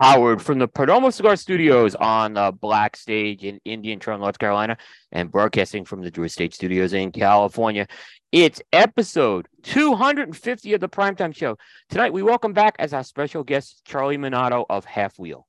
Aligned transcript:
Howard 0.00 0.42
from 0.42 0.58
the 0.58 0.66
Perdomo 0.66 1.12
Cigar 1.12 1.36
Studios 1.36 1.94
on 1.94 2.34
the 2.34 2.50
Black 2.50 2.96
Stage 2.96 3.44
in 3.44 3.60
Indian 3.64 4.00
Trail, 4.00 4.18
North 4.18 4.40
Carolina, 4.40 4.76
and 5.12 5.30
broadcasting 5.30 5.84
from 5.84 6.02
the 6.02 6.10
Drew 6.10 6.24
Estate 6.24 6.52
Studios 6.52 6.92
in 6.92 7.12
California. 7.12 7.86
It's 8.32 8.60
episode 8.72 9.46
250 9.62 10.74
of 10.74 10.80
the 10.80 10.88
Primetime 10.88 11.32
Show. 11.32 11.58
Tonight, 11.90 12.12
we 12.12 12.24
welcome 12.24 12.52
back 12.52 12.74
as 12.80 12.92
our 12.92 13.04
special 13.04 13.44
guest 13.44 13.82
Charlie 13.84 14.18
Minato 14.18 14.66
of 14.68 14.84
Half 14.84 15.16
Wheel. 15.16 15.46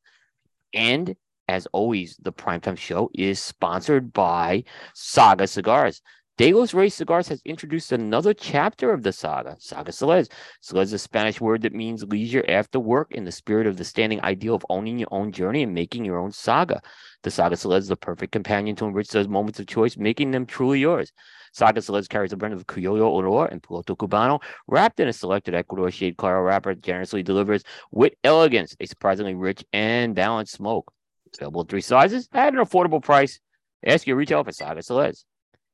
And 0.76 1.16
as 1.48 1.66
always, 1.74 2.16
the 2.22 2.32
Primetime 2.32 2.78
Show 2.78 3.10
is 3.16 3.42
sponsored 3.42 4.14
by 4.14 4.66
Saga 4.94 5.48
Cigars. 5.48 6.04
De 6.38 6.52
Los 6.52 6.74
Reyes 6.74 6.94
Cigars 6.94 7.30
has 7.30 7.42
introduced 7.46 7.94
another 7.94 8.34
chapter 8.34 8.92
of 8.92 9.04
the 9.04 9.14
saga, 9.14 9.56
Saga 9.58 9.94
Celeste. 9.94 10.34
Celeste 10.60 10.90
is 10.90 10.94
a 10.94 11.00
Spanish 11.00 11.40
word 11.40 11.62
that 11.62 11.74
means 11.74 12.04
leisure 12.04 12.44
after 12.50 12.78
work 12.78 13.14
in 13.14 13.24
the 13.24 13.32
spirit 13.32 13.66
of 13.66 13.78
the 13.78 13.86
standing 13.86 14.22
ideal 14.22 14.54
of 14.54 14.66
owning 14.70 15.00
your 15.00 15.08
own 15.12 15.32
journey 15.32 15.64
and 15.64 15.74
making 15.74 16.04
your 16.04 16.18
own 16.20 16.34
saga. 16.34 16.82
The 17.24 17.32
Saga 17.32 17.56
Celeste 17.56 17.84
is 17.84 17.88
the 17.88 17.96
perfect 17.96 18.34
companion 18.34 18.76
to 18.76 18.86
enrich 18.86 19.08
those 19.12 19.30
moments 19.30 19.62
of 19.62 19.68
choice, 19.68 19.96
making 19.96 20.32
them 20.32 20.46
truly 20.46 20.80
yours. 20.80 21.14
Saga 21.54 21.82
Celeste 21.82 22.10
carries 22.10 22.34
a 22.34 22.36
blend 22.36 22.54
of 22.54 22.68
Criollo 22.68 23.14
Olor 23.14 23.50
and 23.50 23.64
Piloto 23.64 23.96
Cubano, 23.96 24.44
wrapped 24.68 25.00
in 25.00 25.08
a 25.08 25.14
selected 25.14 25.56
Ecuador 25.56 25.90
shade 25.90 26.18
Claro 26.18 26.42
wrapper, 26.42 26.76
generously 26.76 27.24
delivers 27.24 27.64
with 27.92 28.12
elegance 28.26 28.76
a 28.82 28.86
surprisingly 28.88 29.36
rich 29.36 29.64
and 29.72 30.14
balanced 30.14 30.52
smoke. 30.52 30.92
It's 31.28 31.38
available 31.38 31.62
in 31.62 31.68
three 31.68 31.80
sizes 31.80 32.28
at 32.34 32.54
an 32.54 32.60
affordable 32.60 33.02
price. 33.02 33.40
Ask 33.86 34.06
your 34.06 34.18
retailer 34.18 34.44
for 34.44 34.52
Saga 34.52 34.84
Celeste 34.84 35.26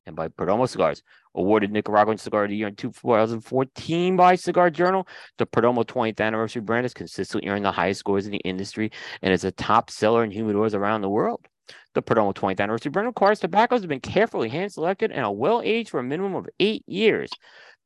and 0.05 0.15
by 0.15 0.27
Perdomo 0.27 0.67
Cigars, 0.67 1.03
awarded 1.35 1.71
Nicaraguan 1.71 2.17
Cigar 2.17 2.45
of 2.45 2.49
the 2.49 2.55
Year 2.55 2.67
in 2.67 2.75
2014 2.75 4.15
by 4.15 4.35
Cigar 4.35 4.69
Journal. 4.69 5.07
The 5.37 5.45
Perdomo 5.45 5.85
20th 5.85 6.19
anniversary 6.19 6.61
brand 6.61 6.85
has 6.85 6.93
consistently 6.93 7.49
earned 7.49 7.65
the 7.65 7.71
highest 7.71 7.99
scores 7.99 8.25
in 8.25 8.31
the 8.31 8.39
industry 8.39 8.91
and 9.21 9.33
is 9.33 9.43
a 9.43 9.51
top 9.51 9.89
seller 9.89 10.23
in 10.23 10.31
humidors 10.31 10.73
around 10.73 11.01
the 11.01 11.09
world. 11.09 11.45
The 11.93 12.01
Perdomo 12.01 12.33
20th 12.33 12.59
anniversary 12.59 12.89
brand 12.89 13.07
requires 13.07 13.39
tobaccos 13.39 13.81
have 13.81 13.89
been 13.89 13.99
carefully 13.99 14.49
hand 14.49 14.71
selected 14.71 15.11
and 15.11 15.23
are 15.25 15.33
well 15.33 15.61
aged 15.63 15.89
for 15.89 15.99
a 15.99 16.03
minimum 16.03 16.35
of 16.35 16.49
eight 16.59 16.83
years. 16.87 17.29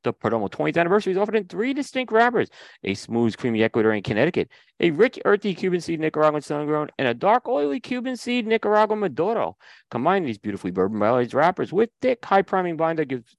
The 0.05 0.13
Perdomo 0.13 0.47
20th 0.51 0.77
anniversary 0.77 1.13
is 1.13 1.17
offered 1.17 1.35
in 1.35 1.45
three 1.45 1.73
distinct 1.73 2.13
wrappers 2.13 2.47
a 2.83 2.93
smooth, 2.93 3.35
creamy 3.37 3.61
Ecuadorian 3.61 4.03
Connecticut, 4.03 4.49
a 4.79 4.91
rich, 4.91 5.19
earthy 5.25 5.55
Cuban 5.55 5.81
seed 5.81 5.99
Nicaraguan 5.99 6.43
sun 6.43 6.67
grown, 6.67 6.89
and 6.99 7.07
a 7.07 7.13
dark, 7.15 7.47
oily 7.47 7.79
Cuban 7.79 8.15
seed 8.15 8.45
Nicaraguan 8.45 8.99
Maduro. 8.99 9.57
Combine 9.89 10.23
these 10.23 10.37
beautifully 10.37 10.69
bourbon 10.69 10.99
barrel 10.99 11.25
wrappers 11.33 11.73
with 11.73 11.89
thick, 12.03 12.23
high 12.23 12.43
priming 12.43 12.77
binder 12.77 13.03
gives 13.03 13.35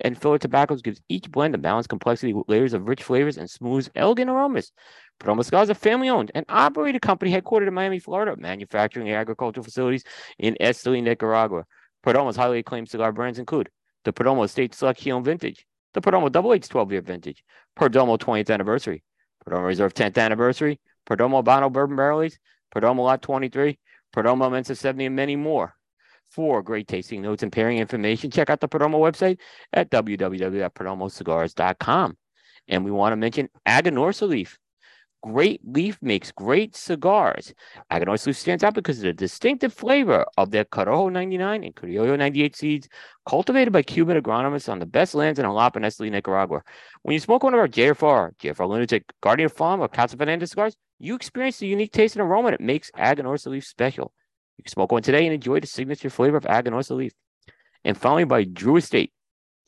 and 0.00 0.20
filler 0.20 0.38
tobaccos 0.38 0.82
gives 0.82 1.00
each 1.08 1.30
blend 1.30 1.54
a 1.54 1.58
balanced 1.58 1.88
complexity 1.88 2.32
with 2.32 2.48
layers 2.48 2.74
of 2.74 2.88
rich 2.88 3.04
flavors 3.04 3.38
and 3.38 3.48
smooth, 3.48 3.88
elegant 3.94 4.28
aromas. 4.28 4.72
Perdomo 5.20 5.44
Cigars 5.44 5.66
is 5.66 5.70
a 5.70 5.74
family 5.76 6.08
owned 6.08 6.32
and 6.34 6.44
operated 6.48 7.02
company 7.02 7.30
headquartered 7.30 7.68
in 7.68 7.74
Miami, 7.74 8.00
Florida, 8.00 8.34
manufacturing 8.36 9.12
agricultural 9.12 9.62
facilities 9.62 10.02
in 10.40 10.56
Esteli, 10.60 11.00
Nicaragua. 11.00 11.66
Perdomo's 12.04 12.34
highly 12.34 12.58
acclaimed 12.58 12.88
cigar 12.88 13.12
brands 13.12 13.38
include 13.38 13.70
the 14.04 14.12
Perdomo 14.12 14.44
Estate 14.44 14.74
Selection 14.74 15.22
Vintage, 15.22 15.66
the 15.94 16.00
Perdomo 16.00 16.30
Double 16.30 16.52
H 16.52 16.68
12 16.68 16.92
year 16.92 17.00
vintage, 17.00 17.42
Perdomo 17.78 18.18
20th 18.18 18.50
anniversary, 18.50 19.02
Perdomo 19.46 19.66
Reserve 19.66 19.94
10th 19.94 20.18
anniversary, 20.18 20.80
Perdomo 21.08 21.42
Habano 21.42 21.72
Bourbon 21.72 21.96
Barrel 21.96 22.28
Perdomo 22.74 23.04
Lot 23.04 23.22
23, 23.22 23.78
Perdomo 24.14 24.48
Inmenso 24.48 24.76
70, 24.76 25.06
and 25.06 25.16
many 25.16 25.36
more. 25.36 25.74
For 26.30 26.62
great 26.62 26.86
tasting 26.86 27.22
notes 27.22 27.42
and 27.42 27.50
pairing 27.50 27.78
information, 27.78 28.30
check 28.30 28.50
out 28.50 28.60
the 28.60 28.68
Perdomo 28.68 29.00
website 29.00 29.38
at 29.72 29.90
www.perdomocigars.com. 29.90 32.16
And 32.68 32.84
we 32.84 32.92
want 32.92 33.12
to 33.12 33.16
mention 33.16 33.48
Aganorsa 33.66 34.28
Leaf. 34.28 34.58
Great 35.22 35.60
Leaf 35.64 35.98
makes 36.00 36.32
great 36.32 36.74
cigars. 36.74 37.52
Aganorsa 37.90 38.28
Leaf 38.28 38.38
stands 38.38 38.64
out 38.64 38.74
because 38.74 38.98
of 38.98 39.04
the 39.04 39.12
distinctive 39.12 39.72
flavor 39.72 40.24
of 40.38 40.50
their 40.50 40.64
Corojo 40.64 41.12
99 41.12 41.62
and 41.62 41.74
Criollo 41.74 42.16
98 42.16 42.56
seeds, 42.56 42.88
cultivated 43.26 43.70
by 43.70 43.82
Cuban 43.82 44.20
agronomists 44.20 44.70
on 44.70 44.78
the 44.78 44.86
best 44.86 45.14
lands 45.14 45.38
in 45.38 45.44
Jalapa 45.44 45.76
and 45.76 45.84
Esteli, 45.84 46.10
Nicaragua. 46.10 46.62
When 47.02 47.12
you 47.12 47.20
smoke 47.20 47.42
one 47.42 47.52
of 47.52 47.60
our 47.60 47.68
JFR, 47.68 48.34
JFR 48.38 48.68
Lunatic, 48.68 49.04
Guardian 49.20 49.50
Farm, 49.50 49.80
or 49.80 49.88
Casa 49.88 50.16
Fernandez 50.16 50.50
cigars, 50.50 50.74
you 50.98 51.14
experience 51.14 51.58
the 51.58 51.66
unique 51.66 51.92
taste 51.92 52.16
and 52.16 52.22
aroma 52.22 52.52
that 52.52 52.60
makes 52.60 52.90
Aganorsa 52.92 53.48
Leaf 53.48 53.66
special. 53.66 54.12
You 54.56 54.64
can 54.64 54.72
smoke 54.72 54.92
one 54.92 55.02
today 55.02 55.26
and 55.26 55.34
enjoy 55.34 55.60
the 55.60 55.66
signature 55.66 56.10
flavor 56.10 56.38
of 56.38 56.44
Aganorsa 56.44 56.96
Leaf. 56.96 57.12
And 57.84 57.96
finally, 57.96 58.24
by 58.24 58.44
Drew 58.44 58.76
Estate. 58.76 59.12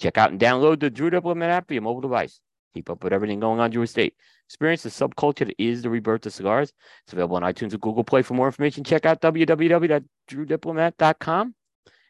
Check 0.00 0.18
out 0.18 0.30
and 0.30 0.40
download 0.40 0.80
the 0.80 0.90
Drew 0.90 1.10
Diplomat 1.10 1.50
app 1.50 1.68
for 1.68 1.74
your 1.74 1.82
mobile 1.82 2.00
device. 2.00 2.40
Keep 2.74 2.90
up 2.90 3.04
with 3.04 3.12
everything 3.12 3.38
going 3.40 3.60
on 3.60 3.70
Drew 3.70 3.82
Estate. 3.82 4.14
Experience 4.48 4.82
the 4.82 4.88
subculture 4.88 5.46
that 5.46 5.62
is 5.62 5.82
the 5.82 5.90
rebirth 5.90 6.24
of 6.26 6.32
cigars. 6.32 6.72
It's 7.04 7.12
available 7.12 7.36
on 7.36 7.42
iTunes 7.42 7.72
and 7.72 7.80
Google 7.80 8.04
Play. 8.04 8.22
For 8.22 8.34
more 8.34 8.46
information, 8.46 8.84
check 8.84 9.04
out 9.04 9.20
www.drewdiplomat.com. 9.20 11.54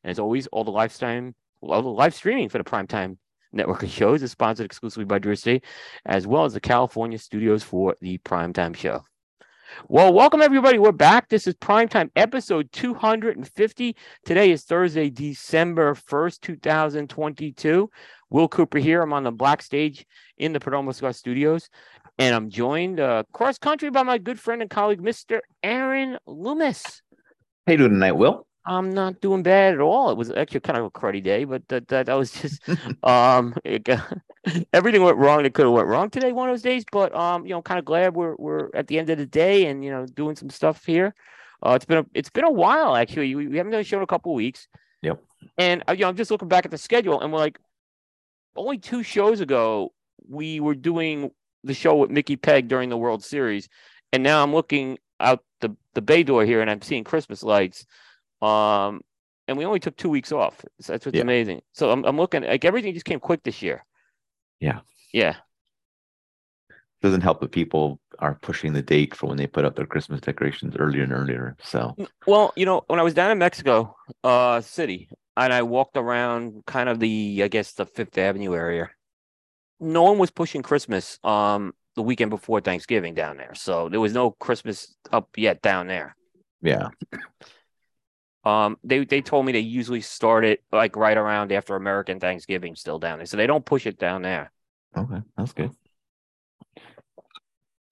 And 0.04 0.10
as 0.10 0.18
always, 0.18 0.46
all 0.48 0.64
the 0.64 0.70
lifetime, 0.70 1.34
all 1.60 1.82
the 1.82 1.88
live 1.88 2.14
streaming 2.14 2.48
for 2.48 2.58
the 2.58 2.64
primetime 2.64 3.16
network 3.52 3.82
of 3.82 3.90
shows 3.90 4.22
is 4.22 4.30
sponsored 4.30 4.66
exclusively 4.66 5.04
by 5.04 5.18
Drew 5.18 5.32
Estate, 5.32 5.64
as 6.06 6.26
well 6.26 6.44
as 6.44 6.54
the 6.54 6.60
California 6.60 7.18
studios 7.18 7.62
for 7.62 7.96
the 8.00 8.18
primetime 8.18 8.76
show. 8.76 9.02
Well, 9.88 10.12
welcome 10.12 10.42
everybody. 10.42 10.78
We're 10.78 10.92
back. 10.92 11.28
This 11.28 11.46
is 11.46 11.54
Primetime 11.54 12.10
episode 12.16 12.70
250. 12.72 13.96
Today 14.24 14.50
is 14.50 14.64
Thursday, 14.64 15.10
December 15.10 15.94
1st, 15.94 16.40
2022. 16.40 17.90
Will 18.30 18.48
Cooper 18.48 18.78
here. 18.78 19.02
I'm 19.02 19.12
on 19.12 19.24
the 19.24 19.32
black 19.32 19.62
stage 19.62 20.06
in 20.38 20.52
the 20.52 20.60
Perdomo 20.60 20.94
Cigar 20.94 21.12
Studios, 21.12 21.68
and 22.18 22.34
I'm 22.34 22.50
joined 22.50 23.00
uh, 23.00 23.24
cross 23.32 23.58
country 23.58 23.90
by 23.90 24.02
my 24.02 24.18
good 24.18 24.40
friend 24.40 24.62
and 24.62 24.70
colleague, 24.70 25.02
Mr. 25.02 25.40
Aaron 25.62 26.18
Loomis. 26.26 27.02
How 27.66 27.72
you 27.72 27.78
doing 27.78 27.92
tonight, 27.92 28.12
Will? 28.12 28.46
I'm 28.64 28.90
not 28.90 29.20
doing 29.20 29.42
bad 29.42 29.74
at 29.74 29.80
all. 29.80 30.10
It 30.10 30.16
was 30.16 30.30
actually 30.30 30.60
kind 30.60 30.78
of 30.78 30.84
a 30.84 30.90
cruddy 30.90 31.22
day, 31.22 31.44
but 31.44 31.66
that 31.68 31.88
that, 31.88 32.06
that 32.06 32.14
was 32.14 32.32
just 32.32 32.62
um 33.02 33.54
everything 34.72 35.02
went 35.02 35.16
wrong 35.16 35.42
that 35.42 35.54
could 35.54 35.64
have 35.64 35.72
went 35.72 35.88
wrong 35.88 36.10
today, 36.10 36.32
one 36.32 36.48
of 36.48 36.52
those 36.52 36.62
days. 36.62 36.84
But 36.90 37.14
um, 37.14 37.44
you 37.46 37.50
know, 37.50 37.62
kind 37.62 37.78
of 37.78 37.84
glad 37.84 38.14
we're 38.14 38.34
we're 38.36 38.70
at 38.74 38.86
the 38.86 38.98
end 38.98 39.10
of 39.10 39.18
the 39.18 39.26
day 39.26 39.66
and 39.66 39.84
you 39.84 39.90
know 39.90 40.06
doing 40.06 40.36
some 40.36 40.50
stuff 40.50 40.84
here. 40.84 41.14
Uh, 41.64 41.72
it's 41.72 41.84
been 41.84 41.98
a 41.98 42.06
it's 42.14 42.30
been 42.30 42.44
a 42.44 42.50
while 42.50 42.96
actually. 42.96 43.34
We, 43.34 43.48
we 43.48 43.56
haven't 43.56 43.72
done 43.72 43.80
a 43.80 43.84
show 43.84 43.98
in 43.98 44.02
a 44.02 44.06
couple 44.06 44.34
weeks. 44.34 44.68
Yep. 45.02 45.22
And 45.58 45.82
uh, 45.88 45.92
you 45.92 46.00
know, 46.00 46.08
I'm 46.08 46.16
just 46.16 46.30
looking 46.30 46.48
back 46.48 46.64
at 46.64 46.70
the 46.70 46.78
schedule, 46.78 47.20
and 47.20 47.32
we're 47.32 47.38
like, 47.38 47.58
only 48.56 48.78
two 48.78 49.02
shows 49.02 49.40
ago 49.40 49.92
we 50.28 50.60
were 50.60 50.74
doing 50.74 51.30
the 51.64 51.74
show 51.74 51.96
with 51.96 52.10
Mickey 52.10 52.36
Peg 52.36 52.68
during 52.68 52.88
the 52.88 52.96
World 52.96 53.24
Series, 53.24 53.68
and 54.12 54.22
now 54.22 54.42
I'm 54.42 54.52
looking 54.52 54.98
out 55.20 55.44
the 55.60 55.76
the 55.94 56.02
bay 56.02 56.22
door 56.22 56.44
here 56.44 56.60
and 56.60 56.70
I'm 56.70 56.82
seeing 56.82 57.04
Christmas 57.04 57.42
lights. 57.42 57.86
Um, 58.40 59.02
and 59.48 59.56
we 59.56 59.64
only 59.64 59.80
took 59.80 59.96
two 59.96 60.08
weeks 60.08 60.32
off. 60.32 60.64
So 60.80 60.92
that's 60.92 61.06
what's 61.06 61.16
yeah. 61.16 61.22
amazing. 61.22 61.62
So 61.72 61.90
I'm 61.90 62.04
I'm 62.04 62.16
looking 62.16 62.42
like 62.42 62.64
everything 62.64 62.94
just 62.94 63.06
came 63.06 63.20
quick 63.20 63.42
this 63.42 63.62
year. 63.62 63.84
Yeah. 64.62 64.80
Yeah. 65.12 65.36
Doesn't 67.02 67.22
help 67.22 67.40
that 67.40 67.50
people 67.50 68.00
are 68.20 68.38
pushing 68.40 68.72
the 68.72 68.82
date 68.82 69.14
for 69.14 69.26
when 69.26 69.36
they 69.36 69.48
put 69.48 69.64
up 69.64 69.74
their 69.74 69.86
Christmas 69.86 70.20
decorations 70.20 70.76
earlier 70.78 71.02
and 71.02 71.12
earlier. 71.12 71.56
So 71.60 71.96
well, 72.26 72.52
you 72.56 72.64
know, 72.64 72.84
when 72.86 73.00
I 73.00 73.02
was 73.02 73.12
down 73.12 73.32
in 73.32 73.38
Mexico 73.38 73.96
uh 74.22 74.60
City, 74.60 75.08
and 75.36 75.52
I 75.52 75.62
walked 75.62 75.96
around 75.96 76.62
kind 76.66 76.88
of 76.88 77.00
the 77.00 77.42
I 77.42 77.48
guess 77.48 77.72
the 77.72 77.86
Fifth 77.86 78.16
Avenue 78.16 78.54
area. 78.54 78.90
No 79.80 80.04
one 80.04 80.18
was 80.18 80.30
pushing 80.30 80.62
Christmas 80.62 81.18
um 81.24 81.72
the 81.96 82.02
weekend 82.02 82.30
before 82.30 82.60
Thanksgiving 82.60 83.14
down 83.14 83.36
there. 83.36 83.54
So 83.54 83.88
there 83.88 84.00
was 84.00 84.14
no 84.14 84.30
Christmas 84.30 84.94
up 85.10 85.28
yet 85.36 85.60
down 85.60 85.88
there. 85.88 86.14
Yeah. 86.62 86.88
Um 88.44 88.76
they 88.82 89.04
they 89.04 89.20
told 89.20 89.46
me 89.46 89.52
they 89.52 89.60
usually 89.60 90.00
start 90.00 90.44
it 90.44 90.64
like 90.72 90.96
right 90.96 91.16
around 91.16 91.52
after 91.52 91.76
American 91.76 92.18
Thanksgiving 92.18 92.74
still 92.74 92.98
down 92.98 93.18
there. 93.18 93.26
So 93.26 93.36
they 93.36 93.46
don't 93.46 93.64
push 93.64 93.86
it 93.86 93.98
down 93.98 94.22
there. 94.22 94.51
Okay, 94.96 95.22
that's 95.36 95.52
good. 95.52 95.70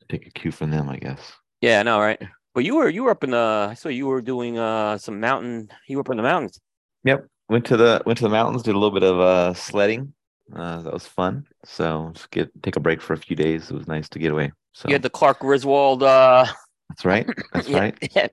Take 0.09 0.27
a 0.27 0.31
cue 0.31 0.51
from 0.51 0.71
them, 0.71 0.89
I 0.89 0.97
guess. 0.97 1.21
Yeah, 1.61 1.83
no, 1.83 2.01
right. 2.01 2.21
But 2.55 2.65
you 2.65 2.77
were 2.77 2.89
you 2.89 3.05
were 3.05 3.11
up 3.11 3.25
in 3.25 3.31
the 3.31 3.69
I 3.71 3.75
saw 3.75 3.89
you 3.89 4.07
were 4.07 4.21
doing 4.21 4.59
uh 4.59 4.99
some 4.99 5.21
mountain 5.21 5.71
you 5.87 5.97
were 5.97 6.01
up 6.01 6.11
in 6.11 6.17
the 6.17 6.23
mountains. 6.23 6.61
Yep. 7.05 7.27
Went 7.49 7.65
to 7.67 7.77
the 7.77 8.03
went 8.07 8.19
to 8.19 8.25
the 8.25 8.31
mountains, 8.31 8.63
did 8.63 8.75
a 8.75 8.79
little 8.79 8.99
bit 8.99 9.05
of 9.09 9.21
uh 9.21 9.55
sledding. 9.55 10.13
Uh, 10.55 10.83
that 10.83 10.93
was 10.93 11.07
fun. 11.07 11.47
So 11.65 12.11
just 12.13 12.31
get 12.31 12.51
take 12.63 12.77
a 12.77 12.81
break 12.81 13.01
for 13.01 13.13
a 13.13 13.19
few 13.19 13.37
days. 13.37 13.71
It 13.71 13.75
was 13.75 13.87
nice 13.87 14.09
to 14.11 14.19
get 14.19 14.33
away. 14.33 14.53
So 14.73 14.89
you 14.89 14.95
had 14.95 15.03
the 15.03 15.11
Clark 15.11 15.41
Griswold 15.41 16.03
uh 16.03 16.47
That's 16.89 17.05
right. 17.05 17.29
That's 17.53 17.69
yeah, 17.69 17.79
right. 17.79 18.33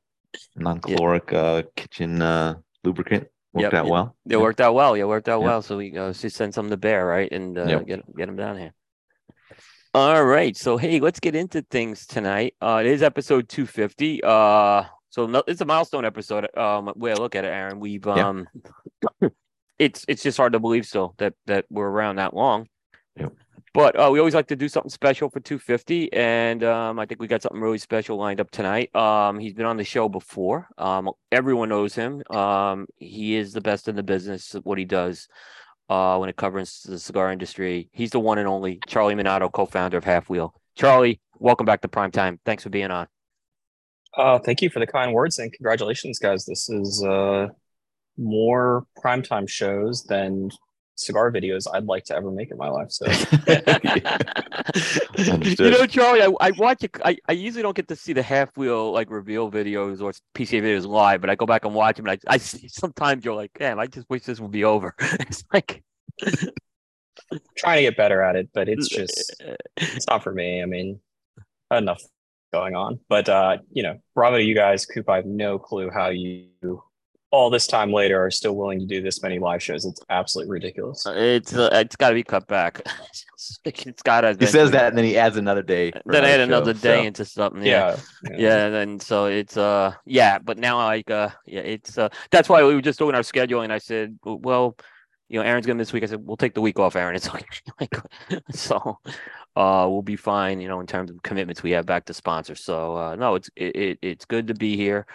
Non-caloric 0.55 1.29
yeah. 1.31 1.39
uh 1.39 1.61
kitchen 1.75 2.21
uh 2.21 2.55
lubricant 2.83 3.27
worked 3.57 3.73
Yep, 3.73 3.79
out 3.81 3.85
yeah. 3.85 3.91
well. 3.91 4.15
It 4.29 4.37
worked 4.37 4.61
out 4.61 4.73
well. 4.73 4.97
Yeah, 4.97 5.03
it 5.03 5.07
worked 5.07 5.29
out 5.29 5.39
Yep. 5.41 5.45
well. 5.47 5.61
So 5.61 5.77
we 5.77 5.97
uh, 5.97 6.13
should 6.13 6.31
send 6.33 6.53
some 6.53 6.69
to 6.69 6.77
Bear, 6.77 7.05
right? 7.05 7.31
And 7.31 7.57
uh, 7.57 7.65
Yep. 7.65 7.85
get 7.87 8.15
get 8.17 8.25
them 8.27 8.35
down 8.35 8.57
here. 8.57 8.73
All 9.93 10.23
right. 10.23 10.55
So 10.55 10.77
hey, 10.77 10.99
let's 10.99 11.19
get 11.19 11.35
into 11.35 11.61
things 11.63 12.05
tonight. 12.05 12.55
Uh, 12.61 12.81
it 12.81 12.87
is 12.87 13.01
episode 13.03 13.49
250. 13.49 14.21
Uh, 14.23 14.83
so 15.09 15.25
no, 15.25 15.43
it's 15.47 15.61
a 15.61 15.65
milestone 15.65 16.05
episode. 16.05 16.55
Um, 16.57 16.91
way 16.95 17.11
I 17.11 17.15
look 17.15 17.35
at 17.35 17.45
it, 17.45 17.47
Aaron. 17.47 17.79
We've 17.79 18.05
um, 18.07 18.47
it's 19.79 20.05
it's 20.07 20.21
just 20.23 20.37
hard 20.37 20.53
to 20.53 20.59
believe 20.59 20.85
still 20.85 21.15
that 21.17 21.33
that 21.47 21.65
we're 21.69 21.89
around 21.89 22.17
that 22.17 22.33
long. 22.35 22.67
Yep. 23.15 23.33
But 23.77 23.95
uh, 23.95 24.09
we 24.11 24.17
always 24.17 24.33
like 24.33 24.47
to 24.47 24.55
do 24.55 24.67
something 24.67 24.89
special 24.89 25.29
for 25.29 25.39
250, 25.39 26.11
and 26.11 26.63
um, 26.63 26.97
I 26.97 27.05
think 27.05 27.21
we 27.21 27.27
got 27.27 27.43
something 27.43 27.61
really 27.61 27.77
special 27.77 28.17
lined 28.17 28.41
up 28.41 28.49
tonight. 28.49 28.89
Um, 28.95 29.37
he's 29.37 29.53
been 29.53 29.67
on 29.67 29.77
the 29.77 29.83
show 29.83 30.09
before. 30.09 30.67
Um, 30.79 31.11
everyone 31.31 31.69
knows 31.69 31.93
him. 31.93 32.23
Um, 32.31 32.87
he 32.95 33.35
is 33.35 33.53
the 33.53 33.61
best 33.61 33.87
in 33.87 33.95
the 33.95 34.01
business 34.01 34.55
at 34.55 34.65
what 34.65 34.79
he 34.79 34.85
does 34.85 35.27
uh, 35.89 36.17
when 36.17 36.27
it 36.27 36.35
covers 36.35 36.87
the 36.89 36.97
cigar 36.97 37.31
industry. 37.31 37.87
He's 37.91 38.09
the 38.09 38.19
one 38.19 38.39
and 38.39 38.47
only 38.47 38.79
Charlie 38.87 39.13
Minato, 39.13 39.51
co-founder 39.51 39.97
of 39.97 40.03
Half 40.03 40.27
Wheel. 40.27 40.55
Charlie, 40.73 41.21
welcome 41.37 41.67
back 41.67 41.81
to 41.81 41.87
Prime 41.87 42.09
Time. 42.09 42.39
Thanks 42.45 42.63
for 42.63 42.69
being 42.69 42.89
on. 42.89 43.05
Uh, 44.17 44.39
thank 44.39 44.63
you 44.63 44.71
for 44.71 44.79
the 44.79 44.87
kind 44.87 45.13
words 45.13 45.37
and 45.37 45.53
congratulations, 45.53 46.17
guys. 46.17 46.45
This 46.45 46.67
is 46.67 47.05
uh, 47.07 47.45
more 48.17 48.87
primetime 49.05 49.47
shows 49.47 50.03
than 50.05 50.49
cigar 50.97 51.31
videos 51.31 51.67
I'd 51.71 51.85
like 51.85 52.03
to 52.05 52.15
ever 52.15 52.31
make 52.31 52.51
in 52.51 52.57
my 52.57 52.69
life. 52.69 52.91
So, 52.91 53.05
you 55.17 55.71
know, 55.71 55.85
Charlie, 55.85 56.23
I, 56.23 56.31
I 56.41 56.51
watch 56.51 56.83
it. 56.83 56.97
I, 57.05 57.17
I 57.27 57.31
usually 57.33 57.61
don't 57.61 57.75
get 57.75 57.87
to 57.87 57.95
see 57.95 58.13
the 58.13 58.23
half 58.23 58.55
wheel 58.57 58.91
like 58.91 59.09
reveal 59.09 59.49
videos 59.49 60.01
or 60.01 60.11
PCA 60.33 60.61
videos 60.61 60.85
live, 60.85 61.21
but 61.21 61.29
I 61.29 61.35
go 61.35 61.45
back 61.45 61.65
and 61.65 61.73
watch 61.73 61.97
them. 61.97 62.07
And 62.07 62.19
I, 62.27 62.33
I 62.33 62.37
see 62.37 62.67
sometimes 62.71 63.23
you're 63.23 63.35
like, 63.35 63.51
damn, 63.57 63.79
I 63.79 63.87
just 63.87 64.09
wish 64.09 64.23
this 64.23 64.39
would 64.39 64.51
be 64.51 64.63
over. 64.63 64.93
it's 64.99 65.43
like 65.53 65.83
trying 67.57 67.77
to 67.77 67.83
get 67.83 67.97
better 67.97 68.21
at 68.21 68.35
it, 68.35 68.49
but 68.53 68.67
it's 68.67 68.89
just 68.89 69.41
it's 69.77 70.07
not 70.07 70.23
for 70.23 70.33
me. 70.33 70.61
I 70.61 70.65
mean, 70.65 70.99
enough 71.71 72.01
going 72.53 72.75
on, 72.75 72.99
but 73.07 73.29
uh, 73.29 73.57
you 73.71 73.83
know, 73.83 73.99
bravo 74.15 74.37
to 74.37 74.43
you 74.43 74.55
guys. 74.55 74.85
Coop, 74.85 75.09
I 75.09 75.17
have 75.17 75.25
no 75.25 75.59
clue 75.59 75.89
how 75.91 76.09
you 76.09 76.49
all 77.31 77.49
this 77.49 77.67
time 77.67 77.91
later 77.91 78.23
are 78.23 78.31
still 78.31 78.55
willing 78.55 78.79
to 78.79 78.85
do 78.85 79.01
this 79.01 79.21
many 79.21 79.37
live 79.37 79.61
shows. 79.61 79.85
It's 79.85 80.01
absolutely 80.09 80.51
ridiculous. 80.51 81.05
Uh, 81.05 81.13
it's 81.15 81.53
uh, 81.53 81.69
it's 81.73 81.95
got 81.95 82.09
to 82.09 82.15
be 82.15 82.23
cut 82.23 82.47
back. 82.47 82.81
it's 83.65 84.01
got 84.01 84.21
to. 84.21 84.35
He 84.39 84.45
says 84.45 84.71
that, 84.71 84.87
and 84.87 84.97
then 84.97 85.05
he 85.05 85.17
adds 85.17 85.35
another 85.35 85.61
day. 85.61 85.91
Then 86.05 86.23
add 86.23 86.39
another 86.39 86.73
day 86.73 87.01
so. 87.01 87.03
into 87.03 87.25
something. 87.25 87.63
Yeah. 87.63 87.97
yeah, 88.23 88.37
yeah, 88.37 88.77
And 88.77 89.01
so 89.01 89.25
it's 89.25 89.57
uh 89.57 89.93
yeah, 90.05 90.39
but 90.39 90.57
now 90.57 90.77
like 90.77 91.11
uh 91.11 91.29
yeah 91.45 91.61
it's 91.61 91.97
uh 91.97 92.09
that's 92.31 92.47
why 92.47 92.63
we 92.63 92.73
were 92.73 92.81
just 92.81 92.99
doing 92.99 93.15
our 93.15 93.21
scheduling. 93.21 93.71
I 93.71 93.79
said 93.79 94.17
well. 94.23 94.77
You 95.29 95.37
know, 95.37 95.45
Aaron's 95.45 95.65
gonna 95.65 95.77
this 95.77 95.91
week. 95.91 96.03
I 96.03 96.05
said 96.05 96.25
we'll 96.25 96.37
take 96.37 96.53
the 96.53 96.61
week 96.61 96.79
off, 96.79 96.95
Aaron. 96.95 97.13
It's 97.17 97.27
like, 97.33 97.61
like 97.81 97.93
so, 98.51 98.97
uh, 99.57 99.85
we'll 99.89 100.01
be 100.01 100.15
fine. 100.15 100.61
You 100.61 100.69
know, 100.69 100.79
in 100.79 100.87
terms 100.87 101.11
of 101.11 101.21
commitments 101.21 101.61
we 101.61 101.71
have 101.71 101.85
back 101.85 102.05
to 102.05 102.13
sponsors. 102.13 102.63
So, 102.63 102.95
uh, 102.95 103.15
no, 103.17 103.35
it's 103.35 103.49
it, 103.57 103.75
it 103.75 103.99
it's 104.01 104.23
good 104.23 104.47
to 104.47 104.53
be 104.53 104.77
here. 104.77 105.05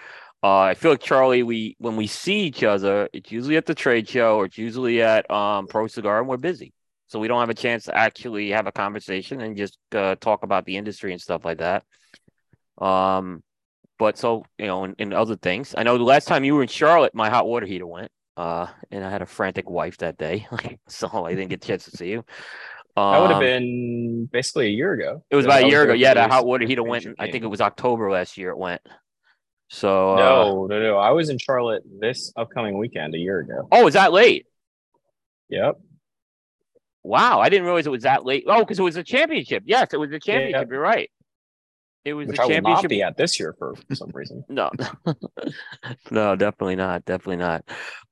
Uh, 0.45 0.61
I 0.61 0.75
feel 0.75 0.91
like 0.91 1.01
Charlie, 1.01 1.45
we 1.45 1.77
when 1.79 1.95
we 1.95 2.09
see 2.09 2.41
each 2.41 2.65
other, 2.65 3.09
it's 3.13 3.31
usually 3.31 3.57
at 3.57 3.67
the 3.67 3.77
trade 3.77 4.09
show 4.09 4.39
or 4.39 4.47
it's 4.47 4.59
usually 4.59 5.01
at 5.01 5.31
um, 5.31 5.69
Pro 5.69 5.87
Cigar, 5.87 6.19
and 6.19 6.29
we're 6.29 6.37
busy, 6.37 6.73
so 7.07 7.21
we 7.21 7.29
don't 7.29 7.39
have 7.39 7.51
a 7.51 7.55
chance 7.55 7.85
to 7.85 7.97
actually 7.97 8.51
have 8.51 8.67
a 8.67 8.73
conversation 8.73 9.41
and 9.41 9.57
just 9.57 9.79
uh, 9.95 10.17
talk 10.17 10.43
about 10.43 10.65
the 10.65 10.77
industry 10.77 11.13
and 11.13 11.21
stuff 11.21 11.45
like 11.45 11.59
that. 11.59 11.85
Um, 12.79 13.45
but 14.01 14.19
so 14.19 14.45
you 14.59 14.67
know, 14.67 14.93
and, 14.99 15.15
other 15.15 15.37
things. 15.37 15.77
I 15.79 15.85
know 15.85 15.97
the 15.97 16.03
last 16.03 16.27
time 16.27 16.43
you 16.43 16.57
were 16.57 16.63
in 16.63 16.69
Charlotte, 16.69 17.15
my 17.15 17.31
hot 17.31 17.47
water 17.47 17.67
heater 17.67 17.87
went, 17.87 18.11
uh, 18.37 18.67
and 18.91 19.05
I 19.05 19.11
had 19.11 19.23
a 19.23 19.27
frantic 19.27 19.71
wife 19.71 19.99
that 19.99 20.19
day, 20.19 20.49
so 20.89 21.25
I 21.25 21.37
didn't 21.37 21.51
get 21.51 21.65
a 21.65 21.69
chance 21.69 21.85
to 21.85 21.97
see 21.97 22.11
you. 22.11 22.25
Um, 22.97 23.13
that 23.13 23.21
would 23.21 23.31
have 23.31 23.41
been 23.41 24.29
basically 24.33 24.67
a 24.67 24.71
year 24.71 24.93
ago. 24.93 25.23
It 25.31 25.37
was 25.37 25.45
about 25.45 25.63
a 25.63 25.69
year 25.69 25.85
ago. 25.85 25.93
Yeah, 25.93 26.15
the 26.15 26.27
hot 26.27 26.45
water 26.45 26.67
heater 26.67 26.83
went. 26.83 27.07
I 27.21 27.31
think 27.31 27.45
it 27.45 27.47
was 27.49 27.61
October 27.61 28.11
last 28.11 28.37
year. 28.37 28.51
It 28.51 28.59
went. 28.59 28.83
So 29.73 30.17
no, 30.17 30.65
uh, 30.65 30.67
no, 30.67 30.83
no. 30.83 30.99
I 30.99 31.13
was 31.13 31.31
in 31.31 31.39
Charlotte 31.39 31.83
this 31.99 32.31
upcoming 32.37 32.77
weekend 32.77 33.15
a 33.15 33.19
year 33.19 33.39
ago. 33.39 33.69
Oh, 33.73 33.87
is 33.87 33.95
that 33.95 34.13
late? 34.13 34.47
Yep. 35.49 35.81
Wow, 37.03 37.41
I 37.41 37.49
didn't 37.49 37.65
realize 37.65 37.87
it 37.87 37.91
was 37.91 38.03
that 38.03 38.27
late. 38.27 38.45
Oh, 38.47 38.61
because 38.61 38.79
it 38.79 38.83
was 38.83 38.97
a 38.97 39.03
championship. 39.03 39.63
Yes, 39.65 39.95
it 39.95 39.97
was 39.97 40.13
a 40.13 40.21
championship. 40.21 40.69
Yeah. 40.69 40.75
You're 40.75 40.83
right. 40.83 41.11
It 42.05 42.13
was 42.13 42.29
Which 42.29 42.39
a 42.39 42.43
championship. 42.43 42.67
I 42.67 42.71
will 42.71 42.83
not 42.83 42.89
be 42.91 43.03
at 43.03 43.17
this 43.17 43.41
year 43.41 43.55
for 43.59 43.75
some 43.95 44.11
reason. 44.13 44.45
no, 44.51 44.71
no, 46.11 46.37
definitely 46.37 46.77
not. 46.77 47.07
Definitely 47.07 47.39
not. 47.39 47.65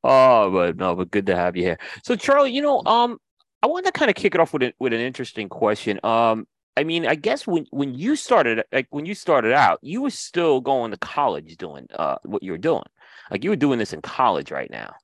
Oh, 0.02 0.50
but 0.50 0.76
no, 0.78 0.96
but 0.96 1.10
good 1.10 1.26
to 1.26 1.36
have 1.36 1.58
you 1.58 1.62
here. 1.62 1.78
So, 2.04 2.16
Charlie, 2.16 2.52
you 2.52 2.62
know, 2.62 2.82
um, 2.86 3.18
I 3.62 3.66
want 3.66 3.84
to 3.84 3.92
kind 3.92 4.08
of 4.08 4.14
kick 4.14 4.34
it 4.34 4.40
off 4.40 4.54
with 4.54 4.62
a, 4.62 4.72
with 4.78 4.94
an 4.94 5.00
interesting 5.00 5.50
question. 5.50 6.00
Um, 6.02 6.46
I 6.76 6.84
mean, 6.84 7.06
I 7.06 7.14
guess 7.14 7.46
when 7.46 7.66
when 7.70 7.94
you 7.94 8.16
started, 8.16 8.64
like 8.72 8.86
when 8.90 9.06
you 9.06 9.14
started 9.14 9.52
out, 9.52 9.78
you 9.82 10.02
were 10.02 10.10
still 10.10 10.60
going 10.60 10.92
to 10.92 10.96
college 10.96 11.56
doing 11.56 11.86
uh 11.94 12.16
what 12.24 12.42
you 12.42 12.52
were 12.52 12.58
doing. 12.58 12.84
Like 13.30 13.44
you 13.44 13.50
were 13.50 13.56
doing 13.56 13.78
this 13.78 13.92
in 13.92 14.02
college 14.02 14.50
right 14.50 14.70
now. 14.70 14.94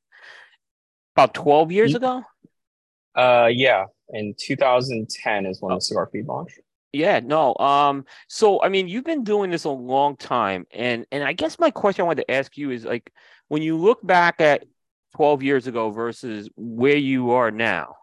About 1.17 1.35
twelve 1.35 1.73
years 1.73 1.95
ago. 1.95 2.23
Uh, 3.15 3.49
yeah, 3.51 3.87
in 4.11 4.35
2010 4.39 5.47
is 5.47 5.63
when 5.63 5.73
oh. 5.73 5.77
the 5.77 5.81
cigar 5.81 6.09
feed 6.13 6.27
launched. 6.27 6.61
Yeah, 6.93 7.21
no. 7.21 7.55
Um, 7.57 8.05
so 8.29 8.63
I 8.63 8.69
mean, 8.69 8.89
you've 8.89 9.05
been 9.05 9.25
doing 9.25 9.51
this 9.51 9.65
a 9.65 9.71
long 9.71 10.17
time, 10.17 10.67
and 10.71 11.07
and 11.11 11.25
I 11.25 11.33
guess 11.33 11.59
my 11.59 11.71
question 11.71 12.03
I 12.03 12.07
wanted 12.07 12.25
to 12.27 12.31
ask 12.31 12.57
you 12.57 12.71
is 12.71 12.85
like, 12.85 13.13
when 13.49 13.63
you 13.63 13.77
look 13.77 14.07
back 14.07 14.41
at 14.41 14.65
12 15.17 15.43
years 15.43 15.67
ago 15.67 15.91
versus 15.91 16.49
where 16.57 16.97
you 16.97 17.33
are 17.33 17.51
now, 17.51 17.96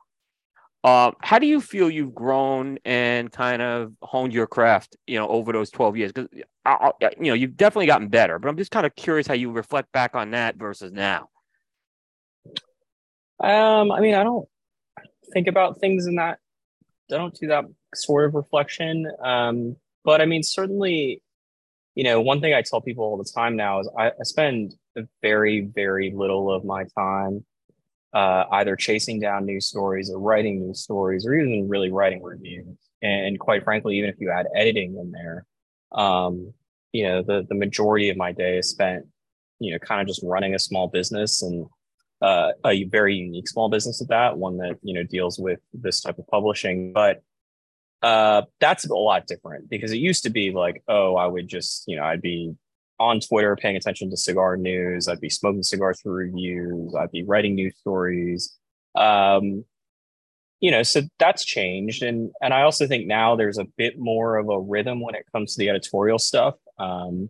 uh, 0.84 1.12
how 1.22 1.40
do 1.40 1.48
you 1.48 1.62
feel 1.62 1.90
you've 1.90 2.14
grown 2.14 2.78
and 2.84 3.32
kind 3.32 3.62
of 3.62 3.94
honed 4.02 4.34
your 4.34 4.48
craft, 4.48 4.98
you 5.08 5.18
know, 5.18 5.28
over 5.30 5.54
those 5.54 5.70
12 5.72 5.98
years? 5.98 6.12
Because, 6.12 6.30
you 6.34 7.28
know, 7.28 7.34
you've 7.34 7.56
definitely 7.56 7.86
gotten 7.86 8.10
better, 8.10 8.38
but 8.38 8.50
I'm 8.50 8.58
just 8.58 8.72
kind 8.72 8.86
of 8.86 8.94
curious 8.96 9.26
how 9.26 9.34
you 9.34 9.52
reflect 9.52 9.92
back 9.94 10.16
on 10.16 10.32
that 10.32 10.58
versus 10.58 10.92
now. 10.92 11.30
Um, 13.40 13.92
I 13.92 14.02
mean, 14.02 14.14
I 14.14 14.24
don't 14.24 14.48
think 15.32 15.48
about 15.48 15.80
things 15.80 16.06
in 16.06 16.16
that, 16.16 16.40
I 17.12 17.16
don't 17.16 17.34
do 17.34 17.48
that 17.48 17.66
sort 17.96 18.26
of 18.26 18.34
reflection. 18.34 19.10
Um, 19.24 19.78
but 20.04 20.20
I 20.20 20.26
mean, 20.26 20.44
certainly, 20.44 21.22
you 21.96 22.04
know, 22.04 22.20
one 22.20 22.42
thing 22.42 22.54
I 22.54 22.62
tell 22.62 22.82
people 22.82 23.06
all 23.06 23.18
the 23.18 23.30
time 23.34 23.56
now 23.56 23.80
is 23.80 23.90
I, 23.98 24.08
I 24.08 24.24
spend 24.24 24.76
very, 25.22 25.62
very 25.62 26.12
little 26.14 26.54
of 26.54 26.66
my 26.66 26.84
time 26.98 27.46
uh, 28.14 28.46
either 28.52 28.76
chasing 28.76 29.20
down 29.20 29.46
new 29.46 29.60
stories 29.60 30.12
or 30.12 30.20
writing 30.20 30.60
new 30.60 30.74
stories 30.74 31.26
or 31.26 31.34
even 31.34 31.68
really 31.68 31.92
writing 31.92 32.22
reviews. 32.22 32.78
And 33.02 33.40
quite 33.40 33.64
frankly, 33.64 33.98
even 33.98 34.10
if 34.10 34.16
you 34.20 34.32
add 34.32 34.48
editing 34.56 34.98
in 34.98 35.12
there, 35.12 35.46
um, 35.92 36.54
you 36.94 37.04
know, 37.04 37.22
the, 37.22 37.46
the 37.50 37.56
majority 37.56 38.10
of 38.10 38.18
my 38.18 38.32
day 38.32 38.58
is 38.58 38.70
spent, 38.70 39.06
you 39.60 39.72
know, 39.72 39.80
kind 39.80 40.00
of 40.00 40.08
just 40.08 40.22
running 40.24 40.56
a 40.56 40.60
small 40.60 40.88
business 40.88 41.42
and 41.42 41.66
uh, 42.22 42.52
a 42.66 42.86
very 42.86 43.16
unique 43.16 43.50
small 43.50 43.68
business 43.68 44.02
at 44.02 44.08
that, 44.08 44.38
one 44.38 44.58
that, 44.58 44.78
you 44.84 44.94
know, 44.94 45.04
deals 45.04 45.38
with 45.38 45.60
this 45.74 46.02
type 46.02 46.18
of 46.18 46.28
publishing. 46.28 46.94
But 46.94 47.22
uh, 48.02 48.44
that's 48.60 48.86
a 48.86 48.94
lot 48.94 49.28
different 49.28 49.70
because 49.70 49.92
it 49.92 49.98
used 49.98 50.24
to 50.24 50.30
be 50.30 50.52
like, 50.52 50.84
oh, 50.88 51.16
I 51.16 51.26
would 51.26 51.48
just, 51.48 51.84
you 51.88 51.98
know, 51.98 52.04
I'd 52.04 52.22
be 52.22 52.54
on 53.00 53.20
Twitter 53.20 53.56
paying 53.56 53.76
attention 53.76 54.10
to 54.10 54.18
cigar 54.18 54.58
news. 54.58 55.08
I'd 55.08 55.20
be 55.20 55.30
smoking 55.30 55.64
cigars 55.64 56.02
through 56.02 56.14
reviews. 56.14 56.96
I'd 56.96 57.12
be 57.12 57.24
writing 57.24 57.56
news 57.56 57.76
stories. 57.78 58.58
Um, 58.96 59.66
you 60.60 60.72
know, 60.72 60.84
so 60.84 61.02
that's 61.20 61.44
changed, 61.44 62.04
and 62.04 62.32
and 62.42 62.54
I 62.54 62.62
also 62.62 62.88
think 62.88 63.06
now 63.06 63.36
there's 63.36 63.58
a 63.58 63.68
bit 63.78 63.96
more 63.98 64.38
of 64.38 64.48
a 64.50 64.60
rhythm 64.60 65.02
when 65.02 65.16
it 65.16 65.26
comes 65.34 65.56
to 65.56 65.60
the 65.60 65.70
editorial 65.70 66.20
stuff. 66.20 66.56
Um, 66.80 67.30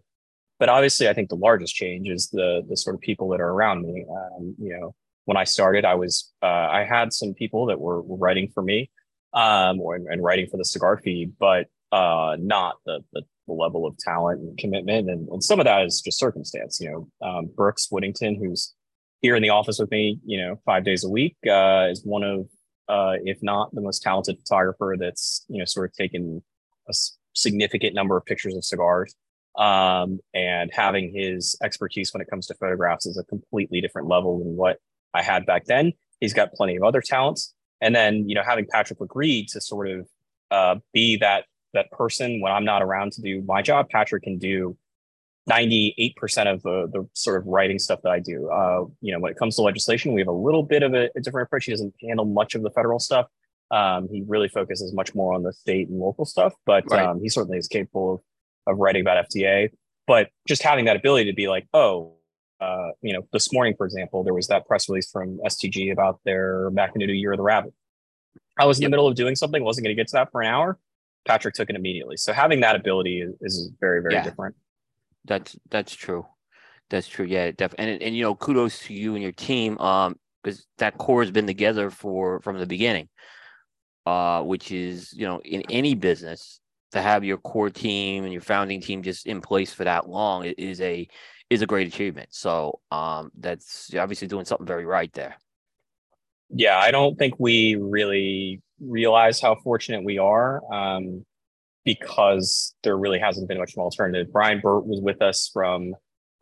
but 0.59 0.69
obviously, 0.69 1.09
I 1.09 1.13
think 1.13 1.29
the 1.29 1.35
largest 1.35 1.73
change 1.73 2.09
is 2.09 2.29
the 2.29 2.61
the 2.69 2.77
sort 2.77 2.95
of 2.95 3.01
people 3.01 3.29
that 3.29 3.41
are 3.41 3.49
around 3.49 3.81
me. 3.81 4.05
Um, 4.07 4.55
you 4.59 4.77
know, 4.77 4.93
when 5.25 5.37
I 5.37 5.45
started, 5.45 5.83
I 5.83 5.95
was 5.95 6.31
uh, 6.43 6.45
I 6.45 6.85
had 6.87 7.11
some 7.11 7.33
people 7.33 7.65
that 7.67 7.79
were, 7.79 8.01
were 8.01 8.17
writing 8.17 8.49
for 8.53 8.61
me 8.61 8.91
um, 9.33 9.79
or, 9.79 9.95
and 9.95 10.23
writing 10.23 10.47
for 10.49 10.57
the 10.57 10.65
cigar 10.65 10.97
feed, 10.97 11.33
but 11.39 11.67
uh, 11.91 12.37
not 12.39 12.75
the, 12.85 13.03
the 13.13 13.23
the 13.47 13.53
level 13.53 13.85
of 13.85 13.97
talent 13.97 14.41
and 14.41 14.57
commitment. 14.57 15.09
And, 15.09 15.27
and 15.29 15.43
some 15.43 15.59
of 15.59 15.65
that 15.65 15.85
is 15.85 16.01
just 16.01 16.19
circumstance. 16.19 16.79
You 16.79 16.91
know, 17.21 17.27
um, 17.27 17.49
Brooks 17.55 17.87
Whittington, 17.91 18.35
who's 18.35 18.73
here 19.21 19.35
in 19.35 19.43
the 19.43 19.49
office 19.49 19.79
with 19.79 19.91
me, 19.91 20.19
you 20.25 20.37
know, 20.37 20.59
five 20.65 20.83
days 20.83 21.03
a 21.03 21.09
week, 21.09 21.35
uh, 21.49 21.87
is 21.89 22.01
one 22.03 22.23
of, 22.23 22.47
uh, 22.89 23.13
if 23.23 23.37
not 23.41 23.73
the 23.73 23.81
most 23.81 24.01
talented 24.01 24.37
photographer 24.39 24.95
that's, 24.99 25.45
you 25.47 25.59
know, 25.59 25.65
sort 25.65 25.89
of 25.89 25.93
taken 25.95 26.43
a 26.89 26.93
significant 27.33 27.95
number 27.95 28.17
of 28.17 28.25
pictures 28.25 28.55
of 28.55 28.63
cigars. 28.63 29.15
Um, 29.55 30.19
and 30.33 30.71
having 30.73 31.13
his 31.13 31.55
expertise 31.63 32.11
when 32.11 32.21
it 32.21 32.29
comes 32.29 32.47
to 32.47 32.55
photographs 32.55 33.05
is 33.05 33.17
a 33.17 33.23
completely 33.23 33.81
different 33.81 34.07
level 34.07 34.39
than 34.39 34.55
what 34.55 34.79
I 35.13 35.21
had 35.21 35.45
back 35.45 35.65
then. 35.65 35.93
He's 36.19 36.33
got 36.33 36.53
plenty 36.53 36.75
of 36.75 36.83
other 36.83 37.01
talents. 37.01 37.53
And 37.79 37.93
then, 37.95 38.27
you 38.27 38.35
know, 38.35 38.43
having 38.43 38.65
Patrick 38.65 38.99
Lagreid 38.99 39.47
to 39.51 39.61
sort 39.61 39.89
of 39.89 40.07
uh, 40.51 40.75
be 40.93 41.17
that 41.17 41.45
that 41.73 41.91
person 41.91 42.41
when 42.41 42.51
I'm 42.51 42.65
not 42.65 42.81
around 42.81 43.11
to 43.13 43.21
do 43.21 43.41
my 43.41 43.61
job, 43.61 43.89
Patrick 43.89 44.23
can 44.23 44.37
do 44.37 44.77
98% 45.49 46.15
of 46.53 46.63
the, 46.63 46.89
the 46.91 47.07
sort 47.13 47.41
of 47.41 47.47
writing 47.47 47.79
stuff 47.79 47.99
that 48.03 48.11
I 48.11 48.19
do. 48.19 48.49
Uh, 48.49 48.85
you 49.01 49.11
know, 49.11 49.19
when 49.19 49.31
it 49.31 49.37
comes 49.37 49.55
to 49.57 49.61
legislation, 49.61 50.13
we 50.13 50.21
have 50.21 50.27
a 50.27 50.31
little 50.31 50.63
bit 50.63 50.83
of 50.83 50.93
a, 50.93 51.09
a 51.15 51.21
different 51.21 51.47
approach. 51.47 51.65
He 51.65 51.71
doesn't 51.71 51.93
handle 52.01 52.25
much 52.25 52.55
of 52.55 52.63
the 52.63 52.69
federal 52.71 52.99
stuff. 52.99 53.27
Um, 53.71 54.07
he 54.11 54.23
really 54.27 54.47
focuses 54.47 54.93
much 54.93 55.15
more 55.15 55.33
on 55.33 55.43
the 55.43 55.51
state 55.51 55.89
and 55.89 55.99
local 55.99 56.25
stuff, 56.25 56.53
but 56.65 56.83
right. 56.91 57.05
um, 57.05 57.19
he 57.21 57.27
certainly 57.27 57.57
is 57.57 57.67
capable 57.67 58.23
of, 58.67 58.73
of 58.73 58.79
writing 58.79 59.01
about 59.01 59.29
FDA. 59.29 59.69
But 60.05 60.29
just 60.47 60.61
having 60.61 60.85
that 60.85 60.95
ability 60.95 61.29
to 61.29 61.35
be 61.35 61.47
like, 61.47 61.67
oh, 61.73 62.13
uh, 62.61 62.89
you 63.01 63.13
know, 63.13 63.27
this 63.33 63.51
morning, 63.51 63.73
for 63.75 63.85
example, 63.85 64.23
there 64.23 64.33
was 64.33 64.47
that 64.47 64.65
press 64.67 64.87
release 64.87 65.09
from 65.09 65.39
STG 65.39 65.91
about 65.91 66.19
their 66.23 66.69
Macanudo 66.71 67.17
Year 67.19 67.33
of 67.33 67.37
the 67.37 67.43
Rabbit. 67.43 67.73
I 68.57 68.65
was 68.65 68.77
in 68.77 68.83
Yep. 68.83 68.87
the 68.87 68.91
middle 68.91 69.07
of 69.07 69.15
doing 69.15 69.35
something, 69.35 69.63
wasn't 69.63 69.85
going 69.85 69.95
to 69.95 69.99
get 69.99 70.07
to 70.09 70.13
that 70.13 70.31
for 70.31 70.41
an 70.41 70.47
hour. 70.47 70.77
Patrick 71.25 71.55
took 71.55 71.69
it 71.69 71.75
immediately. 71.75 72.17
So 72.17 72.33
having 72.33 72.59
that 72.61 72.75
ability 72.75 73.21
is, 73.21 73.33
is 73.41 73.71
very, 73.79 74.01
very 74.01 74.15
Yeah. 74.15 74.23
different. 74.23 74.55
That's 75.25 75.57
that's 75.69 75.93
true. 75.93 76.25
That's 76.89 77.07
true. 77.07 77.25
Yeah, 77.25 77.51
definitely. 77.51 77.93
And 77.93 78.03
and 78.03 78.15
you 78.15 78.23
know, 78.23 78.35
kudos 78.35 78.79
to 78.83 78.93
you 78.93 79.13
and 79.13 79.23
your 79.23 79.31
team. 79.31 79.77
Um, 79.79 80.17
because 80.43 80.65
that 80.77 80.97
core 80.97 81.21
has 81.21 81.31
been 81.31 81.47
together 81.47 81.89
for 81.89 82.41
from 82.41 82.59
the 82.59 82.65
beginning. 82.65 83.07
Uh, 84.05 84.43
which 84.43 84.69
is 84.69 85.13
you 85.13 85.25
know 85.25 85.39
in 85.45 85.61
any 85.69 85.95
business 85.95 86.59
to 86.91 87.01
have 87.01 87.23
your 87.23 87.37
core 87.37 87.69
team 87.69 88.25
and 88.25 88.33
your 88.33 88.41
founding 88.41 88.81
team 88.81 89.01
just 89.01 89.25
in 89.25 89.39
place 89.39 89.73
for 89.73 89.85
that 89.85 90.09
long 90.09 90.43
is 90.43 90.81
a 90.81 91.07
is 91.49 91.61
a 91.61 91.65
great 91.65 91.87
achievement. 91.87 92.27
So 92.31 92.81
um, 92.91 93.31
that's 93.39 93.93
obviously 93.95 94.27
doing 94.27 94.43
something 94.43 94.67
very 94.67 94.85
right 94.85 95.11
there. 95.13 95.37
Yeah, 96.49 96.77
I 96.77 96.91
don't 96.91 97.17
think 97.17 97.35
we 97.39 97.75
really 97.75 98.61
realize 98.87 99.39
how 99.41 99.55
fortunate 99.63 100.03
we 100.03 100.17
are 100.17 100.61
um, 100.73 101.25
because 101.85 102.75
there 102.83 102.97
really 102.97 103.19
hasn't 103.19 103.47
been 103.47 103.57
much 103.57 103.71
of 103.73 103.77
an 103.77 103.83
alternative. 103.83 104.31
Brian 104.31 104.59
Burt 104.61 104.85
was 104.85 105.01
with 105.01 105.21
us 105.21 105.49
from, 105.51 105.95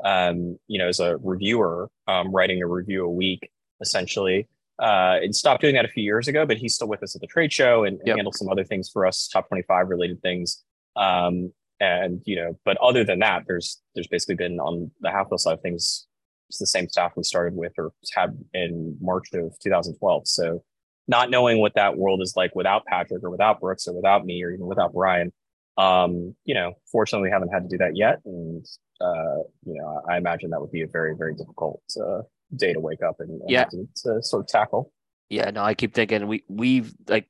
um, 0.03 0.57
you 0.67 0.77
know, 0.79 0.88
as 0.88 1.00
a 1.00 1.17
reviewer, 1.17 1.89
um, 2.07 2.31
writing 2.33 2.62
a 2.62 2.67
review 2.67 3.05
a 3.05 3.10
week, 3.10 3.50
essentially. 3.81 4.48
Uh, 4.81 5.19
and 5.21 5.36
stopped 5.36 5.62
doing 5.62 5.75
that 5.75 5.86
a 5.86 5.89
few 5.89 6.03
years 6.03 6.27
ago, 6.27 6.43
but 6.45 6.57
he's 6.57 6.74
still 6.74 6.88
with 6.88 7.03
us 7.03 7.13
at 7.15 7.21
the 7.21 7.27
trade 7.27 7.53
show 7.53 7.83
and, 7.83 7.98
and 8.00 8.07
Yep. 8.07 8.15
handles 8.17 8.39
some 8.39 8.50
other 8.50 8.63
things 8.63 8.89
for 8.91 9.05
us, 9.05 9.27
top 9.27 9.48
25 9.48 9.89
related 9.89 10.19
things. 10.24 10.63
Um, 10.95 11.53
and, 11.79 12.21
you 12.25 12.36
know, 12.36 12.57
but 12.65 12.77
other 12.77 13.03
than 13.03 13.19
that, 13.19 13.43
there's 13.48 13.79
there's 13.95 14.07
basically 14.07 14.36
been 14.36 14.60
on 14.60 14.89
the 15.01 15.10
Halfwheel 15.10 15.39
side 15.39 15.53
of 15.53 15.62
things, 15.62 16.07
it's 16.50 16.60
the 16.60 16.67
same 16.67 16.89
staff 16.89 17.13
we 17.15 17.24
started 17.24 17.55
with 17.55 17.74
or 17.77 17.91
had 18.13 18.38
in 18.53 18.98
March 19.01 19.27
of 19.33 19.57
2012. 19.62 20.27
So 20.27 20.63
not 21.08 21.29
knowing 21.29 21.60
what 21.60 21.75
that 21.75 21.98
world 21.98 22.22
is 22.22 22.34
like 22.36 22.55
without 22.55 22.86
Patrick 22.86 23.24
or 23.24 23.29
without 23.29 23.60
Brooks 23.60 23.88
or 23.88 23.93
without 23.93 24.25
me 24.25 24.43
or 24.43 24.51
even 24.51 24.65
without 24.65 24.93
Brian, 24.93 25.31
um, 25.77 26.36
you 26.46 26.53
know, 26.53 26.74
fortunately 26.91 27.29
we 27.29 27.34
haven't 27.34 27.50
had 27.50 27.63
to 27.63 27.70
do 27.70 27.77
that 27.79 27.96
yet. 27.96 28.20
And, 28.25 28.65
uh, 29.00 29.39
you 29.65 29.75
know, 29.75 30.01
I 30.10 30.17
imagine 30.17 30.51
that 30.51 30.62
would 30.62 30.72
be 30.72 30.81
a 30.84 30.88
very, 30.88 31.15
very 31.17 31.36
difficult 31.36 31.81
uh, 32.00 32.22
day 32.55 32.74
to 32.74 32.79
wake 32.79 33.01
up 33.01 33.15
and, 33.20 33.41
and 33.41 33.50
Yeah. 33.50 33.65
to, 33.65 33.88
to 34.03 34.24
sort 34.24 34.41
of 34.41 34.48
tackle. 34.48 34.91
Yeah, 35.29 35.50
no, 35.50 35.63
I 35.63 35.74
keep 35.74 35.93
thinking 35.93 36.27
we 36.27 36.43
we've 36.50 36.93
like 37.08 37.29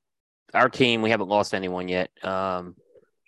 our 0.55 0.69
team. 0.69 1.03
We 1.03 1.11
haven't 1.11 1.29
lost 1.29 1.53
anyone 1.53 1.87
yet. 1.87 2.09
Um, 2.23 2.75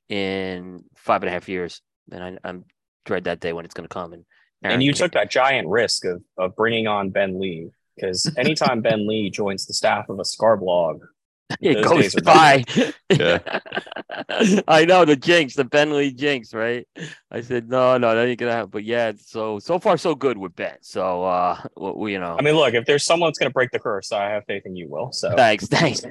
in 0.10 0.84
five 0.96 1.22
and 1.22 1.30
a 1.30 1.32
half 1.32 1.48
years, 1.48 1.82
and 2.12 2.24
I, 2.24 2.38
I'm 2.44 2.66
dread 3.06 3.26
that 3.26 3.40
day 3.40 3.54
when 3.54 3.66
it's 3.66 3.74
going 3.74 3.88
to 3.88 3.94
come. 3.94 4.14
And 4.14 4.26
Aaron 4.64 4.76
And 4.76 4.84
you 4.84 4.94
took 4.94 5.12
that 5.14 5.30
giant 5.30 5.68
risk 5.68 6.06
of, 6.06 6.24
of 6.38 6.56
bringing 6.56 6.88
on 6.88 7.10
Ben 7.10 7.40
Lee 7.40 7.70
because 7.96 8.32
anytime 8.38 8.82
Ben 8.82 9.08
Lee 9.08 9.30
joins 9.30 9.66
the 9.66 9.74
staff 9.74 10.10
of 10.10 10.20
a 10.20 10.26
Scar 10.26 10.58
blog, 10.58 11.04
it 11.62 11.84
goes 11.84 12.16
by. 12.16 12.64
Yeah. 13.10 13.40
I 14.68 14.86
know 14.86 15.06
the 15.06 15.16
jinx, 15.16 15.56
the 15.56 15.66
Ben 15.66 15.96
Lee 15.96 16.12
jinx, 16.12 16.54
right? 16.54 16.88
I 17.32 17.42
said 17.42 17.70
no, 17.70 17.98
no, 17.98 18.16
that 18.16 18.28
ain't 18.28 18.40
gonna 18.40 18.52
happen. 18.52 18.70
But 18.72 18.84
yeah, 18.84 19.12
so 19.18 19.60
so 19.60 19.80
far 19.80 19.98
so 19.98 20.16
good 20.16 20.38
with 20.38 20.56
Ben. 20.56 20.78
So 20.82 21.24
uh, 21.24 21.62
we, 21.78 21.92
we- 21.92 22.12
you 22.14 22.20
know, 22.20 22.36
I 22.40 22.42
mean, 22.42 22.56
look, 22.56 22.74
if 22.74 22.86
there's 22.86 23.06
someone 23.06 23.30
that's 23.30 23.40
to 23.40 23.50
break 23.50 23.72
the 23.72 23.80
curse, 23.80 24.12
I 24.12 24.30
have 24.30 24.46
faith 24.46 24.64
in 24.66 24.76
you, 24.76 24.88
Will. 24.90 25.12
So 25.12 25.36
Thanks, 25.36 25.68
thanks. 25.68 26.02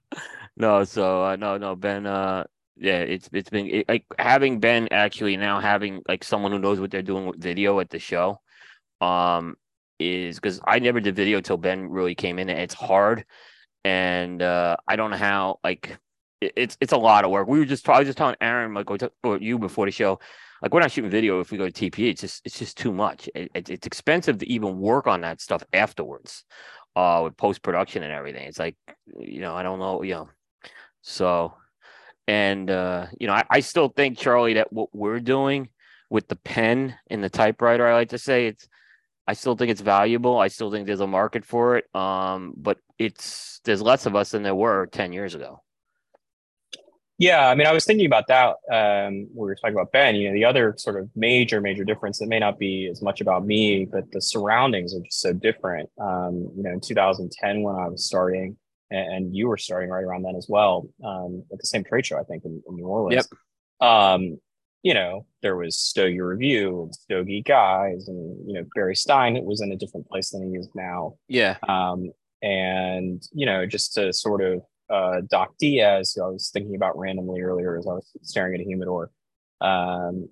no, 0.56 0.84
so 0.84 1.24
uh, 1.24 1.36
no, 1.36 1.56
no, 1.58 1.76
Ben. 1.76 2.06
Uh, 2.06 2.44
yeah, 2.76 3.00
it's 3.00 3.28
it's 3.32 3.50
been 3.50 3.66
it, 3.68 3.88
like 3.88 4.06
having 4.18 4.58
Ben 4.58 4.88
actually 4.90 5.36
now 5.36 5.60
having 5.60 6.02
like 6.08 6.24
someone 6.24 6.50
who 6.52 6.58
knows 6.58 6.80
what 6.80 6.90
they're 6.90 7.02
doing 7.02 7.26
with 7.26 7.40
video 7.40 7.78
at 7.80 7.90
the 7.90 7.98
show. 7.98 8.40
Um, 9.00 9.56
is 10.00 10.36
because 10.36 10.60
I 10.66 10.78
never 10.78 11.00
did 11.00 11.14
video 11.14 11.40
till 11.40 11.56
Ben 11.56 11.88
really 11.88 12.14
came 12.14 12.38
in. 12.38 12.48
And 12.48 12.58
it's 12.58 12.74
hard, 12.74 13.24
and 13.84 14.42
uh, 14.42 14.76
I 14.88 14.96
don't 14.96 15.10
know 15.10 15.16
how 15.16 15.60
like 15.62 15.98
it, 16.40 16.52
it's 16.56 16.76
it's 16.80 16.92
a 16.92 16.98
lot 16.98 17.24
of 17.24 17.30
work. 17.30 17.48
We 17.48 17.58
were 17.58 17.64
just 17.64 17.88
I 17.88 17.98
was 17.98 18.08
just 18.08 18.18
telling 18.18 18.36
Aaron 18.40 18.74
like 18.74 18.90
or, 18.90 19.38
you 19.38 19.58
before 19.58 19.86
the 19.86 19.92
show. 19.92 20.20
Like 20.62 20.74
we're 20.74 20.80
not 20.80 20.92
shooting 20.92 21.10
video 21.10 21.40
if 21.40 21.50
we 21.50 21.58
go 21.58 21.68
to 21.68 21.90
TPE. 21.90 22.10
It's 22.10 22.20
just 22.20 22.42
it's 22.44 22.58
just 22.58 22.76
too 22.76 22.92
much. 22.92 23.28
It, 23.34 23.50
it, 23.54 23.70
it's 23.70 23.86
expensive 23.86 24.38
to 24.38 24.50
even 24.50 24.78
work 24.78 25.06
on 25.06 25.22
that 25.22 25.40
stuff 25.40 25.62
afterwards 25.72 26.44
uh 26.96 27.20
with 27.22 27.36
post 27.36 27.62
production 27.62 28.02
and 28.02 28.12
everything. 28.12 28.46
It's 28.46 28.58
like 28.58 28.76
you 29.18 29.40
know, 29.40 29.54
I 29.54 29.62
don't 29.62 29.78
know, 29.78 30.02
you 30.02 30.14
know. 30.14 30.28
So 31.02 31.54
and 32.30 32.70
uh, 32.70 33.06
you 33.18 33.26
know, 33.26 33.32
I, 33.32 33.44
I 33.50 33.60
still 33.60 33.88
think, 33.88 34.16
Charlie, 34.16 34.54
that 34.54 34.72
what 34.72 34.90
we're 34.92 35.18
doing 35.18 35.68
with 36.10 36.28
the 36.28 36.36
pen 36.36 36.94
and 37.08 37.24
the 37.24 37.28
typewriter, 37.28 37.84
I 37.84 37.94
like 37.94 38.10
to 38.10 38.18
say 38.18 38.46
it's 38.46 38.68
I 39.26 39.34
still 39.34 39.56
think 39.56 39.70
it's 39.70 39.80
valuable. 39.80 40.38
I 40.38 40.48
still 40.48 40.70
think 40.70 40.86
there's 40.86 41.00
a 41.00 41.06
market 41.06 41.44
for 41.44 41.76
it. 41.76 41.94
Um, 41.94 42.54
but 42.56 42.78
it's 42.98 43.60
there's 43.64 43.82
less 43.82 44.06
of 44.06 44.16
us 44.16 44.30
than 44.30 44.42
there 44.42 44.54
were 44.54 44.86
10 44.86 45.12
years 45.12 45.34
ago. 45.34 45.62
Yeah, 47.18 47.50
I 47.50 47.54
mean, 47.54 47.66
I 47.66 47.72
was 47.72 47.84
thinking 47.84 48.06
about 48.06 48.28
that. 48.28 48.56
Um, 48.72 49.28
we 49.34 49.46
were 49.46 49.54
talking 49.54 49.74
about 49.74 49.92
Ben. 49.92 50.16
You 50.16 50.28
know, 50.28 50.34
the 50.34 50.46
other 50.46 50.74
sort 50.78 50.98
of 50.98 51.10
major, 51.14 51.60
major 51.60 51.84
difference 51.84 52.18
that 52.18 52.28
may 52.28 52.38
not 52.38 52.58
be 52.58 52.88
as 52.90 53.02
much 53.02 53.20
about 53.20 53.44
me, 53.44 53.84
but 53.84 54.10
the 54.10 54.22
surroundings 54.22 54.94
are 54.94 55.00
just 55.00 55.20
so 55.20 55.34
different. 55.34 55.90
Um, 56.00 56.50
you 56.56 56.62
know, 56.62 56.70
in 56.70 56.80
2010 56.80 57.62
when 57.62 57.76
I 57.76 57.88
was 57.88 58.06
starting, 58.06 58.56
and, 58.90 59.36
you 59.36 59.48
were 59.48 59.58
starting 59.58 59.90
right 59.90 60.02
around 60.02 60.22
then 60.22 60.34
as 60.34 60.46
well, 60.48 60.88
um, 61.04 61.44
at 61.52 61.58
the 61.58 61.66
same 61.66 61.84
trade 61.84 62.06
show, 62.06 62.18
I 62.18 62.24
think, 62.24 62.46
in, 62.46 62.62
in 62.66 62.76
New 62.76 62.86
Orleans. 62.86 63.28
Um, 63.82 64.40
you 64.82 64.94
know, 64.94 65.26
there 65.42 65.56
was 65.56 65.78
Stogie 65.78 66.20
Review 66.20 66.84
and 66.84 66.94
Stogie 66.94 67.42
Guys, 67.42 68.08
and 68.08 68.48
you 68.48 68.54
know, 68.54 68.64
Barry 68.74 68.96
Stein 68.96 69.38
was 69.44 69.60
in 69.60 69.72
a 69.72 69.76
different 69.76 70.08
place 70.08 70.30
than 70.30 70.48
he 70.50 70.56
is 70.58 70.68
now. 70.74 71.14
Yeah. 71.28 71.56
Um, 71.68 72.10
and 72.42 73.22
you 73.32 73.46
know, 73.46 73.66
just 73.66 73.94
to 73.94 74.12
sort 74.12 74.42
of 74.42 74.62
uh, 74.88 75.20
Doc 75.30 75.50
Diaz, 75.58 76.14
who 76.16 76.24
I 76.24 76.28
was 76.28 76.50
thinking 76.52 76.74
about 76.74 76.98
randomly 76.98 77.42
earlier 77.42 77.76
as 77.78 77.86
I 77.86 77.92
was 77.92 78.10
staring 78.22 78.54
at 78.54 78.60
a 78.60 78.64
humidor. 78.64 79.10
Um, 79.60 80.28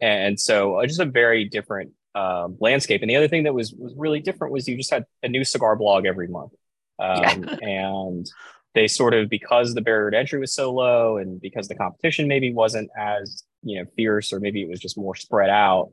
and 0.00 0.38
so 0.38 0.76
uh, 0.76 0.86
just 0.86 1.00
a 1.00 1.04
very 1.04 1.44
different 1.44 1.90
um, 2.14 2.56
landscape. 2.60 3.02
And 3.02 3.10
the 3.10 3.16
other 3.16 3.28
thing 3.28 3.42
that 3.44 3.54
was 3.54 3.72
was 3.72 3.92
really 3.96 4.20
different 4.20 4.52
was 4.52 4.66
you 4.68 4.76
just 4.76 4.90
had 4.90 5.04
a 5.22 5.28
new 5.28 5.44
cigar 5.44 5.76
blog 5.76 6.06
every 6.06 6.28
month. 6.28 6.52
Um, 6.98 7.44
Yeah. 7.44 7.56
and 7.62 8.30
they 8.74 8.86
sort 8.86 9.14
of 9.14 9.28
because 9.28 9.74
the 9.74 9.80
barrier 9.80 10.10
to 10.12 10.18
entry 10.18 10.38
was 10.38 10.54
so 10.54 10.72
low 10.72 11.16
and 11.16 11.40
because 11.40 11.66
the 11.66 11.74
competition 11.74 12.28
maybe 12.28 12.52
wasn't 12.52 12.88
as 12.96 13.42
you 13.62 13.78
know 13.78 13.90
fierce 13.96 14.32
or 14.32 14.40
maybe 14.40 14.62
it 14.62 14.68
was 14.68 14.80
just 14.80 14.96
more 14.96 15.14
spread 15.14 15.50
out 15.50 15.90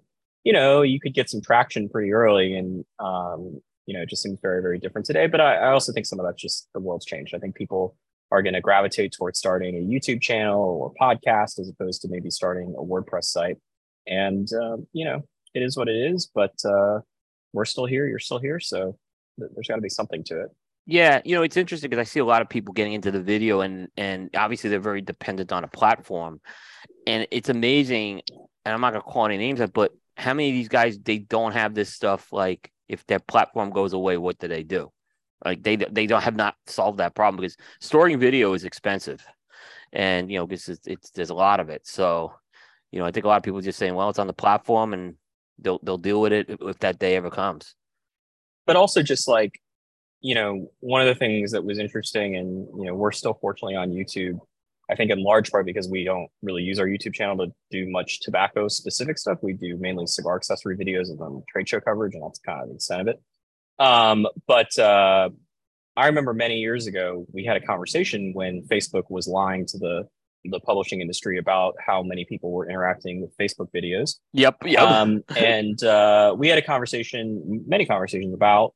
you 0.47 0.53
know 0.53 0.81
you 0.81 0.99
could 0.99 1.13
get 1.13 1.29
some 1.29 1.41
traction 1.41 1.89
pretty 1.89 2.13
early 2.13 2.55
and 2.55 2.85
um, 2.99 3.61
you 3.85 3.93
know 3.93 4.01
it 4.01 4.09
just 4.09 4.21
seems 4.23 4.39
very 4.41 4.61
very 4.61 4.79
different 4.79 5.05
today. 5.05 5.27
But 5.27 5.41
I, 5.41 5.55
I 5.55 5.71
also 5.71 5.91
think 5.91 6.05
some 6.05 6.19
of 6.19 6.25
that's 6.25 6.41
just 6.41 6.69
the 6.73 6.79
world's 6.79 7.05
changed. 7.05 7.35
I 7.35 7.39
think 7.39 7.55
people 7.55 7.97
are 8.31 8.41
going 8.41 8.53
to 8.53 8.61
gravitate 8.61 9.13
towards 9.13 9.39
starting 9.39 9.75
a 9.75 9.79
youtube 9.79 10.21
channel 10.21 10.61
or 10.61 10.93
podcast 11.01 11.59
as 11.59 11.69
opposed 11.69 12.01
to 12.01 12.09
maybe 12.09 12.29
starting 12.29 12.75
a 12.77 12.81
wordpress 12.81 13.25
site. 13.25 13.57
And 14.05 14.47
um, 14.53 14.87
you 14.93 15.03
know 15.03 15.23
it 15.53 15.63
is 15.63 15.75
what 15.75 15.89
it 15.89 15.95
is 15.95 16.29
but 16.33 16.53
uh, 16.63 16.99
we're 17.51 17.65
still 17.65 17.85
here 17.85 18.07
you're 18.07 18.19
still 18.19 18.39
here 18.39 18.59
so 18.59 18.97
th- 19.39 19.51
there's 19.53 19.67
got 19.67 19.75
to 19.75 19.81
be 19.81 19.89
something 19.89 20.23
to 20.25 20.41
it. 20.41 20.49
Yeah, 20.85 21.21
you 21.25 21.35
know, 21.35 21.43
it's 21.43 21.57
interesting 21.57 21.89
because 21.89 21.99
I 21.99 22.09
see 22.09 22.21
a 22.21 22.25
lot 22.25 22.41
of 22.41 22.47
people 22.47 22.73
getting 22.73 22.93
into 22.93 23.11
the 23.11 23.21
video 23.21 23.59
and 23.59 23.89
and 23.97 24.29
obviously 24.35 24.69
they're 24.69 24.79
very 24.79 25.01
dependent 25.01 25.51
on 25.51 25.65
a 25.65 25.67
platform. 25.67 26.39
And 27.05 27.27
it's 27.31 27.49
amazing, 27.49 28.21
and 28.65 28.73
I'm 28.73 28.81
not 28.81 28.91
gonna 28.93 29.03
call 29.03 29.25
any 29.25 29.37
names 29.37 29.61
out, 29.61 29.73
but 29.73 29.91
how 30.17 30.33
many 30.33 30.49
of 30.49 30.55
these 30.55 30.67
guys 30.69 30.99
they 30.99 31.19
don't 31.19 31.53
have 31.53 31.73
this 31.75 31.93
stuff 31.93 32.31
like 32.33 32.71
if 32.89 33.05
their 33.07 33.19
platform 33.19 33.69
goes 33.71 33.93
away, 33.93 34.17
what 34.17 34.39
do 34.39 34.47
they 34.47 34.63
do? 34.63 34.91
Like 35.45 35.63
they 35.63 35.75
they 35.77 36.07
don't 36.07 36.23
have 36.23 36.35
not 36.35 36.55
solved 36.67 36.99
that 36.99 37.15
problem 37.15 37.37
because 37.41 37.57
storing 37.81 38.19
video 38.19 38.53
is 38.53 38.63
expensive. 38.65 39.25
And 39.93 40.31
you 40.31 40.37
know, 40.39 40.47
because 40.47 40.69
it's, 40.69 40.87
it's 40.87 41.09
there's 41.11 41.29
a 41.29 41.35
lot 41.35 41.59
of 41.59 41.69
it. 41.69 41.87
So, 41.87 42.33
you 42.91 42.99
know, 42.99 43.05
I 43.05 43.11
think 43.11 43.25
a 43.25 43.29
lot 43.29 43.37
of 43.37 43.43
people 43.43 43.61
just 43.61 43.79
saying, 43.79 43.95
well, 43.95 44.09
it's 44.09 44.19
on 44.19 44.27
the 44.27 44.33
platform 44.33 44.93
and 44.93 45.15
they'll 45.59 45.79
they'll 45.83 45.97
deal 45.97 46.21
with 46.21 46.33
it 46.33 46.49
if 46.61 46.79
that 46.79 46.99
day 46.99 47.15
ever 47.15 47.29
comes. 47.29 47.75
but 48.65 48.75
also 48.75 49.01
just 49.01 49.27
like 49.27 49.59
you 50.21 50.35
know 50.35 50.71
one 50.79 51.01
of 51.01 51.07
the 51.07 51.15
things 51.15 51.51
that 51.51 51.63
was 51.63 51.79
interesting 51.79 52.35
and 52.35 52.67
you 52.77 52.85
know 52.85 52.95
we're 52.95 53.11
still 53.11 53.33
fortunately 53.35 53.75
on 53.75 53.91
youtube 53.91 54.39
i 54.89 54.95
think 54.95 55.11
in 55.11 55.21
large 55.23 55.51
part 55.51 55.65
because 55.65 55.87
we 55.89 56.03
don't 56.03 56.27
really 56.41 56.63
use 56.63 56.79
our 56.79 56.87
youtube 56.87 57.13
channel 57.13 57.37
to 57.37 57.51
do 57.71 57.89
much 57.89 58.19
tobacco 58.21 58.67
specific 58.67 59.17
stuff 59.17 59.37
we 59.41 59.53
do 59.53 59.77
mainly 59.77 60.05
cigar 60.07 60.35
accessory 60.35 60.77
videos 60.77 61.09
and 61.09 61.19
then 61.19 61.43
trade 61.49 61.67
show 61.67 61.79
coverage 61.79 62.13
and 62.13 62.23
that's 62.23 62.39
kind 62.39 62.61
of 62.61 62.69
the 62.69 62.75
extent 62.75 63.01
of 63.01 63.07
it 63.07 63.21
um, 63.79 64.25
but 64.47 64.77
uh, 64.79 65.29
i 65.95 66.07
remember 66.07 66.33
many 66.33 66.57
years 66.59 66.87
ago 66.87 67.25
we 67.33 67.43
had 67.45 67.57
a 67.57 67.61
conversation 67.61 68.31
when 68.33 68.63
facebook 68.71 69.03
was 69.09 69.27
lying 69.27 69.65
to 69.65 69.77
the 69.77 70.07
the 70.49 70.59
publishing 70.61 71.01
industry 71.01 71.39
about 71.39 71.73
how 71.85 72.01
many 72.01 72.23
people 72.23 72.51
were 72.51 72.69
interacting 72.69 73.19
with 73.21 73.35
facebook 73.37 73.67
videos 73.75 74.15
Yep. 74.33 74.57
Yep. 74.65 74.79
um, 74.81 75.23
and 75.35 75.83
uh, 75.83 76.33
we 76.37 76.47
had 76.47 76.57
a 76.57 76.61
conversation, 76.61 77.65
many 77.67 77.85
conversations 77.85 78.33
about, 78.33 78.73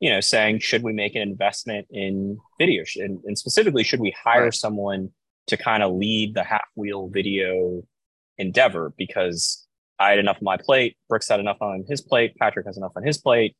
you 0.00 0.10
know, 0.10 0.20
saying 0.20 0.58
should 0.58 0.82
we 0.82 0.92
make 0.92 1.14
an 1.14 1.22
investment 1.22 1.86
in 1.90 2.36
video, 2.58 2.82
and, 2.96 3.20
and 3.26 3.38
specifically 3.38 3.84
should 3.84 4.00
we 4.00 4.12
hire 4.24 4.44
Right. 4.44 4.54
someone 4.54 5.10
to 5.48 5.56
kind 5.56 5.82
of 5.82 5.94
lead 5.94 6.34
the 6.34 6.44
half 6.44 6.66
wheel 6.74 7.08
video 7.08 7.82
endeavor? 8.38 8.92
Because 8.96 9.66
I 9.98 10.10
had 10.10 10.18
enough 10.18 10.36
on 10.36 10.44
my 10.44 10.56
plate, 10.56 10.96
Brooks 11.08 11.28
had 11.28 11.40
enough 11.40 11.58
on 11.60 11.84
his 11.88 12.00
plate, 12.00 12.34
Patrick 12.36 12.66
has 12.66 12.76
enough 12.76 12.92
on 12.96 13.04
his 13.04 13.18
plate. 13.18 13.56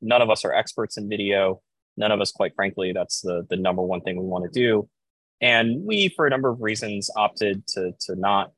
None 0.00 0.22
of 0.22 0.30
us 0.30 0.44
are 0.44 0.52
experts 0.52 0.96
in 0.96 1.08
video. 1.08 1.60
None 1.96 2.12
of 2.12 2.20
us, 2.20 2.32
quite 2.32 2.54
frankly, 2.54 2.92
that's 2.92 3.20
the 3.20 3.46
the 3.48 3.56
number 3.56 3.82
one 3.82 4.00
thing 4.00 4.16
we 4.16 4.26
want 4.26 4.44
to 4.44 4.50
do. 4.50 4.88
And 5.40 5.84
we, 5.84 6.08
for 6.08 6.26
a 6.26 6.30
number 6.30 6.48
of 6.48 6.60
reasons, 6.60 7.10
opted 7.16 7.66
to 7.68 7.92
to 8.00 8.16
not 8.16 8.52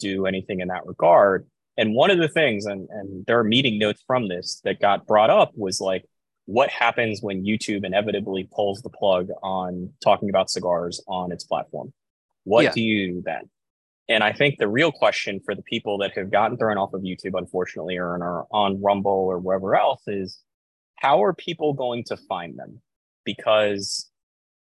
do 0.00 0.26
anything 0.26 0.60
in 0.60 0.68
that 0.68 0.86
regard. 0.86 1.46
And 1.76 1.94
one 1.94 2.10
of 2.10 2.18
the 2.18 2.28
things, 2.28 2.66
and 2.66 2.88
and 2.90 3.26
there 3.26 3.38
are 3.38 3.44
meeting 3.44 3.78
notes 3.78 4.02
from 4.06 4.28
this 4.28 4.60
that 4.64 4.80
got 4.80 5.06
brought 5.06 5.30
up 5.30 5.52
was 5.56 5.80
like, 5.80 6.04
what 6.46 6.70
happens 6.70 7.20
when 7.22 7.44
YouTube 7.44 7.84
inevitably 7.84 8.48
pulls 8.54 8.82
the 8.82 8.90
plug 8.90 9.28
on 9.42 9.90
talking 10.02 10.28
about 10.28 10.50
cigars 10.50 11.00
on 11.08 11.32
its 11.32 11.44
platform? 11.44 11.92
What 12.44 12.64
Yeah. 12.64 12.72
do 12.72 12.82
you 12.82 13.14
do 13.14 13.22
then? 13.24 13.50
And 14.08 14.22
I 14.22 14.32
think 14.32 14.58
the 14.58 14.68
real 14.68 14.92
question 14.92 15.40
for 15.44 15.54
the 15.54 15.62
people 15.62 15.98
that 15.98 16.12
have 16.16 16.30
gotten 16.30 16.58
thrown 16.58 16.76
off 16.76 16.92
of 16.92 17.02
YouTube, 17.02 17.38
unfortunately, 17.38 17.96
or 17.96 18.10
are 18.22 18.46
on 18.50 18.80
Rumble 18.82 19.10
or 19.10 19.38
wherever 19.38 19.74
else 19.74 20.02
is 20.06 20.38
how 20.96 21.22
are 21.22 21.32
people 21.32 21.72
going 21.72 22.04
to 22.04 22.16
find 22.16 22.58
them? 22.58 22.80
Because 23.24 24.10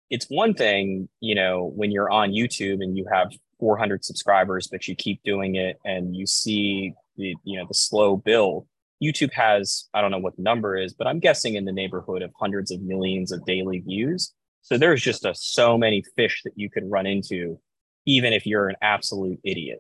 it's 0.10 0.26
one 0.30 0.54
thing, 0.54 1.10
you 1.20 1.36
know, 1.36 1.72
when 1.76 1.92
you're 1.92 2.10
on 2.10 2.32
YouTube 2.32 2.82
and 2.82 2.98
you 2.98 3.06
have 3.12 3.32
400 3.60 4.06
subscribers, 4.06 4.68
but 4.68 4.88
you 4.88 4.96
keep 4.96 5.22
doing 5.24 5.56
it 5.56 5.78
and 5.84 6.16
you 6.16 6.26
see 6.26 6.94
the, 7.18 7.36
you 7.44 7.60
know, 7.60 7.66
the 7.68 7.74
slow 7.74 8.16
build. 8.18 8.68
YouTube 9.04 9.34
has, 9.34 9.90
I 9.94 10.02
don't 10.02 10.12
know 10.12 10.20
what 10.20 10.36
the 10.38 10.44
number 10.44 10.78
is, 10.78 10.94
but 10.94 11.08
I'm 11.08 11.20
guessing 11.20 11.56
in 11.56 11.66
the 11.66 11.72
neighborhood 11.74 12.22
of 12.22 12.32
hundreds 12.40 12.72
of 12.72 12.82
millions 12.82 13.32
of 13.34 13.46
daily 13.46 13.80
views. 13.80 14.34
So 14.62 14.78
there's 14.78 15.02
just 15.02 15.26
a, 15.26 15.36
so 15.36 15.78
many 15.78 16.04
fish 16.16 16.42
that 16.46 16.54
you 16.56 16.70
could 16.70 16.90
run 16.90 17.06
into, 17.06 17.60
even 18.06 18.34
if 18.34 18.46
you're 18.46 18.70
an 18.70 18.76
absolute 18.82 19.40
idiot. 19.44 19.80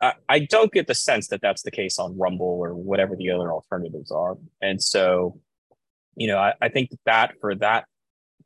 I, 0.00 0.12
I 0.28 0.38
don't 0.40 0.72
get 0.72 0.86
the 0.86 0.94
sense 0.94 1.28
that 1.28 1.40
that's 1.42 1.62
the 1.62 1.70
case 1.70 1.98
on 1.98 2.16
Rumble 2.16 2.46
or 2.46 2.74
whatever 2.74 3.16
the 3.16 3.30
other 3.30 3.52
alternatives 3.52 4.10
are. 4.10 4.36
And 4.62 4.82
so, 4.82 5.40
you 6.16 6.28
know, 6.28 6.38
I, 6.38 6.54
I 6.60 6.68
think 6.68 6.90
that 7.04 7.34
for 7.40 7.54
that 7.56 7.86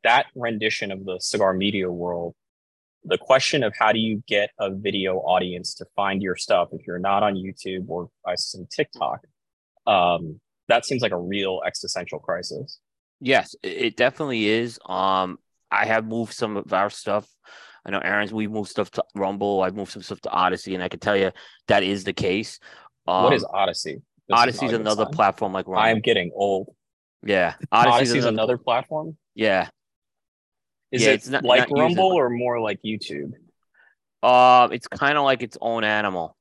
that 0.03 0.25
rendition 0.35 0.91
of 0.91 1.05
the 1.05 1.17
cigar 1.19 1.53
media 1.53 1.89
world, 1.89 2.35
the 3.05 3.17
question 3.17 3.63
of 3.63 3.73
how 3.77 3.91
do 3.91 3.99
you 3.99 4.23
get 4.27 4.49
a 4.59 4.69
video 4.73 5.17
audience 5.17 5.73
to 5.75 5.85
find 5.95 6.21
your 6.21 6.35
stuff 6.35 6.69
if 6.71 6.85
you're 6.85 6.99
not 6.99 7.23
on 7.23 7.35
YouTube 7.35 7.85
or 7.87 8.09
I 8.25 8.33
assume 8.33 8.67
TikTok, 8.69 9.21
um, 9.87 10.39
that 10.67 10.85
seems 10.85 11.01
like 11.01 11.11
a 11.11 11.19
real 11.19 11.61
existential 11.65 12.19
crisis. 12.19 12.79
Yes, 13.19 13.55
it 13.63 13.69
it 13.69 13.97
definitely 13.97 14.47
is. 14.47 14.79
Um, 14.85 15.37
I 15.71 15.85
have 15.85 16.05
moved 16.05 16.33
some 16.33 16.57
of 16.57 16.71
our 16.73 16.89
stuff. 16.89 17.27
I 17.85 17.91
know 17.91 17.99
Aaron's. 17.99 18.33
We 18.33 18.47
moved 18.47 18.69
stuff 18.69 18.89
to 18.91 19.03
Rumble. 19.15 19.61
I've 19.61 19.75
moved 19.75 19.91
some 19.91 20.01
stuff 20.01 20.21
to 20.21 20.29
Odysee, 20.29 20.73
and 20.73 20.83
I 20.83 20.87
can 20.89 20.99
tell 20.99 21.17
you 21.17 21.31
that 21.67 21.83
is 21.83 22.03
the 22.03 22.13
case. 22.13 22.59
Um, 23.07 23.23
what 23.25 23.33
is 23.33 23.43
Odysee? 23.53 23.95
This 24.29 24.39
is 24.39 24.39
Odysee's 24.61 24.71
good 24.71 24.81
another 24.81 25.05
platform 25.05 25.51
like 25.53 25.67
Rumble. 25.67 25.81
I 25.83 25.89
am 25.89 25.99
getting 25.99 26.31
old. 26.33 26.73
yeah, 27.25 27.55
Odysee's, 27.71 27.93
Odysee's, 28.11 28.11
another. 28.25 28.29
another 28.29 28.57
platform. 28.57 29.17
Yeah, 29.35 29.67
Is 30.91 31.01
Yeah, 31.03 31.09
it 31.09 31.13
it's 31.15 31.27
not- 31.27 31.43
like 31.43 31.69
not 31.69 31.79
Rumble 31.79 32.13
or 32.13 32.29
more 32.29 32.61
like 32.61 32.79
YouTube? 32.85 33.33
Um, 34.21 34.71
it's 34.71 34.87
kind 34.87 35.17
of 35.17 35.25
like 35.25 35.43
its 35.43 35.57
own 35.59 35.83
animal, 35.83 36.37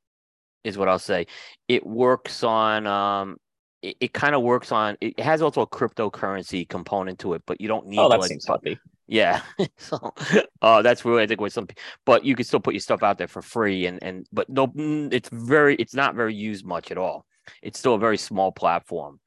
is 0.62 0.78
what 0.78 0.88
I'll 0.88 1.00
say. 1.00 1.26
It 1.66 1.84
works 1.84 2.44
on 2.44 2.87
um, 2.87 3.37
it, 3.82 3.96
it 3.99 4.12
kind 4.12 4.37
of 4.37 4.42
works 4.42 4.70
on. 4.70 4.96
It 5.00 5.18
has 5.18 5.42
also 5.42 5.62
a 5.62 5.66
cryptocurrency 5.66 6.68
component 6.68 7.18
to 7.20 7.34
it, 7.34 7.42
but 7.46 7.61
you 7.61 7.66
don't 7.66 7.88
need 7.88 7.99
Oh, 7.99 8.04
to 8.04 8.08
that 8.11 8.20
like 8.20 8.28
seems 8.28 8.46
healthy. 8.46 8.78
Yeah. 9.09 9.42
so 9.78 10.14
uh 10.62 10.82
that's 10.82 11.04
really 11.04 11.23
I 11.23 11.26
think 11.26 11.40
what 11.40 11.52
some 11.52 11.66
but 12.06 12.25
you 12.25 12.35
can 12.35 12.44
still 12.44 12.61
put 12.61 12.75
your 12.75 12.80
stuff 12.80 13.02
out 13.02 13.18
there 13.18 13.28
for 13.28 13.42
free 13.42 13.87
and 13.87 14.02
and 14.02 14.26
but 14.32 14.49
no 14.49 14.68
mm, 14.68 15.12
it's 15.12 15.28
very 15.32 15.75
it's 15.76 15.94
not 15.94 16.14
very 16.14 16.35
used 16.35 16.64
much 16.64 16.90
at 16.90 16.99
all. 16.99 17.26
It's 17.62 17.78
still 17.78 17.94
a 17.94 17.99
very 17.99 18.18
small 18.18 18.52
platform. 18.52 19.21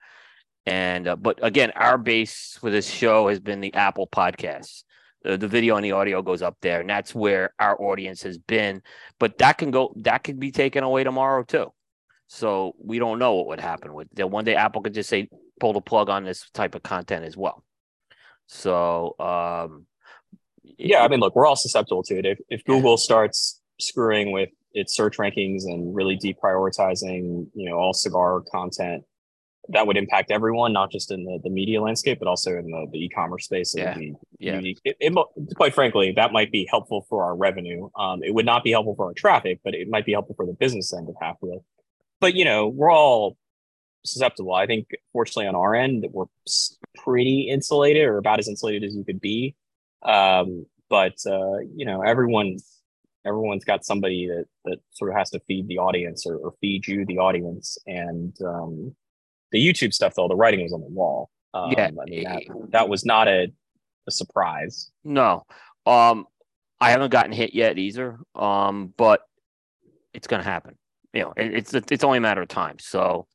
And 0.65 1.07
uh, 1.07 1.15
but 1.15 1.39
again, 1.43 1.71
our 1.75 1.97
base 1.97 2.57
for 2.59 2.71
this 2.71 2.89
show 2.89 3.27
has 3.27 3.39
been 3.39 3.61
the 3.61 3.73
Apple 3.75 4.07
podcasts. 4.07 4.83
The, 5.23 5.37
the 5.37 5.47
video 5.47 5.75
and 5.75 5.85
the 5.85 5.91
audio 5.91 6.21
goes 6.21 6.41
up 6.41 6.57
there, 6.61 6.81
and 6.81 6.89
that's 6.89 7.13
where 7.15 7.53
our 7.59 7.79
audience 7.81 8.23
has 8.23 8.37
been. 8.37 8.81
But 9.19 9.37
that 9.39 9.57
can 9.57 9.71
go 9.71 9.93
that 9.97 10.23
could 10.23 10.39
be 10.39 10.51
taken 10.51 10.83
away 10.83 11.03
tomorrow 11.03 11.43
too. 11.43 11.71
So 12.27 12.75
we 12.79 12.99
don't 12.99 13.19
know 13.19 13.35
what 13.35 13.47
would 13.47 13.59
happen 13.59 13.93
with 13.93 14.07
that. 14.15 14.31
One 14.31 14.45
day 14.45 14.55
Apple 14.55 14.81
could 14.81 14.93
just 14.93 15.09
say 15.09 15.29
pull 15.59 15.73
the 15.73 15.81
plug 15.81 16.09
on 16.09 16.23
this 16.25 16.49
type 16.51 16.75
of 16.75 16.83
content 16.83 17.25
as 17.25 17.37
well. 17.37 17.64
So 18.47 19.15
um 19.19 19.85
Yeah, 20.63 21.03
I 21.03 21.07
mean, 21.07 21.19
look, 21.19 21.35
we're 21.35 21.45
all 21.45 21.55
susceptible 21.55 22.03
to 22.03 22.19
it. 22.19 22.25
If 22.25 22.39
if 22.49 22.63
Google 22.65 22.97
starts 22.97 23.61
screwing 23.79 24.31
with 24.31 24.49
its 24.73 24.95
search 24.95 25.17
rankings 25.17 25.63
and 25.63 25.95
really 25.95 26.17
deprioritizing, 26.17 27.47
you 27.53 27.69
know, 27.69 27.77
all 27.77 27.93
cigar 27.93 28.41
content, 28.51 29.03
that 29.69 29.87
would 29.87 29.97
impact 29.97 30.31
everyone, 30.31 30.73
not 30.73 30.91
just 30.91 31.11
in 31.11 31.23
the, 31.23 31.39
the 31.43 31.49
media 31.49 31.81
landscape, 31.81 32.19
but 32.19 32.27
also 32.27 32.51
in 32.51 32.69
the, 32.69 32.85
the 32.91 32.99
e-commerce 33.05 33.45
space. 33.45 33.73
It 33.73 33.81
Yeah, 34.39 34.61
yeah. 34.61 34.71
It, 34.83 34.97
it, 34.99 35.55
quite 35.55 35.73
frankly, 35.73 36.13
that 36.15 36.31
might 36.31 36.51
be 36.51 36.67
helpful 36.69 37.05
for 37.09 37.23
our 37.23 37.35
revenue. 37.35 37.89
Um, 37.97 38.21
it 38.23 38.33
would 38.33 38.45
not 38.45 38.63
be 38.63 38.71
helpful 38.71 38.95
for 38.95 39.05
our 39.07 39.13
traffic, 39.13 39.61
but 39.63 39.73
it 39.73 39.87
might 39.89 40.05
be 40.05 40.11
helpful 40.11 40.35
for 40.35 40.45
the 40.45 40.53
business 40.53 40.93
end 40.93 41.09
of 41.09 41.15
Half 41.21 41.37
Wheel. 41.41 41.63
But 42.19 42.35
you 42.35 42.45
know, 42.45 42.67
we're 42.67 42.91
all 42.91 43.37
susceptible. 44.05 44.53
I 44.53 44.67
think, 44.67 44.89
fortunately, 45.13 45.47
on 45.47 45.55
our 45.55 45.73
end, 45.73 46.05
we're 46.11 46.25
pretty 46.95 47.49
insulated, 47.49 48.03
or 48.03 48.17
about 48.17 48.39
as 48.39 48.47
insulated 48.47 48.83
as 48.83 48.95
you 48.95 49.03
could 49.03 49.21
be. 49.21 49.55
Um, 50.03 50.65
but 50.89 51.15
uh, 51.25 51.59
you 51.75 51.85
know, 51.85 52.01
everyone's 52.01 52.81
everyone's 53.25 53.65
got 53.65 53.83
somebody 53.85 54.27
that 54.27 54.45
that 54.65 54.77
sort 54.91 55.11
of 55.11 55.17
has 55.17 55.29
to 55.31 55.39
feed 55.47 55.67
the 55.67 55.79
audience 55.79 56.25
or, 56.25 56.37
or 56.37 56.53
feed 56.61 56.87
you 56.87 57.05
the 57.05 57.17
audience. 57.17 57.77
And 57.87 58.35
um, 58.41 58.95
the 59.51 59.65
YouTube 59.65 59.93
stuff, 59.93 60.13
though, 60.15 60.27
the 60.27 60.35
writing 60.35 60.61
was 60.63 60.73
on 60.73 60.81
the 60.81 60.87
wall. 60.87 61.29
Um, 61.53 61.71
Yeah. 61.71 61.87
I 61.87 62.05
mean 62.09 62.23
that 62.23 62.43
that 62.71 62.89
was 62.89 63.05
not 63.05 63.27
a, 63.27 63.51
a 64.07 64.11
surprise. 64.11 64.91
No. 65.03 65.45
Um 65.85 66.27
I 66.79 66.91
haven't 66.91 67.11
gotten 67.11 67.31
hit 67.31 67.55
yet 67.55 67.77
either. 67.77 68.19
Um, 68.35 68.93
but 68.97 69.21
it's 70.13 70.27
gonna 70.27 70.43
happen. 70.43 70.77
You 71.13 71.21
know, 71.21 71.33
it, 71.37 71.53
it's 71.53 71.73
it's 71.73 72.03
only 72.03 72.17
a 72.17 72.21
matter 72.21 72.41
of 72.41 72.49
time. 72.49 72.77
So 72.79 73.27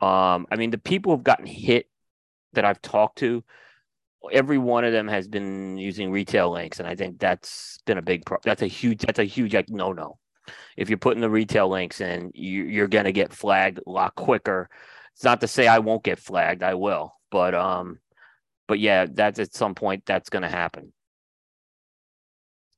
um, 0.00 0.46
I 0.50 0.56
mean 0.56 0.70
the 0.70 0.78
people 0.78 1.14
who've 1.14 1.22
gotten 1.22 1.46
hit 1.46 1.86
that 2.52 2.64
I've 2.64 2.82
talked 2.82 3.18
to, 3.18 3.44
every 4.30 4.58
one 4.58 4.84
of 4.84 4.92
them 4.92 5.08
has 5.08 5.26
been 5.26 5.76
using 5.78 6.10
retail 6.10 6.50
links, 6.52 6.78
and 6.78 6.88
I 6.88 6.94
think 6.94 7.18
that's 7.18 7.78
been 7.86 7.98
a 7.98 8.02
big 8.02 8.24
pro 8.24 8.38
that's 8.44 8.62
a 8.62 8.66
huge 8.66 9.00
that's 9.00 9.18
a 9.18 9.24
huge 9.24 9.54
like 9.54 9.68
no 9.68 9.92
no. 9.92 10.18
If 10.76 10.88
you're 10.88 10.98
putting 10.98 11.20
the 11.20 11.30
retail 11.30 11.68
links 11.68 12.00
in, 12.00 12.30
you, 12.34 12.64
you're 12.64 12.88
gonna 12.88 13.12
get 13.12 13.32
flagged 13.32 13.80
a 13.86 13.90
lot 13.90 14.14
quicker. 14.14 14.68
It's 15.14 15.24
not 15.24 15.40
to 15.40 15.48
say 15.48 15.66
I 15.66 15.78
won't 15.80 16.04
get 16.04 16.18
flagged, 16.18 16.62
I 16.62 16.74
will, 16.74 17.14
but 17.30 17.54
um, 17.54 17.98
but 18.68 18.78
yeah, 18.78 19.06
that's 19.10 19.38
at 19.38 19.54
some 19.54 19.74
point 19.74 20.04
that's 20.06 20.30
gonna 20.30 20.48
happen. 20.48 20.92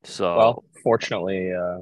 So 0.05 0.37
Well, 0.37 0.65
fortunately, 0.83 1.53
uh, 1.53 1.81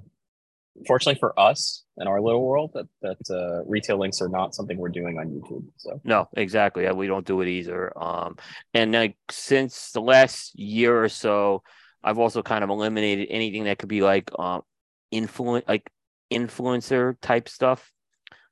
fortunately 0.86 1.18
for 1.18 1.38
us 1.38 1.84
in 1.98 2.06
our 2.06 2.20
little 2.20 2.44
world, 2.46 2.72
that 2.74 2.86
that 3.02 3.34
uh, 3.34 3.64
retail 3.66 3.98
links 3.98 4.20
are 4.20 4.28
not 4.28 4.54
something 4.54 4.76
we're 4.76 4.88
doing 4.88 5.18
on 5.18 5.28
YouTube. 5.28 5.64
So 5.76 6.00
no, 6.04 6.28
exactly. 6.36 6.84
Yeah, 6.84 6.92
we 6.92 7.06
don't 7.06 7.26
do 7.26 7.40
it 7.40 7.48
either. 7.48 7.92
Um, 8.00 8.36
and 8.74 8.92
like 8.92 9.16
since 9.30 9.92
the 9.92 10.00
last 10.00 10.58
year 10.58 11.02
or 11.02 11.08
so, 11.08 11.62
I've 12.02 12.18
also 12.18 12.42
kind 12.42 12.64
of 12.64 12.70
eliminated 12.70 13.28
anything 13.30 13.64
that 13.64 13.78
could 13.78 13.88
be 13.88 14.02
like 14.02 14.30
um 14.38 14.62
influence 15.10 15.64
like 15.68 15.90
influencer 16.32 17.16
type 17.20 17.48
stuff. 17.48 17.92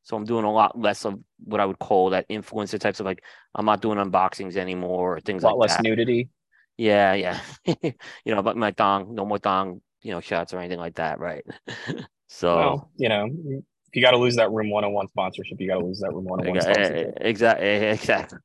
So 0.03 0.17
I'm 0.17 0.25
doing 0.25 0.45
a 0.45 0.53
lot 0.53 0.79
less 0.79 1.05
of 1.05 1.21
what 1.45 1.61
I 1.61 1.67
would 1.67 1.79
call 1.79 2.11
that 2.11 2.29
influencer 2.29 2.79
types 2.79 3.01
of 3.01 3.07
like 3.07 3.23
I'm 3.55 3.67
not 3.67 3.83
doing 3.83 3.99
unboxings 3.99 4.57
anymore 4.57 5.15
or 5.15 5.17
a 5.17 5.21
things 5.21 5.43
lot 5.43 5.59
like 5.59 5.71
less 5.71 5.77
that. 5.77 5.85
nudity. 5.85 6.29
Yeah, 6.77 7.13
yeah. 7.15 7.41
you 8.25 8.35
know, 8.35 8.43
but 8.43 8.57
my 8.57 8.73
thong, 8.73 9.15
no 9.15 9.27
more 9.27 9.39
thong, 9.39 9.83
you 10.03 10.11
know, 10.13 10.21
shots 10.21 10.53
or 10.55 10.59
anything 10.59 10.79
like 10.79 10.95
that, 10.97 11.19
right? 11.19 11.45
so 12.29 12.57
Well, 12.57 12.91
you 12.97 13.09
know, 13.09 13.27
if 13.27 13.97
you 13.97 14.03
got 14.03 14.13
to 14.13 14.19
lose 14.19 14.37
that 14.37 14.51
Room 14.51 14.71
101 14.71 15.09
sponsorship, 15.09 15.61
you 15.61 15.69
got 15.69 15.79
to 15.79 15.85
lose 15.85 16.01
that 16.01 16.13
Room 16.13 16.25
101 16.25 16.61
sponsorship. 16.63 17.19
Exactly. 17.21 17.67
Exactly. 17.69 18.39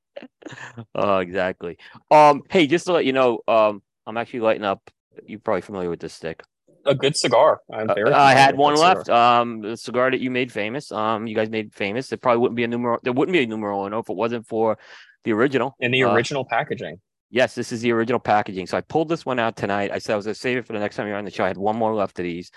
Oh, 0.94 1.18
exactly. 1.18 1.78
Um, 2.12 2.44
hey, 2.50 2.68
just 2.68 2.86
to 2.86 2.94
let 2.94 3.06
you 3.06 3.14
know, 3.14 3.40
um, 3.48 3.82
I'm 4.06 4.16
actually 4.18 4.42
lighting 4.42 4.64
up. 4.64 4.90
You're 5.26 5.40
probably 5.40 5.62
familiar 5.62 5.90
with 5.90 6.00
this 6.00 6.14
stick. 6.14 6.44
A 6.86 6.94
good 6.94 7.18
cigar. 7.18 7.62
I'm 7.74 7.90
Uh, 7.90 7.96
I 8.14 8.34
had 8.36 8.56
one 8.56 8.74
that 8.76 8.80
cigar. 8.80 8.96
left. 8.96 9.10
Um, 9.10 9.62
the 9.62 9.76
cigar 9.76 10.12
that 10.12 10.20
you 10.20 10.30
made 10.30 10.52
famous. 10.52 10.92
Um, 10.92 11.26
you 11.26 11.36
guys 11.36 11.50
made 11.50 11.74
famous. 11.74 12.12
It 12.12 12.22
probably 12.22 12.40
wouldn't 12.40 12.56
be 12.56 12.64
a 12.64 12.68
numero. 12.68 13.00
There 13.02 13.12
wouldn't 13.14 13.34
be 13.34 13.44
a 13.44 13.48
numero 13.48 13.86
uno 13.86 14.00
if 14.00 14.10
it 14.10 14.16
wasn't 14.16 14.48
for 14.48 14.78
the 15.24 15.34
original. 15.34 15.76
in 15.80 15.92
the 15.92 16.04
Uh, 16.04 16.14
original 16.14 16.46
packaging. 16.46 17.02
Yes, 17.32 17.56
this 17.56 17.72
is 17.72 17.82
the 17.82 17.92
original 17.92 18.20
packaging. 18.20 18.68
So 18.68 18.78
I 18.78 18.82
pulled 18.82 19.10
this 19.10 19.26
one 19.26 19.40
out 19.40 19.58
tonight. 19.58 19.92
I 19.92 19.98
said 19.98 20.14
I 20.14 20.16
was 20.16 20.26
gonna 20.26 20.36
save 20.36 20.58
it 20.58 20.66
for 20.68 20.74
the 20.74 20.80
next 20.80 20.96
time 20.96 21.08
you're 21.08 21.18
on 21.18 21.26
the 21.26 21.32
show. 21.32 21.44
I 21.44 21.48
had 21.48 21.58
one 21.58 21.76
more 21.76 21.94
left 21.94 22.20
of 22.20 22.24
these. 22.24 22.52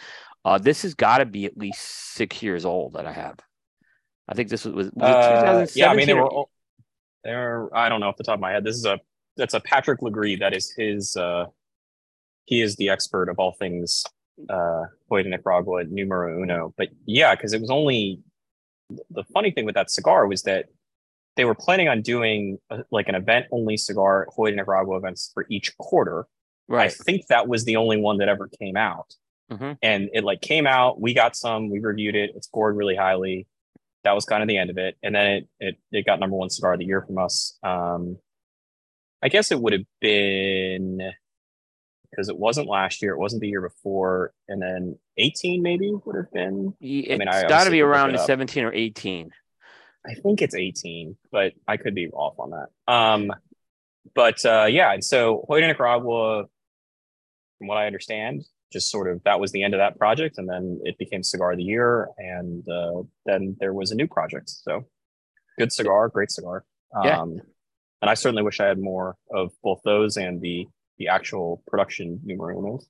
Uh, 0.44 0.58
this 0.58 0.82
has 0.82 0.94
got 0.94 1.18
to 1.18 1.26
be 1.26 1.46
at 1.46 1.56
least 1.58 1.80
six 2.14 2.42
years 2.42 2.64
old 2.64 2.92
that 2.94 3.06
I 3.06 3.12
have. 3.12 3.38
I 4.28 4.34
think 4.34 4.48
this 4.50 4.64
was, 4.64 4.74
was, 4.74 5.02
Uh, 5.02 5.66
yeah, 5.74 5.88
I 5.90 5.94
mean 5.96 6.06
they 6.06 6.14
were. 6.14 6.28
all- 6.30 6.50
They're. 7.24 7.74
I 7.76 7.88
don't 7.88 8.00
know 8.00 8.08
off 8.08 8.16
the 8.16 8.24
top 8.24 8.34
of 8.34 8.40
my 8.40 8.52
head. 8.52 8.64
This 8.64 8.76
is 8.76 8.84
a. 8.84 8.98
That's 9.36 9.54
a 9.54 9.60
Patrick 9.60 10.00
Lagreid. 10.00 10.40
That 10.40 10.54
is 10.54 10.72
his. 10.76 11.16
uh 11.16 11.46
He 12.44 12.60
is 12.60 12.76
the 12.76 12.90
expert 12.90 13.28
of 13.28 13.38
all 13.38 13.52
things. 13.52 14.04
uh 14.48 14.82
Hoyt 15.08 15.22
and 15.22 15.30
Nicaragua 15.30 15.84
numero 15.84 16.40
uno. 16.42 16.72
But 16.76 16.88
yeah, 17.06 17.34
because 17.34 17.52
it 17.52 17.60
was 17.60 17.70
only. 17.70 18.20
The 19.10 19.24
funny 19.34 19.50
thing 19.50 19.64
with 19.66 19.74
that 19.74 19.90
cigar 19.90 20.26
was 20.26 20.42
that 20.44 20.66
they 21.38 21.44
were 21.44 21.54
planning 21.54 21.86
on 21.88 22.02
doing 22.02 22.58
a, 22.68 22.80
like 22.90 23.08
an 23.08 23.14
event 23.14 23.46
only 23.52 23.76
cigar 23.76 24.26
Hoyt 24.28 24.54
Nicaragua 24.54 24.96
events 24.96 25.30
for 25.32 25.46
each 25.48 25.74
quarter. 25.78 26.26
Right. 26.66 26.86
I 26.86 26.88
think 26.88 27.28
that 27.28 27.46
was 27.46 27.64
the 27.64 27.76
only 27.76 27.96
one 27.96 28.18
that 28.18 28.28
ever 28.28 28.50
came 28.60 28.76
out. 28.76 29.14
Mhm. 29.50 29.78
And 29.80 30.10
it 30.12 30.24
like 30.24 30.40
came 30.40 30.66
out, 30.66 31.00
we 31.00 31.14
got 31.14 31.36
some, 31.36 31.70
we 31.70 31.78
reviewed 31.78 32.16
it, 32.16 32.32
it 32.34 32.44
scored 32.44 32.76
really 32.76 32.96
highly. 32.96 33.46
That 34.02 34.16
was 34.16 34.24
kind 34.24 34.42
of 34.42 34.48
the 34.48 34.58
end 34.58 34.68
of 34.68 34.78
it. 34.78 34.96
And 35.00 35.14
then 35.14 35.26
it 35.26 35.48
it, 35.60 35.76
it 35.92 36.06
got 36.06 36.18
number 36.18 36.36
one 36.36 36.50
cigar 36.50 36.72
of 36.72 36.80
the 36.80 36.84
year 36.84 37.02
from 37.02 37.18
us. 37.18 37.56
Um 37.62 38.18
I 39.22 39.28
guess 39.28 39.52
it 39.52 39.60
would 39.60 39.72
have 39.72 39.86
been 40.00 41.12
because 42.10 42.28
it 42.28 42.36
wasn't 42.36 42.68
last 42.68 43.00
year, 43.00 43.12
it 43.12 43.18
wasn't 43.18 43.42
the 43.42 43.48
year 43.48 43.60
before, 43.60 44.32
and 44.48 44.60
then 44.60 44.98
18 45.18 45.62
maybe 45.62 45.92
would 46.04 46.16
have 46.16 46.32
been. 46.32 46.74
It's 46.80 47.18
mean, 47.18 47.28
I 47.28 47.46
got 47.46 47.64
to 47.64 47.70
be 47.70 47.80
around 47.80 48.10
it 48.10 48.12
the 48.14 48.20
up. 48.20 48.26
17 48.26 48.64
or 48.64 48.72
18. 48.72 49.30
I 50.06 50.14
think 50.14 50.42
it's 50.42 50.54
18, 50.54 51.16
but 51.30 51.52
I 51.66 51.76
could 51.76 51.94
be 51.94 52.08
off 52.08 52.38
on 52.38 52.50
that. 52.50 52.92
Um, 52.92 53.32
but 54.14 54.44
uh, 54.44 54.66
yeah, 54.66 54.92
and 54.92 55.04
so 55.04 55.44
Hoyt 55.48 55.62
Nicaragua, 55.62 56.44
from 57.58 57.66
what 57.66 57.78
I 57.78 57.86
understand, 57.86 58.44
just 58.72 58.90
sort 58.90 59.10
of 59.10 59.22
that 59.24 59.40
was 59.40 59.52
the 59.52 59.62
end 59.62 59.74
of 59.74 59.78
that 59.78 59.98
project, 59.98 60.38
and 60.38 60.48
then 60.48 60.80
it 60.84 60.98
became 60.98 61.22
Cigar 61.22 61.52
of 61.52 61.58
the 61.58 61.64
Year, 61.64 62.08
and 62.18 62.66
uh, 62.68 63.02
then 63.26 63.56
there 63.60 63.72
was 63.72 63.90
a 63.90 63.94
new 63.94 64.06
project. 64.06 64.50
So 64.50 64.86
good 65.58 65.72
cigar, 65.72 66.08
great 66.08 66.30
cigar. 66.30 66.64
Um, 66.94 67.04
Yeah. 67.04 67.24
And 68.00 68.08
I 68.08 68.14
certainly 68.14 68.44
wish 68.44 68.60
I 68.60 68.66
had 68.66 68.78
more 68.78 69.16
of 69.34 69.50
both 69.62 69.80
those 69.84 70.16
and 70.16 70.40
the 70.40 70.66
the 70.98 71.08
actual 71.08 71.62
production 71.66 72.20
numero 72.24 72.60
unos. 72.60 72.84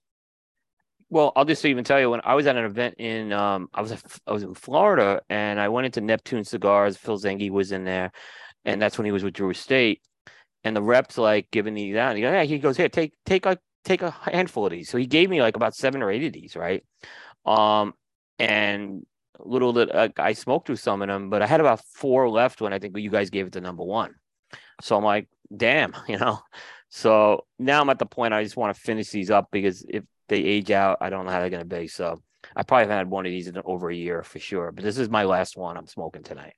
Well, 1.11 1.33
I'll 1.37 1.45
just 1.45 1.65
even 1.65 1.85
tell 1.85 1.99
you 1.99 2.11
when 2.11 2.21
I 2.25 2.35
was 2.35 2.47
at 2.47 2.57
an 2.57 2.65
event 2.65 2.97
in 2.99 3.33
um 3.33 3.69
I 3.73 3.81
was 3.81 3.93
at, 3.93 4.03
I 4.27 4.33
was 4.33 4.43
in 4.43 4.55
Florida 4.55 5.23
and 5.29 5.59
I 5.61 5.69
went 5.69 5.87
into 5.87 6.01
Neptune 6.01 6.45
Cigars. 6.45 6.97
Phil 6.97 7.19
Zengi 7.19 7.51
was 7.51 7.73
in 7.73 7.85
there, 7.85 8.13
and 8.65 8.81
that's 8.81 8.99
when 8.99 9.07
he 9.07 9.13
was 9.13 9.25
with 9.25 9.35
Drew 9.35 9.51
Estate. 9.51 10.03
And 10.65 10.77
the 10.77 10.83
reps 10.83 11.17
like 11.17 11.51
giving 11.51 11.75
these 11.75 11.97
out. 11.97 12.17
He, 12.17 12.23
goes, 12.23 12.33
yeah, 12.33 12.43
he 12.43 12.59
goes, 12.59 12.77
here, 12.77 12.89
take 12.89 13.15
take 13.25 13.47
a 13.47 13.59
take 13.85 14.03
a 14.03 14.11
handful 14.11 14.67
of 14.67 14.73
these. 14.73 14.91
So 14.91 14.99
he 14.99 15.07
gave 15.07 15.31
me 15.31 15.41
like 15.41 15.57
about 15.57 15.75
seven 15.75 16.03
or 16.03 16.11
eight 16.11 16.25
of 16.25 16.33
these, 16.33 16.57
right? 16.57 16.85
Um, 17.47 17.95
and 18.39 19.07
little 19.39 19.73
that 19.75 19.95
uh, 19.95 20.09
I 20.19 20.33
smoked 20.33 20.67
through 20.67 20.77
some 20.77 21.01
of 21.01 21.09
them, 21.09 21.31
but 21.31 21.43
I 21.43 21.47
had 21.47 21.61
about 21.61 21.85
four 21.95 22.29
left 22.29 22.61
when 22.61 22.73
I 22.73 22.79
think 22.79 22.97
you 22.99 23.11
guys 23.11 23.31
gave 23.31 23.47
it 23.47 23.53
to 23.55 23.61
number 23.61 23.85
one. 23.85 24.15
So 24.83 24.97
I'm 24.97 25.05
like, 25.05 25.29
damn, 25.57 25.95
you 26.09 26.19
know. 26.19 26.41
So 26.91 27.45
now 27.59 27.81
I'm 27.81 27.91
at 27.91 27.99
the 27.99 28.07
point 28.07 28.35
I 28.35 28.43
just 28.43 28.57
want 28.57 28.75
to 28.75 28.81
finish 28.81 29.11
these 29.11 29.31
up 29.31 29.49
because 29.53 29.85
if 29.89 30.05
they 30.29 30.39
age 30.39 30.71
out, 30.71 30.99
I 31.01 31.11
don't 31.11 31.25
know 31.25 31.33
how 31.33 31.41
they're 31.41 31.51
gonna 31.51 31.65
be. 31.65 31.89
So 31.89 32.23
I 32.55 32.63
probably 32.63 32.85
haven't 32.85 32.99
had 32.99 33.11
one 33.11 33.27
of 33.27 33.31
these 33.31 33.49
in 33.49 33.61
over 33.65 33.91
a 33.91 33.95
year 33.95 34.23
for 34.23 34.39
sure. 34.39 34.73
But 34.73 34.85
this 34.85 34.99
is 34.99 35.09
my 35.09 35.25
last 35.25 35.57
one 35.57 35.77
I'm 35.77 35.87
smoking 35.87 36.23
tonight. 36.23 36.55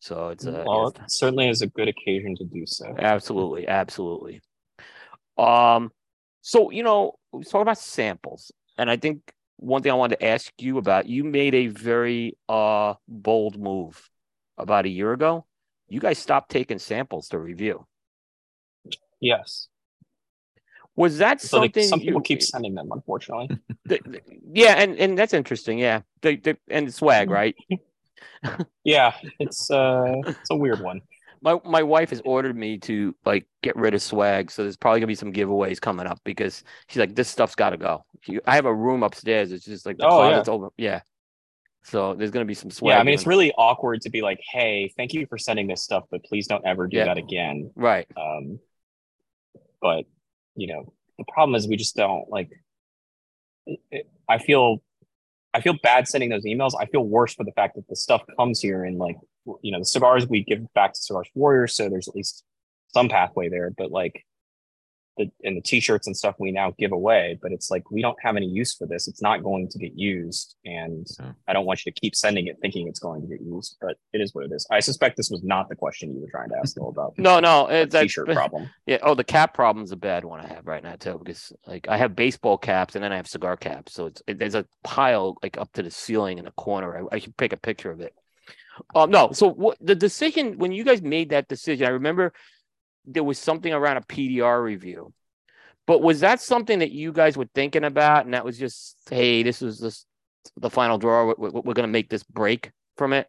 So 0.00 0.28
it's 0.28 0.44
a 0.44 0.64
well, 0.66 0.88
it's- 0.88 1.04
it 1.04 1.10
certainly 1.10 1.48
is 1.48 1.62
a 1.62 1.66
good 1.68 1.88
occasion 1.88 2.36
to 2.36 2.44
do 2.44 2.64
so. 2.66 2.94
absolutely, 2.98 3.66
absolutely. 3.66 4.40
Um, 5.38 5.90
so 6.42 6.70
you 6.70 6.82
know, 6.82 7.14
we 7.32 7.44
talk 7.44 7.62
about 7.62 7.78
samples, 7.78 8.52
and 8.78 8.90
I 8.90 8.96
think 8.96 9.32
one 9.56 9.82
thing 9.82 9.92
I 9.92 9.96
wanted 9.96 10.16
to 10.20 10.26
ask 10.26 10.52
you 10.58 10.78
about, 10.78 11.06
you 11.08 11.24
made 11.24 11.54
a 11.54 11.66
very 11.68 12.36
uh 12.48 12.94
bold 13.08 13.58
move 13.58 14.08
about 14.58 14.84
a 14.84 14.88
year 14.90 15.12
ago. 15.12 15.46
You 15.88 16.00
guys 16.00 16.18
stopped 16.18 16.50
taking 16.50 16.78
samples 16.78 17.28
to 17.28 17.38
review. 17.38 17.86
Yes. 19.20 19.68
Was 20.96 21.18
that 21.18 21.40
So 21.40 21.58
something 21.60 21.84
some 21.86 22.00
people 22.00 22.20
you- 22.20 22.24
keep 22.24 22.42
sending 22.42 22.74
them, 22.74 22.88
unfortunately. 22.90 23.48
the- 23.84 24.00
the- 24.04 24.22
yeah, 24.52 24.74
and 24.74 24.96
and 24.98 25.16
that's 25.18 25.34
interesting. 25.34 25.78
Yeah, 25.78 26.00
the, 26.22 26.36
the, 26.36 26.56
and 26.70 26.92
swag, 26.92 27.30
right? 27.30 27.54
Yeah, 28.84 29.14
it's 29.40 29.70
uh 29.70 30.14
it's 30.26 30.50
a 30.50 30.56
weird 30.56 30.80
one. 30.80 31.00
My 31.42 31.58
my 31.64 31.82
wife 31.82 32.10
has 32.10 32.22
ordered 32.24 32.56
me 32.56 32.78
to 32.78 33.14
like 33.24 33.46
get 33.62 33.74
rid 33.76 33.92
of 33.94 34.02
swag, 34.02 34.50
so 34.50 34.62
there's 34.62 34.76
probably 34.76 35.00
gonna 35.00 35.08
be 35.08 35.14
some 35.16 35.32
giveaways 35.32 35.80
coming 35.80 36.06
up 36.06 36.20
because 36.24 36.62
she's 36.88 36.98
like, 36.98 37.14
this 37.16 37.28
stuff's 37.28 37.54
got 37.56 37.70
to 37.70 37.76
go. 37.76 38.04
She, 38.20 38.38
I 38.46 38.54
have 38.54 38.66
a 38.66 38.74
room 38.74 39.02
upstairs. 39.02 39.50
It's 39.52 39.64
just 39.64 39.84
like 39.86 39.96
the 39.98 40.06
Oh, 40.06 40.28
yeah. 40.30 40.44
over. 40.46 40.68
Yeah. 40.76 41.00
So 41.82 42.14
there's 42.14 42.30
gonna 42.30 42.44
be 42.44 42.54
some 42.54 42.70
swag. 42.70 42.94
Yeah, 42.94 43.00
I 43.00 43.02
mean 43.02 43.14
it's 43.14 43.26
really 43.26 43.52
awkward 43.52 44.02
to 44.02 44.10
be 44.10 44.22
like, 44.22 44.40
"Hey, 44.52 44.92
thank 44.96 45.12
you 45.12 45.26
for 45.26 45.38
sending 45.38 45.66
this 45.66 45.82
stuff, 45.82 46.04
but 46.10 46.22
please 46.24 46.46
don't 46.46 46.64
ever 46.64 46.86
do 46.86 46.98
Yeah. 46.98 47.06
that 47.06 47.18
again." 47.18 47.70
right. 47.74 48.06
Um, 48.16 48.60
but 49.80 50.04
you 50.56 50.66
know, 50.66 50.92
the 51.18 51.24
problem 51.32 51.54
is 51.54 51.68
we 51.68 51.76
just 51.76 51.96
don't 51.96 52.28
like. 52.28 52.50
It, 53.90 54.08
I 54.28 54.38
feel, 54.38 54.82
I 55.54 55.60
feel 55.60 55.74
bad 55.82 56.08
sending 56.08 56.30
those 56.30 56.44
emails. 56.44 56.72
I 56.78 56.86
feel 56.86 57.04
worse 57.04 57.34
for 57.34 57.44
the 57.44 57.52
fact 57.52 57.76
that 57.76 57.88
the 57.88 57.96
stuff 57.96 58.22
comes 58.38 58.60
here 58.60 58.84
and 58.84 58.98
like, 58.98 59.16
you 59.62 59.70
know, 59.72 59.78
the 59.78 59.84
cigars 59.84 60.26
we 60.26 60.42
give 60.42 60.72
back 60.74 60.92
to 60.92 61.00
Cigars 61.00 61.28
Warriors, 61.34 61.74
so 61.74 61.88
there's 61.88 62.08
at 62.08 62.16
least 62.16 62.44
some 62.88 63.08
pathway 63.08 63.48
there. 63.48 63.70
But 63.70 63.90
like, 63.90 64.25
the 65.16 65.30
and 65.44 65.56
the 65.56 65.60
t-shirts 65.60 66.06
and 66.06 66.16
stuff 66.16 66.36
we 66.38 66.52
now 66.52 66.74
give 66.78 66.92
away, 66.92 67.38
but 67.40 67.52
it's 67.52 67.70
like 67.70 67.90
we 67.90 68.02
don't 68.02 68.18
have 68.22 68.36
any 68.36 68.46
use 68.46 68.74
for 68.74 68.86
this. 68.86 69.08
It's 69.08 69.22
not 69.22 69.42
going 69.42 69.68
to 69.68 69.78
get 69.78 69.96
used, 69.96 70.56
and. 70.64 71.06
I 71.48 71.52
don't 71.52 71.64
want 71.66 71.84
you 71.84 71.92
to 71.92 72.00
keep 72.00 72.14
sending 72.14 72.46
it 72.46 72.56
thinking 72.60 72.88
it's 72.88 72.98
going 72.98 73.22
to 73.22 73.28
get 73.28 73.40
used. 73.40 73.76
But 73.80 73.96
it 74.12 74.20
is 74.20 74.34
what 74.34 74.44
it 74.44 74.52
is. 74.52 74.66
I 74.70 74.80
suspect 74.80 75.16
this 75.16 75.30
was 75.30 75.42
not 75.42 75.68
the 75.68 75.76
question 75.76 76.12
you 76.14 76.20
were 76.20 76.30
trying 76.30 76.48
to 76.50 76.56
ask 76.58 76.74
though 76.74 76.88
about 76.88 77.14
No, 77.18 77.40
no, 77.40 77.66
it's 77.68 77.92
that- 77.92 78.02
t-shirt 78.02 78.28
problem. 78.32 78.68
Yeah. 78.86 78.98
Oh, 79.02 79.14
the 79.14 79.24
cap 79.24 79.54
problem's 79.54 79.92
a 79.92 79.96
bad 79.96 80.24
one 80.24 80.40
I 80.40 80.46
have 80.46 80.66
right 80.66 80.82
now 80.82 80.96
too, 80.96 81.18
because 81.22 81.52
like 81.66 81.88
I 81.88 81.96
have 81.96 82.16
baseball 82.16 82.58
caps 82.58 82.94
and 82.94 83.04
then 83.04 83.12
I 83.12 83.16
have 83.16 83.28
cigar 83.28 83.56
caps, 83.56 83.92
so 83.92 84.06
it's 84.06 84.22
it, 84.26 84.38
there's 84.38 84.54
a 84.54 84.66
pile 84.82 85.36
like 85.42 85.58
up 85.58 85.72
to 85.74 85.82
the 85.82 85.90
ceiling 85.90 86.38
in 86.38 86.46
a 86.46 86.52
corner. 86.52 87.08
I, 87.12 87.16
I 87.16 87.18
should 87.18 87.36
take 87.38 87.52
a 87.52 87.58
picture 87.58 87.90
of 87.90 88.00
it. 88.00 88.14
Um, 88.94 89.10
no. 89.10 89.32
So 89.32 89.48
what 89.48 89.78
the 89.80 89.94
decision 89.94 90.58
when 90.58 90.72
you 90.72 90.84
guys 90.84 91.02
made 91.02 91.30
that 91.30 91.48
decision? 91.48 91.86
I 91.86 91.90
remember 91.90 92.32
there 93.06 93.24
was 93.24 93.38
something 93.38 93.72
around 93.72 93.96
a 93.98 94.02
PDR 94.02 94.62
review, 94.62 95.12
but 95.86 96.02
was 96.02 96.20
that 96.20 96.40
something 96.40 96.80
that 96.80 96.92
you 96.92 97.12
guys 97.12 97.36
were 97.36 97.48
thinking 97.54 97.84
about, 97.84 98.24
and 98.24 98.34
that 98.34 98.44
was 98.44 98.58
just 98.58 98.96
hey, 99.08 99.42
this 99.42 99.62
is 99.62 99.78
just 99.78 100.06
the 100.56 100.70
final 100.70 100.98
draw. 100.98 101.26
We're, 101.26 101.34
we're, 101.50 101.60
we're 101.60 101.74
gonna 101.74 101.88
make 101.88 102.08
this 102.08 102.22
break 102.22 102.70
from 102.96 103.12
it. 103.12 103.28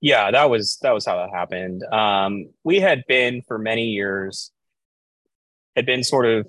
Yeah, 0.00 0.30
that 0.30 0.50
was 0.50 0.78
that 0.82 0.92
was 0.92 1.04
how 1.06 1.16
that 1.16 1.30
happened. 1.34 1.82
Um, 1.84 2.50
we 2.64 2.80
had 2.80 3.04
been 3.08 3.42
for 3.46 3.58
many 3.58 3.86
years 3.86 4.52
had 5.74 5.86
been 5.86 6.04
sort 6.04 6.26
of 6.26 6.46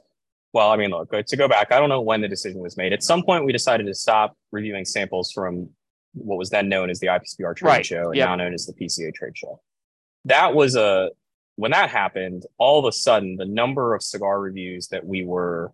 well, 0.51 0.71
I 0.71 0.77
mean, 0.77 0.89
look, 0.89 1.11
to 1.11 1.37
go 1.37 1.47
back, 1.47 1.71
I 1.71 1.79
don't 1.79 1.89
know 1.89 2.01
when 2.01 2.21
the 2.21 2.27
decision 2.27 2.59
was 2.59 2.75
made. 2.75 2.91
At 2.91 3.03
some 3.03 3.21
point, 3.21 3.45
we 3.45 3.51
decided 3.51 3.85
to 3.85 3.93
stop 3.93 4.35
reviewing 4.51 4.83
samples 4.83 5.31
from 5.31 5.69
what 6.13 6.39
was 6.39 6.49
then 6.49 6.69
known 6.69 6.89
as 6.89 6.99
the 6.99 7.07
IPCPR 7.07 7.55
trade 7.55 7.67
Right, 7.67 7.85
show 7.85 8.07
and 8.07 8.15
yep. 8.15 8.29
now 8.29 8.35
known 8.35 8.55
as 8.55 8.65
the 8.65 8.73
PCA 8.73 9.13
trade 9.13 9.37
show. 9.37 9.61
That 10.25 10.55
was 10.55 10.75
a 10.75 11.11
when 11.59 11.71
that 11.71 11.89
happened, 11.89 12.43
all 12.57 12.79
of 12.79 12.85
a 12.85 12.91
sudden 12.91 13.35
the 13.35 13.45
number 13.45 13.93
of 13.93 14.01
cigar 14.01 14.39
reviews 14.39 14.87
that 14.87 15.05
we 15.05 15.25
were 15.25 15.73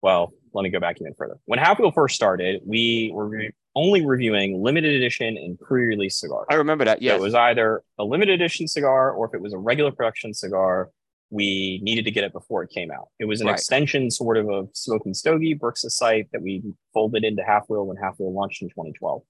well, 0.00 0.32
let 0.52 0.62
me 0.62 0.70
go 0.70 0.80
back 0.80 0.96
even 1.00 1.14
further. 1.14 1.36
When 1.44 1.60
Half 1.60 1.78
Wheel 1.78 1.92
first 1.92 2.16
started, 2.16 2.60
we 2.66 3.12
were 3.14 3.26
re- 3.28 3.50
only 3.76 4.04
reviewing 4.04 4.60
limited 4.60 4.94
edition 4.96 5.36
and 5.36 5.58
pre-release 5.60 6.18
cigars. 6.18 6.46
I 6.50 6.54
remember 6.56 6.84
that. 6.84 6.98
So 7.00 7.04
it 7.14 7.20
was 7.20 7.34
either 7.36 7.84
a 8.00 8.04
limited 8.04 8.34
edition 8.34 8.66
cigar 8.66 9.12
or 9.12 9.26
if 9.28 9.34
it 9.34 9.40
was 9.40 9.52
a 9.52 9.58
regular 9.58 9.92
production 9.92 10.34
cigar, 10.34 10.90
we 11.30 11.78
needed 11.84 12.04
to 12.04 12.10
get 12.10 12.24
it 12.24 12.32
before 12.32 12.64
it 12.64 12.70
came 12.70 12.90
out. 12.90 13.08
It 13.20 13.26
was 13.26 13.40
an 13.40 13.46
Right. 13.46 13.54
extension 13.54 14.10
sort 14.10 14.36
of 14.38 14.50
of 14.50 14.70
Smoking 14.74 15.14
Stogie, 15.14 15.54
Brooks' 15.54 15.84
site 15.96 16.28
that 16.32 16.42
we 16.42 16.62
folded 16.92 17.22
into 17.24 17.44
Half 17.44 17.68
Wheel 17.68 17.86
when 17.86 17.96
Half 17.96 18.18
Wheel 18.18 18.32
launched 18.34 18.60
in 18.62 18.68
2012. 18.70 19.22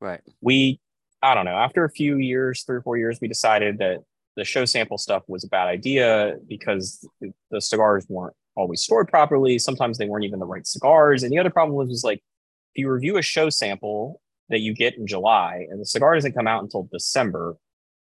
right. 0.00 0.20
We, 0.40 0.80
I 1.22 1.34
don't 1.34 1.44
know, 1.44 1.56
after 1.56 1.84
a 1.84 1.90
few 1.90 2.16
years, 2.16 2.62
three 2.64 2.76
or 2.76 2.82
four 2.82 2.96
years, 2.96 3.18
we 3.20 3.28
decided 3.28 3.78
that 3.78 3.98
the 4.36 4.44
show 4.44 4.64
sample 4.64 4.98
stuff 4.98 5.22
was 5.28 5.44
a 5.44 5.48
bad 5.48 5.66
idea 5.68 6.36
because 6.48 7.06
the- 7.50 7.60
cigars 7.60 8.04
weren't 8.08 8.34
always 8.54 8.80
stored 8.82 9.08
properly. 9.08 9.58
Sometimes 9.58 9.98
they 9.98 10.06
weren't 10.06 10.24
even 10.24 10.38
the 10.38 10.46
right 10.46 10.66
cigars. 10.66 11.22
And 11.22 11.32
the 11.32 11.38
other 11.38 11.50
problem 11.50 11.76
was, 11.76 11.88
was 11.88 12.04
like, 12.04 12.18
if 12.74 12.80
you 12.80 12.90
review 12.90 13.16
a 13.18 13.22
show 13.22 13.48
sample 13.50 14.20
that 14.50 14.60
you 14.60 14.74
get 14.74 14.96
in 14.96 15.06
July 15.06 15.66
and 15.70 15.80
the 15.80 15.86
cigar 15.86 16.14
doesn't 16.14 16.32
come 16.32 16.46
out 16.46 16.62
until 16.62 16.88
December, 16.92 17.56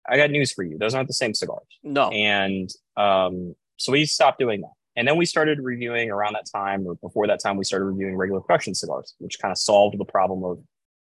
I 0.09 0.17
got 0.17 0.31
news 0.31 0.53
for 0.53 0.63
you. 0.65 0.79
Those 0.79 0.95
aren't 0.95 1.09
the 1.09 1.15
same 1.15 1.35
cigars. 1.35 1.67
No. 1.83 2.11
And 2.11 2.71
um, 2.97 3.55
so 3.77 3.93
we 3.93 4.05
stopped 4.07 4.39
doing 4.39 4.61
that. 4.61 4.71
And 4.97 5.07
then 5.07 5.17
we 5.17 5.27
started 5.27 5.59
reviewing 5.61 6.11
around 6.11 6.33
that 6.35 6.47
time, 6.51 6.87
or 6.87 6.95
before 6.97 7.27
that 7.27 7.41
time, 7.41 7.57
we 7.57 7.65
started 7.65 7.85
reviewing 7.85 8.17
regular 8.17 8.41
production 8.41 8.75
cigars, 8.75 9.15
which 9.19 9.39
kind 9.39 9.53
of 9.53 9.59
solved 9.59 9.99
the 9.99 10.05
problem 10.07 10.43
of 10.45 10.59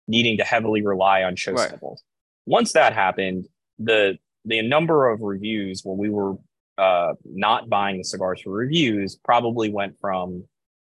needing 0.08 0.36
to 0.38 0.44
heavily 0.44 0.82
rely 0.84 1.22
on 1.22 1.36
show 1.36 1.52
Right. 1.52 1.70
samples. 1.70 2.02
Once 2.44 2.72
that 2.72 2.92
happened, 2.92 3.46
the 3.78 4.18
the 4.44 4.62
number 4.62 5.10
of 5.10 5.20
reviews 5.20 5.82
when 5.84 5.98
we 5.98 6.10
were 6.10 6.36
uh, 6.76 7.14
not 7.24 7.68
buying 7.68 7.98
the 7.98 8.04
cigars 8.04 8.42
for 8.42 8.50
reviews 8.50 9.16
probably 9.24 9.70
went 9.70 9.98
from 10.00 10.44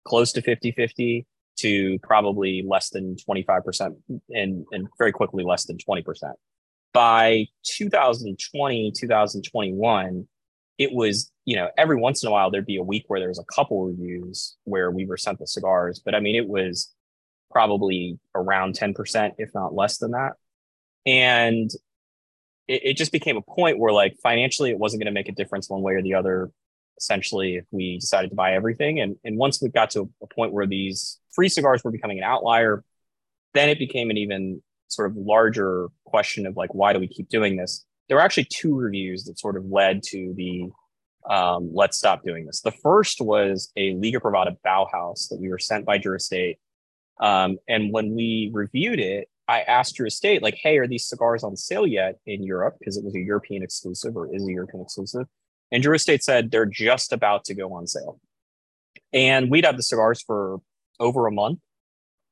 close 0.05 0.31
to 0.33 0.41
50 0.41 0.71
50 0.71 1.25
to 1.57 1.99
probably 1.99 2.63
less 2.67 2.89
than 2.89 3.15
25% 3.15 3.95
and, 4.31 4.65
and 4.71 4.87
very 4.97 5.11
quickly 5.11 5.43
less 5.43 5.65
than 5.65 5.77
20%. 5.77 6.03
By 6.93 7.47
2020, 7.63 8.91
2021, 8.95 10.27
it 10.77 10.91
was, 10.91 11.31
you 11.45 11.55
know, 11.55 11.69
every 11.77 11.95
once 11.95 12.23
in 12.23 12.29
a 12.29 12.31
while 12.31 12.49
there'd 12.49 12.65
be 12.65 12.77
a 12.77 12.83
week 12.83 13.05
where 13.07 13.19
there 13.19 13.29
was 13.29 13.39
a 13.39 13.53
couple 13.53 13.85
reviews 13.85 14.55
where 14.63 14.89
we 14.91 15.05
were 15.05 15.17
sent 15.17 15.39
the 15.39 15.47
cigars, 15.47 16.01
but 16.03 16.15
I 16.15 16.19
mean, 16.19 16.35
it 16.35 16.47
was 16.47 16.91
probably 17.51 18.19
around 18.35 18.77
10%, 18.77 19.33
if 19.37 19.53
not 19.53 19.73
less 19.73 19.97
than 19.99 20.11
that. 20.11 20.33
And 21.05 21.69
it, 22.67 22.81
it 22.83 22.97
just 22.97 23.11
became 23.11 23.37
a 23.37 23.41
point 23.41 23.79
where 23.79 23.93
like 23.93 24.15
financially 24.21 24.71
it 24.71 24.79
wasn't 24.79 25.01
going 25.01 25.13
to 25.13 25.17
make 25.17 25.29
a 25.29 25.33
difference 25.33 25.69
one 25.69 25.81
way 25.81 25.93
or 25.93 26.01
the 26.01 26.15
other 26.15 26.51
essentially 26.97 27.55
if 27.55 27.65
we 27.71 27.97
decided 27.97 28.29
to 28.29 28.35
buy 28.35 28.53
everything. 28.53 28.99
And 28.99 29.15
and 29.23 29.37
once 29.37 29.61
we 29.61 29.69
got 29.69 29.91
to 29.91 30.09
a 30.21 30.27
point 30.27 30.53
where 30.53 30.67
these 30.67 31.19
free 31.33 31.49
cigars 31.49 31.83
were 31.83 31.91
becoming 31.91 32.19
an 32.19 32.23
outlier 32.23 32.83
then 33.53 33.69
it 33.69 33.79
became 33.79 34.09
an 34.09 34.17
even 34.17 34.61
sort 34.87 35.09
of 35.09 35.17
larger 35.17 35.87
question 36.05 36.45
of 36.45 36.57
like 36.57 36.73
why 36.73 36.93
do 36.93 36.99
we 36.99 37.07
keep 37.07 37.29
doing 37.29 37.55
this? 37.55 37.85
There 38.07 38.17
were 38.17 38.23
actually 38.23 38.45
two 38.45 38.75
reviews 38.75 39.23
that 39.25 39.39
sort 39.39 39.57
of 39.57 39.65
led 39.65 40.03
to 40.09 40.33
the 40.35 40.69
um, 41.29 41.69
let's 41.73 41.97
stop 41.97 42.23
doing 42.23 42.45
this. 42.45 42.59
The 42.61 42.71
first 42.71 43.21
was 43.21 43.71
a 43.77 43.93
liga 43.95 44.19
privada 44.19 44.57
bauhaus 44.65 45.29
that 45.29 45.39
we 45.39 45.49
were 45.49 45.59
sent 45.59 45.85
by 45.85 45.97
Drew 45.97 46.17
Estate 46.17 46.59
um, 47.21 47.57
and 47.67 47.93
when 47.93 48.13
we 48.13 48.49
reviewed 48.53 48.99
it 48.99 49.29
I 49.47 49.61
asked 49.61 49.95
Drew 49.95 50.07
Estate, 50.07 50.41
like, 50.41 50.55
hey, 50.61 50.77
are 50.77 50.87
these 50.87 51.05
cigars 51.05 51.43
on 51.43 51.55
sale 51.57 51.85
yet 51.85 52.17
in 52.25 52.43
Europe? 52.43 52.75
Because 52.79 52.97
it 52.97 53.03
was 53.03 53.15
a 53.15 53.19
European 53.19 53.61
exclusive 53.61 54.15
or 54.15 54.33
is 54.33 54.47
a 54.47 54.51
European 54.51 54.83
exclusive. 54.83 55.27
And 55.71 55.83
Drew 55.83 55.95
Estate 55.95 56.23
said 56.23 56.51
they're 56.51 56.65
just 56.65 57.11
about 57.11 57.43
to 57.45 57.53
go 57.53 57.73
on 57.73 57.87
sale. 57.87 58.19
And 59.11 59.51
we'd 59.51 59.65
had 59.65 59.77
the 59.77 59.83
cigars 59.83 60.21
for 60.21 60.61
over 60.99 61.27
a 61.27 61.31
month. 61.31 61.59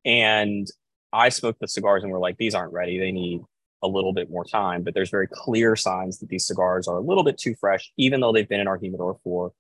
And 0.05 0.67
I 1.11 1.29
smoked 1.29 1.59
the 1.59 1.67
cigars 1.67 2.03
and 2.03 2.11
we're 2.11 2.19
like, 2.19 2.37
these 2.37 2.55
aren't 2.55 2.73
ready. 2.73 2.97
They 2.97 3.11
need 3.11 3.41
a 3.83 3.87
little 3.87 4.13
bit 4.13 4.29
more 4.29 4.45
time. 4.45 4.83
But 4.83 4.93
there's 4.93 5.09
very 5.09 5.27
clear 5.27 5.75
signs 5.75 6.19
that 6.19 6.29
these 6.29 6.45
cigars 6.45 6.87
are 6.87 6.97
a 6.97 7.01
little 7.01 7.23
bit 7.23 7.37
too 7.37 7.55
fresh, 7.59 7.91
even 7.97 8.21
though 8.21 8.31
they've 8.31 8.47
been 8.47 8.61
in 8.61 8.67
our 8.67 8.77
humidor 8.77 9.19
for 9.23 9.51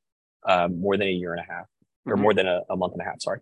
um, 0.47 0.79
more 0.79 0.95
than 0.95 1.07
a 1.07 1.11
year 1.11 1.33
and 1.33 1.41
a 1.41 1.51
half, 1.51 1.65
or 2.05 2.13
mm-hmm. 2.13 2.21
more 2.21 2.33
than 2.33 2.47
a, 2.47 2.61
a 2.69 2.77
month 2.77 2.93
and 2.93 3.01
a 3.01 3.05
half. 3.05 3.21
Sorry. 3.21 3.39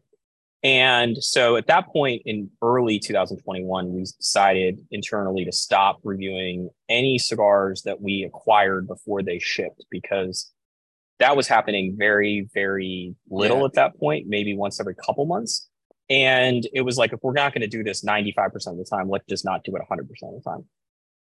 And 0.62 1.18
so 1.24 1.56
at 1.56 1.68
that 1.68 1.88
point 1.88 2.24
in 2.26 2.50
early 2.62 3.00
2021, 3.00 3.94
we 3.94 4.04
decided 4.04 4.86
internally 4.92 5.46
to 5.46 5.52
stop 5.54 6.00
reviewing 6.04 6.70
any 6.90 7.18
cigars 7.18 7.84
that 7.84 8.02
we 8.02 8.24
acquired 8.24 8.88
before 8.88 9.24
they 9.24 9.40
shipped 9.40 9.86
because 9.90 10.52
that 11.20 11.38
was 11.38 11.48
happening 11.48 11.96
very, 11.98 12.48
very 12.54 13.16
little 13.30 13.60
yeah. 13.60 13.66
at 13.66 13.74
that 13.74 14.00
point, 14.00 14.28
maybe 14.28 14.56
once 14.56 14.80
every 14.80 14.96
couple 14.96 15.26
months. 15.26 15.70
And 16.10 16.68
it 16.74 16.82
was 16.82 16.98
like, 16.98 17.14
if 17.14 17.20
we're 17.22 17.34
not 17.34 17.54
going 17.54 17.62
to 17.62 17.68
do 17.68 17.84
this 17.84 18.04
95% 18.04 18.54
of 18.68 18.78
the 18.78 18.86
time, 18.90 19.10
let's 19.10 19.28
just 19.30 19.46
not 19.46 19.64
do 19.64 19.76
it 19.76 19.82
100% 19.90 20.02
of 20.02 20.08
the 20.10 20.42
time. 20.44 20.66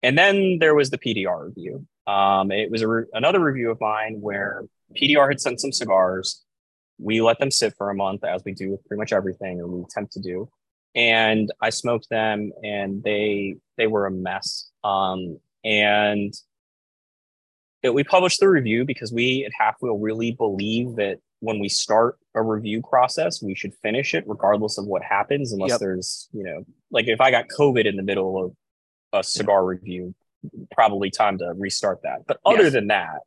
And 0.04 0.17
then 0.17 0.58
there 0.60 0.76
was 0.76 0.89
the 0.89 0.98
PDR 0.98 1.46
review. 1.46 1.86
Um, 2.08 2.52
it 2.52 2.72
was 2.72 2.84
re- 2.84 3.06
another 3.13 3.39
review 3.39 3.70
of 3.70 3.80
mine 3.80 4.17
where 4.20 4.63
PDR 5.00 5.30
had 5.30 5.39
sent 5.39 5.62
some 5.62 5.72
cigars 5.72 6.44
we 7.02 7.22
let 7.22 7.40
them 7.40 7.52
sit 7.52 7.74
for 7.78 7.90
a 7.90 7.96
month 7.96 8.24
as 8.24 8.44
we 8.46 8.54
do 8.54 8.72
with 8.72 8.86
pretty 8.86 9.00
much 9.00 9.12
everything 9.12 9.60
or 9.60 9.68
we 9.68 9.84
attempt 9.84 10.14
to 10.14 10.20
do 10.20 10.50
and 10.96 11.52
i 11.62 11.70
smoked 11.70 12.10
them 12.10 12.52
and 12.64 13.04
they 13.04 13.56
they 13.78 13.88
were 13.88 14.06
a 14.06 14.12
mess 14.12 14.70
um 14.84 15.40
and 15.64 16.34
it, 17.84 17.94
we 17.94 18.04
published 18.04 18.40
the 18.40 18.50
review 18.50 18.86
because 18.86 19.12
we 19.12 19.44
at 19.46 19.52
half 19.58 19.76
wheel 19.82 19.98
really 19.98 20.32
believe 20.32 20.96
that 20.96 21.18
when 21.40 21.60
we 21.60 21.70
start 21.70 22.18
a 22.36 22.42
review 22.42 22.82
process 22.82 23.42
we 23.42 23.56
should 23.56 23.74
finish 23.82 24.14
it 24.14 24.24
regardless 24.28 24.78
of 24.78 24.86
what 24.86 25.02
happens 25.02 25.54
unless 25.54 25.72
yep. 25.72 25.80
there's 25.80 26.30
you 26.34 26.44
know 26.44 26.64
like 26.92 27.08
if 27.08 27.22
i 27.22 27.32
got 27.32 27.46
covid 27.48 27.86
in 27.86 27.96
the 27.96 28.04
middle 28.04 28.44
of 28.44 28.52
a 29.14 29.24
cigar 29.24 29.66
review 29.66 30.14
probably 30.74 31.10
time 31.10 31.38
to 31.38 31.54
restart 31.56 32.02
that 32.04 32.26
but 32.28 32.38
other 32.46 32.64
yes. 32.64 32.74
than 32.74 32.88
that 32.88 33.20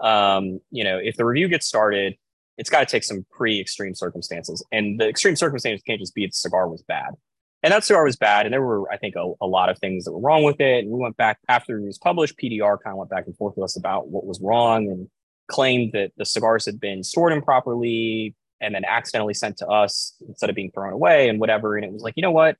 um 0.00 0.60
you 0.70 0.84
know 0.84 0.98
if 0.98 1.16
the 1.16 1.24
review 1.24 1.48
gets 1.48 1.66
started 1.66 2.16
it's 2.58 2.70
got 2.70 2.80
to 2.80 2.86
take 2.86 3.04
some 3.04 3.26
pretty 3.30 3.60
extreme 3.60 3.94
circumstances. 3.94 4.64
And 4.72 4.98
the 5.00 5.08
extreme 5.08 5.36
circumstances 5.36 5.82
can't 5.86 6.00
just 6.00 6.14
be 6.14 6.26
the 6.26 6.32
cigar 6.32 6.68
was 6.68 6.82
bad. 6.82 7.14
And 7.62 7.72
that 7.72 7.84
cigar 7.84 8.04
was 8.04 8.16
bad. 8.16 8.46
And 8.46 8.52
there 8.52 8.62
were, 8.62 8.90
I 8.90 8.96
think, 8.96 9.16
a, 9.16 9.32
a 9.40 9.46
lot 9.46 9.68
of 9.68 9.78
things 9.78 10.04
that 10.04 10.12
were 10.12 10.20
wrong 10.20 10.42
with 10.42 10.60
it. 10.60 10.84
And 10.84 10.90
we 10.90 10.98
went 10.98 11.16
back 11.16 11.38
after 11.48 11.78
it 11.78 11.84
was 11.84 11.98
published, 11.98 12.38
PDR 12.38 12.78
kind 12.82 12.94
of 12.94 12.98
went 12.98 13.10
back 13.10 13.26
and 13.26 13.36
forth 13.36 13.56
with 13.56 13.64
us 13.64 13.76
about 13.76 14.08
what 14.08 14.24
was 14.24 14.40
wrong 14.40 14.88
and 14.88 15.08
claimed 15.48 15.92
that 15.92 16.12
the 16.16 16.24
cigars 16.24 16.66
had 16.66 16.80
been 16.80 17.02
stored 17.02 17.32
improperly 17.32 18.34
and 18.60 18.74
then 18.74 18.84
accidentally 18.84 19.34
sent 19.34 19.58
to 19.58 19.66
us 19.66 20.14
instead 20.26 20.50
of 20.50 20.56
being 20.56 20.70
thrown 20.70 20.92
away 20.92 21.28
and 21.28 21.40
whatever. 21.40 21.76
And 21.76 21.84
it 21.84 21.92
was 21.92 22.02
like, 22.02 22.14
you 22.16 22.22
know 22.22 22.30
what? 22.30 22.56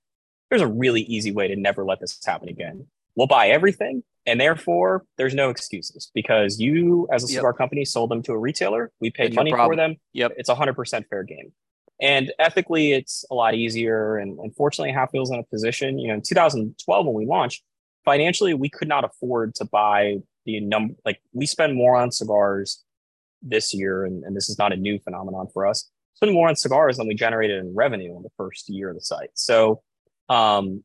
There's 0.50 0.62
a 0.62 0.66
really 0.66 1.02
easy 1.02 1.32
way 1.32 1.48
to 1.48 1.56
never 1.56 1.85
let 1.85 2.00
this 2.00 2.18
happen 2.24 2.48
again. 2.48 2.87
We'll 3.16 3.26
buy 3.26 3.48
everything 3.48 4.02
and 4.26 4.40
therefore, 4.40 5.04
there's 5.16 5.34
no 5.34 5.50
excuses 5.50 6.10
because 6.12 6.58
you, 6.58 7.06
as 7.12 7.22
a 7.22 7.28
cigar 7.28 7.50
yep. 7.50 7.58
company, 7.58 7.84
sold 7.84 8.10
them 8.10 8.22
to 8.24 8.32
a 8.32 8.38
retailer. 8.38 8.90
We 9.00 9.10
paid 9.10 9.34
money 9.34 9.52
for 9.52 9.76
them. 9.76 9.96
Yep. 10.14 10.32
It's 10.36 10.50
100% 10.50 11.04
fair 11.08 11.22
game. 11.22 11.52
And 12.00 12.32
ethically, 12.38 12.92
it's 12.92 13.24
a 13.30 13.34
lot 13.34 13.54
easier. 13.54 14.16
And 14.16 14.38
unfortunately, 14.40 14.92
Half 14.92 15.12
Wheel's 15.12 15.30
in 15.30 15.38
a 15.38 15.44
position, 15.44 15.98
you 15.98 16.08
know, 16.08 16.14
in 16.14 16.22
2012, 16.22 17.06
when 17.06 17.14
we 17.14 17.24
launched, 17.24 17.62
financially, 18.04 18.52
we 18.52 18.68
could 18.68 18.88
not 18.88 19.04
afford 19.04 19.54
to 19.56 19.64
buy 19.64 20.16
the 20.44 20.60
number, 20.60 20.94
like, 21.04 21.20
we 21.32 21.46
spend 21.46 21.74
more 21.74 21.96
on 21.96 22.10
cigars 22.10 22.82
this 23.42 23.72
year. 23.72 24.04
And, 24.04 24.24
and 24.24 24.36
this 24.36 24.48
is 24.48 24.58
not 24.58 24.72
a 24.72 24.76
new 24.76 24.98
phenomenon 24.98 25.46
for 25.54 25.66
us. 25.66 25.88
Spend 26.14 26.32
more 26.32 26.48
on 26.48 26.56
cigars 26.56 26.96
than 26.96 27.06
we 27.06 27.14
generated 27.14 27.58
in 27.60 27.74
revenue 27.74 28.16
in 28.16 28.22
the 28.22 28.30
first 28.36 28.68
year 28.68 28.90
of 28.90 28.96
the 28.96 29.02
site. 29.02 29.30
So, 29.34 29.82
um, 30.28 30.82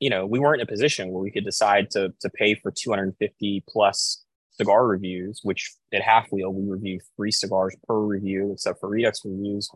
you 0.00 0.10
know, 0.10 0.26
we 0.26 0.38
weren't 0.38 0.60
in 0.60 0.66
a 0.66 0.70
position 0.70 1.10
where 1.10 1.22
we 1.22 1.30
could 1.30 1.44
decide 1.44 1.90
to 1.92 2.12
to 2.20 2.30
pay 2.30 2.54
for 2.54 2.70
250 2.70 3.64
plus 3.68 4.24
cigar 4.52 4.86
reviews, 4.86 5.40
which 5.42 5.72
at 5.92 6.02
Half 6.02 6.30
Wheel 6.30 6.52
we 6.52 6.70
review 6.70 7.00
three 7.16 7.30
cigars 7.30 7.74
per 7.86 7.98
review, 7.98 8.52
except 8.52 8.80
for 8.80 8.88
Redux 8.88 9.20
reviews. 9.24 9.70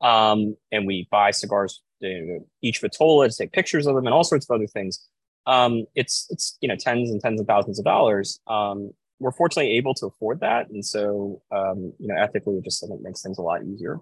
Um, 0.00 0.56
and 0.72 0.86
we 0.86 1.08
buy 1.10 1.30
cigars 1.30 1.82
to 2.02 2.40
each 2.62 2.80
Vitola 2.80 3.28
to 3.28 3.36
take 3.36 3.52
pictures 3.52 3.86
of 3.86 3.94
them 3.94 4.06
and 4.06 4.14
all 4.14 4.24
sorts 4.24 4.46
of 4.48 4.54
other 4.54 4.66
things. 4.66 5.06
Um, 5.46 5.84
it's 5.94 6.26
it's 6.30 6.58
you 6.60 6.68
know 6.68 6.76
tens 6.76 7.10
and 7.10 7.20
tens 7.20 7.40
of 7.40 7.46
thousands 7.46 7.78
of 7.78 7.84
dollars. 7.84 8.40
Um, 8.46 8.92
we're 9.18 9.32
fortunately 9.32 9.72
able 9.72 9.94
to 9.94 10.06
afford 10.06 10.40
that, 10.40 10.70
and 10.70 10.84
so 10.84 11.42
um, 11.50 11.92
you 11.98 12.08
know 12.08 12.16
ethically, 12.16 12.56
it 12.56 12.64
just 12.64 12.84
I 12.84 12.88
think 12.88 13.02
makes 13.02 13.22
things 13.22 13.38
a 13.38 13.42
lot 13.42 13.64
easier 13.64 13.98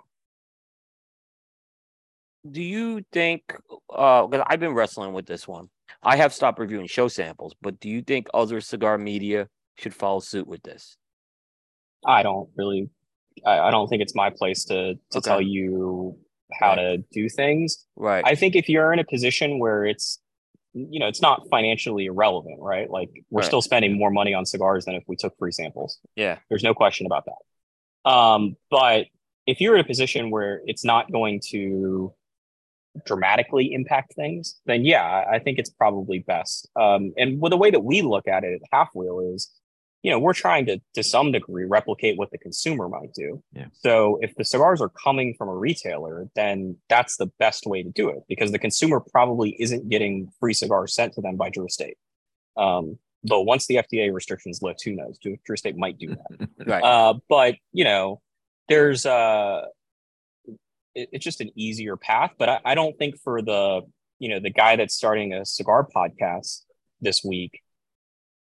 do 2.51 2.63
you 2.63 3.05
think 3.13 3.43
uh 3.91 4.27
because 4.27 4.45
I've 4.49 4.61
been 4.61 4.75
wrestling 4.75 5.13
with 5.13 5.27
this 5.27 5.47
one. 5.47 5.69
I 6.03 6.17
have 6.17 6.33
stopped 6.33 6.59
reviewing 6.59 6.87
show 6.87 7.09
samples, 7.09 7.55
but 7.61 7.81
do 7.81 7.89
you 7.89 8.03
think 8.03 8.29
other 8.33 8.61
cigar 8.61 8.99
media 8.99 9.49
should 9.77 9.95
follow 9.95 10.21
suit 10.21 10.47
with 10.47 10.63
this? 10.63 10.97
I 12.07 12.23
don't 12.23 12.49
really 12.57 12.91
I, 13.47 13.59
I 13.59 13.71
don't 13.71 13.89
think 13.89 14.03
it's 14.03 14.15
my 14.15 14.31
place 14.31 14.65
to 14.67 14.95
to 14.95 15.19
okay. 15.19 15.29
tell 15.29 15.41
you 15.41 16.19
how 16.53 16.71
right. 16.71 16.77
to 16.77 17.05
do 17.13 17.29
things. 17.29 17.85
Right. 17.97 18.25
I 18.27 18.35
think 18.35 18.57
if 18.57 18.69
you're 18.69 18.93
in 18.93 18.99
a 18.99 19.05
position 19.05 19.59
where 19.59 19.85
it's 19.85 20.21
you 20.75 21.01
know, 21.01 21.09
it's 21.09 21.23
not 21.23 21.49
financially 21.51 22.07
irrelevant, 22.07 22.59
right? 22.61 22.91
Like 22.91 23.11
we're 23.31 23.41
right. 23.41 23.47
still 23.47 23.63
spending 23.63 23.99
more 23.99 24.11
money 24.11 24.35
on 24.35 24.45
cigars 24.45 24.85
than 24.85 24.95
if 24.95 25.05
we 25.07 25.17
took 25.17 25.37
free 25.39 25.53
samples. 25.53 25.99
Yeah. 26.15 26.39
There's 26.49 26.63
no 26.63 26.75
question 26.75 27.07
about 27.07 27.25
that. 27.27 28.11
Um, 28.11 28.57
but 28.71 29.07
if 29.47 29.61
you're 29.61 29.75
in 29.75 29.81
a 29.81 29.87
position 29.87 30.31
where 30.31 30.61
it's 30.67 30.85
not 30.85 31.11
going 31.11 31.41
to 31.51 32.13
dramatically 33.05 33.73
impact 33.73 34.15
things, 34.15 34.61
then 34.67 34.85
yeah, 34.85 35.25
I 35.31 35.39
think 35.39 35.59
it's 35.59 35.71
probably 35.71 36.21
best. 36.21 36.69
Um, 36.77 37.13
and 37.17 37.41
with 37.41 37.51
the 37.51 37.57
way 37.57 37.71
that 37.71 37.81
we 37.81 38.03
look 38.03 38.29
at 38.29 38.45
it 38.45 38.55
at 38.55 38.69
Half 38.73 38.91
Wheel 38.95 39.21
is, 39.35 39.51
you 40.03 40.11
know, 40.11 40.19
we're 40.19 40.35
trying 40.35 40.67
to 40.67 40.81
to 40.95 41.03
some 41.03 41.33
degree 41.33 41.65
replicate 41.65 42.17
what 42.17 42.31
the 42.31 42.39
consumer 42.39 42.89
might 42.89 43.13
do. 43.15 43.43
Yeah. 43.53 43.67
So 43.73 44.19
if 44.23 44.35
the 44.37 44.45
cigars 44.45 44.81
are 44.81 44.91
coming 44.91 45.35
from 45.37 45.49
a 45.49 45.57
retailer, 45.57 46.29
then 46.37 46.77
that's 46.89 47.17
the 47.17 47.27
best 47.39 47.67
way 47.67 47.83
to 47.83 47.91
do 47.91 48.09
it 48.09 48.21
because 48.29 48.53
the 48.53 48.59
consumer 48.59 49.01
probably 49.01 49.57
isn't 49.59 49.89
getting 49.89 50.31
free 50.39 50.55
cigars 50.55 50.95
sent 50.95 51.15
to 51.15 51.21
them 51.21 51.37
by 51.37 51.51
Drew 51.51 51.67
Estate. 51.67 51.97
Um, 52.57 52.99
but 53.25 53.43
once 53.43 53.67
the 53.67 53.77
FDA 53.77 54.13
restrictions 54.13 54.63
lift, 54.63 54.85
who 54.85 54.95
knows? 54.95 55.19
Drew, 55.19 55.37
Estate 55.53 55.77
might 55.77 55.99
do 55.99 56.09
that. 56.11 56.49
right. 56.67 56.83
Uh, 56.83 57.15
but 57.29 57.57
you 57.73 57.85
know, 57.85 58.21
there's 58.69 59.05
uh 59.05 59.63
it, 60.99 61.09
it's 61.13 61.25
just 61.25 61.41
an 61.41 61.51
easier 61.55 61.97
path. 61.97 62.33
But 62.39 62.49
I, 62.49 62.61
I 62.65 62.75
don't 62.75 62.97
think 62.99 63.19
for 63.21 63.43
the 63.43 63.83
you 64.19 64.29
know 64.29 64.41
the 64.41 64.51
guy 64.51 64.77
that's 64.77 64.95
starting 64.95 65.33
a 65.33 65.45
cigar 65.45 65.87
podcast 65.95 66.63
this 67.01 67.23
week, 67.25 67.63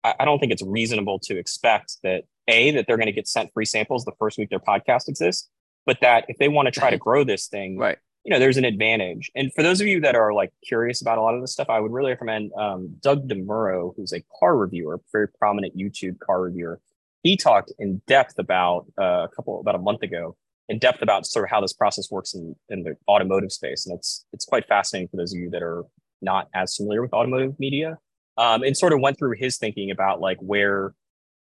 I, 0.04 0.14
I 0.20 0.24
don't 0.24 0.38
think 0.38 0.52
it's 0.52 0.62
reasonable 0.62 1.18
to 1.20 1.38
expect 1.38 1.98
that 2.02 2.24
a 2.48 2.72
that 2.72 2.86
they're 2.86 2.96
going 2.96 3.06
to 3.06 3.12
get 3.12 3.28
sent 3.28 3.52
free 3.52 3.64
samples 3.64 4.04
the 4.04 4.12
first 4.18 4.38
week 4.38 4.50
their 4.50 4.58
podcast 4.58 5.08
exists, 5.08 5.48
but 5.86 5.98
that 6.00 6.24
if 6.28 6.38
they 6.38 6.48
want 6.48 6.66
to 6.66 6.72
try 6.72 6.90
to 6.90 6.98
grow 6.98 7.24
this 7.24 7.46
thing, 7.46 7.78
right 7.78 7.98
you 8.24 8.30
know, 8.30 8.38
there's 8.38 8.56
an 8.56 8.64
advantage. 8.64 9.30
And 9.34 9.52
for 9.54 9.62
those 9.62 9.80
of 9.80 9.86
you 9.86 10.00
that 10.00 10.14
are 10.14 10.32
like 10.32 10.52
curious 10.66 11.00
about 11.00 11.18
a 11.18 11.22
lot 11.22 11.34
of 11.34 11.40
this 11.40 11.52
stuff, 11.52 11.70
I 11.70 11.80
would 11.80 11.90
really 11.90 12.10
recommend 12.10 12.52
um, 12.52 12.96
Doug 13.00 13.28
DeMuro, 13.28 13.94
who's 13.96 14.12
a 14.12 14.22
car 14.38 14.56
reviewer, 14.56 15.00
very 15.10 15.28
prominent 15.28 15.76
YouTube 15.76 16.18
car 16.18 16.42
reviewer. 16.42 16.80
He 17.22 17.36
talked 17.36 17.72
in 17.78 18.02
depth 18.06 18.38
about 18.38 18.86
uh, 19.00 19.24
a 19.24 19.28
couple 19.34 19.60
about 19.60 19.74
a 19.74 19.78
month 19.78 20.02
ago 20.02 20.36
in 20.70 20.78
depth 20.78 21.02
about 21.02 21.26
sort 21.26 21.44
of 21.44 21.50
how 21.50 21.61
this 21.61 21.72
process 21.72 22.11
works 22.12 22.33
in, 22.33 22.54
in 22.68 22.85
the 22.85 22.96
automotive 23.09 23.50
space. 23.50 23.87
And 23.87 23.98
it's 23.98 24.24
it's 24.33 24.44
quite 24.44 24.66
fascinating 24.68 25.09
for 25.09 25.16
those 25.16 25.35
of 25.35 25.40
you 25.40 25.50
that 25.50 25.62
are 25.62 25.83
not 26.22 26.48
as 26.54 26.76
familiar 26.76 27.02
with 27.02 27.12
automotive 27.12 27.59
media. 27.59 27.98
Um, 28.38 28.62
and 28.62 28.74
sort 28.74 28.94
of 28.94 29.00
went 29.00 29.18
through 29.18 29.35
his 29.37 29.59
thinking 29.59 29.90
about 29.90 30.20
like 30.20 30.38
where 30.38 30.94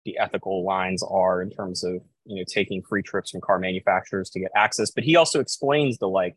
the 0.03 0.17
ethical 0.17 0.65
lines 0.65 1.03
are 1.03 1.41
in 1.41 1.51
terms 1.51 1.83
of 1.83 2.01
you 2.25 2.35
know 2.37 2.43
taking 2.51 2.81
free 2.81 3.03
trips 3.03 3.29
from 3.29 3.41
car 3.41 3.59
manufacturers 3.59 4.31
to 4.31 4.39
get 4.39 4.51
access. 4.55 4.89
But 4.89 5.03
he 5.03 5.15
also 5.15 5.39
explains 5.39 5.99
the 5.99 6.09
like 6.09 6.35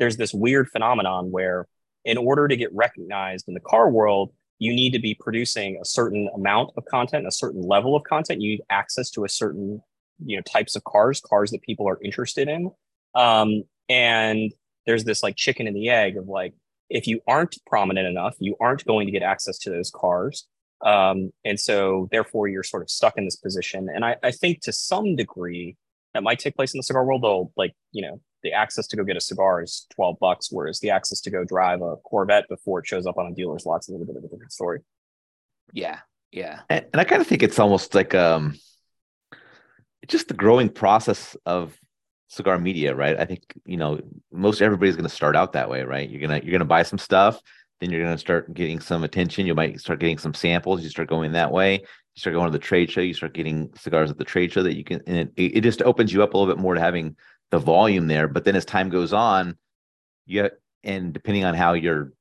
there's 0.00 0.16
this 0.16 0.34
weird 0.34 0.68
phenomenon 0.68 1.30
where 1.30 1.68
in 2.04 2.18
order 2.18 2.48
to 2.48 2.56
get 2.56 2.74
recognized 2.74 3.46
in 3.46 3.54
the 3.54 3.60
car 3.60 3.88
world, 3.88 4.32
you 4.58 4.74
need 4.74 4.92
to 4.92 4.98
be 4.98 5.14
producing 5.14 5.78
a 5.80 5.84
certain 5.84 6.28
amount 6.34 6.70
of 6.76 6.84
content, 6.86 7.28
a 7.28 7.32
certain 7.32 7.62
level 7.62 7.94
of 7.94 8.02
content. 8.02 8.42
You 8.42 8.50
need 8.50 8.62
access 8.70 9.08
to 9.10 9.24
a 9.24 9.28
certain 9.28 9.80
you 10.24 10.36
know 10.36 10.42
types 10.42 10.76
of 10.76 10.84
cars, 10.84 11.20
cars 11.20 11.50
that 11.50 11.62
people 11.62 11.88
are 11.88 11.98
interested 12.02 12.48
in. 12.48 12.70
Um, 13.14 13.64
and 13.88 14.52
there's 14.86 15.04
this 15.04 15.22
like 15.22 15.36
chicken 15.36 15.66
and 15.66 15.76
the 15.76 15.88
egg 15.88 16.16
of 16.16 16.28
like 16.28 16.54
if 16.90 17.06
you 17.06 17.20
aren't 17.26 17.56
prominent 17.66 18.06
enough, 18.06 18.36
you 18.38 18.56
aren't 18.60 18.84
going 18.84 19.06
to 19.06 19.12
get 19.12 19.22
access 19.22 19.58
to 19.58 19.70
those 19.70 19.90
cars. 19.90 20.46
Um, 20.84 21.32
and 21.44 21.58
so 21.58 22.08
therefore 22.10 22.48
you're 22.48 22.62
sort 22.62 22.82
of 22.82 22.90
stuck 22.90 23.16
in 23.16 23.24
this 23.24 23.36
position. 23.36 23.88
And 23.92 24.04
I, 24.04 24.16
I 24.22 24.30
think 24.30 24.60
to 24.62 24.72
some 24.72 25.16
degree 25.16 25.76
that 26.12 26.22
might 26.22 26.38
take 26.38 26.56
place 26.56 26.74
in 26.74 26.78
the 26.78 26.82
cigar 26.82 27.04
world, 27.04 27.22
though, 27.22 27.52
like, 27.56 27.72
you 27.92 28.02
know, 28.02 28.20
the 28.42 28.52
access 28.52 28.86
to 28.88 28.96
go 28.96 29.02
get 29.02 29.16
a 29.16 29.20
cigar 29.20 29.62
is 29.62 29.86
12 29.94 30.18
bucks, 30.20 30.48
whereas 30.52 30.78
the 30.80 30.90
access 30.90 31.20
to 31.22 31.30
go 31.30 31.44
drive 31.44 31.80
a 31.80 31.96
Corvette 31.96 32.48
before 32.48 32.80
it 32.80 32.86
shows 32.86 33.06
up 33.06 33.16
on 33.16 33.26
a 33.26 33.34
dealer's 33.34 33.64
lot 33.64 33.80
is 33.80 33.88
a 33.88 33.92
little 33.92 34.06
bit 34.06 34.16
of 34.16 34.24
a 34.24 34.28
different 34.28 34.52
story. 34.52 34.80
Yeah. 35.72 36.00
Yeah. 36.30 36.60
And, 36.68 36.84
and 36.92 37.00
I 37.00 37.04
kind 37.04 37.22
of 37.22 37.26
think 37.26 37.42
it's 37.42 37.58
almost 37.58 37.94
like 37.94 38.14
um 38.14 38.52
it's 38.52 38.73
just 40.08 40.28
the 40.28 40.34
growing 40.34 40.68
process 40.68 41.36
of 41.46 41.78
cigar 42.28 42.58
media, 42.58 42.94
right? 42.94 43.18
I 43.18 43.24
think, 43.24 43.42
you 43.64 43.76
know, 43.76 44.00
most 44.32 44.60
everybody's 44.60 44.96
going 44.96 45.08
to 45.08 45.14
start 45.14 45.36
out 45.36 45.52
that 45.52 45.70
way, 45.70 45.82
right? 45.82 46.08
You're 46.08 46.28
to 46.28 46.44
you're 46.44 46.58
to 46.58 46.64
buy 46.64 46.82
some 46.82 46.98
stuff, 46.98 47.40
then 47.80 47.90
you're 47.90 48.04
to 48.04 48.18
start 48.18 48.52
getting 48.54 48.80
some 48.80 49.04
attention, 49.04 49.46
you 49.46 49.54
might 49.54 49.80
start 49.80 50.00
getting 50.00 50.18
some 50.18 50.34
samples, 50.34 50.82
you 50.82 50.90
start 50.90 51.08
going 51.08 51.32
that 51.32 51.52
way. 51.52 51.80
You 51.80 52.20
start 52.20 52.34
going 52.34 52.46
to 52.46 52.52
the 52.52 52.64
trade 52.64 52.90
show, 52.90 53.00
you 53.00 53.14
start 53.14 53.34
getting 53.34 53.72
cigars 53.76 54.10
at 54.10 54.18
the 54.18 54.24
trade 54.24 54.52
show 54.52 54.62
that 54.62 54.76
you 54.76 54.84
can 54.84 55.00
and 55.06 55.30
it, 55.36 55.42
it 55.42 55.60
just 55.62 55.82
opens 55.82 56.12
you 56.12 56.22
up 56.22 56.34
a 56.34 56.38
little 56.38 56.52
bit 56.52 56.62
more 56.62 56.74
to 56.74 56.80
having 56.80 57.16
the 57.50 57.58
volume 57.58 58.06
there. 58.06 58.28
But 58.28 58.44
then 58.44 58.56
as 58.56 58.64
time 58.64 58.88
goes 58.88 59.12
on, 59.12 59.56
you 60.26 60.48
and 60.84 61.12
depending 61.12 61.44
on 61.44 61.54
how 61.54 61.72
you're 61.72 62.12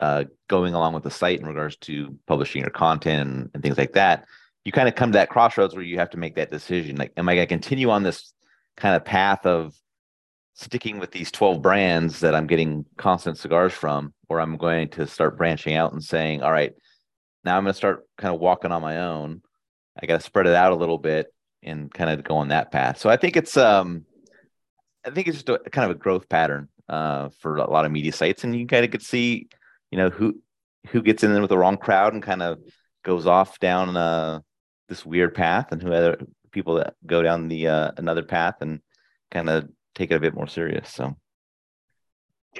uh, 0.00 0.24
going 0.48 0.74
along 0.74 0.94
with 0.94 1.04
the 1.04 1.10
site 1.10 1.40
in 1.40 1.46
regards 1.46 1.76
to 1.76 2.18
publishing 2.26 2.62
your 2.62 2.70
content 2.70 3.28
and, 3.28 3.50
and 3.54 3.62
things 3.62 3.78
like 3.78 3.92
that, 3.92 4.26
you 4.64 4.72
kind 4.72 4.88
of 4.88 4.94
come 4.94 5.12
to 5.12 5.18
that 5.18 5.30
crossroads 5.30 5.74
where 5.74 5.84
you 5.84 5.98
have 5.98 6.10
to 6.10 6.18
make 6.18 6.36
that 6.36 6.50
decision. 6.50 6.96
Like, 6.96 7.12
am 7.16 7.28
I 7.28 7.34
going 7.34 7.46
to 7.46 7.54
continue 7.54 7.90
on 7.90 8.02
this 8.02 8.32
kind 8.76 8.94
of 8.94 9.04
path 9.04 9.44
of 9.44 9.74
sticking 10.54 10.98
with 10.98 11.10
these 11.10 11.30
12 11.30 11.60
brands 11.62 12.20
that 12.20 12.34
I'm 12.34 12.46
getting 12.46 12.84
constant 12.96 13.38
cigars 13.38 13.72
from, 13.72 14.14
or 14.28 14.40
I'm 14.40 14.56
going 14.56 14.88
to 14.90 15.06
start 15.06 15.36
branching 15.36 15.74
out 15.74 15.92
and 15.92 16.02
saying, 16.02 16.42
all 16.42 16.52
right, 16.52 16.72
now 17.44 17.56
I'm 17.56 17.64
going 17.64 17.72
to 17.72 17.76
start 17.76 18.06
kind 18.18 18.34
of 18.34 18.40
walking 18.40 18.70
on 18.70 18.82
my 18.82 19.00
own. 19.00 19.42
I 20.00 20.06
got 20.06 20.20
to 20.20 20.26
spread 20.26 20.46
it 20.46 20.54
out 20.54 20.72
a 20.72 20.76
little 20.76 20.98
bit 20.98 21.32
and 21.62 21.92
kind 21.92 22.10
of 22.10 22.24
go 22.24 22.36
on 22.36 22.48
that 22.48 22.70
path. 22.70 22.98
So 22.98 23.10
I 23.10 23.16
think 23.16 23.36
it's, 23.36 23.56
um, 23.56 24.04
I 25.04 25.10
think 25.10 25.26
it's 25.26 25.42
just 25.42 25.48
a 25.48 25.70
kind 25.70 25.90
of 25.90 25.96
a 25.96 25.98
growth 25.98 26.28
pattern 26.28 26.68
uh, 26.88 27.30
for 27.40 27.56
a 27.56 27.70
lot 27.70 27.84
of 27.84 27.92
media 27.92 28.12
sites, 28.12 28.44
and 28.44 28.54
you 28.54 28.66
kind 28.66 28.84
of 28.84 28.90
could 28.90 29.02
see, 29.02 29.48
you 29.90 29.98
know, 29.98 30.10
who 30.10 30.40
who 30.88 31.02
gets 31.02 31.22
in 31.22 31.32
there 31.32 31.40
with 31.40 31.50
the 31.50 31.58
wrong 31.58 31.76
crowd 31.76 32.12
and 32.12 32.22
kind 32.22 32.42
of 32.42 32.58
goes 33.04 33.26
off 33.26 33.58
down 33.60 33.96
uh, 33.96 34.40
this 34.88 35.04
weird 35.06 35.34
path, 35.34 35.72
and 35.72 35.82
who 35.82 35.92
other 35.92 36.18
people 36.50 36.74
that 36.74 36.94
go 37.06 37.22
down 37.22 37.48
the 37.48 37.68
uh, 37.68 37.90
another 37.96 38.22
path 38.22 38.56
and 38.60 38.80
kind 39.30 39.48
of 39.48 39.68
take 39.94 40.10
it 40.10 40.14
a 40.14 40.20
bit 40.20 40.34
more 40.34 40.46
serious. 40.46 40.88
So, 40.90 41.16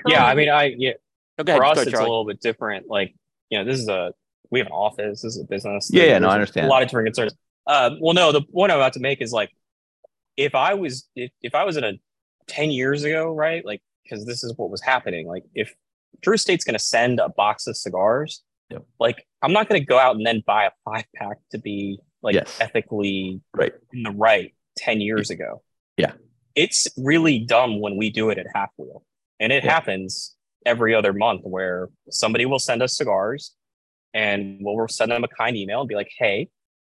yeah, 0.07 0.25
I 0.25 0.35
mean, 0.35 0.49
I 0.49 0.75
yeah, 0.77 0.93
Okay. 1.41 1.57
for 1.57 1.65
us 1.65 1.77
go, 1.77 1.83
it's 1.83 1.91
Charlie. 1.91 2.07
a 2.07 2.09
little 2.09 2.27
bit 2.27 2.41
different. 2.41 2.87
Like, 2.89 3.15
you 3.51 3.59
know, 3.59 3.65
this 3.65 3.79
is 3.79 3.89
a 3.89 4.13
we 4.51 4.59
have 4.59 4.67
an 4.67 4.73
office, 4.73 5.23
this 5.23 5.37
is 5.37 5.41
a 5.43 5.45
business. 5.45 5.91
Yeah, 5.93 6.05
yeah, 6.05 6.19
no, 6.19 6.29
I 6.29 6.33
a- 6.33 6.35
understand. 6.35 6.67
A 6.67 6.71
lot 6.71 6.83
of 6.83 6.89
different 6.89 7.07
concerns. 7.09 7.35
Uh, 7.67 7.91
well, 8.01 8.15
no, 8.15 8.33
the 8.33 8.43
point 8.43 8.73
I'm 8.73 8.79
about 8.79 8.95
to 8.95 9.01
make 9.01 9.21
is 9.23 9.33
like, 9.33 9.51
if 10.37 10.55
I 10.55 10.75
was 10.75 11.09
if, 11.15 11.31
if 11.43 11.55
I 11.55 11.65
was 11.65 11.77
in 11.77 11.85
a 11.85 11.93
ten 12.47 12.71
years 12.71 13.05
ago, 13.05 13.33
right? 13.33 13.65
Like, 13.65 13.83
because 14.05 14.25
this 14.27 14.43
is 14.43 14.53
what 14.57 14.71
was 14.71 14.81
happening. 14.83 15.27
Like, 15.27 15.45
if 15.55 15.75
Drew 16.23 16.35
Estate's 16.35 16.65
going 16.65 16.75
to 16.75 16.79
send 16.79 17.21
a 17.21 17.29
box 17.29 17.67
of 17.67 17.77
cigars, 17.77 18.43
Yep. 18.71 18.85
like 18.99 19.27
I'm 19.43 19.53
not 19.53 19.69
going 19.69 19.81
to 19.81 19.87
go 19.87 19.99
out 19.99 20.17
and 20.17 20.25
then 20.27 20.43
buy 20.47 20.65
a 20.65 20.71
five 20.85 21.05
pack 21.15 21.37
to 21.51 21.59
be 21.59 21.99
like 22.23 22.35
Yes. 22.35 22.59
ethically 22.61 23.41
right. 23.55 23.73
in 23.93 24.03
the 24.05 24.11
right 24.11 24.55
10 24.77 25.01
years 25.01 25.31
ago. 25.31 25.63
Yeah. 25.97 26.13
It's 26.55 26.89
really 26.97 27.39
dumb 27.39 27.81
when 27.81 27.97
we 27.97 28.11
do 28.11 28.31
it 28.31 28.39
at 28.39 28.47
Half 28.55 28.71
Wheel. 28.77 29.05
And 29.41 29.53
it 29.53 29.65
Yeah. 29.65 29.73
happens 29.73 30.37
every 30.65 30.95
other 30.95 31.13
month 31.13 31.43
where 31.45 31.89
somebody 32.11 32.47
will 32.47 32.59
send 32.59 32.83
us 32.83 32.97
cigars 32.97 33.55
and 34.15 34.59
we'll 34.61 34.87
send 34.89 35.11
them 35.11 35.25
a 35.25 35.29
kind 35.29 35.57
email 35.57 35.81
and 35.81 35.89
be 35.89 35.95
like, 35.95 36.11
hey, 36.19 36.49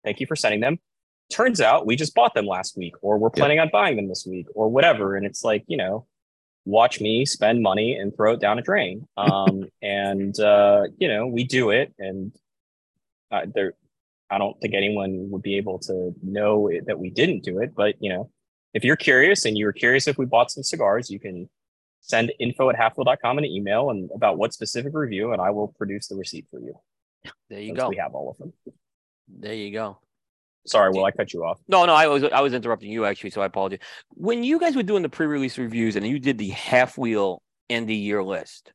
thank 0.05 0.21
you 0.21 0.27
for 0.27 0.37
sending 0.37 0.61
them. 0.61 0.79
Turns 1.33 1.61
out 1.61 1.87
we 1.87 1.97
just 1.97 2.15
bought 2.15 2.35
them 2.35 2.47
last 2.47 2.77
week 2.77 2.95
or 3.03 3.19
we're 3.19 3.31
Yeah. 3.35 3.39
planning 3.41 3.59
on 3.59 3.71
buying 3.73 3.97
them 3.97 4.09
this 4.09 4.25
week 4.27 4.47
or 4.55 4.69
whatever. 4.69 5.17
And 5.17 5.27
it's 5.27 5.43
like, 5.43 5.65
you 5.67 5.77
know, 5.77 6.07
watch 6.65 7.01
me 7.01 7.25
spend 7.25 7.63
money 7.63 7.95
and 7.97 8.15
throw 8.15 8.33
it 8.35 8.41
down 8.41 8.59
a 8.59 8.63
drain. 8.63 9.09
Um, 9.17 9.69
and, 9.83 10.39
uh, 10.39 10.85
you 10.99 11.09
know, 11.09 11.27
we 11.27 11.43
do 11.45 11.71
it 11.71 11.93
and 11.99 12.33
uh, 13.33 13.47
there, 13.53 13.73
I 14.31 14.39
don't 14.39 14.59
think 14.61 14.75
anyone 14.75 15.31
would 15.31 15.43
be 15.43 15.57
able 15.57 15.79
to 15.81 16.13
know 16.23 16.69
it, 16.69 16.87
that 16.87 16.99
we 16.99 17.11
didn't 17.11 17.45
do 17.45 17.61
it. 17.61 17.75
But 17.75 17.95
you 18.01 18.13
know, 18.13 18.31
if 18.75 18.85
you're 18.85 18.97
curious 18.97 19.45
and 19.45 19.57
you're 19.57 19.73
curious 19.73 20.09
if 20.09 20.19
we 20.19 20.27
bought 20.27 20.51
some 20.51 20.63
cigars, 20.63 21.11
you 21.11 21.21
can 21.21 21.49
send 22.01 22.33
info 22.39 22.71
at 22.71 22.77
halfwheel.com 22.77 23.39
in 23.39 23.45
an 23.45 23.51
email 23.51 23.91
and 23.91 24.11
about 24.15 24.39
what 24.39 24.53
specific 24.53 24.93
review, 24.95 25.33
and 25.33 25.41
I 25.41 25.51
will 25.51 25.69
produce 25.69 26.09
the 26.09 26.17
receipt 26.17 26.47
for 26.51 26.61
you. 26.61 26.75
There 27.49 27.61
you 27.61 27.75
go. 27.75 27.89
We 27.89 27.97
have 27.97 28.15
all 28.15 28.31
of 28.31 28.39
them. 28.39 28.53
There 29.29 29.55
you 29.55 29.73
go. 29.73 29.99
Sorry, 30.67 30.91
will 30.91 31.05
I 31.05 31.13
cut 31.13 31.33
you 31.33 31.45
off? 31.45 31.61
No, 31.69 31.85
no, 31.87 31.95
I 31.95 32.09
was 32.09 32.25
I 32.25 32.41
was 32.41 32.53
interrupting 32.53 32.91
you 32.91 33.05
actually, 33.05 33.31
so 33.31 33.41
I 33.41 33.47
apologize. 33.47 33.79
When 34.11 34.43
you 34.43 34.59
guys 34.59 34.75
were 34.75 34.83
doing 34.83 35.03
the 35.03 35.09
pre-release 35.09 35.59
reviews 35.59 35.97
and 35.97 36.07
you 36.07 36.19
did 36.19 36.39
the 36.39 36.51
half 36.51 36.99
wheel 36.99 37.43
end 37.71 37.89
of 37.89 37.97
year 37.97 38.23
list, 38.23 38.73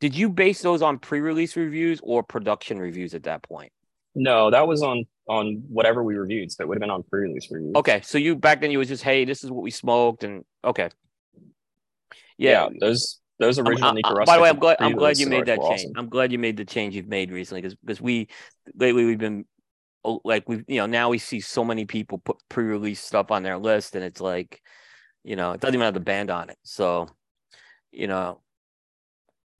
did 0.00 0.16
you 0.16 0.28
base 0.28 0.62
those 0.62 0.82
on 0.82 0.98
pre-release 0.98 1.56
reviews 1.56 2.00
or 2.02 2.22
production 2.22 2.78
reviews 2.78 3.14
at 3.14 3.24
that 3.24 3.42
point? 3.42 3.72
No, 4.14 4.50
that 4.50 4.66
was 4.66 4.82
on 4.82 5.04
on 5.28 5.62
whatever 5.68 6.02
we 6.02 6.16
reviewed. 6.16 6.50
So 6.50 6.62
it 6.62 6.68
would 6.68 6.76
have 6.76 6.80
been 6.80 6.90
on 6.90 7.02
pre-release 7.02 7.48
reviews. 7.50 7.74
Okay, 7.76 8.00
so 8.02 8.18
you 8.18 8.36
back 8.36 8.60
then 8.60 8.70
you 8.70 8.78
was 8.78 8.88
just 8.88 9.02
hey, 9.02 9.24
this 9.24 9.44
is 9.44 9.50
what 9.50 9.62
we 9.62 9.70
smoked, 9.70 10.24
and 10.24 10.44
okay, 10.64 10.88
yeah. 12.36 12.68
those 12.80 13.20
those 13.38 13.58
I'm- 13.58 13.68
originally 13.68 14.02
I- 14.04 14.08
I- 14.08 14.10
for 14.10 14.22
us. 14.22 14.26
by 14.26 14.36
the 14.36 14.42
way, 14.42 14.48
I'm 14.48 14.58
glad 14.58 14.76
I'm 14.80 14.96
glad 14.96 15.18
you 15.18 15.26
made 15.26 15.46
that 15.46 15.60
change. 15.60 15.80
awesome. 15.80 15.92
I'm 15.96 16.08
glad 16.08 16.32
you 16.32 16.38
made 16.38 16.56
the 16.56 16.64
change 16.64 16.96
you've 16.96 17.08
made 17.08 17.30
recently 17.30 17.60
because 17.60 17.76
because 17.76 18.00
we 18.00 18.28
lately 18.74 19.04
we've 19.04 19.18
been 19.18 19.44
oh, 20.04 20.20
like 20.24 20.48
we've 20.48 20.64
you 20.66 20.78
know 20.78 20.86
now 20.86 21.08
we 21.10 21.18
see 21.18 21.40
so 21.40 21.64
many 21.64 21.84
people 21.84 22.18
put 22.18 22.36
pre-release 22.48 23.00
stuff 23.00 23.30
on 23.30 23.42
their 23.42 23.58
list 23.58 23.94
and 23.94 24.04
it's 24.04 24.20
like 24.20 24.60
you 25.22 25.36
know 25.36 25.52
it 25.52 25.60
doesn't 25.60 25.74
even 25.74 25.84
have 25.84 25.94
the 25.94 26.00
band 26.00 26.30
on 26.30 26.50
it. 26.50 26.58
So 26.62 27.08
you 27.92 28.06
know. 28.06 28.40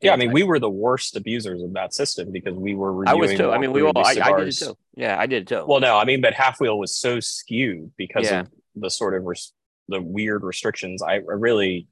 Yeah, 0.01 0.13
I 0.13 0.17
mean, 0.17 0.31
we 0.33 0.45
were 0.45 0.61
the 0.61 0.71
worst 0.71 1.17
abusers 1.17 1.61
of 1.63 1.73
that 1.73 1.93
system 1.93 2.31
because 2.31 2.55
we 2.55 2.75
were 2.77 3.09
I 3.09 3.15
was 3.15 3.35
too. 3.35 3.51
I 3.51 3.59
mean, 3.59 3.73
we 3.73 3.83
all. 3.83 3.93
I, 3.97 4.15
I 4.23 4.39
did 4.39 4.49
it 4.49 4.53
too. 4.57 4.77
Yeah, 4.95 5.19
I 5.19 5.27
did 5.27 5.43
it 5.43 5.49
too. 5.49 5.65
Well, 5.67 5.81
no, 5.81 5.99
I 5.99 6.05
mean, 6.05 6.21
but 6.21 6.35
Half 6.35 6.61
Wheel 6.61 6.79
was 6.79 6.95
so 6.95 7.19
skewed 7.19 7.91
because 7.97 8.31
Yeah. 8.31 8.41
of 8.41 8.49
the 8.77 8.91
sort 8.91 9.15
of 9.15 9.25
res- 9.25 9.53
the 9.89 10.01
weird 10.01 10.45
restrictions. 10.45 11.03
I, 11.03 11.15
I 11.15 11.19
really, 11.19 11.89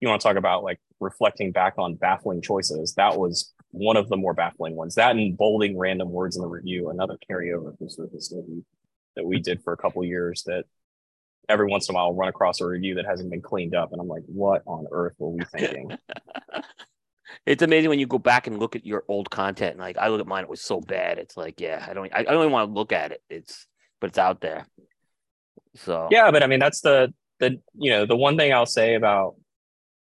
you 0.00 0.08
want 0.08 0.20
to 0.20 0.28
talk 0.28 0.36
about 0.36 0.62
like 0.62 0.78
reflecting 1.00 1.50
back 1.50 1.74
on 1.78 1.94
baffling 1.96 2.42
choices. 2.42 2.94
That 2.94 3.18
was 3.18 3.52
one 3.72 3.96
of 3.96 4.08
the 4.08 4.16
more 4.16 4.34
baffling 4.34 4.76
ones. 4.76 4.94
That 4.94 5.16
and 5.16 5.36
bolding 5.36 5.76
random 5.76 6.10
words 6.10 6.36
in 6.36 6.42
the 6.42 6.48
review, 6.48 6.90
another 6.90 7.18
carryover 7.28 7.76
from 7.76 7.88
Surface 7.88 8.32
movie 8.32 8.64
that 9.16 9.24
we 9.24 9.40
did 9.40 9.62
for 9.64 9.72
a 9.72 9.76
couple 9.76 10.04
years. 10.04 10.44
That 10.46 10.64
every 11.48 11.66
once 11.66 11.88
in 11.88 11.94
a 11.94 11.96
while 11.96 12.04
I'll 12.04 12.14
run 12.14 12.28
across 12.28 12.60
a 12.60 12.66
review 12.66 12.94
that 12.94 13.06
hasn't 13.06 13.30
been 13.32 13.42
cleaned 13.42 13.74
up, 13.74 13.90
and 13.90 14.00
I'm 14.00 14.06
like, 14.06 14.22
what 14.26 14.62
on 14.64 14.86
earth 14.92 15.16
were 15.18 15.30
we 15.30 15.40
thinking? 15.46 15.90
it's 17.46 17.62
amazing 17.62 17.90
when 17.90 17.98
you 17.98 18.06
go 18.06 18.18
back 18.18 18.46
and 18.46 18.58
look 18.58 18.76
at 18.76 18.86
your 18.86 19.04
old 19.08 19.30
content. 19.30 19.72
And 19.72 19.80
like 19.80 19.98
I 19.98 20.08
look 20.08 20.20
at 20.20 20.26
mine, 20.26 20.44
it 20.44 20.50
was 20.50 20.62
so 20.62 20.80
bad. 20.80 21.18
It's 21.18 21.36
like, 21.36 21.60
yeah, 21.60 21.84
I 21.88 21.94
don't, 21.94 22.12
I, 22.12 22.20
I 22.20 22.22
don't 22.24 22.40
even 22.40 22.52
want 22.52 22.68
to 22.68 22.74
look 22.74 22.92
at 22.92 23.12
it. 23.12 23.22
It's, 23.28 23.66
but 24.00 24.08
it's 24.08 24.18
out 24.18 24.40
there. 24.40 24.66
So 25.76 26.08
Yeah, 26.10 26.30
but 26.30 26.42
I 26.42 26.46
mean 26.46 26.60
that's 26.60 26.80
the 26.80 27.12
the 27.40 27.60
you 27.74 27.90
know 27.90 28.06
the 28.06 28.16
one 28.16 28.36
thing 28.36 28.52
I'll 28.52 28.66
say 28.66 28.94
about 28.94 29.36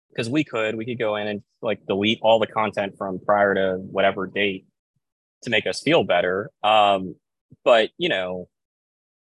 because 0.09 0.29
we 0.29 0.43
could 0.43 0.75
we 0.75 0.85
could 0.85 0.99
go 0.99 1.15
in 1.15 1.27
and 1.27 1.43
like 1.61 1.85
delete 1.85 2.19
all 2.21 2.39
the 2.39 2.47
content 2.47 2.95
from 2.97 3.19
prior 3.19 3.53
to 3.55 3.77
whatever 3.77 4.27
date 4.27 4.65
to 5.43 5.49
make 5.49 5.67
us 5.67 5.81
feel 5.81 6.03
better. 6.03 6.49
Um, 6.63 7.15
but 7.63 7.89
you 7.97 8.09
know, 8.09 8.47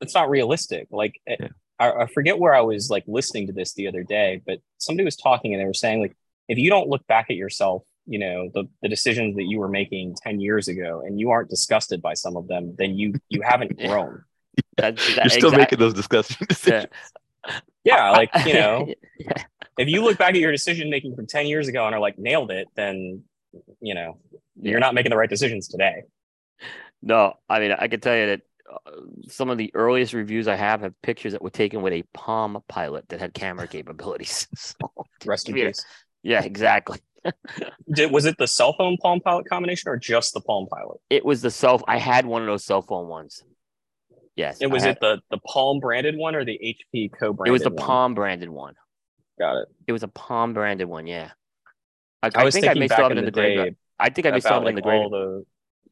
it's 0.01 0.13
not 0.13 0.29
realistic. 0.29 0.87
Like 0.91 1.19
eh, 1.27 1.35
Yeah. 1.39 1.47
I, 1.77 1.91
I 1.91 2.07
forget 2.07 2.39
where 2.39 2.53
I 2.55 2.61
was 2.61 2.89
like 2.89 3.03
listening 3.07 3.47
to 3.47 3.53
this 3.53 3.73
the 3.73 3.87
other 3.87 4.03
day, 4.03 4.41
but 4.45 4.59
somebody 4.77 5.03
was 5.03 5.17
talking 5.17 5.53
and 5.53 5.61
they 5.61 5.65
were 5.65 5.73
saying 5.73 6.01
like 6.01 6.15
if 6.47 6.57
you 6.57 6.69
don't 6.69 6.89
look 6.89 7.05
back 7.07 7.27
at 7.29 7.35
yourself, 7.35 7.83
you 8.05 8.19
know 8.19 8.49
the 8.53 8.65
the 8.81 8.89
decisions 8.89 9.35
that 9.35 9.43
you 9.43 9.59
were 9.59 9.69
making 9.69 10.15
ten 10.15 10.39
years 10.39 10.67
ago, 10.67 11.01
and 11.05 11.19
you 11.19 11.29
aren't 11.31 11.49
disgusted 11.49 12.01
by 12.01 12.13
some 12.13 12.35
of 12.37 12.47
them, 12.47 12.75
then 12.77 12.95
you 12.95 13.13
you 13.29 13.41
haven't 13.41 13.73
Yeah. 13.79 13.87
grown. 13.87 14.23
that, 14.77 14.95
that, 14.97 15.15
You're 15.17 15.29
still 15.29 15.49
exact- 15.49 15.57
making 15.57 15.79
those 15.79 15.93
disgussion 15.93 16.45
decisions. 16.49 16.87
Yeah, 17.83 18.11
like 18.11 18.29
you 18.45 18.53
know. 18.53 18.87
Yeah. 19.19 19.43
if 19.77 19.87
you 19.89 20.03
look 20.03 20.17
back 20.17 20.29
at 20.35 20.39
your 20.39 20.51
decision 20.51 20.89
making 20.89 21.15
from 21.15 21.27
10 21.27 21.47
years 21.47 21.67
ago 21.67 21.85
and 21.85 21.93
are 21.93 21.99
like 21.99 22.17
nailed 22.17 22.49
it 22.51 22.67
then 22.75 23.23
you 23.81 23.93
know 23.93 24.17
you're 24.61 24.79
not 24.79 24.93
making 24.93 25.09
the 25.09 25.17
right 25.17 25.29
decisions 25.29 25.67
today 25.67 26.03
No, 27.01 27.33
I 27.49 27.59
mean, 27.59 27.71
I 27.77 27.87
can 27.87 27.99
tell 27.99 28.15
you 28.15 28.25
that 28.27 28.41
uh, 28.71 28.91
some 29.29 29.49
of 29.49 29.57
the 29.57 29.71
earliest 29.75 30.13
reviews 30.13 30.47
I 30.47 30.55
have 30.55 30.81
have 30.81 30.93
pictures 31.01 31.33
that 31.33 31.41
were 31.41 31.49
taken 31.49 31.81
with 31.81 31.93
a 31.93 32.03
Palm 32.13 32.61
Pilot 32.67 33.07
that 33.09 33.19
had 33.19 33.33
camera 33.33 33.67
capabilities. 33.67 34.47
So, 34.55 34.75
rest 35.25 35.49
in 35.49 35.55
peace 35.55 35.85
yeah, 36.23 36.41
exactly. 36.43 36.99
Did, 37.93 38.11
was 38.11 38.25
it 38.25 38.37
the 38.37 38.47
cell 38.47 38.73
phone 38.77 38.97
Palm 38.97 39.19
Pilot 39.19 39.47
combination 39.49 39.89
or 39.89 39.97
just 39.97 40.33
the 40.33 40.41
Palm 40.41 40.67
Pilot? 40.67 40.99
it 41.09 41.25
was 41.25 41.41
the 41.41 41.51
cell. 41.51 41.81
I 41.87 41.97
had 41.97 42.25
one 42.25 42.41
of 42.41 42.47
those 42.47 42.63
cell 42.63 42.81
phone 42.81 43.07
ones. 43.07 43.43
Yes, 44.35 44.59
And 44.61 44.71
I 44.71 44.73
was 44.73 44.83
it 44.83 44.99
the 44.99 45.21
the 45.31 45.37
Palm 45.37 45.79
branded 45.79 46.17
one 46.17 46.35
or 46.35 46.43
the 46.43 46.59
HP 46.93 47.11
co-branded? 47.17 47.49
It 47.49 47.51
was 47.53 47.61
the 47.63 47.69
one? 47.69 47.85
Palm 47.85 48.13
branded 48.15 48.49
one. 48.49 48.73
Got 49.39 49.61
it. 49.61 49.67
It 49.87 49.91
was 49.93 50.03
a 50.03 50.07
Palm 50.09 50.53
branded 50.53 50.87
one. 50.87 51.07
Yeah. 51.07 51.31
I, 52.21 52.31
I 52.35 52.43
was 52.43 52.53
think 52.53 52.65
I 52.65 52.69
thinking 52.69 52.79
may 52.81 52.87
still 52.87 53.03
have 53.03 53.11
in 53.11 53.17
it 53.17 53.19
in 53.19 53.25
the 53.25 53.31
the 53.31 53.35
graveyard. 53.35 53.75
I 53.99 54.09
think 54.09 54.27
I 54.27 54.31
may 54.31 54.39
still 54.41 54.53
have 54.53 54.63
it 54.63 54.69
in 54.69 54.75
the 54.75 54.81
graveyard. 54.81 55.11
the 55.11 55.45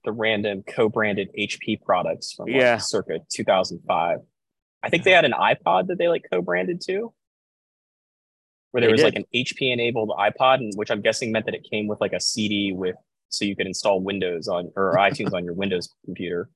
the 0.06 0.12
random 0.12 0.64
co-branded 0.68 1.30
HP 1.40 1.82
products 1.82 2.34
from 2.34 2.48
like, 2.48 2.56
Yeah. 2.56 2.78
circa 2.78 3.20
2005. 3.32 4.20
I 4.84 4.90
think 4.90 5.04
they 5.06 5.12
had 5.12 5.24
an 5.24 5.32
iPod 5.32 5.88
that 5.88 5.98
they 5.98 6.10
like 6.10 6.26
co-branded 6.30 6.82
too, 6.86 7.14
where 8.74 8.82
there 8.82 8.90
They 8.90 8.92
was 8.94 9.02
did. 9.02 9.06
like 9.06 9.16
an 9.16 9.26
HP 9.34 9.72
enabled 9.72 10.10
iPod, 10.10 10.56
and 10.56 10.74
which 10.76 10.92
I'm 10.92 11.02
guessing 11.02 11.32
meant 11.32 11.46
that 11.46 11.54
it 11.56 11.66
came 11.70 11.88
with 11.88 12.02
like 12.02 12.14
a 12.14 12.20
CD 12.20 12.74
with 12.74 12.96
so 13.30 13.46
you 13.46 13.56
could 13.56 13.68
install 13.68 14.02
Windows 14.02 14.48
on 14.48 14.72
or 14.76 14.96
iTunes 14.98 15.34
on 15.34 15.46
your 15.46 15.54
Windows 15.54 15.90
computer. 16.06 16.50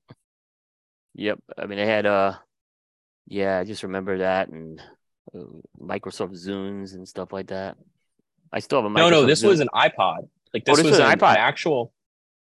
Yep. 1.14 1.38
I 1.56 1.66
mean, 1.66 1.78
they 1.78 1.86
had 1.86 2.06
uh, 2.06 2.34
yeah, 3.26 3.58
I 3.58 3.64
just 3.64 3.82
remember 3.84 4.18
that 4.18 4.48
and 4.48 4.80
uh, 5.34 5.38
Microsoft 5.80 6.32
Zunes 6.34 6.94
and 6.94 7.06
stuff 7.08 7.32
like 7.32 7.48
that. 7.48 7.76
I 8.52 8.60
still 8.60 8.82
have 8.82 8.90
a 8.90 8.94
No, 8.94 9.10
no, 9.10 9.24
this 9.26 9.42
Zune. 9.42 9.48
was 9.48 9.60
an 9.60 9.68
iPod. 9.74 10.28
Like 10.54 10.64
Oh, 10.68 10.74
this, 10.74 10.76
this 10.78 10.84
was 10.84 10.90
was 10.92 10.98
an 11.00 11.18
iPod. 11.18 11.30
an 11.32 11.36
actual. 11.38 11.92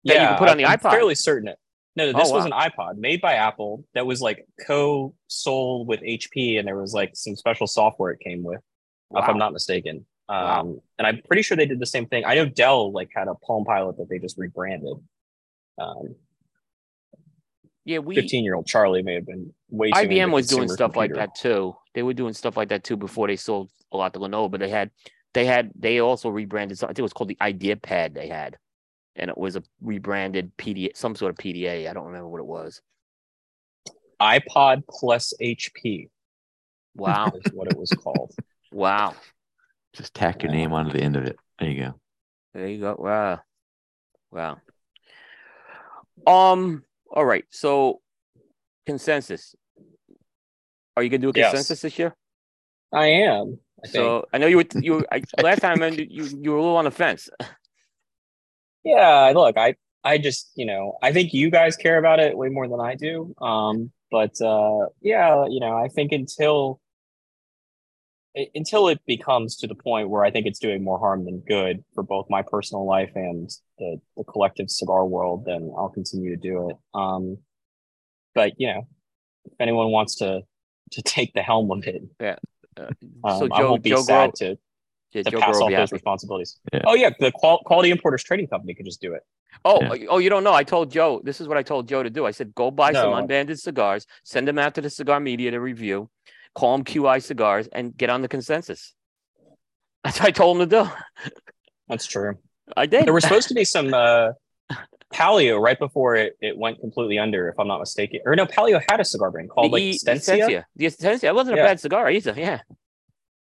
That 0.05 0.13
you 0.15 0.19
yeah, 0.21 0.29
could 0.29 0.39
put 0.39 0.49
on 0.49 0.57
the 0.57 0.65
I'm 0.65 0.77
iPod? 0.77 0.91
Fairly 0.91 1.15
certain 1.15 1.47
it. 1.49 1.57
No, 1.95 2.11
no, 2.11 2.17
Oh, 2.17 2.21
this 2.21 2.31
was 2.31 2.45
an 2.45 2.51
iPod 2.51 2.97
made 2.97 3.21
by 3.21 3.33
Apple 3.35 3.85
that 3.95 4.05
was 4.05 4.21
like 4.21 4.45
co-sold 4.67 5.87
with 5.87 6.01
HP, 6.01 6.59
and 6.59 6.67
there 6.67 6.77
was 6.79 6.93
like 6.93 7.11
some 7.15 7.35
special 7.35 7.65
software 7.67 8.11
it 8.11 8.19
came 8.19 8.43
with, 8.43 8.59
if 9.11 9.29
I'm 9.29 9.37
not 9.37 9.53
mistaken. 9.53 10.05
Um, 10.27 10.43
Wow. 10.43 10.83
and 10.97 11.07
I'm 11.07 11.21
pretty 11.27 11.43
sure 11.43 11.55
they 11.55 11.67
did 11.67 11.79
the 11.79 11.85
same 11.85 12.07
thing. 12.07 12.25
I 12.25 12.35
know 12.35 12.45
Dell 12.45 12.91
like 12.91 13.09
had 13.13 13.27
a 13.27 13.35
Palm 13.35 13.63
Pilot 13.65 13.97
that 13.97 14.09
they 14.09 14.19
just 14.19 14.37
rebranded. 14.37 14.97
Um, 15.77 16.15
Yeah, 17.83 17.99
we 17.99 18.15
15 18.15 18.43
year 18.43 18.55
old 18.55 18.65
Charlie 18.65 19.03
may 19.03 19.13
have 19.13 19.27
been 19.27 19.53
way 19.69 19.91
too 19.91 19.99
IBM 19.99 20.31
was 20.31 20.47
doing 20.47 20.67
stuff 20.67 20.95
like 20.95 21.13
that 21.13 21.35
too. 21.35 21.75
They 21.93 22.01
were 22.01 22.13
doing 22.13 22.33
stuff 22.33 22.57
like 22.57 22.69
that 22.69 22.83
too 22.83 22.97
before 22.97 23.27
they 23.27 23.35
sold 23.35 23.69
a 23.91 23.97
lot 23.97 24.13
to 24.13 24.19
Lenovo. 24.19 24.49
But 24.49 24.59
they 24.59 24.69
had, 24.69 24.89
they 25.33 25.45
had, 25.45 25.71
they 25.75 25.99
also 25.99 26.29
rebranded 26.29 26.77
something. 26.77 26.91
I 26.91 26.93
think 26.93 26.99
it 26.99 27.03
was 27.03 27.13
called 27.13 27.29
the 27.29 27.37
Idea 27.41 27.75
Pad. 27.75 28.15
They 28.15 28.27
had, 28.27 28.57
and 29.15 29.29
it 29.29 29.37
was 29.37 29.55
a 29.55 29.63
rebranded 29.81 30.57
PDA, 30.57 30.97
some 30.97 31.15
sort 31.15 31.29
of 31.29 31.37
PDA. 31.37 31.87
I 31.87 31.93
don't 31.93 32.05
remember 32.05 32.27
what 32.27 32.39
it 32.39 32.47
was. 32.47 32.81
iPod 34.19 34.83
plus 34.89 35.33
HP 35.39 36.09
Wow, 36.95 37.31
is 37.35 37.51
what 37.53 37.67
it 37.67 37.77
was 37.77 37.91
called. 37.91 38.33
Wow. 38.75 39.15
Just 39.93 40.13
tack 40.13 40.43
your 40.43 40.51
name 40.51 40.73
onto 40.73 40.91
the 40.91 41.01
end 41.01 41.15
of 41.15 41.23
it. 41.23 41.37
There 41.59 41.69
you 41.69 41.81
go. 41.81 41.93
There 42.53 42.67
you 42.67 42.79
go. 42.79 42.95
Wow, 42.99 43.39
wow. 44.31 44.59
Um. 46.27 46.83
All 47.09 47.25
right. 47.25 47.45
So, 47.49 48.01
consensus. 48.85 49.55
Are 50.97 51.03
you 51.03 51.09
gonna 51.09 51.21
do 51.21 51.29
a 51.29 51.33
Yes. 51.33 51.51
consensus 51.51 51.81
this 51.81 51.97
year? 51.99 52.15
I 52.93 53.07
am. 53.07 53.59
I 53.83 53.87
think. 53.87 53.93
So 53.93 54.25
I 54.33 54.37
know 54.37 54.47
you 54.47 54.57
were 54.57 54.65
you 54.81 54.93
were, 54.93 55.07
I, 55.11 55.21
last 55.41 55.59
time 55.61 55.81
I 55.81 55.87
you 55.87 56.23
you 56.41 56.51
were 56.51 56.57
a 56.57 56.61
little 56.61 56.77
on 56.77 56.85
the 56.85 56.91
fence. 56.91 57.29
Yeah, 58.83 59.31
look, 59.33 59.57
I 59.57 59.75
I 60.03 60.19
just, 60.19 60.51
you 60.55 60.65
know, 60.67 60.99
I 61.01 61.11
think 61.11 61.33
you 61.33 61.49
guys 61.49 61.75
care 61.75 61.97
about 61.97 62.19
it 62.19 62.37
way 62.37 62.49
more 62.49 62.67
than 62.67 62.79
I 62.79 62.93
do. 62.93 63.33
Um, 63.41 63.91
but 64.11 64.39
uh 64.41 64.87
yeah, 65.01 65.45
you 65.47 65.59
know, 65.59 65.75
I 65.75 65.87
think 65.87 66.11
until 66.11 66.79
i- 66.83 66.84
until 68.53 68.87
it 68.89 68.99
becomes 69.05 69.55
to 69.57 69.67
the 69.67 69.75
point 69.75 70.09
where 70.09 70.25
I 70.25 70.31
think 70.31 70.45
it's 70.45 70.59
doing 70.59 70.83
more 70.83 70.99
harm 70.99 71.25
than 71.25 71.39
good 71.39 71.83
for 71.93 72.03
both 72.03 72.27
my 72.29 72.41
personal 72.41 72.85
life 72.85 73.11
and 73.15 73.49
the, 73.79 73.99
the 74.17 74.23
collective 74.25 74.69
cigar 74.69 75.05
world, 75.05 75.45
then 75.45 75.71
I'll 75.77 75.89
continue 75.89 76.31
to 76.31 76.41
do 76.41 76.69
it. 76.69 76.75
Um, 76.93 77.37
but 78.33 78.53
you 78.57 78.67
know, 78.67 78.87
if 79.45 79.53
anyone 79.59 79.91
wants 79.91 80.15
to 80.15 80.41
to 80.91 81.01
take 81.01 81.33
the 81.33 81.41
helm 81.41 81.71
of 81.71 81.85
it, 81.87 82.03
Uh, 82.19 82.35
um, 83.23 83.39
so 83.39 83.47
I 83.51 83.63
won't 83.63 83.81
be 83.81 83.89
Joe 83.89 84.03
sad 84.03 84.35
to, 84.35 84.57
yeah, 85.13 85.23
to 85.23 85.31
Joe 85.31 85.39
pass 85.39 85.55
off 85.55 85.71
those 85.71 85.91
responsibilities. 85.93 86.59
Yeah. 86.73 86.81
Oh 86.85 86.93
yeah, 86.93 87.09
the 87.19 87.31
qual- 87.31 87.63
quality 87.65 87.89
importers 87.89 88.23
trading 88.23 88.47
company 88.47 88.73
could 88.75 88.85
just 88.85 89.01
do 89.01 89.13
it. 89.13 89.21
Oh, 89.63 89.81
Yeah. 89.81 90.07
oh, 90.09 90.17
you 90.17 90.29
don't 90.29 90.43
know. 90.43 90.53
I 90.53 90.63
told 90.63 90.91
Joe, 90.91 91.21
this 91.23 91.39
is 91.39 91.47
what 91.47 91.57
I 91.57 91.63
told 91.63 91.87
Joe 91.87 92.03
to 92.03 92.09
do. 92.09 92.25
I 92.25 92.31
said, 92.31 92.53
go 92.53 92.69
buy 92.69 92.91
some 92.91 93.11
No. 93.11 93.15
unbanded 93.15 93.57
cigars, 93.59 94.05
send 94.25 94.47
them 94.47 94.59
out 94.59 94.75
to 94.75 94.81
the 94.81 94.89
cigar 94.89 95.19
media 95.21 95.51
to 95.51 95.59
review, 95.61 96.09
call 96.55 96.77
them 96.77 96.83
QI 96.85 97.21
cigars, 97.21 97.67
and 97.71 97.95
get 97.95 98.09
on 98.09 98.21
the 98.21 98.27
consensus. 98.27 98.93
That's 100.03 100.19
what 100.19 100.27
I 100.29 100.31
told 100.31 100.59
him 100.61 100.69
to 100.69 100.83
do. 100.83 101.29
That's 101.87 102.07
true. 102.07 102.37
I 102.75 102.87
did. 102.87 103.05
there 103.05 103.13
was 103.13 103.23
supposed 103.23 103.47
to 103.49 103.53
be 103.53 103.63
some 103.65 103.93
uh 103.93 104.31
Palio 105.13 105.59
right 105.61 105.77
before 105.77 106.15
it, 106.15 106.35
it 106.41 106.57
went 106.57 106.79
completely 106.79 107.19
under 107.19 107.47
if 107.47 107.59
i'm 107.59 107.67
not 107.67 107.79
mistaken 107.79 108.21
or 108.25 108.35
no 108.35 108.47
Palio 108.47 108.81
had 108.89 108.99
a 108.99 109.05
cigar 109.05 109.29
brand 109.29 109.51
called 109.51 109.67
the 109.67 109.73
like 109.73 109.81
E- 109.83 109.99
Stencia. 109.99 110.63
The 110.75 110.85
Essentia. 110.87 111.27
It 111.27 111.35
wasn't 111.35 111.59
a 111.59 111.61
bad 111.61 111.79
cigar 111.79 112.09
either. 112.09 112.33
Yeah. 112.35 112.61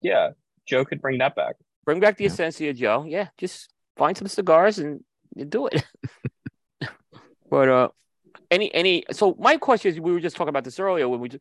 yeah 0.01 0.31
joe 0.65 0.85
could 0.85 1.01
bring 1.03 1.19
that 1.19 1.35
back 1.35 1.57
Bring 1.85 1.99
back 1.99 2.19
the 2.19 2.25
Yeah. 2.25 2.31
Essentia, 2.31 2.73
Joe. 2.73 3.05
Yeah. 3.09 3.29
Just 3.39 3.69
find 3.97 4.17
some 4.17 4.29
cigars 4.29 4.79
and 4.79 5.01
do 5.49 5.67
it. 5.67 5.83
but 7.51 7.69
uh 7.69 7.89
any 8.51 8.73
any 8.75 9.05
so 9.11 9.35
my 9.39 9.57
question 9.57 9.93
is 9.93 9.99
we 10.01 10.13
were 10.13 10.21
just 10.21 10.37
talking 10.37 10.51
about 10.51 10.63
this 10.65 10.79
earlier 10.79 11.09
when 11.09 11.19
we 11.21 11.31
ju- 11.31 11.41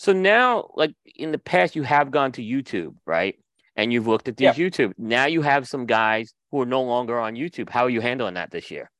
so 0.00 0.12
now 0.14 0.70
like 0.74 0.94
in 1.14 1.30
the 1.30 1.38
past 1.38 1.76
you 1.76 1.82
have 1.82 2.10
gone 2.10 2.32
to 2.32 2.42
YouTube, 2.42 2.94
right? 3.04 3.34
And 3.76 3.92
you've 3.92 4.06
looked 4.06 4.28
at 4.28 4.36
these 4.38 4.54
YouTube. 4.54 4.94
Now 4.96 5.26
you 5.26 5.42
have 5.42 5.68
some 5.68 5.84
guys 5.84 6.32
who 6.50 6.60
are 6.62 6.66
no 6.66 6.82
longer 6.82 7.18
on 7.20 7.34
YouTube. 7.34 7.68
How 7.68 7.84
are 7.84 7.90
you 7.90 8.00
handling 8.00 8.34
that 8.34 8.50
this 8.50 8.70
year? 8.70 8.90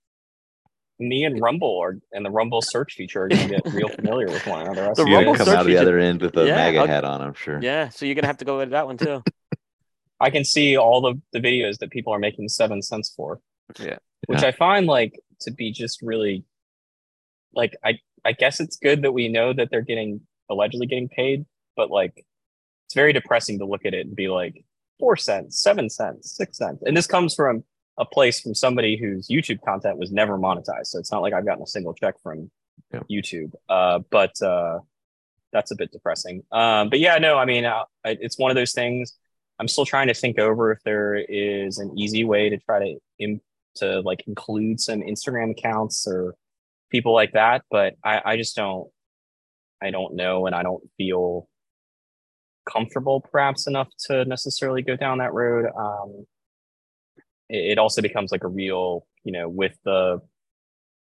me 1.03 1.25
and 1.25 1.41
rumble 1.41 1.79
are 1.83 1.97
and 2.13 2.23
the 2.27 2.31
rumble 2.31 2.61
search 2.61 2.93
feature 2.93 3.23
are 3.23 3.29
going 3.29 3.49
to 3.49 3.55
get 3.55 3.73
real 3.73 3.89
familiar 4.01 4.27
with 4.27 4.47
one 4.47 4.61
another 4.61 4.83
That's 4.83 4.99
The 4.99 5.07
You're 5.07 5.17
Rumble 5.21 5.35
come 5.35 5.47
search 5.47 5.55
out 5.55 5.61
of 5.63 5.67
the 5.67 5.73
feature- 5.73 5.81
other 5.83 5.99
end 5.99 6.21
with 6.21 6.37
a 6.37 6.45
Yeah, 6.47 6.55
MAGA 6.57 6.79
I'll- 6.81 6.87
hat 6.87 7.05
on, 7.07 7.23
I'm 7.23 7.33
sure. 7.33 7.59
Yeah, 7.63 7.89
so 7.89 8.05
you're 8.05 8.15
gonna 8.15 8.27
have 8.27 8.37
to 8.37 8.45
go 8.45 8.59
with 8.59 8.69
that 8.73 8.85
one 8.87 8.99
too. 8.99 9.23
i 10.21 10.29
can 10.29 10.45
see 10.45 10.77
all 10.77 11.01
the, 11.01 11.15
the 11.33 11.41
videos 11.41 11.79
that 11.79 11.89
people 11.91 12.13
are 12.13 12.19
making 12.19 12.51
seven 12.51 12.83
cents 12.83 13.11
for 13.17 13.41
Yeah. 13.79 13.97
which 14.27 14.43
Yeah. 14.43 14.49
i 14.49 14.53
find 14.53 14.87
like 14.87 15.13
to 15.45 15.51
be 15.51 15.73
just 15.73 16.03
really 16.03 16.45
like 17.55 17.73
i 17.83 17.93
i 18.27 18.33
guess 18.33 18.61
it's 18.61 18.77
good 18.77 19.01
that 19.05 19.13
we 19.13 19.29
know 19.29 19.55
that 19.55 19.69
they're 19.71 19.81
getting 19.93 20.21
allegedly 20.51 20.87
getting 20.87 21.09
paid 21.09 21.47
but 21.77 21.91
like 21.91 22.27
it's 22.87 22.95
very 22.95 23.13
depressing 23.13 23.59
to 23.61 23.65
look 23.65 23.87
at 23.87 23.95
it 23.95 24.07
and 24.07 24.17
be 24.17 24.29
like 24.29 24.65
four 24.99 25.17
cents 25.17 25.63
seven 25.63 25.89
cents 25.89 26.37
six 26.37 26.59
cents. 26.59 26.83
And 26.85 26.97
this 26.97 27.07
comes 27.07 27.35
from 27.35 27.65
a 27.99 28.05
place 28.05 28.41
from 28.41 28.55
somebody 28.55 28.97
whose 28.97 29.29
youtube 29.29 29.61
content 29.63 29.97
was 29.99 30.11
never 30.13 30.37
monetized. 30.39 30.87
So 30.87 30.99
it's 30.99 31.13
not 31.13 31.23
like 31.23 31.33
i've 31.33 31.47
gotten 31.47 31.63
a 31.63 31.67
single 31.67 31.95
check 31.95 32.15
from 32.23 32.51
Yep. 32.93 33.07
youtube. 33.11 33.53
Uh 33.69 34.01
but 34.11 34.41
uh 34.43 34.81
that's 35.53 35.71
a 35.71 35.77
bit 35.77 35.91
depressing. 35.93 36.43
Um 36.53 36.91
but 36.91 36.99
yeah 36.99 37.19
no 37.19 37.39
i 37.39 37.45
mean 37.45 37.65
uh, 37.65 37.85
I- 38.05 38.19
it's 38.21 38.39
one 38.39 38.51
of 38.51 38.57
those 38.57 38.73
things. 38.73 39.15
I'm 39.59 39.69
still 39.69 39.85
trying 39.85 40.09
to 40.09 40.15
think 40.15 40.39
over 40.39 40.73
if 40.73 40.83
there 40.85 41.15
is 41.17 41.79
an 41.79 41.97
easy 41.99 42.25
way 42.25 42.49
to 42.49 42.57
try 42.57 42.79
to 42.81 42.99
Im- 43.19 43.41
to 43.77 44.01
like 44.01 44.25
include 44.27 44.81
some 44.81 45.01
instagram 45.01 45.51
accounts 45.53 46.07
or 46.09 46.35
people 46.91 47.13
like 47.15 47.33
that 47.33 47.63
but 47.71 47.95
i 48.03 48.21
i 48.25 48.37
just 48.37 48.57
don't 48.57 48.89
i 49.83 49.91
don't 49.91 50.14
know 50.14 50.47
and 50.47 50.55
i 50.55 50.62
don't 50.62 50.83
feel 50.97 51.49
comfortable 52.70 53.20
perhaps 53.20 53.66
enough 53.66 53.89
to 53.99 54.24
necessarily 54.26 54.83
go 54.83 54.97
down 54.97 55.18
that 55.18 55.33
road 55.33 55.66
um 55.76 56.26
it, 57.49 57.72
it 57.72 57.78
also 57.78 58.03
becomes 58.03 58.31
like 58.33 58.45
a 58.45 58.49
real 58.49 59.07
you 59.24 59.33
know 59.33 59.49
with 59.49 59.76
the 59.85 60.20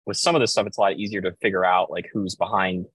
with 0.05 0.17
some 0.17 0.35
of 0.35 0.41
this 0.41 0.51
stuff 0.51 0.67
it's 0.67 0.77
a 0.77 0.81
lot 0.81 0.93
easier 0.93 1.21
to 1.21 1.31
figure 1.41 1.65
out 1.65 1.89
like 1.89 2.09
who's 2.13 2.35
behind 2.35 2.85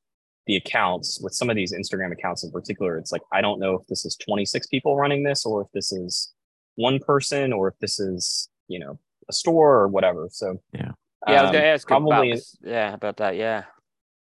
the 0.47 0.57
accounts 0.57 1.21
with 1.23 1.33
some 1.33 1.49
of 1.51 1.57
these 1.57 1.73
instagram 1.73 2.13
accounts 2.13 2.45
in 2.45 2.51
particular 2.51 2.99
it's 2.99 3.13
like 3.13 3.23
i 3.33 3.41
don't 3.41 3.61
know 3.61 3.75
if 3.75 3.87
this 3.87 4.05
is 4.05 4.17
26 4.17 4.67
people 4.67 4.97
running 4.97 5.23
this 5.23 5.45
or 5.47 5.63
if 5.63 5.69
this 5.73 5.93
is 5.93 6.33
one 6.77 6.99
person 6.99 7.53
or 7.53 7.69
if 7.69 7.79
this 7.81 7.99
is 8.01 8.49
you 8.69 8.79
know 8.79 8.99
a 9.29 9.33
store 9.33 9.77
or 9.77 9.89
whatever 9.89 10.29
so 10.31 10.61
Yeah. 10.73 10.93
Yeah, 11.29 11.35
I 11.39 11.43
was 11.43 11.49
um, 11.51 11.53
gonna 11.55 11.65
ask 11.67 11.87
probably 11.87 12.11
about 12.11 12.35
this- 12.35 12.57
yeah 12.65 12.95
about 12.95 13.17
that. 13.19 13.37
Yeah. 13.37 13.63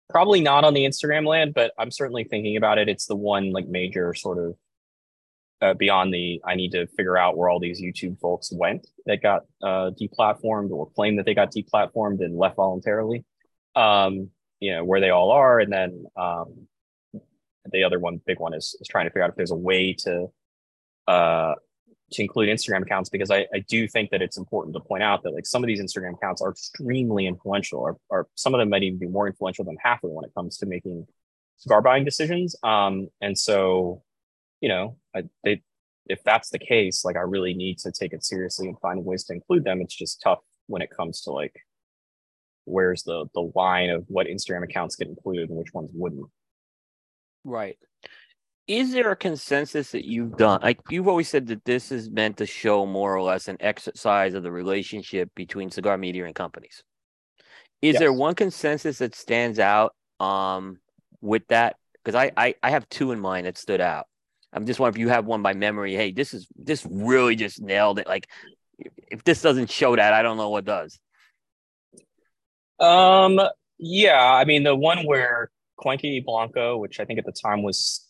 Probably 0.10 0.42
not 0.42 0.64
on 0.64 0.74
the 0.74 0.86
Instagram 0.86 1.28
land, 1.28 1.54
but 1.54 1.74
I'm 1.78 1.92
certainly 1.92 2.24
thinking 2.24 2.58
about 2.58 2.78
it. 2.78 2.90
It's 2.90 3.06
the 3.06 3.16
one 3.16 3.52
like 3.52 3.68
major 3.68 4.14
sort 4.14 4.38
of 4.38 4.56
uh, 5.62 5.74
beyond 5.74 6.14
the 6.14 6.42
I 6.46 6.56
need 6.56 6.72
to 6.72 6.88
figure 6.88 7.18
out 7.18 7.38
where 7.38 7.50
all 7.50 7.60
these 7.60 7.82
YouTube 7.82 8.20
folks 8.20 8.52
went 8.52 8.88
that 9.06 9.22
got 9.22 9.44
uh, 9.64 9.92
deplatformed 10.00 10.72
or 10.72 10.90
claim 10.92 11.16
that 11.18 11.26
they 11.26 11.34
got 11.34 11.52
deplatformed 11.52 12.24
and 12.24 12.38
left 12.38 12.56
voluntarily. 12.56 13.26
Um, 13.76 14.30
you 14.60 14.74
know 14.74 14.84
where 14.84 15.00
they 15.00 15.10
all 15.10 15.32
are, 15.32 15.60
and 15.60 15.72
then 15.72 16.06
um, 16.16 16.68
the 17.72 17.84
other 17.84 18.00
one, 18.00 18.22
big 18.26 18.40
one, 18.40 18.54
is 18.54 18.76
is 18.80 18.88
trying 18.88 19.06
to 19.06 19.10
figure 19.10 19.24
out 19.24 19.30
if 19.30 19.36
there's 19.36 19.52
a 19.52 19.56
way 19.56 19.94
to 19.94 20.28
uh, 21.08 21.54
to 22.12 22.22
include 22.22 22.50
Instagram 22.50 22.84
accounts 22.84 23.10
because 23.10 23.32
I, 23.32 23.46
I 23.54 23.60
do 23.68 23.88
think 23.88 24.12
that 24.12 24.22
it's 24.22 24.38
important 24.38 24.74
to 24.76 24.80
point 24.80 25.04
out 25.04 25.24
that 25.24 25.34
like 25.34 25.46
some 25.46 25.64
of 25.64 25.68
these 25.68 25.82
Instagram 25.82 26.14
accounts 26.14 26.42
are 26.42 26.52
extremely 26.52 27.28
influential, 27.28 27.80
or, 27.80 27.98
or 28.10 28.28
some 28.36 28.54
of 28.54 28.60
them 28.60 28.70
might 28.70 28.84
even 28.84 29.00
be 29.00 29.08
more 29.08 29.28
influential 29.28 29.66
than 29.66 29.78
Half 29.84 30.04
Wheel 30.04 30.14
when 30.14 30.26
it 30.26 30.32
comes 30.34 30.58
to 30.58 30.66
making 30.66 31.06
cigar 31.58 31.82
buying 31.82 32.06
decisions. 32.06 32.56
Um, 32.64 33.10
and 33.22 33.38
so, 33.38 34.04
you 34.62 34.70
know, 34.70 34.98
I, 35.16 35.24
they 35.44 35.62
if 36.10 36.24
that's 36.24 36.50
the 36.50 36.60
case, 36.60 37.04
like 37.04 37.18
I 37.18 37.22
really 37.22 37.54
need 37.54 37.80
to 37.80 37.92
take 37.92 38.14
it 38.14 38.24
seriously 38.24 38.68
and 38.68 38.80
find 38.80 39.04
ways 39.04 39.26
to 39.26 39.34
include 39.34 39.66
them. 39.66 39.82
It's 39.82 39.96
just 39.96 40.22
tough 40.22 40.40
when 40.68 40.82
it 40.82 40.90
comes 40.90 41.22
to 41.22 41.32
like 41.32 41.54
where's 42.66 43.04
the 43.04 43.26
the 43.34 43.52
line 43.56 43.90
of 43.90 44.06
what 44.08 44.28
Instagram 44.28 44.64
accounts 44.64 44.96
get 44.96 45.08
included 45.08 45.50
and 45.50 45.58
which 45.58 45.74
ones 45.74 45.90
wouldn't. 45.94 46.28
Right. 47.44 47.78
Is 48.68 48.92
there 48.92 49.12
a 49.12 49.16
consensus 49.16 49.92
that 49.92 50.06
you've 50.06 50.36
done? 50.36 50.60
Like 50.62 50.80
you've 50.90 51.08
always 51.08 51.30
said 51.30 51.48
that 51.48 51.64
this 51.64 51.92
is 51.92 52.10
meant 52.10 52.38
to 52.38 52.46
show 52.46 52.86
more 52.86 53.16
or 53.16 53.22
less 53.22 53.48
an 53.48 53.58
exercise 53.62 54.34
of 54.34 54.44
the 54.44 54.52
relationship 54.52 55.30
between 55.36 55.72
cigar 55.72 55.98
media 55.98 56.26
and 56.26 56.36
companies. 56.36 56.84
Is 57.82 57.94
Yes. 57.94 58.00
there 58.00 58.12
one 58.14 58.36
consensus 58.36 58.98
that 58.98 59.16
stands 59.16 59.60
out 59.60 59.96
um 60.20 60.80
with 61.22 61.48
that? 61.48 61.78
Because 62.04 62.16
I, 62.16 62.32
I 62.36 62.56
I 62.62 62.72
have 62.72 62.90
two 62.90 63.12
in 63.12 63.20
mind 63.20 63.48
that 63.48 63.58
stood 63.58 63.80
out. 63.80 64.06
I'm 64.52 64.66
just 64.66 64.80
wondering 64.80 65.02
if 65.02 65.06
you 65.06 65.10
have 65.10 65.26
one 65.26 65.42
by 65.42 65.54
memory. 65.54 65.94
Hey, 65.96 66.12
this 66.12 66.34
is 66.34 66.48
this 66.56 66.86
really 66.90 67.36
just 67.36 67.62
nailed 67.62 68.00
it. 68.00 68.08
Like 68.08 68.28
if 69.10 69.24
this 69.24 69.42
doesn't 69.42 69.70
show 69.72 69.96
that, 69.96 70.14
I 70.14 70.22
don't 70.24 70.38
know 70.38 70.50
what 70.50 70.66
does. 70.66 71.00
Um, 72.80 73.40
yeah, 73.78 74.22
I 74.22 74.44
mean 74.46 74.64
the 74.64 74.76
one 74.76 75.06
where 75.06 75.52
Cuenca 75.78 76.08
Blanco, 76.26 76.78
which 76.78 77.00
I 77.00 77.06
think 77.06 77.20
at 77.20 77.26
the 77.26 77.32
time 77.32 77.64
was 77.64 78.07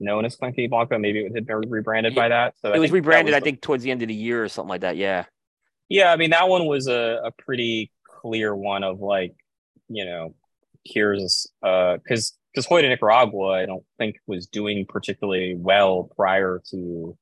known 0.00 0.24
as 0.24 0.36
Cuenca 0.36 0.66
Blanco, 0.68 0.98
maybe 0.98 1.20
it 1.26 1.34
had 1.34 1.46
been 1.46 1.68
rebranded 1.68 2.14
by 2.14 2.28
that. 2.28 2.54
So 2.58 2.70
I 2.70 2.76
it 2.76 2.78
was 2.78 2.90
think 2.90 2.90
that 2.90 2.94
rebranded, 3.08 3.34
I 3.34 3.40
the- 3.40 3.44
think, 3.44 3.60
towards 3.60 3.82
the 3.82 3.90
end 3.90 4.02
of 4.02 4.08
the 4.08 4.14
year 4.14 4.44
or 4.44 4.48
something 4.48 4.68
like 4.70 4.80
that. 4.82 4.96
Yeah. 4.96 5.24
Yeah, 5.88 6.12
I 6.12 6.16
mean 6.16 6.30
that 6.30 6.48
one 6.48 6.66
was 6.66 6.86
a, 6.86 7.20
a 7.24 7.30
pretty 7.32 7.90
clear 8.06 8.54
one 8.54 8.84
of 8.84 9.00
like, 9.00 9.34
you 9.88 10.04
know, 10.04 10.34
here's 10.84 11.46
uh 11.62 11.96
because 11.98 12.34
because 12.52 12.66
Joya 12.66 12.82
de 12.82 12.88
Nicaragua, 12.88 13.48
I 13.62 13.66
don't 13.66 13.84
think 13.98 14.16
was 14.26 14.46
doing 14.46 14.86
particularly 14.88 15.54
well 15.56 16.10
prior 16.16 16.62
to 16.70 17.16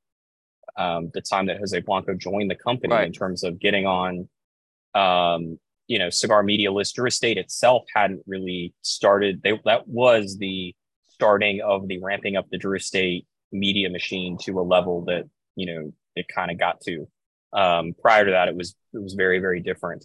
um 0.77 1.11
the 1.14 1.20
time 1.22 1.47
that 1.47 1.59
Jose 1.59 1.79
Blanco 1.81 2.14
joined 2.14 2.51
the 2.51 2.55
company 2.57 2.93
Right. 2.93 3.07
in 3.07 3.12
terms 3.12 3.43
of 3.45 3.59
getting 3.59 3.87
on 3.87 4.29
um 4.95 5.59
you 5.89 5.99
know 5.99 6.11
cigar 6.11 6.43
media 6.43 6.72
list. 6.72 6.97
Drew 6.97 7.07
Estate 7.07 7.39
itself 7.39 7.85
hadn't 7.95 8.22
really 8.27 8.74
started. 8.83 9.43
They 9.43 9.61
that 9.64 9.87
was 9.89 10.39
the 10.39 10.74
starting 11.16 11.62
of 11.62 11.88
the 11.88 11.98
ramping 12.02 12.36
up 12.36 12.46
the 12.50 12.58
Drew 12.58 12.76
Estate 12.76 13.26
media 13.52 13.88
machine 13.88 14.36
to 14.42 14.60
a 14.60 14.62
level 14.62 15.04
that 15.06 15.24
you 15.54 15.66
know 15.66 15.92
it 16.14 16.26
kind 16.28 16.50
of 16.50 16.58
got 16.58 16.80
to. 16.82 17.08
Um, 17.52 17.94
prior 18.00 18.26
to 18.26 18.30
that, 18.32 18.48
it 18.48 18.56
was 18.56 18.74
it 18.92 19.02
was 19.02 19.14
very 19.14 19.38
very 19.38 19.60
different, 19.60 20.04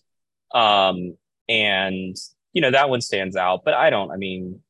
um, 0.53 1.17
and 1.49 2.15
you 2.53 2.61
know 2.61 2.71
that 2.71 2.89
one 2.89 3.01
stands 3.01 3.35
out. 3.35 3.63
But 3.65 3.73
I 3.73 3.89
don't. 3.89 4.11
I 4.11 4.17
mean, 4.17 4.61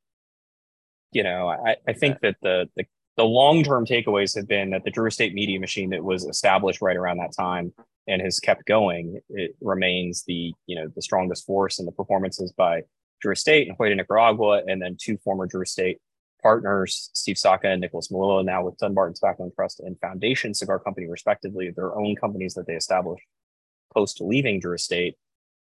you 1.12 1.24
know, 1.24 1.48
I, 1.50 1.76
I 1.88 1.94
think 1.94 2.20
that 2.22 2.38
the 2.42 2.68
the, 2.76 2.86
the 3.18 3.24
long 3.24 3.64
term 3.64 3.86
takeaways 3.86 4.36
have 4.36 4.48
been 4.48 4.72
that 4.72 4.84
the 4.84 4.92
Drew 4.92 5.08
Estate 5.08 5.34
media 5.34 5.60
machine 5.60 5.92
that 5.92 6.04
was 6.04 6.26
established 6.26 6.82
right 6.82 6.98
around 6.98 7.18
that 7.18 7.34
time 7.38 7.72
and 8.08 8.20
has 8.22 8.40
kept 8.40 8.66
going, 8.66 9.20
it 9.30 9.56
remains 9.62 10.24
the 10.26 10.54
you 10.66 10.76
know 10.76 10.88
the 10.96 11.04
strongest 11.04 11.46
force 11.46 11.80
in 11.80 11.86
the 11.86 11.92
performances 11.92 12.52
by 12.52 12.82
Drew 13.22 13.34
Estate 13.34 13.68
and 13.68 13.78
Joya 13.78 13.90
de 13.90 13.96
Nicaragua, 13.98 14.64
and 14.66 14.82
then 14.82 14.98
two 15.00 15.18
former 15.18 15.46
Drew 15.46 15.62
Estate 15.62 16.00
partners, 16.42 17.10
Steve 17.14 17.38
Saka 17.38 17.70
and 17.70 17.82
Nicholas 17.82 18.10
Melillo, 18.10 18.44
now 18.44 18.66
with 18.66 18.78
Dunbarton 18.78 19.14
Tobacco 19.14 19.44
and 19.44 19.54
Trust 19.54 19.80
and 19.80 20.00
Foundation 20.00 20.54
Cigar 20.54 20.80
Company, 20.80 21.08
respectively, 21.08 21.72
their 21.76 21.96
own 21.96 22.16
companies 22.16 22.54
that 22.56 22.68
they 22.68 22.74
established 22.74 23.24
post 23.94 24.22
leaving 24.22 24.60
Drew 24.60 24.76
Estate. 24.76 25.18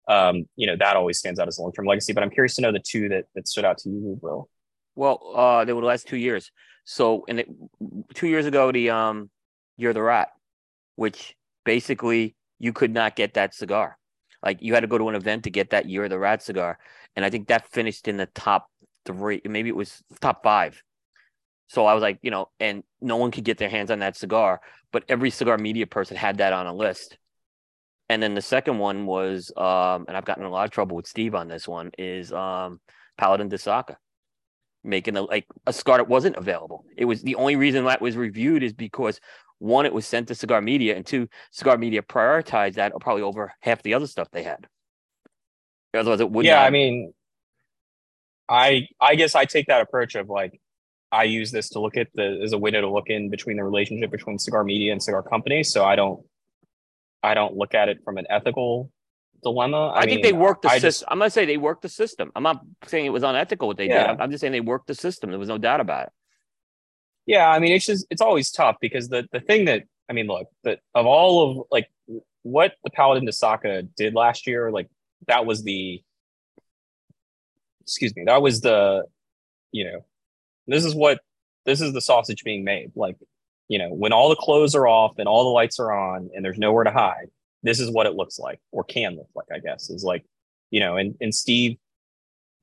Um, 0.08 0.46
you 0.56 0.66
know, 0.66 0.76
that 0.76 0.96
always 0.96 1.18
stands 1.18 1.38
out 1.38 1.48
as 1.48 1.58
a 1.58 1.62
long 1.62 1.72
term 1.72 1.86
legacy. 1.86 2.12
But 2.12 2.22
I'm 2.22 2.30
curious 2.30 2.54
to 2.56 2.62
know 2.62 2.72
the 2.72 2.80
two 2.80 3.08
that, 3.10 3.26
that 3.34 3.46
stood 3.46 3.64
out 3.64 3.78
to 3.78 3.90
you, 3.90 4.18
Will. 4.22 4.48
Well, 4.94 5.32
uh, 5.34 5.64
they 5.64 5.72
were 5.72 5.80
the 5.80 5.86
last 5.86 6.08
two 6.08 6.16
years. 6.16 6.50
So, 6.84 7.24
in 7.26 7.40
it, 7.40 7.48
two 8.14 8.28
years 8.28 8.46
ago, 8.46 8.72
the 8.72 8.90
um, 8.90 9.30
you're 9.76 9.92
the 9.92 10.02
rat, 10.02 10.28
which 10.96 11.36
basically 11.64 12.34
you 12.58 12.72
could 12.72 12.92
not 12.92 13.14
get 13.14 13.34
that 13.34 13.54
cigar. 13.54 13.98
Like 14.42 14.62
you 14.62 14.74
had 14.74 14.80
to 14.80 14.86
go 14.86 14.98
to 14.98 15.08
an 15.08 15.14
event 15.14 15.44
to 15.44 15.50
get 15.50 15.70
that 15.70 15.88
you're 15.88 16.08
the 16.08 16.18
rat 16.18 16.42
cigar, 16.42 16.78
and 17.14 17.24
I 17.24 17.30
think 17.30 17.48
that 17.48 17.68
finished 17.68 18.08
in 18.08 18.16
the 18.16 18.26
top 18.26 18.68
three, 19.08 19.40
maybe 19.44 19.68
it 19.68 19.76
was 19.76 20.02
top 20.20 20.42
five. 20.42 20.82
So 21.68 21.86
I 21.86 21.94
was 21.94 22.02
like, 22.02 22.18
you 22.22 22.30
know, 22.30 22.48
and 22.60 22.82
no 23.00 23.16
one 23.16 23.30
could 23.30 23.44
get 23.44 23.58
their 23.58 23.68
hands 23.68 23.90
on 23.90 23.98
that 23.98 24.16
cigar, 24.16 24.60
but 24.92 25.04
every 25.08 25.30
cigar 25.30 25.58
media 25.58 25.86
person 25.86 26.16
had 26.16 26.38
that 26.38 26.52
on 26.52 26.66
a 26.66 26.74
list. 26.74 27.18
And 28.08 28.22
then 28.22 28.34
the 28.34 28.42
second 28.42 28.78
one 28.78 29.04
was, 29.04 29.52
um, 29.56 30.04
and 30.08 30.16
I've 30.16 30.24
gotten 30.24 30.44
a 30.44 30.50
lot 30.50 30.64
of 30.64 30.70
trouble 30.70 30.96
with 30.96 31.06
Steve 31.06 31.34
on 31.34 31.48
this 31.48 31.68
one, 31.68 31.90
is 31.98 32.32
um, 32.32 32.80
Paladin 33.18 33.48
de 33.48 33.58
Saka 33.58 33.98
making 34.84 35.16
a 35.16 35.22
like 35.22 35.46
a 35.66 35.72
cigar 35.72 35.98
that 35.98 36.08
wasn't 36.08 36.36
available. 36.36 36.84
It 36.96 37.04
was 37.04 37.22
the 37.22 37.34
only 37.34 37.56
reason 37.56 37.84
that 37.84 38.00
was 38.00 38.16
reviewed 38.16 38.62
is 38.62 38.72
because 38.72 39.20
one, 39.58 39.86
it 39.86 39.92
was 39.92 40.06
sent 40.06 40.28
to 40.28 40.34
Cigar 40.34 40.60
Media, 40.60 40.96
and 40.96 41.04
two, 41.04 41.28
Cigar 41.50 41.76
Media 41.76 42.00
prioritized 42.00 42.74
that 42.74 42.92
probably 43.00 43.22
over 43.22 43.52
half 43.60 43.82
the 43.82 43.94
other 43.94 44.06
stuff 44.06 44.28
they 44.30 44.44
had. 44.44 44.66
Otherwise, 45.94 46.20
it 46.20 46.30
would 46.30 46.46
yeah, 46.46 46.56
not. 46.56 46.66
I 46.66 46.70
mean, 46.70 47.12
I 48.48 48.88
I 49.00 49.14
guess 49.14 49.34
I 49.34 49.44
take 49.44 49.66
that 49.66 49.80
approach 49.80 50.14
of 50.14 50.28
like 50.28 50.60
I 51.10 51.24
use 51.24 51.50
this 51.50 51.70
to 51.70 51.80
look 51.80 51.96
at 51.96 52.08
the 52.14 52.40
as 52.42 52.52
a 52.52 52.58
window 52.58 52.80
to 52.80 52.90
look 52.90 53.08
in 53.08 53.30
between 53.30 53.56
the 53.56 53.64
relationship 53.64 54.10
between 54.10 54.38
cigar 54.38 54.64
media 54.64 54.92
and 54.92 55.02
cigar 55.02 55.22
companies. 55.22 55.72
So 55.72 55.84
I 55.84 55.96
don't 55.96 56.24
I 57.22 57.34
don't 57.34 57.56
look 57.56 57.74
at 57.74 57.88
it 57.88 57.98
from 58.04 58.18
an 58.18 58.26
ethical 58.30 58.90
dilemma. 59.42 59.92
I, 59.94 60.06
think 60.06 60.22
they 60.22 60.32
mean, 60.32 60.40
worked 60.40 60.62
the 60.62 60.68
I 60.68 60.78
system. 60.78 60.88
just- 60.88 61.04
I'm 61.08 61.18
not 61.18 61.32
saying 61.32 61.48
they 61.48 61.56
worked 61.56 61.82
the 61.82 61.88
system. 61.88 62.32
I'm 62.34 62.42
not 62.42 62.60
saying 62.86 63.06
it 63.06 63.10
was 63.10 63.22
unethical 63.22 63.68
what 63.68 63.76
they 63.76 63.88
did. 63.88 63.94
Yeah. 63.94 64.12
I'm, 64.12 64.20
I'm 64.20 64.30
just 64.30 64.40
saying 64.40 64.52
they 64.52 64.60
worked 64.60 64.86
the 64.88 64.94
system. 64.94 65.30
There 65.30 65.38
was 65.38 65.48
no 65.48 65.58
doubt 65.58 65.80
about 65.80 66.06
it. 66.06 66.12
Yeah, 67.26 67.48
I 67.48 67.58
mean, 67.58 67.72
it's 67.72 67.84
just 67.84 68.06
it's 68.10 68.22
always 68.22 68.50
tough 68.50 68.76
because 68.80 69.08
the 69.08 69.28
the 69.32 69.40
thing 69.40 69.66
that 69.66 69.82
I 70.08 70.14
mean, 70.14 70.26
look, 70.26 70.48
that 70.64 70.80
of 70.94 71.06
all 71.06 71.50
of 71.60 71.66
like 71.70 71.88
what 72.42 72.72
the 72.84 72.90
Paladin 72.90 73.26
de 73.26 73.32
Saka 73.32 73.82
did 73.82 74.14
last 74.14 74.46
year, 74.46 74.70
like 74.70 74.88
that 75.26 75.44
was 75.44 75.62
the 75.62 76.02
excuse 77.88 78.14
me, 78.14 78.24
that 78.26 78.42
was 78.42 78.60
the 78.60 79.04
you 79.72 79.84
know, 79.84 80.04
this 80.66 80.84
is 80.84 80.94
what 80.94 81.20
this 81.66 81.80
is 81.80 81.92
the 81.92 82.00
sausage 82.00 82.44
being 82.44 82.64
made. 82.64 82.92
Like, 82.94 83.16
you 83.68 83.78
know, 83.78 83.92
when 83.92 84.12
all 84.12 84.28
the 84.28 84.36
clothes 84.36 84.74
are 84.74 84.86
off 84.86 85.18
and 85.18 85.28
all 85.28 85.44
the 85.44 85.50
lights 85.50 85.78
are 85.80 85.92
on 85.92 86.30
and 86.34 86.44
there's 86.44 86.58
nowhere 86.58 86.84
to 86.84 86.90
hide, 86.90 87.30
this 87.62 87.80
is 87.80 87.90
what 87.90 88.06
it 88.06 88.14
looks 88.14 88.38
like 88.38 88.60
or 88.72 88.84
can 88.84 89.16
look 89.16 89.28
like, 89.34 89.48
I 89.52 89.58
guess, 89.58 89.90
is 89.90 90.04
like, 90.04 90.24
you 90.70 90.80
know, 90.80 90.96
and 90.96 91.16
and 91.20 91.34
Steve 91.34 91.78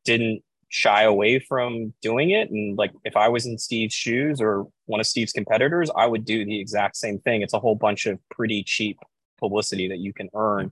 didn't 0.06 0.44
shy 0.70 1.04
away 1.04 1.40
from 1.40 1.94
doing 2.02 2.32
it. 2.32 2.50
And 2.52 2.78
like, 2.78 2.92
if 3.04 3.16
I 3.18 3.30
was 3.30 3.46
in 3.46 3.58
Steve's 3.58 3.94
shoes 3.94 4.42
or 4.42 4.68
one 4.86 5.00
of 5.00 5.08
Steve's 5.08 5.32
competitors, 5.32 5.90
I 5.96 6.06
would 6.06 6.26
do 6.26 6.46
the 6.46 6.60
exact 6.60 6.98
same 6.98 7.20
thing. 7.20 7.42
It's 7.42 7.54
a 7.54 7.60
whole 7.60 7.76
bunch 7.76 8.06
of 8.06 8.20
pretty 8.30 8.64
cheap 8.64 8.98
publicity 9.40 9.88
that 9.90 10.00
you 10.00 10.14
can 10.14 10.30
earn, 10.36 10.72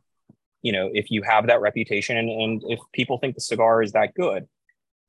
you 0.64 0.72
know, 0.72 0.90
if 0.94 1.12
you 1.12 1.22
have 1.22 1.46
that 1.48 1.62
reputation 1.62 2.18
and, 2.18 2.30
and 2.30 2.64
if 2.68 2.80
people 2.94 3.20
think 3.20 3.36
the 3.36 3.42
cigar 3.42 3.84
is 3.84 3.92
that 3.92 4.16
good. 4.16 4.48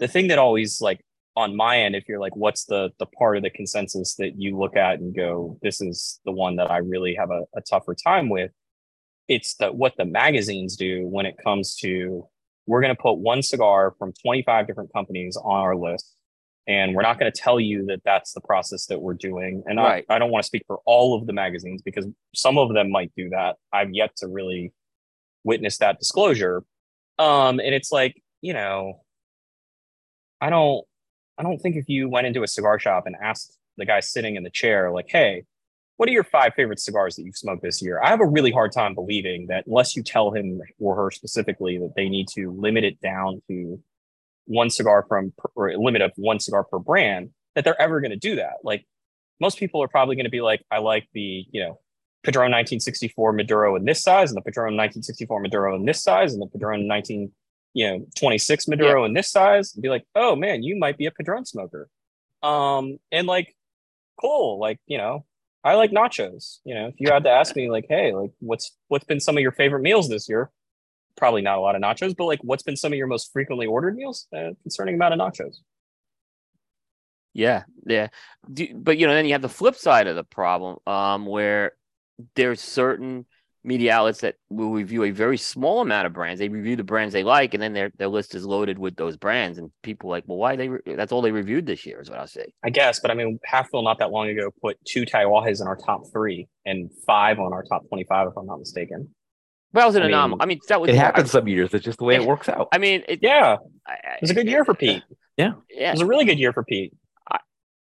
The 0.01 0.09
thing 0.09 0.29
that 0.29 0.39
always 0.39 0.81
like 0.81 1.01
on 1.37 1.57
my 1.57 1.79
end, 1.79 1.95
if 1.95 2.09
you're 2.09 2.21
like, 2.21 2.37
what's 2.37 2.65
the 2.67 2.91
the 2.99 3.07
part 3.07 3.37
of 3.37 3.43
the 3.43 3.51
consensus 3.51 4.17
that 4.17 4.33
you 4.37 4.59
look 4.59 4.77
at 4.77 4.99
and 4.99 5.15
go, 5.15 5.59
this 5.63 5.81
is 5.81 6.21
the 6.25 6.33
one 6.33 6.57
that 6.57 6.71
I 6.71 6.79
really 6.79 7.15
have 7.15 7.31
a, 7.31 7.45
a 7.57 7.63
tougher 7.63 7.95
time 7.95 8.29
with? 8.29 8.51
It's 9.29 9.55
the 9.55 9.73
what 9.73 9.95
the 9.97 10.05
magazines 10.05 10.77
do 10.77 11.07
when 11.07 11.25
it 11.25 11.37
comes 11.43 11.77
to 11.77 12.29
we're 12.67 12.81
going 12.81 12.95
to 12.95 13.01
put 13.01 13.15
one 13.15 13.43
cigar 13.43 13.95
from 13.99 14.13
25 14.23 14.67
different 14.67 14.93
companies 14.93 15.37
on 15.37 15.61
our 15.61 15.77
list 15.77 16.15
and 16.67 16.95
we're 16.95 17.03
not 17.03 17.19
going 17.19 17.31
to 17.31 17.39
tell 17.39 17.61
you 17.61 17.85
that 17.85 18.01
that's 18.07 18.33
the 18.33 18.41
process 18.41 18.87
that 18.87 19.01
we're 19.01 19.15
doing 19.15 19.63
and 19.67 19.79
Right. 19.79 20.05
I, 20.09 20.17
I 20.17 20.19
don't 20.19 20.31
want 20.31 20.45
to 20.45 20.47
speak 20.47 20.65
for 20.67 20.79
all 20.87 21.15
of 21.15 21.27
the 21.27 21.35
magazines 21.35 21.83
because 21.83 22.07
some 22.35 22.57
of 22.57 22.73
them 22.73 22.91
might 22.91 23.13
do 23.17 23.29
that 23.31 23.57
i've 23.73 23.93
yet 23.93 24.17
to 24.17 24.29
really 24.29 24.73
witness 25.45 25.79
that 25.79 25.99
disclosure 25.99 26.65
um 27.19 27.61
and 27.61 27.75
it's 27.75 27.93
like 27.93 28.23
you 28.41 28.53
know 28.53 29.01
i 30.41 30.51
don't 30.51 30.85
i 31.39 31.43
don't 31.43 31.59
think 31.59 31.77
if 31.77 31.89
you 31.89 32.09
went 32.09 32.27
into 32.27 32.43
a 32.43 32.49
cigar 32.49 32.79
shop 32.79 33.05
and 33.07 33.15
asked 33.23 33.57
the 33.77 33.85
guy 33.85 34.01
sitting 34.01 34.37
in 34.37 34.43
the 34.43 34.51
chair 34.51 34.91
like 34.91 35.07
hey 35.09 35.45
what 35.97 36.09
are 36.09 36.13
your 36.13 36.25
five 36.25 36.55
favorite 36.55 36.81
cigars 36.81 37.17
that 37.17 37.23
you've 37.23 37.37
smoked 37.37 37.63
this 37.63 37.81
year? 37.81 38.01
I 38.03 38.09
have 38.09 38.21
a 38.21 38.27
really 38.27 38.51
hard 38.51 38.73
time 38.73 38.95
believing 38.95 39.47
that 39.47 39.67
unless 39.67 39.95
you 39.95 40.03
tell 40.03 40.33
him 40.33 40.61
or 40.81 40.97
her 40.97 41.11
specifically 41.11 41.79
that 41.79 41.95
they 41.95 42.09
need 42.09 42.29
to 42.35 42.51
limit 42.51 42.85
it 42.85 43.01
down 43.01 43.43
to 43.49 43.81
one 44.47 44.71
cigar 44.71 45.05
from 45.09 45.33
or 45.55 45.69
a 45.69 45.77
limit 45.77 46.03
of 46.03 46.13
one 46.17 46.41
cigar 46.41 46.65
per 46.65 46.79
brand, 46.79 47.31
that 47.55 47.65
they're 47.65 47.81
ever 47.81 48.01
going 48.01 48.11
to 48.11 48.17
do 48.17 48.37
that. 48.37 48.55
Like 48.65 48.85
most 49.41 49.59
people 49.59 49.83
are 49.83 49.89
probably 49.89 50.17
going 50.17 50.25
to 50.25 50.31
be 50.31 50.41
like, 50.41 50.65
I 50.71 50.79
like 50.79 51.09
the, 51.13 51.47
you 51.51 51.63
know, 51.63 51.79
Padron 52.25 52.51
1964 52.51 53.33
Maduro 53.33 53.77
in 53.77 53.85
this 53.85 54.03
size 54.03 54.31
and 54.31 54.37
the 54.37 54.43
Padron 54.43 54.77
1964 54.77 55.41
Maduro 55.41 55.77
in 55.77 55.85
this 55.85 56.03
size 56.03 56.33
and 56.33 56.43
the 56.43 56.47
Padron 56.47 56.87
19, 56.87 57.31
you 57.75 57.87
know, 57.87 58.07
26 58.17 58.67
Maduro 58.69 59.05
in 59.05 59.13
this 59.13 59.31
size 59.31 59.75
and 59.75 59.83
be 59.83 59.91
like, 59.91 60.05
oh 60.15 60.35
man, 60.35 60.63
you 60.63 60.77
might 60.77 60.97
be 60.97 61.07
a 61.07 61.11
Padron 61.11 61.45
smoker. 61.45 61.89
Um, 62.43 62.99
and 63.13 63.27
like, 63.27 63.55
cool, 64.19 64.59
like, 64.59 64.79
you 64.87 64.97
know, 64.97 65.27
I 65.63 65.75
like 65.75 65.91
nachos. 65.91 66.59
You 66.65 66.75
know, 66.75 66.87
if 66.89 66.95
you 66.99 67.11
had 67.11 67.25
to 67.25 67.31
ask 67.31 67.57
me, 67.57 67.71
like, 67.71 67.87
hey, 67.89 68.13
like, 68.13 68.33
what's 68.41 68.77
what's 68.89 69.05
been 69.05 69.21
some 69.21 69.37
of 69.37 69.43
your 69.43 69.53
favorite 69.53 69.81
meals 69.81 70.09
this 70.09 70.29
year? 70.29 70.51
Probably 71.17 71.43
not 71.43 71.59
a 71.59 71.61
lot 71.61 71.75
of 71.75 71.83
nachos, 71.83 72.15
but 72.17 72.25
like, 72.25 72.41
what's 72.43 72.63
been 72.63 72.77
some 72.77 72.93
of 72.93 72.99
your 72.99 73.07
most 73.07 73.33
frequently 73.33 73.67
ordered 73.67 73.97
meals? 73.97 74.27
Uh, 74.35 74.51
concerning 74.63 74.97
amount 74.97 75.15
of 75.15 75.21
nachos. 75.21 75.57
Yeah, 77.33 77.65
yeah. 77.87 78.09
Do, 78.53 78.69
but 78.75 78.99
you 78.99 79.07
know, 79.07 79.15
then 79.15 79.25
you 79.25 79.33
have 79.33 79.43
the 79.43 79.49
flip 79.49 79.75
side 79.75 80.07
of 80.07 80.17
the 80.17 80.25
problem, 80.25 80.79
um, 80.87 81.27
where 81.27 81.73
there's 82.37 82.61
certain 82.61 83.27
media 83.67 83.95
outlets 83.95 84.21
that 84.21 84.35
will 84.51 84.71
review 84.73 85.05
a 85.05 85.11
very 85.11 85.39
small 85.39 85.81
amount 85.81 86.07
of 86.07 86.13
brands. 86.13 86.39
They 86.39 86.51
review 86.51 86.77
the 86.77 86.85
brands 86.85 87.15
they 87.15 87.23
like, 87.23 87.55
and 87.55 87.63
then 87.63 87.73
their 87.73 87.91
their 87.97 88.09
list 88.09 88.35
is 88.35 88.45
loaded 88.45 88.79
with 88.79 88.97
those 88.97 89.17
brands. 89.17 89.59
And 89.59 89.71
people 89.83 90.11
like, 90.11 90.25
well, 90.27 90.37
why 90.39 90.57
they? 90.57 90.69
Re- 90.69 90.81
that's 90.85 91.13
all 91.13 91.23
they 91.23 91.33
reviewed 91.33 91.65
this 91.67 91.87
year, 91.87 92.01
is 92.01 92.11
what 92.11 92.21
I 92.21 92.27
say. 92.27 92.53
I 92.63 92.71
guess, 92.71 93.01
but 93.01 93.11
I 93.11 93.15
mean, 93.15 93.39
Halfwheel 93.51 93.83
not 93.83 93.99
that 94.01 94.11
long 94.11 94.29
ago 94.29 94.51
put 94.61 94.77
two 94.85 95.05
Tatuajes 95.07 95.61
in 95.61 95.67
our 95.67 95.77
top 95.77 96.03
three 96.13 96.47
and 96.67 96.91
five 97.07 97.39
on 97.39 97.53
our 97.53 97.63
top 97.63 97.89
twenty-five, 97.89 98.29
if 98.29 98.35
I'm 98.37 98.47
not 98.47 98.59
mistaken. 98.59 99.09
But 99.73 99.81
that 99.81 99.87
was 99.87 99.97
an 99.97 100.03
I 100.03 100.07
mean, 100.07 100.15
anomaly. 100.15 100.41
I 100.43 100.47
mean, 100.47 100.61
that 100.69 100.81
was 100.81 100.91
It 100.91 100.97
happens 100.97 101.33
some 101.33 101.49
years. 101.49 101.75
It's 101.75 101.85
just 101.85 101.99
the 101.99 102.05
way 102.05 102.15
it 102.15 102.21
Yeah. 102.23 102.29
works 102.29 102.49
out. 102.49 102.69
I 102.71 102.79
mean, 102.79 103.03
it, 103.09 103.21
Yeah, 103.23 103.57
I- 103.87 103.93
I- 103.93 103.97
it 104.15 104.21
was 104.21 104.31
a 104.31 104.35
good 104.35 104.47
year 104.47 104.65
for 104.65 104.75
Pete. 104.75 105.03
It 105.11 105.17
Yeah, 105.37 105.55
it 105.69 105.91
was 105.91 106.01
a 106.03 106.07
really 106.07 106.25
good 106.25 106.39
year 106.39 106.53
for 106.53 106.63
Pete. 106.63 106.93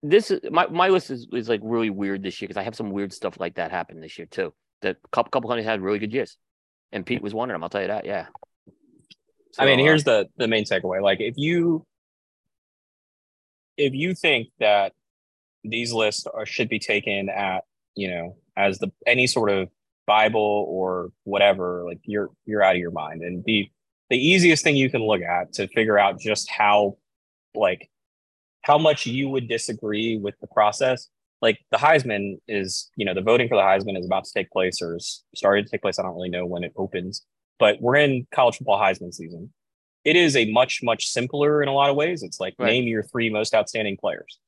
This 0.02 0.30
is 0.30 0.40
my, 0.50 0.66
my 0.68 0.88
list 0.88 1.10
is, 1.10 1.26
is 1.32 1.48
like 1.48 1.60
really 1.62 1.90
weird 1.90 2.22
this 2.22 2.40
year 2.40 2.48
because 2.48 2.58
I 2.58 2.62
have 2.62 2.76
some 2.76 2.90
weird 2.90 3.12
stuff 3.12 3.38
like 3.38 3.56
that 3.56 3.70
happen 3.70 4.00
this 4.00 4.18
year 4.18 4.26
too. 4.26 4.52
The 4.82 4.96
couple 5.12 5.30
couple 5.30 5.48
companies 5.50 5.66
had 5.66 5.82
really 5.82 5.98
good 5.98 6.12
years, 6.12 6.36
and 6.92 7.04
Pete 7.04 7.22
was 7.22 7.34
one 7.34 7.50
of 7.50 7.54
them. 7.54 7.62
I'll 7.62 7.68
tell 7.68 7.82
you 7.82 7.88
that. 7.88 8.06
Yeah. 8.06 8.26
I 9.58 9.66
mean, 9.66 9.78
So, 9.78 9.82
uh, 9.82 9.84
here's 9.84 10.04
the 10.04 10.28
the 10.36 10.48
main 10.48 10.64
takeaway. 10.64 11.02
Like, 11.02 11.20
if 11.20 11.34
you 11.36 11.84
if 13.76 13.94
you 13.94 14.14
think 14.14 14.48
that 14.58 14.92
these 15.64 15.92
lists 15.92 16.26
are, 16.26 16.46
should 16.46 16.68
be 16.68 16.78
taken 16.78 17.28
at 17.28 17.64
you 17.94 18.10
know 18.10 18.36
as 18.56 18.78
the 18.78 18.90
any 19.06 19.26
sort 19.26 19.50
of 19.50 19.68
Bible 20.06 20.66
or 20.68 21.12
whatever, 21.24 21.84
like 21.84 22.00
you're 22.04 22.30
you're 22.46 22.62
out 22.62 22.74
of 22.74 22.80
your 22.80 22.90
mind. 22.90 23.22
And 23.22 23.44
the 23.44 23.70
the 24.08 24.16
easiest 24.16 24.64
thing 24.64 24.76
you 24.76 24.90
can 24.90 25.02
look 25.02 25.20
at 25.22 25.52
to 25.54 25.68
figure 25.68 25.98
out 25.98 26.18
just 26.18 26.50
how 26.50 26.96
like 27.54 27.90
how 28.62 28.78
much 28.78 29.06
you 29.06 29.28
would 29.28 29.48
disagree 29.48 30.18
with 30.18 30.34
the 30.40 30.46
process. 30.48 31.08
Like 31.42 31.58
the 31.70 31.78
Heisman 31.78 32.38
is, 32.48 32.90
you 32.96 33.04
know, 33.04 33.14
the 33.14 33.22
voting 33.22 33.48
for 33.48 33.56
the 33.56 33.62
Heisman 33.62 33.98
is 33.98 34.04
about 34.04 34.24
to 34.24 34.32
take 34.34 34.50
place 34.50 34.82
or 34.82 34.96
is 34.96 35.24
started 35.34 35.64
to 35.66 35.70
take 35.70 35.80
place. 35.82 35.98
I 35.98 36.02
don't 36.02 36.14
really 36.14 36.28
know 36.28 36.44
when 36.44 36.64
it 36.64 36.72
opens, 36.76 37.24
but 37.58 37.80
we're 37.80 37.96
in 37.96 38.26
college 38.34 38.58
football 38.58 38.78
Heisman 38.78 39.14
season. 39.14 39.52
It 40.04 40.16
is 40.16 40.36
a 40.36 40.50
much, 40.50 40.80
much 40.82 41.06
simpler 41.08 41.62
in 41.62 41.68
a 41.68 41.72
lot 41.72 41.90
of 41.90 41.96
ways. 41.96 42.22
It's 42.22 42.40
like 42.40 42.54
Right. 42.58 42.66
name 42.66 42.84
your 42.88 43.02
three 43.02 43.30
most 43.30 43.54
outstanding 43.54 43.96
players. 43.96 44.38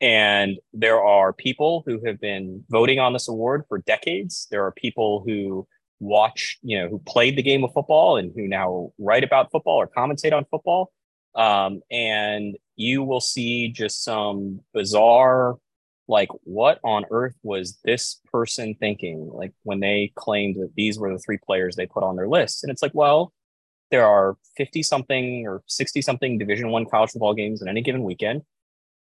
And 0.00 0.58
there 0.72 1.00
are 1.00 1.32
people 1.32 1.82
who 1.86 2.04
have 2.06 2.20
been 2.20 2.64
voting 2.70 2.98
on 2.98 3.12
this 3.12 3.28
award 3.28 3.64
for 3.68 3.78
decades. 3.78 4.46
There 4.50 4.64
are 4.64 4.72
people 4.72 5.22
who 5.26 5.66
watch, 6.00 6.58
you 6.62 6.78
know, 6.78 6.88
who 6.88 6.98
played 7.00 7.36
the 7.36 7.42
game 7.42 7.62
of 7.62 7.72
football 7.74 8.16
and 8.16 8.32
who 8.34 8.48
now 8.48 8.92
write 8.98 9.22
about 9.22 9.50
football 9.50 9.76
or 9.76 9.86
commentate 9.86 10.32
on 10.32 10.46
football. 10.50 10.90
Um, 11.34 11.80
and 11.90 12.56
you 12.76 13.02
will 13.02 13.20
see 13.20 13.68
just 13.68 14.02
some 14.02 14.60
bizarre, 14.74 15.56
like, 16.08 16.28
what 16.42 16.80
on 16.82 17.04
earth 17.10 17.36
was 17.42 17.78
this 17.84 18.20
person 18.32 18.74
thinking? 18.74 19.30
Like 19.32 19.52
when 19.62 19.80
they 19.80 20.12
claimed 20.16 20.56
that 20.56 20.72
these 20.76 20.98
were 20.98 21.12
the 21.12 21.18
three 21.18 21.38
players 21.38 21.76
they 21.76 21.86
put 21.86 22.02
on 22.02 22.16
their 22.16 22.28
list. 22.28 22.64
And 22.64 22.70
it's 22.70 22.82
like, 22.82 22.94
well, 22.94 23.32
there 23.90 24.06
are 24.06 24.36
50 24.56 24.82
something 24.82 25.46
or 25.46 25.62
60 25.66 26.02
something 26.02 26.38
division 26.38 26.70
one 26.70 26.86
college 26.86 27.10
football 27.10 27.34
games 27.34 27.62
in 27.62 27.68
any 27.68 27.82
given 27.82 28.02
weekend 28.02 28.42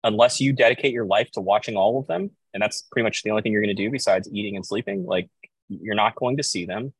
unless 0.04 0.40
you 0.40 0.52
dedicate 0.52 0.92
your 0.92 1.04
life 1.04 1.30
to 1.32 1.40
watching 1.40 1.76
all 1.76 1.98
of 1.98 2.06
them 2.06 2.30
and 2.54 2.62
that's 2.62 2.82
pretty 2.92 3.04
much 3.04 3.22
the 3.22 3.30
only 3.30 3.42
thing 3.42 3.52
you're 3.52 3.62
going 3.62 3.74
to 3.74 3.82
do 3.82 3.90
besides 3.90 4.28
eating 4.32 4.56
and 4.56 4.64
sleeping 4.64 5.04
like 5.04 5.28
you're 5.68 5.94
not 5.94 6.14
going 6.14 6.36
to 6.36 6.42
see 6.42 6.64
them 6.64 6.92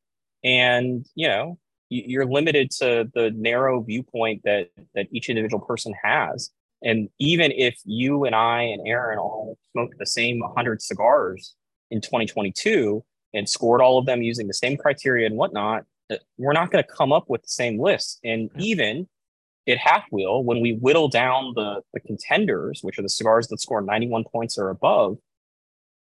and 0.45 1.07
you 1.15 1.29
know 1.29 1.59
you're 1.89 2.27
limited 2.27 2.71
to 2.71 3.11
the 3.15 3.31
narrow 3.35 3.81
viewpoint 3.81 4.43
that 4.45 4.69
that 4.95 5.07
each 5.11 5.29
individual 5.29 5.65
person 5.65 5.95
has. 6.03 6.51
And 6.83 7.09
even 7.19 7.51
if 7.53 7.77
you 7.85 8.25
and 8.25 8.35
i 8.35 8.63
and 8.63 8.87
aaron 8.87 9.19
all 9.19 9.59
smoked 9.73 9.99
the 9.99 10.07
same 10.07 10.39
100 10.41 10.81
cigars 10.81 11.55
in 11.91 12.01
2022 12.01 13.05
and 13.35 13.49
scored 13.49 13.81
all 13.81 13.99
of 13.99 14.07
them 14.07 14.23
using 14.23 14.47
the 14.47 14.55
same 14.55 14.77
criteria 14.77 15.27
and 15.27 15.37
whatnot 15.37 15.85
uh, 16.11 16.17
we're 16.37 16.53
not 16.53 16.71
going 16.71 16.83
to 16.83 16.91
come 16.91 17.13
up 17.13 17.25
with 17.29 17.43
the 17.43 17.49
same 17.49 17.81
list. 17.81 18.21
And 18.25 18.51
even 18.57 19.09
at 19.69 19.79
half 19.79 20.05
wheel 20.11 20.45
when 20.45 20.61
we 20.61 20.75
whittle 20.75 21.09
down 21.09 21.53
the 21.55 21.83
the 21.93 22.01
contenders 22.01 22.81
which 22.83 22.99
are 22.99 23.03
the 23.03 23.09
cigars 23.09 23.49
that 23.49 23.61
score 23.61 23.83
91 23.83 24.25
points 24.25 24.57
or 24.57 24.71
above 24.71 25.19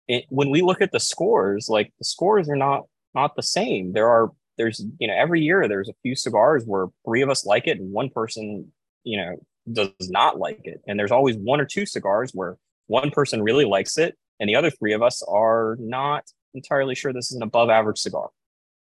it, 0.08 0.26
when 0.30 0.50
we 0.50 0.62
look 0.62 0.82
at 0.82 0.92
the 0.92 1.00
scores 1.00 1.70
like 1.70 1.94
the 2.00 2.06
scores 2.06 2.50
are 2.50 2.56
not 2.56 2.84
not 3.14 3.36
the 3.36 3.44
same. 3.44 3.94
There 3.94 4.10
are 4.10 4.32
there's 4.58 4.84
you 5.00 5.08
know 5.08 5.16
every 5.16 5.42
year 5.42 5.68
there's 5.68 5.90
a 5.90 5.94
few 6.02 6.16
cigars 6.16 6.64
where 6.66 6.88
three 7.06 7.22
of 7.22 7.30
us 7.30 7.46
like 7.46 7.68
it 7.68 7.80
and 7.80 7.92
one 7.92 8.10
person 8.10 8.72
you 9.04 9.18
know 9.18 9.36
does 9.72 10.10
not 10.10 10.38
like 10.38 10.62
it 10.64 10.82
and 10.88 11.00
there's 11.00 11.12
always 11.12 11.36
one 11.38 11.60
or 11.60 11.66
two 11.66 11.86
cigars 11.86 12.32
where 12.34 12.58
one 12.88 13.12
person 13.12 13.42
really 13.42 13.66
likes 13.66 13.98
it 13.98 14.18
and 14.40 14.50
the 14.50 14.56
other 14.56 14.70
three 14.70 14.94
of 14.94 15.02
us 15.02 15.24
are 15.28 15.78
not 15.80 16.24
entirely 16.54 16.96
sure 16.96 17.14
this 17.14 17.32
is 17.32 17.38
an 17.38 17.44
above 17.44 17.70
average 17.70 17.98
cigar 17.98 18.30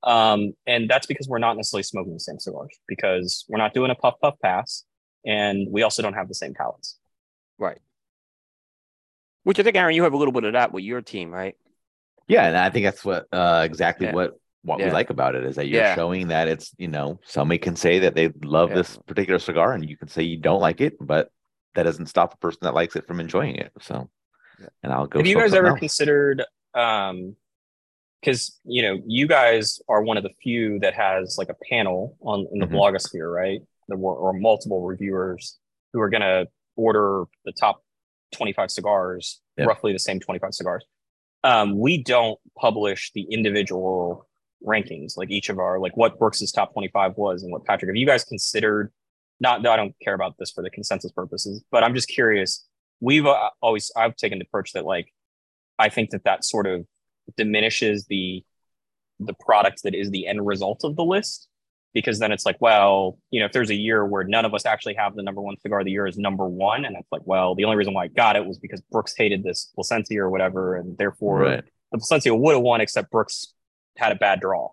um, 0.02 0.52
and 0.66 0.88
that's 0.88 1.06
because 1.06 1.28
we're 1.28 1.38
not 1.38 1.56
necessarily 1.56 1.82
smoking 1.82 2.14
the 2.14 2.20
same 2.20 2.38
cigars 2.38 2.78
because 2.86 3.44
we're 3.48 3.58
not 3.58 3.74
doing 3.74 3.90
a 3.90 3.94
puff 3.94 4.14
puff 4.22 4.34
pass, 4.42 4.84
and 5.26 5.66
we 5.70 5.82
also 5.82 6.02
don't 6.02 6.14
have 6.14 6.28
the 6.28 6.34
same 6.34 6.54
palates. 6.54 6.98
Right. 7.58 7.78
Which 9.42 9.58
I 9.58 9.62
think, 9.62 9.76
Aaron, 9.76 9.94
you 9.94 10.04
have 10.04 10.12
a 10.12 10.16
little 10.16 10.32
bit 10.32 10.44
of 10.44 10.52
that 10.52 10.72
with 10.72 10.84
your 10.84 11.00
team, 11.02 11.30
right? 11.30 11.56
Yeah, 12.28 12.46
and 12.46 12.56
I 12.56 12.70
think 12.70 12.84
that's 12.84 13.04
what 13.04 13.26
uh, 13.32 13.62
exactly 13.64 14.06
Yeah. 14.06 14.12
what 14.12 14.38
what 14.68 14.78
we 14.78 14.90
like 14.90 15.10
about 15.10 15.34
it 15.34 15.44
is 15.44 15.56
that 15.56 15.66
you're 15.66 15.80
Yeah. 15.82 15.94
showing 15.94 16.28
that 16.28 16.46
it's 16.46 16.72
you 16.78 16.88
know 16.88 17.18
somebody 17.24 17.58
can 17.58 17.74
say 17.74 18.00
that 18.00 18.14
they 18.14 18.28
love 18.44 18.68
Yeah. 18.70 18.76
this 18.76 18.98
particular 19.06 19.38
cigar 19.38 19.72
and 19.72 19.88
you 19.88 19.96
can 19.96 20.08
say 20.08 20.22
you 20.22 20.36
don't 20.36 20.60
like 20.60 20.80
it, 20.80 20.94
but 21.00 21.30
that 21.74 21.82
doesn't 21.84 22.06
stop 22.06 22.34
a 22.34 22.36
person 22.36 22.60
that 22.62 22.74
likes 22.74 22.94
it 22.96 23.06
from 23.06 23.18
enjoying 23.20 23.56
it. 23.56 23.72
So, 23.80 24.08
Yeah. 24.60 24.68
and 24.82 24.92
I'll 24.92 25.06
go. 25.06 25.18
have 25.18 25.26
you 25.26 25.36
guys 25.36 25.54
ever 25.54 25.68
else. 25.68 25.78
considered? 25.80 26.44
Um, 26.74 27.36
because 28.20 28.58
you 28.64 28.82
know 28.82 29.00
you 29.06 29.26
guys 29.28 29.80
are 29.88 30.02
one 30.02 30.16
of 30.16 30.22
the 30.24 30.32
few 30.42 30.78
that 30.80 30.92
has 30.94 31.36
like 31.38 31.48
a 31.48 31.56
panel 31.70 32.16
on 32.20 32.46
in 32.52 32.58
the 32.58 32.66
Mhm. 32.66 32.72
blogosphere, 32.72 33.32
right? 33.32 33.60
There 33.88 33.96
were 33.96 34.14
or 34.14 34.32
multiple 34.32 34.82
reviewers 34.82 35.58
who 35.92 36.00
are 36.00 36.10
going 36.10 36.20
to 36.22 36.48
order 36.76 37.24
the 37.44 37.52
top 37.52 37.82
25 38.32 38.70
cigars, 38.70 39.40
Yeah. 39.56 39.64
roughly 39.64 39.92
the 39.92 39.98
same 39.98 40.20
25 40.20 40.52
cigars. 40.52 40.84
Um, 41.44 41.78
we 41.78 42.02
don't 42.02 42.38
publish 42.56 43.10
the 43.12 43.22
individual 43.22 44.27
rankings, 44.66 45.16
like 45.16 45.30
each 45.30 45.48
of 45.48 45.58
our 45.58 45.78
like 45.78 45.96
what 45.96 46.18
Brooks's 46.18 46.52
top 46.52 46.72
25 46.72 47.16
was 47.16 47.42
and 47.42 47.52
what 47.52 47.64
Patrick. 47.64 47.88
Have 47.88 47.96
you 47.96 48.06
guys 48.06 48.24
considered? 48.24 48.92
Not, 49.40 49.62
though 49.62 49.70
I 49.70 49.76
don't 49.76 49.94
care 50.02 50.14
about 50.14 50.34
this 50.38 50.50
for 50.50 50.62
the 50.64 50.70
consensus 50.70 51.12
purposes, 51.12 51.62
but 51.70 51.84
I'm 51.84 51.94
just 51.94 52.08
curious. 52.08 52.66
We've 53.00 53.24
uh, 53.24 53.50
always 53.62 53.92
I've 53.96 54.16
taken 54.16 54.40
the 54.40 54.44
approach 54.44 54.72
that 54.72 54.84
like 54.84 55.12
I 55.78 55.88
think 55.88 56.10
that 56.10 56.24
that 56.24 56.44
sort 56.44 56.66
of 56.66 56.84
diminishes 57.36 58.06
the 58.06 58.44
the 59.20 59.34
product 59.34 59.82
that 59.84 59.94
is 59.94 60.10
the 60.10 60.26
end 60.26 60.44
result 60.46 60.80
of 60.84 60.96
the 60.96 61.04
list 61.04 61.48
because 61.94 62.18
then 62.18 62.30
it's 62.32 62.46
like 62.46 62.56
well 62.60 63.18
you 63.30 63.40
know 63.40 63.46
if 63.46 63.52
there's 63.52 63.70
a 63.70 63.74
year 63.74 64.04
where 64.06 64.24
none 64.24 64.44
of 64.44 64.54
us 64.54 64.64
actually 64.64 64.94
have 64.94 65.14
the 65.16 65.22
number 65.22 65.40
one 65.40 65.56
cigar 65.60 65.80
of 65.80 65.84
the 65.84 65.90
year 65.90 66.06
is 66.06 66.16
number 66.16 66.46
one 66.46 66.84
and 66.84 66.96
it's 66.96 67.08
like 67.10 67.22
well 67.24 67.54
the 67.54 67.64
only 67.64 67.76
reason 67.76 67.92
why 67.92 68.04
i 68.04 68.06
got 68.08 68.36
it 68.36 68.46
was 68.46 68.58
because 68.58 68.80
brooks 68.92 69.14
hated 69.16 69.42
this 69.42 69.72
Plasencia 69.74 70.20
or 70.20 70.30
whatever 70.30 70.76
and 70.76 70.96
therefore 70.98 71.40
Right. 71.40 71.64
the 71.92 71.98
Plasencia 71.98 72.34
would 72.34 72.54
have 72.54 72.62
won 72.62 72.80
except 72.80 73.10
brooks 73.10 73.52
had 73.98 74.12
a 74.12 74.16
bad 74.16 74.40
draw 74.40 74.70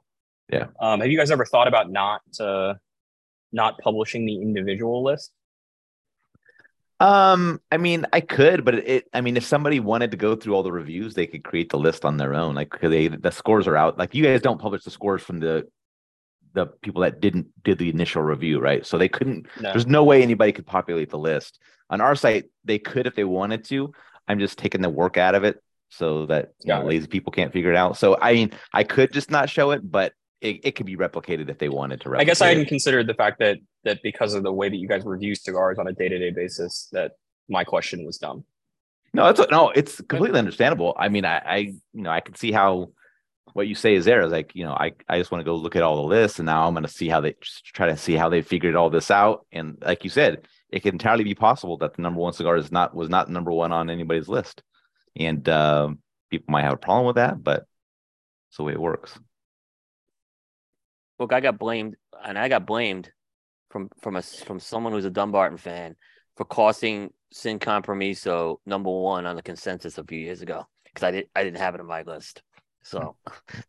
Yeah. 0.51 0.67
um, 0.79 0.99
have 1.01 1.09
you 1.09 1.17
guys 1.17 1.31
ever 1.31 1.45
thought 1.45 1.67
about 1.67 1.91
not 1.91 2.21
uh, 2.39 2.75
not 3.51 3.77
publishing 3.79 4.25
the 4.25 4.35
individual 4.41 5.03
list 5.03 5.31
Um, 6.99 7.59
I 7.71 7.77
mean, 7.77 8.05
I 8.13 8.21
could, 8.21 8.63
but 8.63 8.75
it, 8.75 9.09
I 9.13 9.19
mean, 9.19 9.35
if 9.35 9.43
somebody 9.45 9.79
wanted 9.81 10.11
to 10.11 10.17
go 10.17 10.35
through 10.35 10.55
all 10.55 10.63
the 10.63 10.71
reviews, 10.71 11.13
they 11.13 11.27
could 11.27 11.43
create 11.43 11.69
the 11.69 11.77
list 11.77 12.05
on 12.05 12.15
their 12.15 12.33
own. 12.33 12.55
Like, 12.55 12.79
they, 12.79 13.09
the 13.09 13.31
scores 13.31 13.67
are 13.67 13.75
out. 13.75 13.97
Like, 13.97 14.15
you 14.15 14.23
guys 14.23 14.41
don't 14.41 14.61
publish 14.61 14.83
the 14.85 14.91
scores 14.91 15.21
from 15.21 15.41
the, 15.41 15.67
the 16.53 16.67
people 16.81 17.01
that 17.01 17.19
didn't 17.19 17.47
did 17.65 17.77
the 17.79 17.89
initial 17.89 18.21
review, 18.21 18.59
right? 18.61 18.85
So 18.85 18.97
they 18.97 19.09
couldn't. 19.09 19.45
no 19.59 19.71
There's 19.73 19.85
no 19.87 20.05
way 20.05 20.23
anybody 20.23 20.53
could 20.53 20.65
populate 20.65 21.09
the 21.09 21.19
list 21.19 21.59
on 21.89 21.99
our 21.99 22.15
site. 22.15 22.45
They 22.63 22.79
could 22.79 23.07
if 23.07 23.15
they 23.15 23.25
wanted 23.25 23.65
to. 23.65 23.91
I'm 24.25 24.39
just 24.39 24.57
taking 24.57 24.81
the 24.81 24.89
work 24.89 25.17
out 25.17 25.35
of 25.35 25.43
it 25.43 25.61
so 25.89 26.25
that 26.25 26.53
know, 26.65 26.83
lazy 26.83 27.07
people 27.07 27.31
can't 27.31 27.53
figure 27.53 27.71
it 27.71 27.77
out. 27.77 27.97
So 27.97 28.17
I 28.21 28.33
mean, 28.33 28.51
I 28.73 28.83
could 28.83 29.11
just 29.11 29.31
not 29.31 29.49
show 29.49 29.71
it, 29.71 29.89
but 29.89 30.13
it, 30.41 30.59
it 30.63 30.71
could 30.75 30.85
be 30.85 30.97
replicated 30.97 31.49
if 31.49 31.57
they 31.57 31.69
wanted 31.69 32.01
to. 32.01 32.15
I 32.15 32.23
guess 32.23 32.41
I 32.41 32.49
hadn't 32.49 32.63
it. 32.63 32.69
considered 32.69 33.07
the 33.07 33.13
fact 33.13 33.39
that 33.39 33.57
that 33.83 34.01
because 34.03 34.33
of 34.33 34.43
the 34.43 34.51
way 34.51 34.69
that 34.69 34.77
you 34.77 34.87
guys 34.87 35.03
review 35.05 35.35
cigars 35.35 35.79
on 35.79 35.87
a 35.87 35.93
day 35.93 36.09
to 36.09 36.17
day 36.17 36.31
basis, 36.31 36.89
that 36.91 37.13
my 37.49 37.63
question 37.63 38.05
was 38.05 38.17
dumb. 38.17 38.43
No, 39.13 39.27
it's 39.27 39.41
no, 39.49 39.69
it's 39.69 40.01
completely 40.01 40.39
understandable. 40.39 40.93
I 40.97 41.07
mean, 41.07 41.23
I, 41.23 41.37
I, 41.37 41.57
you 41.57 42.01
know, 42.01 42.09
I 42.09 42.19
can 42.19 42.35
see 42.35 42.51
how 42.51 42.89
what 43.53 43.67
you 43.67 43.73
say 43.73 43.95
is 43.95 44.03
there. 44.03 44.21
Is 44.21 44.31
like, 44.31 44.53
you 44.53 44.65
know, 44.65 44.73
I, 44.73 44.91
I 45.07 45.17
just 45.17 45.31
want 45.31 45.39
to 45.39 45.45
go 45.45 45.55
look 45.55 45.77
at 45.77 45.83
all 45.83 45.95
the 45.95 46.01
lists, 46.01 46.39
and 46.39 46.45
now 46.45 46.67
I'm 46.67 46.73
going 46.73 46.83
to 46.83 46.89
see 46.89 47.07
how 47.07 47.21
they 47.21 47.33
just 47.41 47.63
try 47.63 47.87
to 47.87 47.95
see 47.95 48.15
how 48.15 48.27
they 48.27 48.41
figured 48.41 48.75
all 48.75 48.89
this 48.89 49.09
out. 49.09 49.45
And 49.53 49.77
like 49.81 50.03
you 50.03 50.09
said, 50.09 50.47
it 50.69 50.81
can 50.81 50.95
entirely 50.95 51.23
be 51.23 51.33
possible 51.33 51.77
that 51.77 51.95
the 51.95 52.01
number 52.01 52.19
one 52.19 52.33
cigar 52.33 52.57
is 52.57 52.73
not 52.73 52.93
was 52.93 53.09
not 53.09 53.29
number 53.29 53.51
one 53.51 53.71
on 53.71 53.89
anybody's 53.89 54.27
list, 54.27 54.63
and 55.15 55.47
um, 55.49 55.99
people 56.29 56.51
might 56.51 56.63
have 56.63 56.73
a 56.73 56.77
problem 56.77 57.05
with 57.05 57.15
that, 57.15 57.43
but 57.43 57.65
it's 58.49 58.57
the 58.57 58.63
way 58.63 58.73
it 58.73 58.79
works. 58.79 59.17
Look, 61.19 61.31
I 61.31 61.39
got 61.39 61.57
blamed, 61.57 61.95
and 62.23 62.37
I 62.37 62.49
got 62.49 62.65
blamed 62.65 63.11
from 63.69 63.89
from 64.01 64.15
a 64.15 64.21
from 64.21 64.59
someone 64.59 64.93
who's 64.93 65.05
a 65.05 65.09
Dunbarton 65.09 65.57
fan 65.57 65.95
for 66.35 66.45
costing 66.45 67.11
Sin 67.31 67.59
Compromiso 67.59 68.59
number 68.65 68.89
one 68.89 69.25
on 69.25 69.35
the 69.35 69.41
consensus 69.41 69.97
a 69.97 70.03
few 70.03 70.19
years 70.19 70.41
ago 70.41 70.65
because 70.83 71.03
I 71.03 71.11
didn't 71.11 71.29
I 71.35 71.43
didn't 71.43 71.59
have 71.59 71.75
it 71.75 71.81
on 71.81 71.87
my 71.87 72.01
list. 72.03 72.41
So 72.83 73.15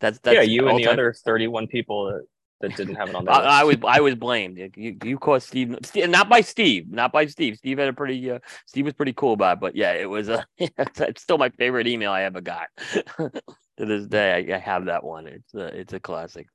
that's 0.01 0.19
that's 0.23 0.35
yeah, 0.35 0.43
you 0.43 0.69
and 0.69 0.79
the 0.79 0.87
all-time- 0.87 0.93
other 0.95 1.13
31 1.13 1.69
people 1.69 2.07
that, 2.07 2.27
that 2.61 2.77
didn't 2.77 2.95
have 2.95 3.11
it 3.11 3.15
on 3.15 3.25
their 3.25 3.35
I, 3.35 3.61
I 3.61 3.65
was. 3.65 3.77
I 3.87 4.01
was 4.01 4.15
blamed. 4.15 4.59
You 4.77 4.97
you 5.03 5.19
caught 5.19 5.43
Steve, 5.43 5.77
Steve, 5.83 6.09
not 6.09 6.29
by 6.29 6.41
Steve, 6.41 6.91
not 6.91 7.13
by 7.13 7.27
Steve. 7.27 7.57
Steve 7.57 7.79
had 7.79 7.89
a 7.89 7.93
pretty 7.93 8.31
uh, 8.31 8.39
Steve 8.67 8.87
was 8.87 8.95
pretty 8.95 9.13
cool 9.13 9.35
about 9.35 9.59
it, 9.59 9.61
but 9.61 9.77
yeah, 9.77 9.93
it 9.93 10.09
was 10.09 10.29
a 10.29 10.47
it's 10.59 11.23
still 11.23 11.39
my 11.39 11.51
favorite 11.51 11.87
email 11.87 12.13
I 12.13 12.23
ever 12.23 12.41
got. 12.41 12.69
to 13.19 13.85
this 13.85 14.07
day, 14.07 14.49
I, 14.51 14.57
I 14.57 14.59
have 14.59 14.87
that 14.87 15.05
one. 15.05 15.27
It's 15.27 15.55
a, 15.55 15.67
it's 15.67 15.93
a 15.93 16.01
classic. 16.01 16.47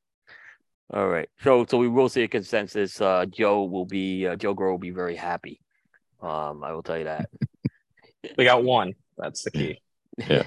All 0.91 1.07
right, 1.07 1.29
so 1.41 1.65
so 1.69 1.77
we 1.77 1.87
will 1.87 2.09
see 2.09 2.23
a 2.23 2.27
consensus. 2.27 2.99
Uh, 2.99 3.25
Joe 3.25 3.65
will 3.65 3.85
be 3.85 4.25
uh, 4.25 4.35
Joe 4.35 4.53
Grow 4.53 4.71
will 4.71 4.79
be 4.79 4.89
very 4.89 5.15
happy. 5.15 5.61
Um, 6.21 6.63
I 6.63 6.73
will 6.73 6.83
tell 6.83 6.97
you 6.97 7.05
that. 7.05 7.29
we 8.37 8.43
got 8.43 8.63
one. 8.63 8.93
That's 9.17 9.43
the 9.43 9.51
key. 9.51 9.81
Yeah. 10.17 10.43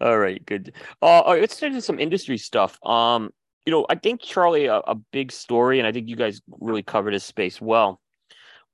all 0.00 0.18
right, 0.18 0.44
good. 0.46 0.72
Uh, 1.02 1.06
all 1.06 1.32
right, 1.32 1.40
let's 1.40 1.58
turn 1.58 1.72
to 1.72 1.82
some 1.82 1.98
industry 1.98 2.38
stuff. 2.38 2.78
Um, 2.84 3.30
you 3.66 3.72
know, 3.72 3.86
I 3.88 3.94
think 3.94 4.20
Charlie, 4.20 4.66
a, 4.66 4.76
a 4.78 4.94
big 5.12 5.32
story, 5.32 5.78
and 5.78 5.86
I 5.86 5.92
think 5.92 6.08
you 6.08 6.16
guys 6.16 6.40
really 6.60 6.82
covered 6.82 7.14
this 7.14 7.24
space 7.24 7.60
well. 7.60 8.00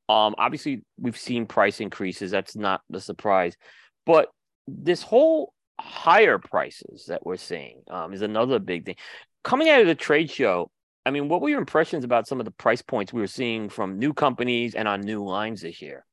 Um, 0.08 0.34
obviously, 0.38 0.84
we've 0.98 1.18
seen 1.18 1.46
price 1.46 1.80
increases. 1.80 2.30
That's 2.30 2.56
not 2.56 2.80
the 2.88 3.00
surprise, 3.00 3.56
but 4.04 4.28
this 4.68 5.02
whole 5.02 5.52
higher 5.80 6.38
prices 6.38 7.06
that 7.08 7.26
we're 7.26 7.36
seeing 7.36 7.82
um, 7.90 8.12
is 8.12 8.22
another 8.22 8.58
big 8.58 8.86
thing. 8.86 8.96
Coming 9.44 9.68
out 9.68 9.80
of 9.80 9.86
the 9.86 9.94
trade 9.94 10.30
show, 10.30 10.70
I 11.04 11.10
mean, 11.10 11.28
what 11.28 11.40
were 11.40 11.48
your 11.48 11.58
impressions 11.58 12.04
about 12.04 12.26
some 12.26 12.40
of 12.40 12.44
the 12.44 12.50
price 12.52 12.82
points 12.82 13.12
we 13.12 13.20
were 13.20 13.26
seeing 13.26 13.68
from 13.68 13.98
new 13.98 14.12
companies 14.12 14.74
and 14.74 14.88
on 14.88 15.00
new 15.00 15.24
lines 15.24 15.60
this 15.62 15.80
year? 15.82 16.04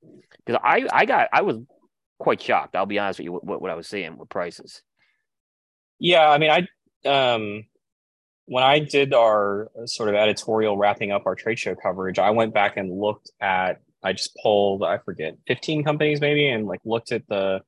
Because 0.46 0.62
I, 0.64 0.88
I 0.92 1.06
got, 1.06 1.30
I 1.34 1.42
was 1.42 1.58
quite 2.20 2.42
shocked. 2.42 2.76
I'll 2.76 2.86
be 2.86 3.00
honest 3.00 3.20
with 3.20 3.26
you, 3.26 3.34
what, 3.34 3.62
what 3.62 3.72
I 3.72 3.76
was 3.76 3.88
seeing 3.88 4.18
with 4.18 4.30
prices. 4.30 4.84
Yeah, 6.00 6.30
I 6.30 6.38
mean, 6.38 6.52
I 6.52 6.68
um 7.06 7.66
when 8.46 8.64
I 8.64 8.80
did 8.80 9.14
our 9.14 9.70
uh, 9.80 9.86
sort 9.86 10.10
of 10.10 10.16
editorial 10.16 10.78
wrapping 10.78 11.12
up 11.12 11.26
our 11.26 11.36
trade 11.36 11.60
show 11.60 11.76
coverage, 11.76 12.20
I 12.20 12.32
went 12.32 12.54
back 12.54 12.78
and 12.78 13.00
looked 13.00 13.32
at 13.40 13.82
I 14.06 14.12
just 14.12 14.38
pulled, 14.42 14.84
I 14.84 14.98
forget, 14.98 15.38
15 15.48 15.84
companies 15.84 16.20
maybe 16.20 16.50
and 16.50 16.68
like 16.68 16.82
looked 16.86 17.12
at 17.12 17.28
the 17.28 17.62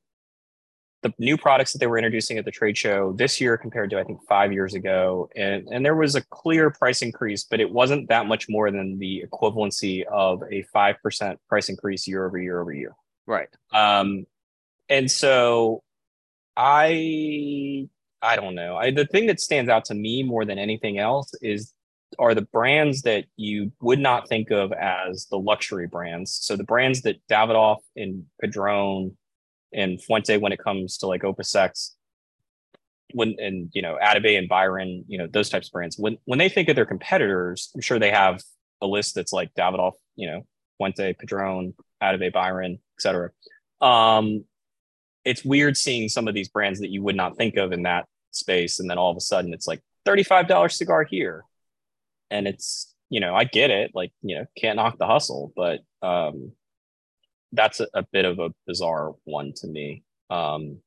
the 1.02 1.12
new 1.18 1.36
products 1.36 1.72
that 1.72 1.78
they 1.78 1.86
were 1.86 1.98
introducing 1.98 2.36
at 2.36 2.44
the 2.44 2.50
trade 2.50 2.76
show 2.76 3.12
this 3.12 3.40
year 3.40 3.56
compared 3.56 3.90
to 3.90 3.98
I 3.98 4.02
think 4.02 4.18
5 4.28 4.52
years 4.52 4.74
ago 4.74 5.28
and 5.36 5.68
and 5.68 5.84
there 5.84 5.94
was 5.94 6.14
a 6.14 6.22
clear 6.26 6.70
price 6.70 7.00
increase, 7.00 7.44
but 7.44 7.60
it 7.60 7.70
wasn't 7.70 8.08
that 8.08 8.26
much 8.26 8.46
more 8.48 8.70
than 8.70 8.98
the 8.98 9.24
equivalency 9.30 10.04
of 10.04 10.42
a 10.50 10.64
5% 10.74 11.36
price 11.48 11.68
increase 11.68 12.06
year 12.06 12.26
over 12.26 12.38
year 12.38 12.60
over 12.60 12.72
year. 12.72 12.94
Right. 13.26 13.48
Um, 13.72 14.26
and 14.88 15.10
so 15.10 15.82
I 16.56 17.88
I 18.26 18.36
don't 18.36 18.54
know. 18.54 18.76
I 18.76 18.90
the 18.90 19.06
thing 19.06 19.26
that 19.28 19.40
stands 19.40 19.70
out 19.70 19.84
to 19.86 19.94
me 19.94 20.22
more 20.22 20.44
than 20.44 20.58
anything 20.58 20.98
else 20.98 21.32
is 21.40 21.72
are 22.18 22.34
the 22.34 22.42
brands 22.42 23.02
that 23.02 23.26
you 23.36 23.72
would 23.80 23.98
not 23.98 24.28
think 24.28 24.50
of 24.50 24.72
as 24.72 25.26
the 25.30 25.38
luxury 25.38 25.86
brands. 25.86 26.32
So 26.32 26.56
the 26.56 26.64
brands 26.64 27.02
that 27.02 27.16
Davidoff 27.28 27.78
and 27.96 28.24
Padron 28.40 29.16
and 29.72 30.02
Fuente 30.02 30.38
when 30.38 30.52
it 30.52 30.58
comes 30.58 30.98
to 30.98 31.06
like 31.06 31.24
Opus 31.24 31.54
X 31.54 31.94
when 33.12 33.36
and 33.38 33.70
you 33.72 33.82
know 33.82 33.96
Atabey 34.02 34.36
and 34.36 34.48
Byron, 34.48 35.04
you 35.06 35.18
know, 35.18 35.28
those 35.28 35.48
types 35.48 35.68
of 35.68 35.72
brands. 35.72 35.96
When 35.96 36.18
when 36.24 36.38
they 36.38 36.48
think 36.48 36.68
of 36.68 36.76
their 36.76 36.86
competitors, 36.86 37.70
I'm 37.74 37.80
sure 37.80 37.98
they 37.98 38.10
have 38.10 38.42
a 38.82 38.86
list 38.86 39.14
that's 39.14 39.32
like 39.32 39.54
Davidoff, 39.54 39.92
you 40.16 40.28
know, 40.28 40.46
Fuente, 40.78 41.12
Padron, 41.12 41.74
Atabey, 42.02 42.32
Byron, 42.32 42.78
etc. 42.98 43.30
Um, 43.80 44.44
it's 45.24 45.44
weird 45.44 45.76
seeing 45.76 46.08
some 46.08 46.28
of 46.28 46.34
these 46.34 46.48
brands 46.48 46.80
that 46.80 46.90
you 46.90 47.02
would 47.02 47.16
not 47.16 47.36
think 47.36 47.56
of 47.56 47.72
in 47.72 47.82
that 47.82 48.06
space, 48.36 48.78
and 48.78 48.88
then 48.88 48.98
all 48.98 49.10
of 49.10 49.16
a 49.16 49.20
sudden 49.20 49.52
it's 49.52 49.66
like 49.66 49.82
thirty-five 50.04 50.48
dollar 50.48 50.68
cigar 50.68 51.04
here, 51.04 51.44
and 52.30 52.46
it's 52.46 52.94
you 53.10 53.20
know 53.20 53.34
I 53.34 53.44
get 53.44 53.70
it, 53.70 53.92
like 53.94 54.12
you 54.22 54.36
know 54.36 54.46
can't 54.56 54.76
knock 54.76 54.98
the 54.98 55.06
hustle, 55.06 55.52
but 55.56 55.80
um, 56.02 56.52
that's 57.52 57.80
a, 57.80 57.88
a 57.94 58.02
bit 58.12 58.24
of 58.24 58.38
a 58.38 58.50
bizarre 58.66 59.14
one 59.24 59.52
to 59.56 59.66
me. 59.66 60.04
Um, 60.30 60.78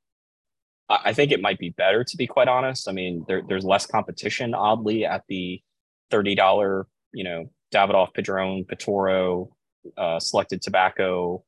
I, 0.89 1.00
I 1.06 1.14
think 1.14 1.32
it 1.32 1.41
might 1.41 1.60
be 1.60 1.70
better 1.70 2.04
to 2.04 2.18
be 2.18 2.28
quite 2.28 2.47
honest. 2.47 2.88
I 2.88 2.91
mean, 2.91 3.26
there, 3.28 3.41
there's 3.47 3.66
less 3.66 3.86
competition, 3.86 4.54
oddly, 4.54 5.06
at 5.06 5.24
the 5.28 5.62
thirty 6.12 6.36
dollar, 6.36 6.88
you 7.14 7.24
know, 7.24 7.50
Davidoff, 7.74 8.14
Padron, 8.14 8.66
Petoro, 8.66 9.56
uh, 9.97 10.20
selected 10.20 10.62
tobacco, 10.62 11.43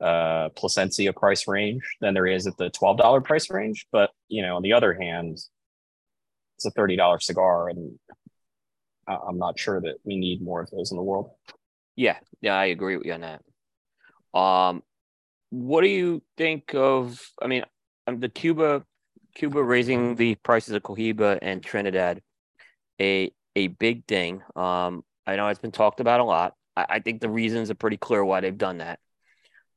uh, 0.00 0.48
Plasencia 0.50 1.12
price 1.12 1.46
range 1.46 1.82
than 2.00 2.14
there 2.14 2.26
is 2.26 2.46
at 2.46 2.56
the 2.56 2.70
twelve 2.70 2.98
dollar 2.98 3.20
price 3.20 3.50
range. 3.50 3.86
But 3.92 4.10
you 4.28 4.42
know, 4.42 4.56
on 4.56 4.62
the 4.62 4.72
other 4.72 4.94
hand, 4.94 5.38
it's 6.56 6.66
a 6.66 6.70
thirty 6.70 6.96
dollar 6.96 7.20
cigar, 7.20 7.68
and 7.68 7.98
I'm 9.06 9.38
not 9.38 9.58
sure 9.58 9.80
that 9.80 9.96
we 10.04 10.16
need 10.16 10.42
more 10.42 10.62
of 10.62 10.70
those 10.70 10.90
in 10.90 10.96
the 10.96 11.02
world. 11.02 11.30
Yeah, 11.96 12.18
yeah, 12.40 12.54
I 12.54 12.66
agree 12.66 12.96
with 12.96 13.06
you 13.06 13.12
on 13.12 13.20
that. 13.20 14.38
Um, 14.38 14.82
what 15.50 15.82
do 15.82 15.88
you 15.88 16.22
think 16.36 16.74
of? 16.74 17.20
I 17.40 17.46
mean, 17.46 17.64
um, 18.06 18.18
the 18.20 18.28
Cuba, 18.28 18.84
Cuba 19.34 19.62
raising 19.62 20.16
the 20.16 20.34
prices 20.36 20.74
of 20.74 20.82
Cohiba 20.82 21.38
and 21.40 21.62
Trinidad, 21.62 22.20
a 23.00 23.32
a 23.56 23.68
big 23.68 24.06
thing. 24.06 24.42
Um, 24.56 25.04
I 25.26 25.36
know 25.36 25.48
it's 25.48 25.60
been 25.60 25.72
talked 25.72 26.00
about 26.00 26.20
a 26.20 26.24
lot. 26.24 26.54
I, 26.76 26.86
I 26.88 26.98
think 27.00 27.20
the 27.20 27.28
reasons 27.28 27.70
are 27.70 27.76
pretty 27.76 27.96
clear 27.96 28.24
why 28.24 28.40
they've 28.40 28.56
done 28.56 28.78
that. 28.78 28.98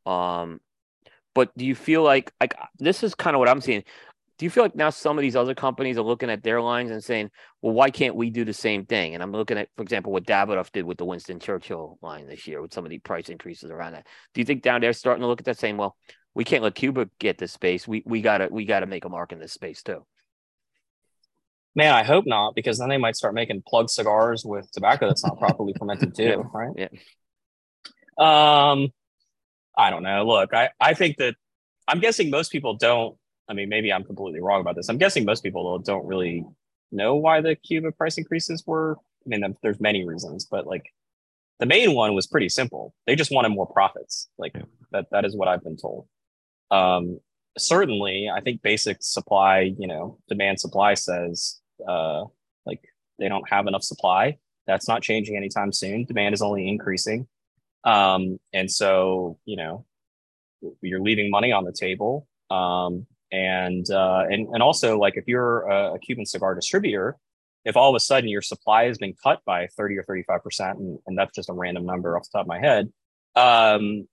Um, 0.08 0.60
but 1.36 1.56
do 1.58 1.66
you 1.66 1.76
feel 1.76 2.02
like 2.02 2.32
like 2.40 2.56
this 2.80 3.04
is 3.04 3.14
kind 3.14 3.36
of 3.36 3.40
what 3.40 3.50
I'm 3.50 3.62
seeing? 3.62 3.84
Do 4.38 4.46
you 4.46 4.50
feel 4.50 4.64
like 4.64 4.76
now 4.76 4.92
some 4.92 5.18
of 5.18 5.24
these 5.24 5.36
other 5.36 5.56
companies 5.56 5.98
are 5.98 6.04
looking 6.04 6.30
at 6.30 6.44
their 6.44 6.62
lines 6.62 6.92
and 6.92 7.04
saying, 7.04 7.32
well, 7.62 7.74
why 7.74 7.90
can't 7.90 8.16
we 8.16 8.30
do 8.30 8.46
the 8.46 8.54
same 8.54 8.86
thing? 8.86 9.16
And 9.16 9.24
I'm 9.24 9.32
looking 9.32 9.58
at, 9.58 9.70
for 9.76 9.82
example, 9.82 10.14
what 10.14 10.26
Davidoff 10.28 10.72
did 10.72 10.86
with 10.86 11.00
the 11.00 11.06
Winston 11.06 11.40
Churchill 11.40 11.98
line 12.04 12.28
this 12.28 12.46
year 12.46 12.62
with 12.62 12.72
some 12.72 12.86
of 12.86 12.92
the 12.92 13.00
price 13.00 13.30
increases 13.30 13.72
around 13.72 13.94
that. 13.94 14.06
Do 14.36 14.42
you 14.42 14.46
think 14.46 14.62
down 14.62 14.82
there 14.82 14.94
starting 14.94 15.22
to 15.22 15.28
look 15.28 15.42
at 15.42 15.46
that 15.46 15.58
saying, 15.58 15.78
well, 15.78 15.96
we 16.36 16.44
can't 16.44 16.64
let 16.64 16.76
Cuba 16.76 17.10
get 17.20 17.40
this 17.40 17.52
space. 17.52 17.88
We 17.88 18.04
we 18.06 18.22
gotta 18.22 18.48
we 18.52 18.66
gotta 18.66 18.86
make 18.86 19.06
a 19.06 19.10
mark 19.10 19.32
in 19.32 19.40
this 19.40 19.54
space 19.54 19.82
too. 19.82 20.06
Man, 21.76 21.94
I 21.94 22.04
hope 22.04 22.26
not, 22.28 22.54
because 22.54 22.78
then 22.78 22.90
they 22.90 22.98
might 22.98 23.16
start 23.16 23.34
making 23.34 23.64
plug 23.68 23.90
cigars 23.90 24.44
with 24.46 24.72
tobacco 24.72 25.08
that's 25.08 25.26
not 25.26 25.40
properly 25.40 25.74
fermented 25.78 26.16
too, 26.18 26.44
right? 26.54 26.74
Yeah. 26.76 26.88
Um, 28.20 28.90
I 29.78 29.90
don't 29.90 30.04
know. 30.04 30.26
Look, 30.26 30.54
I 30.54 30.70
I 30.80 30.94
think 30.94 31.18
that 31.18 31.36
I'm 31.88 32.00
guessing 32.00 32.30
most 32.30 32.52
people 32.52 32.76
don't. 32.76 33.16
I 33.50 33.54
mean, 33.54 33.70
maybe 33.70 33.94
I'm 33.94 34.04
completely 34.04 34.42
wrong 34.42 34.62
about 34.62 34.76
this. 34.76 34.90
I'm 34.90 34.98
guessing 34.98 35.24
most 35.24 35.44
people 35.44 35.80
don't 35.80 36.06
really 36.06 36.44
know 36.92 37.16
why 37.16 37.42
the 37.42 37.56
Cuba 37.56 37.92
price 37.92 38.18
increases 38.18 38.64
were. 38.66 38.98
I 39.26 39.30
mean, 39.30 39.56
there's 39.62 39.80
many 39.80 40.06
reasons, 40.06 40.46
but 40.46 40.68
like 40.68 40.86
the 41.60 41.66
main 41.66 41.94
one 41.94 42.14
was 42.14 42.28
pretty 42.28 42.50
simple. 42.50 42.94
They 43.06 43.16
just 43.16 43.32
wanted 43.32 43.50
more 43.50 43.68
profits. 43.68 44.30
Like 44.38 44.54
that. 44.92 45.06
That 45.12 45.26
is 45.26 45.36
what 45.36 45.48
I've 45.48 45.64
been 45.64 45.78
told. 45.78 46.08
Um, 46.72 47.20
certainly, 47.58 48.30
I 48.34 48.42
think 48.42 48.62
basic 48.62 48.98
supply, 49.02 49.74
you 49.78 49.88
know, 49.88 50.18
demand 50.28 50.60
supply 50.60 50.94
says 50.94 51.60
uh, 51.88 52.26
like 52.66 52.82
they 53.20 53.30
don't 53.30 53.48
have 53.50 53.68
enough 53.68 53.84
supply. 53.84 54.38
That's 54.66 54.88
not 54.88 55.02
changing 55.02 55.38
anytime 55.38 55.72
soon. 55.72 56.06
Demand 56.06 56.34
is 56.34 56.42
only 56.42 56.68
increasing. 56.68 57.28
Um, 57.88 58.38
and 58.52 58.70
so, 58.70 59.40
you 59.46 59.56
know, 59.56 59.86
you're 60.82 61.00
leaving 61.00 61.32
money 61.32 61.54
on 61.54 61.64
the 61.64 61.72
table. 61.72 62.28
Um, 62.52 63.08
and, 63.32 63.90
uh, 63.90 64.26
and, 64.30 64.50
and 64.50 64.62
also 64.62 65.00
like 65.00 65.16
if 65.16 65.24
you're 65.26 65.62
a, 65.70 65.94
a 65.94 66.00
Cuban 66.00 66.26
cigar 66.26 66.54
distributor, 66.54 67.16
if 67.64 67.78
all 67.78 67.90
of 67.90 67.96
a 67.96 68.00
sudden 68.02 68.30
your 68.30 68.42
supply 68.42 68.86
has 68.86 68.98
been 68.98 69.14
cut 69.24 69.40
by 69.46 69.68
30 69.68 70.00
or 70.00 70.04
35%, 70.04 70.72
and, 70.72 71.00
and 71.08 71.18
that's 71.18 71.34
just 71.34 71.50
a 71.50 71.54
random 71.54 71.86
number 71.86 72.18
off 72.18 72.24
the 72.24 72.38
top 72.38 72.42
of 72.42 72.48
my 72.48 72.60
head, 72.60 72.92
um, 73.38 74.06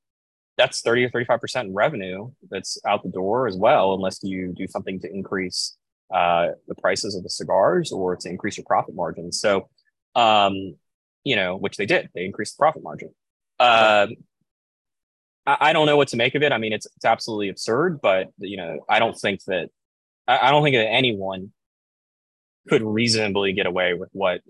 that's 0.57 0.81
30 0.81 1.07
or 1.07 1.11
35% 1.11 1.63
in 1.63 1.75
revenue 1.75 2.31
that's 2.51 2.79
out 2.87 3.03
the 3.03 3.09
door 3.09 3.49
as 3.49 3.57
well, 3.57 3.95
unless 3.95 4.21
you 4.23 4.53
do 4.57 4.69
something 4.69 5.01
to 5.01 5.13
increase 5.13 5.77
uh, 6.13 6.49
the 6.69 6.77
prices 6.77 7.17
of 7.17 7.25
the 7.25 7.31
cigars 7.31 7.91
or 7.91 8.15
to 8.15 8.29
increase 8.29 8.57
your 8.57 8.67
profit 8.67 8.95
margins. 8.95 9.41
So, 9.41 9.69
um, 10.15 10.77
you 11.25 11.35
know, 11.35 11.57
which 11.57 11.77
they 11.77 11.87
did, 11.87 12.11
they 12.15 12.25
increased 12.25 12.57
the 12.57 12.63
profit 12.63 12.85
margin. 12.85 13.11
Um, 13.65 14.17
I, 15.47 15.57
I 15.61 15.73
don't 15.73 15.87
know 15.87 15.97
what 15.97 16.09
to 16.09 16.17
make 16.17 16.35
of 16.35 16.43
it. 16.43 16.53
I 16.53 16.59
mean, 16.59 16.73
it's 16.73 16.87
it's 16.97 17.05
absolutely 17.05 17.49
absurd, 17.49 18.01
but 18.01 18.29
you 18.39 18.57
know, 18.57 18.85
I 18.89 18.99
don't 18.99 19.19
think 19.19 19.45
that 19.45 19.71
I, 20.27 20.49
I 20.49 20.51
don't 20.51 20.63
think 20.63 20.77
that 20.77 20.89
anyone 20.89 21.53
could 22.69 22.83
reasonably 22.83 23.53
get 23.53 23.67
away 23.67 23.95
with 23.95 24.09
what 24.13 24.41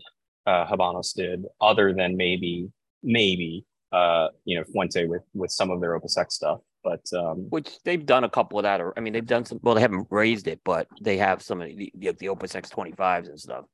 uh, 0.47 0.67
Habanos 0.67 1.15
did, 1.15 1.45
other 1.61 1.93
than 1.93 2.17
maybe 2.17 2.71
maybe 3.03 3.65
uh, 3.93 4.29
you 4.45 4.59
know 4.59 4.65
Fuente 4.65 5.07
with 5.07 5.23
with 5.35 5.51
some 5.51 5.71
of 5.71 5.81
their 5.81 5.95
Opus 5.95 6.17
X 6.17 6.35
stuff. 6.35 6.61
But 6.83 7.01
um, 7.17 7.47
Which 7.49 7.83
they've 7.85 8.05
done 8.05 8.25
a 8.25 8.31
couple 8.31 8.59
of 8.59 8.65
that. 8.65 8.81
Or 8.81 8.93
I 8.97 9.01
mean, 9.01 9.15
they've 9.15 9.27
done 9.27 9.47
some. 9.47 9.59
Well, 9.63 9.75
they 9.75 9.81
haven't 9.81 10.07
raised 10.11 10.49
it, 10.49 10.61
but 10.65 10.87
they 11.01 11.17
have 11.17 11.43
some 11.43 11.63
of 11.63 11.69
the 11.69 11.91
the, 11.97 12.13
the 12.13 12.29
Opus 12.29 12.55
X 12.55 12.69
twenty 12.69 12.93
fives 12.93 13.29
and 13.29 13.41
stuff. 13.41 13.65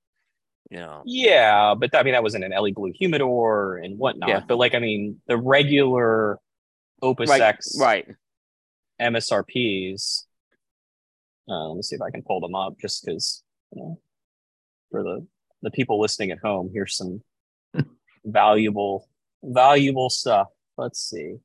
You 0.70 0.78
know. 0.78 1.02
Yeah, 1.04 1.74
but 1.74 1.94
I 1.94 2.04
mean 2.04 2.12
that 2.12 2.22
was 2.22 2.36
in 2.36 2.44
an 2.44 2.52
Elie 2.52 2.72
Bleu 2.72 2.92
humidor 2.94 3.78
and 3.78 3.98
whatnot. 3.98 4.28
Yeah. 4.28 4.40
But 4.46 4.56
like 4.56 4.74
I 4.74 4.78
mean, 4.78 5.20
the 5.26 5.36
regular 5.36 6.38
Opus 7.02 7.28
right, 7.28 7.40
X 7.40 7.76
right. 7.78 8.06
MSRPs. 9.00 10.24
Uh, 11.48 11.68
let 11.68 11.76
me 11.76 11.82
see 11.82 11.96
if 11.96 12.02
I 12.02 12.10
can 12.10 12.22
pull 12.22 12.40
them 12.40 12.54
up 12.54 12.74
just 12.80 13.04
because 13.04 13.42
you 13.72 13.82
know, 13.82 14.00
for 14.90 15.02
the 15.02 15.26
the 15.62 15.70
people 15.72 16.00
listening 16.00 16.30
at 16.30 16.38
home, 16.38 16.70
here's 16.72 16.96
some 16.96 17.22
valuable 18.24 19.08
valuable 19.42 20.08
stuff. 20.08 20.48
Let's 20.76 21.00
see. 21.00 21.38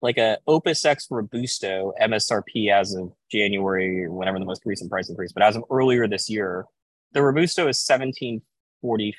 Like 0.00 0.18
a 0.18 0.38
Opus 0.46 0.84
X 0.84 1.08
Robusto 1.10 1.92
MSRP 2.00 2.70
as 2.70 2.94
of 2.94 3.12
January 3.30 4.08
whenever 4.08 4.38
the 4.38 4.44
most 4.44 4.62
recent 4.64 4.90
price 4.90 5.08
increase, 5.08 5.32
but 5.32 5.42
as 5.42 5.56
of 5.56 5.64
earlier 5.70 6.06
this 6.08 6.28
year, 6.30 6.64
the 7.12 7.22
Robusto 7.22 7.62
is 7.68 7.84
1740 7.86 9.14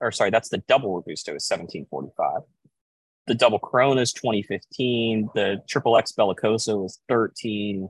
or 0.00 0.12
sorry, 0.12 0.30
that's 0.30 0.48
the 0.48 0.58
double 0.68 0.94
Robusto 0.94 1.34
is 1.34 1.48
1745. 1.48 2.42
The 3.26 3.34
double 3.34 3.58
Corona 3.58 4.00
is 4.00 4.12
2015. 4.12 5.30
The 5.34 5.58
triple 5.68 5.96
X 5.96 6.12
Bellicoso 6.12 6.86
is 6.86 7.00
13. 7.08 7.88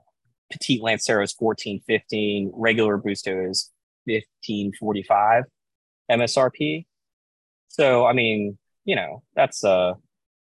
Petite 0.50 0.82
Lancero 0.82 1.22
is 1.22 1.34
1415. 1.38 2.52
Regular 2.54 2.96
Robusto 2.96 3.48
is 3.48 3.70
1545 4.06 5.44
MSRP. 6.10 6.86
So 7.68 8.06
I 8.06 8.12
mean, 8.12 8.58
you 8.84 8.96
know, 8.96 9.22
that's 9.36 9.62
a 9.64 9.94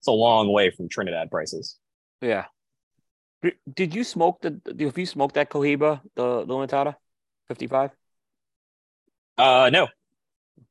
it's 0.00 0.08
a 0.08 0.12
long 0.12 0.52
way 0.52 0.70
from 0.70 0.88
Trinidad 0.88 1.30
prices. 1.30 1.78
Yeah. 2.20 2.44
Did- 3.74 3.94
you 3.94 4.04
smoke 4.04 4.40
the? 4.40 4.60
Have 4.80 4.98
you 4.98 5.06
smoked 5.06 5.34
that 5.34 5.50
Cohiba, 5.50 6.00
the 6.14 6.44
the 6.44 6.54
Limitada, 6.54 6.96
fifty 7.48 7.66
five? 7.66 7.90
Uh 9.36 9.70
no. 9.72 9.88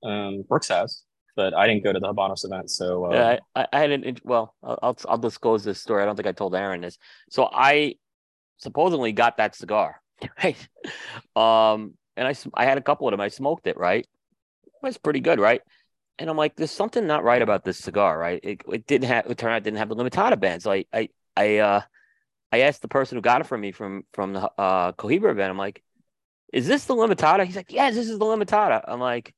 Um 0.04 0.44
Brooks 0.48 0.70
has, 0.70 1.04
but 1.36 1.54
I 1.54 1.68
didn't 1.68 1.84
go 1.84 1.94
to 1.94 2.00
the 2.00 2.08
Habanos 2.08 2.46
event, 2.46 2.70
so 2.70 3.06
uh, 3.06 3.14
Yeah, 3.14 3.40
I, 3.56 3.68
I- 3.72 3.80
had 3.80 3.92
an 3.92 4.18
well, 4.24 4.56
I'll, 4.64 4.80
I'll 4.82 4.98
I'll 5.10 5.18
disclose 5.18 5.64
this 5.64 5.80
story. 5.80 6.02
I 6.02 6.06
don't 6.06 6.16
think 6.16 6.28
I 6.28 6.32
told 6.32 6.56
Aaron 6.56 6.82
this. 6.82 6.98
So 7.30 7.50
I 7.52 7.96
supposedly 8.58 9.12
got 9.12 9.38
that 9.38 9.56
cigar, 9.56 10.02
right? 10.44 10.58
Um, 11.36 11.94
and 12.16 12.28
I 12.28 12.36
I 12.54 12.66
had 12.66 12.78
a 12.78 12.82
couple 12.82 13.08
of 13.08 13.12
them. 13.12 13.22
I 13.22 13.28
smoked 13.30 13.68
it, 13.68 13.78
right? 13.78 14.08
It 14.66 14.72
was 14.82 14.98
pretty 14.98 15.20
good, 15.20 15.40
right? 15.40 15.62
And 16.20 16.30
I'm 16.30 16.38
like, 16.38 16.56
there's 16.56 16.72
something 16.72 17.08
not 17.08 17.24
right 17.24 17.42
about 17.42 17.64
this 17.66 17.80
cigar, 17.80 18.18
right? 18.18 18.40
It, 18.44 18.62
it 18.72 18.86
didn't 18.88 19.08
have 19.08 19.26
it 19.30 19.38
turned 19.38 19.54
out 19.54 19.58
it 19.58 19.64
didn't 19.64 19.80
have 19.80 19.90
the 19.90 19.96
limitada 19.96 20.40
band. 20.40 20.62
So 20.64 20.72
I 20.72 20.86
I 20.94 21.10
I 21.36 21.58
uh 21.58 21.82
I 22.54 22.60
asked 22.60 22.84
the 22.84 22.88
person 22.88 23.18
who 23.18 23.24
got 23.24 23.42
it 23.42 23.48
from 23.48 23.62
me 23.62 23.72
from 23.72 24.04
from 24.14 24.34
the 24.34 24.42
uh 24.60 24.92
Cohiba 24.92 25.32
event. 25.32 25.50
I'm 25.50 25.58
like, 25.58 25.82
is 26.54 26.68
this 26.68 26.86
the 26.86 26.94
limitada? 26.94 27.46
He's 27.46 27.56
like, 27.56 27.72
yes, 27.72 27.96
this 27.96 28.08
is 28.08 28.20
the 28.20 28.26
limitada. 28.26 28.84
I'm 28.88 29.00
like, 29.00 29.34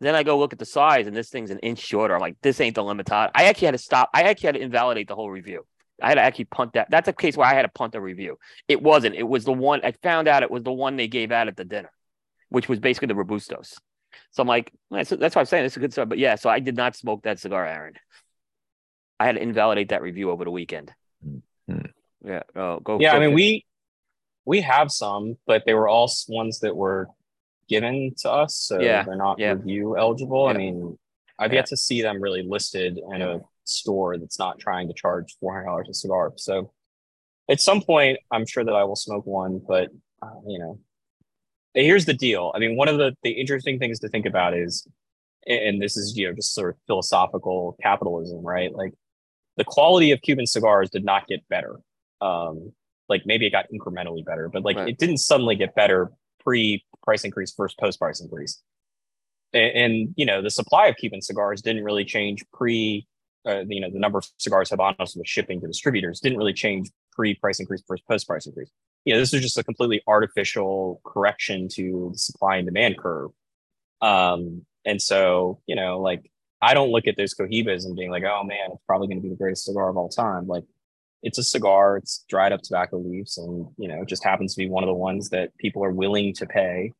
then 0.00 0.14
I 0.14 0.22
go 0.22 0.38
look 0.38 0.54
at 0.54 0.58
the 0.58 0.64
size, 0.64 1.06
and 1.06 1.14
this 1.14 1.28
thing's 1.28 1.50
an 1.50 1.58
inch 1.58 1.80
shorter. 1.80 2.14
I'm 2.14 2.22
like, 2.22 2.38
this 2.40 2.62
ain't 2.62 2.76
the 2.76 2.82
limitada. 2.82 3.30
I 3.34 3.44
actually 3.44 3.66
had 3.66 3.72
to 3.72 3.78
stop. 3.78 4.08
I 4.14 4.22
actually 4.22 4.46
had 4.46 4.54
to 4.54 4.62
invalidate 4.62 5.06
the 5.06 5.14
whole 5.14 5.30
review. 5.30 5.66
I 6.02 6.08
had 6.08 6.14
to 6.14 6.22
actually 6.22 6.46
punt 6.46 6.72
that. 6.72 6.90
That's 6.90 7.08
a 7.08 7.12
case 7.12 7.36
where 7.36 7.46
I 7.46 7.52
had 7.52 7.62
to 7.62 7.68
punt 7.68 7.92
the 7.92 8.00
review. 8.00 8.38
It 8.68 8.80
wasn't. 8.80 9.14
It 9.14 9.28
was 9.28 9.44
the 9.44 9.52
one 9.52 9.82
I 9.84 9.92
found 9.92 10.28
out. 10.28 10.42
It 10.42 10.50
was 10.50 10.62
the 10.62 10.72
one 10.72 10.96
they 10.96 11.08
gave 11.08 11.30
out 11.30 11.48
at 11.48 11.56
the 11.58 11.64
dinner, 11.66 11.92
which 12.48 12.70
was 12.70 12.78
basically 12.78 13.08
the 13.08 13.22
robustos. 13.22 13.74
So 14.30 14.40
I'm 14.40 14.48
like, 14.48 14.72
that's, 14.90 15.10
that's 15.10 15.36
what 15.36 15.40
I'm 15.42 15.46
saying. 15.46 15.66
It's 15.66 15.76
a 15.76 15.80
good 15.80 15.92
cigar. 15.92 16.06
But 16.06 16.18
yeah, 16.18 16.36
so 16.36 16.48
I 16.48 16.60
did 16.60 16.76
not 16.76 16.96
smoke 16.96 17.24
that 17.24 17.38
cigar, 17.38 17.66
Aaron. 17.66 17.94
I 19.20 19.26
had 19.26 19.34
to 19.34 19.42
invalidate 19.42 19.90
that 19.90 20.00
review 20.00 20.30
over 20.30 20.44
the 20.44 20.50
weekend. 20.50 20.90
Hmm. 21.22 21.80
Yeah. 22.24 22.42
Oh, 22.56 22.80
go. 22.80 22.98
yeah, 23.00 23.12
go 23.12 23.16
I 23.16 23.20
mean 23.20 23.30
for- 23.30 23.34
we 23.36 23.64
we 24.44 24.60
have 24.62 24.90
some, 24.90 25.36
but 25.46 25.64
they 25.66 25.74
were 25.74 25.88
all 25.88 26.10
ones 26.28 26.60
that 26.60 26.74
were 26.74 27.08
given 27.68 28.14
to 28.18 28.30
us, 28.30 28.54
so 28.56 28.80
Yeah, 28.80 29.02
they're 29.04 29.14
not 29.16 29.38
yeah. 29.38 29.52
review 29.52 29.96
eligible. 29.98 30.46
I 30.46 30.54
mean, 30.54 30.98
I've 31.38 31.52
Yeah. 31.52 31.58
yet 31.60 31.66
to 31.66 31.76
see 31.76 32.00
them 32.02 32.20
really 32.22 32.42
listed 32.42 32.98
in 33.12 33.20
a 33.22 33.40
store 33.64 34.16
that's 34.16 34.38
not 34.38 34.58
trying 34.58 34.88
to 34.88 34.94
charge 34.94 35.36
four 35.38 35.52
hundred 35.52 35.66
dollars 35.66 35.88
a 35.90 35.94
cigar. 35.94 36.32
So 36.36 36.72
at 37.50 37.60
some 37.60 37.82
point, 37.82 38.18
I'm 38.30 38.46
sure 38.46 38.64
that 38.64 38.72
I 38.74 38.84
will 38.84 38.96
smoke 38.96 39.26
one, 39.26 39.58
but 39.58 39.90
uh, 40.22 40.40
you 40.46 40.58
know, 40.58 40.80
here's 41.74 42.06
the 42.06 42.14
deal. 42.14 42.50
I 42.54 42.58
mean, 42.58 42.76
one 42.76 42.88
of 42.88 42.96
the 42.98 43.14
the 43.22 43.30
interesting 43.32 43.78
things 43.78 44.00
to 44.00 44.08
think 44.08 44.24
about 44.26 44.54
is, 44.54 44.88
and 45.46 45.80
this 45.80 45.96
is 45.98 46.16
you 46.16 46.26
know 46.26 46.34
just 46.34 46.54
sort 46.54 46.70
of 46.74 46.80
philosophical 46.86 47.76
capitalism, 47.82 48.40
right? 48.42 48.74
Like 48.74 48.94
the 49.58 49.64
quality 49.64 50.10
of 50.12 50.22
Cuban 50.22 50.46
cigars 50.46 50.88
did 50.88 51.04
not 51.04 51.26
get 51.26 51.46
better. 51.48 51.80
Um, 52.20 52.72
like 53.08 53.22
maybe 53.24 53.46
it 53.46 53.50
got 53.50 53.66
incrementally 53.72 54.24
better, 54.24 54.48
but 54.48 54.64
like 54.64 54.76
Right. 54.76 54.88
it 54.88 54.98
didn't 54.98 55.18
suddenly 55.18 55.56
get 55.56 55.74
better 55.74 56.12
pre 56.40 56.84
price 57.02 57.24
increase, 57.24 57.52
first 57.52 57.78
post 57.78 57.98
price 57.98 58.20
increase. 58.20 58.62
And, 59.52 59.76
and 59.76 60.14
you 60.16 60.26
know 60.26 60.42
the 60.42 60.50
supply 60.50 60.86
of 60.88 60.96
Cuban 60.96 61.22
cigars 61.22 61.62
didn't 61.62 61.84
really 61.84 62.04
change 62.04 62.44
pre. 62.52 63.06
Uh, 63.46 63.64
you 63.68 63.80
know 63.80 63.90
the 63.90 63.98
number 63.98 64.18
of 64.18 64.26
cigars 64.36 64.68
Habanos 64.70 65.16
was 65.16 65.22
shipping 65.24 65.60
to 65.60 65.66
distributors 65.66 66.20
didn't 66.20 66.38
really 66.38 66.52
change 66.52 66.90
pre 67.12 67.34
price 67.34 67.60
increase, 67.60 67.82
first 67.86 68.06
post 68.06 68.26
price 68.26 68.46
increase. 68.46 68.70
You 69.04 69.14
know 69.14 69.20
this 69.20 69.32
is 69.32 69.40
just 69.40 69.56
a 69.56 69.64
completely 69.64 70.02
artificial 70.06 71.00
correction 71.04 71.68
to 71.74 72.10
the 72.12 72.18
supply 72.18 72.56
and 72.56 72.66
demand 72.66 72.98
curve. 72.98 73.30
Um, 74.02 74.66
and 74.84 75.00
so 75.00 75.60
you 75.66 75.76
know 75.76 76.00
like 76.00 76.30
I 76.60 76.74
don't 76.74 76.90
look 76.90 77.06
at 77.06 77.16
those 77.16 77.34
cohibas 77.34 77.84
and 77.84 77.96
being 77.96 78.10
like, 78.10 78.24
oh 78.24 78.42
man, 78.44 78.70
it's 78.72 78.82
probably 78.86 79.06
going 79.06 79.18
to 79.18 79.22
be 79.22 79.28
the 79.28 79.36
greatest 79.36 79.64
cigar 79.64 79.88
of 79.88 79.96
all 79.96 80.08
time. 80.08 80.46
Like 80.46 80.64
it's 81.22 81.38
a 81.38 81.42
cigar, 81.42 81.96
it's 81.96 82.24
dried 82.28 82.52
up 82.52 82.62
tobacco 82.62 82.98
leaves, 82.98 83.38
and 83.38 83.66
you 83.76 83.88
know, 83.88 84.02
it 84.02 84.08
just 84.08 84.24
happens 84.24 84.54
to 84.54 84.58
be 84.58 84.68
one 84.68 84.82
of 84.82 84.88
the 84.88 84.94
ones 84.94 85.30
that 85.30 85.56
people 85.58 85.84
are 85.84 85.90
willing 85.90 86.32
to 86.34 86.46
pay 86.46 86.92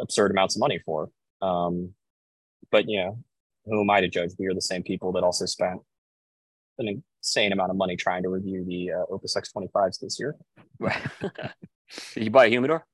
absurd 0.00 0.30
amounts 0.30 0.56
of 0.56 0.60
money 0.60 0.80
for. 0.84 1.10
Um, 1.42 1.94
but 2.70 2.88
you 2.88 2.98
know, 2.98 3.18
who 3.64 3.80
am 3.80 3.90
I 3.90 4.00
to 4.00 4.08
judge? 4.08 4.30
We 4.38 4.46
are 4.46 4.54
the 4.54 4.60
same 4.60 4.82
people 4.82 5.12
that 5.12 5.24
also 5.24 5.46
spent 5.46 5.80
an 6.78 7.02
insane 7.22 7.52
amount 7.52 7.70
of 7.70 7.76
money 7.76 7.96
trying 7.96 8.22
to 8.22 8.28
review 8.28 8.64
the 8.66 8.92
uh, 8.92 9.04
Opus 9.10 9.34
X25s 9.34 10.00
this 10.00 10.18
year. 10.18 10.36
Right. 10.78 11.02
Did 12.14 12.24
you 12.24 12.30
buy 12.30 12.46
a 12.46 12.48
humidor? 12.48 12.84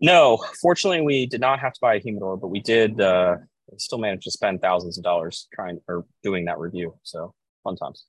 No, 0.00 0.42
fortunately, 0.62 1.02
we 1.02 1.26
did 1.26 1.42
not 1.42 1.60
have 1.60 1.74
to 1.74 1.78
buy 1.82 1.96
a 1.96 1.98
humidor, 2.00 2.38
but 2.38 2.48
we 2.48 2.60
did. 2.60 3.00
Uh, 3.00 3.36
still 3.76 3.98
managed 3.98 4.24
to 4.24 4.30
spend 4.30 4.60
thousands 4.60 4.98
of 4.98 5.04
dollars 5.04 5.48
trying 5.54 5.80
or 5.88 6.04
doing 6.22 6.44
that 6.46 6.58
review. 6.58 6.94
So 7.02 7.34
fun 7.62 7.76
times. 7.76 8.04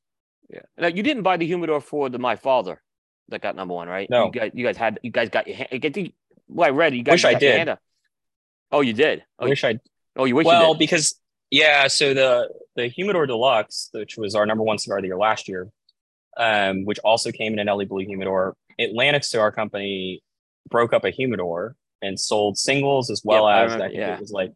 Yeah. 0.52 0.62
Now 0.78 0.88
you 0.88 1.02
didn't 1.04 1.24
buy 1.24 1.38
the 1.38 1.46
humidor 1.48 1.80
for 1.82 2.10
the 2.10 2.20
my 2.20 2.36
father 2.36 2.82
that 3.30 3.42
got 3.42 3.56
number 3.56 3.74
one, 3.74 3.88
right? 3.88 4.10
No. 4.10 4.26
You 4.26 4.32
guys, 4.32 4.52
you 4.54 4.66
guys 4.66 4.78
had 4.78 5.00
you 5.04 5.12
guys 5.12 5.30
got 5.30 5.48
your 5.48 5.56
hand. 5.56 5.70
I 5.72 5.80
think- 5.80 6.14
Well, 6.48 6.68
I 6.68 6.72
read 6.72 6.94
you 6.94 7.04
guys 7.04 7.14
Wish 7.14 7.26
I 7.26 7.34
got 7.34 7.42
your 7.42 7.52
did. 7.54 7.68
hand. 7.68 7.80
Oh, 8.72 8.82
you 8.82 8.94
did. 8.94 9.20
I 9.20 9.24
Oh, 9.40 9.46
you, 9.46 9.50
wish 9.52 9.64
I 9.64 9.80
oh, 10.18 10.26
you 10.26 10.36
wish 10.36 10.46
well 10.46 10.68
you 10.70 10.74
did. 10.74 10.80
because 10.80 11.16
yeah 11.50 11.88
so 11.88 12.14
the 12.14 12.50
the 12.76 12.88
humidor 12.88 13.26
deluxe 13.26 13.90
which 13.94 14.18
was 14.18 14.36
our 14.36 14.46
number 14.46 14.64
one 14.64 14.78
cigar 14.78 14.98
of 14.98 15.02
the 15.04 15.08
year 15.08 15.18
last 15.18 15.48
year 15.50 15.70
um 16.38 16.86
which 16.86 17.00
also 17.00 17.30
came 17.32 17.52
in 17.54 17.60
an 17.60 17.68
Elie 17.68 17.86
Bleu 17.86 18.06
humidor 18.06 18.56
atlantic 18.80 19.24
cigar 19.26 19.52
company 19.52 20.22
broke 20.70 20.94
up 20.94 21.04
a 21.04 21.10
humidor 21.10 21.76
and 22.02 22.18
sold 22.20 22.58
singles 22.58 23.10
as 23.10 23.22
well 23.26 23.44
Yep, 23.44 23.54
I 23.54 23.64
as 23.64 23.72
remember, 23.74 23.84
I 23.84 23.88
think 23.90 24.00
yeah. 24.00 24.14
it 24.16 24.20
was 24.22 24.32
like 24.32 24.52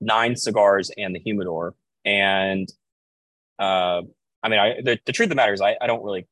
nine 0.00 0.34
cigars 0.36 0.90
and 0.98 1.14
the 1.14 1.20
humidor 1.20 1.74
and 2.04 2.68
uh 3.60 4.02
i 4.44 4.48
mean 4.48 4.60
i 4.60 4.80
the, 4.80 4.98
the 5.06 5.12
truth 5.12 5.26
of 5.26 5.30
the 5.30 5.34
matter 5.34 5.52
is 5.52 5.60
i, 5.60 5.76
I 5.80 5.88
don't 5.88 6.04
really 6.04 6.28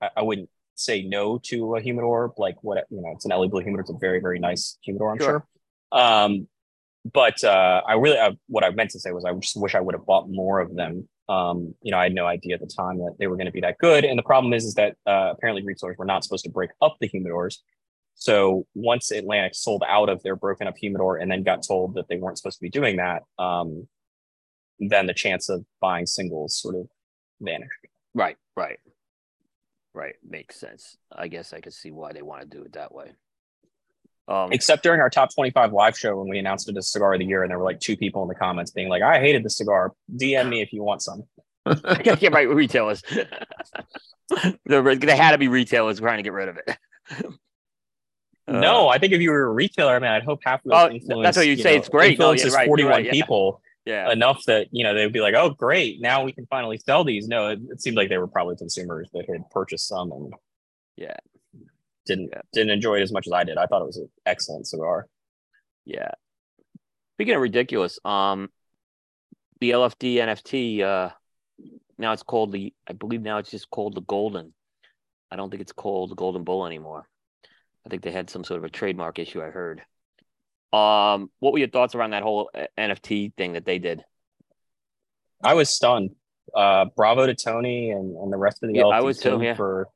I, 0.00 0.08
I 0.16 0.22
wouldn't 0.22 0.48
say 0.74 1.02
no 1.02 1.38
to 1.44 1.76
a 1.76 1.80
humidor 1.80 2.32
like 2.36 2.56
what 2.62 2.84
you 2.90 3.00
know 3.00 3.12
it's 3.14 3.24
an 3.24 3.32
Elie 3.32 3.48
Bleu 3.48 3.60
humidor 3.60 3.82
it's 3.82 3.90
a 3.90 3.98
very 4.00 4.20
very 4.20 4.40
nice 4.40 4.78
humidor 4.82 5.12
i'm 5.12 5.18
Sure. 5.18 5.46
sure 5.92 6.00
um 6.00 6.48
but 7.10 7.42
uh, 7.42 7.82
I 7.86 7.94
really, 7.94 8.18
uh, 8.18 8.32
what 8.46 8.64
I 8.64 8.70
meant 8.70 8.90
to 8.90 9.00
say 9.00 9.10
was, 9.10 9.24
I 9.24 9.32
just 9.34 9.56
wish 9.56 9.74
I 9.74 9.80
would 9.80 9.94
have 9.94 10.06
bought 10.06 10.28
more 10.28 10.60
of 10.60 10.74
them. 10.74 11.08
Um, 11.28 11.74
you 11.82 11.90
know, 11.90 11.98
I 11.98 12.04
had 12.04 12.14
no 12.14 12.26
idea 12.26 12.54
at 12.54 12.60
the 12.60 12.66
time 12.66 12.98
that 12.98 13.16
they 13.18 13.26
were 13.26 13.36
going 13.36 13.46
to 13.46 13.52
be 13.52 13.60
that 13.62 13.78
good. 13.78 14.04
And 14.04 14.18
the 14.18 14.22
problem 14.22 14.52
is, 14.52 14.64
is 14.64 14.74
that 14.74 14.96
uh, 15.06 15.32
apparently 15.32 15.64
retailers 15.64 15.96
were 15.98 16.04
not 16.04 16.22
supposed 16.22 16.44
to 16.44 16.50
break 16.50 16.70
up 16.80 16.96
the 17.00 17.08
humidors. 17.08 17.58
So 18.14 18.66
once 18.74 19.10
Atlantic 19.10 19.54
sold 19.54 19.82
out 19.88 20.08
of 20.08 20.22
their 20.22 20.36
broken 20.36 20.68
up 20.68 20.76
humidor 20.76 21.16
and 21.16 21.30
then 21.30 21.42
got 21.42 21.66
told 21.66 21.94
that 21.94 22.08
they 22.08 22.18
weren't 22.18 22.38
supposed 22.38 22.58
to 22.58 22.62
be 22.62 22.70
doing 22.70 22.96
that, 22.96 23.22
um, 23.38 23.88
then 24.78 25.06
the 25.06 25.14
chance 25.14 25.48
of 25.48 25.64
buying 25.80 26.06
singles 26.06 26.60
sort 26.60 26.76
of 26.76 26.88
vanished. 27.42 27.70
Right, 28.14 28.36
right, 28.56 28.78
right. 29.94 30.14
Makes 30.28 30.56
sense. 30.60 30.96
I 31.10 31.28
guess 31.28 31.52
I 31.52 31.60
could 31.60 31.72
see 31.74 31.90
why 31.90 32.12
they 32.12 32.22
want 32.22 32.42
to 32.42 32.46
do 32.48 32.62
it 32.64 32.72
that 32.74 32.94
way. 32.94 33.12
Um, 34.28 34.52
Except 34.52 34.82
during 34.82 35.00
our 35.00 35.10
top 35.10 35.34
25 35.34 35.72
live 35.72 35.98
show 35.98 36.16
when 36.16 36.28
we 36.28 36.38
announced 36.38 36.68
it 36.68 36.76
as 36.76 36.90
cigar 36.90 37.14
of 37.14 37.18
the 37.20 37.26
year, 37.26 37.42
and 37.42 37.50
there 37.50 37.58
were 37.58 37.64
like 37.64 37.80
two 37.80 37.96
people 37.96 38.22
in 38.22 38.28
the 38.28 38.34
comments 38.34 38.70
being 38.70 38.88
like, 38.88 39.02
I 39.02 39.18
hated 39.18 39.42
the 39.44 39.50
cigar. 39.50 39.92
DM 40.14 40.48
me 40.48 40.60
if 40.62 40.72
you 40.72 40.82
want 40.82 41.02
some. 41.02 41.24
yeah, 41.66 42.16
yeah, 42.20 42.28
right. 42.32 42.48
Retailers. 42.48 43.02
there, 44.66 44.94
there 44.96 45.16
had 45.16 45.32
to 45.32 45.38
be 45.38 45.48
retailers 45.48 45.98
trying 46.00 46.18
to 46.18 46.22
get 46.22 46.32
rid 46.32 46.48
of 46.48 46.58
it. 46.58 46.76
Uh, 48.48 48.58
no, 48.60 48.88
I 48.88 48.98
think 48.98 49.12
if 49.12 49.20
you 49.20 49.30
were 49.30 49.44
a 49.44 49.52
retailer, 49.52 49.94
I 49.94 49.98
mean, 50.00 50.10
I'd 50.10 50.24
hope 50.24 50.40
half 50.44 50.64
of 50.66 50.72
Oh, 50.72 50.78
those 50.84 50.90
th- 50.90 51.02
influence. 51.02 51.24
that's 51.26 51.36
what 51.36 51.46
you'd 51.46 51.60
say, 51.60 51.76
it's 51.76 51.88
great. 51.88 52.18
No, 52.18 52.26
yeah, 52.26 52.32
Influences 52.32 52.54
right, 52.54 52.66
41 52.66 52.90
right, 52.92 53.04
yeah. 53.06 53.12
people 53.12 53.60
Yeah. 53.84 54.12
enough 54.12 54.42
that 54.46 54.68
you 54.70 54.84
know 54.84 54.94
they 54.94 55.04
would 55.04 55.12
be 55.12 55.20
like, 55.20 55.34
"Oh, 55.34 55.50
great! 55.50 56.00
Now 56.00 56.22
we 56.24 56.32
can 56.32 56.46
finally 56.46 56.78
sell 56.78 57.02
these." 57.04 57.26
No, 57.28 57.48
it, 57.48 57.58
it 57.70 57.80
seemed 57.82 57.96
like 57.96 58.08
they 58.08 58.18
were 58.18 58.28
probably 58.28 58.56
consumers 58.56 59.08
that 59.12 59.28
had 59.28 59.48
purchased 59.50 59.88
some 59.88 60.12
and 60.12 60.32
Yeah. 60.96 61.16
didn't 62.06 62.30
Yeah. 62.32 62.42
didn't 62.52 62.70
enjoy 62.70 62.98
it 62.98 63.02
as 63.02 63.12
much 63.12 63.26
as 63.26 63.32
I 63.32 63.44
did. 63.44 63.58
I 63.58 63.66
thought 63.66 63.82
it 63.82 63.86
was 63.86 63.96
an 63.96 64.08
excellent 64.26 64.66
cigar. 64.66 65.06
Yeah. 65.84 66.12
Speaking 67.16 67.34
of 67.34 67.40
ridiculous, 67.42 67.98
um, 68.04 68.50
the 69.60 69.70
LFD 69.72 70.14
NFT. 70.16 70.82
Uh, 70.82 71.10
now 71.98 72.12
it's 72.12 72.22
called 72.22 72.52
the. 72.52 72.72
I 72.88 72.92
believe 72.92 73.22
now 73.22 73.38
it's 73.38 73.50
just 73.50 73.70
called 73.70 73.94
the 73.94 74.00
Golden. 74.02 74.54
I 75.30 75.36
don't 75.36 75.50
think 75.50 75.60
it's 75.62 75.72
called 75.72 76.10
the 76.10 76.14
Golden 76.16 76.44
Bull 76.44 76.66
anymore. 76.66 77.08
I 77.84 77.88
think 77.88 78.02
they 78.02 78.12
had 78.12 78.30
some 78.30 78.44
sort 78.44 78.58
of 78.58 78.64
a 78.64 78.68
trademark 78.70 79.18
issue. 79.18 79.42
I 79.42 79.50
heard. 79.50 79.82
Um, 80.72 81.30
what 81.40 81.52
were 81.52 81.58
your 81.58 81.68
thoughts 81.68 81.94
around 81.94 82.10
that 82.10 82.22
whole 82.22 82.50
uh, 82.54 82.66
NFT 82.78 83.34
thing 83.34 83.52
that 83.54 83.64
they 83.64 83.78
did? 83.78 84.02
I 85.44 85.54
was 85.54 85.74
stunned. 85.74 86.10
Uh, 86.54 86.86
bravo 86.96 87.26
to 87.26 87.34
Tony 87.34 87.90
and, 87.90 88.16
and 88.16 88.32
the 88.32 88.36
rest 88.36 88.62
of 88.62 88.68
the 88.68 88.76
Yeah, 88.76 88.86
I 88.86 89.00
LFD 89.00 89.04
was 89.04 89.18
too, 89.18 89.40
yeah. 89.42 89.54
for 89.54 89.88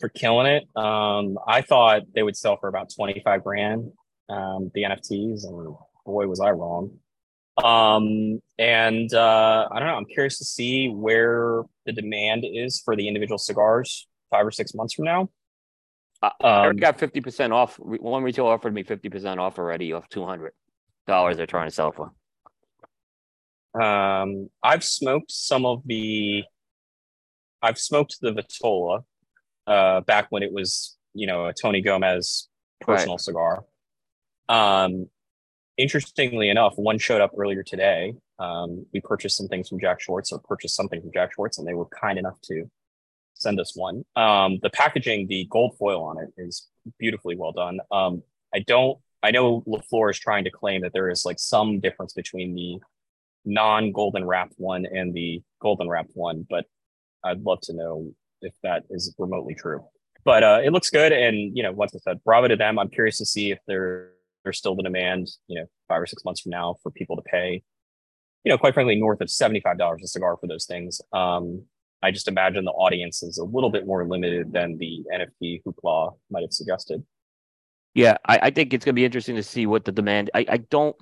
for 0.00 0.08
killing 0.08 0.46
it. 0.46 0.64
Um, 0.76 1.38
I 1.46 1.62
thought 1.62 2.02
they 2.14 2.22
would 2.22 2.36
sell 2.36 2.56
for 2.56 2.68
about 2.68 2.90
twenty 2.94 3.20
five 3.24 3.42
grand. 3.44 3.92
Um, 4.28 4.70
the 4.74 4.82
NFTs, 4.82 5.44
and 5.44 5.74
boy, 6.06 6.26
was 6.26 6.40
I 6.40 6.50
wrong. 6.50 6.98
Um, 7.62 8.40
and 8.58 9.12
uh, 9.12 9.68
I 9.70 9.78
don't 9.78 9.88
know. 9.88 9.94
I'm 9.94 10.06
curious 10.06 10.38
to 10.38 10.44
see 10.44 10.88
where 10.88 11.64
the 11.84 11.92
demand 11.92 12.44
is 12.50 12.80
for 12.82 12.96
the 12.96 13.08
individual 13.08 13.38
cigars 13.38 14.06
five 14.30 14.46
or 14.46 14.50
six 14.50 14.74
months 14.74 14.94
from 14.94 15.04
now. 15.04 15.28
Uh, 16.22 16.30
Eric 16.42 16.70
Um, 16.70 16.76
got 16.76 16.98
fifty 16.98 17.20
percent 17.20 17.52
off. 17.52 17.76
One 17.78 18.22
retailer 18.22 18.52
offered 18.52 18.72
me 18.72 18.84
fifty 18.84 19.08
percent 19.08 19.40
off 19.40 19.58
already 19.58 19.92
off 19.92 20.08
two 20.08 20.24
hundred 20.24 20.52
dollars. 21.06 21.36
They're 21.36 21.46
trying 21.46 21.68
to 21.68 21.74
sell 21.74 21.92
for. 21.92 22.12
Um, 23.80 24.48
I've 24.62 24.84
smoked 24.84 25.32
some 25.32 25.66
of 25.66 25.82
the. 25.84 26.44
I've 27.60 27.78
smoked 27.78 28.18
the 28.20 28.32
Vitola, 28.32 29.04
uh, 29.66 30.00
back 30.02 30.26
when 30.30 30.42
it 30.42 30.52
was 30.52 30.96
you 31.14 31.26
know 31.26 31.46
a 31.46 31.52
Tony 31.52 31.80
Gomez 31.80 32.48
personal 32.80 33.18
cigar. 33.18 33.64
Um, 34.48 35.08
interestingly 35.76 36.50
enough, 36.50 36.74
one 36.76 36.98
showed 36.98 37.20
up 37.20 37.32
earlier 37.36 37.62
today. 37.62 38.14
Um, 38.38 38.86
we 38.92 39.00
purchased 39.00 39.36
some 39.36 39.48
things 39.48 39.68
from 39.68 39.80
Jack 39.80 40.00
Schwartz, 40.00 40.32
or 40.32 40.38
purchased 40.40 40.76
something 40.76 41.00
from 41.00 41.10
Jack 41.12 41.34
Schwartz, 41.34 41.58
and 41.58 41.66
they 41.66 41.74
were 41.74 41.86
kind 41.86 42.18
enough 42.18 42.40
to 42.42 42.70
send 43.42 43.60
us 43.60 43.76
one. 43.76 44.04
Um, 44.16 44.58
the 44.62 44.70
packaging, 44.70 45.26
the 45.26 45.46
gold 45.50 45.76
foil 45.78 46.04
on 46.04 46.18
it, 46.18 46.30
is 46.36 46.68
beautifully 46.98 47.36
well 47.36 47.52
done. 47.52 47.80
Um, 47.90 48.22
I 48.54 48.60
don't. 48.60 48.98
I 49.22 49.30
know 49.30 49.62
Lafleur 49.66 50.10
is 50.10 50.18
trying 50.18 50.44
to 50.44 50.50
claim 50.50 50.80
that 50.82 50.92
there 50.92 51.08
is 51.08 51.24
like 51.24 51.38
some 51.38 51.80
difference 51.80 52.12
between 52.12 52.54
the 52.54 52.80
non-golden 53.44 54.24
wrapped 54.24 54.54
one 54.56 54.84
and 54.86 55.14
the 55.14 55.42
golden 55.60 55.88
wrapped 55.88 56.10
one, 56.14 56.46
but 56.48 56.64
I'd 57.24 57.42
love 57.42 57.60
to 57.62 57.72
know 57.72 58.12
if 58.40 58.52
that 58.62 58.84
is 58.90 59.14
remotely 59.18 59.54
true. 59.54 59.84
But 60.24 60.42
uh, 60.42 60.60
it 60.64 60.72
looks 60.72 60.90
good, 60.90 61.12
and 61.12 61.56
you 61.56 61.62
know, 61.62 61.72
once 61.72 61.94
I 61.94 61.98
said, 61.98 62.22
bravo 62.24 62.48
to 62.48 62.56
them. 62.56 62.78
I'm 62.78 62.88
curious 62.88 63.18
to 63.18 63.26
see 63.26 63.50
if 63.50 63.58
there 63.66 64.10
there's 64.44 64.58
still 64.58 64.74
the 64.74 64.82
demand, 64.82 65.28
you 65.46 65.60
know, 65.60 65.66
five 65.88 66.00
or 66.00 66.06
six 66.06 66.24
months 66.24 66.40
from 66.40 66.50
now 66.50 66.76
for 66.82 66.90
people 66.90 67.16
to 67.16 67.22
pay, 67.22 67.62
you 68.44 68.50
know, 68.50 68.58
quite 68.58 68.74
frankly, 68.74 68.96
north 68.96 69.20
of 69.20 69.30
seventy 69.30 69.60
five 69.60 69.78
dollars 69.78 70.02
a 70.04 70.08
cigar 70.08 70.36
for 70.40 70.46
those 70.46 70.66
things. 70.66 71.00
Um, 71.12 71.64
I 72.02 72.10
just 72.10 72.28
imagine 72.28 72.64
the 72.64 72.72
audience 72.72 73.22
is 73.22 73.38
a 73.38 73.44
little 73.44 73.70
bit 73.70 73.86
more 73.86 74.06
limited 74.06 74.52
than 74.52 74.76
the 74.78 75.04
NFT 75.14 75.62
hoopla 75.64 76.14
might 76.30 76.42
have 76.42 76.52
suggested. 76.52 77.04
Yeah, 77.94 78.16
I, 78.26 78.38
I 78.44 78.50
think 78.50 78.74
it's 78.74 78.84
gonna 78.84 78.94
be 78.94 79.04
interesting 79.04 79.36
to 79.36 79.42
see 79.42 79.66
what 79.66 79.84
the 79.84 79.92
demand. 79.92 80.30
I, 80.34 80.44
I 80.48 80.56
don't 80.56 80.96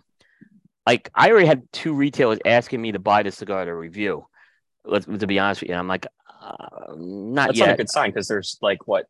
like. 0.86 1.10
I 1.14 1.30
already 1.30 1.46
had 1.46 1.62
two 1.72 1.94
retailers 1.94 2.38
asking 2.44 2.82
me 2.82 2.92
to 2.92 2.98
buy 2.98 3.22
the 3.22 3.30
cigar 3.30 3.64
to 3.64 3.74
review. 3.74 4.26
Let's 4.84 5.06
to 5.06 5.26
be 5.26 5.38
honest 5.38 5.60
with 5.60 5.70
you, 5.70 5.76
I'm 5.76 5.88
like, 5.88 6.06
uh, 6.42 6.94
not 6.96 7.48
That's 7.48 7.58
not 7.60 7.68
a 7.70 7.76
good 7.76 7.90
sign 7.90 8.10
because 8.10 8.28
there's 8.28 8.58
like 8.60 8.86
what 8.88 9.06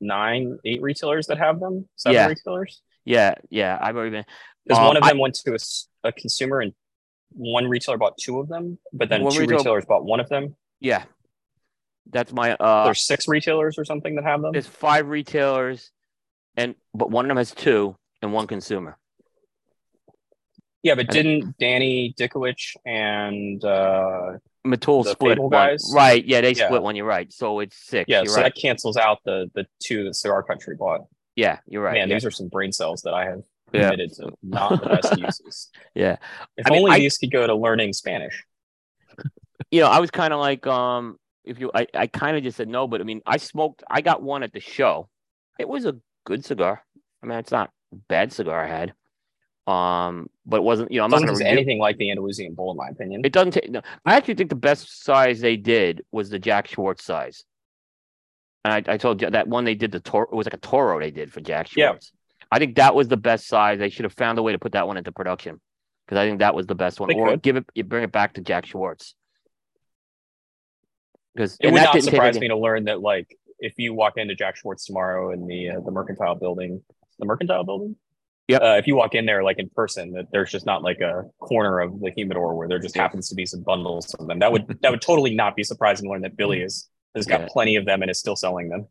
nine, 0.00 0.58
eight 0.64 0.80
retailers 0.82 1.26
that 1.26 1.38
have 1.38 1.60
them, 1.60 1.88
seven 1.96 2.14
Yeah. 2.14 2.26
retailers. 2.28 2.82
Yeah, 3.04 3.34
yeah, 3.50 3.78
I've 3.80 3.96
already 3.96 4.10
been. 4.12 4.24
Because 4.64 4.78
Um, 4.78 4.86
one 4.86 4.96
of 4.96 5.02
I- 5.02 5.08
them 5.10 5.18
went 5.18 5.34
to 5.46 5.56
a 6.04 6.12
consumer 6.12 6.60
and 6.60 6.72
one 7.32 7.68
retailer 7.68 7.98
bought 7.98 8.16
two 8.18 8.38
of 8.40 8.48
them, 8.48 8.78
but 8.92 9.08
then 9.08 9.20
two 9.20 9.40
retailer- 9.40 9.56
retailers 9.58 9.84
bought 9.84 10.04
one 10.04 10.20
of 10.20 10.28
them. 10.28 10.56
Yeah, 10.80 11.04
that's 12.10 12.32
my. 12.32 12.52
uh 12.54 12.84
There's 12.84 13.02
six 13.02 13.26
retailers 13.28 13.78
or 13.78 13.84
something 13.84 14.14
that 14.16 14.24
have 14.24 14.42
them. 14.42 14.52
There's 14.52 14.66
five 14.66 15.08
retailers, 15.08 15.90
and 16.56 16.74
but 16.94 17.10
one 17.10 17.24
of 17.24 17.28
them 17.28 17.36
has 17.36 17.52
two 17.52 17.96
and 18.22 18.32
one 18.32 18.46
consumer. 18.46 18.96
Yeah, 20.82 20.94
but 20.94 21.08
didn't 21.08 21.58
Danny 21.58 22.14
Dikowicz 22.18 22.76
and 22.86 23.62
uh 23.64 24.38
Matul 24.66 25.04
split 25.06 25.36
Fable 25.36 25.44
one. 25.50 25.50
guys? 25.50 25.90
Right? 25.94 26.24
Yeah, 26.24 26.40
they 26.40 26.52
Yeah. 26.52 26.66
split 26.66 26.82
one. 26.82 26.96
You're 26.96 27.06
right. 27.06 27.32
So 27.32 27.60
it's 27.60 27.76
six. 27.76 28.08
yeah, 28.08 28.18
you're 28.22 28.26
so 28.34 28.36
right. 28.42 28.54
that 28.54 28.60
cancels 28.60 28.96
out 28.96 29.18
the 29.24 29.50
the 29.54 29.66
two 29.82 30.04
that 30.04 30.14
Cigar 30.14 30.42
Country 30.42 30.76
bought. 30.76 31.02
Yeah, 31.36 31.58
you're 31.66 31.82
right. 31.82 31.94
Man, 31.94 32.08
yeah. 32.08 32.16
these 32.16 32.24
are 32.24 32.30
some 32.30 32.48
brain 32.48 32.72
cells 32.72 33.02
that 33.02 33.14
I 33.14 33.24
have 33.26 33.42
Yeah. 33.72 33.84
committed 33.90 34.12
to 34.14 34.32
not 34.42 34.82
the 34.82 34.88
best 34.88 35.16
uses. 35.18 35.70
Yeah. 35.94 36.16
If 36.56 36.66
I 36.66 36.70
mean, 36.70 36.78
only 36.80 36.90
I- 36.92 36.98
these 36.98 37.16
could 37.18 37.30
go 37.30 37.46
to 37.46 37.54
learning 37.54 37.92
Spanish. 37.92 38.44
you 39.70 39.80
know, 39.80 39.86
I 39.88 40.00
was 40.00 40.10
kind 40.10 40.32
of 40.34 40.40
like, 40.40 40.66
um, 40.66 41.18
if 41.44 41.58
you, 41.58 41.70
I, 41.74 41.86
I 41.94 42.06
kind 42.06 42.36
of 42.36 42.42
just 42.42 42.56
said 42.56 42.68
no, 42.68 42.86
but 42.86 43.00
I 43.00 43.04
mean, 43.04 43.22
I 43.26 43.36
smoked, 43.36 43.82
I 43.90 44.00
got 44.00 44.22
one 44.22 44.42
at 44.42 44.52
the 44.52 44.60
show. 44.60 45.08
It 45.58 45.68
was 45.68 45.84
a 45.84 45.96
good 46.24 46.44
cigar. 46.44 46.82
I 47.22 47.26
mean, 47.26 47.38
it's 47.38 47.50
not 47.50 47.70
a 47.92 47.96
bad 48.08 48.32
cigar 48.32 48.64
I 48.64 48.68
had. 48.68 48.94
Um, 49.66 50.28
but 50.46 50.58
it 50.58 50.62
wasn't, 50.62 50.90
you 50.90 50.98
know, 50.98 51.04
I'm 51.04 51.10
Doesn't 51.10 51.26
not 51.26 51.38
to 51.38 51.46
anything 51.46 51.78
like 51.78 51.96
the 51.96 52.10
Andalusian 52.10 52.54
Bull, 52.54 52.72
in 52.72 52.76
my 52.76 52.88
opinion. 52.88 53.22
It 53.24 53.32
doesn't 53.32 53.52
take. 53.52 53.70
No, 53.70 53.82
I 54.04 54.16
actually 54.16 54.34
think 54.34 54.50
the 54.50 54.56
best 54.56 55.04
size 55.04 55.40
they 55.40 55.56
did 55.56 56.02
was 56.10 56.30
the 56.30 56.38
Jack 56.38 56.66
Schwartz 56.66 57.04
size. 57.04 57.44
And 58.64 58.74
I, 58.74 58.94
I 58.94 58.96
told 58.96 59.22
you 59.22 59.30
that 59.30 59.48
one 59.48 59.64
they 59.64 59.74
did 59.74 59.92
the 59.92 60.00
Toro 60.00 60.26
it 60.26 60.34
was 60.34 60.46
like 60.46 60.54
a 60.54 60.58
Toro 60.58 60.98
they 60.98 61.10
did 61.10 61.32
for 61.32 61.40
Jack 61.40 61.68
Schwartz. 61.68 62.12
Yeah. 62.12 62.46
I 62.50 62.58
think 62.58 62.76
that 62.76 62.94
was 62.94 63.08
the 63.08 63.16
best 63.16 63.46
size. 63.46 63.78
They 63.78 63.90
should 63.90 64.04
have 64.04 64.12
found 64.12 64.38
a 64.38 64.42
way 64.42 64.52
to 64.52 64.58
put 64.58 64.72
that 64.72 64.86
one 64.86 64.96
into 64.96 65.12
production 65.12 65.60
because 66.06 66.18
I 66.18 66.26
think 66.26 66.40
that 66.40 66.54
was 66.54 66.66
the 66.66 66.74
best 66.74 66.98
one. 66.98 67.08
They 67.08 67.14
or 67.14 67.28
could. 67.28 67.42
give 67.42 67.56
it, 67.56 67.64
you 67.74 67.84
bring 67.84 68.02
it 68.02 68.12
back 68.12 68.34
to 68.34 68.40
Jack 68.40 68.66
Schwartz. 68.66 69.14
Because 71.34 71.56
it 71.60 71.72
would 71.72 71.82
not 71.82 72.02
surprise 72.02 72.38
me 72.38 72.48
to 72.48 72.56
learn 72.56 72.84
that 72.84 73.00
like 73.00 73.36
if 73.58 73.74
you 73.78 73.94
walk 73.94 74.14
into 74.16 74.34
Jack 74.34 74.56
Schwartz 74.56 74.86
tomorrow 74.86 75.32
in 75.32 75.46
the 75.46 75.70
uh, 75.70 75.80
the 75.80 75.90
Mercantile 75.90 76.34
Building, 76.34 76.82
the 77.18 77.26
Mercantile 77.26 77.64
Building. 77.64 77.96
Yep. 78.48 78.62
Uh, 78.62 78.76
if 78.78 78.88
you 78.88 78.96
walk 78.96 79.14
in 79.14 79.26
there 79.26 79.44
like 79.44 79.60
in 79.60 79.68
person, 79.68 80.10
that 80.14 80.26
there's 80.32 80.50
just 80.50 80.66
not 80.66 80.82
like 80.82 80.98
a 81.00 81.22
corner 81.38 81.78
of 81.78 82.00
the 82.00 82.10
humidor 82.10 82.56
where 82.56 82.66
there 82.66 82.80
just 82.80 82.96
happens 82.96 83.28
to 83.28 83.36
be 83.36 83.46
some 83.46 83.62
bundles 83.62 84.12
of 84.14 84.26
them. 84.26 84.40
That 84.40 84.50
would 84.50 84.66
that 84.82 84.90
would 84.90 85.02
totally 85.02 85.34
not 85.34 85.54
be 85.54 85.62
surprising 85.62 86.06
to 86.06 86.10
learn 86.10 86.22
that 86.22 86.36
Billy 86.36 86.60
is 86.60 86.88
has 87.14 87.26
got 87.26 87.42
Yeah. 87.42 87.48
plenty 87.50 87.76
of 87.76 87.84
them 87.86 88.02
and 88.02 88.10
is 88.10 88.18
still 88.18 88.36
selling 88.36 88.68
them. 88.68 88.88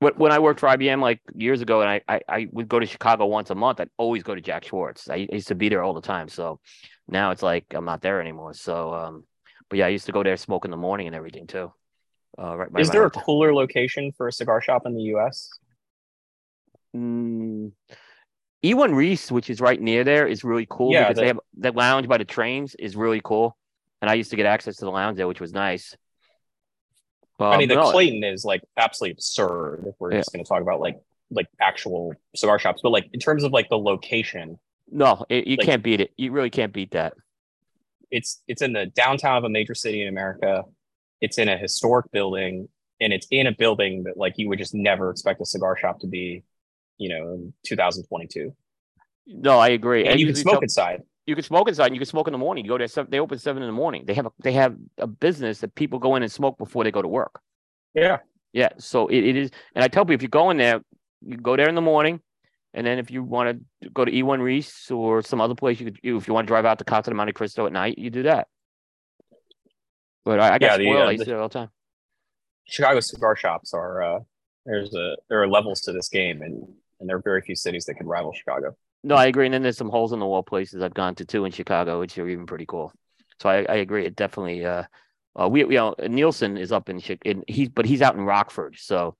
When- 0.00 0.14
when 0.14 0.32
I 0.32 0.38
worked 0.40 0.60
for 0.60 0.68
IBM 0.68 1.00
like 1.00 1.20
years 1.34 1.60
ago, 1.60 1.82
and 1.82 1.90
I, 1.90 2.00
I 2.08 2.20
I 2.28 2.48
would 2.50 2.68
go 2.68 2.80
to 2.80 2.86
Chicago 2.86 3.26
once 3.26 3.50
a 3.50 3.54
month, 3.54 3.80
I'd 3.80 3.90
always 3.98 4.22
go 4.24 4.34
to 4.34 4.40
Jack 4.40 4.64
Schwartz. 4.64 5.08
I 5.08 5.28
used 5.30 5.48
to 5.48 5.54
be 5.54 5.68
there 5.68 5.82
all 5.84 5.94
the 5.94 6.00
time. 6.00 6.28
So 6.28 6.58
now 7.06 7.30
it's 7.30 7.42
like 7.42 7.66
I'm 7.72 7.84
not 7.84 8.00
there 8.00 8.20
anymore. 8.20 8.54
So 8.54 8.94
um, 8.94 9.24
but 9.70 9.78
yeah, 9.78 9.86
I 9.86 9.88
used 9.88 10.06
to 10.06 10.12
go 10.12 10.22
there, 10.22 10.36
smoke 10.36 10.66
in 10.66 10.70
the 10.70 10.76
morning 10.76 11.06
and 11.06 11.16
everything 11.16 11.46
too. 11.46 11.72
Uh, 12.38 12.56
right. 12.56 12.68
is 12.78 12.90
there 12.90 13.02
a 13.02 13.04
hotel. 13.06 13.22
cooler 13.22 13.54
location 13.54 14.12
for 14.12 14.28
a 14.28 14.32
cigar 14.32 14.60
shop 14.60 14.82
in 14.86 14.94
the 14.94 15.02
U.S.? 15.14 15.48
Mm, 16.94 17.72
Iwan 18.64 18.94
Ries, 18.94 19.30
which 19.32 19.48
is 19.50 19.60
right 19.60 19.80
near 19.80 20.04
there, 20.04 20.26
is 20.26 20.44
really 20.44 20.66
cool 20.68 20.92
Yeah, 20.92 21.04
because 21.04 21.16
the- 21.16 21.20
they 21.22 21.26
have 21.28 21.40
that 21.58 21.76
lounge 21.76 22.08
by 22.08 22.18
the 22.18 22.24
trains 22.24 22.74
is 22.74 22.96
really 22.96 23.20
cool, 23.22 23.56
and 24.02 24.10
I 24.10 24.14
used 24.14 24.30
to 24.30 24.36
get 24.36 24.46
access 24.46 24.76
to 24.76 24.84
the 24.84 24.90
lounge 24.90 25.16
there, 25.16 25.28
which 25.28 25.40
was 25.40 25.52
nice. 25.52 25.96
I 27.38 27.56
mean, 27.56 27.70
Um, 27.70 27.76
the 27.78 27.82
no, 27.82 27.90
Clayton 27.90 28.22
is 28.22 28.44
like 28.44 28.62
absolutely 28.76 29.12
absurd. 29.12 29.84
If 29.86 29.94
we're 29.98 30.12
Yeah. 30.12 30.18
just 30.18 30.32
going 30.32 30.44
to 30.44 30.48
talk 30.48 30.60
about 30.62 30.80
like 30.80 30.98
like 31.32 31.46
actual 31.60 32.12
cigar 32.34 32.58
shops, 32.58 32.80
but 32.82 32.90
like 32.90 33.08
in 33.12 33.20
terms 33.20 33.44
of 33.44 33.52
like 33.52 33.68
the 33.68 33.78
location, 33.78 34.58
no, 34.90 35.24
it, 35.28 35.46
you 35.46 35.56
like- 35.56 35.64
can't 35.66 35.82
beat 35.82 36.00
it. 36.00 36.12
You 36.18 36.32
really 36.32 36.50
can't 36.50 36.72
beat 36.72 36.90
that. 36.90 37.14
It's 38.10 38.42
it's 38.48 38.62
in 38.62 38.72
the 38.72 38.86
downtown 38.86 39.36
of 39.38 39.44
a 39.44 39.48
major 39.48 39.74
city 39.74 40.02
in 40.02 40.08
America. 40.08 40.64
It's 41.20 41.38
in 41.38 41.48
a 41.48 41.56
historic 41.56 42.10
building, 42.12 42.68
and 43.00 43.12
it's 43.12 43.26
in 43.30 43.46
a 43.46 43.52
building 43.52 44.04
that 44.04 44.16
like 44.16 44.34
you 44.36 44.48
would 44.48 44.58
just 44.58 44.74
never 44.74 45.10
expect 45.10 45.40
a 45.40 45.44
cigar 45.44 45.76
shop 45.76 46.00
to 46.00 46.06
be, 46.06 46.42
you 46.98 47.08
know, 47.10 47.34
in 47.34 47.52
2022. 47.66 48.54
No, 49.26 49.58
I 49.58 49.68
agree. 49.68 50.04
And 50.04 50.14
I 50.14 50.16
you 50.16 50.26
can 50.26 50.34
smoke 50.34 50.54
tell- 50.54 50.62
inside. 50.62 51.02
You 51.26 51.34
can 51.36 51.44
smoke 51.44 51.68
inside. 51.68 51.86
and 51.86 51.94
You 51.94 52.00
can 52.00 52.06
smoke 52.06 52.26
in 52.26 52.32
the 52.32 52.38
morning. 52.38 52.64
You 52.64 52.70
go 52.70 52.78
there. 52.78 52.88
Seven, 52.88 53.10
they 53.10 53.20
open 53.20 53.38
seven 53.38 53.62
in 53.62 53.68
the 53.68 53.72
morning. 53.72 54.04
They 54.06 54.14
have 54.14 54.26
a 54.26 54.32
they 54.42 54.52
have 54.52 54.74
a 54.98 55.06
business 55.06 55.60
that 55.60 55.74
people 55.74 55.98
go 55.98 56.16
in 56.16 56.22
and 56.22 56.32
smoke 56.32 56.58
before 56.58 56.82
they 56.82 56.90
go 56.90 57.02
to 57.02 57.08
work. 57.08 57.40
Yeah, 57.94 58.18
Yeah, 58.52 58.70
so 58.78 59.06
it, 59.08 59.18
it 59.24 59.36
is, 59.36 59.50
and 59.74 59.84
I 59.84 59.88
tell 59.88 60.04
people 60.04 60.14
if 60.14 60.22
you 60.22 60.28
go 60.28 60.50
in 60.50 60.56
there, 60.56 60.80
you 61.24 61.36
go 61.36 61.56
there 61.56 61.68
in 61.68 61.74
the 61.74 61.80
morning, 61.80 62.20
and 62.74 62.86
then 62.86 62.98
if 62.98 63.10
you 63.10 63.22
want 63.22 63.64
to 63.82 63.90
go 63.90 64.04
to 64.04 64.12
Iwan 64.16 64.40
Ries 64.42 64.90
or 64.90 65.22
some 65.22 65.40
other 65.40 65.54
place, 65.54 65.80
you 65.80 65.86
could. 65.86 65.98
If 66.02 66.28
you 66.28 66.34
want 66.34 66.46
to 66.46 66.50
drive 66.50 66.64
out 66.64 66.78
to 66.78 66.84
Casa 66.84 67.10
de 67.10 67.16
Monte 67.16 67.32
Cristo 67.32 67.66
at 67.66 67.72
night, 67.72 67.98
you 67.98 68.10
do 68.10 68.22
that. 68.24 68.48
But 70.24 70.40
I, 70.40 70.54
I 70.54 70.58
got 70.58 70.62
Yeah, 70.62 70.76
the, 70.76 70.84
spoiled. 70.84 71.02
uh, 71.02 71.06
I 71.06 71.10
used 71.12 71.24
to 71.24 71.30
do 71.30 71.36
it 71.36 71.40
all 71.40 71.48
the 71.48 71.58
time. 71.58 71.68
Chicago 72.66 73.00
cigar 73.00 73.34
shops 73.36 73.74
are 73.74 74.02
uh, 74.02 74.20
there's 74.66 74.94
a 74.94 75.16
there 75.28 75.42
are 75.42 75.48
levels 75.48 75.80
to 75.82 75.92
this 75.92 76.08
game, 76.08 76.42
and 76.42 76.62
and 77.00 77.08
there 77.08 77.16
are 77.16 77.22
very 77.22 77.40
few 77.42 77.56
cities 77.56 77.84
that 77.86 77.94
can 77.94 78.06
rival 78.06 78.32
Chicago. 78.32 78.76
No, 79.02 79.14
I 79.14 79.26
agree. 79.26 79.46
And 79.46 79.54
then 79.54 79.62
there's 79.62 79.78
some 79.78 79.88
holes 79.88 80.12
in 80.12 80.18
the 80.20 80.26
wall 80.26 80.42
places 80.42 80.82
I've 80.82 80.94
gone 80.94 81.14
to 81.16 81.24
too 81.24 81.46
in 81.46 81.52
Chicago, 81.52 81.98
which 82.00 82.18
are 82.18 82.28
even 82.28 82.44
pretty 82.46 82.66
cool. 82.66 82.92
So 83.40 83.48
I, 83.48 83.64
I 83.68 83.76
agree. 83.76 84.04
It 84.04 84.14
definitely. 84.14 84.64
Uh, 84.64 84.84
uh, 85.40 85.48
we 85.48 85.60
you 85.60 85.68
know 85.70 85.94
Nielsen 86.06 86.58
is 86.58 86.70
up 86.70 86.88
in, 86.88 87.00
in 87.24 87.42
he's 87.48 87.68
but 87.70 87.86
he's 87.86 88.02
out 88.02 88.14
in 88.14 88.20
Rockford, 88.22 88.76
so 88.78 89.16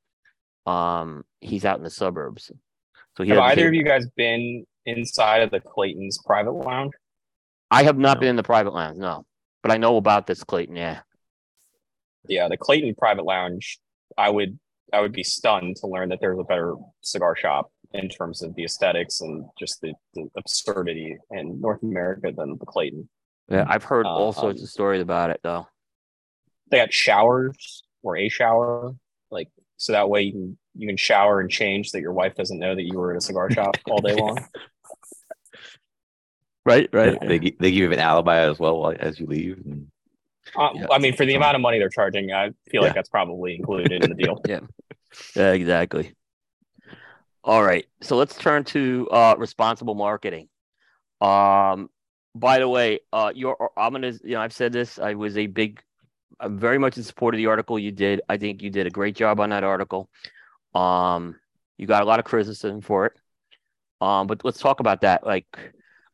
um 0.66 1.24
he's 1.40 1.64
out 1.64 1.78
in 1.78 1.84
the 1.84 1.90
suburbs. 1.90 2.52
So 3.20 3.24
he 3.24 3.30
Have 3.32 3.38
either 3.40 3.68
of 3.68 3.74
you 3.74 3.84
guys 3.84 4.06
been 4.16 4.64
inside 4.86 5.42
of 5.42 5.50
the 5.50 5.60
Clayton's 5.60 6.18
private 6.24 6.52
lounge? 6.52 6.94
I 7.70 7.82
have 7.82 7.98
not 7.98 8.16
No. 8.16 8.20
been 8.20 8.28
in 8.30 8.36
the 8.36 8.42
private 8.42 8.72
lounge, 8.72 8.96
no, 8.96 9.26
but 9.62 9.70
I 9.70 9.76
know 9.76 9.96
about 9.98 10.26
this, 10.26 10.42
Clayton. 10.42 10.74
Yeah, 10.74 11.00
Yeah, 12.26 12.48
the 12.48 12.56
Clayton 12.56 12.94
Private 12.96 13.24
Lounge. 13.24 13.78
I 14.16 14.30
would 14.30 14.58
I 14.92 15.00
would 15.02 15.12
be 15.12 15.22
stunned 15.22 15.76
to 15.76 15.86
learn 15.86 16.08
that 16.08 16.18
there's 16.22 16.38
a 16.38 16.44
better 16.44 16.74
cigar 17.02 17.36
shop 17.36 17.70
in 17.92 18.08
terms 18.08 18.42
of 18.42 18.54
the 18.54 18.64
aesthetics 18.64 19.20
and 19.20 19.44
just 19.58 19.80
the, 19.82 19.92
the 20.14 20.28
absurdity 20.36 21.16
in 21.30 21.60
North 21.60 21.82
America 21.82 22.32
than 22.34 22.56
the 22.58 22.64
Clayton. 22.66 23.08
yeah. 23.48 23.64
I've 23.68 23.84
heard 23.84 24.06
all 24.06 24.30
Uh, 24.30 24.32
sorts 24.32 24.60
um, 24.60 24.64
of 24.64 24.70
stories 24.70 25.02
about 25.02 25.28
it, 25.30 25.40
though. 25.42 25.66
They 26.70 26.78
got 26.78 26.92
showers 26.92 27.82
or 28.02 28.16
a 28.16 28.28
shower, 28.30 28.94
like 29.30 29.48
so 29.76 29.92
that 29.92 30.08
way 30.08 30.22
you 30.22 30.32
can 30.32 30.58
you 30.80 30.86
can 30.88 30.96
shower 30.96 31.40
and 31.40 31.50
change 31.50 31.92
that 31.92 32.00
your 32.00 32.12
wife 32.12 32.34
doesn't 32.34 32.58
know 32.58 32.74
that 32.74 32.84
you 32.84 32.98
were 32.98 33.10
at 33.12 33.18
a 33.18 33.20
cigar 33.20 33.50
shop 33.50 33.76
all 33.90 34.00
day 34.00 34.14
long. 34.14 34.42
Right, 36.64 36.88
right. 36.92 37.18
They, 37.20 37.38
gi- 37.38 37.56
they 37.58 37.70
give 37.70 37.78
you 37.90 37.92
an 37.92 37.98
alibi 37.98 38.38
as 38.40 38.58
well 38.58 38.92
as 38.98 39.18
you 39.20 39.26
leave. 39.26 39.58
And 39.64 39.88
Uh, 40.56 40.70
Yeah. 40.74 40.86
I 40.90 40.98
mean, 40.98 41.14
for 41.16 41.24
the 41.26 41.34
amount 41.34 41.54
of 41.56 41.60
money 41.62 41.78
they're 41.78 41.88
charging, 41.88 42.32
I 42.32 42.48
feel 42.70 42.80
Yeah. 42.80 42.80
like 42.80 42.94
that's 42.94 43.08
probably 43.08 43.56
included 43.56 43.92
in 43.92 44.08
the 44.10 44.14
deal. 44.16 44.42
Yeah, 45.34 45.50
exactly. 45.52 46.14
All 47.42 47.64
right. 47.64 47.84
So 48.00 48.16
let's 48.16 48.36
turn 48.38 48.62
to 48.64 49.08
uh 49.10 49.34
responsible 49.38 49.94
marketing. 49.96 50.48
Um 51.20 51.90
by 52.34 52.60
the 52.60 52.68
way, 52.68 53.00
uh 53.12 53.32
your 53.34 53.70
I'm 53.76 53.92
gonna 53.92 54.12
you 54.22 54.34
know, 54.34 54.40
I've 54.40 54.52
said 54.52 54.72
this, 54.72 54.98
I 55.00 55.14
was 55.14 55.36
a 55.36 55.46
big 55.46 55.82
I'm 56.38 56.56
very 56.58 56.78
much 56.78 56.96
in 56.96 57.02
support 57.02 57.34
of 57.34 57.38
the 57.38 57.46
article 57.46 57.76
you 57.76 57.90
did. 57.90 58.20
I 58.28 58.36
think 58.36 58.62
you 58.62 58.70
did 58.70 58.86
a 58.86 58.90
great 58.90 59.16
job 59.16 59.40
on 59.40 59.50
that 59.50 59.64
article. 59.64 60.08
Um 60.74 61.36
you 61.78 61.86
got 61.86 62.02
a 62.02 62.06
lot 62.06 62.18
of 62.18 62.24
criticism 62.24 62.80
for 62.80 63.06
it. 63.06 63.12
Um 64.00 64.26
but 64.26 64.44
let's 64.44 64.58
talk 64.58 64.80
about 64.80 65.02
that. 65.02 65.26
Like 65.26 65.46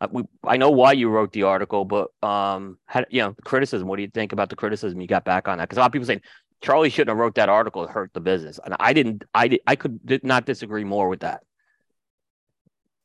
uh, 0.01 0.09
we, 0.11 0.25
I 0.45 0.57
know 0.59 0.71
why 0.71 0.93
you 0.93 1.09
wrote 1.09 1.33
the 1.33 1.45
article, 1.45 1.85
but 1.87 2.09
um, 2.23 2.77
how, 2.85 3.05
you 3.09 3.23
know, 3.23 3.35
criticism. 3.45 3.89
What 3.89 3.97
do 3.97 4.03
you 4.03 4.11
think 4.11 4.33
about 4.33 4.51
the 4.51 4.57
criticism 4.57 5.01
you 5.01 5.07
got 5.07 5.25
back 5.25 5.49
on 5.49 5.57
that? 5.57 5.69
Because 5.69 5.79
a 5.79 5.81
lot 5.81 5.87
of 5.87 5.93
people 5.93 6.07
saying 6.07 6.21
Charlie 6.61 6.91
shouldn't 6.91 7.09
have 7.09 7.19
wrote 7.19 7.37
that 7.37 7.49
article. 7.49 7.83
It 7.85 7.91
hurt 7.91 8.13
the 8.13 8.21
business, 8.21 8.61
and 8.63 8.75
I 8.79 8.93
didn't. 8.93 9.25
I 9.35 9.49
did. 9.49 9.61
I 9.67 9.75
could 9.75 10.05
did 10.05 10.23
not 10.23 10.45
disagree 10.45 10.85
more 10.85 11.09
with 11.09 11.21
that. 11.21 11.43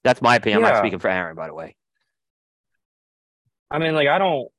That's 0.04 0.22
my 0.22 0.36
opinion. 0.36 0.66
I'm 0.66 0.70
not 0.74 0.80
speaking 0.80 0.99
for 0.99 1.10
Aaron, 1.10 1.36
by 1.36 1.47
the 1.47 1.54
way. 1.54 1.76
I 3.70 3.78
mean, 3.80 3.95
like 3.95 4.10
I 4.10 4.18
don't, 4.18 4.49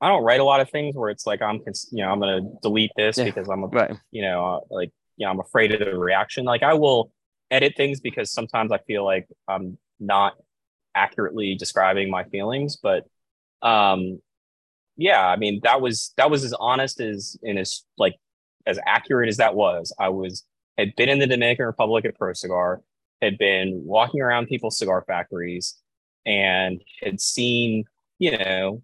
I 0.00 0.08
don't 0.08 0.22
write 0.24 0.40
a 0.40 0.44
lot 0.44 0.60
of 0.60 0.70
things 0.70 0.96
where 0.96 1.10
it's 1.10 1.26
like 1.26 1.42
I'm, 1.42 1.62
cons- 1.62 1.88
you 1.92 2.02
know, 2.02 2.10
I'm 2.10 2.20
gonna 2.20 2.40
delete 2.62 2.92
this 2.96 3.18
Yeah. 3.18 3.24
because 3.24 3.48
I'm, 3.48 3.64
a, 3.64 3.66
Right. 3.66 3.96
you 4.10 4.22
know, 4.22 4.46
uh, 4.46 4.60
like 4.74 4.92
you 5.16 5.26
know, 5.26 5.32
I'm 5.32 5.40
afraid 5.40 5.72
of 5.72 5.80
the 5.80 5.96
reaction. 5.96 6.44
Like 6.44 6.62
I 6.62 6.74
will 6.74 7.12
edit 7.50 7.74
things 7.76 8.00
because 8.00 8.30
sometimes 8.30 8.72
I 8.72 8.78
feel 8.78 9.04
like 9.04 9.28
I'm 9.48 9.78
not 10.00 10.34
accurately 10.94 11.54
describing 11.54 12.10
my 12.10 12.24
feelings, 12.24 12.76
but 12.76 13.06
um, 13.62 14.20
yeah, 14.96 15.26
I 15.26 15.36
mean 15.36 15.60
that 15.62 15.80
was 15.80 16.12
that 16.16 16.30
was 16.30 16.44
as 16.44 16.54
honest 16.54 17.00
as 17.00 17.38
and 17.42 17.58
as 17.58 17.84
like 17.98 18.14
as 18.66 18.78
accurate 18.86 19.28
as 19.28 19.36
that 19.38 19.54
was. 19.54 19.94
I 19.98 20.08
was 20.08 20.44
had 20.78 20.94
been 20.96 21.08
in 21.08 21.18
the 21.18 21.26
Dominican 21.26 21.66
Republic 21.66 22.04
at 22.04 22.18
Pro 22.18 22.32
Cigar, 22.32 22.82
had 23.22 23.38
been 23.38 23.82
walking 23.84 24.20
around 24.20 24.46
people's 24.46 24.78
cigar 24.78 25.04
factories, 25.06 25.76
and 26.24 26.82
had 27.02 27.20
seen 27.20 27.84
you 28.18 28.38
know 28.38 28.82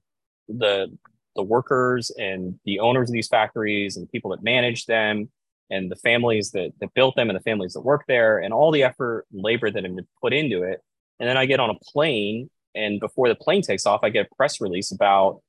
the 0.49 0.97
the 1.35 1.43
workers 1.43 2.11
and 2.19 2.59
the 2.67 2.81
owners 2.81 3.09
of 3.09 3.15
these 3.15 3.29
factories 3.29 3.97
and 3.97 4.11
people 4.11 4.31
that 4.31 4.43
manage 4.43 4.85
them 4.85 5.31
and 5.71 5.91
the 5.91 5.97
families 5.97 6.51
that, 6.53 6.73
that 6.81 6.95
built 6.95 7.17
them 7.17 7.31
and 7.31 7.39
the 7.39 7.43
families 7.43 7.73
that 7.73 7.81
work 7.81 8.05
there 8.09 8.39
and 8.39 8.53
all 8.53 8.71
the 8.71 8.83
effort 8.83 9.27
and 9.33 9.43
labor 9.43 9.71
that 9.71 9.85
have 9.85 9.95
been 9.95 10.07
put 10.21 10.33
into 10.33 10.63
it. 10.63 10.81
And 11.21 11.29
then 11.29 11.37
i 11.37 11.47
get 11.47 11.61
on 11.61 11.71
a 11.71 11.79
plane 11.93 12.51
and 12.75 12.99
before 12.99 13.29
the 13.29 13.35
plane 13.35 13.63
takes 13.63 13.87
off 13.87 14.01
i 14.03 14.09
get 14.09 14.27
a 14.31 14.35
press 14.35 14.61
release 14.61 14.91
about 14.93 15.41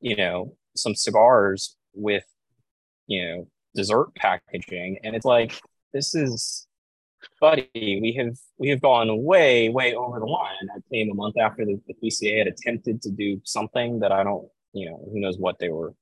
you 0.00 0.16
know 0.16 0.56
some 0.76 0.94
cigars 0.94 1.76
with 1.94 2.24
you 3.06 3.24
know 3.24 3.48
dessert 3.74 4.14
packaging. 4.14 4.98
And 5.02 5.16
it's 5.16 5.24
like 5.24 5.60
this 5.92 6.14
is 6.14 6.66
buddy 7.40 7.68
we 7.74 8.14
have 8.18 8.36
we 8.58 8.68
have 8.68 8.80
gone 8.80 9.24
way 9.24 9.68
way 9.68 9.94
over 9.94 10.20
the 10.20 10.26
line. 10.26 10.68
I 10.74 10.78
came 10.92 11.10
a 11.10 11.14
month 11.14 11.36
after 11.38 11.64
the, 11.64 11.80
the 11.86 11.94
pca 11.94 12.38
had 12.38 12.46
attempted 12.46 13.02
to 13.02 13.10
do 13.10 13.40
something 13.44 14.00
that 14.00 14.12
i 14.12 14.22
don't 14.22 14.46
you 14.72 14.90
know 14.90 15.08
who 15.10 15.20
knows 15.20 15.38
what 15.38 15.58
they 15.58 15.70
were 15.70 15.94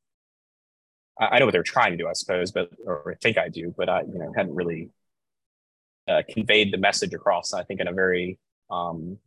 i, 1.22 1.26
I 1.32 1.38
know 1.38 1.46
what 1.46 1.52
they're 1.52 1.62
trying 1.76 1.92
to 1.92 1.98
do 2.02 2.08
i 2.08 2.12
suppose 2.22 2.48
but 2.56 2.68
or 2.86 3.12
i 3.12 3.16
think 3.22 3.36
i 3.38 3.48
do 3.48 3.64
but 3.76 3.88
i 3.88 3.98
you 4.02 4.18
know 4.20 4.32
hadn't 4.36 4.54
really 4.54 4.82
uh, 6.08 6.22
conveyed 6.28 6.72
the 6.72 6.78
message 6.78 7.12
across 7.14 7.52
i 7.52 7.62
think 7.64 7.80
in 7.80 7.88
a 7.88 7.92
very 7.92 8.38
um 8.70 9.18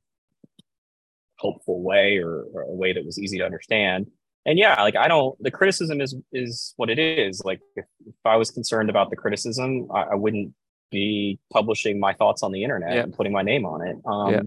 hopeful 1.38 1.82
way 1.82 2.18
or, 2.18 2.44
or 2.54 2.62
a 2.64 2.72
way 2.72 2.94
that 2.94 3.06
was 3.06 3.20
easy 3.20 3.38
to 3.38 3.46
understand 3.46 4.08
and 4.46 4.58
yeah 4.58 4.82
like 4.82 4.96
i 4.96 5.08
don't 5.08 5.36
the 5.44 5.52
criticism 5.52 6.00
is 6.02 6.16
is 6.32 6.74
what 6.78 6.90
it 6.90 6.98
is 7.00 7.42
like 7.44 7.60
if, 7.76 7.86
if 8.06 8.16
i 8.26 8.36
was 8.38 8.52
concerned 8.52 8.90
about 8.90 9.10
the 9.10 9.16
criticism 9.16 9.88
I, 9.94 10.02
I 10.14 10.16
wouldn't 10.16 10.54
be 10.92 11.40
publishing 11.52 12.00
my 12.00 12.14
thoughts 12.14 12.42
on 12.44 12.52
the 12.52 12.64
internet 12.64 12.94
Yeah. 12.96 13.04
and 13.04 13.14
putting 13.14 13.34
my 13.34 13.42
name 13.42 13.66
on 13.66 13.86
it 13.88 13.98
um 14.06 14.32
Yeah. 14.34 14.42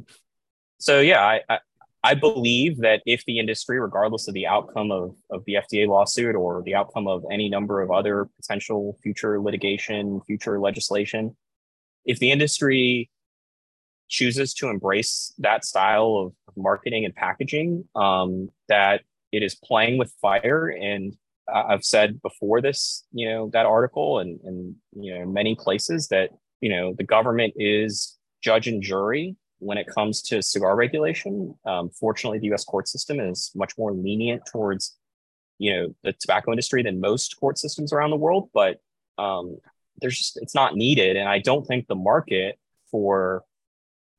so 0.78 1.01
yeah 1.01 1.22
I, 1.22 1.40
I 1.49 1.59
I 2.05 2.14
believe 2.14 2.78
that 2.78 3.03
if 3.07 3.24
the 3.24 3.38
industry, 3.38 3.80
regardless 3.80 4.28
of 4.28 4.34
the 4.34 4.46
outcome 4.46 4.92
of, 4.92 5.16
of 5.30 5.44
the 5.46 5.55
FDA 5.55 5.88
lawsuit 5.88 6.36
or 6.36 6.62
the 6.62 6.74
outcome 6.74 7.09
of 7.09 7.24
any 7.30 7.49
number 7.49 7.82
of 7.82 7.90
other 7.90 8.28
potential 8.40 8.96
future 9.03 9.40
litigation, 9.40 10.20
future 10.20 10.61
legislation, 10.61 11.36
if 12.05 12.18
the 12.20 12.30
industry 12.30 13.11
chooses 14.09 14.55
to 14.55 14.68
embrace 14.68 15.34
that 15.38 15.64
style 15.64 16.32
of 16.49 16.57
marketing 16.57 17.05
and 17.05 17.14
packaging, 17.14 17.84
um, 17.96 18.49
that 18.68 19.03
it 19.32 19.42
is 19.42 19.57
playing 19.57 19.99
with 19.99 20.12
fire. 20.20 20.68
And 20.68 21.16
I've 21.53 21.84
said 21.84 22.22
before 22.22 22.61
this, 22.61 23.05
you 23.12 23.28
know, 23.28 23.51
that 23.53 23.66
article 23.66 24.20
and, 24.20 24.40
and, 24.44 24.76
you 24.92 25.18
know, 25.18 25.26
many 25.26 25.57
places 25.57 26.09
that, 26.09 26.30
you 26.61 26.70
know, 26.70 26.94
the 26.94 27.05
government 27.05 27.55
is 27.57 28.16
judge 28.40 28.68
and 28.68 28.82
jury 28.82 29.36
when 29.59 29.78
it 29.78 29.86
comes 29.86 30.22
to 30.22 30.42
cigar 30.42 30.76
regulation. 30.76 31.54
Um, 31.64 31.90
fortunately, 31.90 32.38
the 32.38 32.46
U.S. 32.46 32.64
court 32.64 32.88
system 32.88 33.20
is 33.20 33.50
much 33.54 33.76
more 33.76 33.92
lenient 33.92 34.42
towards, 34.50 34.96
you 35.59 35.74
know, 35.74 35.94
the 36.02 36.12
tobacco 36.12 36.52
industry 36.52 36.82
than 36.82 37.00
most 37.00 37.38
court 37.38 37.59
systems 37.59 37.92
around 37.92 38.11
the 38.11 38.16
world. 38.16 38.50
But 38.54 38.80
um, 39.18 39.59
there's 40.00 40.18
just 40.18 40.38
it's 40.40 40.54
not 40.54 40.76
needed, 40.76 41.16
and 41.16 41.28
I 41.28 41.38
don't 41.38 41.66
think 41.66 41.86
the 41.86 41.94
market 41.94 42.59
for 42.90 43.44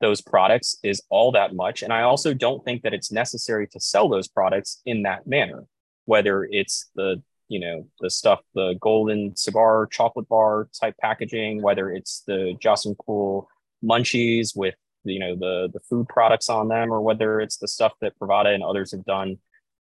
those 0.02 0.22
products 0.22 0.78
is 0.84 1.02
all 1.10 1.32
that 1.34 1.54
much. 1.54 1.84
And 1.84 1.92
I 1.92 2.04
also 2.04 2.34
don't 2.34 2.64
think 2.64 2.84
that 2.84 2.94
it's 2.94 3.12
necessary 3.12 3.68
to 3.68 3.80
sell 3.80 4.08
those 4.08 4.28
products 4.28 4.82
in 4.86 5.04
that 5.04 5.28
manner, 5.28 5.66
whether 6.06 6.46
it's 6.46 6.90
the 6.96 7.22
you 7.48 7.60
know 7.60 7.88
the 8.00 8.10
stuff, 8.10 8.40
the 8.54 8.76
golden 8.80 9.36
cigar 9.36 9.88
chocolate 9.88 10.30
bar 10.30 10.70
type 10.80 10.96
packaging, 11.02 11.62
whether 11.62 11.92
it's 11.92 12.24
the 12.28 12.56
Jocelyn 12.60 12.96
Cool 13.06 13.50
munchies 13.84 14.56
with 14.56 14.76
you 15.10 15.20
know 15.20 15.36
the 15.36 15.70
the 15.74 15.80
food 15.90 16.08
products 16.08 16.50
on 16.50 16.68
them 16.68 16.92
or 16.92 17.02
whether 17.02 17.40
it's 17.40 17.58
the 17.58 17.68
stuff 17.68 17.94
that 18.02 18.18
Privada 18.20 18.54
and 18.54 18.64
others 18.64 18.92
have 18.92 19.06
done 19.06 19.38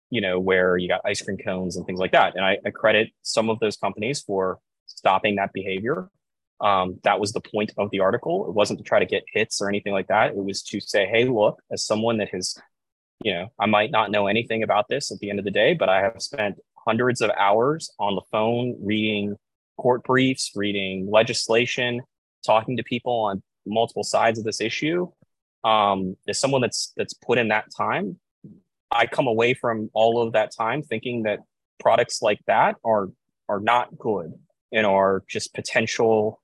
you 0.09 0.21
know 0.21 0.39
where 0.39 0.77
you 0.77 0.87
got 0.87 1.01
ice 1.05 1.21
cream 1.21 1.37
cones 1.37 1.75
and 1.75 1.85
things 1.85 1.99
like 1.99 2.13
that. 2.13 2.35
And 2.35 2.45
I, 2.45 2.57
I 2.65 2.69
credit 2.69 3.09
some 3.23 3.49
of 3.49 3.59
those 3.59 3.75
companies 3.75 4.21
for 4.21 4.59
stopping 4.85 5.35
that 5.35 5.51
behavior. 5.53 6.09
Um, 6.61 6.99
that 7.03 7.19
was 7.19 7.33
the 7.33 7.41
point 7.41 7.73
of 7.77 7.91
the 7.91 7.99
article. 7.99 8.47
It 8.47 8.53
wasn't 8.53 8.79
to 8.79 8.83
try 8.83 8.99
to 8.99 9.05
get 9.05 9.23
hits 9.31 9.61
or 9.61 9.69
anything 9.69 9.93
like 9.93 10.07
that. 10.07 10.31
It 10.31 10.37
was 10.37 10.63
to 10.63 10.79
say 10.79 11.05
hey 11.05 11.25
look 11.25 11.61
as 11.71 11.85
someone 11.85 12.17
that 12.17 12.29
has 12.29 12.57
you 13.23 13.33
know 13.33 13.47
i 13.59 13.65
might 13.65 13.91
not 13.91 14.11
know 14.11 14.27
anything 14.27 14.63
about 14.63 14.87
this 14.89 15.11
at 15.11 15.19
the 15.19 15.29
end 15.29 15.39
of 15.39 15.45
the 15.45 15.51
day 15.51 15.73
but 15.73 15.89
i 15.89 16.01
have 16.01 16.21
spent 16.21 16.57
hundreds 16.85 17.21
of 17.21 17.29
hours 17.37 17.91
on 17.99 18.15
the 18.15 18.21
phone 18.31 18.75
reading 18.81 19.35
court 19.77 20.03
briefs 20.03 20.51
reading 20.55 21.09
legislation 21.11 22.01
talking 22.45 22.77
to 22.77 22.83
people 22.83 23.13
on 23.13 23.41
multiple 23.67 24.03
sides 24.03 24.39
of 24.39 24.45
this 24.45 24.61
issue 24.61 25.07
um 25.63 26.15
as 26.27 26.39
someone 26.39 26.61
that's 26.61 26.93
that's 26.97 27.13
put 27.13 27.37
in 27.37 27.47
that 27.47 27.65
time 27.75 28.17
i 28.91 29.05
come 29.05 29.27
away 29.27 29.53
from 29.53 29.89
all 29.93 30.21
of 30.21 30.33
that 30.33 30.51
time 30.55 30.81
thinking 30.81 31.23
that 31.23 31.39
products 31.79 32.21
like 32.21 32.39
that 32.47 32.75
are 32.83 33.09
are 33.49 33.59
not 33.59 33.97
good 33.97 34.33
and 34.71 34.85
are 34.85 35.23
just 35.27 35.53
potential 35.53 36.41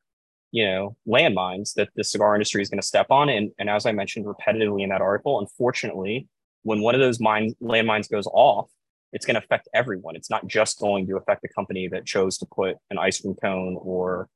you 0.52 0.66
know 0.66 0.96
landmines 1.08 1.74
that 1.74 1.90
the 1.96 2.04
cigar 2.04 2.36
industry 2.36 2.62
is 2.62 2.70
going 2.70 2.80
to 2.80 2.86
step 2.86 3.08
on. 3.10 3.30
And 3.30 3.52
and 3.60 3.70
as 3.70 3.86
i 3.86 3.92
mentioned 3.92 4.26
repetitively 4.26 4.84
in 4.84 4.90
that 4.90 5.02
article 5.02 5.40
unfortunately 5.40 6.28
when 6.64 6.82
one 6.82 6.96
of 6.96 7.02
those 7.02 7.20
mine 7.20 7.54
landmines 7.62 8.10
goes 8.10 8.28
off 8.28 8.70
it's 9.14 9.28
going 9.28 9.36
to 9.36 9.44
affect 9.44 9.70
everyone. 9.74 10.16
It's 10.16 10.30
not 10.30 10.48
just 10.48 10.80
going 10.80 11.08
to 11.08 11.18
affect 11.18 11.44
the 11.44 11.48
company 11.48 11.88
that 11.88 12.06
chose 12.06 12.38
to 12.40 12.48
put 12.48 12.78
an 12.90 12.98
ice 12.98 13.22
cream 13.22 13.36
cone 13.36 13.78
or 13.80 14.28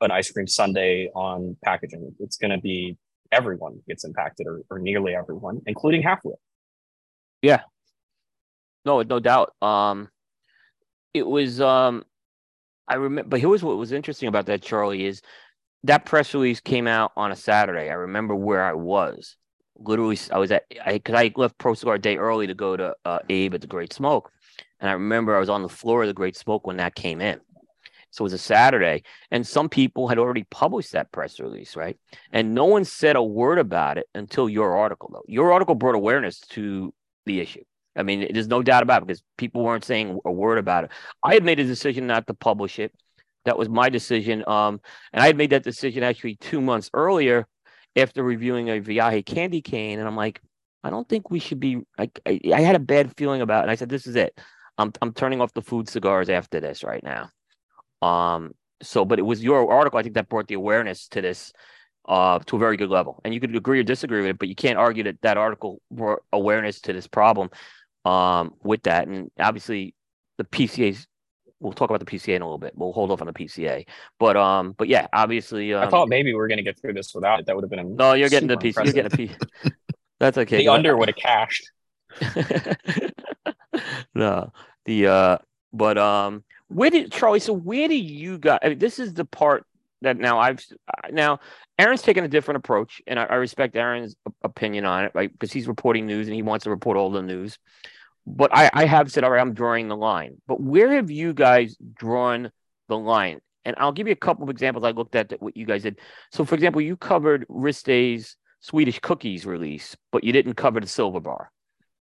an 0.00 0.10
ice 0.10 0.30
cream 0.30 0.46
sundae 0.46 1.08
on 1.14 1.56
packaging. 1.64 2.14
It's 2.20 2.36
going 2.36 2.50
to 2.50 2.58
be 2.58 2.96
everyone 3.32 3.80
gets 3.88 4.04
impacted, 4.04 4.46
or, 4.46 4.62
or 4.70 4.78
nearly 4.78 5.14
everyone, 5.14 5.60
including 5.66 6.02
Half 6.02 6.24
Wheel. 6.24 6.38
Yeah. 7.42 7.62
No, 8.84 9.02
no 9.02 9.18
doubt. 9.20 9.54
Um, 9.62 10.08
it 11.12 11.26
was. 11.26 11.60
Um, 11.60 12.04
I 12.86 12.96
remember. 12.96 13.28
But 13.28 13.40
here's 13.40 13.62
what 13.62 13.76
was 13.76 13.92
interesting 13.92 14.28
about 14.28 14.46
that, 14.46 14.62
Charlie, 14.62 15.06
is 15.06 15.22
that 15.84 16.04
press 16.04 16.34
release 16.34 16.60
came 16.60 16.86
out 16.86 17.12
on 17.16 17.32
a 17.32 17.36
Saturday. 17.36 17.90
I 17.90 17.94
remember 17.94 18.34
where 18.34 18.62
I 18.62 18.74
was. 18.74 19.36
literally, 19.76 20.18
I 20.32 20.38
was 20.38 20.50
at 20.50 20.64
I 20.84 20.94
because 20.94 21.14
I 21.14 21.32
left 21.36 21.58
Pro 21.58 21.74
Cigar 21.74 21.98
Day 21.98 22.16
early 22.16 22.46
to 22.46 22.54
go 22.54 22.76
to 22.76 22.94
uh, 23.04 23.18
Abe 23.28 23.54
at 23.54 23.60
the 23.60 23.66
Great 23.66 23.92
Smoke, 23.92 24.30
and 24.80 24.88
I 24.88 24.92
remember 24.94 25.36
I 25.36 25.40
was 25.40 25.48
on 25.48 25.62
the 25.62 25.68
floor 25.68 26.02
of 26.02 26.08
the 26.08 26.14
Great 26.14 26.36
Smoke 26.36 26.66
when 26.66 26.76
that 26.76 26.94
came 26.94 27.20
in. 27.20 27.40
So 28.14 28.22
it 28.22 28.26
was 28.26 28.32
a 28.32 28.38
Saturday, 28.38 29.02
and 29.32 29.44
some 29.44 29.68
people 29.68 30.06
had 30.06 30.18
already 30.18 30.44
published 30.48 30.92
that 30.92 31.10
press 31.10 31.40
release, 31.40 31.74
right? 31.74 31.98
And 32.30 32.54
no 32.54 32.64
one 32.66 32.84
said 32.84 33.16
a 33.16 33.22
word 33.22 33.58
about 33.58 33.98
it 33.98 34.06
until 34.14 34.48
your 34.48 34.76
article, 34.76 35.10
though. 35.12 35.24
Your 35.26 35.52
article 35.52 35.74
brought 35.74 35.96
awareness 35.96 36.38
to 36.50 36.94
the 37.26 37.40
issue. 37.40 37.64
I 37.96 38.04
mean, 38.04 38.32
there's 38.32 38.46
no 38.46 38.62
doubt 38.62 38.84
about 38.84 39.02
it 39.02 39.08
because 39.08 39.24
people 39.36 39.64
weren't 39.64 39.84
saying 39.84 40.20
a 40.24 40.30
word 40.30 40.58
about 40.58 40.84
it. 40.84 40.92
I 41.24 41.34
had 41.34 41.42
made 41.42 41.58
a 41.58 41.64
decision 41.64 42.06
not 42.06 42.28
to 42.28 42.34
publish 42.34 42.78
it. 42.78 42.92
That 43.46 43.58
was 43.58 43.68
my 43.68 43.88
decision. 43.88 44.44
Um, 44.46 44.80
and 45.12 45.20
I 45.20 45.26
had 45.26 45.36
made 45.36 45.50
that 45.50 45.64
decision 45.64 46.04
actually 46.04 46.36
two 46.36 46.60
months 46.60 46.90
earlier 46.94 47.48
after 47.96 48.22
reviewing 48.22 48.70
a 48.70 48.80
Viaje 48.80 49.26
candy 49.26 49.60
cane. 49.60 49.98
And 49.98 50.06
I'm 50.06 50.16
like, 50.16 50.40
I 50.84 50.90
don't 50.90 51.08
think 51.08 51.30
we 51.30 51.40
should 51.40 51.58
be. 51.58 51.80
I, 51.98 52.10
I, 52.24 52.40
I 52.54 52.60
had 52.60 52.76
a 52.76 52.80
bad 52.80 53.16
feeling 53.16 53.42
about 53.42 53.60
it. 53.60 53.62
And 53.62 53.70
I 53.72 53.74
said, 53.74 53.88
this 53.88 54.06
is 54.06 54.14
it. 54.14 54.38
I'm, 54.78 54.92
I'm 55.02 55.12
turning 55.12 55.40
off 55.40 55.52
the 55.52 55.62
food 55.62 55.88
cigars 55.88 56.28
after 56.28 56.60
this 56.60 56.84
right 56.84 57.02
now. 57.02 57.30
Um, 58.04 58.54
so, 58.82 59.04
but 59.04 59.18
it 59.18 59.22
was 59.22 59.42
your 59.42 59.72
article, 59.72 59.98
I 59.98 60.02
think, 60.02 60.14
that 60.14 60.28
brought 60.28 60.48
the 60.48 60.54
awareness 60.54 61.08
to 61.08 61.20
this 61.20 61.52
uh, 62.06 62.38
to 62.40 62.56
a 62.56 62.58
very 62.58 62.76
good 62.76 62.90
level. 62.90 63.20
And 63.24 63.32
you 63.32 63.40
could 63.40 63.54
agree 63.54 63.80
or 63.80 63.82
disagree 63.82 64.20
with 64.20 64.30
it, 64.30 64.38
but 64.38 64.48
you 64.48 64.54
can't 64.54 64.78
argue 64.78 65.04
that 65.04 65.22
that 65.22 65.36
article 65.36 65.80
brought 65.90 66.22
awareness 66.32 66.80
to 66.82 66.92
this 66.92 67.06
problem 67.06 67.50
um, 68.04 68.54
with 68.62 68.82
that. 68.82 69.08
And 69.08 69.30
obviously, 69.38 69.94
the 70.38 70.44
PCA's. 70.44 71.06
We'll 71.60 71.72
talk 71.72 71.88
about 71.88 72.00
the 72.00 72.06
PCA 72.06 72.34
in 72.34 72.42
a 72.42 72.44
little 72.44 72.58
bit. 72.58 72.74
We'll 72.76 72.92
hold 72.92 73.10
off 73.10 73.22
on 73.22 73.26
the 73.26 73.32
PCA, 73.32 73.86
but 74.18 74.36
um, 74.36 74.74
but 74.76 74.86
yeah, 74.86 75.06
obviously, 75.14 75.72
um, 75.72 75.86
I 75.86 75.88
thought 75.88 76.10
maybe 76.10 76.30
we 76.30 76.34
were 76.34 76.48
going 76.48 76.58
to 76.58 76.64
get 76.64 76.78
through 76.78 76.92
this 76.92 77.14
without 77.14 77.40
it. 77.40 77.46
That 77.46 77.56
would 77.56 77.62
have 77.62 77.70
been 77.70 77.78
a 77.78 77.84
no. 77.84 78.12
You're 78.12 78.28
getting 78.28 78.48
the 78.48 78.56
PCA. 78.56 78.84
You're 78.84 78.92
getting 78.92 79.06
a 79.06 79.16
P. 79.16 79.30
That's 80.20 80.36
okay. 80.36 80.58
the 80.58 80.68
under 80.68 80.94
would 80.94 81.08
have 81.08 81.16
cashed. 81.16 81.70
no, 84.14 84.52
the 84.84 85.06
uh, 85.06 85.38
but 85.72 85.96
um, 85.96 86.44
where 86.68 86.90
did 86.90 87.12
Charlie? 87.12 87.40
So 87.40 87.52
where 87.52 87.88
do 87.88 87.96
you 87.96 88.38
got? 88.38 88.64
I 88.64 88.70
mean, 88.70 88.78
this 88.78 88.98
is 88.98 89.14
the 89.14 89.24
part 89.24 89.66
that 90.02 90.18
now 90.18 90.38
I've 90.38 90.64
now 91.10 91.40
Aaron's 91.78 92.02
taken 92.02 92.24
a 92.24 92.28
different 92.28 92.58
approach, 92.58 93.02
and 93.06 93.18
I, 93.18 93.24
I 93.24 93.34
respect 93.36 93.76
Aaron's 93.76 94.16
opinion 94.42 94.84
on 94.84 95.04
it, 95.04 95.12
right? 95.14 95.32
Because 95.32 95.52
he's 95.52 95.66
reporting 95.66 96.06
news 96.06 96.28
and 96.28 96.34
he 96.34 96.42
wants 96.42 96.64
to 96.64 96.70
report 96.70 96.96
all 96.96 97.10
the 97.10 97.22
news. 97.22 97.58
But 98.26 98.50
I, 98.54 98.70
I 98.72 98.84
have 98.86 99.12
said, 99.12 99.24
all 99.24 99.30
right, 99.30 99.40
I'm 99.40 99.52
drawing 99.52 99.88
the 99.88 99.96
line. 99.96 100.40
But 100.46 100.60
where 100.60 100.92
have 100.92 101.10
you 101.10 101.34
guys 101.34 101.76
drawn 101.94 102.50
the 102.88 102.96
line? 102.96 103.40
And 103.66 103.74
I'll 103.78 103.92
give 103.92 104.06
you 104.06 104.12
a 104.12 104.16
couple 104.16 104.44
of 104.44 104.50
examples. 104.50 104.84
I 104.84 104.90
looked 104.90 105.14
at 105.14 105.32
what 105.40 105.56
you 105.56 105.66
guys 105.66 105.82
did. 105.82 105.98
So, 106.32 106.44
for 106.44 106.54
example, 106.54 106.80
you 106.80 106.96
covered 106.96 107.44
Riste's 107.48 108.36
Swedish 108.60 108.98
cookies 109.00 109.44
release, 109.44 109.96
but 110.10 110.24
you 110.24 110.32
didn't 110.32 110.54
cover 110.54 110.80
the 110.80 110.86
silver 110.86 111.20
bar, 111.20 111.50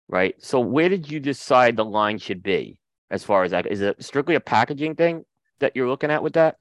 right? 0.07 0.35
So, 0.39 0.59
where 0.59 0.89
did 0.89 1.09
you 1.09 1.19
decide 1.19 1.75
the 1.75 1.85
line 1.85 2.17
should 2.17 2.43
be? 2.43 2.79
As 3.11 3.23
far 3.23 3.43
as 3.43 3.51
that 3.51 3.65
is 3.67 3.81
it 3.81 4.03
strictly 4.03 4.35
a 4.35 4.39
packaging 4.39 4.95
thing 4.95 5.25
that 5.59 5.75
you're 5.75 5.89
looking 5.89 6.11
at 6.11 6.23
with 6.23 6.33
that? 6.33 6.57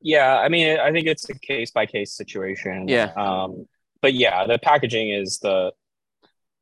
Yeah 0.00 0.38
i 0.38 0.48
mean 0.48 0.78
i 0.78 0.90
think 0.92 1.06
it's 1.06 1.28
a 1.28 1.38
case 1.38 1.70
by 1.70 1.86
case 1.86 2.12
situation. 2.14 2.88
Yeah. 2.88 3.12
Um 3.16 3.66
but 4.02 4.14
yeah 4.14 4.46
the 4.46 4.58
packaging 4.58 5.10
is 5.10 5.38
the 5.38 5.72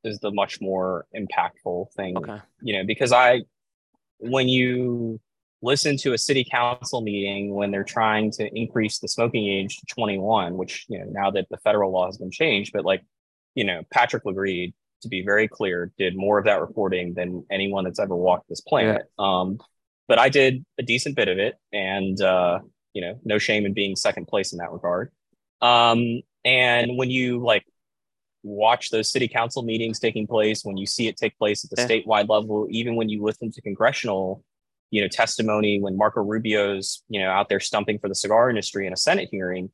is 0.05 0.19
the 0.21 0.31
much 0.31 0.61
more 0.61 1.07
impactful 1.17 1.93
thing 1.93 2.17
okay. 2.17 2.39
you 2.63 2.77
know 2.77 2.85
because 2.85 3.13
i 3.13 3.43
when 4.19 4.49
you 4.49 5.21
listen 5.61 5.97
to 5.97 6.13
a 6.13 6.19
city 6.19 6.47
council 6.49 7.01
meeting 7.01 7.53
when 7.53 7.71
they're 7.71 7.85
trying 7.85 8.31
to 8.31 8.49
increase 8.57 8.99
the 9.01 9.09
smoking 9.09 9.49
age 9.49 9.77
to 9.77 9.87
21 9.87 10.57
which 10.57 10.87
you 10.89 10.99
know 10.99 11.07
now 11.11 11.31
that 11.31 11.47
the 11.51 11.57
federal 11.59 11.91
law 11.93 12.07
has 12.07 12.17
been 12.19 12.31
changed 12.31 12.73
but 12.73 12.85
like 12.85 13.03
you 13.55 13.65
know 13.65 13.83
patrick 13.93 14.25
Lagreid 14.25 14.73
to 15.03 15.09
be 15.09 15.23
very 15.23 15.49
clear, 15.49 15.93
did 15.99 16.17
more 16.17 16.39
of 16.39 16.45
that 16.47 16.61
reporting 16.61 17.15
than 17.15 17.45
anyone 17.51 17.85
that's 17.85 18.01
ever 18.01 18.17
walked 18.17 18.49
this 18.49 18.61
planet. 18.61 19.03
Yeah. 19.19 19.41
Um, 19.41 19.59
but 20.07 20.19
I 20.19 20.29
did 20.29 20.65
a 20.79 20.83
decent 20.83 21.17
bit 21.17 21.29
of 21.29 21.39
it, 21.39 21.57
and 21.73 22.21
uh, 22.21 22.61
you 22.95 23.03
know, 23.03 23.21
no 23.25 23.39
shame 23.39 23.67
in 23.67 23.75
being 23.75 23.95
second 23.95 24.27
place 24.27 24.53
in 24.53 24.59
that 24.59 24.73
regard. 24.73 25.13
Um, 25.61 26.23
and 26.45 26.97
when 26.97 27.11
you 27.11 27.43
like 27.43 27.65
watch 28.43 28.91
those 28.91 29.11
city 29.11 29.29
council 29.29 29.63
meetings 29.63 29.99
taking 29.99 30.27
place, 30.27 30.65
when 30.65 30.77
you 30.77 30.87
see 30.87 31.09
it 31.09 31.17
take 31.17 31.37
place 31.39 31.65
at 31.65 31.71
the 31.71 31.83
yeah. 31.83 32.03
statewide 32.03 32.29
level, 32.29 32.67
even 32.71 32.97
when 32.97 33.09
you 33.09 33.23
listen 33.23 33.53
to 33.53 33.61
congressional, 33.61 34.43
you 34.91 35.03
know, 35.03 35.09
testimony, 35.09 35.81
when 35.81 35.97
Marco 35.97 36.23
Rubio's 36.23 37.03
you 37.09 37.21
know 37.21 37.31
out 37.31 37.49
there 37.49 37.61
stumping 37.61 37.99
for 37.99 38.09
the 38.09 38.15
cigar 38.15 38.49
industry 38.49 38.87
in 38.87 38.93
a 38.93 38.97
Senate 38.97 39.29
hearing, 39.31 39.71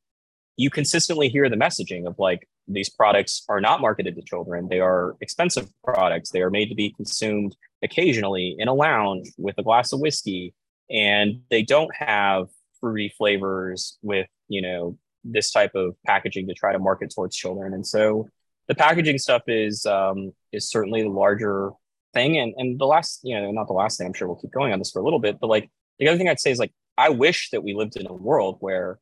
you 0.57 0.71
consistently 0.71 1.29
hear 1.29 1.49
the 1.49 1.57
messaging 1.57 2.07
of 2.07 2.17
like 2.19 2.49
these 2.67 2.89
products 2.89 3.45
are 3.49 3.61
not 3.61 3.81
marketed 3.81 4.17
to 4.17 4.23
children. 4.23 4.69
They 4.69 4.81
are 4.81 5.17
expensive 5.21 5.69
products. 5.83 6.31
They 6.31 6.43
are 6.43 6.51
made 6.51 6.69
to 6.71 6.75
be 6.75 6.91
consumed 6.91 7.57
occasionally 7.83 8.57
in 8.59 8.69
a 8.69 8.75
lounge 8.75 9.31
with 9.37 9.57
a 9.59 9.63
glass 9.63 9.93
of 9.93 10.01
whiskey, 10.01 10.55
and 10.91 11.41
they 11.51 11.63
don't 11.63 11.95
have 11.95 12.49
fruity 12.81 13.13
flavors 13.17 13.99
with 14.03 14.27
you 14.49 14.63
know 14.63 14.99
this 15.25 15.51
type 15.51 15.75
of 15.75 15.97
packaging 16.07 16.47
to 16.49 16.55
try 16.55 16.73
to 16.73 16.79
market 16.79 17.13
towards 17.15 17.37
children. 17.37 17.73
And 17.75 17.87
so 17.87 18.29
the 18.69 18.75
packaging 18.75 19.19
stuff 19.19 19.43
is 19.47 19.87
um, 19.87 20.33
is 20.53 20.69
certainly 20.69 21.03
the 21.03 21.09
larger 21.09 21.71
thing. 22.15 22.39
And 22.39 22.55
and 22.57 22.79
the 22.79 22.87
last 22.87 23.21
you 23.23 23.39
know 23.39 23.51
not 23.51 23.67
the 23.67 23.75
last 23.75 23.99
thing. 23.99 24.07
I'm 24.07 24.15
sure 24.15 24.29
we'll 24.29 24.41
keep 24.41 24.53
going 24.53 24.73
on 24.73 24.79
this 24.79 24.91
for 24.91 25.01
a 25.01 25.05
little 25.05 25.19
bit, 25.19 25.39
but 25.41 25.49
like 25.49 25.71
the 25.99 26.09
other 26.09 26.19
thing 26.19 26.29
I'd 26.29 26.41
say 26.41 26.51
is 26.51 26.59
like 26.59 26.73
I 26.97 27.11
wish 27.11 27.51
that 27.51 27.63
we 27.63 27.75
lived 27.75 27.97
in 27.97 28.07
a 28.07 28.13
world 28.13 28.57
where 28.61 28.99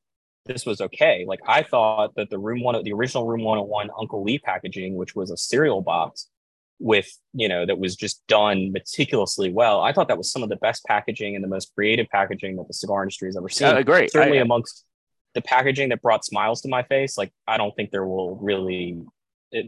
this 0.46 0.66
was 0.66 0.80
okay. 0.80 1.24
Like 1.26 1.40
I 1.46 1.62
thought 1.62 2.14
that 2.16 2.30
the 2.30 2.38
room 2.38 2.62
one, 2.62 2.82
the 2.82 2.92
original 2.92 3.26
room 3.26 3.44
101 3.44 3.90
Uncle 3.98 4.22
Lee 4.22 4.38
packaging, 4.38 4.96
which 4.96 5.14
was 5.14 5.30
a 5.30 5.36
cereal 5.36 5.82
box 5.82 6.28
with, 6.78 7.08
you 7.32 7.48
know, 7.48 7.64
that 7.64 7.78
was 7.78 7.94
just 7.94 8.26
done 8.26 8.72
meticulously 8.72 9.52
well. 9.52 9.82
I 9.82 9.92
thought 9.92 10.08
that 10.08 10.18
was 10.18 10.32
some 10.32 10.42
of 10.42 10.48
the 10.48 10.56
best 10.56 10.84
packaging 10.84 11.36
and 11.36 11.44
the 11.44 11.48
most 11.48 11.72
creative 11.74 12.08
packaging 12.08 12.56
that 12.56 12.66
the 12.66 12.74
cigar 12.74 13.02
industry 13.02 13.28
has 13.28 13.36
ever 13.36 13.48
seen. 13.48 13.68
Uh, 13.68 13.82
great. 13.82 14.10
Certainly 14.10 14.38
I, 14.38 14.42
amongst 14.42 14.84
the 15.34 15.42
packaging 15.42 15.90
that 15.90 16.02
brought 16.02 16.24
smiles 16.24 16.60
to 16.62 16.68
my 16.68 16.82
face. 16.82 17.16
Like 17.16 17.32
I 17.46 17.56
don't 17.56 17.74
think 17.76 17.90
there 17.90 18.06
will 18.06 18.36
really 18.36 19.00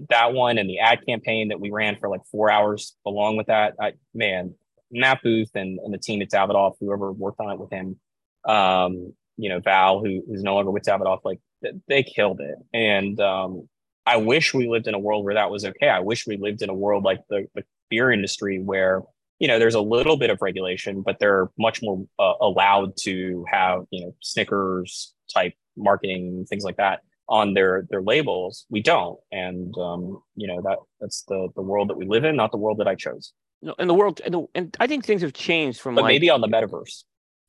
that 0.09 0.33
one 0.33 0.59
and 0.59 0.69
the 0.69 0.79
ad 0.79 1.01
campaign 1.07 1.49
that 1.49 1.61
we 1.61 1.71
ran 1.71 1.97
for 1.99 2.09
like 2.09 2.23
four 2.31 2.51
hours 2.51 2.97
along 3.07 3.37
with 3.37 3.47
that. 3.49 3.75
I, 3.81 3.93
man, 4.15 4.55
Matt 4.91 5.23
Booth 5.23 5.51
and, 5.55 5.79
and 5.79 5.93
the 5.93 5.99
team 5.99 6.23
at 6.23 6.31
Davidoff, 6.31 6.77
whoever 6.81 7.13
worked 7.13 7.41
on 7.41 7.51
it 7.51 7.59
with 7.59 7.71
him, 7.71 7.99
um, 8.47 9.13
you 9.37 9.49
know 9.49 9.61
Val, 9.61 10.01
who 10.01 10.23
who's 10.27 10.43
no 10.43 10.55
longer 10.55 10.71
with 10.71 10.85
Davidoff, 10.85 11.21
like 11.25 11.41
they 11.89 12.03
killed 12.03 12.41
it. 12.41 12.57
And 12.73 13.19
um, 13.21 13.69
I 14.07 14.17
wish 14.17 14.53
we 14.53 14.69
lived 14.69 14.87
in 14.87 14.95
a 14.95 14.99
world 14.99 15.25
where 15.25 15.35
that 15.35 15.51
was 15.51 15.65
okay. 15.65 15.89
I 15.89 16.01
wish 16.01 16.27
we 16.27 16.37
lived 16.37 16.63
in 16.63 16.71
a 16.71 16.75
world 16.75 17.05
like 17.05 17.21
the, 17.29 17.47
the 17.55 17.65
beer 17.91 18.11
industry 18.11 18.61
where 18.61 19.03
you 19.39 19.49
know 19.49 19.59
there's 19.59 19.75
a 19.75 19.81
little 19.81 20.17
bit 20.17 20.31
of 20.31 20.43
regulation, 20.43 21.03
but 21.03 21.19
they're 21.19 21.49
much 21.59 21.83
more 21.83 22.05
uh, 22.19 22.35
allowed 22.41 22.97
to 22.99 23.45
have 23.51 23.85
you 23.91 24.05
know 24.05 24.15
Snickers 24.21 25.15
type 25.33 25.55
marketing 25.77 26.47
things 26.49 26.65
like 26.65 26.77
that 26.77 27.01
on 27.29 27.55
their 27.55 27.87
their 27.91 28.03
labels. 28.03 28.67
We 28.69 28.83
don't, 28.83 29.19
and 29.33 29.75
um, 29.79 30.23
you 30.37 30.47
know 30.47 30.61
that 30.63 30.79
that's 31.01 31.23
the 31.29 31.49
the 31.57 31.63
world 31.63 31.89
that 31.91 31.97
we 31.97 32.07
live 32.07 32.25
in, 32.25 32.37
not 32.37 32.51
the 32.51 32.59
world 32.59 32.79
that 32.79 32.89
I 32.89 32.95
chose. 32.95 33.33
No, 33.63 33.75
in 33.79 33.89
the 33.89 33.95
world, 33.95 34.21
and, 34.23 34.35
the, 34.35 34.47
and 34.55 34.77
I 34.79 34.87
think 34.87 35.07
things 35.07 35.23
have 35.23 35.33
changed 35.33 35.81
from 35.81 35.95
but 35.95 36.03
like, 36.03 36.13
maybe 36.13 36.29
on 36.29 36.43
the 36.43 36.49
metaverse. 36.49 37.05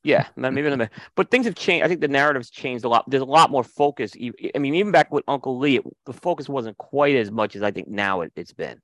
Yeah, 0.06 0.28
maybe 0.36 0.62
minute. 0.62 0.90
but 1.16 1.32
things 1.32 1.46
have 1.46 1.56
changed. 1.56 1.84
I 1.84 1.88
think 1.88 2.00
the 2.00 2.06
narrative's 2.06 2.48
changed 2.48 2.84
a 2.84 2.88
lot. 2.88 3.10
There's 3.10 3.22
a 3.22 3.24
lot 3.24 3.50
more 3.50 3.64
focus. 3.64 4.12
I 4.14 4.58
mean, 4.58 4.76
even 4.76 4.92
back 4.92 5.10
with 5.10 5.24
Uncle 5.26 5.58
Lee, 5.58 5.80
the 6.04 6.12
focus 6.12 6.48
wasn't 6.48 6.78
quite 6.78 7.16
as 7.16 7.32
much 7.32 7.56
as 7.56 7.62
I 7.64 7.72
think 7.72 7.88
now 7.88 8.20
it, 8.20 8.30
has 8.36 8.52
been. 8.52 8.80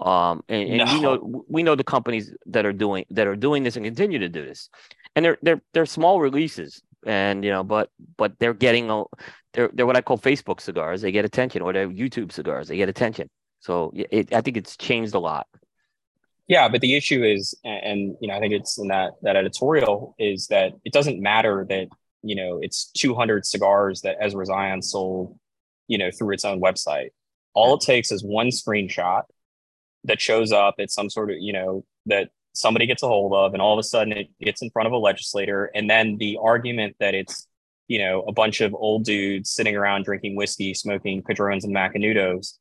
Um, 0.00 0.44
and, 0.48 0.68
and 0.68 0.78
no. 0.78 0.94
we 0.94 1.00
know 1.00 1.44
we 1.48 1.62
know 1.64 1.74
the 1.74 1.82
companies 1.82 2.32
that 2.46 2.64
are 2.64 2.72
doing 2.72 3.06
that 3.10 3.26
are 3.26 3.34
doing 3.34 3.64
this 3.64 3.74
and 3.74 3.84
continue 3.84 4.20
to 4.20 4.28
do 4.28 4.44
this, 4.44 4.70
and 5.16 5.24
they're 5.24 5.38
they're 5.42 5.60
they're 5.74 5.84
small 5.84 6.20
releases, 6.20 6.80
and 7.04 7.44
you 7.44 7.50
know, 7.50 7.64
but 7.64 7.90
but 8.16 8.38
they're 8.38 8.54
getting 8.54 8.88
a 8.88 9.02
they're 9.52 9.70
they're 9.72 9.86
what 9.86 9.96
I 9.96 10.00
call 10.00 10.16
Facebook 10.16 10.60
cigars. 10.60 11.00
They 11.00 11.10
get 11.10 11.24
attention, 11.24 11.60
or 11.62 11.72
they're 11.72 11.88
YouTube 11.88 12.30
cigars. 12.30 12.68
They 12.68 12.76
get 12.76 12.88
attention. 12.88 13.28
So 13.58 13.90
it, 13.94 14.32
I 14.32 14.42
think 14.42 14.56
it's 14.56 14.76
changed 14.76 15.14
a 15.14 15.18
lot. 15.18 15.48
Yeah, 16.48 16.68
but 16.68 16.80
the 16.80 16.94
issue 16.94 17.24
is, 17.24 17.54
and 17.64 18.16
you 18.20 18.28
know, 18.28 18.34
I 18.34 18.40
think 18.40 18.52
it's 18.52 18.78
in 18.78 18.88
that 18.88 19.12
that 19.22 19.36
editorial 19.36 20.14
is 20.18 20.46
that 20.48 20.72
it 20.84 20.92
doesn't 20.92 21.20
matter 21.20 21.66
that 21.68 21.88
you 22.22 22.36
know 22.36 22.60
it's 22.62 22.90
200 22.92 23.44
cigars 23.44 24.02
that 24.02 24.16
Ezra 24.20 24.46
Zion 24.46 24.80
sold, 24.82 25.38
you 25.88 25.98
know, 25.98 26.10
through 26.16 26.34
its 26.34 26.44
own 26.44 26.60
website. 26.60 27.08
All 27.54 27.74
it 27.74 27.80
takes 27.80 28.12
is 28.12 28.22
one 28.22 28.48
screenshot 28.48 29.22
that 30.04 30.20
shows 30.20 30.52
up 30.52 30.76
at 30.78 30.90
some 30.90 31.10
sort 31.10 31.30
of 31.30 31.38
you 31.40 31.52
know 31.52 31.84
that 32.06 32.30
somebody 32.54 32.86
gets 32.86 33.02
a 33.02 33.08
hold 33.08 33.32
of, 33.34 33.52
and 33.52 33.60
all 33.60 33.72
of 33.72 33.80
a 33.80 33.82
sudden 33.82 34.12
it 34.12 34.28
gets 34.40 34.62
in 34.62 34.70
front 34.70 34.86
of 34.86 34.92
a 34.92 34.98
legislator, 34.98 35.70
and 35.74 35.90
then 35.90 36.16
the 36.18 36.38
argument 36.40 36.94
that 37.00 37.14
it's 37.14 37.48
you 37.88 37.98
know 37.98 38.22
a 38.22 38.32
bunch 38.32 38.60
of 38.60 38.72
old 38.72 39.04
dudes 39.04 39.50
sitting 39.50 39.74
around 39.74 40.04
drinking 40.04 40.36
whiskey, 40.36 40.74
smoking 40.74 41.22
padrones 41.22 41.64
and 41.64 41.74
macanudos 41.74 42.54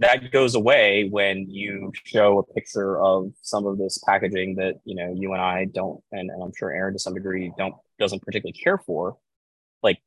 that 0.00 0.30
goes 0.32 0.54
away 0.54 1.08
when 1.08 1.48
you 1.48 1.92
show 2.04 2.38
a 2.38 2.42
picture 2.54 3.00
of 3.00 3.32
some 3.42 3.66
of 3.66 3.78
this 3.78 3.98
packaging 3.98 4.56
that 4.56 4.76
you 4.84 4.94
know 4.94 5.12
you 5.14 5.32
and 5.32 5.40
I 5.42 5.66
don't, 5.66 6.02
and, 6.12 6.30
and 6.30 6.42
I'm 6.42 6.52
sure 6.56 6.72
Aaron 6.72 6.94
to 6.94 6.98
some 6.98 7.14
degree 7.14 7.52
don't 7.56 7.74
doesn't 7.98 8.22
particularly 8.22 8.52
care 8.52 8.78
for. 8.78 9.16
Like 9.82 9.98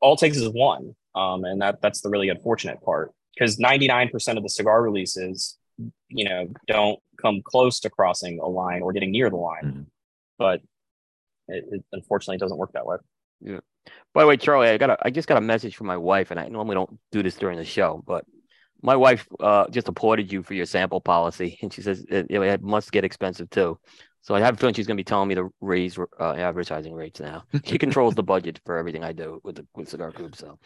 all 0.00 0.14
it 0.14 0.20
takes 0.20 0.36
is 0.36 0.48
one, 0.48 0.94
um, 1.14 1.44
and 1.44 1.60
that 1.60 1.82
that's 1.82 2.00
the 2.00 2.08
really 2.08 2.28
unfortunate 2.30 2.82
part. 2.82 3.12
because 3.34 3.58
99% 3.58 4.36
of 4.36 4.42
the 4.42 4.48
cigar 4.48 4.82
releases, 4.82 5.56
you 6.08 6.24
know, 6.28 6.48
don't 6.66 6.98
come 7.20 7.42
close 7.44 7.80
to 7.80 7.90
crossing 7.90 8.40
a 8.40 8.46
line 8.46 8.82
or 8.82 8.92
getting 8.92 9.10
near 9.12 9.28
the 9.30 9.36
line. 9.36 9.62
Mhm. 9.64 9.86
But 10.38 10.60
it, 11.48 11.64
it 11.70 11.84
unfortunately 11.92 12.38
doesn't 12.38 12.56
work 12.58 12.72
that 12.72 12.86
way. 12.86 12.96
Yeah. 13.40 13.60
By 14.14 14.22
the 14.22 14.26
way, 14.28 14.36
Charlie, 14.36 14.68
I 14.68 14.78
got 14.78 14.90
a, 14.90 14.98
I 15.02 15.10
just 15.10 15.28
got 15.28 15.38
a 15.38 15.40
message 15.42 15.76
from 15.76 15.86
my 15.86 15.96
wife, 15.96 16.30
and 16.30 16.40
I 16.40 16.48
normally 16.48 16.74
don't 16.74 16.98
do 17.12 17.22
this 17.22 17.36
during 17.36 17.58
the 17.58 17.64
show, 17.64 18.02
but 18.06 18.24
my 18.82 18.96
wife 18.96 19.26
uh, 19.40 19.68
just 19.70 19.88
applauded 19.88 20.32
you 20.32 20.42
for 20.42 20.54
your 20.54 20.66
sample 20.66 21.00
policy, 21.00 21.58
and 21.62 21.72
she 21.72 21.82
says 21.82 22.04
it, 22.08 22.30
it 22.30 22.62
must 22.62 22.92
get 22.92 23.04
expensive 23.04 23.50
too. 23.50 23.78
So 24.22 24.34
I 24.34 24.40
have 24.40 24.54
a 24.54 24.56
feeling 24.58 24.74
she's 24.74 24.86
going 24.86 24.98
to 24.98 25.00
be 25.00 25.04
telling 25.04 25.28
me 25.28 25.34
to 25.36 25.48
raise 25.62 25.98
uh, 25.98 26.32
advertising 26.34 26.92
rates 26.92 27.20
now. 27.20 27.44
She 27.64 27.78
controls 27.78 28.14
the 28.14 28.22
budget 28.22 28.60
for 28.66 28.76
everything 28.76 29.02
I 29.02 29.12
do 29.12 29.40
with 29.44 29.56
the 29.56 29.66
with 29.74 29.88
Cigar 29.88 30.10
Group. 30.10 30.36
So 30.36 30.58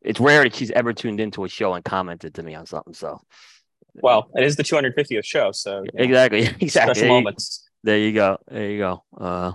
it's 0.00 0.20
rare 0.20 0.44
that 0.44 0.54
she's 0.54 0.70
ever 0.70 0.92
tuned 0.92 1.20
into 1.20 1.44
a 1.44 1.48
show 1.48 1.74
and 1.74 1.84
commented 1.84 2.34
to 2.34 2.42
me 2.42 2.54
on 2.54 2.66
something. 2.66 2.94
So 2.94 3.20
Well, 3.94 4.30
it 4.34 4.44
is 4.44 4.54
the 4.56 4.62
250th 4.62 5.24
show, 5.24 5.50
so 5.50 5.82
you 5.82 5.90
know, 5.92 6.04
exactly, 6.04 6.40
exactly. 6.60 6.68
special 6.68 6.94
There 6.94 7.04
you- 7.06 7.12
moments. 7.12 7.68
There 7.82 7.98
you 7.98 8.12
go. 8.12 8.36
There 8.46 8.70
you 8.70 8.78
go. 8.78 9.04
Uh, 9.18 9.52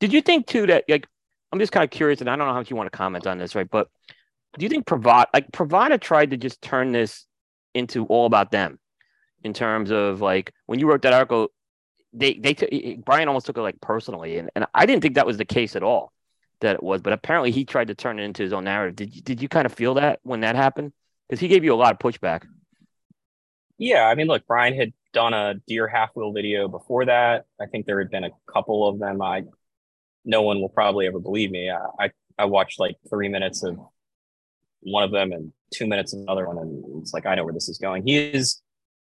did 0.00 0.12
you 0.12 0.22
think 0.22 0.46
too 0.46 0.66
that 0.66 0.84
like 0.88 1.06
I'm 1.52 1.60
just 1.60 1.70
kind 1.72 1.84
of 1.84 1.90
curious, 1.90 2.20
and 2.20 2.28
I 2.28 2.34
don't 2.34 2.46
know 2.46 2.52
how 2.52 2.58
much 2.58 2.70
you 2.70 2.76
want 2.76 2.90
to 2.90 2.96
comment 2.96 3.26
on 3.26 3.38
this, 3.38 3.54
right? 3.54 3.68
But 3.70 3.88
do 4.58 4.64
you 4.64 4.68
think 4.70 4.86
Privada 4.86 5.26
like 5.32 5.52
Privada 5.52 6.00
tried 6.00 6.30
to 6.30 6.36
just 6.36 6.60
turn 6.62 6.92
this 6.92 7.26
into 7.74 8.04
all 8.06 8.26
about 8.26 8.50
them 8.50 8.78
in 9.44 9.52
terms 9.52 9.90
of 9.90 10.20
like 10.20 10.52
when 10.66 10.78
you 10.78 10.88
wrote 10.88 11.02
that 11.02 11.12
article, 11.12 11.48
they 12.12 12.34
they 12.34 12.54
t- 12.54 13.00
Brian 13.04 13.28
almost 13.28 13.46
took 13.46 13.56
it 13.56 13.62
like 13.62 13.80
personally, 13.80 14.38
and, 14.38 14.50
and 14.54 14.66
I 14.74 14.86
didn't 14.86 15.02
think 15.02 15.14
that 15.14 15.26
was 15.26 15.36
the 15.36 15.44
case 15.44 15.76
at 15.76 15.82
all. 15.82 16.12
That 16.60 16.74
it 16.74 16.82
was, 16.82 17.02
but 17.02 17.12
apparently 17.12 17.52
he 17.52 17.64
tried 17.64 17.86
to 17.86 17.94
turn 17.94 18.18
it 18.18 18.24
into 18.24 18.42
his 18.42 18.52
own 18.52 18.64
narrative. 18.64 18.96
Did 18.96 19.14
you, 19.14 19.22
did 19.22 19.40
you 19.40 19.48
kind 19.48 19.64
of 19.64 19.72
feel 19.72 19.94
that 19.94 20.18
when 20.24 20.40
that 20.40 20.56
happened? 20.56 20.92
Because 21.28 21.40
he 21.40 21.46
gave 21.46 21.62
you 21.62 21.72
a 21.72 21.76
lot 21.76 21.92
of 21.92 21.98
pushback. 22.00 22.46
Yeah, 23.76 24.02
I 24.04 24.16
mean, 24.16 24.26
look, 24.26 24.44
Brian 24.48 24.74
had 24.74 24.92
done 25.12 25.34
a 25.34 25.54
deer 25.68 25.86
half 25.86 26.10
wheel 26.16 26.32
video 26.32 26.66
before 26.66 27.04
that. 27.04 27.44
I 27.60 27.66
think 27.66 27.86
there 27.86 28.00
had 28.00 28.10
been 28.10 28.24
a 28.24 28.30
couple 28.52 28.88
of 28.88 28.98
them. 28.98 29.22
I, 29.22 29.44
no 30.24 30.42
one 30.42 30.60
will 30.60 30.68
probably 30.68 31.06
ever 31.06 31.20
believe 31.20 31.52
me. 31.52 31.70
I, 31.70 32.06
I, 32.06 32.10
I 32.36 32.44
watched 32.46 32.80
like 32.80 32.96
three 33.08 33.28
minutes 33.28 33.62
of 33.62 33.78
one 34.82 35.04
of 35.04 35.10
them 35.10 35.32
and 35.32 35.52
two 35.72 35.86
minutes 35.86 36.12
another 36.12 36.46
one, 36.46 36.58
and 36.58 37.02
it's 37.02 37.12
like 37.12 37.26
I 37.26 37.34
know 37.34 37.44
where 37.44 37.54
this 37.54 37.68
is 37.68 37.78
going. 37.78 38.06
He 38.06 38.16
is, 38.16 38.62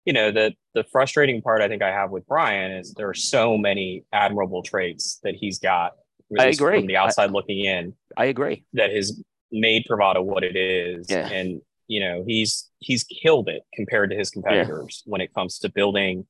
you 0.04 0.12
know, 0.12 0.30
the 0.30 0.54
the 0.74 0.84
frustrating 0.84 1.42
part 1.42 1.62
I 1.62 1.68
think 1.68 1.82
I 1.82 1.90
have 1.90 2.10
with 2.10 2.26
Brian 2.26 2.72
is 2.72 2.94
there 2.94 3.08
are 3.08 3.14
so 3.14 3.56
many 3.56 4.04
admirable 4.12 4.62
traits 4.62 5.18
that 5.22 5.34
he's 5.34 5.58
got. 5.58 5.92
I 6.38 6.46
agree. 6.46 6.80
From 6.80 6.86
the 6.86 6.96
outside 6.96 7.30
looking 7.30 7.64
in, 7.64 7.94
I 8.16 8.26
agree. 8.26 8.64
that 8.72 8.90
has 8.92 9.20
made 9.52 9.84
Privada 9.88 10.24
what 10.24 10.42
it 10.42 10.56
is. 10.56 11.06
Yeah. 11.08 11.28
And 11.28 11.60
you 11.88 12.00
know, 12.00 12.24
he's 12.26 12.68
he's 12.80 13.04
killed 13.04 13.48
it 13.48 13.62
compared 13.74 14.10
to 14.10 14.16
his 14.16 14.30
competitors 14.30 15.02
when 15.06 15.20
it 15.20 15.32
comes 15.32 15.58
to 15.60 15.68
building 15.68 16.26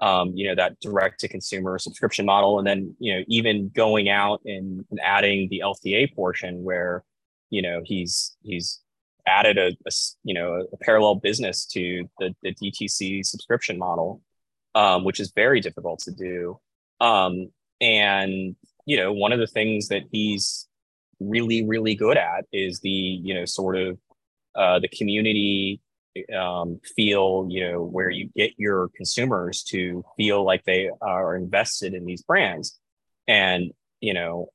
um, 0.00 0.32
you 0.34 0.48
know, 0.48 0.54
that 0.54 0.80
direct 0.80 1.20
to 1.20 1.28
consumer 1.28 1.78
subscription 1.78 2.24
model. 2.24 2.58
And 2.58 2.66
then, 2.66 2.96
you 2.98 3.14
know, 3.14 3.24
even 3.28 3.70
going 3.74 4.08
out 4.08 4.40
and, 4.44 4.84
and 4.90 5.00
adding 5.02 5.48
the 5.50 5.62
LTA 5.64 6.14
portion 6.14 6.62
where, 6.62 7.04
you 7.50 7.62
know, 7.62 7.82
he's 7.84 8.36
he's 8.42 8.80
added 9.26 9.58
a 9.58 9.90
you 10.24 10.34
know 10.34 10.66
a 10.72 10.76
parallel 10.78 11.16
business 11.16 11.66
to 11.66 12.08
the, 12.18 12.34
the 12.42 12.54
DTC 12.54 13.24
subscription 13.24 13.78
model, 13.78 14.22
um, 14.74 15.04
which 15.04 15.20
is 15.20 15.32
very 15.34 15.60
difficult 15.60 16.00
to 16.00 16.12
do. 16.12 16.58
Um, 17.00 17.50
and 17.80 18.56
you 18.86 18.96
know, 18.96 19.12
one 19.12 19.32
of 19.32 19.38
the 19.38 19.46
things 19.46 19.88
that 19.88 20.02
he's 20.10 20.66
really 21.20 21.64
really 21.64 21.94
good 21.94 22.16
at 22.16 22.46
is 22.52 22.80
the 22.80 22.88
you 22.88 23.34
know 23.34 23.44
sort 23.44 23.76
of 23.76 23.98
uh, 24.54 24.78
the 24.78 24.88
community 24.88 25.80
um, 26.36 26.80
feel 26.96 27.46
you 27.48 27.68
know 27.68 27.82
where 27.82 28.10
you 28.10 28.30
get 28.36 28.52
your 28.56 28.90
consumers 28.96 29.62
to 29.62 30.04
feel 30.16 30.44
like 30.44 30.64
they 30.64 30.90
are 31.00 31.36
invested 31.36 31.94
in 31.94 32.04
these 32.04 32.22
brands 32.22 32.78
and 33.28 33.70
you 34.00 34.14
know 34.14 34.50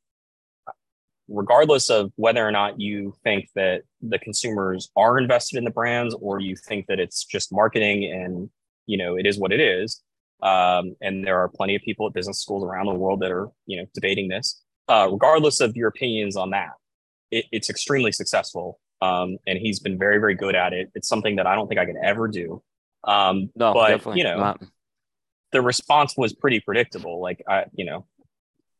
regardless 1.27 1.89
of 1.89 2.11
whether 2.15 2.45
or 2.45 2.51
not 2.51 2.79
you 2.79 3.13
think 3.23 3.49
that 3.55 3.81
the 4.01 4.19
consumers 4.19 4.89
are 4.95 5.17
invested 5.17 5.57
in 5.57 5.63
the 5.63 5.71
brands 5.71 6.15
or 6.21 6.39
you 6.39 6.55
think 6.55 6.85
that 6.87 6.99
it's 6.99 7.25
just 7.25 7.51
marketing 7.51 8.11
and 8.11 8.49
you 8.85 8.97
know 8.97 9.15
it 9.17 9.25
is 9.25 9.39
what 9.39 9.51
it 9.51 9.59
is 9.59 10.01
um, 10.43 10.95
and 11.01 11.25
there 11.25 11.39
are 11.39 11.49
plenty 11.49 11.75
of 11.75 11.81
people 11.81 12.05
at 12.05 12.13
business 12.13 12.41
schools 12.41 12.63
around 12.63 12.85
the 12.85 12.93
world 12.93 13.19
that 13.21 13.31
are 13.31 13.49
you 13.65 13.77
know 13.77 13.85
debating 13.93 14.27
this 14.27 14.61
uh, 14.87 15.07
regardless 15.11 15.61
of 15.61 15.75
your 15.75 15.87
opinions 15.87 16.35
on 16.35 16.51
that 16.51 16.71
it, 17.31 17.45
it's 17.51 17.69
extremely 17.69 18.11
successful 18.11 18.79
um, 19.01 19.37
and 19.47 19.57
he's 19.57 19.79
been 19.79 19.97
very 19.97 20.19
very 20.19 20.35
good 20.35 20.55
at 20.55 20.73
it 20.73 20.91
it's 20.93 21.07
something 21.07 21.37
that 21.37 21.47
i 21.47 21.55
don't 21.55 21.67
think 21.67 21.79
i 21.79 21.85
can 21.85 21.97
ever 22.03 22.27
do 22.27 22.61
um, 23.05 23.51
No, 23.55 23.73
but 23.73 23.89
definitely 23.89 24.19
you 24.19 24.25
know 24.25 24.37
not. 24.37 24.63
the 25.51 25.61
response 25.61 26.15
was 26.17 26.33
pretty 26.33 26.59
predictable. 26.59 27.21
Like 27.21 27.43
I, 27.47 27.65
you 27.73 27.85
know, 27.85 28.05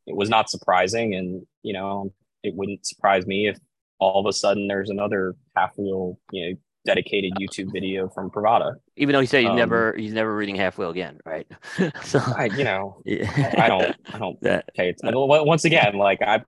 it 0.07 0.15
was 0.15 0.29
not 0.29 0.49
surprising, 0.49 1.13
and 1.15 1.45
you 1.61 1.73
know, 1.73 2.11
it 2.45 2.55
wouldn't 2.55 2.85
surprise 2.85 3.25
me 3.25 3.47
if 3.47 3.57
all 3.99 4.19
of 4.19 4.25
a 4.29 4.33
sudden 4.33 4.67
there's 4.67 4.89
another 4.89 5.35
half 5.55 5.71
wheel, 5.77 6.19
you 6.31 6.49
know, 6.49 6.55
dedicated 6.85 7.33
YouTube 7.39 7.71
video 7.73 8.07
from 8.09 8.29
Privada. 8.29 8.75
Even 8.95 9.13
though 9.13 9.19
he 9.19 9.25
said 9.25 9.41
he's 9.41 9.49
Um, 9.49 9.55
never 9.55 9.95
he's 9.97 10.13
never 10.13 10.35
reading 10.35 10.55
half 10.55 10.77
wheel 10.77 10.89
again, 10.91 11.19
right? 11.25 11.47
so 12.03 12.19
I, 12.37 12.45
you 12.45 12.63
know, 12.63 13.01
yeah. 13.05 13.53
I 13.57 13.67
don't, 13.67 13.95
I 14.13 14.19
don't 14.19 14.39
that 14.43 14.65
pay 14.75 14.89
it. 14.89 14.99
Once 15.03 15.65
again, 15.65 15.97
like 15.97 16.21
I, 16.21 16.41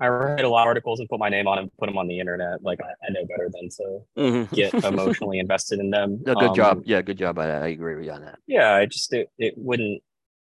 I 0.00 0.06
read 0.08 0.40
a 0.44 0.48
lot 0.48 0.62
of 0.62 0.66
articles 0.66 0.98
and 0.98 1.08
put 1.08 1.20
my 1.20 1.28
name 1.28 1.46
on 1.46 1.56
them, 1.58 1.70
put 1.78 1.86
them 1.86 1.96
on 1.96 2.08
the 2.08 2.18
internet. 2.18 2.60
Like 2.62 2.80
I, 2.82 2.88
I 3.06 3.12
know 3.12 3.24
better 3.24 3.48
than 3.52 3.68
to 3.68 4.00
mhm. 4.18 4.52
get 4.52 4.74
emotionally 4.84 5.38
invested 5.38 5.78
in 5.78 5.90
them. 5.90 6.20
No, 6.26 6.34
good 6.34 6.48
Um, 6.48 6.54
job. 6.56 6.82
Yeah, 6.86 7.00
good 7.02 7.18
job. 7.18 7.38
I, 7.38 7.46
I 7.50 7.68
agree 7.68 7.94
with 7.94 8.04
you 8.06 8.10
on 8.10 8.22
that. 8.22 8.38
yeah, 8.48 8.74
I 8.74 8.86
just 8.86 9.12
it, 9.12 9.28
it 9.38 9.54
wouldn't, 9.56 10.02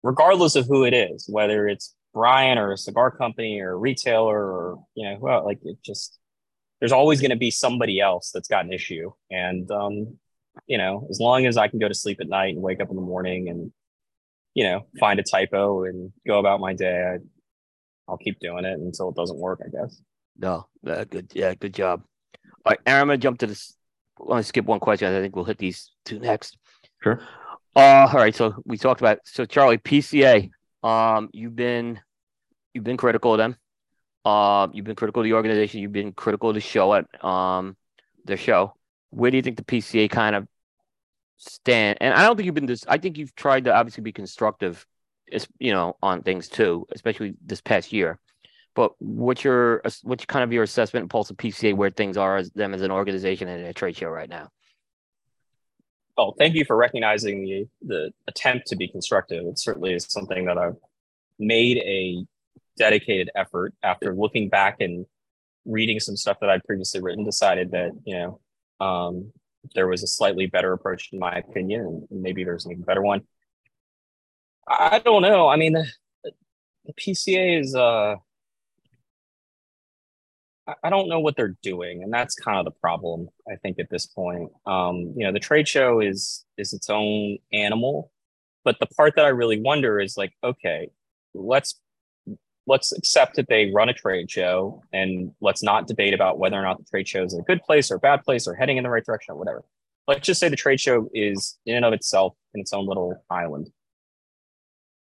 regardless 0.02 0.56
of 0.56 0.66
who 0.66 0.84
it 0.84 0.94
is, 0.94 1.26
whether 1.28 1.68
it's 1.68 1.94
Brian 2.12 2.58
or 2.58 2.72
a 2.72 2.78
cigar 2.78 3.10
company 3.10 3.60
or 3.60 3.72
a 3.72 3.76
retailer 3.76 4.38
or 4.38 4.84
you 4.94 5.08
know, 5.08 5.16
well, 5.20 5.44
like 5.44 5.60
it 5.64 5.78
just 5.84 6.18
there's 6.80 6.92
always 6.92 7.20
going 7.20 7.30
to 7.30 7.36
be 7.36 7.50
somebody 7.50 8.00
else 8.00 8.30
that's 8.32 8.48
got 8.48 8.64
an 8.64 8.72
issue, 8.72 9.12
and 9.30 9.70
um, 9.70 10.18
you 10.66 10.78
know, 10.78 11.06
as 11.10 11.20
long 11.20 11.46
as 11.46 11.56
I 11.56 11.68
can 11.68 11.78
go 11.78 11.88
to 11.88 11.94
sleep 11.94 12.18
at 12.20 12.28
night 12.28 12.54
and 12.54 12.62
wake 12.62 12.80
up 12.80 12.90
in 12.90 12.96
the 12.96 13.02
morning 13.02 13.48
and 13.48 13.72
you 14.54 14.64
know 14.64 14.86
find 15.00 15.18
a 15.18 15.22
typo 15.22 15.84
and 15.84 16.12
go 16.26 16.38
about 16.38 16.60
my 16.60 16.74
day, 16.74 17.14
I, 17.14 17.18
I'll 18.08 18.18
keep 18.18 18.38
doing 18.40 18.64
it 18.64 18.78
until 18.78 19.10
it 19.10 19.16
doesn't 19.16 19.38
work, 19.38 19.60
I 19.64 19.68
guess. 19.68 20.00
No, 20.38 20.66
uh, 20.86 21.04
good. 21.04 21.30
Yeah, 21.34 21.54
good 21.54 21.74
job. 21.74 22.02
All 22.64 22.70
right, 22.70 22.80
Aaron, 22.86 23.02
I'm 23.02 23.08
gonna 23.08 23.18
jump 23.18 23.38
to 23.40 23.46
this. 23.46 23.74
I 24.20 24.24
want 24.24 24.42
to 24.42 24.48
skip 24.48 24.66
one 24.66 24.80
question. 24.80 25.12
I 25.12 25.20
think 25.20 25.34
we'll 25.34 25.44
hit 25.44 25.58
these 25.58 25.90
two 26.04 26.18
next. 26.18 26.58
Sure. 27.02 27.20
Uh, 27.74 28.08
all 28.12 28.14
right. 28.14 28.34
So 28.34 28.54
we 28.64 28.76
talked 28.76 29.00
about 29.00 29.18
so 29.24 29.44
Charlie 29.44 29.78
PCA. 29.78 30.50
Um, 30.82 31.30
you've 31.32 31.56
been 31.56 32.00
you've 32.74 32.84
been 32.84 32.96
critical 32.96 33.32
of 33.34 33.38
them. 33.38 33.56
Um, 34.24 34.70
you've 34.74 34.84
been 34.84 34.96
critical 34.96 35.20
of 35.20 35.24
the 35.24 35.34
organization. 35.34 35.80
You've 35.80 35.92
been 35.92 36.12
critical 36.12 36.50
of 36.50 36.54
the 36.54 36.60
show 36.60 36.94
at 36.94 37.24
um 37.24 37.76
the 38.24 38.36
show. 38.36 38.74
Where 39.10 39.30
do 39.30 39.36
you 39.36 39.42
think 39.42 39.56
the 39.56 39.64
PCA 39.64 40.10
kind 40.10 40.36
of 40.36 40.46
stand? 41.36 41.98
And 42.00 42.14
I 42.14 42.22
don't 42.22 42.36
think 42.36 42.46
you've 42.46 42.54
been 42.54 42.66
this. 42.66 42.84
I 42.88 42.98
think 42.98 43.18
you've 43.18 43.34
tried 43.34 43.64
to 43.64 43.74
obviously 43.74 44.02
be 44.02 44.12
constructive, 44.12 44.86
you 45.58 45.72
know, 45.72 45.96
on 46.02 46.22
things 46.22 46.48
too, 46.48 46.86
especially 46.92 47.34
this 47.44 47.60
past 47.60 47.92
year. 47.92 48.18
But 48.74 48.92
what's 49.00 49.44
your 49.44 49.82
what's 50.02 50.24
kind 50.24 50.44
of 50.44 50.52
your 50.52 50.62
assessment 50.62 51.02
and 51.02 51.10
pulse 51.10 51.30
of 51.30 51.36
PCA 51.36 51.74
where 51.74 51.90
things 51.90 52.16
are 52.16 52.38
as 52.38 52.50
them 52.50 52.74
as 52.74 52.82
an 52.82 52.90
organization 52.90 53.48
and 53.48 53.66
a 53.66 53.74
trade 53.74 53.96
show 53.96 54.08
right 54.08 54.30
now? 54.30 54.48
Oh, 56.18 56.34
thank 56.38 56.54
you 56.54 56.64
for 56.64 56.76
recognizing 56.76 57.44
the 57.44 57.68
the 57.82 58.12
attempt 58.28 58.66
to 58.68 58.76
be 58.76 58.88
constructive. 58.88 59.46
It 59.46 59.58
certainly 59.58 59.94
is 59.94 60.06
something 60.08 60.44
that 60.44 60.58
I've 60.58 60.76
made 61.38 61.78
a 61.78 62.26
dedicated 62.76 63.30
effort 63.34 63.74
after 63.82 64.14
looking 64.14 64.48
back 64.48 64.80
and 64.80 65.06
reading 65.64 66.00
some 66.00 66.16
stuff 66.16 66.38
that 66.40 66.50
I'd 66.50 66.64
previously 66.64 67.00
written, 67.00 67.24
decided 67.24 67.70
that, 67.72 67.92
you 68.04 68.14
know, 68.18 68.40
um, 68.84 69.32
there 69.74 69.86
was 69.86 70.02
a 70.02 70.06
slightly 70.06 70.46
better 70.46 70.72
approach 70.72 71.10
in 71.12 71.18
my 71.18 71.34
opinion, 71.36 72.06
and 72.10 72.22
maybe 72.22 72.44
there's 72.44 72.66
an 72.66 72.72
even 72.72 72.84
better 72.84 73.02
one. 73.02 73.22
I 74.66 74.98
don't 74.98 75.22
know. 75.22 75.48
I 75.48 75.56
mean, 75.56 75.72
the, 75.72 75.86
the 76.84 76.92
PCA 76.94 77.60
is 77.60 77.74
uh 77.74 78.16
I- 80.66 80.90
don't 80.90 81.08
know 81.08 81.20
what 81.20 81.36
they're 81.36 81.56
doing, 81.62 82.02
and 82.02 82.12
that's 82.12 82.34
kind 82.34 82.58
of 82.58 82.64
the 82.64 82.78
problem. 82.80 83.28
I 83.50 83.56
think 83.56 83.78
at 83.78 83.90
this 83.90 84.06
point, 84.06 84.50
um, 84.66 85.12
you 85.16 85.24
know, 85.24 85.32
the 85.32 85.40
trade 85.40 85.68
show 85.68 86.00
is 86.00 86.44
is 86.56 86.72
its 86.72 86.88
own 86.90 87.38
animal, 87.52 88.12
but 88.64 88.78
the 88.78 88.86
part 88.86 89.16
that 89.16 89.24
I 89.24 89.28
really 89.28 89.60
wonder 89.60 90.00
is 90.00 90.16
like, 90.16 90.32
okay, 90.44 90.90
let's 91.34 91.80
let's 92.66 92.92
accept 92.92 93.36
that 93.36 93.48
they 93.48 93.72
run 93.72 93.88
a 93.88 93.92
trade 93.94 94.30
show, 94.30 94.82
and 94.92 95.32
let's 95.40 95.62
not 95.62 95.88
debate 95.88 96.14
about 96.14 96.38
whether 96.38 96.56
or 96.56 96.62
not 96.62 96.78
the 96.78 96.84
trade 96.84 97.08
show 97.08 97.24
is 97.24 97.34
a 97.34 97.42
good 97.42 97.62
place 97.62 97.90
or 97.90 97.96
a 97.96 98.00
bad 98.00 98.22
place 98.22 98.46
or 98.46 98.54
heading 98.54 98.76
in 98.76 98.84
the 98.84 98.90
right 98.90 99.04
direction 99.04 99.32
or 99.34 99.38
whatever. 99.38 99.64
Let's 100.06 100.26
just 100.26 100.40
say 100.40 100.48
the 100.48 100.56
trade 100.56 100.80
show 100.80 101.08
is 101.14 101.58
in 101.66 101.76
and 101.76 101.84
of 101.84 101.92
itself 101.92 102.34
in 102.54 102.60
its 102.60 102.72
own 102.72 102.86
little 102.86 103.24
island. 103.30 103.70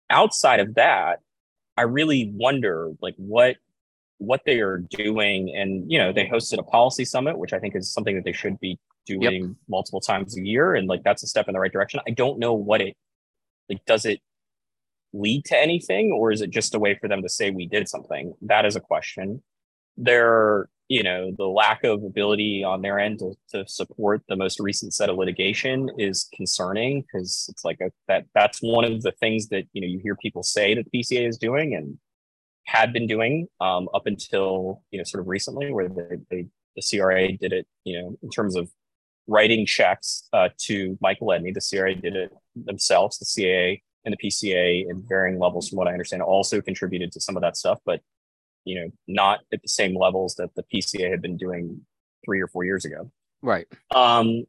Outside 0.10 0.60
of 0.60 0.76
that, 0.76 1.20
I 1.76 1.84
really 1.84 2.32
wonder 2.34 2.92
like 3.02 3.16
what 3.18 3.58
what 4.20 4.42
they 4.46 4.60
are 4.60 4.80
doing 4.90 5.56
and 5.56 5.92
you 5.92 5.98
know 5.98 6.12
they 6.12 6.24
mm-hmm. 6.24 6.36
hosted 6.36 6.58
a 6.58 6.64
policy 6.64 7.06
summit 7.06 7.38
which 7.38 7.54
i 7.54 7.60
think 7.60 7.76
is 7.76 7.94
something 7.94 8.16
that 8.16 8.24
they 8.24 8.34
should 8.34 8.60
be 8.60 8.80
doing 9.08 9.56
multiple 9.68 10.02
times 10.02 10.38
a 10.38 10.42
year, 10.42 10.76
and 10.76 10.88
like 10.88 11.04
that's 11.04 11.24
a 11.24 11.28
step 11.28 11.48
in 11.48 11.54
the 11.54 11.60
right 11.60 11.72
direction. 11.72 12.00
I 12.08 12.12
don't 12.12 12.38
know 12.38 12.54
what 12.54 12.82
it 12.82 12.96
like. 13.70 13.84
Does 13.86 14.06
it 14.06 14.20
lead 15.14 15.46
to 15.46 15.58
anything, 15.58 16.12
or 16.12 16.32
is 16.32 16.42
it 16.42 16.50
just 16.52 16.76
a 16.76 16.80
way 16.80 16.96
for 16.96 17.08
them 17.08 17.22
to 17.24 17.30
say 17.30 17.50
we 17.50 17.66
did 17.66 17.88
something? 17.88 18.34
That 18.42 18.66
is 18.66 18.76
a 18.76 18.82
question. 18.82 19.42
There, 19.96 20.70
you 20.90 21.02
know, 21.02 21.32
the 21.36 21.48
lack 21.48 21.84
of 21.84 22.04
ability 22.04 22.64
on 22.64 22.82
their 22.82 23.00
end 23.00 23.20
to, 23.20 23.34
to 23.52 23.68
support 23.68 24.22
the 24.28 24.36
most 24.36 24.60
recent 24.60 24.94
set 24.94 25.10
of 25.10 25.18
litigation 25.18 25.90
is 25.98 26.30
concerning 26.36 27.02
because 27.02 27.48
it's 27.50 27.66
like 27.66 27.80
a, 27.82 27.92
that 28.08 28.26
that's 28.36 28.60
one 28.60 28.86
of 28.86 29.02
the 29.02 29.14
things 29.14 29.48
that 29.48 29.64
you 29.74 29.82
know 29.82 29.88
you 29.88 30.00
hear 30.00 30.16
people 30.16 30.44
say 30.44 30.76
that 30.76 30.86
the 30.92 31.00
PCA 31.00 31.28
is 31.28 31.38
doing 31.38 31.74
and 31.74 31.98
had 32.68 32.92
been 32.94 33.08
doing 33.08 33.48
um, 33.62 33.90
up 33.94 34.06
until 34.06 34.84
you 34.92 34.98
know 34.98 35.04
sort 35.04 35.22
of 35.22 35.28
recently, 35.28 35.72
where 35.72 35.88
they, 35.88 36.18
they 36.30 36.46
the 36.76 36.98
CRA 36.98 37.32
did 37.32 37.54
it, 37.54 37.66
you 37.84 38.00
know, 38.00 38.18
in 38.22 38.30
terms 38.30 38.56
of 38.56 38.70
writing 39.26 39.66
checks 39.66 40.28
uh, 40.34 40.50
to 40.58 40.98
Michael 41.02 41.28
Edney. 41.28 41.54
The 41.54 41.62
CRA 41.68 41.96
did 41.96 42.16
it 42.16 42.32
themselves. 42.56 43.18
The 43.18 43.26
CAA 43.26 43.82
and 44.06 44.16
the 44.18 44.28
PCA, 44.28 44.90
in 44.90 45.04
varying 45.08 45.40
levels, 45.40 45.70
from 45.70 45.78
what 45.78 45.88
I 45.88 45.92
understand, 45.92 46.22
also 46.22 46.62
contributed 46.62 47.12
to 47.14 47.22
some 47.22 47.36
of 47.36 47.42
that 47.42 47.58
stuff, 47.58 47.80
but 47.86 48.02
you 48.64 48.80
know, 48.80 48.92
not 49.08 49.40
at 49.54 49.62
the 49.62 49.68
same 49.68 49.98
levels 49.98 50.36
that 50.36 50.54
the 50.56 50.64
PCA 50.64 51.10
had 51.10 51.22
been 51.22 51.38
doing 51.38 51.82
three 52.26 52.42
or 52.42 52.48
four 52.48 52.66
years 52.66 52.84
ago. 52.84 53.10
Right. 53.42 53.66
Um, 53.96 54.44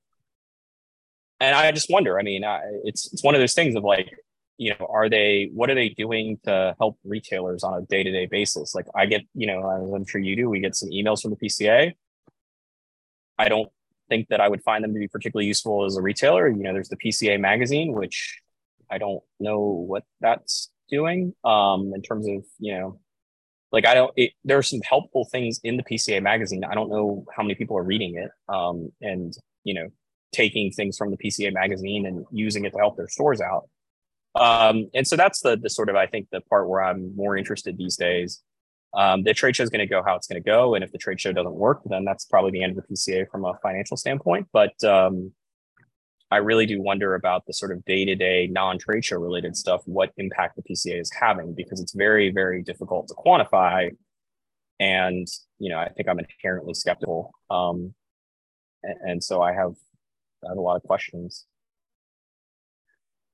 and 1.41 1.55
I 1.55 1.71
just 1.71 1.89
wonder. 1.89 2.19
I 2.19 2.23
mean, 2.23 2.45
I, 2.45 2.61
it's 2.85 3.13
it's 3.13 3.23
one 3.23 3.37
of 3.37 3.41
those 3.41 3.55
things 3.55 3.77
of 3.77 3.85
like, 3.85 4.13
you 4.59 4.75
know, 4.79 4.87
are 4.91 5.09
they 5.09 5.51
what 5.55 5.71
are 5.71 5.75
they 5.75 5.89
doing 5.91 6.39
to 6.45 6.75
help 6.79 6.99
retailers 7.05 7.65
on 7.65 7.75
a 7.75 7.87
day 7.87 8.03
to 8.03 8.11
day 8.11 8.27
basis? 8.27 8.75
Like, 8.75 8.87
I 8.95 9.07
get, 9.07 9.23
you 9.35 9.47
know, 9.47 9.71
as 9.71 9.93
I'm 9.93 10.07
sure 10.07 10.21
you 10.21 10.37
do, 10.37 10.51
we 10.51 10.61
get 10.61 10.75
some 10.75 10.91
emails 10.91 11.23
from 11.23 11.31
the 11.31 11.37
PCA. 11.37 11.95
I 13.39 13.49
don't 13.49 13.71
think 14.09 14.29
that 14.29 14.41
I 14.41 14.49
would 14.49 14.63
find 14.63 14.83
them 14.83 14.93
to 14.95 14.99
be 14.99 15.09
particularly 15.09 15.47
useful 15.47 15.85
as 15.85 15.97
a 15.97 16.03
retailer. 16.03 16.49
You 16.49 16.63
know, 16.63 16.73
there's 16.73 16.89
the 16.89 16.97
PCA 16.97 17.41
magazine, 17.41 17.93
which 17.93 18.41
I 18.91 18.99
don't 18.99 19.23
know 19.39 19.61
what 19.61 20.05
that's 20.21 20.71
doing 20.91 21.35
um, 21.45 21.93
in 21.95 22.03
terms 22.03 22.27
of 22.27 22.45
you 22.59 22.75
know 22.75 22.99
like 23.71 23.87
I 23.87 23.95
don't. 23.95 24.13
It, 24.17 24.33
there 24.45 24.59
are 24.59 24.63
some 24.63 24.81
helpful 24.83 25.27
things 25.31 25.61
in 25.63 25.77
the 25.77 25.83
PCA 25.83 26.23
magazine. 26.23 26.65
I 26.65 26.75
don't 26.75 26.91
know 26.91 27.25
how 27.35 27.43
many 27.43 27.55
people 27.55 27.77
are 27.77 27.83
reading 27.83 28.17
it, 28.17 28.31
um, 28.53 28.91
and 29.01 29.35
you 29.65 29.75
know, 29.75 29.89
taking 30.33 30.73
things 30.73 30.97
from 30.97 31.11
the 31.11 31.19
PCA 31.19 31.53
magazine 31.53 32.07
and 32.07 32.25
using 32.33 32.65
it 32.65 32.71
to 32.71 32.79
help 32.79 32.97
their 32.97 33.09
stores 33.09 33.41
out. 33.41 33.69
Um, 34.35 34.89
and 34.95 35.07
so 35.07 35.17
that's 35.17 35.41
the 35.41 35.57
the 35.57 35.71
sort 35.71 35.89
of 35.89 35.97
I 35.97 36.07
think 36.07 36.29
the 36.31 36.41
part 36.43 36.69
where 36.69 36.83
I'm 36.83 37.15
more 37.17 37.37
interested 37.37 37.77
these 37.77 37.97
days. 37.97 38.43
Um, 38.95 39.23
the 39.23 39.35
trade 39.35 39.55
show 39.55 39.63
is 39.63 39.69
going 39.69 39.81
to 39.81 39.87
go 39.87 40.03
how 40.03 40.17
it's 40.17 40.27
going 40.27 40.43
to 40.43 40.47
go, 40.47 40.75
and 40.75 40.83
if 40.83 40.93
the 40.93 40.99
trade 40.99 41.21
show 41.21 41.33
doesn't 41.33 41.55
work, 41.55 41.83
then 41.85 42.05
that's 42.05 42.25
probably 42.25 42.53
the 42.53 42.63
end 42.63 42.77
of 42.77 42.85
the 42.87 42.95
PCA 42.95 43.29
from 43.31 43.45
a 43.45 43.53
financial 43.63 43.97
standpoint. 43.97 44.49
But 44.53 44.83
um, 44.83 45.33
I 46.31 46.39
really 46.39 46.67
do 46.67 46.83
wonder 46.83 47.15
about 47.15 47.47
the 47.47 47.55
sort 47.55 47.73
of 47.73 47.85
day 47.85 48.05
to 48.05 48.15
day 48.15 48.49
non 48.49 48.79
trade 48.79 49.05
show 49.05 49.17
related 49.17 49.57
stuff, 49.57 49.83
what 49.87 50.13
impact 50.19 50.57
the 50.57 50.63
PCA 50.63 51.01
is 51.01 51.11
having, 51.19 51.55
because 51.55 51.81
it's 51.81 51.93
very, 51.93 52.31
very 52.31 52.63
difficult 52.63 53.09
to 53.09 53.15
quantify. 53.15 53.91
And, 54.79 55.27
you 55.59 55.71
know, 55.71 55.79
I 55.79 55.89
think 55.89 56.09
I'm 56.09 56.19
inherently 56.19 56.75
skeptical. 56.75 57.33
Um, 57.51 57.95
and, 58.83 59.11
and 59.11 59.25
so 59.25 59.41
I 59.41 59.53
have, 59.53 59.73
I 60.45 60.49
have 60.49 60.59
a 60.59 60.61
lot 60.61 60.77
of 60.77 60.83
questions. 60.83 61.47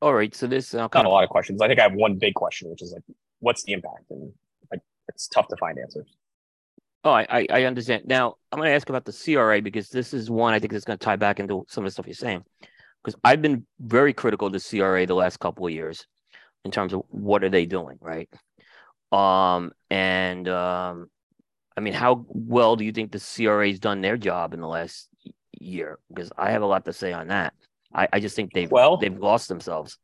All 0.05 0.13
right. 0.13 0.35
So 0.35 0.47
this, 0.47 0.75
uh, 0.75 0.87
not 0.93 1.07
a 1.07 1.09
lot 1.09 1.25
of 1.25 1.31
questions. 1.31 1.63
I 1.63 1.67
think 1.67 1.81
I 1.81 1.85
have 1.85 1.95
one 1.95 2.17
big 2.17 2.35
question, 2.35 2.69
which 2.69 2.83
is 2.83 2.93
like, 2.93 3.05
what's 3.39 3.63
the 3.63 3.73
impact? 3.73 4.11
And 4.11 4.35
like, 4.71 4.83
it's 5.09 5.27
tough 5.29 5.49
to 5.49 5.57
find 5.57 5.79
answers. 5.79 6.15
Oh, 7.05 7.13
I, 7.13 7.47
I 7.49 7.63
understand. 7.65 8.03
Now 8.05 8.35
I'm 8.53 8.59
going 8.59 8.69
to 8.69 8.75
ask 8.75 8.91
about 8.91 9.07
the 9.07 9.15
CRA 9.15 9.63
because 9.63 9.89
this 9.89 10.13
is 10.13 10.31
one 10.31 10.53
I 10.53 10.59
think 10.59 10.75
is 10.75 10.85
going 10.85 10.99
to 10.99 11.03
tie 11.03 11.17
back 11.17 11.41
into 11.41 11.65
some 11.71 11.85
of 11.85 11.89
the 11.89 11.93
stuff 11.93 12.07
you're 12.07 12.13
saying 12.13 12.45
because 13.03 13.19
I've 13.25 13.41
been 13.41 13.65
very 13.81 14.13
critical 14.13 14.51
to 14.51 14.61
CRA 14.61 15.07
the 15.07 15.15
last 15.15 15.39
couple 15.39 15.67
of 15.67 15.73
years 15.73 16.07
in 16.67 16.71
terms 16.71 16.93
of 16.93 17.05
what 17.09 17.43
are 17.43 17.49
they 17.49 17.65
doing, 17.65 17.97
right? 18.03 18.29
Um, 19.11 19.73
and 19.89 20.47
um, 20.51 21.09
I 21.79 21.81
mean, 21.81 21.95
how 21.95 22.27
well 22.29 22.77
do 22.77 22.85
you 22.85 22.93
think 22.93 23.11
the 23.11 23.21
CRA's 23.21 23.81
done 23.81 24.03
their 24.03 24.19
job 24.19 24.53
in 24.53 24.61
the 24.61 24.69
last 24.69 25.09
year? 25.59 25.99
Because 26.11 26.31
I 26.37 26.51
have 26.51 26.61
a 26.61 26.67
lot 26.67 26.85
to 26.85 26.93
say 26.93 27.15
on 27.15 27.29
that. 27.29 27.55
I, 27.95 28.09
I 28.13 28.21
just 28.21 28.37
think 28.37 28.53
they've 28.53 28.71
well 28.71 28.97
they've 28.97 29.17
lost 29.17 29.49
themselves. 29.49 29.99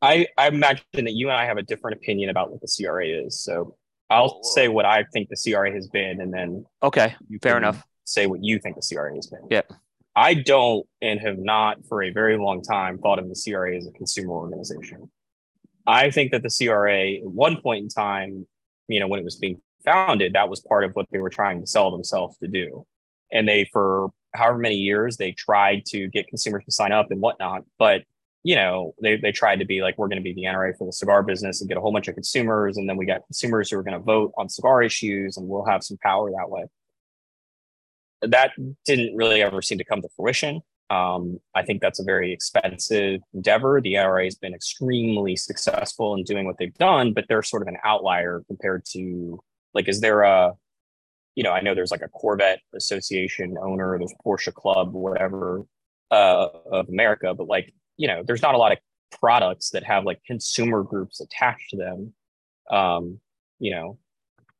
I, 0.00 0.26
I 0.36 0.48
imagine 0.48 0.82
that 0.92 1.12
you 1.12 1.28
and 1.28 1.36
I 1.36 1.46
have 1.46 1.58
a 1.58 1.62
different 1.62 1.96
opinion 1.96 2.28
about 2.28 2.50
what 2.50 2.60
the 2.60 2.66
CRA 2.66 3.06
is. 3.06 3.40
So 3.40 3.76
I'll 4.10 4.42
say 4.42 4.66
what 4.66 4.84
I 4.84 5.04
think 5.12 5.28
the 5.28 5.36
CRA 5.36 5.72
has 5.72 5.86
been, 5.88 6.20
and 6.20 6.34
then 6.34 6.66
okay, 6.82 7.14
fair 7.40 7.56
enough. 7.56 7.82
Say 8.04 8.26
what 8.26 8.42
you 8.42 8.58
think 8.58 8.76
the 8.76 8.94
CRA 8.94 9.14
has 9.14 9.28
been. 9.28 9.46
Yeah. 9.48 9.62
I 10.14 10.34
don't 10.34 10.86
and 11.00 11.20
have 11.20 11.38
not 11.38 11.86
for 11.88 12.02
a 12.02 12.10
very 12.10 12.36
long 12.36 12.62
time 12.62 12.98
thought 12.98 13.18
of 13.18 13.28
the 13.28 13.40
CRA 13.42 13.76
as 13.76 13.86
a 13.86 13.92
consumer 13.92 14.32
organization. 14.32 15.10
I 15.86 16.10
think 16.10 16.32
that 16.32 16.42
the 16.42 16.50
CRA 16.50 17.14
at 17.14 17.24
one 17.24 17.60
point 17.60 17.84
in 17.84 17.88
time, 17.88 18.46
you 18.88 19.00
know, 19.00 19.06
when 19.06 19.20
it 19.20 19.24
was 19.24 19.36
being 19.36 19.60
founded, 19.84 20.34
that 20.34 20.48
was 20.48 20.60
part 20.60 20.84
of 20.84 20.92
what 20.92 21.06
they 21.10 21.18
were 21.18 21.30
trying 21.30 21.60
to 21.60 21.66
sell 21.66 21.90
themselves 21.90 22.36
to 22.38 22.48
do. 22.48 22.86
And 23.32 23.48
they, 23.48 23.68
for 23.72 24.10
however 24.34 24.58
many 24.58 24.76
years, 24.76 25.16
they 25.16 25.32
tried 25.32 25.84
to 25.86 26.08
get 26.08 26.28
consumers 26.28 26.64
to 26.64 26.72
sign 26.72 26.92
up 26.92 27.10
and 27.10 27.20
whatnot. 27.20 27.64
But, 27.78 28.02
you 28.42 28.56
know, 28.56 28.94
they, 29.02 29.16
they 29.16 29.32
tried 29.32 29.60
to 29.60 29.64
be 29.64 29.82
like, 29.82 29.98
we're 29.98 30.08
going 30.08 30.22
to 30.22 30.22
be 30.22 30.34
the 30.34 30.44
NRA 30.44 30.76
for 30.76 30.86
the 30.86 30.92
cigar 30.92 31.22
business 31.22 31.60
and 31.60 31.68
get 31.68 31.78
a 31.78 31.80
whole 31.80 31.92
bunch 31.92 32.08
of 32.08 32.14
consumers. 32.14 32.76
And 32.76 32.88
then 32.88 32.96
we 32.96 33.06
got 33.06 33.26
consumers 33.26 33.70
who 33.70 33.78
are 33.78 33.82
going 33.82 33.98
to 33.98 34.04
vote 34.04 34.32
on 34.36 34.48
cigar 34.48 34.82
issues 34.82 35.36
and 35.36 35.48
we'll 35.48 35.66
have 35.66 35.82
some 35.82 35.98
power 36.02 36.30
that 36.30 36.50
way 36.50 36.64
that 38.22 38.52
didn't 38.84 39.16
really 39.16 39.42
ever 39.42 39.60
seem 39.60 39.78
to 39.78 39.84
come 39.84 40.00
to 40.02 40.08
fruition. 40.16 40.62
Um, 40.90 41.40
I 41.54 41.62
think 41.62 41.80
that's 41.80 42.00
a 42.00 42.04
very 42.04 42.32
expensive 42.32 43.20
endeavor. 43.32 43.80
The 43.80 43.94
NRA 43.94 44.24
has 44.24 44.34
been 44.34 44.54
extremely 44.54 45.36
successful 45.36 46.14
in 46.14 46.24
doing 46.24 46.46
what 46.46 46.58
they've 46.58 46.74
done, 46.74 47.12
but 47.12 47.24
they're 47.28 47.42
sort 47.42 47.62
of 47.62 47.68
an 47.68 47.78
outlier 47.84 48.42
compared 48.46 48.84
to 48.92 49.42
like, 49.74 49.88
is 49.88 50.00
there 50.00 50.22
a, 50.22 50.52
you 51.34 51.42
know, 51.42 51.52
I 51.52 51.60
know 51.60 51.74
there's 51.74 51.90
like 51.90 52.02
a 52.02 52.08
Corvette 52.08 52.60
Association 52.74 53.56
owner, 53.60 53.98
there's 53.98 54.14
Porsche 54.24 54.52
Club, 54.52 54.92
whatever, 54.92 55.64
uh, 56.10 56.48
of 56.70 56.88
America, 56.88 57.34
but 57.34 57.46
like, 57.46 57.72
you 57.96 58.08
know, 58.08 58.22
there's 58.26 58.42
not 58.42 58.54
a 58.54 58.58
lot 58.58 58.72
of 58.72 58.78
products 59.18 59.70
that 59.70 59.84
have 59.84 60.04
like 60.04 60.22
consumer 60.26 60.82
groups 60.82 61.20
attached 61.20 61.70
to 61.70 61.76
them. 61.76 62.12
Um, 62.70 63.20
you 63.58 63.70
know, 63.72 63.98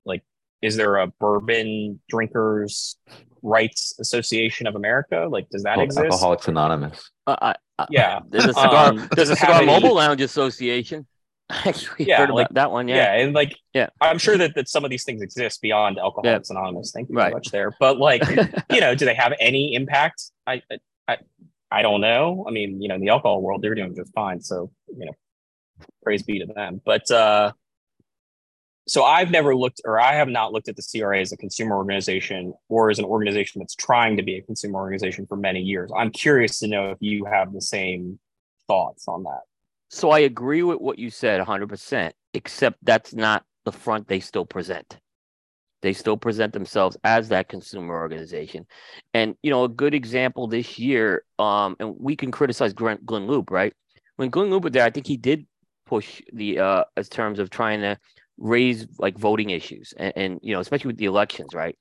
like, 0.05 0.23
is 0.61 0.77
there 0.77 0.97
a 0.97 1.07
bourbon 1.07 2.01
drinkers 2.09 2.97
Rights 3.43 3.95
Association 3.99 4.67
of 4.67 4.77
America? 4.77 5.27
Like, 5.29 5.49
does 5.51 5.65
that 5.65 5.79
oh, 5.79 5.83
exist? 5.83 6.05
Alcoholics 6.05 6.49
Anonymous. 6.49 7.11
Uh, 7.27 7.55
uh, 7.79 7.87
yeah, 7.91 8.21
there's 8.29 8.45
a 8.45 8.55
cigar. 8.55 8.91
Um, 8.91 9.09
there's 9.17 9.31
a 9.31 9.37
cigar 9.37 9.63
mobile 9.65 9.89
any... 9.89 9.95
lounge 9.97 10.21
association. 10.21 11.07
Actually, 11.67 12.07
yeah, 12.07 12.19
heard 12.19 12.31
like, 12.31 12.47
about 12.47 12.55
that 12.55 12.71
one. 12.71 12.89
Yeah, 12.89 12.97
yeah, 12.97 13.23
and 13.23 13.35
like, 13.35 13.57
yeah, 13.75 13.89
I'm 14.01 14.19
sure 14.19 14.39
that, 14.39 14.55
that 14.55 14.69
some 14.69 14.85
of 14.85 14.91
these 14.91 15.05
things 15.05 15.21
exist 15.21 15.61
beyond 15.61 15.99
Alcoholics 15.99 16.51
yeah. 16.51 16.59
Anonymous. 16.59 16.93
Thank 16.93 17.11
you 17.11 17.15
right. 17.15 17.25
very 17.25 17.35
much 17.35 17.51
there. 17.51 17.73
But 17.79 17.99
like, 17.99 18.23
you 18.71 18.81
know, 18.81 18.95
do 18.95 19.05
they 19.05 19.15
have 19.15 19.35
any 19.39 19.75
impact? 19.75 20.31
I, 20.47 20.63
I, 21.07 21.19
I 21.71 21.83
don't 21.83 22.01
know. 22.01 22.45
I 22.49 22.53
mean, 22.53 22.81
you 22.81 22.89
know, 22.89 22.95
in 22.95 23.03
the 23.03 23.11
alcohol 23.11 23.43
world, 23.43 23.61
they're 23.61 23.75
doing 23.75 23.95
just 23.95 24.13
fine. 24.15 24.41
So, 24.41 24.71
you 24.97 25.07
know, 25.07 25.13
praise 26.03 26.23
be 26.23 26.39
to 26.39 26.47
them. 26.47 26.81
But 26.85 27.11
uh, 27.11 27.53
so 28.89 29.05
I've 29.05 29.31
never 29.31 29.55
looked, 29.55 29.81
or 29.85 30.01
I 30.01 30.15
have 30.15 30.29
not 30.29 30.53
looked 30.53 30.69
at 30.69 30.77
the 30.77 30.83
CRA 30.83 31.21
as 31.21 31.33
a 31.33 31.37
consumer 31.37 31.77
organization 31.77 32.55
or 32.69 32.91
as 32.91 32.99
an 32.99 33.05
organization 33.05 33.61
that's 33.61 33.75
trying 33.75 34.17
to 34.17 34.23
be 34.23 34.37
a 34.37 34.43
consumer 34.43 34.79
organization 34.79 35.27
for 35.27 35.37
many 35.37 35.61
years. 35.61 35.91
I'm 35.97 36.11
curious 36.11 36.59
to 36.61 36.69
know 36.69 36.91
if 36.91 36.99
you 37.01 37.25
have 37.27 37.53
the 37.53 37.61
same 37.61 38.19
thoughts 38.67 39.07
on 39.07 39.23
that. 39.25 39.43
So 39.93 40.11
I 40.11 40.21
agree 40.21 40.63
with 40.63 40.81
what 40.81 40.99
you 40.99 41.11
said 41.11 41.39
100%, 41.39 42.13
except 42.33 42.79
that's 42.83 43.13
not 43.13 43.45
the 43.67 43.73
front 43.73 44.09
they 44.09 44.21
still 44.21 44.47
present. 44.47 44.99
They 45.83 45.93
still 45.93 46.17
present 46.17 46.55
themselves 46.55 46.97
as 47.05 47.29
that 47.29 47.51
consumer 47.51 47.95
organization. 47.95 48.67
And, 49.13 49.37
you 49.43 49.51
know, 49.51 49.65
a 49.65 49.69
good 49.69 49.93
example 49.93 50.47
this 50.47 50.79
year, 50.79 51.25
um, 51.39 51.77
and 51.79 51.95
we 51.99 52.17
can 52.17 52.31
criticize 52.31 52.73
Glynn, 52.73 53.01
Glynn 53.05 53.27
Loope, 53.27 53.51
right? 53.51 53.75
When 54.17 54.31
Glynn 54.31 54.49
Loope 54.49 54.65
was 54.65 54.73
there, 54.73 54.85
I 54.85 54.91
think 54.91 55.07
he 55.07 55.19
did 55.19 55.47
push 55.85 56.23
the, 56.33 56.59
uh, 56.59 56.85
as 56.97 57.11
terms 57.11 57.39
of 57.39 57.51
trying 57.51 57.83
to 57.83 57.99
raise 58.39 58.87
like 58.99 59.19
voting 59.19 59.51
issues 59.51 59.93
and, 59.99 60.13
and, 60.17 60.41
you 60.43 60.55
know 60.55 60.61
especially 60.61 60.89
with 60.89 60.97
the 60.97 61.05
elections 61.05 61.55
right 61.55 61.77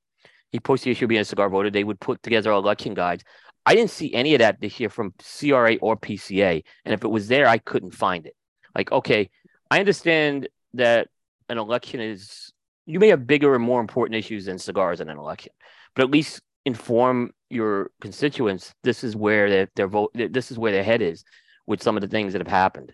he 0.52 0.60
pushed 0.60 0.84
the 0.84 0.92
issue 0.92 1.06
of 1.06 1.10
being 1.10 1.22
a 1.22 1.26
cigar 1.26 1.50
voter 1.50 1.72
they 1.72 1.86
would 1.86 2.00
put 2.00 2.22
together 2.22 2.52
election 2.52 2.94
guides 2.94 3.24
i 3.66 3.76
didn't 3.76 3.92
see 3.92 4.14
any 4.14 4.34
of 4.34 4.40
that 4.40 4.60
this 4.62 4.80
year 4.80 4.90
from 4.90 5.14
cra 5.20 5.76
or 5.82 5.98
pca 5.98 6.64
and 6.86 6.94
if 6.94 7.04
it 7.04 7.10
was 7.10 7.28
there 7.28 7.48
i 7.48 7.58
couldn't 7.58 7.92
find 7.92 8.26
it. 8.26 8.36
Like 8.76 8.92
okay 8.92 9.30
i 9.70 9.80
understand 9.80 10.48
that 10.74 11.10
an 11.50 11.58
election 11.58 12.00
is 12.00 12.52
you 12.86 13.00
may 13.00 13.10
have 13.10 13.28
bigger 13.28 13.54
and 13.54 13.64
more 13.64 13.82
important 13.82 14.16
issues 14.16 14.46
than 14.46 14.58
cigars 14.58 15.02
in 15.02 15.10
an 15.10 15.18
election 15.18 15.52
but 15.96 16.04
at 16.04 16.12
least 16.12 16.42
inform 16.66 17.32
your 17.50 17.92
constituents 18.00 18.74
this 18.84 19.04
is 19.04 19.16
where 19.16 19.50
their, 19.50 19.70
their 19.76 19.88
vote 19.88 20.12
this 20.14 20.52
is 20.52 20.58
where 20.58 20.72
their 20.72 20.84
head 20.84 21.02
is 21.02 21.24
with 21.68 21.82
some 21.82 21.98
of 21.98 22.02
the 22.02 22.08
things 22.08 22.34
that 22.34 22.40
have 22.40 22.48
happened. 22.48 22.94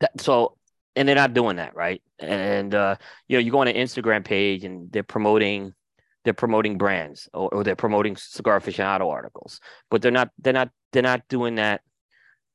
That, 0.00 0.20
so 0.20 0.56
and 0.94 1.08
they're 1.08 1.14
not 1.14 1.34
doing 1.34 1.56
that 1.56 1.74
right? 1.74 2.02
And 2.18 2.74
uh, 2.74 2.96
you 3.28 3.36
know 3.36 3.40
you 3.40 3.50
go 3.50 3.60
on 3.60 3.68
an 3.68 3.76
instagram 3.76 4.24
page 4.24 4.64
and 4.64 4.90
they're 4.92 5.02
promoting 5.02 5.74
they're 6.26 6.34
promoting 6.34 6.76
brands 6.76 7.28
or, 7.32 7.48
or 7.54 7.62
they're 7.62 7.76
promoting 7.76 8.16
cigar 8.16 8.58
aficionado 8.58 9.08
articles, 9.08 9.60
but 9.92 10.02
they're 10.02 10.10
not 10.10 10.30
they're 10.40 10.52
not 10.52 10.70
they're 10.92 11.02
not 11.02 11.22
doing 11.28 11.54
that. 11.54 11.82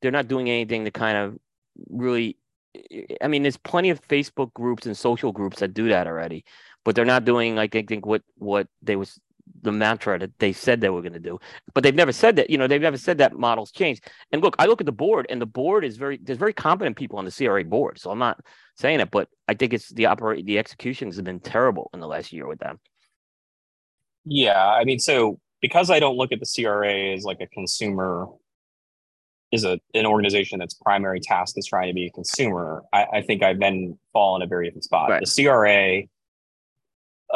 They're 0.01 0.11
not 0.11 0.27
doing 0.27 0.49
anything 0.49 0.83
to 0.83 0.91
kind 0.91 1.17
of 1.17 1.37
really. 1.89 2.37
I 3.21 3.27
mean, 3.27 3.43
there's 3.43 3.57
plenty 3.57 3.89
of 3.89 4.05
Facebook 4.07 4.53
groups 4.53 4.85
and 4.85 4.97
social 4.97 5.31
groups 5.31 5.59
that 5.59 5.73
do 5.73 5.87
that 5.89 6.05
already, 6.05 6.43
but 6.83 6.95
they're 6.95 7.05
not 7.05 7.23
doing 7.23 7.55
like 7.55 7.73
I 7.75 7.83
think 7.83 8.05
what 8.05 8.23
what 8.35 8.67
they 8.81 8.97
was 8.97 9.17
the 9.61 9.71
mantra 9.71 10.19
that 10.19 10.37
they 10.39 10.51
said 10.51 10.81
they 10.81 10.89
were 10.89 11.01
going 11.01 11.13
to 11.13 11.19
do. 11.19 11.39
But 11.73 11.83
they've 11.83 11.95
never 11.95 12.11
said 12.11 12.35
that, 12.37 12.49
you 12.49 12.57
know, 12.57 12.67
they've 12.67 12.81
never 12.81 12.97
said 12.97 13.19
that 13.19 13.35
models 13.35 13.71
change. 13.71 14.01
And 14.31 14.41
look, 14.41 14.55
I 14.59 14.65
look 14.65 14.81
at 14.81 14.85
the 14.85 14.91
board 14.91 15.27
and 15.29 15.41
the 15.41 15.45
board 15.45 15.85
is 15.85 15.97
very, 15.97 16.19
there's 16.21 16.39
very 16.39 16.53
competent 16.53 16.97
people 16.97 17.19
on 17.19 17.25
the 17.25 17.31
CRA 17.31 17.63
board. 17.63 17.99
So 17.99 18.11
I'm 18.11 18.19
not 18.19 18.39
saying 18.75 18.99
it, 18.99 19.11
but 19.11 19.29
I 19.47 19.53
think 19.53 19.73
it's 19.73 19.89
the 19.89 20.07
operate, 20.07 20.45
the 20.45 20.57
executions 20.57 21.17
have 21.17 21.25
been 21.25 21.39
terrible 21.39 21.89
in 21.93 21.99
the 21.99 22.07
last 22.07 22.33
year 22.33 22.47
with 22.47 22.59
them. 22.59 22.79
Yeah. 24.25 24.65
I 24.65 24.83
mean, 24.83 24.99
so 24.99 25.39
because 25.61 25.89
I 25.89 25.99
don't 25.99 26.17
look 26.17 26.31
at 26.31 26.39
the 26.39 26.45
CRA 26.45 27.13
as 27.13 27.23
like 27.23 27.39
a 27.41 27.47
consumer, 27.47 28.27
is 29.51 29.65
a 29.65 29.79
an 29.93 30.05
organization 30.05 30.59
that's 30.59 30.73
primary 30.73 31.19
task 31.19 31.57
is 31.57 31.67
trying 31.67 31.87
to 31.87 31.93
be 31.93 32.07
a 32.07 32.11
consumer, 32.11 32.83
I, 32.93 33.05
I 33.13 33.21
think 33.21 33.43
I've 33.43 33.59
been 33.59 33.97
fall 34.13 34.35
in 34.37 34.41
a 34.41 34.47
very 34.47 34.65
different 34.65 34.85
spot. 34.85 35.09
Right. 35.09 35.23
The 35.23 35.43
CRA, 35.43 36.03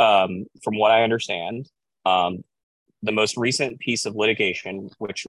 um, 0.02 0.45
from 0.64 0.78
what 0.78 0.91
I 0.91 1.03
understand, 1.03 1.70
um, 2.06 2.44
the 3.03 3.12
most 3.12 3.38
recent 3.38 3.80
piece 3.80 4.06
of 4.06 4.16
litigation, 4.16 4.90
which 4.98 5.26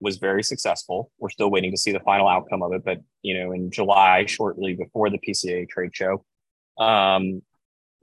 was 0.00 0.18
very 0.18 0.42
successful, 0.42 1.10
we're 1.18 1.30
still 1.30 1.50
waiting 1.50 1.70
to 1.70 1.76
see 1.76 1.92
the 1.92 2.00
final 2.00 2.28
outcome 2.28 2.62
of 2.62 2.72
it. 2.72 2.84
But 2.84 3.00
you 3.22 3.38
know, 3.38 3.52
in 3.52 3.70
July, 3.70 4.26
shortly 4.26 4.74
before 4.74 5.10
the 5.10 5.18
PCA 5.18 5.68
trade 5.68 5.94
show, 5.94 6.24
um, 6.78 7.42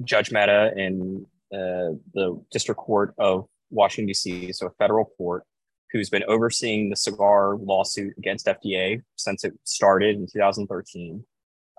Judge 0.03 0.31
Mehta 0.31 0.71
uh, 0.75 1.25
the 1.51 2.41
District 2.51 2.79
Court 2.79 3.13
of 3.17 3.47
Washington 3.69 4.07
D.C., 4.07 4.53
so 4.53 4.67
a 4.67 4.71
federal 4.71 5.05
court, 5.17 5.43
who's 5.91 6.09
been 6.09 6.23
overseeing 6.27 6.89
the 6.89 6.95
cigar 6.95 7.55
lawsuit 7.55 8.13
against 8.17 8.47
FDA 8.47 9.01
since 9.15 9.43
it 9.43 9.53
started 9.63 10.15
in 10.15 10.27
2013. 10.27 11.23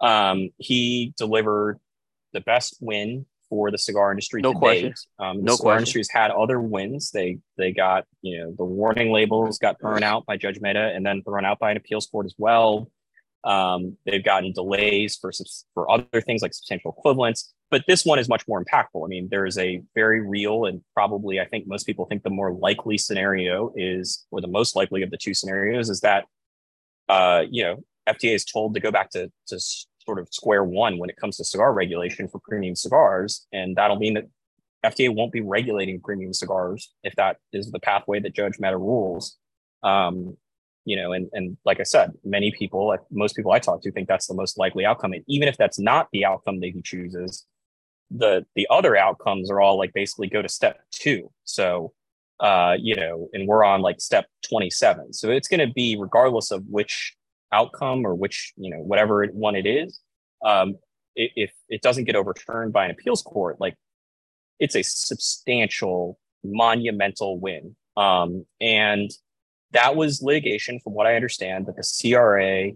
Um, 0.01 0.51
he 0.59 1.13
delivered 1.17 1.79
the 2.33 2.41
best 2.41 2.77
win 2.81 3.27
for 3.49 3.71
the 3.71 3.79
cigar 3.79 4.11
industry. 4.11 4.43
No 4.43 4.53
question. 4.53 4.95
Um, 5.19 5.39
the 5.39 5.43
no 5.43 5.57
cigar 5.57 5.73
question. 5.73 5.79
industry 5.79 6.01
has 6.01 6.11
had 6.11 6.31
other 6.31 6.61
wins. 6.61 7.11
They 7.11 7.39
they 7.57 7.73
got 7.73 8.05
you 8.23 8.39
know 8.39 8.55
the 8.57 8.65
warning 8.65 9.11
labels 9.11 9.59
got 9.59 9.81
thrown 9.81 10.03
out 10.03 10.27
by 10.27 10.37
Judge 10.37 10.61
Mehta 10.61 10.93
and 10.95 11.05
then 11.05 11.23
thrown 11.23 11.45
out 11.45 11.59
by 11.59 11.71
an 11.71 11.77
appeals 11.77 12.07
court 12.07 12.27
as 12.27 12.35
well. 12.39 12.91
Um, 13.45 13.97
they've 14.05 14.25
gotten 14.25 14.53
delays 14.53 15.17
for 15.17 15.31
for 15.75 15.91
other 15.91 16.21
things 16.21 16.43
like 16.43 16.55
substantial 16.55 16.95
equivalence, 16.97 17.53
but 17.71 17.85
this 17.87 18.05
one 18.05 18.19
is 18.19 18.29
much 18.29 18.47
more 18.49 18.63
impactful. 18.63 19.05
I 19.05 19.09
mean, 19.09 19.29
there 19.31 19.47
is 19.47 19.59
a 19.59 19.83
very 19.95 20.27
real 20.27 20.65
and 20.67 20.81
probably 20.95 21.41
I 21.41 21.47
think 21.47 21.67
most 21.67 21.85
people 21.85 22.07
think 22.07 22.23
the 22.23 22.31
more 22.31 22.53
likely 22.53 22.99
scenario 22.99 23.73
is, 23.77 24.27
or 24.31 24.41
the 24.41 24.49
most 24.49 24.75
likely 24.75 25.03
of 25.03 25.11
the 25.11 25.17
two 25.17 25.35
scenarios 25.35 25.89
is 25.89 26.01
that, 26.01 26.25
uh, 27.09 27.45
you 27.51 27.63
know, 27.63 27.77
FDA 28.09 28.35
is 28.35 28.45
told 28.45 28.75
to 28.75 28.81
go 28.81 28.91
back 28.91 29.11
to 29.11 29.31
to 29.49 29.61
sort 30.05 30.19
of 30.19 30.29
square 30.31 30.65
one 30.65 30.99
when 30.99 31.11
it 31.11 31.17
comes 31.17 31.37
to 31.37 31.45
cigar 31.45 31.73
regulation 31.73 32.29
for 32.29 32.41
premium 32.41 32.75
cigars. 32.75 33.47
And 33.53 33.77
that'll 33.77 33.99
mean 33.99 34.15
that 34.15 34.25
FDA 34.85 35.15
won't 35.15 35.33
be 35.33 35.43
regulating 35.43 36.01
premium 36.01 36.33
cigars 36.33 36.95
if 37.03 37.15
that 37.17 37.37
is 37.53 37.71
the 37.71 37.81
pathway 37.81 38.21
that 38.21 38.35
Judge 38.35 38.59
Mehta 38.59 38.79
rules. 38.79 39.37
Um, 39.83 40.37
you 40.89 40.97
know, 40.97 41.13
and 41.13 41.29
and 41.33 41.57
like 41.65 41.81
I 41.81 41.83
said, 41.85 42.13
many 42.25 42.51
people, 42.51 42.87
like 42.87 43.01
most 43.11 43.37
people 43.37 43.53
I 43.53 43.59
talk 43.59 43.83
to, 43.83 43.93
think 43.93 44.09
that's 44.09 44.27
the 44.27 44.35
most 44.35 44.57
likely 44.57 44.87
outcome. 44.87 45.13
And 45.13 45.23
even 45.29 45.47
if 45.47 45.57
that's 45.59 45.79
not 45.79 46.09
the 46.13 46.25
outcome 46.25 46.61
that 46.61 46.71
he 46.75 46.81
chooses, 46.81 47.45
the 48.11 48.47
the 48.57 48.67
other 48.71 48.97
outcomes 48.97 49.51
are 49.51 49.61
all 49.61 49.77
like 49.77 49.93
basically 49.93 50.29
go 50.29 50.41
to 50.41 50.49
step 50.49 50.81
two. 50.91 51.31
So, 51.45 51.93
uh, 52.41 52.77
you 52.81 52.95
know, 52.95 53.29
and 53.35 53.47
we're 53.47 53.65
on 53.65 53.83
like 53.83 54.01
step 54.01 54.27
twenty 54.49 54.71
seven. 54.71 55.13
So 55.13 55.31
it's 55.31 55.47
going 55.47 55.61
to 55.61 55.73
be 55.73 55.99
regardless 56.01 56.51
of 56.51 56.65
which 56.67 57.15
outcome 57.53 58.07
or 58.07 58.15
which 58.15 58.53
you 58.57 58.71
know 58.71 58.79
whatever 58.79 59.27
one 59.33 59.57
it 59.57 59.67
is 59.67 60.01
um, 60.45 60.77
if 61.17 61.53
it 61.69 61.83
doesn't 61.83 62.05
get 62.05 62.17
overturned 62.17 62.73
by 62.73 62.85
an 62.85 62.91
appeals 62.91 63.23
court 63.23 63.57
like 63.59 63.75
it's 64.59 64.77
a 64.77 64.83
substantial 64.83 66.19
monumental 66.45 67.41
win 67.41 67.75
um, 67.97 68.45
and 68.61 69.11
that 69.73 69.97
was 69.97 70.23
litigation 70.23 70.81
from 70.81 70.95
what 70.95 71.07
i 71.07 71.15
understand 71.15 71.67
that 71.67 71.77
the 71.77 72.13
cra 72.13 72.71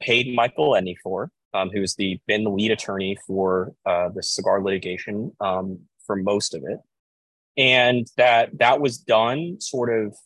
paid 0.00 0.34
michael 0.34 0.72
Edney 0.72 0.96
for 1.02 1.30
um, 1.54 1.70
who's 1.70 1.94
the 1.96 2.18
been 2.26 2.44
the 2.44 2.50
lead 2.50 2.70
attorney 2.70 3.16
for 3.26 3.74
uh, 3.84 4.08
the 4.08 4.22
cigar 4.22 4.62
litigation 4.62 5.32
um, 5.40 5.78
for 6.06 6.16
most 6.16 6.54
of 6.54 6.62
it 6.64 6.78
and 7.56 8.06
that 8.16 8.58
that 8.58 8.80
was 8.80 8.98
done 8.98 9.60
sort 9.60 9.90
of 9.90 10.16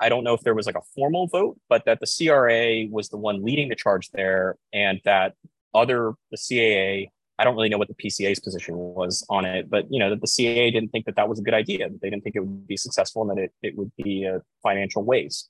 I 0.00 0.08
don't 0.08 0.24
know 0.24 0.34
if 0.34 0.40
there 0.40 0.54
was 0.54 0.66
like 0.66 0.76
a 0.76 0.82
formal 0.94 1.28
vote, 1.28 1.58
but 1.68 1.84
that 1.84 2.00
the 2.00 2.06
CRA 2.06 2.86
was 2.90 3.08
the 3.08 3.16
one 3.16 3.44
leading 3.44 3.68
the 3.68 3.76
charge 3.76 4.10
there, 4.10 4.56
and 4.72 5.00
that 5.04 5.34
other 5.74 6.14
the 6.30 6.36
CAA. 6.36 7.10
I 7.38 7.44
don't 7.44 7.54
really 7.54 7.68
know 7.68 7.78
what 7.78 7.88
the 7.88 7.94
PCA's 7.94 8.40
position 8.40 8.76
was 8.76 9.24
on 9.28 9.44
it, 9.44 9.70
but 9.70 9.86
you 9.90 9.98
know 9.98 10.10
that 10.10 10.20
the 10.20 10.26
CAA 10.26 10.72
didn't 10.72 10.90
think 10.90 11.06
that 11.06 11.16
that 11.16 11.28
was 11.28 11.38
a 11.38 11.42
good 11.42 11.54
idea. 11.54 11.88
They 11.88 12.10
didn't 12.10 12.24
think 12.24 12.36
it 12.36 12.40
would 12.40 12.66
be 12.66 12.76
successful, 12.76 13.22
and 13.22 13.30
that 13.30 13.42
it 13.42 13.52
it 13.62 13.76
would 13.76 13.92
be 13.96 14.24
a 14.24 14.42
financial 14.62 15.04
waste. 15.04 15.48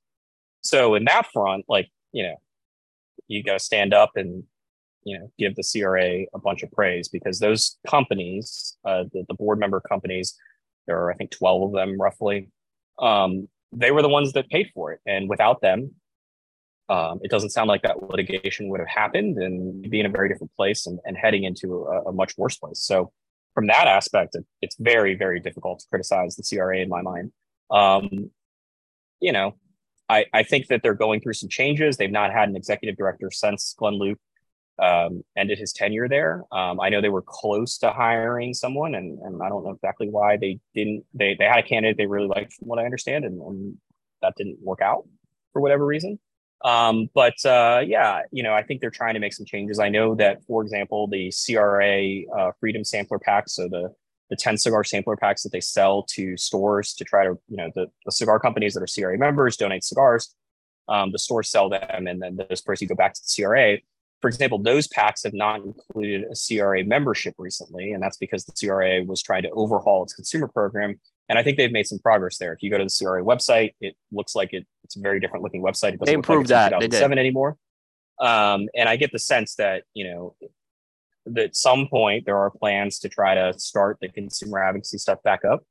So 0.60 0.94
in 0.94 1.05
that 1.05 1.27
front, 1.32 1.65
like 1.69 1.90
you 2.12 2.24
know, 2.24 2.36
you 3.27 3.43
got 3.43 3.55
to 3.55 3.59
stand 3.59 3.94
up 3.94 4.12
and 4.16 4.44
you 5.05 5.19
know 5.19 5.32
give 5.39 5.55
the 5.55 5.65
CRA 5.65 6.24
a 6.35 6.39
bunch 6.39 6.62
of 6.62 6.70
praise 6.73 7.09
because 7.09 7.39
those 7.39 7.78
companies, 7.86 8.77
uh, 8.85 9.05
the, 9.12 9.24
the 9.28 9.35
board 9.35 9.59
member 9.59 9.81
companies, 9.81 10.36
there 10.86 10.98
are 10.98 11.10
I 11.10 11.15
think 11.15 11.31
twelve 11.31 11.62
of 11.62 11.73
them 11.73 12.01
roughly. 12.01 12.51
Um, 12.98 13.48
they 13.73 13.90
were 13.90 14.02
the 14.02 14.09
ones 14.09 14.32
that 14.32 14.48
paid 14.48 14.70
for 14.74 14.93
it. 14.93 15.01
And 15.06 15.28
without 15.28 15.60
them, 15.60 15.94
um, 16.89 17.20
it 17.23 17.31
doesn't 17.31 17.51
sound 17.51 17.69
like 17.69 17.82
that 17.82 18.02
litigation 18.10 18.69
would 18.69 18.81
have 18.81 18.89
happened 18.89 19.36
and 19.36 19.89
be 19.90 20.01
in 20.01 20.06
a 20.06 20.10
very 20.10 20.28
different 20.28 20.55
place 20.56 20.86
and, 20.86 20.98
and 21.05 21.16
heading 21.16 21.44
into 21.44 21.85
a, 21.85 22.09
a, 22.09 22.12
much 22.12 22.36
worse 22.39 22.56
place. 22.56 22.81
So, 22.81 23.12
from 23.55 23.66
that 23.66 23.86
aspect, 23.86 24.35
it, 24.35 24.47
it's 24.62 24.77
very, 24.78 25.15
very 25.15 25.40
difficult 25.40 25.81
to 25.81 25.86
criticize 25.90 26.36
the 26.36 26.44
CRA 26.48 26.78
in 26.78 26.89
my 26.89 27.02
mind. 27.02 27.32
Um, 27.70 28.31
you 29.20 29.32
know, 29.32 29.56
I, 30.09 30.24
I 30.32 30.43
think 30.44 30.69
that 30.69 30.82
they're 30.82 30.94
going 30.94 31.20
through 31.20 31.35
some 31.35 31.48
changes. 31.48 31.97
They've 31.97 32.10
not 32.10 32.32
had 32.32 32.48
an 32.48 32.56
executive 32.56 32.97
director 32.97 33.31
since 33.31 33.74
Glynn 33.77 33.94
Loope 33.94 34.20
um, 34.78 35.24
ended 35.36 35.59
his 35.59 35.73
tenure 35.73 36.09
there. 36.09 36.44
Um, 36.52 36.81
I 36.81 36.89
know 36.89 37.01
they 37.01 37.09
were 37.09 37.23
close 37.23 37.78
to 37.78 37.90
hiring 37.90 38.55
someone, 38.55 38.94
and, 38.94 39.19
and 39.19 39.43
I 39.43 39.48
don't 39.48 39.65
know 39.65 39.73
exactly 39.73 40.09
why 40.09 40.36
they 40.36 40.60
didn't. 40.74 41.05
They 41.12 41.36
they 41.39 41.44
had 41.44 41.59
a 41.59 41.62
candidate 41.62 41.98
they 41.98 42.06
really 42.06 42.28
liked, 42.28 42.55
from 42.55 42.69
what 42.69 42.78
I 42.78 42.85
understand, 42.85 43.24
and, 43.24 43.43
and 43.43 43.77
that 44.23 44.35
didn't 44.36 44.59
work 44.62 44.81
out 44.81 45.06
for 45.52 45.60
whatever 45.60 45.85
reason. 45.85 46.19
Um, 46.65 47.09
but 47.15 47.35
uh, 47.45 47.83
yeah, 47.87 48.23
you 48.33 48.43
know, 48.43 48.53
I 48.53 48.63
think 48.63 48.81
they're 48.81 48.91
trying 48.91 49.15
to 49.15 49.21
make 49.21 49.33
some 49.33 49.47
changes. 49.47 49.79
I 49.79 49.89
know 49.89 50.15
that, 50.17 50.43
for 50.45 50.63
example, 50.63 51.07
the 51.07 51.33
CRA 51.33 52.23
uh, 52.37 52.53
Freedom 52.59 52.85
Sampler 52.85 53.19
Packs, 53.19 53.55
so 53.55 53.69
the 53.69 53.95
the 54.31 54.37
10 54.37 54.59
cigar 54.59 54.85
sampler 54.85 55.17
packs 55.17 55.43
that 55.43 55.53
they 55.53 55.61
sell 55.61 56.03
to 56.03 56.37
stores 56.37 56.93
to 56.93 57.03
try 57.03 57.25
to, 57.25 57.39
you 57.49 57.57
know, 57.57 57.71
the, 57.75 57.87
the 58.05 58.13
cigar 58.13 58.39
companies 58.39 58.75
that 58.75 58.83
are 58.83 58.87
CRA 58.87 59.17
members 59.17 59.57
donate 59.57 59.83
cigars. 59.83 60.35
Um, 60.87 61.13
the 61.13 61.19
stores 61.19 61.49
sell 61.49 61.71
them, 61.71 62.07
and 62.07 62.21
then 62.21 62.39
those 62.51 62.61
proceeds 62.61 62.91
go 62.91 62.95
back 62.95 63.15
to 63.15 63.23
the 63.23 63.43
CRA 63.43 63.79
for 64.21 64.29
example, 64.29 64.59
those 64.59 64.89
packs 64.89 65.23
have 65.23 65.35
not 65.35 65.63
included 65.63 66.25
a 66.25 66.35
CRA 66.35 66.85
membership 66.85 67.35
recently, 67.39 67.93
and 67.93 68.03
that's 68.03 68.17
because 68.17 68.45
the 68.45 68.53
CRA 68.53 69.05
was 69.05 69.23
trying 69.23 69.43
to 69.43 69.51
overhaul 69.51 70.03
its 70.03 70.15
consumer 70.15 70.49
program. 70.49 70.99
And 71.29 71.39
I 71.39 71.43
think 71.43 71.59
they've 71.59 71.73
made 71.73 71.87
some 71.87 71.99
progress 71.99 72.39
there. 72.39 72.53
If 72.53 72.63
you 72.63 72.71
go 72.71 72.79
to 72.79 72.85
the 72.85 72.97
CRA 72.97 73.23
website, 73.23 73.75
it 73.81 73.97
looks 74.11 74.35
like 74.35 74.53
it, 74.53 74.67
it's 74.85 74.97
a 74.97 75.01
very 75.01 75.21
different 75.21 75.43
looking 75.43 75.63
website. 75.63 75.95
It 75.95 76.01
doesn't 76.01 76.07
they 76.07 76.15
improved 76.15 76.51
like 76.51 76.71
that. 76.71 76.81
2007 76.81 77.19
anymore. 77.19 77.57
Um, 78.19 78.69
and 78.75 78.89
I 78.89 78.97
get 78.97 79.13
the 79.13 79.19
sense 79.19 79.55
that 79.57 79.85
you 79.95 80.09
know 80.09 80.37
that 81.27 81.45
at 81.45 81.57
some 81.57 81.87
point 81.89 82.25
there 82.25 82.39
are 82.39 82.51
plans 82.51 82.99
to 83.01 83.09
try 83.09 83.35
to 83.35 83.53
start 83.59 83.99
the 84.01 84.09
consumer 84.09 84.63
advocacy 84.63 84.99
stuff 84.99 85.23
back 85.23 85.45
up. 85.45 85.63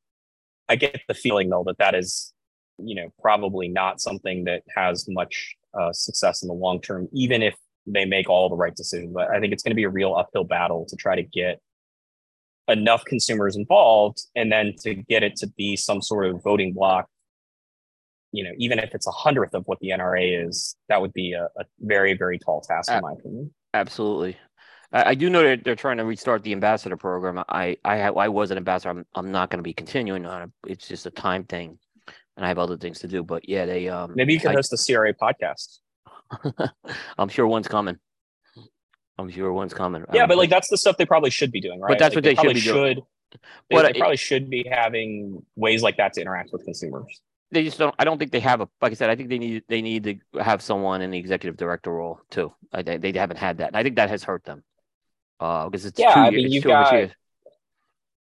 I 0.70 0.76
get 0.76 1.02
the 1.08 1.14
feeling 1.14 1.50
though 1.50 1.64
that 1.66 1.78
that 1.80 1.96
is 1.96 2.34
you 2.78 2.96
know 2.96 3.10
probably 3.22 3.68
not 3.68 4.00
something 4.00 4.46
that 4.46 4.64
has 4.76 5.06
much 5.10 5.56
uh, 5.78 5.92
success 5.92 6.42
in 6.42 6.48
the 6.48 6.54
long 6.54 6.82
term, 6.82 7.10
even 7.12 7.42
if 7.42 7.56
they 7.86 8.06
make 8.06 8.30
all 8.30 8.50
the 8.50 8.56
right 8.56 8.76
decisions. 8.76 9.14
But 9.14 9.30
I 9.30 9.40
think 9.40 9.54
it's 9.54 9.64
going 9.64 9.72
to 9.72 9.76
be 9.76 9.84
a 9.84 9.90
real 9.90 10.16
uphill 10.16 10.44
battle 10.44 10.86
to 10.90 10.96
try 10.96 11.16
to 11.16 11.24
get 11.24 11.60
enough 12.68 13.04
consumers 13.06 13.56
involved 13.56 14.22
and 14.36 14.52
then 14.52 14.74
to 14.82 14.96
get 14.96 15.24
it 15.24 15.36
to 15.38 15.48
be 15.58 15.76
some 15.76 16.02
sort 16.02 16.26
of 16.26 16.44
voting 16.44 16.74
block 16.74 17.08
you 18.32 18.44
know 18.44 18.52
even 18.58 18.78
if 18.78 18.94
it's 18.94 19.08
a 19.08 19.12
hundredth 19.12 19.54
of 19.54 19.64
what 19.68 19.80
the 19.80 19.90
nra 19.90 20.48
is 20.48 20.76
that 20.90 21.02
would 21.02 21.14
be 21.14 21.34
a, 21.34 21.46
a 21.58 21.64
very 21.80 22.14
very 22.14 22.38
tall 22.38 22.62
task 22.62 22.92
in 22.92 23.02
my 23.02 23.14
opinion. 23.14 23.54
Absolutely. 23.74 24.38
I, 24.92 25.10
I, 25.10 25.16
do 25.16 25.30
know 25.30 25.44
that 25.44 25.64
they're 25.64 25.76
trying 25.76 25.98
to 25.98 26.06
restart 26.06 26.44
the 26.44 26.54
ambassador 26.54 26.98
program. 26.98 27.44
I 27.50 27.78
i 27.84 28.00
i 28.00 28.28
was 28.30 28.50
an 28.52 28.58
ambassador. 28.58 28.90
I'm, 28.90 29.06
I'm 29.14 29.32
not 29.32 29.50
going 29.50 29.60
to 29.60 29.64
be 29.64 29.74
continuing 29.74 30.26
on 30.26 30.44
it. 30.44 30.50
It's 30.66 30.88
just 30.88 31.06
a 31.06 31.12
time 31.12 31.44
thing 31.44 31.78
and 32.38 32.46
i 32.46 32.48
have 32.48 32.60
other 32.60 32.78
things 32.78 33.00
to 33.00 33.08
do 33.08 33.24
but 33.24 33.48
yeah 33.50 33.66
they 33.66 33.90
um 33.90 34.14
maybe 34.16 34.32
you 34.32 34.40
can 34.40 34.52
I, 34.52 34.54
host 34.54 34.72
the 34.72 34.96
cra 34.96 35.14
podcast. 35.14 35.80
I'm 37.18 37.30
sure 37.30 37.48
one's 37.48 37.68
coming. 37.68 37.98
I'm 39.18 39.30
sure 39.30 39.52
one's 39.52 39.74
coming. 39.74 40.04
Yeah, 40.14 40.24
um, 40.24 40.28
but 40.30 40.38
like 40.38 40.50
that's 40.50 40.70
the 40.70 40.78
stuff 40.78 40.98
they 40.98 41.06
probably 41.06 41.30
should 41.32 41.52
be 41.52 41.62
doing, 41.62 41.80
right? 41.80 41.90
But 41.90 42.00
that's 42.00 42.16
like, 42.16 42.18
what 42.18 42.24
they, 42.24 42.36
they 42.36 42.42
should 42.42 42.54
be 42.54 42.62
doing. 42.62 42.96
Should, 42.96 43.04
They, 43.70 43.76
But 43.76 43.82
they 43.84 43.90
it- 43.90 43.98
probably 43.98 44.18
should 44.18 44.50
be 44.50 44.68
having 44.70 45.44
ways 45.56 45.82
like 45.82 45.98
that 45.98 46.14
to 46.14 46.22
interact 46.22 46.52
with 46.54 46.64
consumers. 46.66 47.22
they 47.52 47.64
just 47.64 47.78
don't. 47.80 47.96
I 47.98 48.04
don't 48.06 48.18
think 48.20 48.32
they 48.32 48.40
have 48.42 48.62
a. 48.62 48.70
Like 48.82 48.92
I 48.92 48.96
said, 48.96 49.10
I 49.10 49.16
think 49.16 49.30
they 49.30 49.40
need 49.40 49.64
they 49.68 49.82
need 49.82 50.04
to 50.04 50.42
have 50.42 50.62
someone 50.62 51.02
in 51.02 51.12
the 51.12 51.18
executive 51.18 51.58
director 51.58 51.92
role 51.92 52.20
too. 52.30 52.54
I, 52.72 52.82
they, 52.84 52.98
they 52.98 53.12
haven't 53.14 53.38
had 53.38 53.58
that. 53.60 53.68
And 53.68 53.76
I 53.78 53.84
think 53.84 53.96
that 53.96 54.10
has 54.10 54.24
hurt 54.24 54.44
them. 54.44 54.64
Uh, 55.40 55.66
because 55.66 55.86
it's 55.86 56.00
Yeah, 56.00 56.14
two 56.14 56.20
I 56.20 56.30
mean, 56.32 56.52
you've 56.52 56.64
got- 56.64 57.12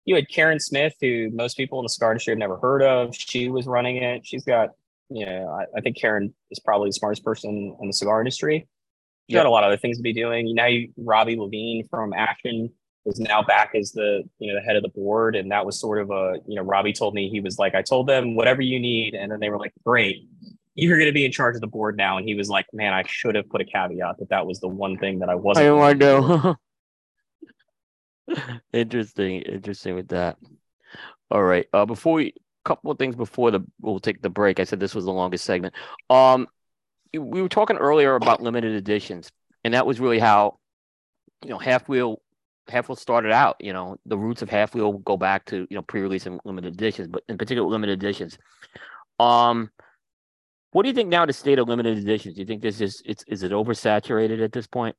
You 0.05 0.15
had 0.15 0.29
Karen 0.29 0.59
Smith, 0.59 0.93
who 1.01 1.29
most 1.33 1.57
people 1.57 1.79
in 1.79 1.83
the 1.83 1.89
cigar 1.89 2.11
industry 2.11 2.31
have 2.31 2.37
never 2.39 2.57
heard 2.57 2.81
of. 2.81 3.13
She 3.15 3.49
was 3.49 3.65
running 3.67 3.97
it. 3.97 4.25
She's 4.25 4.45
got, 4.45 4.69
you 5.09 5.25
know, 5.25 5.49
I, 5.49 5.77
I 5.77 5.81
think 5.81 5.97
Karen 5.99 6.33
is 6.51 6.59
probably 6.59 6.89
the 6.89 6.93
smartest 6.93 7.23
person 7.25 7.75
in 7.81 7.87
the 7.87 7.93
cigar 7.93 8.21
industry. 8.21 8.67
She's 9.27 9.35
Yeah. 9.35 9.39
got 9.39 9.45
a 9.47 9.51
lot 9.51 9.63
of 9.63 9.67
other 9.67 9.77
things 9.77 9.97
to 9.97 10.03
be 10.03 10.13
doing. 10.13 10.53
Now, 10.55 10.65
you, 10.67 10.89
Robbie 10.97 11.37
Levine 11.37 11.87
from 11.89 12.13
Ashton 12.13 12.71
is 13.05 13.19
now 13.19 13.41
back 13.43 13.71
as 13.75 13.91
the, 13.91 14.23
you 14.39 14.47
know, 14.51 14.59
the 14.59 14.65
head 14.65 14.75
of 14.75 14.83
the 14.83 14.89
board, 14.89 15.35
and 15.35 15.51
that 15.51 15.65
was 15.65 15.79
sort 15.79 15.99
of 16.01 16.09
a, 16.11 16.37
you 16.47 16.55
know, 16.55 16.61
Robbie 16.61 16.93
told 16.93 17.13
me 17.13 17.29
he 17.29 17.39
was 17.39 17.57
like, 17.59 17.75
I 17.75 17.81
told 17.81 18.07
them 18.07 18.35
whatever 18.35 18.61
you 18.61 18.79
need, 18.79 19.13
and 19.15 19.31
then 19.31 19.39
they 19.39 19.49
were 19.49 19.59
like, 19.59 19.73
great. 19.85 20.27
You're 20.75 20.97
going 20.97 21.09
to 21.09 21.13
be 21.13 21.25
in 21.25 21.31
charge 21.31 21.55
of 21.55 21.61
the 21.61 21.67
board 21.67 21.97
now, 21.97 22.17
and 22.17 22.27
he 22.27 22.35
was 22.35 22.49
like, 22.49 22.67
"Man, 22.71 22.93
I 22.93 23.01
should 23.07 23.33
have 23.33 23.49
put 23.49 23.61
a 23.61 23.65
caveat 23.65 24.19
that 24.19 24.29
that 24.29 24.45
was 24.45 24.59
the 24.59 24.67
one 24.67 24.95
thing 24.99 25.17
that 25.19 25.29
I 25.29 25.33
I 25.33 25.35
wasn't." 25.35 25.65
don't 25.65 25.79
want 25.79 25.99
going 25.99 25.99
to 25.99 26.07
to 26.21 26.31
do." 26.31 26.55
know. 28.35 28.59
interesting, 28.73 29.41
interesting 29.41 29.95
with 29.95 30.09
that. 30.09 30.37
All 31.31 31.43
right. 31.43 31.65
Uh, 31.73 31.85
before 31.85 32.13
we, 32.13 32.27
a 32.27 32.33
couple 32.69 32.91
of 32.91 32.97
things 32.99 33.15
before 33.15 33.51
the 33.51 33.61
we'll 33.81 33.99
take 33.99 34.21
the 34.21 34.29
break. 34.29 34.59
I 34.59 34.63
said 34.65 34.79
this 34.79 34.95
was 34.95 35.05
the 35.05 35.11
longest 35.13 35.45
segment. 35.45 35.73
Um, 36.09 36.47
we 37.17 37.41
were 37.41 37.49
talking 37.49 37.77
earlier 37.77 38.15
about 38.15 38.41
limited 38.41 38.73
editions, 38.73 39.31
and 39.63 39.73
that 39.73 39.85
was 39.85 39.99
really 39.99 40.19
how, 40.19 40.59
you 41.43 41.49
know, 41.49 41.59
half 41.59 41.87
wheel, 41.87 42.21
half 42.67 42.89
wheel 42.89 42.95
started 42.95 43.31
out. 43.31 43.57
You 43.59 43.73
know, 43.73 43.97
the 44.05 44.17
roots 44.17 44.41
of 44.41 44.49
half 44.49 44.73
wheel 44.75 44.93
go 44.93 45.17
back 45.17 45.45
to 45.45 45.67
you 45.69 45.75
know 45.75 45.81
pre-release 45.81 46.25
and 46.25 46.39
limited 46.45 46.73
editions, 46.73 47.07
but 47.07 47.23
in 47.27 47.37
particular 47.37 47.67
limited 47.69 48.01
editions. 48.01 48.37
Um, 49.19 49.69
what 50.71 50.83
do 50.83 50.89
you 50.89 50.95
think 50.95 51.09
now? 51.09 51.25
The 51.25 51.33
state 51.33 51.59
of 51.59 51.67
limited 51.67 51.97
editions? 51.97 52.35
Do 52.35 52.41
you 52.41 52.47
think 52.47 52.61
this 52.61 52.81
is 52.81 53.01
it's 53.05 53.23
is 53.27 53.43
it 53.43 53.51
oversaturated 53.51 54.43
at 54.43 54.51
this 54.51 54.67
point? 54.67 54.95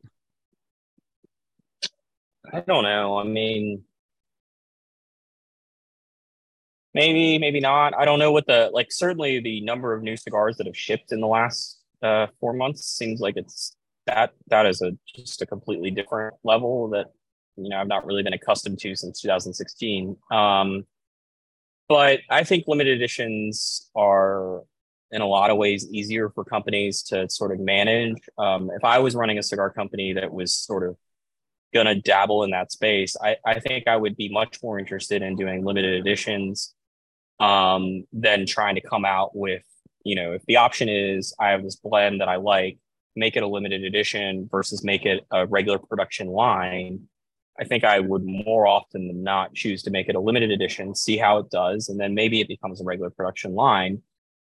I 2.52 2.60
don't 2.60 2.84
know. 2.84 3.18
I 3.18 3.24
mean, 3.24 3.84
maybe, 6.94 7.38
maybe 7.38 7.60
not. 7.60 7.94
I 7.94 8.04
don't 8.04 8.18
know 8.18 8.32
what 8.32 8.46
the 8.46 8.70
like. 8.72 8.88
Certainly, 8.90 9.40
the 9.40 9.60
number 9.60 9.92
of 9.94 10.02
new 10.02 10.16
cigars 10.16 10.56
that 10.56 10.66
have 10.66 10.76
shipped 10.76 11.12
in 11.12 11.20
the 11.20 11.26
last 11.26 11.77
uh, 12.02 12.26
four 12.40 12.52
months 12.52 12.84
seems 12.84 13.20
like 13.20 13.36
it's 13.36 13.76
that 14.06 14.32
that 14.48 14.66
is 14.66 14.80
a 14.82 14.92
just 15.14 15.42
a 15.42 15.46
completely 15.46 15.90
different 15.90 16.34
level 16.44 16.88
that 16.88 17.06
you 17.56 17.68
know 17.68 17.78
I've 17.78 17.88
not 17.88 18.06
really 18.06 18.22
been 18.22 18.32
accustomed 18.32 18.78
to 18.80 18.94
since 18.96 19.20
2016. 19.20 20.16
Um, 20.30 20.84
but 21.88 22.20
I 22.30 22.44
think 22.44 22.64
limited 22.66 22.96
editions 22.96 23.90
are 23.94 24.62
in 25.10 25.22
a 25.22 25.26
lot 25.26 25.50
of 25.50 25.56
ways 25.56 25.88
easier 25.90 26.28
for 26.30 26.44
companies 26.44 27.02
to 27.02 27.28
sort 27.30 27.52
of 27.52 27.60
manage. 27.60 28.18
Um, 28.36 28.70
if 28.76 28.84
I 28.84 28.98
was 28.98 29.14
running 29.14 29.38
a 29.38 29.42
cigar 29.42 29.70
company 29.70 30.12
that 30.12 30.30
was 30.30 30.52
sort 30.52 30.86
of 30.86 30.96
gonna 31.72 31.94
dabble 31.94 32.44
in 32.44 32.50
that 32.50 32.72
space, 32.72 33.16
I, 33.22 33.36
I 33.44 33.58
think 33.60 33.88
I 33.88 33.96
would 33.96 34.16
be 34.16 34.28
much 34.28 34.62
more 34.62 34.78
interested 34.78 35.22
in 35.22 35.34
doing 35.36 35.64
limited 35.64 35.94
editions 35.94 36.74
um, 37.40 38.04
than 38.12 38.46
trying 38.46 38.74
to 38.74 38.80
come 38.80 39.04
out 39.04 39.34
with, 39.34 39.62
you 40.08 40.14
know, 40.14 40.32
if 40.32 40.42
the 40.46 40.56
option 40.56 40.88
is 40.88 41.34
I 41.38 41.50
have 41.50 41.62
this 41.62 41.76
blend 41.76 42.22
that 42.22 42.28
I 42.28 42.36
like, 42.36 42.78
make 43.14 43.36
it 43.36 43.42
a 43.42 43.46
limited 43.46 43.84
edition 43.84 44.48
versus 44.50 44.82
make 44.82 45.04
it 45.04 45.26
a 45.30 45.46
regular 45.46 45.78
production 45.78 46.28
line. 46.28 47.02
I 47.60 47.64
think 47.64 47.84
I 47.84 48.00
would 48.00 48.24
more 48.24 48.66
often 48.66 49.08
than 49.08 49.22
not 49.22 49.52
choose 49.52 49.82
to 49.82 49.90
make 49.90 50.08
it 50.08 50.14
a 50.14 50.20
limited 50.20 50.50
edition, 50.50 50.94
see 50.94 51.18
how 51.18 51.38
it 51.38 51.50
does, 51.50 51.90
and 51.90 52.00
then 52.00 52.14
maybe 52.14 52.40
it 52.40 52.48
becomes 52.48 52.80
a 52.80 52.84
regular 52.84 53.10
production 53.10 53.54
line. 53.54 54.00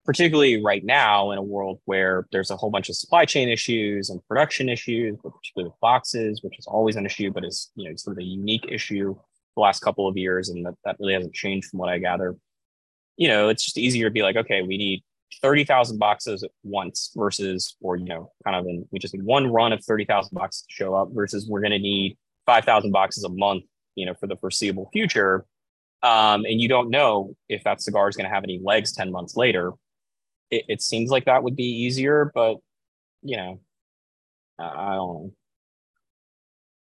Particularly 0.07 0.65
right 0.65 0.83
now 0.83 1.31
in 1.31 1.37
a 1.37 1.43
world 1.43 1.79
where 1.85 2.27
there's 2.33 2.51
a 2.51 2.57
whole 2.57 2.71
bunch 2.71 2.89
of 2.89 2.97
supply 2.97 3.27
chain 3.27 3.51
issues 3.51 4.09
and 4.09 4.27
production 4.27 4.71
issues, 4.71 5.19
particularly 5.23 5.69
with 5.69 5.81
boxes, 5.81 6.43
which 6.43 6.59
is 6.59 6.67
always 6.67 6.97
an 6.97 7.05
issue, 7.05 7.31
but 7.31 7.45
is 7.45 7.71
you 7.75 7.87
know 7.87 7.95
sort 7.97 8.17
of 8.17 8.21
a 8.21 8.25
unique 8.25 8.65
issue 8.67 9.15
the 9.57 9.61
last 9.61 9.81
couple 9.81 10.09
of 10.09 10.17
years, 10.17 10.49
and 10.49 10.65
that, 10.65 10.75
that 10.87 10.97
really 10.99 11.13
hasn't 11.13 11.35
changed 11.35 11.69
from 11.69 11.81
what 11.81 11.91
I 11.91 11.99
gather. 11.99 12.35
You 13.19 13.29
know, 13.29 13.51
it's 13.51 13.63
just 13.63 13.77
easier 13.77 14.09
to 14.09 14.11
be 14.11 14.23
like, 14.23 14.37
okay, 14.37 14.63
we 14.63 14.79
need 14.79 15.05
30,000 15.43 15.99
boxes 15.99 16.43
at 16.43 16.51
once 16.63 17.13
versus, 17.17 17.77
or, 17.81 17.97
you 17.97 18.05
know, 18.05 18.33
kind 18.45 18.57
of 18.57 18.67
in, 18.67 18.87
we 18.91 18.99
just 18.99 19.15
need 19.15 19.25
one 19.25 19.51
run 19.53 19.73
of 19.73 19.85
30,000 19.85 20.35
boxes 20.35 20.63
to 20.63 20.73
show 20.73 20.95
up 20.95 21.09
versus 21.13 21.49
we're 21.49 21.61
going 21.61 21.73
to 21.73 21.79
need 21.79 22.17
5,000 22.47 22.91
boxes 22.91 23.25
a 23.25 23.29
month, 23.29 23.65
you 23.95 24.07
know, 24.07 24.15
for 24.15 24.27
the 24.27 24.37
foreseeable 24.37 24.89
future. 24.93 25.45
Um, 26.03 26.45
and 26.45 26.61
you 26.61 26.69
don't 26.69 26.91
know 26.91 27.37
if 27.49 27.65
that 27.65 27.81
cigar 27.81 28.09
is 28.09 28.17
going 28.17 28.29
to 28.29 28.35
have 28.35 28.45
any 28.45 28.61
legs 28.63 28.93
10 28.93 29.13
months 29.13 29.37
later. 29.37 29.73
It, 30.51 30.65
it 30.69 30.83
seems 30.83 31.11
like 31.11 31.27
that 31.27 31.43
would 31.43 31.57
be 31.57 31.85
easier, 31.85 32.31
but, 32.35 32.57
you 33.23 33.37
know, 33.37 33.61
I 34.59 34.95
don't 34.95 35.15
know. 35.15 35.33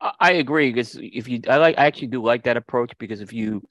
I 0.02 0.12
I 0.20 0.32
agree 0.34 0.70
because 0.70 0.98
if 1.02 1.28
you, 1.28 1.42
I 1.48 1.58
like, 1.58 1.78
I 1.78 1.86
actually 1.86 2.08
do 2.08 2.22
like 2.22 2.44
that 2.44 2.58
approach 2.58 2.92
because 2.98 3.22
if 3.22 3.32
you, 3.32 3.64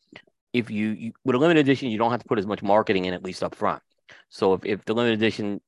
if 0.53 0.71
you, 0.71 0.91
you 0.91 1.13
with 1.25 1.37
a 1.37 1.39
limited 1.39 1.61
edition, 1.61 1.91
you 1.91 1.99
don't 1.99 2.11
have 2.11 2.23
to 2.23 2.29
put 2.29 2.39
as 2.39 2.47
much 2.47 2.63
marketing 2.63 3.05
in 3.05 3.15
at 3.15 3.23
least 3.23 3.43
up 3.43 3.55
front. 3.55 3.83
So 4.29 4.55
if, 4.55 4.65
if 4.65 4.85
the 4.85 4.95
limited 4.95 5.19
edition 5.19 5.61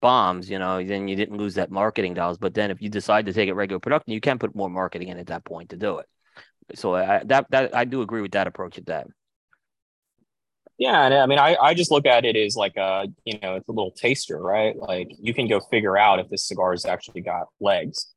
bombs, 0.00 0.48
you 0.50 0.58
know, 0.58 0.82
then 0.82 1.08
you 1.08 1.16
didn't 1.16 1.36
lose 1.36 1.54
that 1.54 1.70
marketing 1.70 2.14
dollars. 2.14 2.38
But 2.38 2.54
then 2.54 2.70
if 2.70 2.80
you 2.80 2.88
decide 2.88 3.26
to 3.26 3.32
take 3.32 3.48
it 3.48 3.54
regular 3.54 3.80
production, 3.80 4.12
you 4.12 4.20
can 4.20 4.38
put 4.38 4.54
more 4.54 4.70
marketing 4.70 5.08
in 5.08 5.18
at 5.18 5.26
that 5.26 5.44
point 5.44 5.70
to 5.70 5.76
do 5.76 5.98
it. 5.98 6.06
So 6.74 6.94
I, 6.94 7.22
that 7.24 7.50
that 7.50 7.74
I 7.74 7.84
do 7.84 8.02
agree 8.02 8.22
with 8.22 8.32
that 8.32 8.46
approach 8.46 8.78
at 8.78 8.86
that. 8.86 9.08
Yeah, 10.78 11.04
and 11.04 11.12
I 11.12 11.26
mean, 11.26 11.38
I, 11.38 11.56
I 11.56 11.74
just 11.74 11.90
look 11.90 12.06
at 12.06 12.24
it 12.24 12.36
as 12.36 12.56
like 12.56 12.78
a, 12.78 13.06
you 13.26 13.38
know, 13.42 13.56
it's 13.56 13.68
a 13.68 13.72
little 13.72 13.90
taster, 13.90 14.40
right? 14.40 14.74
Like 14.74 15.08
you 15.20 15.34
can 15.34 15.46
go 15.46 15.60
figure 15.60 15.98
out 15.98 16.20
if 16.20 16.30
this 16.30 16.48
cigar 16.48 16.70
has 16.70 16.86
actually 16.86 17.20
got 17.20 17.48
legs. 17.60 18.14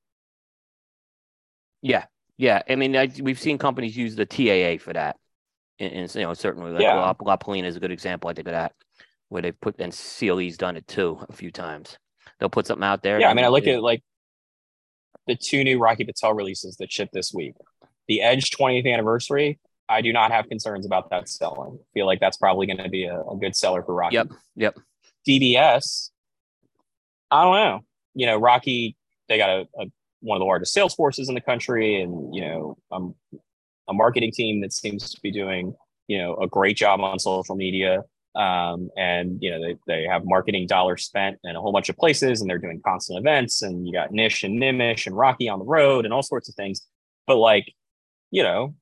Yeah, 1.81 2.05
yeah. 2.37 2.61
I 2.69 2.77
mean, 2.77 2.95
I, 2.95 3.09
we've 3.21 3.39
seen 3.39 3.57
companies 3.57 3.97
use 3.97 4.15
the 4.15 4.25
TAA 4.25 4.81
for 4.81 4.93
that, 4.93 5.17
and, 5.77 5.91
and 5.91 6.15
you 6.15 6.21
know, 6.21 6.33
certainly 6.33 6.71
like 6.71 6.83
Yeah. 6.83 6.95
La, 6.95 7.13
La 7.21 7.35
Palina 7.35 7.65
is 7.65 7.75
a 7.75 7.81
good 7.81 7.91
example. 7.91 8.29
I 8.29 8.33
think 8.33 8.47
of 8.47 8.53
that, 8.53 8.71
where 9.33 9.41
they 9.41 9.51
put 9.51 9.75
and 9.79 9.91
CLE's 9.91 10.57
done 10.57 10.77
it 10.77 10.87
too 10.87 11.17
a 11.27 11.33
few 11.33 11.51
times. 11.51 11.97
They'll 12.39 12.49
put 12.49 12.67
something 12.67 12.83
out 12.83 13.01
there. 13.01 13.19
Yeah, 13.19 13.29
I 13.29 13.33
mean, 13.33 13.43
I 13.43 13.47
look 13.47 13.65
at 13.65 13.81
like 13.81 14.03
the 15.25 15.35
two 15.35 15.63
new 15.63 15.79
Rocky 15.79 16.03
Patel 16.03 16.35
releases 16.35 16.77
that 16.77 16.91
shipped 16.91 17.13
this 17.13 17.33
week. 17.33 17.55
The 18.07 18.21
Edge 18.21 18.51
20th 18.51 18.91
anniversary, 18.91 19.59
I 19.89 20.01
do 20.01 20.13
not 20.13 20.31
have 20.31 20.47
concerns 20.47 20.85
about 20.85 21.09
that 21.09 21.27
selling. 21.27 21.79
feel 21.95 22.05
like 22.05 22.19
that's 22.19 22.37
probably 22.37 22.67
going 22.67 22.77
to 22.77 22.89
be 22.89 23.05
a, 23.05 23.19
a 23.19 23.35
good 23.37 23.55
seller 23.55 23.81
for 23.81 23.95
Rocky. 23.95 24.15
Yep, 24.15 24.27
yep. 24.55 24.79
DBS, 25.27 26.11
I 27.31 27.43
don't 27.43 27.55
know. 27.55 27.79
You 28.13 28.27
know, 28.27 28.37
Rocky, 28.37 28.95
they 29.27 29.39
got 29.39 29.49
a, 29.49 29.67
a 29.79 29.85
one 30.19 30.37
of 30.37 30.41
the 30.41 30.45
largest 30.45 30.73
sales 30.73 30.93
forces 30.93 31.27
in 31.27 31.33
the 31.33 31.41
country, 31.41 31.99
and 32.01 32.35
you 32.35 32.41
know, 32.41 32.77
um, 32.91 33.15
a 33.89 33.93
marketing 33.93 34.31
team 34.31 34.61
that 34.61 34.73
seems 34.73 35.11
to 35.11 35.21
be 35.21 35.31
doing 35.31 35.73
you 36.07 36.19
know 36.19 36.35
a 36.35 36.47
great 36.47 36.77
job 36.77 36.99
on 36.99 37.17
social 37.17 37.55
media. 37.55 38.03
Um, 38.35 38.89
and 38.97 39.37
you 39.41 39.51
know, 39.51 39.61
they, 39.61 39.75
they 39.87 40.03
have 40.05 40.25
marketing 40.25 40.67
dollars 40.67 41.05
spent 41.05 41.37
in 41.43 41.55
a 41.55 41.61
whole 41.61 41.71
bunch 41.71 41.89
of 41.89 41.97
places, 41.97 42.41
and 42.41 42.49
they're 42.49 42.57
doing 42.57 42.81
constant 42.85 43.19
events. 43.19 43.61
And 43.61 43.87
you 43.87 43.93
got 43.93 44.11
Nish 44.11 44.43
and 44.43 44.59
Nimish 44.61 45.05
and 45.05 45.15
Rocky 45.15 45.49
on 45.49 45.59
the 45.59 45.65
road, 45.65 46.05
and 46.05 46.13
all 46.13 46.23
sorts 46.23 46.49
of 46.49 46.55
things. 46.55 46.81
But 47.27 47.37
like, 47.37 47.73
you 48.31 48.43
know, 48.43 48.75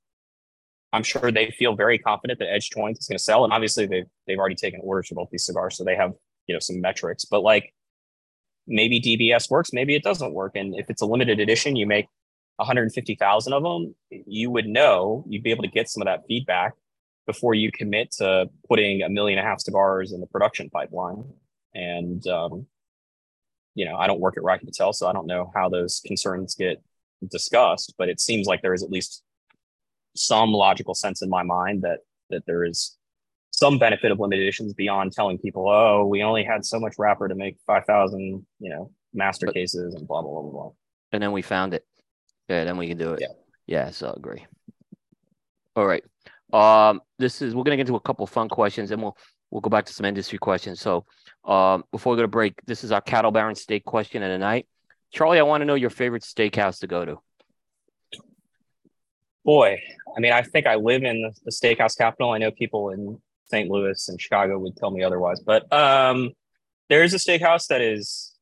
I'm 0.94 1.04
sure 1.04 1.32
they 1.32 1.52
feel 1.52 1.76
very 1.76 1.98
confident 1.98 2.40
that 2.40 2.52
Edge 2.52 2.70
20 2.70 2.94
is 2.94 3.08
going 3.08 3.18
to 3.18 3.24
sell. 3.24 3.44
And 3.44 3.54
obviously, 3.54 3.86
they've 3.86 4.08
they've 4.28 4.40
already 4.40 4.56
taken 4.56 4.80
orders 4.84 5.10
for 5.10 5.16
both 5.16 5.30
these 5.32 5.46
cigars, 5.46 5.78
so 5.78 5.84
they 5.84 5.96
have 5.96 6.14
you 6.48 6.56
know 6.56 6.60
some 6.60 6.80
metrics. 6.80 7.26
But 7.26 7.42
like, 7.42 7.74
maybe 8.68 9.02
DBS 9.02 9.50
works, 9.50 9.74
maybe 9.74 9.96
it 9.96 10.04
doesn't 10.04 10.34
work. 10.34 10.56
And 10.56 10.76
if 10.76 10.90
it's 10.90 11.02
a 11.02 11.06
limited 11.06 11.40
edition, 11.40 11.76
you 11.76 11.86
make 11.86 12.08
150,000 12.58 13.54
of 13.54 13.64
them, 13.64 13.96
you 14.10 14.50
would 14.50 14.68
know 14.68 15.26
you'd 15.28 15.44
be 15.44 15.52
able 15.52 15.64
to 15.64 15.70
get 15.70 15.90
some 15.90 16.02
of 16.02 16.06
that 16.06 16.22
feedback 16.28 16.74
before 17.28 17.54
you 17.54 17.72
commit 17.72 18.12
to 18.12 18.50
putting 18.68 19.04
a 19.04 19.10
million 19.10 19.40
and 19.40 19.48
a 19.48 19.50
half 19.50 19.62
cigars 19.62 20.12
in 20.12 20.20
the 20.20 20.28
production 20.28 20.70
pipeline. 20.70 21.24
And 21.74 22.26
um, 22.28 22.66
you 23.76 23.86
know, 23.86 23.96
I 23.96 24.08
don't 24.08 24.20
work 24.20 24.38
at 24.38 24.44
Rocky 24.44 24.66
Patel, 24.66 24.94
so 24.94 25.08
I 25.08 25.14
don't 25.14 25.28
know 25.28 25.52
how 25.56 25.70
those 25.70 26.02
concerns 26.06 26.56
get 26.56 26.82
discussed. 27.30 27.94
But 27.98 28.10
it 28.10 28.20
seems 28.20 28.48
like 28.48 28.62
there 28.62 28.74
is 28.74 28.84
at 28.84 28.90
least 28.92 29.24
some 30.16 30.52
logical 30.52 30.94
sense 30.94 31.22
in 31.22 31.30
my 31.30 31.44
mind 31.44 31.84
that 31.84 32.00
that 32.30 32.46
there 32.46 32.66
is 32.66 32.98
some 33.52 33.78
benefit 33.78 34.12
of 34.12 34.20
limited 34.20 34.42
editions 34.42 34.74
beyond 34.74 35.12
telling 35.12 35.38
people, 35.38 35.70
oh, 35.70 36.06
we 36.06 36.24
only 36.24 36.44
had 36.44 36.66
so 36.66 36.80
much 36.80 36.96
wrapper 36.98 37.28
to 37.28 37.36
make 37.36 37.58
5,000, 37.68 38.46
you 38.60 38.70
know, 38.70 38.92
master 39.14 39.46
But- 39.46 39.56
cases 39.56 39.94
and 39.94 40.08
blah, 40.08 40.22
blah, 40.22 40.32
blah, 40.32 40.42
blah, 40.42 40.52
blah. 40.52 40.72
And 41.12 41.22
then 41.22 41.34
we 41.34 41.42
found 41.42 41.74
it. 41.74 41.86
Yeah, 42.48 42.64
then 42.64 42.78
we 42.78 42.88
can 42.88 42.98
do 42.98 43.12
it. 43.14 43.20
Yeah. 43.22 43.28
Yeah, 43.68 43.92
so 43.92 44.08
I 44.08 44.14
agree. 44.16 44.46
All 45.76 45.86
right. 45.86 46.04
Um, 46.54 47.02
this 47.18 47.42
is 47.42 47.56
we're 47.56 47.64
gonna 47.64 47.78
get 47.78 47.88
into 47.88 47.96
a 47.96 48.02
couple 48.02 48.26
fun 48.28 48.50
questions 48.50 48.92
and 48.92 49.02
we'll 49.02 49.18
we'll 49.50 49.62
go 49.62 49.70
back 49.70 49.86
to 49.86 49.94
some 49.94 50.06
industry 50.06 50.38
questions. 50.38 50.80
So 50.80 51.06
um 51.46 51.84
before 51.92 52.12
we 52.12 52.18
go 52.18 52.24
to 52.24 52.28
break, 52.28 52.54
this 52.66 52.84
is 52.84 52.92
our 52.92 53.02
cattle 53.02 53.32
baron 53.32 53.56
steak 53.56 53.86
question 53.86 54.24
of 54.24 54.30
the 54.30 54.38
night. 54.38 54.68
Charlie, 55.12 55.40
I 55.40 55.44
want 55.44 55.62
to 55.62 55.66
know 55.66 55.76
your 55.76 55.90
favorite 55.90 56.24
steakhouse 56.24 56.80
to 56.80 56.88
go 56.88 57.06
to. 57.06 57.20
Boy, 59.44 59.82
I 60.16 60.20
mean, 60.20 60.32
I 60.32 60.42
think 60.42 60.68
I 60.68 60.76
live 60.76 61.04
in 61.04 61.22
the, 61.22 61.32
the 61.44 61.52
steakhouse 61.52 61.98
capital. 61.98 62.32
I 62.32 62.38
know 62.38 62.52
people 62.52 62.92
in 62.92 63.20
St. 63.46 63.70
Louis 63.70 64.08
and 64.08 64.22
Chicago 64.22 64.60
would 64.60 64.78
tell 64.78 64.92
me 64.92 65.04
otherwise, 65.04 65.42
but 65.42 65.72
um, 65.74 66.32
there 66.90 67.04
is 67.04 67.14
a 67.14 67.18
steakhouse 67.18 67.68
that 67.68 67.82
is 67.82 68.36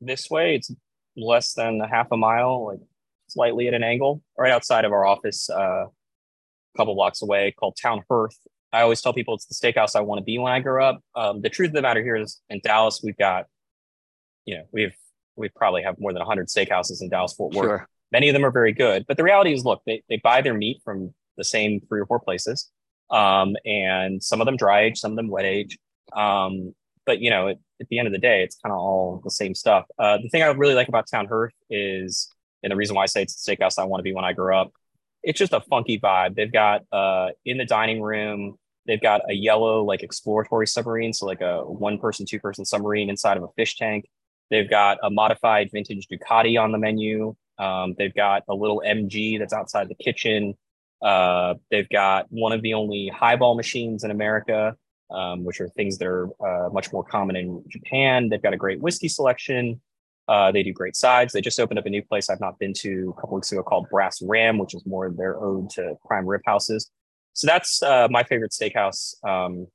this 0.00 0.28
way. 0.28 0.56
It's 0.56 0.70
less 1.16 1.54
than 1.54 1.80
a 1.80 1.88
half 1.88 2.08
a 2.12 2.16
mile, 2.16 2.66
like 2.66 2.80
slightly 3.28 3.68
at 3.68 3.74
an 3.74 3.82
angle, 3.82 4.22
right 4.36 4.52
outside 4.52 4.84
of 4.84 4.92
our 4.92 5.06
office, 5.06 5.48
uh, 5.48 5.86
couple 6.76 6.94
blocks 6.94 7.22
away, 7.22 7.54
called 7.58 7.76
Town 7.80 8.02
Hearth. 8.08 8.36
I 8.72 8.82
always 8.82 9.00
tell 9.00 9.12
people 9.12 9.34
it's 9.34 9.46
the 9.46 9.54
steakhouse 9.54 9.96
I 9.96 10.00
want 10.00 10.18
to 10.18 10.24
be 10.24 10.38
when 10.38 10.52
I 10.52 10.60
grow 10.60 10.84
up. 10.84 11.00
Um, 11.14 11.40
the 11.40 11.48
truth 11.48 11.68
of 11.68 11.74
the 11.74 11.82
matter 11.82 12.02
here 12.02 12.16
is, 12.16 12.40
in 12.50 12.60
Dallas, 12.62 13.00
we've 13.02 13.16
got, 13.16 13.46
you 14.44 14.56
know, 14.56 14.64
we've 14.72 14.94
we 15.36 15.48
probably 15.50 15.82
have 15.82 15.96
more 15.98 16.12
than 16.12 16.20
100 16.20 16.48
steakhouses 16.48 17.02
in 17.02 17.08
Dallas 17.08 17.34
Fort 17.34 17.54
Worth. 17.54 17.66
Sure. 17.66 17.88
Many 18.12 18.28
of 18.28 18.32
them 18.32 18.44
are 18.44 18.50
very 18.50 18.72
good, 18.72 19.04
but 19.06 19.16
the 19.16 19.24
reality 19.24 19.52
is, 19.52 19.64
look, 19.64 19.82
they 19.86 20.02
they 20.08 20.16
buy 20.16 20.40
their 20.40 20.54
meat 20.54 20.80
from 20.84 21.12
the 21.36 21.44
same 21.44 21.80
three 21.88 22.00
or 22.00 22.06
four 22.06 22.20
places, 22.20 22.70
um, 23.10 23.56
and 23.64 24.22
some 24.22 24.40
of 24.40 24.46
them 24.46 24.56
dry 24.56 24.82
age, 24.82 24.98
some 24.98 25.12
of 25.12 25.16
them 25.16 25.28
wet 25.28 25.44
age. 25.44 25.78
Um, 26.14 26.74
but 27.04 27.20
you 27.20 27.30
know, 27.30 27.48
at, 27.48 27.58
at, 27.80 27.88
the 27.88 27.98
end 27.98 28.06
of 28.06 28.12
the 28.12 28.18
day, 28.18 28.42
it's 28.42 28.56
kind 28.56 28.72
of 28.72 28.78
all 28.78 29.20
the 29.24 29.30
same 29.30 29.54
stuff. 29.54 29.86
Uh, 29.98 30.18
the 30.18 30.28
thing 30.28 30.42
I 30.42 30.46
really 30.46 30.74
like 30.74 30.88
about 30.88 31.06
Town 31.10 31.26
Hearth 31.26 31.54
is, 31.68 32.28
and 32.62 32.70
the 32.70 32.76
reason 32.76 32.94
why 32.94 33.02
I 33.02 33.06
say 33.06 33.22
it's 33.22 33.42
the 33.42 33.56
steakhouse 33.56 33.78
I 33.78 33.84
want 33.84 34.00
to 34.00 34.04
be 34.04 34.12
when 34.12 34.24
I 34.24 34.32
grow 34.32 34.60
up, 34.60 34.72
it's 35.26 35.38
just 35.38 35.52
a 35.52 35.60
funky 35.60 35.98
vibe. 36.00 36.34
They've 36.36 36.52
got 36.52 36.82
uh, 36.92 37.30
in 37.44 37.58
the 37.58 37.64
dining 37.66 38.00
room, 38.00 38.56
they've 38.86 39.00
got 39.00 39.20
a 39.28 39.34
yellow 39.34 39.84
like 39.84 40.02
exploratory 40.02 40.66
submarine, 40.66 41.12
so 41.12 41.26
like 41.26 41.40
a 41.40 41.60
one 41.64 41.98
person, 41.98 42.24
two 42.24 42.40
person 42.40 42.64
submarine 42.64 43.10
inside 43.10 43.36
of 43.36 43.42
a 43.42 43.48
fish 43.56 43.76
tank. 43.76 44.06
They've 44.50 44.70
got 44.70 44.98
a 45.02 45.10
modified 45.10 45.70
vintage 45.72 46.06
Ducati 46.06 46.58
on 46.58 46.72
the 46.72 46.78
menu. 46.78 47.34
Um, 47.58 47.94
they've 47.98 48.14
got 48.14 48.44
a 48.48 48.54
little 48.54 48.82
MG 48.86 49.38
that's 49.38 49.52
outside 49.52 49.88
the 49.88 49.96
kitchen. 49.96 50.54
Uh, 51.02 51.54
they've 51.70 51.88
got 51.88 52.26
one 52.30 52.52
of 52.52 52.62
the 52.62 52.74
only 52.74 53.08
highball 53.08 53.56
machines 53.56 54.04
in 54.04 54.10
America 54.10 54.76
um, 55.10 55.44
which 55.44 55.60
are 55.60 55.68
things 55.68 55.98
that 55.98 56.06
are 56.06 56.28
uh, 56.44 56.68
much 56.70 56.92
more 56.92 57.04
common 57.04 57.36
in 57.36 57.62
Japan. 57.68 58.28
They've 58.28 58.42
got 58.42 58.54
a 58.54 58.56
great 58.56 58.80
whiskey 58.80 59.08
selection. 59.08 59.80
Uh, 60.28 60.50
they 60.50 60.62
do 60.62 60.72
great 60.72 60.96
sides. 60.96 61.32
They 61.32 61.40
just 61.40 61.60
opened 61.60 61.78
up 61.78 61.86
a 61.86 61.90
new 61.90 62.02
place 62.02 62.28
I've 62.28 62.40
not 62.40 62.58
been 62.58 62.72
to 62.78 63.14
a 63.16 63.20
couple 63.20 63.36
weeks 63.36 63.52
ago 63.52 63.62
called 63.62 63.88
Brass 63.90 64.20
Ram, 64.22 64.58
which 64.58 64.74
is 64.74 64.84
more 64.84 65.10
their 65.10 65.40
ode 65.40 65.70
to 65.70 65.94
prime 66.04 66.26
rib 66.26 66.42
houses. 66.44 66.90
So 67.32 67.46
that's 67.46 67.82
uh, 67.82 68.08
my 68.10 68.24
favorite 68.24 68.50
steakhouse, 68.50 69.14
um, 69.28 69.66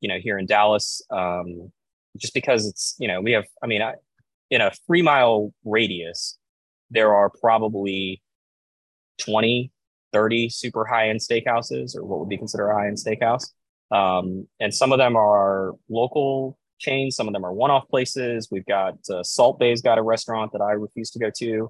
you 0.00 0.08
know, 0.08 0.18
here 0.18 0.38
in 0.38 0.46
Dallas. 0.46 1.00
Um, 1.10 1.72
just 2.16 2.34
because 2.34 2.66
it's, 2.66 2.96
you 2.98 3.08
know, 3.08 3.20
we 3.20 3.32
have, 3.32 3.44
I 3.62 3.66
mean, 3.66 3.80
I, 3.80 3.94
in 4.50 4.60
a 4.60 4.72
three 4.86 5.02
mile 5.02 5.52
radius, 5.64 6.38
there 6.90 7.14
are 7.14 7.30
probably 7.30 8.22
20, 9.18 9.70
30 10.12 10.48
super 10.48 10.84
high 10.84 11.08
end 11.08 11.20
steakhouses 11.20 11.96
or 11.96 12.04
what 12.04 12.18
would 12.18 12.28
be 12.28 12.36
considered 12.36 12.70
a 12.70 12.74
high 12.74 12.88
end 12.88 12.96
steakhouse. 12.96 13.52
Um, 13.90 14.46
and 14.60 14.74
some 14.74 14.92
of 14.92 14.98
them 14.98 15.16
are 15.16 15.74
local 15.88 16.57
chains, 16.78 17.16
some 17.16 17.26
of 17.26 17.34
them 17.34 17.44
are 17.44 17.52
one 17.52 17.70
off 17.70 17.88
places. 17.88 18.48
We've 18.50 18.66
got 18.66 18.94
uh, 19.10 19.22
Salt 19.22 19.58
Bae's 19.58 19.82
got 19.82 19.98
a 19.98 20.02
restaurant 20.02 20.52
that 20.52 20.60
I 20.60 20.72
refuse 20.72 21.10
to 21.12 21.18
go 21.18 21.30
to. 21.38 21.68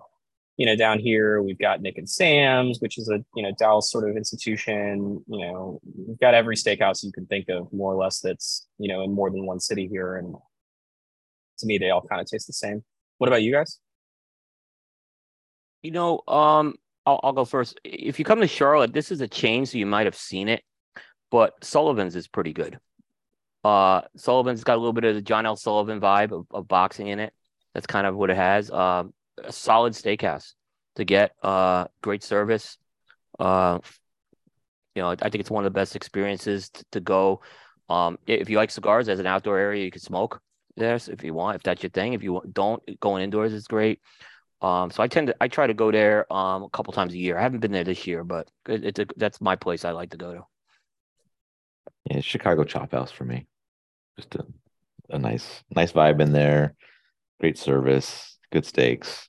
You 0.56 0.66
know, 0.66 0.74
down 0.74 0.98
here 0.98 1.40
we've 1.40 1.58
got 1.58 1.80
Nick 1.80 1.98
and 1.98 2.08
Sam's, 2.08 2.80
which 2.80 2.98
is 2.98 3.08
a 3.08 3.24
you 3.34 3.42
know 3.42 3.52
Dallas 3.58 3.90
sort 3.90 4.08
of 4.08 4.16
institution. 4.16 5.22
You 5.28 5.46
know, 5.46 5.80
we've 6.06 6.18
got 6.18 6.34
every 6.34 6.56
steakhouse 6.56 7.04
you 7.04 7.12
can 7.12 7.26
think 7.26 7.48
of, 7.48 7.72
more 7.72 7.92
or 7.92 7.96
less. 7.96 8.20
That's 8.20 8.66
you 8.78 8.88
know 8.88 9.02
in 9.02 9.14
more 9.14 9.30
than 9.30 9.46
one 9.46 9.60
city 9.60 9.86
here, 9.86 10.16
and 10.16 10.34
to 11.58 11.66
me, 11.66 11.78
they 11.78 11.90
all 11.90 12.02
kind 12.02 12.20
of 12.20 12.26
taste 12.26 12.46
the 12.46 12.52
same. 12.52 12.82
What 13.18 13.28
about 13.28 13.42
you 13.42 13.52
guys? 13.52 13.78
You 15.82 15.92
know, 15.92 16.22
um, 16.26 16.74
I'll, 17.06 17.20
I'll 17.22 17.32
go 17.32 17.44
first. 17.44 17.78
If 17.84 18.18
you 18.18 18.24
come 18.24 18.40
to 18.40 18.48
Charlotte, 18.48 18.92
this 18.92 19.12
is 19.12 19.20
a 19.20 19.28
chain, 19.28 19.64
so 19.64 19.78
you 19.78 19.86
might 19.86 20.06
have 20.06 20.16
seen 20.16 20.48
it 20.48 20.62
but 21.30 21.62
Sullivan's 21.62 22.16
is 22.16 22.28
pretty 22.28 22.52
good. 22.52 22.78
Uh, 23.68 24.00
Sullivan's 24.16 24.64
got 24.64 24.76
a 24.76 24.80
little 24.80 24.94
bit 24.94 25.04
of 25.04 25.14
the 25.14 25.20
John 25.20 25.44
L. 25.44 25.54
Sullivan 25.56 26.00
vibe 26.00 26.32
of, 26.32 26.46
of 26.50 26.66
boxing 26.66 27.08
in 27.08 27.18
it. 27.18 27.34
That's 27.74 27.86
kind 27.86 28.06
of 28.06 28.16
what 28.16 28.30
it 28.30 28.36
has. 28.36 28.70
Um, 28.70 29.12
a 29.44 29.52
solid 29.52 29.92
steakhouse 29.92 30.54
to 30.96 31.04
get. 31.04 31.32
Uh, 31.42 31.84
great 32.02 32.22
service. 32.22 32.78
Uh, 33.38 33.78
you 34.94 35.02
know, 35.02 35.10
I 35.10 35.28
think 35.28 35.36
it's 35.36 35.50
one 35.50 35.64
of 35.66 35.70
the 35.70 35.78
best 35.78 35.96
experiences 35.96 36.70
to, 36.70 36.84
to 36.92 37.00
go. 37.00 37.42
Um, 37.90 38.18
if 38.26 38.48
you 38.48 38.56
like 38.56 38.70
cigars 38.70 39.08
as 39.10 39.20
an 39.20 39.26
outdoor 39.26 39.58
area, 39.58 39.84
you 39.84 39.90
can 39.90 40.00
smoke 40.00 40.40
there 40.76 40.94
if 40.94 41.22
you 41.22 41.34
want, 41.34 41.56
if 41.56 41.62
that's 41.62 41.82
your 41.82 41.90
thing. 41.90 42.14
If 42.14 42.22
you 42.22 42.40
don't, 42.50 42.82
going 43.00 43.22
indoors 43.22 43.52
is 43.52 43.66
great. 43.66 44.00
Um, 44.62 44.90
so 44.90 45.02
I 45.02 45.08
tend 45.08 45.26
to 45.26 45.36
I 45.42 45.48
try 45.48 45.66
to 45.66 45.74
go 45.74 45.92
there 45.92 46.30
um 46.32 46.62
a 46.64 46.70
couple 46.70 46.92
times 46.94 47.12
a 47.12 47.18
year. 47.18 47.38
I 47.38 47.42
haven't 47.42 47.60
been 47.60 47.72
there 47.72 47.84
this 47.84 48.06
year, 48.06 48.24
but 48.24 48.50
it, 48.66 48.84
it's 48.84 48.98
a, 48.98 49.06
that's 49.16 49.40
my 49.40 49.56
place 49.56 49.84
I 49.84 49.92
like 49.92 50.10
to 50.10 50.16
go 50.16 50.32
to. 50.32 50.42
Yeah, 52.10 52.20
Chicago 52.20 52.64
Chop 52.64 52.92
House 52.92 53.12
for 53.12 53.24
me. 53.24 53.46
Just 54.18 54.34
a, 54.34 54.46
a 55.10 55.18
nice, 55.18 55.62
nice 55.74 55.92
vibe 55.92 56.20
in 56.20 56.32
there. 56.32 56.74
Great 57.40 57.56
service, 57.56 58.38
good 58.52 58.66
steaks. 58.66 59.28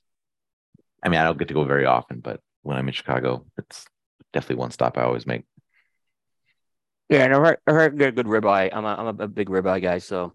I 1.02 1.08
mean, 1.08 1.20
I 1.20 1.24
don't 1.24 1.38
get 1.38 1.48
to 1.48 1.54
go 1.54 1.64
very 1.64 1.86
often, 1.86 2.20
but 2.20 2.40
when 2.62 2.76
I'm 2.76 2.88
in 2.88 2.92
Chicago, 2.92 3.46
it's 3.56 3.86
definitely 4.32 4.56
one 4.56 4.70
stop 4.70 4.98
I 4.98 5.02
always 5.02 5.26
make. 5.26 5.44
Yeah, 7.08 7.24
and 7.24 7.34
I 7.34 7.38
heard, 7.38 7.58
I 7.66 7.72
heard 7.72 7.98
good, 7.98 8.16
good 8.16 8.26
ribeye. 8.26 8.70
I'm 8.72 8.84
a, 8.84 8.88
I'm 8.88 9.20
a 9.20 9.28
big 9.28 9.48
ribeye 9.48 9.82
guy, 9.82 9.98
so 9.98 10.34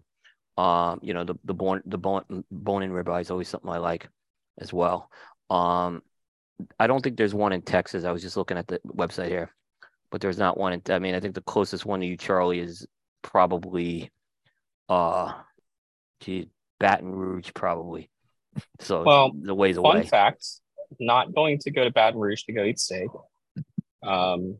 um, 0.58 1.00
you 1.02 1.14
know, 1.14 1.24
the 1.24 1.34
the 1.44 1.54
bone 1.54 1.82
the 1.84 1.98
bone 1.98 2.44
bone 2.50 2.82
in 2.82 2.90
ribeye 2.90 3.20
is 3.20 3.30
always 3.30 3.48
something 3.48 3.70
I 3.70 3.78
like 3.78 4.08
as 4.58 4.72
well. 4.72 5.10
Um, 5.50 6.02
I 6.80 6.86
don't 6.86 7.02
think 7.02 7.16
there's 7.16 7.34
one 7.34 7.52
in 7.52 7.62
Texas. 7.62 8.04
I 8.04 8.12
was 8.12 8.22
just 8.22 8.36
looking 8.36 8.56
at 8.56 8.66
the 8.66 8.80
website 8.86 9.28
here 9.28 9.52
but 10.10 10.20
there's 10.20 10.38
not 10.38 10.56
one. 10.56 10.72
In, 10.72 10.82
I 10.88 10.98
mean, 10.98 11.14
I 11.14 11.20
think 11.20 11.34
the 11.34 11.42
closest 11.42 11.84
one 11.84 12.00
to 12.00 12.06
you, 12.06 12.16
Charlie, 12.16 12.60
is 12.60 12.86
probably, 13.22 14.10
uh, 14.88 15.32
gee, 16.20 16.50
Baton 16.78 17.12
Rouge, 17.12 17.50
probably. 17.54 18.10
So 18.80 19.02
well, 19.02 19.32
the 19.38 19.54
ways 19.54 19.76
fun 19.76 19.84
away. 19.84 20.00
Fun 20.02 20.08
fact: 20.08 20.46
not 20.98 21.34
going 21.34 21.58
to 21.60 21.70
go 21.70 21.84
to 21.84 21.90
Baton 21.90 22.18
Rouge 22.18 22.44
to 22.44 22.52
go 22.52 22.64
eat 22.64 22.78
steak. 22.78 23.08
Um, 24.02 24.58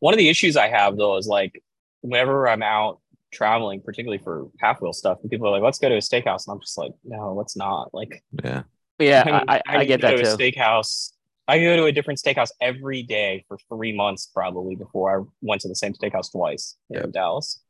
one 0.00 0.14
of 0.14 0.18
the 0.18 0.28
issues 0.28 0.56
I 0.56 0.68
have 0.68 0.96
though 0.96 1.16
is 1.16 1.26
like 1.26 1.62
whenever 2.02 2.48
I'm 2.48 2.62
out 2.62 3.00
traveling, 3.30 3.80
particularly 3.80 4.22
for 4.22 4.48
half 4.60 4.80
wheel 4.80 4.92
stuff, 4.92 5.18
and 5.22 5.30
people 5.30 5.46
are 5.48 5.50
like, 5.50 5.62
"Let's 5.62 5.78
go 5.78 5.88
to 5.88 5.94
a 5.94 5.98
steakhouse," 5.98 6.46
and 6.46 6.54
I'm 6.54 6.60
just 6.60 6.76
like, 6.76 6.92
"No, 7.04 7.32
let's 7.34 7.56
not." 7.56 7.94
Like, 7.94 8.22
yeah, 8.42 8.62
yeah, 8.98 9.44
I, 9.48 9.62
I, 9.66 9.76
I 9.78 9.84
get 9.84 10.02
that 10.02 10.10
to 10.12 10.22
too. 10.22 10.28
A 10.28 10.36
steakhouse 10.36 11.12
I 11.50 11.58
go 11.58 11.74
to 11.74 11.86
a 11.86 11.92
different 11.92 12.20
steakhouse 12.20 12.50
every 12.60 13.02
day 13.02 13.44
for 13.48 13.58
three 13.68 13.92
months 13.92 14.30
probably 14.32 14.76
before 14.76 15.20
I 15.20 15.24
went 15.42 15.62
to 15.62 15.68
the 15.68 15.74
same 15.74 15.94
steakhouse 15.94 16.30
twice 16.30 16.76
yep. 16.88 17.02
in 17.02 17.10
Dallas. 17.10 17.60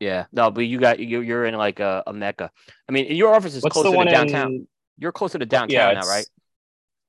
Yeah, 0.00 0.26
no, 0.32 0.50
but 0.50 0.62
you 0.62 0.78
got 0.78 0.98
you 0.98 1.20
you're 1.20 1.44
in 1.44 1.54
like 1.54 1.80
a, 1.80 2.02
a 2.06 2.12
mecca. 2.12 2.50
I 2.88 2.92
mean, 2.92 3.14
your 3.14 3.34
office 3.34 3.54
is 3.54 3.62
What's 3.62 3.74
closer 3.74 3.96
to 3.96 4.10
downtown. 4.10 4.52
In, 4.52 4.68
you're 4.98 5.12
closer 5.12 5.38
to 5.38 5.46
downtown 5.46 5.70
yeah, 5.70 5.92
now, 5.92 6.06
right? 6.06 6.26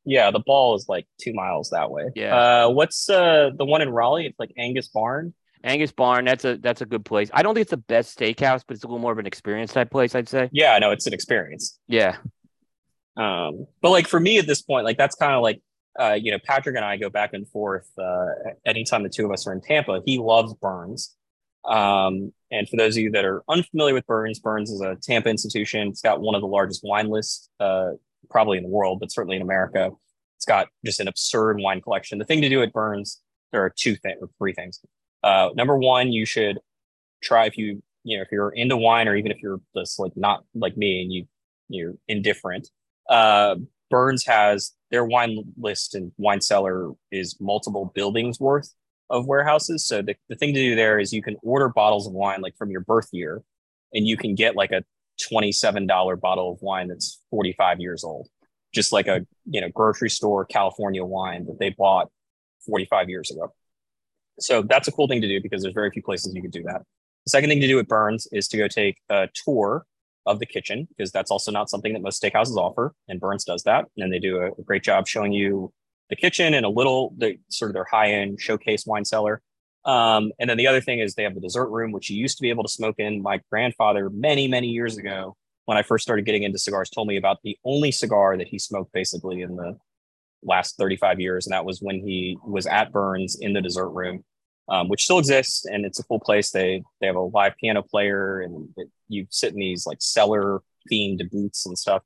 Yeah, 0.06 0.32
the 0.32 0.40
ball 0.40 0.76
is 0.76 0.86
like 0.88 1.08
two 1.20 1.34
miles 1.34 1.72
that 1.72 1.90
way. 1.90 2.06
Yeah. 2.16 2.36
Uh, 2.36 2.70
what's 2.70 3.10
uh 3.10 3.50
the 3.58 3.66
one 3.66 3.82
in 3.82 3.90
Raleigh? 3.90 4.28
It's 4.28 4.40
like 4.40 4.52
Angus 4.58 4.88
Barn. 4.88 5.34
Angus 5.64 5.92
Barn, 5.92 6.26
that's 6.26 6.46
a 6.46 6.58
that's 6.58 6.82
a 6.82 6.86
good 6.86 7.04
place. 7.04 7.30
I 7.34 7.42
don't 7.42 7.56
think 7.56 7.64
it's 7.64 7.72
the 7.72 7.78
best 7.78 8.18
steakhouse, 8.18 8.64
but 8.66 8.76
it's 8.76 8.84
a 8.84 8.88
little 8.88 9.00
more 9.00 9.12
of 9.12 9.18
an 9.18 9.26
experience 9.26 9.74
type 9.74 9.90
place, 9.90 10.14
I'd 10.14 10.30
say. 10.30 10.50
Yeah, 10.52 10.78
no, 10.78 10.92
it's 10.92 11.08
an 11.08 11.14
experience. 11.14 11.80
Yeah. 11.88 12.18
Um, 13.18 13.66
but 13.82 13.90
like 13.90 14.08
for 14.08 14.20
me 14.20 14.38
at 14.38 14.46
this 14.46 14.62
point, 14.62 14.86
like 14.86 14.98
that's 14.98 15.16
kind 15.16 15.34
of 15.34 15.42
like 15.42 15.62
uh, 16.00 16.18
you 16.22 16.32
know, 16.32 16.40
Patrick 16.44 16.76
and 16.76 16.86
I 16.86 16.98
go 16.98 17.10
back 17.10 17.34
and 17.34 17.48
forth 17.48 17.90
uh, 17.98 18.26
anytime 18.66 19.04
the 19.04 19.10
two 19.10 19.26
of 19.26 19.32
us 19.32 19.48
are 19.48 19.54
in 19.54 19.62
Tampa. 19.62 20.02
He 20.06 20.18
loves 20.18 20.54
Bern's. 20.54 21.16
Um, 21.68 22.32
and 22.52 22.70
for 22.70 22.78
those 22.78 22.96
of 22.96 23.04
you 23.04 23.12
that 23.12 23.26
are 23.26 23.44
unfamiliar 23.50 23.94
with 23.94 24.06
Bern's, 24.06 24.40
Bern's 24.40 24.70
is 24.70 24.82
a 24.82 24.96
Tampa 25.02 25.30
institution. 25.30 25.88
It's 25.88 26.02
got 26.02 26.22
one 26.22 26.36
of 26.36 26.42
the 26.42 26.48
largest 26.48 26.82
wine 26.84 27.10
lists, 27.10 27.50
uh, 27.60 27.92
probably 28.30 28.58
in 28.58 28.64
the 28.64 28.70
world, 28.70 29.00
but 29.00 29.12
certainly 29.12 29.36
in 29.36 29.42
America. 29.42 29.92
It's 30.38 30.46
got 30.46 30.68
just 30.84 31.00
an 31.00 31.08
absurd 31.08 31.60
wine 31.60 31.82
collection. 31.82 32.20
The 32.20 32.26
thing 32.26 32.42
to 32.42 32.50
do 32.50 32.62
at 32.62 32.74
Bern's, 32.74 33.22
there 33.52 33.64
are 33.64 33.74
two 33.76 33.96
things 33.96 34.18
or 34.22 34.30
three 34.38 34.54
things. 34.54 34.80
Uh, 35.24 35.50
number 35.56 35.78
one, 35.78 36.12
you 36.12 36.26
should 36.26 36.60
try 37.22 37.46
if 37.46 37.58
you 37.58 37.82
you 38.04 38.18
know 38.18 38.22
if 38.22 38.30
you're 38.32 38.52
into 38.52 38.78
wine 38.78 39.08
or 39.08 39.16
even 39.16 39.32
if 39.32 39.42
you're 39.42 39.60
just 39.76 40.00
like 40.00 40.14
not 40.16 40.46
like 40.54 40.78
me 40.78 41.02
and 41.02 41.12
you 41.12 41.28
you're 41.68 41.96
indifferent 42.08 42.70
uh, 43.10 43.56
Bern's 43.90 44.26
has 44.26 44.72
their 44.92 45.04
wine 45.04 45.44
list 45.58 45.96
and 45.96 46.12
wine 46.18 46.42
cellar 46.42 46.92
is 47.12 47.36
multiple 47.42 47.92
buildings 47.94 48.40
worth 48.40 48.74
of 49.10 49.28
warehouses. 49.28 49.86
So 49.86 50.02
the, 50.02 50.16
the 50.30 50.36
thing 50.36 50.54
to 50.54 50.60
do 50.60 50.76
there 50.76 51.00
is 51.00 51.14
you 51.14 51.22
can 51.22 51.38
order 51.44 51.70
bottles 51.70 52.08
of 52.08 52.14
wine 52.14 52.42
like 52.42 52.58
from 52.58 52.72
your 52.72 52.82
birth 52.82 53.10
year 53.12 53.44
and 53.94 54.08
you 54.08 54.18
can 54.18 54.36
get 54.36 54.56
like 54.56 54.72
a 54.72 54.84
$27 55.32 56.20
bottle 56.20 56.52
of 56.52 56.62
wine 56.62 56.88
that's 56.88 57.22
45 57.30 57.80
years 57.80 58.04
old. 58.04 58.28
Just 58.74 58.92
like 58.92 59.08
a 59.08 59.26
you 59.46 59.62
know 59.62 59.70
grocery 59.70 60.10
store 60.10 60.44
California 60.44 61.04
wine 61.04 61.46
that 61.46 61.60
they 61.60 61.70
bought 61.70 62.10
45 62.66 63.10
years 63.10 63.32
ago. 63.32 63.54
So 64.40 64.64
that's 64.64 64.90
a 64.90 64.92
cool 64.92 65.08
thing 65.08 65.22
to 65.22 65.28
do 65.28 65.42
because 65.42 65.62
there's 65.62 65.74
very 65.74 65.92
few 65.92 66.04
places 66.04 66.34
you 66.36 66.42
can 66.42 66.52
do 66.52 66.64
that. 66.64 66.82
The 67.26 67.30
second 67.30 67.50
thing 67.50 67.62
to 67.62 67.68
do 67.68 67.80
at 67.80 67.88
Bern's 67.88 68.28
is 68.34 68.50
to 68.50 68.58
go 68.58 68.68
take 68.68 68.98
a 69.10 69.30
tour 69.34 69.86
of 70.26 70.40
the 70.40 70.46
kitchen 70.46 70.88
because 70.90 71.12
that's 71.12 71.32
also 71.32 71.52
not 71.52 71.70
something 71.70 71.94
that 71.94 72.02
most 72.02 72.22
steakhouses 72.22 72.58
offer 72.58 72.94
and 73.08 73.20
Bern's 73.20 73.46
does 73.46 73.64
that 73.64 73.86
and 73.98 74.12
they 74.12 74.20
do 74.20 74.42
a, 74.42 74.64
great 74.64 74.84
job 74.84 75.08
showing 75.08 75.32
you 75.32 75.72
the 76.10 76.16
kitchen 76.16 76.54
and 76.54 76.66
a 76.66 76.70
little 76.70 77.14
the 77.18 77.38
sort 77.50 77.70
of 77.70 77.74
their 77.74 77.86
high 77.86 78.12
end 78.12 78.40
showcase 78.40 78.86
wine 78.86 79.06
cellar. 79.06 79.42
Um, 79.86 80.32
and 80.40 80.50
then 80.50 80.58
the 80.58 80.68
other 80.68 80.82
thing 80.82 81.00
is 81.00 81.14
they 81.14 81.24
have 81.24 81.36
the 81.36 81.42
dessert 81.42 81.70
room, 81.70 81.92
which 81.92 82.10
you 82.10 82.20
used 82.20 82.38
to 82.38 82.42
be 82.42 82.50
able 82.50 82.64
to 82.64 82.70
smoke 82.70 82.96
in. 82.98 83.22
My 83.22 83.40
grandfather, 83.52 84.10
many 84.10 84.48
many 84.48 84.68
years 84.68 84.98
ago, 84.98 85.36
when 85.66 85.78
I 85.78 85.84
first 85.84 86.04
started 86.04 86.26
getting 86.26 86.44
into 86.44 86.58
cigars, 86.58 86.90
told 86.90 87.08
me 87.08 87.18
about 87.18 87.40
the 87.44 87.58
only 87.64 87.92
cigar 87.92 88.38
that 88.38 88.48
he 88.48 88.60
smoked 88.60 88.92
basically 88.94 89.42
in 89.42 89.56
the 89.56 89.78
last 90.44 90.78
35 90.78 91.20
years, 91.20 91.46
and 91.46 91.54
that 91.54 91.66
was 91.66 91.82
when 91.82 92.00
he 92.00 92.38
was 92.46 92.66
at 92.68 92.92
Bern's 92.92 93.38
in 93.40 93.54
the 93.54 93.62
dessert 93.62 93.90
room, 93.90 94.24
um, 94.70 94.90
which 94.90 95.04
still 95.04 95.20
exists, 95.20 95.66
and 95.66 95.86
it's 95.86 96.00
a 96.00 96.04
full 96.04 96.20
place. 96.20 96.52
They 96.52 96.84
they 97.00 97.08
have 97.08 97.16
a 97.16 97.22
live 97.22 97.54
piano 97.58 97.84
player, 97.84 98.42
and 98.42 98.70
it, 98.78 98.90
you 99.08 99.28
sit 99.30 99.54
in 99.54 99.60
these 99.60 99.86
like 99.86 100.02
cellar 100.02 100.62
themed 100.92 101.30
booths 101.32 101.66
and 101.66 101.78
stuff. 101.78 102.04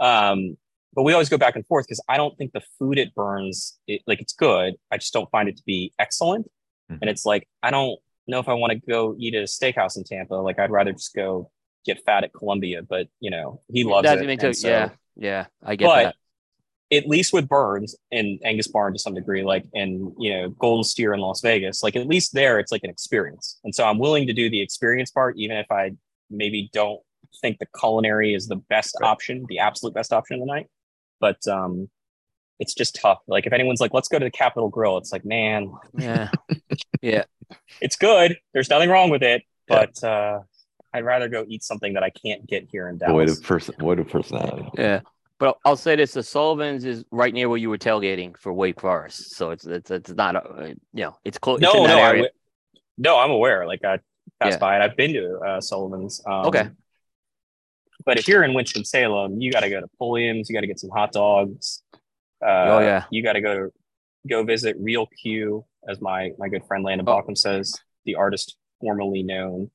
Um, 0.00 0.56
but 0.94 1.02
we 1.04 1.12
always 1.12 1.28
go 1.28 1.38
back 1.38 1.56
and 1.56 1.66
forth 1.66 1.86
because 1.86 2.02
I 2.08 2.16
don't 2.16 2.36
think 2.36 2.52
the 2.52 2.62
food 2.78 2.98
at 2.98 3.14
Bern's, 3.14 3.78
it, 3.86 4.02
like 4.06 4.20
it's 4.20 4.32
good. 4.32 4.74
I 4.90 4.98
just 4.98 5.12
don't 5.12 5.30
find 5.30 5.48
it 5.48 5.56
to 5.56 5.62
be 5.64 5.92
excellent. 5.98 6.46
Mm-hmm. 6.90 6.98
And 7.02 7.10
it's 7.10 7.24
like 7.24 7.48
I 7.62 7.70
don't 7.70 7.98
know 8.26 8.40
if 8.40 8.48
I 8.48 8.54
want 8.54 8.72
to 8.72 8.78
go 8.78 9.14
eat 9.18 9.34
at 9.34 9.42
a 9.42 9.46
steakhouse 9.46 9.96
in 9.96 10.04
Tampa. 10.04 10.34
Like 10.34 10.58
I'd 10.58 10.70
rather 10.70 10.92
just 10.92 11.14
go 11.14 11.50
get 11.86 12.04
fat 12.04 12.24
at 12.24 12.32
Columbia. 12.32 12.82
But 12.82 13.08
you 13.20 13.30
know 13.30 13.60
he 13.72 13.84
loves 13.84 14.06
That's 14.06 14.22
it. 14.22 14.40
Too, 14.40 14.52
so, 14.52 14.68
yeah, 14.68 14.90
yeah, 15.16 15.46
I 15.62 15.76
get 15.76 15.86
but 15.86 16.02
that. 16.04 16.16
At 16.92 17.06
least 17.06 17.32
with 17.32 17.48
Bern's 17.48 17.94
and 18.10 18.40
Angus 18.44 18.66
Barn 18.66 18.92
to 18.94 18.98
some 18.98 19.14
degree, 19.14 19.44
like 19.44 19.64
and 19.74 20.12
you 20.18 20.34
know 20.34 20.50
Golden 20.50 20.82
Steer 20.82 21.14
in 21.14 21.20
Las 21.20 21.40
Vegas, 21.40 21.84
like 21.84 21.94
at 21.94 22.08
least 22.08 22.34
there 22.34 22.58
it's 22.58 22.72
like 22.72 22.82
an 22.82 22.90
experience. 22.90 23.60
And 23.62 23.72
so 23.72 23.84
I'm 23.84 23.98
willing 23.98 24.26
to 24.26 24.32
do 24.32 24.50
the 24.50 24.60
experience 24.60 25.12
part, 25.12 25.36
even 25.38 25.56
if 25.56 25.70
I 25.70 25.92
maybe 26.30 26.68
don't 26.72 27.00
think 27.40 27.58
the 27.58 27.66
culinary 27.78 28.34
is 28.34 28.48
the 28.48 28.56
best 28.56 28.96
right. 29.00 29.08
option, 29.08 29.46
the 29.48 29.60
absolute 29.60 29.94
best 29.94 30.12
option 30.12 30.34
of 30.34 30.40
the 30.40 30.52
night. 30.52 30.66
But 31.20 31.46
um, 31.46 31.88
it's 32.58 32.74
just 32.74 32.96
tough. 33.00 33.20
Like 33.26 33.46
if 33.46 33.52
anyone's 33.52 33.80
like, 33.80 33.94
let's 33.94 34.08
go 34.08 34.18
to 34.18 34.24
the 34.24 34.30
Capital 34.30 34.68
Grille, 34.68 34.98
it's 34.98 35.12
like, 35.12 35.24
man, 35.24 35.72
yeah, 35.96 36.30
yeah, 37.02 37.24
it's 37.80 37.96
good. 37.96 38.38
There's 38.52 38.70
nothing 38.70 38.90
wrong 38.90 39.10
with 39.10 39.22
it, 39.22 39.42
but 39.68 39.98
yeah. 40.02 40.08
uh, 40.08 40.42
I'd 40.92 41.04
rather 41.04 41.28
go 41.28 41.44
eat 41.48 41.62
something 41.62 41.94
that 41.94 42.02
I 42.02 42.10
can't 42.10 42.46
get 42.46 42.68
here 42.70 42.88
in 42.88 42.98
Dallas. 42.98 43.12
Void 43.12 43.28
of 43.30 43.42
person, 43.42 43.74
void 43.78 43.98
of 44.00 44.08
personality. 44.08 44.68
Yeah. 44.76 45.00
But 45.38 45.56
I'll 45.64 45.76
say 45.76 45.96
this: 45.96 46.12
the 46.12 46.22
Sullivan's 46.22 46.84
is 46.84 47.02
right 47.10 47.32
near 47.32 47.48
where 47.48 47.56
you 47.56 47.70
were 47.70 47.78
tailgating 47.78 48.36
for 48.36 48.52
Wake 48.52 48.78
Forest, 48.78 49.36
so 49.36 49.50
it's 49.50 49.66
it's 49.66 49.90
it's 49.90 50.10
not 50.10 50.36
a 50.36 50.76
you 50.92 51.04
know 51.04 51.16
it's 51.24 51.38
close. 51.38 51.60
No, 51.60 51.86
no, 51.86 51.98
I, 51.98 52.28
no, 52.98 53.18
I'm 53.18 53.30
aware. 53.30 53.66
Like 53.66 53.82
I 53.82 54.00
passed 54.38 54.56
yeah. 54.56 54.58
by 54.58 54.76
it. 54.76 54.82
I've 54.82 54.96
been 54.98 55.14
to 55.14 55.38
uh, 55.38 55.60
Sullivan's. 55.62 56.22
Um, 56.26 56.46
okay. 56.46 56.68
But 58.04 58.18
if 58.18 58.28
you're 58.28 58.44
in 58.44 58.54
Winston 58.54 58.84
Salem, 58.84 59.40
you 59.40 59.52
got 59.52 59.60
to 59.60 59.70
go 59.70 59.80
to 59.80 59.88
Pulliam's. 59.98 60.48
You 60.48 60.54
got 60.54 60.62
to 60.62 60.66
get 60.66 60.80
some 60.80 60.90
hot 60.90 61.12
dogs. 61.12 61.82
Uh, 62.42 62.66
oh 62.68 62.78
yeah. 62.80 63.04
You 63.10 63.22
got 63.22 63.34
to 63.34 63.40
go 63.40 63.70
go 64.28 64.42
visit 64.42 64.76
Real 64.78 65.06
Q, 65.06 65.64
as 65.88 66.00
my 66.00 66.30
my 66.38 66.48
good 66.48 66.64
friend 66.66 66.84
Landon 66.84 67.06
oh. 67.08 67.22
says, 67.34 67.74
the 68.04 68.14
artist 68.14 68.56
formerly 68.80 69.22
known 69.22 69.70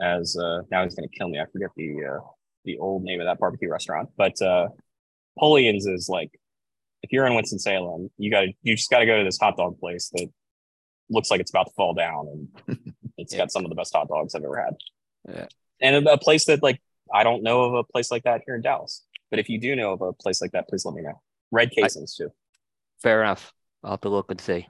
as 0.00 0.36
uh, 0.36 0.62
now 0.70 0.84
he's 0.84 0.94
going 0.94 1.08
to 1.08 1.16
kill 1.16 1.28
me. 1.28 1.38
I 1.40 1.44
forget 1.52 1.70
the 1.76 1.94
uh, 2.04 2.20
the 2.64 2.78
old 2.78 3.02
name 3.02 3.20
of 3.20 3.26
that 3.26 3.38
barbecue 3.38 3.70
restaurant, 3.70 4.10
but 4.16 4.40
uh, 4.42 4.68
Pulliam's 5.38 5.86
is 5.86 6.08
like 6.08 6.30
if 7.02 7.12
you're 7.12 7.26
in 7.26 7.34
Winston 7.34 7.58
Salem, 7.58 8.10
you 8.18 8.30
got 8.30 8.42
to 8.42 8.52
you 8.62 8.76
just 8.76 8.90
got 8.90 9.00
to 9.00 9.06
go 9.06 9.18
to 9.18 9.24
this 9.24 9.38
hot 9.38 9.56
dog 9.56 9.78
place 9.78 10.10
that 10.14 10.28
looks 11.08 11.30
like 11.30 11.40
it's 11.40 11.50
about 11.50 11.66
to 11.66 11.72
fall 11.74 11.94
down, 11.94 12.48
and 12.66 12.94
it's 13.18 13.32
yeah. 13.32 13.40
got 13.40 13.52
some 13.52 13.64
of 13.64 13.68
the 13.68 13.74
best 13.74 13.94
hot 13.94 14.08
dogs 14.08 14.34
I've 14.34 14.44
ever 14.44 14.60
had. 14.60 14.74
Yeah. 15.28 15.46
And 15.82 16.06
a, 16.06 16.12
a 16.12 16.18
place 16.18 16.46
that 16.46 16.62
like 16.62 16.80
I 17.12 17.24
don't 17.24 17.42
know 17.42 17.62
of 17.62 17.74
a 17.74 17.84
place 17.84 18.10
like 18.10 18.22
that 18.24 18.42
here 18.46 18.54
in 18.54 18.62
Dallas. 18.62 19.04
But 19.30 19.38
if 19.38 19.48
you 19.48 19.60
do 19.60 19.76
know 19.76 19.92
of 19.92 20.02
a 20.02 20.12
place 20.12 20.42
like 20.42 20.52
that, 20.52 20.68
please 20.68 20.84
let 20.84 20.94
me 20.94 21.02
know. 21.02 21.20
Red 21.50 21.70
casings 21.70 22.16
too. 22.16 22.30
Fair 23.02 23.22
enough. 23.22 23.52
I'll 23.82 23.92
have 23.92 24.00
to 24.02 24.08
look 24.08 24.30
and 24.30 24.40
see. 24.40 24.66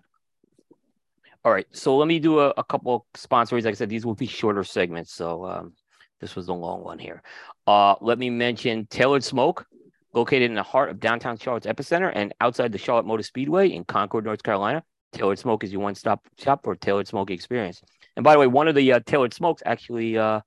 All 1.45 1.53
right. 1.53 1.67
So 1.73 1.97
let 1.97 2.07
me 2.07 2.19
do 2.19 2.41
a, 2.41 2.53
a 2.57 2.65
couple 2.65 3.07
sponsors. 3.15 3.65
Like 3.65 3.73
I 3.73 3.75
said, 3.75 3.89
these 3.89 4.05
will 4.05 4.15
be 4.15 4.27
shorter 4.27 4.62
segments. 4.65 5.12
So 5.12 5.45
um, 5.47 5.73
this 6.21 6.37
was 6.37 6.47
the 6.47 6.55
long 6.55 6.85
one 6.85 6.99
here. 6.99 7.23
Uh, 7.67 7.95
let 8.01 8.19
me 8.19 8.29
mention 8.29 8.87
Tailored 8.87 9.25
Smoke, 9.25 9.67
located 10.12 10.51
in 10.51 10.55
the 10.55 10.62
heart 10.62 10.91
of 10.91 11.01
downtown 11.01 11.39
Charlotte's 11.39 11.67
epicenter 11.67 12.12
and 12.15 12.35
outside 12.41 12.73
the 12.73 12.79
Charlotte 12.79 13.07
Motor 13.07 13.23
Speedway 13.23 13.71
in 13.71 13.85
Concord, 13.85 14.25
North 14.25 14.43
Carolina. 14.43 14.83
Tailored 15.12 15.39
Smoke 15.39 15.65
is 15.65 15.73
your 15.73 15.81
one-stop 15.81 16.27
shop 16.39 16.62
for 16.62 16.77
tailored 16.77 17.09
smoke 17.09 17.31
experience. 17.31 17.83
And 18.17 18.25
by 18.25 18.35
the 18.35 18.39
way, 18.39 18.47
one 18.47 18.69
of 18.69 18.75
the 18.75 18.93
uh, 18.93 19.01
tailored 19.07 19.33
smokes 19.33 19.62
actually 19.65 20.19
uh, 20.19 20.41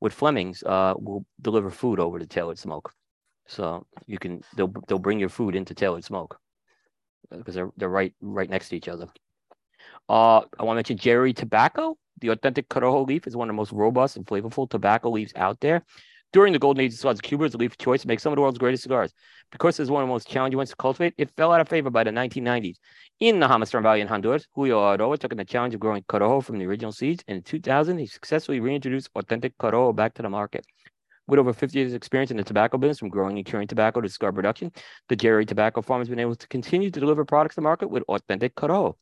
with 0.00 0.12
Fleming's 0.12 0.62
uh, 0.62 0.94
will 0.96 1.24
deliver 1.40 1.70
food 1.70 2.00
over 2.00 2.18
to 2.18 2.26
Tailored 2.26 2.58
Smoke. 2.58 2.92
So 3.46 3.86
you 4.06 4.18
can 4.18 4.42
they'll 4.56 4.72
they'll 4.86 4.98
bring 4.98 5.18
your 5.18 5.28
food 5.28 5.56
into 5.56 5.74
Tailored 5.74 6.04
Smoke 6.04 6.38
because 7.30 7.54
they're 7.54 7.70
they're 7.76 7.88
right 7.88 8.14
right 8.20 8.48
next 8.48 8.68
to 8.70 8.76
each 8.76 8.88
other. 8.88 9.08
Uh, 10.08 10.40
I 10.58 10.64
want 10.64 10.76
to 10.76 10.92
mention 10.94 10.98
JRE 10.98 11.34
Tobacco. 11.34 11.96
The 12.20 12.28
authentic 12.28 12.68
Corojo 12.68 13.06
leaf 13.06 13.26
is 13.26 13.36
one 13.36 13.48
of 13.48 13.54
the 13.54 13.56
most 13.56 13.72
robust 13.72 14.16
and 14.16 14.26
flavorful 14.26 14.68
tobacco 14.68 15.10
leaves 15.10 15.32
out 15.36 15.60
there. 15.60 15.84
During 16.32 16.52
the 16.52 16.60
golden 16.60 16.84
age 16.84 16.92
of 16.92 16.98
cigars, 17.00 17.20
Cuba 17.20 17.44
is 17.44 17.52
the 17.52 17.58
leaf 17.58 17.76
choice 17.76 18.02
to 18.02 18.08
make 18.08 18.20
some 18.20 18.32
of 18.32 18.36
the 18.36 18.42
world's 18.42 18.58
greatest 18.58 18.84
cigars. 18.84 19.12
Because 19.50 19.80
it's 19.80 19.90
one 19.90 20.04
of 20.04 20.08
the 20.08 20.12
most 20.12 20.28
challenging 20.28 20.58
ones 20.58 20.70
to 20.70 20.76
cultivate, 20.76 21.12
it 21.18 21.28
fell 21.36 21.52
out 21.52 21.60
of 21.60 21.68
favor 21.68 21.90
by 21.90 22.04
the 22.04 22.12
1990s. 22.12 22.76
In 23.18 23.40
the 23.40 23.48
Jamastran 23.48 23.82
Valley 23.82 24.00
in 24.00 24.06
Honduras, 24.06 24.46
Julio 24.54 24.78
Eiroa 24.78 25.18
took 25.18 25.32
on 25.32 25.38
the 25.38 25.44
challenge 25.44 25.74
of 25.74 25.80
growing 25.80 26.04
Corojo 26.04 26.44
from 26.44 26.58
the 26.58 26.66
original 26.66 26.92
seeds. 26.92 27.24
And 27.26 27.38
in 27.38 27.42
2000, 27.42 27.98
he 27.98 28.06
successfully 28.06 28.60
reintroduced 28.60 29.10
authentic 29.16 29.58
Corojo 29.58 29.94
back 29.94 30.14
to 30.14 30.22
the 30.22 30.30
market. 30.30 30.64
With 31.26 31.40
over 31.40 31.52
50 31.52 31.76
years' 31.76 31.94
experience 31.94 32.30
in 32.30 32.36
the 32.36 32.44
tobacco 32.44 32.78
business, 32.78 33.00
from 33.00 33.08
growing 33.08 33.36
and 33.36 33.44
curing 33.44 33.66
tobacco 33.66 34.00
to 34.00 34.08
cigar 34.08 34.32
production, 34.32 34.70
the 35.08 35.16
JRE 35.16 35.48
Tobacco 35.48 35.82
Farm 35.82 36.00
has 36.00 36.08
been 36.08 36.20
able 36.20 36.36
to 36.36 36.48
continue 36.48 36.92
to 36.92 37.00
deliver 37.00 37.24
products 37.24 37.56
to 37.56 37.60
market 37.60 37.88
with 37.88 38.04
authentic 38.08 38.54
Corojo. 38.54 38.94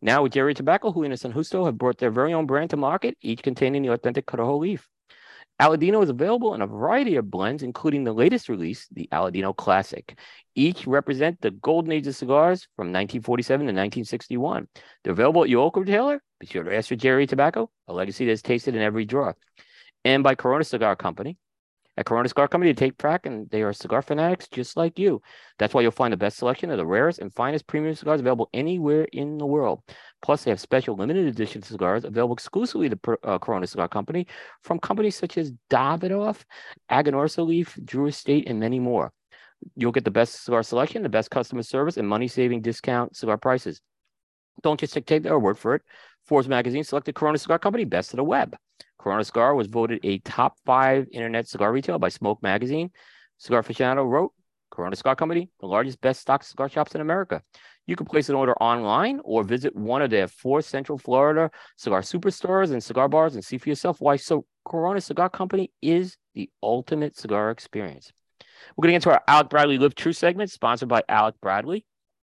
Now, 0.00 0.24
with 0.24 0.32
JRE 0.32 0.56
Tobacco, 0.56 0.90
Julio 0.90 1.10
and 1.10 1.20
San 1.20 1.32
Justo 1.32 1.64
have 1.64 1.78
brought 1.78 1.98
their 1.98 2.10
very 2.10 2.34
own 2.34 2.46
brand 2.46 2.70
to 2.70 2.76
market, 2.76 3.16
each 3.20 3.42
containing 3.42 3.82
the 3.82 3.92
authentic 3.92 4.26
Corojo 4.26 4.58
leaf. 4.58 4.88
Aladino 5.62 6.02
is 6.02 6.10
available 6.10 6.54
in 6.54 6.60
a 6.60 6.66
variety 6.66 7.14
of 7.14 7.30
blends, 7.30 7.62
including 7.62 8.02
the 8.02 8.12
latest 8.12 8.48
release, 8.48 8.88
the 8.90 9.08
Aladino 9.12 9.56
Classic. 9.56 10.18
Each 10.56 10.88
represent 10.88 11.40
the 11.40 11.52
golden 11.52 11.92
age 11.92 12.08
of 12.08 12.16
cigars 12.16 12.66
from 12.74 12.88
1947 12.88 13.60
to 13.60 13.64
1961. 13.66 14.66
They're 15.04 15.12
available 15.12 15.44
at 15.44 15.48
your 15.48 15.62
local 15.62 15.82
retailer. 15.82 16.20
Be 16.40 16.48
sure 16.48 16.64
to 16.64 16.76
ask 16.76 16.88
for 16.88 16.96
JRE 16.96 17.28
Tobacco, 17.28 17.70
a 17.86 17.92
legacy 17.92 18.26
that's 18.26 18.42
tasted 18.42 18.74
in 18.74 18.82
every 18.82 19.04
drawer. 19.04 19.36
And 20.04 20.24
by 20.24 20.34
Corona 20.34 20.64
Cigar 20.64 20.96
Company, 20.96 21.36
at 21.98 22.06
Corona 22.06 22.28
Cigar 22.28 22.48
Company, 22.48 22.72
they 22.72 22.86
take 22.86 22.96
track 22.96 23.26
and 23.26 23.50
they 23.50 23.62
are 23.62 23.72
cigar 23.72 24.00
fanatics 24.00 24.48
just 24.48 24.76
like 24.78 24.98
you. 24.98 25.20
That's 25.58 25.74
why 25.74 25.82
you'll 25.82 25.90
find 25.90 26.12
the 26.12 26.16
best 26.16 26.38
selection 26.38 26.70
of 26.70 26.78
the 26.78 26.86
rarest 26.86 27.18
and 27.18 27.32
finest 27.34 27.66
premium 27.66 27.94
cigars 27.94 28.20
available 28.20 28.48
anywhere 28.54 29.04
in 29.12 29.36
the 29.36 29.44
world. 29.44 29.82
Plus, 30.22 30.42
they 30.42 30.50
have 30.50 30.60
special 30.60 30.96
limited 30.96 31.26
edition 31.26 31.60
cigars 31.60 32.04
available 32.04 32.34
exclusively 32.34 32.88
to 32.88 32.98
uh, 33.24 33.38
Corona 33.38 33.66
Cigar 33.66 33.88
Company 33.88 34.26
from 34.62 34.78
companies 34.78 35.16
such 35.16 35.36
as 35.36 35.52
Davidoff, 35.68 36.44
Aganorsa 36.90 37.46
Leaf, 37.46 37.78
Drew 37.84 38.06
Estate, 38.06 38.48
and 38.48 38.58
many 38.58 38.80
more. 38.80 39.12
You'll 39.76 39.92
get 39.92 40.04
the 40.04 40.10
best 40.10 40.44
cigar 40.44 40.62
selection, 40.62 41.02
the 41.02 41.08
best 41.08 41.30
customer 41.30 41.62
service, 41.62 41.98
and 41.98 42.08
money 42.08 42.26
saving 42.26 42.62
discount 42.62 43.16
cigar 43.16 43.36
prices. 43.36 43.82
Don't 44.62 44.80
just 44.80 44.94
take 44.94 45.22
their 45.22 45.38
word 45.38 45.58
for 45.58 45.74
it. 45.74 45.82
Forbes 46.26 46.48
magazine 46.48 46.84
selected 46.84 47.14
Corona 47.14 47.38
Cigar 47.38 47.58
Company 47.58 47.84
best 47.84 48.12
of 48.12 48.16
the 48.16 48.24
web. 48.24 48.56
Corona 48.98 49.24
Cigar 49.24 49.54
was 49.54 49.66
voted 49.66 50.00
a 50.04 50.18
top 50.18 50.56
five 50.64 51.06
internet 51.12 51.48
cigar 51.48 51.72
retail 51.72 51.98
by 51.98 52.08
Smoke 52.08 52.42
Magazine. 52.42 52.90
Cigar 53.38 53.62
Aficionado 53.62 54.08
wrote, 54.08 54.32
Corona 54.70 54.96
Cigar 54.96 55.16
Company, 55.16 55.50
the 55.60 55.66
largest 55.66 56.00
best 56.00 56.20
stock 56.20 56.42
cigar 56.44 56.68
shops 56.68 56.94
in 56.94 57.00
America. 57.00 57.42
You 57.86 57.96
can 57.96 58.06
place 58.06 58.28
an 58.28 58.36
order 58.36 58.54
online 58.54 59.20
or 59.24 59.42
visit 59.42 59.74
one 59.74 60.02
of 60.02 60.10
their 60.10 60.28
four 60.28 60.62
Central 60.62 60.96
Florida 60.96 61.50
cigar 61.76 62.00
superstores 62.02 62.70
and 62.70 62.82
cigar 62.82 63.08
bars 63.08 63.34
and 63.34 63.44
see 63.44 63.58
for 63.58 63.68
yourself 63.68 64.00
why 64.00 64.16
so 64.16 64.46
Corona 64.64 65.00
Cigar 65.00 65.28
Company 65.28 65.72
is 65.82 66.16
the 66.34 66.48
ultimate 66.62 67.16
cigar 67.16 67.50
experience. 67.50 68.12
We're 68.76 68.82
going 68.82 68.92
to 68.92 68.92
get 68.92 69.06
into 69.06 69.10
our 69.10 69.22
Alec 69.26 69.50
Bradley 69.50 69.78
Live 69.78 69.96
True 69.96 70.12
segment, 70.12 70.50
sponsored 70.50 70.88
by 70.88 71.02
Alec 71.08 71.34
Bradley. 71.42 71.84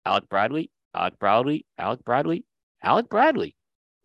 Alec 0.07 0.29
Bradley, 0.29 0.71
Alec 0.95 1.19
Bradley, 1.19 1.67
Alec 1.79 2.05
Bradley, 2.05 2.45
Alec 2.83 3.09
Bradley. 3.09 3.57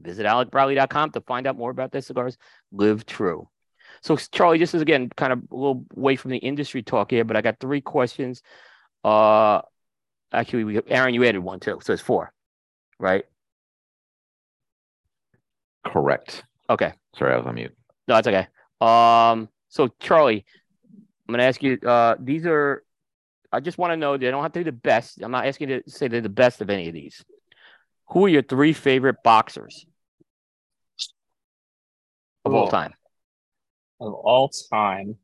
Visit 0.02 0.26
alecbradley.com 0.26 1.12
to 1.12 1.22
find 1.22 1.48
out 1.48 1.58
more 1.58 1.72
about 1.72 1.92
their 1.92 2.02
cigars. 2.02 2.38
Live 2.72 3.06
true. 3.06 3.50
So, 4.02 4.16
Charlie, 4.16 4.60
this 4.60 4.76
is 4.76 4.82
again 4.82 5.10
kind 5.16 5.34
of 5.34 5.40
a 5.52 5.56
little 5.56 5.86
away 5.96 6.16
from 6.16 6.32
the 6.32 6.38
industry 6.38 6.84
talk 6.84 7.12
here, 7.12 7.24
but 7.24 7.36
I 7.36 7.42
got 7.42 7.60
three 7.60 7.82
questions. 7.82 8.42
Uh, 9.04 9.62
actually, 10.32 10.64
we 10.66 10.80
Aaron, 10.88 11.14
you 11.14 11.26
added 11.26 11.40
one 11.40 11.60
too, 11.60 11.80
so 11.82 11.94
it's 11.94 12.02
four, 12.02 12.32
right? 13.00 13.26
Correct. 15.86 16.44
Okay. 16.70 16.94
Sorry, 17.16 17.34
I 17.34 17.38
was 17.38 17.48
on 17.48 17.56
mute. 17.56 17.76
No, 18.08 18.16
that's 18.16 18.28
okay. 18.28 18.48
Um, 18.82 19.50
so 19.70 19.90
Charlie, 20.00 20.46
I'm 21.28 21.34
gonna 21.34 21.44
ask 21.44 21.62
you. 21.64 21.78
Uh, 21.86 22.16
these 22.20 22.46
are. 22.46 22.84
I 23.52 23.62
just 23.62 23.78
want 23.78 23.92
to 23.92 23.98
know. 23.98 24.18
They 24.18 24.30
don't 24.30 24.44
have 24.44 24.52
to 24.54 24.60
be 24.60 24.64
the 24.64 24.72
best. 24.72 25.22
I'm 25.22 25.32
not 25.32 25.46
asking 25.46 25.70
you 25.70 25.82
to 25.82 25.90
say 25.90 26.08
they're 26.08 26.22
the 26.22 26.30
best 26.30 26.62
of 26.62 26.70
any 26.70 26.88
of 26.88 26.94
these. 26.94 27.24
Who 28.10 28.26
are 28.26 28.30
your 28.30 28.42
three 28.42 28.74
favorite 28.74 29.18
boxers 29.24 29.86
of 32.46 32.54
all 32.54 32.70
time? 32.70 32.94
Of 34.00 34.14
all 34.14 34.50
time. 34.72 35.18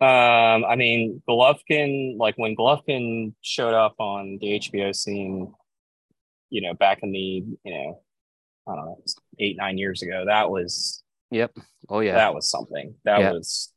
Um, 0.00 0.64
I 0.64 0.76
mean, 0.76 1.22
Golovkin, 1.28 2.18
like 2.18 2.36
when 2.36 2.56
Golovkin 2.56 3.32
showed 3.42 3.74
up 3.74 3.94
on 3.98 4.38
the 4.40 4.58
HBO 4.58 4.94
scene, 4.94 5.52
you 6.50 6.60
know, 6.62 6.74
back 6.74 7.00
in 7.02 7.12
the, 7.12 7.18
you 7.18 7.56
know, 7.64 8.00
I 8.66 8.74
don't 8.74 8.84
know, 8.86 8.98
eight, 9.38 9.56
nine 9.56 9.78
years 9.78 10.02
ago, 10.02 10.24
that 10.26 10.50
was, 10.50 11.02
Yep. 11.30 11.56
Oh 11.88 12.00
yeah. 12.00 12.14
that 12.14 12.34
was 12.34 12.50
something. 12.50 12.94
That 13.04 13.32
was, 13.32 13.72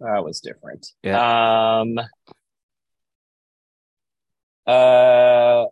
that 0.00 0.24
was 0.24 0.40
different. 0.40 0.86
Yeah. 1.02 1.80
Um, 1.80 1.98
uh, 4.66 5.66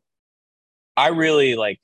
I 0.99 1.09
really 1.09 1.55
like 1.55 1.79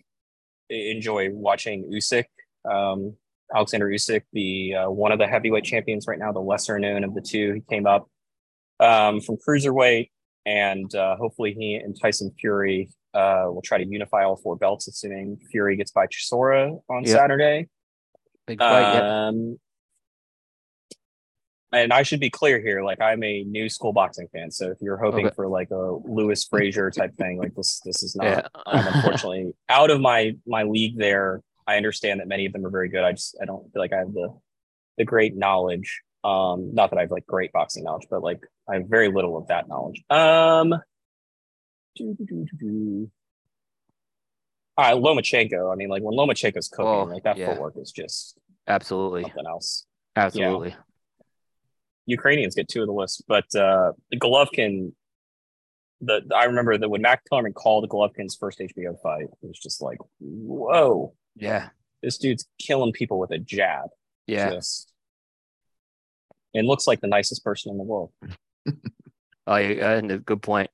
enjoy 0.68 1.30
watching 1.30 1.88
Usyk. 1.88 2.24
Um, 2.68 3.14
Alexander 3.54 3.86
Usyk, 3.88 4.22
the 4.32 4.74
uh, 4.74 4.90
one 4.90 5.12
of 5.12 5.20
the 5.20 5.26
heavyweight 5.28 5.62
champions 5.62 6.08
right 6.08 6.18
now, 6.18 6.32
the 6.32 6.40
lesser 6.40 6.80
known 6.80 7.04
of 7.04 7.14
the 7.14 7.20
two. 7.20 7.52
He 7.54 7.60
came 7.70 7.86
up 7.86 8.10
um, 8.80 9.20
from 9.20 9.36
cruiserweight, 9.36 10.10
and 10.46 10.92
uh, 10.96 11.14
hopefully 11.16 11.54
he 11.56 11.76
and 11.76 11.96
Tyson 12.00 12.32
Fury 12.40 12.90
uh, 13.14 13.44
will 13.46 13.62
try 13.62 13.78
to 13.78 13.86
unify 13.86 14.24
all 14.24 14.34
four 14.36 14.56
belts, 14.56 14.88
assuming 14.88 15.38
Fury 15.52 15.76
gets 15.76 15.92
by 15.92 16.06
Chisora 16.08 16.76
on 16.90 17.04
Yep. 17.04 17.16
Saturday. 17.16 17.68
Big 18.48 18.58
fight. 18.58 18.94
yep. 18.94 19.58
And 21.74 21.92
I 21.92 22.02
should 22.02 22.20
be 22.20 22.30
clear 22.30 22.60
here, 22.60 22.82
like 22.84 23.00
I'm 23.00 23.22
a 23.24 23.42
new 23.44 23.68
school 23.68 23.92
boxing 23.92 24.28
fan. 24.32 24.50
So 24.50 24.70
if 24.70 24.78
you're 24.80 24.96
hoping 24.96 25.26
Okay. 25.26 25.34
for 25.34 25.48
like 25.48 25.70
a 25.70 25.98
Lewis 26.04 26.44
Frazier 26.44 26.90
type 26.90 27.14
thing, 27.16 27.38
like 27.38 27.54
this, 27.54 27.80
this 27.84 28.02
is 28.02 28.14
not. 28.16 28.24
Yeah. 28.26 28.46
I'm 28.66 28.86
unfortunately 28.94 29.52
out 29.68 29.90
of 29.90 30.00
my 30.00 30.36
my 30.46 30.62
league. 30.62 30.96
There, 30.98 31.40
I 31.66 31.76
understand 31.76 32.20
that 32.20 32.28
many 32.28 32.46
of 32.46 32.52
them 32.52 32.64
are 32.64 32.70
very 32.70 32.88
good. 32.88 33.02
I 33.02 33.12
just 33.12 33.36
I 33.42 33.44
don't 33.44 33.64
feel 33.72 33.82
like 33.82 33.92
I 33.92 33.98
have 33.98 34.12
the 34.12 34.28
the 34.98 35.04
great 35.04 35.36
knowledge. 35.36 36.00
Um, 36.22 36.72
not 36.74 36.90
that 36.90 36.96
I 36.98 37.02
have 37.02 37.10
like 37.10 37.26
great 37.26 37.52
boxing 37.52 37.84
knowledge, 37.84 38.06
but 38.10 38.22
like 38.22 38.40
I 38.70 38.74
have 38.76 38.86
very 38.88 39.10
little 39.12 39.36
of 39.36 39.48
that 39.48 39.68
knowledge. 39.68 40.02
Um, 40.08 40.74
doo-doo-doo-doo-doo. 41.96 43.10
all 44.76 44.84
right, 44.84 45.02
Lomachenko. 45.02 45.72
I 45.72 45.76
mean, 45.76 45.88
like 45.88 46.02
when 46.02 46.14
Lomachenko's 46.16 46.68
cooking, 46.68 46.86
Oh, 46.86 47.02
like 47.04 47.24
that 47.24 47.36
yeah. 47.36 47.50
footwork 47.50 47.74
is 47.76 47.92
just 47.92 48.38
Absolutely. 48.66 49.22
something 49.22 49.46
else. 49.46 49.86
Absolutely. 50.16 50.74
Ukrainians 52.06 52.54
get 52.54 52.68
two 52.68 52.80
of 52.82 52.86
the 52.86 52.92
list, 52.92 53.24
but 53.28 53.44
uh, 53.54 53.92
Golovkin. 54.14 54.92
The 56.00 56.22
I 56.36 56.44
remember 56.44 56.76
that 56.76 56.88
when 56.88 57.00
Max 57.02 57.22
Kellerman 57.30 57.52
called 57.54 57.88
Golovkin's 57.88 58.36
first 58.36 58.58
HBO 58.58 59.00
fight, 59.00 59.24
it 59.24 59.46
was 59.46 59.58
just 59.58 59.80
like, 59.80 59.98
whoa, 60.20 61.14
Yeah. 61.36 61.68
this 62.02 62.18
dude's 62.18 62.46
killing 62.58 62.92
people 62.92 63.18
with 63.18 63.30
a 63.30 63.38
jab. 63.38 63.88
Yeah. 64.26 64.50
Just, 64.50 64.92
and 66.52 66.66
looks 66.66 66.86
like 66.86 67.00
the 67.00 67.06
nicest 67.06 67.42
person 67.44 67.70
in 67.72 67.78
the 67.78 67.84
world. 67.84 68.10
Oh, 69.46 69.56
yeah. 69.56 69.92
And 69.92 70.10
a 70.10 70.18
good 70.18 70.40
point. 70.40 70.70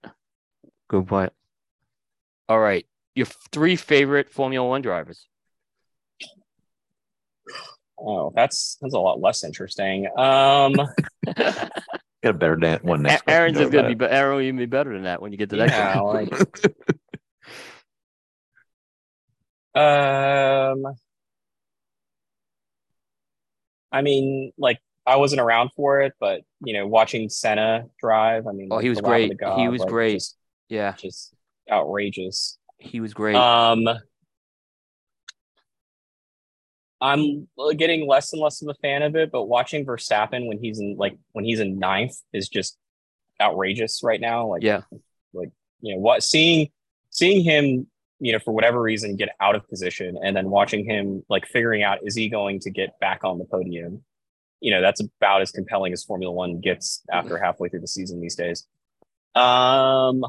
Good 0.89 1.09
point. 1.09 1.33
All 2.49 2.61
right. 2.61 2.87
Your 3.17 3.27
three 3.51 3.75
favorite 3.75 4.31
Formula 4.31 4.67
One 4.67 4.81
drivers. 4.81 5.27
Oh, 8.03 8.33
that's 8.35 8.79
that's 8.81 8.95
a 8.95 8.99
lot 8.99 9.21
less 9.21 9.45
interesting. 9.45 10.07
Um, 10.17 10.73
Got 11.35 11.71
a 12.25 12.33
better 12.35 12.57
da- 12.57 12.79
one 12.83 13.03
next. 13.03 13.23
A- 13.27 13.31
Aaron's 13.31 13.59
is 13.61 13.71
gonna 13.71 13.89
be, 13.89 13.95
be 13.95 14.05
Aaron 14.07 14.37
will 14.37 14.43
even 14.43 14.57
be 14.59 14.67
better 14.67 14.93
than 14.93 15.05
that 15.05 15.21
when 15.23 15.33
you 15.33 15.39
get 15.39 15.51
to 15.51 15.57
that. 15.57 15.69
yeah, 15.71 16.01
one. 16.01 16.27
like, 16.29 16.33
um, 19.75 20.85
I 23.93 24.03
mean, 24.03 24.53
like 24.59 24.79
I 25.07 25.17
wasn't 25.17 25.41
around 25.41 25.71
for 25.77 26.01
it, 26.03 26.13
but 26.21 26.43
you 26.65 26.75
know, 26.75 26.87
watching 26.87 27.29
Senna 27.29 27.87
drive, 28.01 28.47
I 28.47 28.53
mean, 28.53 28.69
Oh, 28.71 28.79
he 28.79 28.89
was 28.89 28.99
the 28.99 29.05
lap 29.05 29.13
of 29.21 29.27
great. 29.29 29.39
the 29.39 29.55
He 29.57 29.69
was 29.69 29.81
like, 29.81 29.89
great. 29.89 30.13
Just, 30.15 30.37
Yeah. 30.69 30.93
just 30.99 31.35
outrageous. 31.71 32.59
He 32.79 33.01
was 33.01 33.13
great. 33.15 33.37
Um, 33.37 33.89
I'm 37.01 37.49
getting 37.77 38.07
less 38.07 38.33
and 38.33 38.43
less 38.43 38.61
of 38.63 38.69
a 38.69 38.75
fan 38.75 39.03
of 39.03 39.17
it, 39.17 39.31
but 39.31 39.45
watching 39.45 39.87
Verstappen 39.87 40.47
when 40.47 40.59
he's 40.59 40.79
in 40.79 40.97
like 40.97 41.17
when 41.33 41.45
he's 41.45 41.61
in 41.61 41.79
ninth 41.79 42.17
is 42.33 42.49
just 42.49 42.77
outrageous 43.41 44.03
right 44.03 44.21
now. 44.21 44.47
Like, 44.47 44.63
yeah. 44.63 44.83
like 45.33 45.51
you 45.81 45.95
know, 45.95 46.01
what 46.01 46.23
seeing 46.23 46.69
seeing 47.11 47.43
him, 47.43 47.87
you 48.19 48.33
know, 48.33 48.39
for 48.39 48.53
whatever 48.53 48.81
reason, 48.81 49.17
get 49.17 49.31
out 49.41 49.55
of 49.55 49.67
position, 49.69 50.19
and 50.23 50.37
then 50.37 50.51
watching 50.51 50.85
him 50.85 51.25
like 51.29 51.47
figuring 51.47 51.83
out 51.83 51.99
is 52.03 52.15
he 52.15 52.29
going 52.29 52.61
to 52.61 52.71
get 52.71 52.99
back 53.01 53.25
on 53.25 53.39
the 53.39 53.47
podium. 53.47 54.05
You 54.61 54.73
know, 54.73 54.83
that's 54.83 55.01
about 55.01 55.41
as 55.41 55.53
compelling 55.53 55.95
as 55.95 56.05
Formula 56.05 56.33
One 56.33 56.61
gets 56.61 57.03
after 57.11 57.39
halfway 57.39 57.71
through 57.71 57.81
the 57.81 57.89
season 57.89 58.21
these 58.21 58.37
days. 58.37 58.67
Um, 59.35 60.23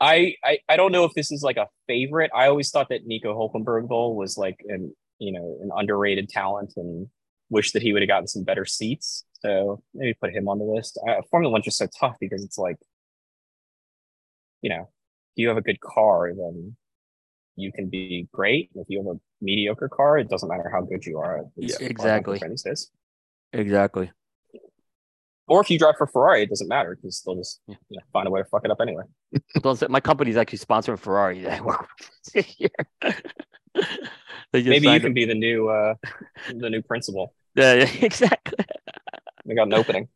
I, 0.00 0.34
I 0.44 0.58
I 0.68 0.76
don't 0.76 0.92
know 0.92 1.04
if 1.04 1.12
this 1.14 1.30
is 1.30 1.42
like 1.42 1.56
a 1.56 1.68
favorite. 1.86 2.30
I 2.34 2.48
always 2.48 2.70
thought 2.70 2.88
that 2.90 3.06
Nico 3.06 3.34
Hulkenberg 3.34 3.88
though 3.88 4.10
was 4.10 4.36
like 4.36 4.60
an 4.68 4.94
you 5.18 5.32
know 5.32 5.58
an 5.62 5.70
underrated 5.74 6.28
talent 6.28 6.72
and 6.76 7.08
wish 7.50 7.72
that 7.72 7.82
he 7.82 7.92
would 7.92 8.02
have 8.02 8.08
gotten 8.08 8.26
some 8.26 8.42
better 8.42 8.64
seats. 8.64 9.24
So 9.40 9.82
maybe 9.94 10.14
put 10.14 10.34
him 10.34 10.48
on 10.48 10.58
the 10.58 10.64
list. 10.64 10.98
Uh, 11.06 11.20
Formula 11.30 11.52
One's 11.52 11.64
just 11.64 11.78
so 11.78 11.86
tough 11.98 12.16
because 12.18 12.42
it's 12.42 12.58
like, 12.58 12.76
you 14.62 14.70
know, 14.70 14.88
if 15.36 15.36
you 15.36 15.48
have 15.48 15.56
a 15.56 15.62
good 15.62 15.80
car, 15.80 16.32
then 16.34 16.76
you 17.56 17.70
can 17.72 17.88
be 17.88 18.28
great. 18.32 18.70
If 18.74 18.86
you 18.88 18.98
have 18.98 19.16
a 19.16 19.20
mediocre 19.40 19.88
car, 19.88 20.18
it 20.18 20.28
doesn't 20.28 20.48
matter 20.48 20.70
how 20.72 20.82
good 20.82 21.04
you 21.04 21.18
are. 21.18 21.44
Yeah, 21.56 21.76
exactly. 21.80 22.34
different 22.34 22.54
These 22.54 22.62
days. 22.62 22.90
Exactly. 23.52 24.10
Or 25.46 25.60
if 25.60 25.68
you 25.70 25.78
drive 25.78 25.96
for 25.98 26.06
Ferrari, 26.06 26.42
it 26.42 26.48
doesn't 26.48 26.68
matter 26.68 26.96
because 26.96 27.22
they'll 27.24 27.36
just 27.36 27.60
Yeah. 27.66 27.76
you 27.90 27.98
know, 27.98 28.02
find 28.12 28.26
a 28.26 28.30
way 28.30 28.40
to 28.40 28.44
fuck 28.46 28.64
it 28.64 28.70
up 28.70 28.80
anyway. 28.80 29.04
Don't 29.62 29.76
say- 29.76 29.86
my 29.88 30.00
company's 30.00 30.36
actually 30.36 30.58
sponsoring 30.58 30.98
Ferrari 30.98 31.40
that 31.44 31.60
I 31.60 31.62
work 31.62 31.86
with 32.34 32.44
here. 32.46 32.70
they 34.52 34.62
Maybe 34.62 34.88
you 34.88 35.00
can 35.00 35.10
a- 35.10 35.14
be 35.14 35.24
the 35.24 35.34
new 35.34 35.68
uh 35.68 35.94
the 36.54 36.70
new 36.70 36.82
principal. 36.82 37.34
Yeah, 37.54 37.74
yeah, 37.74 37.90
exactly. 38.00 38.64
We 39.44 39.54
got 39.54 39.68
an 39.68 39.74
opening. 39.74 40.08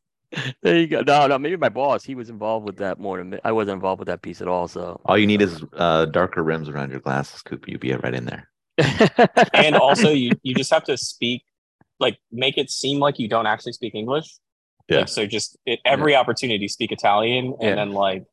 There 0.63 0.77
you 0.79 0.87
go. 0.87 1.01
No, 1.03 1.27
no, 1.27 1.39
maybe 1.39 1.57
my 1.57 1.69
boss. 1.71 2.05
He 2.05 2.15
was 2.15 2.29
involved 2.29 2.67
with 2.67 2.77
that 2.79 2.99
more 2.99 3.17
than 3.19 3.31
me. 3.31 3.39
I 3.45 3.53
wasn't 3.53 3.77
involved 3.77 3.99
with 4.01 4.09
that 4.09 4.21
piece 4.23 4.43
at 4.43 4.49
all. 4.49 4.69
So, 4.69 5.01
All 5.07 5.17
you 5.17 5.27
need 5.27 5.41
is 5.41 5.65
uh, 5.75 6.05
darker 6.05 6.43
rims 6.43 6.69
around 6.69 6.91
your 6.91 7.01
glasses, 7.01 7.41
Coop. 7.43 7.67
You'll 7.67 7.79
be 7.81 7.93
right 7.93 8.15
in 8.15 8.27
there. 8.27 8.49
and 9.55 9.75
also 9.75 10.11
you 10.11 10.31
you 10.43 10.55
just 10.55 10.71
have 10.73 10.85
to 10.85 10.97
speak 10.97 11.43
like 11.99 12.17
make 12.31 12.57
it 12.59 12.71
seem 12.71 12.99
like 13.01 13.19
you 13.19 13.29
don't 13.29 13.47
actually 13.47 13.73
speak 13.73 13.95
English. 13.95 14.27
Yeah. 14.89 14.99
Like, 15.01 15.09
so 15.09 15.27
just 15.27 15.57
at 15.67 15.79
every 15.85 16.15
opportunity 16.17 16.67
speak 16.69 16.93
Italian 16.93 17.55
and 17.61 17.63
Yeah. 17.63 17.75
then 17.75 17.93
like 17.93 18.25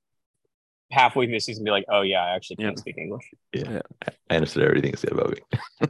halfway 0.91 1.25
through 1.25 1.35
the 1.35 1.39
season 1.39 1.63
be 1.65 1.71
like, 1.71 1.85
oh 1.89 2.01
yeah, 2.01 2.23
I 2.23 2.35
actually 2.35 2.57
can't 2.57 2.75
Yeah. 2.77 2.79
speak 2.79 2.97
English. 2.97 3.25
Yeah. 3.53 3.81
I 4.29 4.35
understood 4.35 4.63
everything 4.63 4.91
you 4.91 4.97
said 4.97 5.11
about 5.11 5.31
me. 5.31 5.37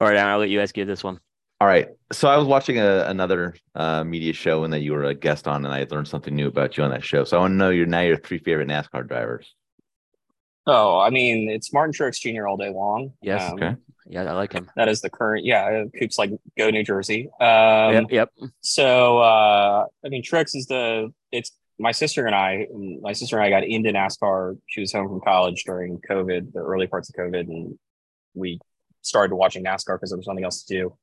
all 0.00 0.08
right, 0.08 0.16
Aaron, 0.16 0.28
I'll 0.30 0.38
let 0.38 0.48
you 0.48 0.60
ask 0.60 0.76
you 0.76 0.84
this 0.84 1.04
one. 1.04 1.20
All 1.60 1.68
right. 1.68 1.88
So 2.10 2.28
I 2.28 2.38
was 2.38 2.46
watching 2.46 2.78
a, 2.78 3.04
another 3.06 3.54
uh, 3.74 4.02
media 4.02 4.32
show 4.32 4.64
and 4.64 4.72
that 4.72 4.80
you 4.80 4.92
were 4.92 5.04
a 5.04 5.14
guest 5.14 5.46
on, 5.46 5.66
and 5.66 5.74
I 5.74 5.86
learned 5.90 6.08
something 6.08 6.34
new 6.34 6.48
about 6.48 6.78
you 6.78 6.84
on 6.84 6.90
that 6.90 7.04
show. 7.04 7.24
So 7.24 7.36
I 7.36 7.40
want 7.40 7.52
to 7.52 7.56
know 7.56 7.68
your 7.68 7.84
now 7.84 8.00
your 8.00 8.16
three 8.16 8.38
favorite 8.38 8.68
NASCAR 8.68 9.06
drivers. 9.06 9.54
Oh, 10.66 10.98
I 10.98 11.10
mean, 11.10 11.50
it's 11.50 11.70
Martin 11.72 11.92
Truex 11.92 12.18
Jr. 12.20 12.46
all 12.46 12.56
day 12.56 12.70
long. 12.70 13.12
Yes. 13.20 13.42
Um, 13.52 13.54
Okay. 13.58 13.76
Yeah, 14.10 14.24
I 14.24 14.32
like 14.32 14.52
him. 14.52 14.68
That 14.74 14.88
is 14.88 15.00
the 15.02 15.08
current. 15.08 15.44
Yeah, 15.44 15.84
Coop's 15.96 16.18
like 16.18 16.32
go 16.58 16.68
New 16.68 16.82
Jersey. 16.82 17.30
Um, 17.40 17.92
yep, 17.92 18.04
yep. 18.10 18.30
So 18.60 19.18
uh 19.18 19.86
I 20.04 20.08
mean 20.08 20.24
Truex 20.24 20.56
is 20.56 20.66
the 20.66 21.12
it's 21.30 21.52
my 21.78 21.92
sister 21.92 22.26
and 22.26 22.34
I 22.34 22.66
my 23.00 23.12
sister 23.12 23.38
and 23.38 23.46
I 23.46 23.50
got 23.50 23.62
into 23.62 23.90
NASCAR. 23.92 24.58
She 24.66 24.80
was 24.80 24.92
home 24.92 25.06
from 25.06 25.20
college 25.20 25.62
during 25.62 26.00
COVID, 26.00 26.52
the 26.52 26.58
early 26.58 26.88
parts 26.88 27.08
of 27.08 27.14
COVID, 27.14 27.48
and 27.48 27.78
we 28.34 28.58
started 29.02 29.36
watching 29.36 29.64
NASCAR 29.64 29.94
because 29.94 30.10
there 30.10 30.18
was 30.18 30.26
nothing 30.26 30.44
else 30.44 30.64
to 30.64 30.74
do. 30.74 30.96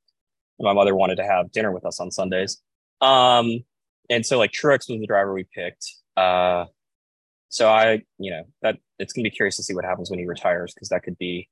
And 0.60 0.66
my 0.66 0.74
mother 0.74 0.94
wanted 0.94 1.16
to 1.16 1.24
have 1.24 1.50
dinner 1.54 1.72
with 1.72 1.86
us 1.86 2.02
on 2.02 2.12
Sundays. 2.12 2.62
Um 3.00 3.64
and 4.10 4.26
so 4.26 4.38
like 4.38 4.52
Truex 4.52 4.90
was 4.90 5.00
the 5.00 5.08
driver 5.08 5.34
we 5.34 5.46
picked. 5.46 5.94
Uh 6.18 6.66
so 7.48 7.70
I, 7.70 8.02
you 8.20 8.32
know, 8.32 8.44
that 8.64 8.80
it's 9.00 9.14
gonna 9.14 9.24
be 9.24 9.30
curious 9.30 9.56
to 9.56 9.64
see 9.64 9.74
what 9.74 9.86
happens 9.86 10.10
when 10.10 10.20
he 10.20 10.28
retires 10.28 10.74
because 10.74 10.90
that 10.90 11.04
could 11.04 11.18
be 11.18 11.48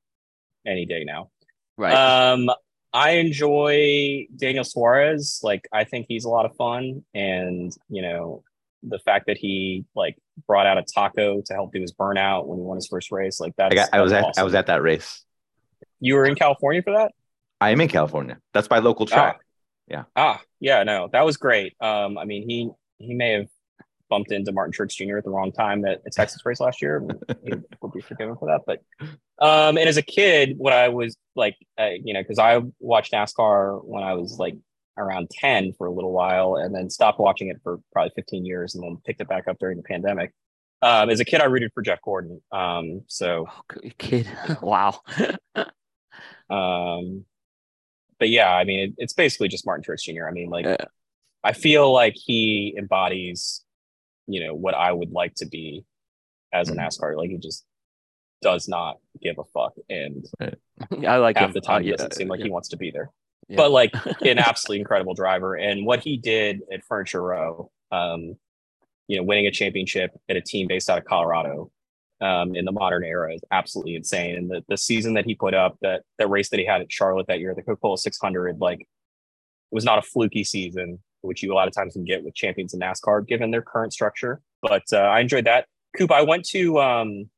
any 0.68 0.86
day 0.86 1.06
now. 1.06 1.30
Right. 1.77 1.93
Um, 1.93 2.49
I 2.93 3.11
enjoy 3.11 4.27
Daniel 4.35 4.64
Suarez. 4.64 5.41
Like, 5.43 5.68
I 5.73 5.84
think 5.84 6.06
he's 6.07 6.26
a 6.26 6.30
lot 6.30 6.45
of 6.45 6.56
fun, 6.56 7.03
and 7.14 7.72
you 7.89 8.02
know, 8.02 8.43
the 8.84 8.99
fact 8.99 9.27
that 9.27 9.38
he 9.38 9.85
like 9.95 10.18
brought 10.47 10.65
out 10.65 10.77
a 10.77 10.84
taco 10.84 11.41
to 11.41 11.53
help 11.53 11.73
do 11.73 11.81
his 11.81 11.93
burnout 11.93 12.45
when 12.45 12.60
he 12.60 12.64
won 12.64 12.77
his 12.77 12.88
first 12.88 13.11
race, 13.11 13.39
like 13.39 13.56
that. 13.57 13.72
I 13.72 13.76
got. 13.76 13.89
I 13.91 14.02
was 14.02 14.11
at. 14.11 14.38
I 14.38 14.43
was 14.43 14.56
at 14.56 14.68
that 14.68 14.81
race. 14.81 15.23
You 15.99 16.15
were 16.15 16.26
in 16.26 16.35
California 16.35 16.81
for 16.81 16.93
that? 16.93 17.11
I 17.60 17.72
am 17.72 17.81
in 17.81 17.88
California. 17.88 18.38
That's 18.53 18.69
my 18.69 18.80
local 18.80 19.06
track. 19.06 19.39
Yeah. 19.88 20.03
Ah, 20.15 20.41
yeah, 20.60 20.84
no, 20.84 21.10
that 21.11 21.26
was 21.26 21.38
great. 21.38 21.76
Um, 21.80 22.18
I 22.18 22.26
mean, 22.26 22.47
he 22.49 22.69
he 22.97 23.14
may 23.14 23.31
have 23.31 23.47
bumped 24.10 24.32
into 24.32 24.52
Martin 24.52 24.73
Truex 24.73 24.95
Jr. 24.95 25.18
at 25.18 25.23
the 25.23 25.30
wrong 25.30 25.52
time 25.52 25.86
at 25.86 26.02
a 26.06 26.10
Texas 26.10 26.45
race 26.45 26.60
last 26.60 26.82
year. 26.82 27.03
he 27.44 27.53
will 27.82 27.90
be 27.90 28.02
forgiven 28.02 28.36
for 28.38 28.48
that. 28.48 28.61
But 28.65 28.82
um, 29.40 29.77
and 29.77 29.90
as 29.90 29.98
a 29.98 30.02
kid, 30.02 30.56
when 30.57 30.73
I 30.73 30.90
was 30.90 31.18
like, 31.36 31.56
uh, 31.80 31.90
you 32.03 32.14
know, 32.14 32.22
because 32.22 32.40
I 32.40 32.61
watched 32.80 33.14
NASCAR 33.14 33.84
when 33.84 34.03
I 34.03 34.14
was 34.14 34.38
like 34.40 34.56
around 34.98 35.30
10 35.30 35.73
for 35.77 35.88
a 35.88 35.91
little 35.91 36.11
while 36.11 36.56
and 36.56 36.73
then 36.73 36.90
stopped 36.90 37.19
watching 37.19 37.49
it 37.49 37.57
for 37.64 37.80
probably 37.91 38.11
15 38.15 38.45
years 38.45 38.76
and 38.76 38.84
then 38.84 38.98
picked 39.06 39.22
it 39.22 39.27
back 39.27 39.48
up 39.48 39.60
during 39.60 39.77
the 39.77 39.84
pandemic. 39.84 40.32
Um, 40.82 41.10
as 41.10 41.19
a 41.19 41.26
kid, 41.26 41.41
I 41.41 41.45
rooted 41.45 41.72
for 41.73 41.82
Jeff 41.82 42.02
Gordon. 42.02 42.41
Um, 42.52 43.02
so, 43.07 43.48
oh, 43.49 43.90
kid, 43.98 44.30
wow. 44.61 45.02
um, 46.49 47.26
but 48.19 48.30
yeah, 48.30 48.52
I 48.52 48.64
mean, 48.64 48.80
it, 48.80 48.94
it's 48.98 49.14
basically 49.14 49.48
just 49.48 49.65
Martin 49.65 49.84
Truex 49.84 50.03
Jr. 50.03 50.27
I 50.27 50.32
mean, 50.32 50.49
like, 50.49 50.65
yeah. 50.65 50.77
I 51.44 51.53
feel 51.53 51.91
like 51.91 52.15
he 52.15 52.76
embodies, 52.77 53.64
you 54.27 54.45
know, 54.45 54.53
what 54.53 54.73
I 54.73 54.91
would 54.91 55.11
like 55.11 55.35
to 55.35 55.45
be 55.45 55.85
as 56.53 56.69
a 56.69 56.73
mm-hmm. 56.73 56.81
NASCAR. 56.81 57.18
Like, 57.18 57.30
he 57.30 57.38
just 57.38 57.65
does 58.41 58.68
not 58.68 58.97
give 59.22 59.38
a 59.39 59.43
fuck, 59.43 59.73
and 59.89 60.26
I 61.07 61.18
like 61.18 61.38
half 61.38 61.47
him. 61.47 61.53
the 61.53 61.61
time 61.61 61.85
uh, 61.88 61.91
doesn't 61.91 62.15
seem 62.15 62.27
like 62.27 62.39
yeah. 62.39 62.45
he 62.45 62.52
wants 62.52 62.69
to 62.69 62.77
be 62.77 62.91
there. 62.91 63.11
Yeah. 63.47 63.57
But 63.57 63.72
like 63.72 63.93
an 64.22 64.39
absolutely 64.39 64.81
incredible 64.81 65.14
driver, 65.14 65.56
and 65.56 65.85
what 65.85 66.02
he 66.02 66.18
did 66.18 66.61
at 66.72 66.84
Furniture 66.85 67.22
Row, 67.22 67.72
um, 67.91 68.35
you 69.07 69.18
know, 69.18 69.23
winning 69.23 69.47
a 69.47 69.52
championship 69.52 70.11
at 70.30 70.35
a 70.35 70.41
team 70.41 70.68
based 70.68 70.89
out 70.89 70.97
of 70.97 71.06
Colorado, 71.06 71.72
um, 72.22 72.56
in 72.56 72.65
the 72.65 72.72
modern 72.72 73.03
era 73.03 73.34
is 73.34 73.41
absolutely 73.52 73.95
insane. 73.95 74.35
And 74.35 74.49
the, 74.49 74.64
the 74.68 74.77
season 74.77 75.14
that 75.15 75.26
he 75.26 75.35
put 75.35 75.53
up, 75.53 75.77
that 75.81 76.03
that 76.18 76.30
race 76.30 76.49
that 76.49 76.60
he 76.60 76.65
had 76.65 76.81
at 76.81 76.91
Charlotte 76.91 77.27
that 77.27 77.39
year, 77.39 77.53
the 77.53 77.61
Coca-Cola 77.61 77.97
600, 77.97 78.60
like 78.60 78.81
it 78.81 78.88
was 79.72 79.85
not 79.85 79.99
a 79.99 80.02
fluky 80.02 80.43
season, 80.43 80.99
which 81.26 81.43
you 81.43 81.53
a 81.53 81.56
lot 81.56 81.68
of 81.68 81.73
times 81.73 81.93
can 81.93 82.06
get 82.06 82.23
with 82.23 82.35
champions 82.35 82.73
in 82.73 82.80
NASCAR, 82.80 83.27
given 83.27 83.52
their 83.52 83.61
current 83.61 83.93
structure. 83.93 84.41
But 84.61 84.84
uh, 84.93 84.97
I 84.97 85.19
enjoyed 85.19 85.45
that. 85.45 85.68
Coop, 85.97 86.11
I 86.11 86.22
went 86.22 86.45
to, 86.49 86.80
um, 86.80 87.30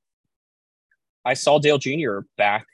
I 1.26 1.34
saw 1.34 1.60
Dale 1.60 1.78
Jr. 1.78 2.20
back 2.38 2.66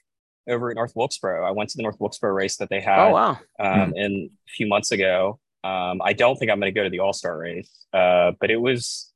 over 0.48 0.70
at 0.70 0.76
North 0.76 0.94
Wilkesboro. 0.96 1.46
I 1.46 1.52
went 1.52 1.70
to 1.72 1.78
the 1.78 1.84
North 1.84 2.00
Wilkesboro 2.00 2.34
race 2.34 2.58
that 2.58 2.70
they 2.70 2.82
had. 2.82 3.08
Oh 3.08 3.12
wow! 3.12 3.40
Um, 3.60 3.92
hmm. 3.92 3.98
in 3.98 4.30
a 4.48 4.52
few 4.52 4.68
months 4.68 4.92
ago. 4.92 5.40
Um, 5.64 6.02
I 6.04 6.12
don't 6.12 6.38
think 6.38 6.52
I'm 6.52 6.60
going 6.60 6.74
to 6.74 6.78
go 6.78 6.84
to 6.84 6.90
the 6.90 7.00
All 7.00 7.14
Star 7.14 7.38
race, 7.38 7.86
uh, 7.94 8.34
but 8.40 8.52
it 8.52 8.58
was 8.58 9.14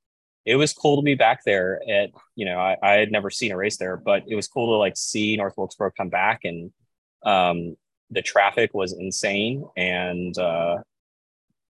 it 0.47 0.55
was 0.55 0.73
cool 0.73 0.95
to 0.95 1.01
be 1.03 1.13
back 1.13 1.43
there 1.45 1.81
at 1.87 2.09
you 2.35 2.45
know 2.45 2.57
I, 2.57 2.77
I 2.81 2.93
had 2.93 3.11
never 3.11 3.29
seen 3.29 3.51
a 3.51 3.57
race 3.57 3.77
there 3.77 3.97
but 3.97 4.23
it 4.27 4.35
was 4.35 4.47
cool 4.47 4.73
to 4.73 4.77
like 4.77 4.95
see 4.95 5.35
north 5.35 5.55
wilkesboro 5.57 5.91
come 5.95 6.09
back 6.09 6.45
and 6.45 6.71
um, 7.23 7.75
the 8.09 8.21
traffic 8.21 8.73
was 8.73 8.93
insane 8.93 9.65
and 9.75 10.35
uh, 10.37 10.77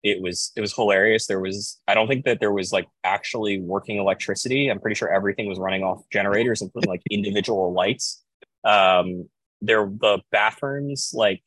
it 0.06 0.22
was 0.22 0.52
it 0.56 0.62
was 0.62 0.74
hilarious 0.74 1.28
there 1.28 1.40
was 1.40 1.82
i 1.88 1.94
don't 1.94 2.08
think 2.08 2.26
that 2.26 2.40
there 2.40 2.54
was 2.54 2.72
like 2.72 2.88
actually 3.04 3.60
working 3.60 3.98
electricity 3.98 4.70
i'm 4.70 4.80
pretty 4.80 4.96
sure 4.96 5.12
everything 5.12 5.48
was 5.48 5.60
running 5.60 5.84
off 5.84 6.04
generators 6.12 6.62
and 6.62 6.72
like 6.86 7.02
individual 7.10 7.74
lights 7.74 8.24
um 8.64 9.28
there 9.62 9.86
the 9.86 10.20
bathrooms 10.32 11.12
like 11.14 11.42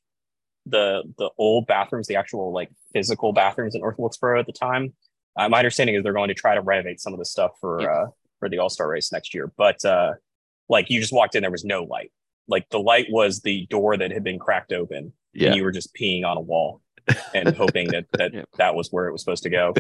the 0.67 1.03
the 1.19 1.31
old 1.39 1.67
bathrooms 1.67 2.07
the 2.07 2.17
actual 2.17 2.53
like 2.53 2.69
physical 2.93 3.33
bathrooms 3.33 3.75
in 3.75 3.81
north 3.81 3.97
wilkesboro 3.99 4.39
at 4.39 4.47
the 4.47 4.53
time 4.53 4.93
uh, 5.39 5.49
my 5.49 5.59
understanding 5.59 5.95
is 5.95 6.03
they're 6.03 6.13
going 6.13 6.29
to 6.29 6.35
try 6.35 6.55
to 6.55 6.61
renovate 6.61 7.01
some 7.01 7.13
of 7.13 7.19
the 7.21 7.25
stuff 7.25 7.53
for 7.61 7.81
yeah. 7.81 7.89
uh, 7.89 8.07
for 8.41 8.49
the 8.49 8.59
All 8.59 8.69
Star 8.69 8.89
race 8.89 9.13
next 9.13 9.33
year. 9.33 9.53
But 9.57 9.83
uh, 9.85 10.15
like 10.69 10.91
you 10.91 11.01
just 11.01 11.13
walked 11.13 11.37
in, 11.37 11.43
there 11.43 11.51
was 11.51 11.65
no 11.65 11.85
light. 11.85 12.11
Like 12.49 12.69
the 12.71 12.81
light 12.81 13.07
was 13.09 13.41
the 13.41 13.67
door 13.67 13.97
that 13.97 14.11
had 14.11 14.25
been 14.25 14.39
cracked 14.39 14.73
open. 14.73 15.13
Yeah. 15.33 15.49
And 15.49 15.57
you 15.57 15.63
were 15.63 15.71
just 15.71 15.95
peeing 15.95 16.25
on 16.25 16.37
a 16.37 16.41
wall 16.41 16.83
and 17.35 17.57
hoping 17.57 17.89
that 17.89 18.07
that 18.13 18.33
yeah. 18.35 18.43
that 18.57 18.75
was 18.75 18.89
where 18.91 19.07
it 19.09 19.13
was 19.13 19.23
supposed 19.23 19.43
to 19.45 19.51
go. 19.51 19.75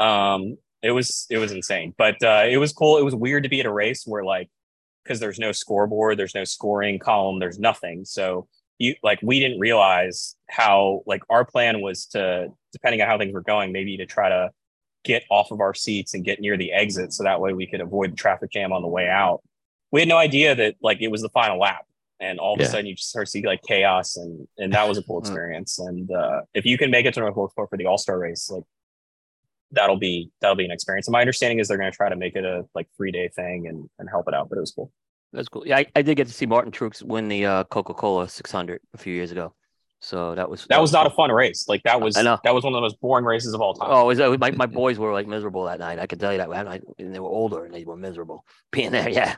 Um, 0.00 0.56
it 0.82 0.90
was 0.90 1.26
it 1.30 1.38
was 1.38 1.52
insane, 1.52 1.94
but 1.96 2.22
uh, 2.22 2.44
it 2.48 2.58
was 2.58 2.72
cool. 2.72 2.98
It 2.98 3.04
was 3.04 3.14
weird 3.14 3.44
to 3.44 3.48
be 3.48 3.60
at 3.60 3.66
a 3.66 3.72
race 3.72 4.04
where 4.06 4.24
like 4.24 4.50
because 5.02 5.20
there's 5.20 5.38
no 5.38 5.52
scoreboard, 5.52 6.18
there's 6.18 6.34
no 6.34 6.44
scoring 6.44 6.98
column, 6.98 7.38
there's 7.38 7.58
nothing. 7.58 8.04
So 8.04 8.48
you 8.78 8.94
like 9.02 9.20
we 9.22 9.40
didn't 9.40 9.60
realize 9.60 10.36
how 10.48 11.02
like 11.06 11.22
our 11.30 11.44
plan 11.44 11.80
was 11.80 12.06
to 12.06 12.48
depending 12.72 13.00
on 13.00 13.08
how 13.08 13.18
things 13.18 13.32
were 13.32 13.42
going, 13.42 13.72
maybe 13.72 13.96
to 13.98 14.06
try 14.06 14.28
to 14.28 14.50
get 15.04 15.24
off 15.30 15.50
of 15.50 15.60
our 15.60 15.74
seats 15.74 16.14
and 16.14 16.24
get 16.24 16.40
near 16.40 16.56
the 16.56 16.72
exit 16.72 17.12
so 17.12 17.24
that 17.24 17.40
way 17.40 17.52
we 17.52 17.66
could 17.66 17.80
avoid 17.80 18.12
the 18.12 18.16
traffic 18.16 18.50
jam 18.50 18.72
on 18.72 18.82
the 18.82 18.88
way 18.88 19.08
out. 19.08 19.42
We 19.92 20.00
had 20.00 20.08
no 20.08 20.16
idea 20.16 20.54
that 20.54 20.76
like 20.82 21.00
it 21.00 21.08
was 21.08 21.22
the 21.22 21.28
final 21.28 21.58
lap 21.58 21.86
and 22.20 22.38
all 22.38 22.54
of 22.54 22.60
yeah. 22.60 22.66
a 22.66 22.70
sudden 22.70 22.86
you 22.86 22.94
just 22.94 23.10
start 23.10 23.26
to 23.26 23.30
see 23.30 23.46
like 23.46 23.60
chaos 23.66 24.16
and 24.16 24.46
and 24.58 24.72
that 24.72 24.88
was 24.88 24.98
a 24.98 25.02
cool 25.02 25.18
experience. 25.24 25.78
and 25.78 26.10
uh, 26.10 26.42
if 26.54 26.64
you 26.64 26.78
can 26.78 26.90
make 26.90 27.06
it 27.06 27.14
to 27.14 27.20
North 27.20 27.36
Wilkesboro 27.36 27.66
for 27.68 27.76
the 27.76 27.86
All 27.86 27.98
Star 27.98 28.18
race, 28.18 28.50
like 28.50 28.64
that'll 29.72 29.98
be 29.98 30.30
that'll 30.40 30.56
be 30.56 30.64
an 30.64 30.70
experience. 30.70 31.06
And 31.06 31.12
my 31.12 31.20
understanding 31.20 31.58
is 31.58 31.68
they're 31.68 31.78
going 31.78 31.90
to 31.90 31.96
try 31.96 32.08
to 32.08 32.16
make 32.16 32.36
it 32.36 32.44
a 32.44 32.64
like 32.74 32.88
three 32.96 33.10
day 33.10 33.28
thing 33.28 33.66
and 33.68 33.88
and 33.98 34.08
help 34.08 34.28
it 34.28 34.34
out. 34.34 34.48
But 34.48 34.58
it 34.58 34.60
was 34.60 34.72
cool. 34.72 34.92
That's 35.32 35.48
cool. 35.48 35.66
Yeah, 35.66 35.78
I, 35.78 35.86
I 35.96 36.02
did 36.02 36.16
get 36.16 36.28
to 36.28 36.32
see 36.32 36.46
Martin 36.46 36.70
Truex 36.70 37.02
win 37.02 37.28
the 37.28 37.44
uh, 37.44 37.64
Coca 37.64 37.92
Cola 37.92 38.28
600 38.28 38.80
a 38.94 38.98
few 38.98 39.12
years 39.12 39.32
ago. 39.32 39.52
So 40.00 40.34
that 40.34 40.50
was 40.50 40.66
that 40.66 40.80
was 40.80 40.92
not 40.92 41.06
a 41.06 41.10
fun 41.10 41.32
race. 41.32 41.66
Like 41.66 41.82
that 41.84 42.00
was 42.00 42.14
that 42.14 42.54
was 42.54 42.62
one 42.62 42.74
of 42.74 42.76
the 42.76 42.82
most 42.82 43.00
boring 43.00 43.24
races 43.24 43.54
of 43.54 43.60
all 43.62 43.74
time. 43.74 43.88
Oh, 43.90 44.04
was, 44.06 44.20
uh, 44.20 44.36
my 44.38 44.50
my 44.50 44.66
boys 44.82 44.98
were 44.98 45.12
like 45.12 45.26
miserable 45.26 45.64
that 45.64 45.78
night. 45.78 45.98
I 45.98 46.06
can 46.06 46.18
tell 46.18 46.30
you 46.30 46.38
that. 46.38 46.50
I, 46.50 46.80
and 46.98 47.14
they 47.14 47.18
were 47.18 47.28
older 47.28 47.64
and 47.64 47.74
they 47.74 47.84
were 47.84 47.96
miserable 47.96 48.44
being 48.70 48.92
there. 48.92 49.08
Yeah. 49.08 49.36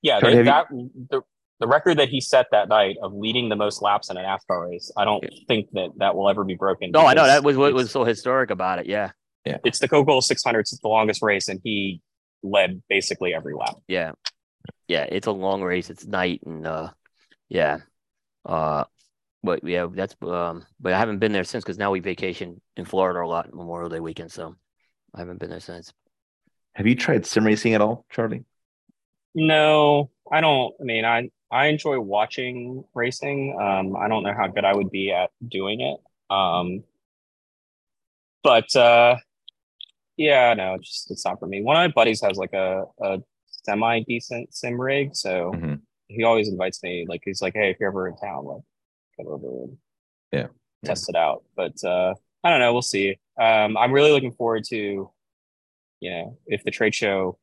Yeah, 0.00 0.20
they, 0.20 0.42
that 0.42 0.66
the, 0.68 1.22
the 1.60 1.66
record 1.66 1.98
that 1.98 2.08
he 2.08 2.20
set 2.20 2.46
that 2.50 2.68
night 2.68 2.96
of 3.02 3.14
leading 3.14 3.48
the 3.48 3.56
most 3.56 3.80
laps 3.80 4.10
in 4.10 4.16
an 4.16 4.24
NASCAR 4.24 4.70
race, 4.70 4.90
I 4.96 5.04
don't 5.04 5.22
yeah. 5.22 5.38
think 5.46 5.70
that 5.72 5.90
that 5.98 6.16
will 6.16 6.28
ever 6.28 6.44
be 6.44 6.54
broken. 6.54 6.90
No, 6.90 7.06
I 7.06 7.14
know 7.14 7.26
that 7.26 7.44
was 7.44 7.56
what 7.56 7.72
was 7.72 7.90
so 7.90 8.04
historic 8.04 8.50
about 8.50 8.80
it. 8.80 8.86
Yeah. 8.86 9.10
Yeah. 9.44 9.58
It's 9.64 9.78
the 9.78 9.88
Coca-Cola 9.88 10.22
600. 10.22 10.60
It's 10.60 10.78
the 10.80 10.88
longest 10.88 11.22
race, 11.22 11.48
and 11.48 11.60
he 11.62 12.00
led 12.42 12.82
basically 12.88 13.34
every 13.34 13.54
lap. 13.54 13.76
Yeah. 13.86 14.12
Yeah, 14.88 15.06
it's 15.08 15.26
a 15.26 15.32
long 15.32 15.62
race. 15.62 15.90
It's 15.90 16.06
night, 16.06 16.40
and 16.44 16.66
uh, 16.66 16.90
yeah. 17.48 17.78
Uh, 18.44 18.84
but 19.42 19.62
yeah, 19.64 19.86
that's 19.90 20.14
um. 20.22 20.66
But 20.80 20.92
I 20.94 20.98
haven't 20.98 21.18
been 21.18 21.32
there 21.32 21.44
since 21.44 21.64
because 21.64 21.78
now 21.78 21.90
we 21.90 22.00
vacation 22.00 22.60
in 22.76 22.84
Florida 22.84 23.20
a 23.20 23.26
lot 23.26 23.52
Memorial 23.52 23.90
Day 23.90 24.00
weekend, 24.00 24.32
so 24.32 24.56
I 25.14 25.20
haven't 25.20 25.38
been 25.38 25.50
there 25.50 25.60
since. 25.60 25.92
Have 26.74 26.86
you 26.86 26.96
tried 26.96 27.24
sim 27.26 27.46
racing 27.46 27.74
at 27.74 27.80
all, 27.80 28.04
Charlie? 28.10 28.44
No, 29.34 30.10
I 30.30 30.40
don't. 30.40 30.74
I 30.80 30.84
mean, 30.84 31.04
I 31.04 31.30
I 31.54 31.66
enjoy 31.66 32.00
watching 32.00 32.84
racing. 32.94 33.56
Um, 33.60 33.96
I 33.96 34.08
don't 34.08 34.24
know 34.24 34.34
how 34.34 34.48
good 34.48 34.64
I 34.64 34.74
would 34.74 34.90
be 34.90 35.12
at 35.12 35.30
doing 35.48 35.80
it. 35.80 36.00
Um, 36.34 36.82
but 38.42 38.74
uh, 38.74 39.16
yeah, 40.16 40.52
no, 40.54 40.74
it's 40.74 40.88
just 40.88 41.10
it's 41.12 41.24
not 41.24 41.38
for 41.38 41.46
me. 41.46 41.62
One 41.62 41.76
of 41.76 41.80
my 41.80 41.92
buddies 41.92 42.20
has 42.22 42.36
like 42.36 42.52
a 42.54 42.84
a 43.00 43.20
semi 43.64 44.00
decent 44.00 44.52
sim 44.52 44.80
rig, 44.80 45.14
so 45.14 45.52
mm-hmm. 45.54 45.74
he 46.08 46.24
always 46.24 46.48
invites 46.48 46.82
me. 46.82 47.06
Like 47.08 47.22
he's 47.24 47.40
like, 47.40 47.54
hey, 47.54 47.70
if 47.70 47.76
you're 47.78 47.90
ever 47.90 48.08
in 48.08 48.16
town, 48.16 48.44
like 48.44 48.62
come 49.16 49.28
over 49.28 49.46
and 49.46 49.76
yeah 50.32 50.46
test 50.84 51.08
it 51.08 51.14
out. 51.14 51.44
But 51.54 51.82
uh, 51.84 52.14
I 52.42 52.50
don't 52.50 52.58
know. 52.58 52.72
We'll 52.72 52.82
see. 52.82 53.16
Um, 53.40 53.76
I'm 53.76 53.92
really 53.92 54.10
looking 54.10 54.32
forward 54.32 54.64
to, 54.70 55.10
you 56.00 56.10
know, 56.10 56.36
if 56.46 56.64
the 56.64 56.70
trade 56.72 56.94
show, 56.94 57.38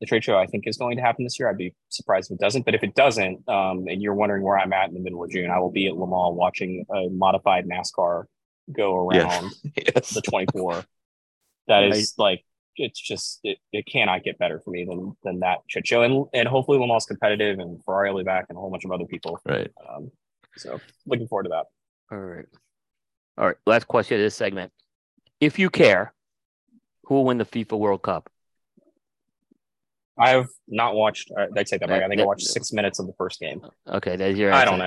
the 0.00 0.06
trade 0.06 0.24
show 0.24 0.36
I 0.36 0.46
think 0.46 0.66
is 0.66 0.76
going 0.76 0.96
to 0.96 1.02
happen 1.02 1.24
this 1.24 1.38
year. 1.38 1.48
I'd 1.48 1.56
be 1.56 1.74
surprised 1.88 2.30
if 2.30 2.36
it 2.36 2.40
doesn't. 2.40 2.64
But 2.64 2.74
if 2.74 2.82
it 2.82 2.94
doesn't, 2.94 3.48
um, 3.48 3.86
and 3.88 4.02
you're 4.02 4.14
wondering 4.14 4.42
where 4.42 4.58
I'm 4.58 4.72
at 4.72 4.88
in 4.88 4.94
the 4.94 5.00
middle 5.00 5.22
of 5.24 5.30
June, 5.30 5.50
I 5.50 5.58
will 5.58 5.70
be 5.70 5.86
at 5.86 5.96
Le 5.96 6.06
Mans 6.06 6.36
watching 6.36 6.84
a 6.94 7.08
modified 7.08 7.66
NASCAR 7.66 8.24
go 8.72 8.96
around 8.96 9.52
yes. 9.76 10.10
the 10.10 10.22
24. 10.22 10.84
That 11.68 11.84
is 11.84 12.14
right. 12.18 12.22
like 12.22 12.44
it's 12.76 13.00
just 13.00 13.40
it, 13.42 13.58
it 13.72 13.86
cannot 13.86 14.22
get 14.22 14.38
better 14.38 14.60
for 14.60 14.70
me 14.70 14.84
than 14.84 15.16
than 15.24 15.40
that 15.40 15.58
shit 15.68 15.86
show. 15.86 16.02
And 16.02 16.26
and 16.34 16.46
hopefully 16.46 16.78
Le 16.78 16.86
Mans 16.86 17.06
competitive 17.06 17.58
and 17.58 17.82
Ferrari 17.84 18.12
will 18.12 18.20
be 18.20 18.24
back 18.24 18.46
and 18.48 18.56
a 18.56 18.60
whole 18.60 18.70
bunch 18.70 18.84
of 18.84 18.92
other 18.92 19.06
people. 19.06 19.40
Right. 19.44 19.70
Um, 19.88 20.10
so 20.56 20.78
looking 21.06 21.26
forward 21.26 21.44
to 21.44 21.48
that. 21.50 21.64
All 22.12 22.22
right. 22.22 22.46
All 23.38 23.46
right. 23.46 23.56
Last 23.66 23.88
question 23.88 24.16
of 24.16 24.22
this 24.22 24.34
segment. 24.34 24.72
If 25.40 25.58
you 25.58 25.70
care, 25.70 26.14
who 27.04 27.16
will 27.16 27.24
win 27.24 27.38
the 27.38 27.44
FIFA 27.44 27.78
World 27.78 28.02
Cup? 28.02 28.30
I 30.18 30.30
have 30.30 30.48
not 30.66 30.94
watched. 30.94 31.30
Uh, 31.36 31.46
I 31.56 31.62
take 31.62 31.80
that 31.80 31.88
back. 31.88 32.02
I 32.02 32.08
think 32.08 32.20
I 32.20 32.24
watched 32.24 32.46
six 32.46 32.72
minutes 32.72 32.98
of 32.98 33.06
the 33.06 33.12
first 33.18 33.40
game. 33.40 33.60
Okay, 33.88 34.16
there's 34.16 34.38
your. 34.38 34.52
Answer. 34.52 34.60
I 34.60 34.64
don't 34.64 34.78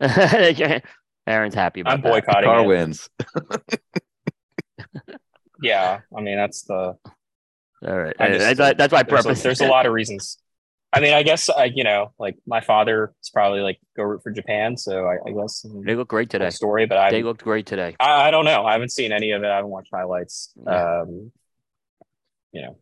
know. 0.00 0.80
Aaron's 1.26 1.54
happy 1.54 1.80
about 1.80 1.94
I'm 1.94 2.02
boycotting. 2.02 2.50
Car 2.50 2.64
wins. 2.64 3.08
yeah, 5.62 6.00
I 6.16 6.20
mean 6.20 6.36
that's 6.36 6.62
the. 6.62 6.96
All 7.86 7.98
right, 7.98 8.14
just, 8.18 8.56
that's, 8.56 8.78
that's 8.78 8.92
my 8.92 9.02
purpose. 9.02 9.24
There's 9.24 9.40
a, 9.40 9.42
there's 9.42 9.60
a 9.60 9.68
lot 9.68 9.86
of 9.86 9.92
reasons. 9.92 10.38
I 10.94 11.00
mean, 11.00 11.12
I 11.12 11.24
guess 11.24 11.50
I, 11.50 11.64
you 11.64 11.82
know, 11.82 12.12
like 12.20 12.36
my 12.46 12.60
father 12.60 13.12
is 13.20 13.28
probably 13.28 13.60
like 13.60 13.80
go 13.96 14.04
root 14.04 14.22
for 14.22 14.30
Japan, 14.30 14.76
so 14.76 15.06
I, 15.06 15.16
I 15.26 15.32
guess 15.32 15.66
they 15.84 15.96
look 15.96 16.08
great 16.08 16.30
today. 16.30 16.50
Story, 16.50 16.86
but 16.86 16.98
I 16.98 17.10
they 17.10 17.24
looked 17.24 17.42
great 17.42 17.66
today. 17.66 17.96
I, 17.98 18.28
I, 18.28 18.30
don't 18.30 18.44
know. 18.44 18.64
I 18.64 18.72
haven't 18.72 18.92
seen 18.92 19.10
any 19.10 19.32
of 19.32 19.42
it. 19.42 19.48
I 19.48 19.56
haven't 19.56 19.70
watched 19.70 19.90
highlights. 19.92 20.52
Yeah. 20.64 21.00
Um, 21.00 21.32
you 22.52 22.62
know, 22.62 22.76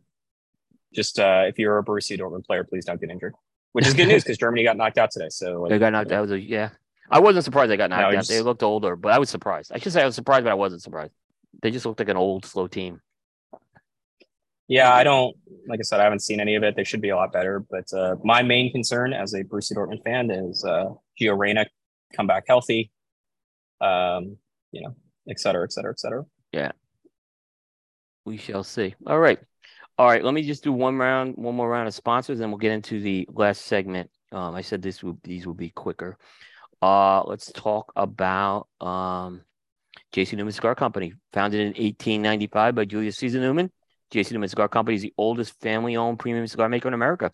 just 0.93 1.19
uh, 1.19 1.43
if 1.47 1.59
you're 1.59 1.77
a 1.77 1.83
Borussia 1.83 2.19
Dortmund 2.19 2.45
player, 2.45 2.63
please 2.63 2.85
don't 2.85 2.99
get 2.99 3.09
injured. 3.09 3.33
Which 3.73 3.87
is 3.87 3.93
good 3.93 4.07
news 4.07 4.23
because 4.23 4.37
Germany 4.37 4.63
got 4.63 4.77
knocked 4.77 4.97
out 4.97 5.11
today. 5.11 5.29
So 5.29 5.61
like, 5.61 5.69
they 5.69 5.79
got 5.79 5.91
knocked 5.91 6.11
out. 6.11 6.29
Yeah, 6.41 6.69
I 7.09 7.19
wasn't 7.19 7.45
surprised 7.45 7.71
they 7.71 7.77
got 7.77 7.89
knocked 7.89 8.01
no, 8.01 8.07
out. 8.07 8.13
Just, 8.13 8.29
they 8.29 8.41
looked 8.41 8.63
older, 8.63 8.95
but 8.95 9.11
I 9.11 9.19
was 9.19 9.29
surprised. 9.29 9.71
I 9.73 9.79
should 9.79 9.91
say 9.91 10.01
I 10.01 10.05
was 10.05 10.15
surprised, 10.15 10.43
but 10.43 10.51
I 10.51 10.55
wasn't 10.55 10.81
surprised. 10.81 11.13
They 11.61 11.71
just 11.71 11.85
looked 11.85 11.99
like 11.99 12.09
an 12.09 12.17
old, 12.17 12.45
slow 12.45 12.67
team. 12.67 13.01
Yeah, 14.67 14.93
I 14.93 15.03
don't. 15.03 15.35
Like 15.67 15.79
I 15.79 15.83
said, 15.83 15.99
I 15.99 16.03
haven't 16.03 16.21
seen 16.21 16.39
any 16.39 16.55
of 16.55 16.63
it. 16.63 16.75
They 16.75 16.83
should 16.83 17.01
be 17.01 17.09
a 17.09 17.15
lot 17.15 17.33
better. 17.33 17.59
But 17.59 17.91
uh, 17.93 18.15
my 18.23 18.41
main 18.41 18.71
concern 18.71 19.13
as 19.13 19.33
a 19.33 19.43
Borussia 19.43 19.75
Dortmund 19.75 20.03
fan 20.03 20.31
is 20.31 20.63
uh, 20.63 20.85
Gio 21.19 21.37
Reyna 21.37 21.65
come 22.15 22.27
back 22.27 22.45
healthy. 22.47 22.91
Um, 23.81 24.37
you 24.71 24.81
know, 24.81 24.95
et 25.29 25.39
cetera, 25.39 25.63
et 25.63 25.73
cetera, 25.73 25.91
et 25.91 25.99
cetera. 25.99 26.25
Yeah. 26.51 26.71
We 28.25 28.37
shall 28.37 28.63
see. 28.63 28.95
All 29.05 29.19
right. 29.19 29.39
All 29.97 30.07
right. 30.07 30.23
Let 30.23 30.33
me 30.33 30.41
just 30.41 30.63
do 30.63 30.71
one 30.71 30.97
round, 30.97 31.35
one 31.37 31.55
more 31.55 31.69
round 31.69 31.87
of 31.87 31.93
sponsors, 31.93 32.39
and 32.39 32.51
we'll 32.51 32.57
get 32.57 32.71
into 32.71 32.99
the 32.99 33.27
last 33.31 33.65
segment. 33.65 34.09
Um, 34.31 34.55
I 34.55 34.61
said 34.61 34.81
this 34.81 35.03
would 35.03 35.19
these 35.23 35.45
will 35.45 35.53
be 35.53 35.69
quicker. 35.69 36.17
Uh, 36.81 37.23
let's 37.23 37.51
talk 37.51 37.93
about 37.95 38.67
um, 38.81 39.41
JC 40.13 40.35
Newman 40.35 40.51
Cigar 40.51 40.75
Company, 40.75 41.13
founded 41.31 41.61
in 41.61 41.67
1895 41.67 42.75
by 42.75 42.85
Julius 42.85 43.17
Caesar 43.17 43.39
Newman. 43.39 43.71
JC 44.11 44.31
Newman 44.31 44.49
Cigar 44.49 44.67
Company 44.67 44.95
is 44.95 45.01
the 45.01 45.13
oldest 45.17 45.59
family-owned 45.61 46.19
premium 46.19 46.45
cigar 46.47 46.69
maker 46.69 46.87
in 46.87 46.93
America 46.93 47.31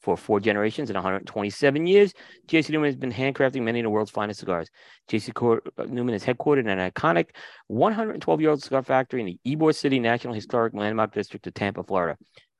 for 0.00 0.16
four 0.16 0.40
generations 0.40 0.90
and 0.90 0.96
127 0.96 1.86
years. 1.86 2.12
JC 2.48 2.70
Newman 2.70 2.88
has 2.88 2.96
been 2.96 3.12
handcrafting 3.12 3.62
many 3.62 3.80
of 3.80 3.84
the 3.84 3.90
world's 3.90 4.10
finest 4.10 4.40
cigars. 4.40 4.68
JC 5.08 5.60
uh, 5.78 5.84
Newman 5.84 6.14
is 6.14 6.24
headquartered 6.24 6.60
in 6.60 6.68
an 6.68 6.90
iconic 6.90 7.30
112 7.68 8.40
year 8.40 8.50
old 8.50 8.62
cigar 8.62 8.82
factory 8.82 9.20
in 9.20 9.26
the 9.26 9.56
Ybor 9.56 9.74
City 9.74 9.98
National 9.98 10.34
Historic 10.34 10.74
Landmark 10.74 11.12
District 11.12 11.46
of 11.46 11.54
Tampa, 11.54 11.82
Florida. 11.82 12.16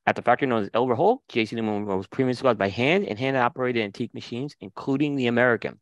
At 0.06 0.16
the 0.16 0.22
factory 0.22 0.48
known 0.48 0.62
as 0.62 0.70
Elver 0.70 0.96
Hall, 0.96 1.22
JC 1.30 1.52
Newman 1.52 1.84
rolls 1.84 2.06
premium 2.06 2.34
cigars 2.34 2.56
by 2.56 2.68
hand 2.68 3.06
and 3.06 3.18
hand 3.18 3.36
operated 3.36 3.82
antique 3.82 4.14
machines, 4.14 4.56
including 4.60 5.16
the 5.16 5.26
American. 5.26 5.78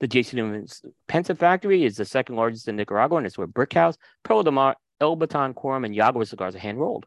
The 0.00 0.08
JC 0.08 0.34
Newman's 0.34 0.82
Pensa 1.08 1.36
factory 1.36 1.84
is 1.84 1.96
the 1.96 2.04
second 2.04 2.36
largest 2.36 2.68
in 2.68 2.76
Nicaragua, 2.76 3.18
and 3.18 3.26
it's 3.26 3.38
where 3.38 3.46
Brickhouse, 3.46 3.96
Perla 4.22 4.44
de 4.44 4.50
Mar, 4.50 4.76
El 5.00 5.16
Baton 5.16 5.54
Quorum, 5.54 5.84
and 5.84 5.94
Yagua 5.94 6.26
cigars 6.26 6.54
are 6.54 6.58
hand 6.58 6.78
rolled. 6.78 7.06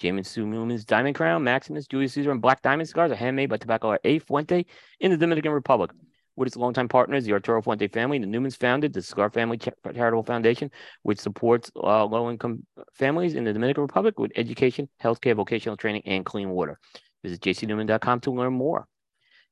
James 0.00 0.34
Newman's 0.36 0.84
Diamond 0.84 1.14
Crown, 1.14 1.44
Maximus, 1.44 1.86
Julius 1.86 2.14
Caesar, 2.14 2.30
and 2.30 2.40
Black 2.40 2.62
Diamond 2.62 2.88
cigars 2.88 3.12
are 3.12 3.16
handmade 3.16 3.50
by 3.50 3.58
Tobacco 3.58 3.96
A. 4.02 4.18
Fuente 4.18 4.64
in 4.98 5.10
the 5.10 5.16
Dominican 5.16 5.52
Republic. 5.52 5.90
With 6.36 6.46
its 6.46 6.56
longtime 6.56 6.88
partners, 6.88 7.24
the 7.24 7.32
Arturo 7.32 7.60
Fuente 7.60 7.86
family, 7.88 8.18
the 8.18 8.26
Newmans 8.26 8.56
founded 8.56 8.94
the 8.94 9.02
Cigar 9.02 9.28
Family 9.28 9.58
Charitable 9.58 10.22
Foundation, 10.22 10.70
which 11.02 11.18
supports 11.18 11.70
uh, 11.76 12.04
low-income 12.06 12.66
families 12.94 13.34
in 13.34 13.44
the 13.44 13.52
Dominican 13.52 13.82
Republic 13.82 14.18
with 14.18 14.32
education, 14.36 14.88
healthcare, 15.02 15.36
vocational 15.36 15.76
training, 15.76 16.02
and 16.06 16.24
clean 16.24 16.48
water. 16.48 16.78
Visit 17.22 17.42
jcnewman.com 17.42 18.20
to 18.20 18.30
learn 18.30 18.54
more. 18.54 18.86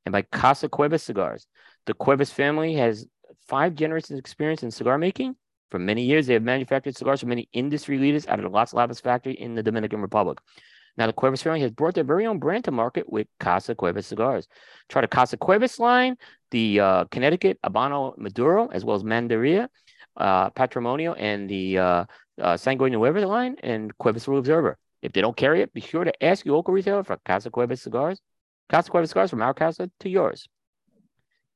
And 0.06 0.12
by 0.12 0.22
Casa 0.22 0.70
Cuevas 0.70 1.02
Cigars. 1.02 1.46
The 1.84 1.92
Cuevas 1.92 2.30
family 2.30 2.74
has 2.74 3.06
five 3.48 3.74
generations 3.74 4.12
of 4.12 4.20
experience 4.20 4.62
in 4.62 4.70
cigar 4.70 4.96
making 4.96 5.36
for 5.70 5.78
many 5.78 6.02
years, 6.02 6.26
they 6.26 6.34
have 6.34 6.42
manufactured 6.42 6.96
cigars 6.96 7.20
for 7.20 7.26
many 7.26 7.48
industry 7.52 7.98
leaders 7.98 8.26
out 8.26 8.38
of 8.38 8.44
the 8.44 8.50
Las 8.50 8.72
Lavas 8.72 9.00
factory 9.00 9.34
in 9.34 9.54
the 9.54 9.62
Dominican 9.62 10.00
Republic. 10.00 10.38
Now, 10.96 11.06
the 11.06 11.12
Cuevas 11.12 11.42
family 11.42 11.60
has 11.60 11.70
brought 11.70 11.94
their 11.94 12.04
very 12.04 12.26
own 12.26 12.40
brand 12.40 12.64
to 12.64 12.72
market 12.72 13.10
with 13.10 13.28
Casa 13.38 13.74
Cuevas 13.74 14.06
cigars. 14.06 14.48
Try 14.88 15.02
the 15.02 15.08
Casa 15.08 15.36
Cuevas 15.36 15.78
line, 15.78 16.16
the 16.50 16.80
uh, 16.80 17.04
Connecticut 17.04 17.58
Habano 17.64 18.18
Maduro, 18.18 18.66
as 18.68 18.84
well 18.84 18.96
as 18.96 19.04
Mandaria, 19.04 19.68
uh, 20.16 20.50
Patrimonio, 20.50 21.14
and 21.16 21.48
the 21.48 21.78
uh, 21.78 22.04
uh, 22.40 22.58
Nueva 22.66 23.26
line, 23.28 23.56
and 23.62 23.96
Cuevas 23.98 24.26
Rule 24.26 24.40
Observer. 24.40 24.76
If 25.00 25.12
they 25.12 25.20
don't 25.20 25.36
carry 25.36 25.62
it, 25.62 25.72
be 25.72 25.80
sure 25.80 26.02
to 26.02 26.24
ask 26.24 26.44
your 26.44 26.56
local 26.56 26.74
retailer 26.74 27.04
for 27.04 27.16
Casa 27.24 27.50
Cuevas 27.50 27.82
cigars. 27.82 28.20
Casa 28.68 28.90
Cuevas 28.90 29.10
cigars 29.10 29.30
from 29.30 29.42
our 29.42 29.54
casa 29.54 29.88
to 30.00 30.08
yours. 30.08 30.48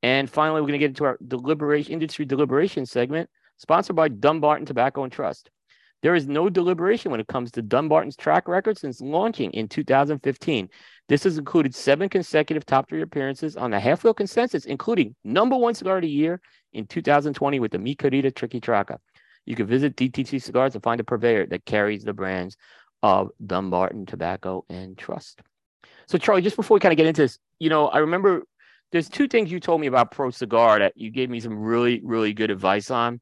And 0.01 0.29
finally, 0.29 0.61
we're 0.61 0.67
going 0.67 0.79
to 0.79 0.85
get 0.85 0.91
into 0.91 1.03
our 1.03 1.17
deliberation 1.25 1.93
industry 1.93 2.25
deliberation 2.25 2.85
segment 2.85 3.29
sponsored 3.63 3.95
by 3.95 4.09
Dunbarton 4.09 4.65
Tobacco 4.65 5.03
and 5.03 5.11
Trust. 5.11 5.49
There 6.01 6.15
is 6.15 6.27
no 6.27 6.49
deliberation 6.49 7.11
when 7.11 7.21
it 7.21 7.27
comes 7.27 7.49
to 7.51 7.61
Dunbarton's 7.61 8.17
track 8.17 8.49
record 8.49 8.77
since 8.77 8.99
launching 8.99 9.51
in 9.51 9.69
2015. 9.69 10.67
This 11.07 11.23
has 11.23 11.37
included 11.37 11.73
seven 11.73 12.09
consecutive 12.09 12.65
top 12.65 12.89
three 12.89 13.01
appearances 13.01 13.55
on 13.55 13.71
the 13.71 13.79
half 13.79 14.03
wheel 14.03 14.13
consensus, 14.13 14.65
including 14.65 15.15
number 15.23 15.55
one 15.55 15.73
cigar 15.73 15.95
of 15.95 16.01
the 16.01 16.09
year 16.09 16.41
in 16.73 16.85
2020 16.87 17.61
with 17.61 17.71
the 17.71 17.79
Mi 17.79 17.95
Querida 17.95 18.33
Triqui 18.33 18.59
Traca. 18.59 18.97
You 19.45 19.55
can 19.55 19.65
visit 19.65 19.95
DTC 19.95 20.41
Cigars 20.41 20.75
and 20.75 20.83
find 20.83 20.99
a 20.99 21.05
purveyor 21.05 21.47
that 21.47 21.63
carries 21.63 22.03
the 22.03 22.13
brands 22.13 22.57
of 23.01 23.29
Dunbarton 23.45 24.05
Tobacco 24.05 24.65
and 24.69 24.97
Trust. 24.97 25.41
So, 26.07 26.17
Charlie, 26.17 26.41
just 26.41 26.57
before 26.57 26.75
we 26.75 26.81
kind 26.81 26.91
of 26.91 26.97
get 26.97 27.07
into 27.07 27.21
this, 27.21 27.39
you 27.59 27.69
know, 27.69 27.87
I 27.87 27.99
remember 27.99 28.43
there's 28.91 29.07
two 29.07 29.29
things 29.29 29.53
you 29.53 29.61
told 29.61 29.79
me 29.79 29.87
about 29.87 30.11
Pro 30.11 30.31
Cigar 30.31 30.79
that 30.79 30.97
you 30.97 31.11
gave 31.11 31.29
me 31.29 31.39
some 31.39 31.57
really, 31.57 32.01
really 32.03 32.33
good 32.33 32.51
advice 32.51 32.91
on 32.91 33.21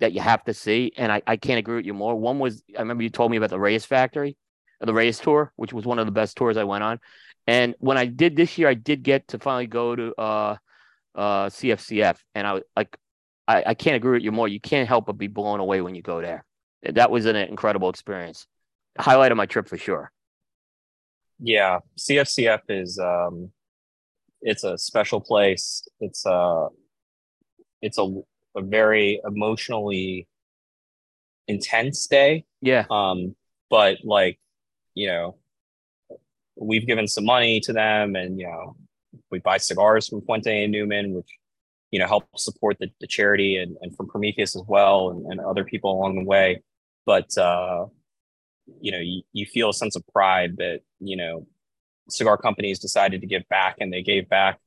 that 0.00 0.12
you 0.12 0.20
have 0.20 0.44
to 0.44 0.54
see, 0.54 0.92
and 0.96 1.10
I, 1.10 1.22
I 1.26 1.36
can't 1.36 1.58
agree 1.58 1.76
with 1.76 1.86
you 1.86 1.94
more. 1.94 2.14
One 2.14 2.38
was 2.38 2.62
I 2.76 2.80
remember 2.80 3.02
you 3.02 3.10
told 3.10 3.30
me 3.30 3.36
about 3.36 3.50
the 3.50 3.58
Reyes 3.58 3.84
factory, 3.84 4.36
the 4.80 4.92
Reyes 4.92 5.18
tour, 5.18 5.52
which 5.56 5.72
was 5.72 5.86
one 5.86 5.98
of 5.98 6.06
the 6.06 6.12
best 6.12 6.36
tours 6.36 6.56
I 6.56 6.64
went 6.64 6.84
on. 6.84 7.00
And 7.46 7.74
when 7.78 7.96
I 7.96 8.06
did 8.06 8.36
this 8.36 8.58
year, 8.58 8.68
I 8.68 8.74
did 8.74 9.02
get 9.02 9.28
to 9.28 9.38
finally 9.38 9.66
go 9.66 9.94
to 9.94 10.14
uh, 10.18 10.56
uh, 11.14 11.46
CFCF, 11.46 12.18
and 12.34 12.46
I 12.46 12.52
was 12.54 12.62
like, 12.76 12.96
I, 13.48 13.62
I 13.68 13.74
can't 13.74 13.96
agree 13.96 14.14
with 14.14 14.22
you 14.22 14.32
more. 14.32 14.48
You 14.48 14.60
can't 14.60 14.88
help 14.88 15.06
but 15.06 15.16
be 15.16 15.28
blown 15.28 15.60
away 15.60 15.80
when 15.80 15.94
you 15.94 16.02
go 16.02 16.20
there. 16.20 16.44
That 16.82 17.10
was 17.10 17.26
an 17.26 17.36
incredible 17.36 17.88
experience. 17.88 18.46
Highlight 18.98 19.32
of 19.32 19.36
my 19.36 19.46
trip 19.46 19.68
for 19.68 19.78
sure. 19.78 20.10
Yeah, 21.38 21.80
CFCF 21.98 22.60
is 22.68 22.98
um, 22.98 23.50
it's 24.40 24.64
a 24.64 24.78
special 24.78 25.20
place. 25.20 25.86
It's 26.00 26.24
a 26.26 26.30
uh, 26.30 26.68
it's 27.82 27.98
a 27.98 28.22
a 28.56 28.62
very 28.62 29.20
emotionally 29.24 30.26
intense 31.46 32.06
day. 32.06 32.44
Yeah. 32.60 32.84
Um, 32.90 33.36
but 33.70 33.98
like, 34.04 34.38
you 34.94 35.08
know, 35.08 35.36
we've 36.56 36.86
given 36.86 37.06
some 37.06 37.24
money 37.24 37.60
to 37.60 37.72
them 37.72 38.16
and, 38.16 38.38
you 38.38 38.46
know, 38.46 38.76
we 39.30 39.38
buy 39.38 39.58
cigars 39.58 40.08
from 40.08 40.22
Fuente 40.22 40.64
and 40.64 40.72
Newman, 40.72 41.12
which, 41.12 41.28
you 41.90 41.98
know, 41.98 42.06
help 42.06 42.26
support 42.36 42.78
the, 42.80 42.90
the 43.00 43.06
charity 43.06 43.58
and, 43.58 43.76
and 43.82 43.96
from 43.96 44.08
Prometheus 44.08 44.56
as 44.56 44.62
well 44.66 45.10
and, 45.10 45.26
and 45.26 45.40
other 45.40 45.64
people 45.64 45.92
along 45.92 46.16
the 46.16 46.24
way. 46.24 46.62
But, 47.04 47.36
uh, 47.36 47.86
you 48.80 48.90
know, 48.92 48.98
you, 48.98 49.22
you 49.32 49.46
feel 49.46 49.70
a 49.70 49.74
sense 49.74 49.96
of 49.96 50.06
pride 50.12 50.56
that, 50.56 50.80
you 51.00 51.16
know, 51.16 51.46
cigar 52.08 52.36
companies 52.36 52.78
decided 52.78 53.20
to 53.20 53.26
give 53.26 53.48
back 53.48 53.76
and 53.80 53.92
they 53.92 54.02
gave 54.02 54.28
back 54.28 54.58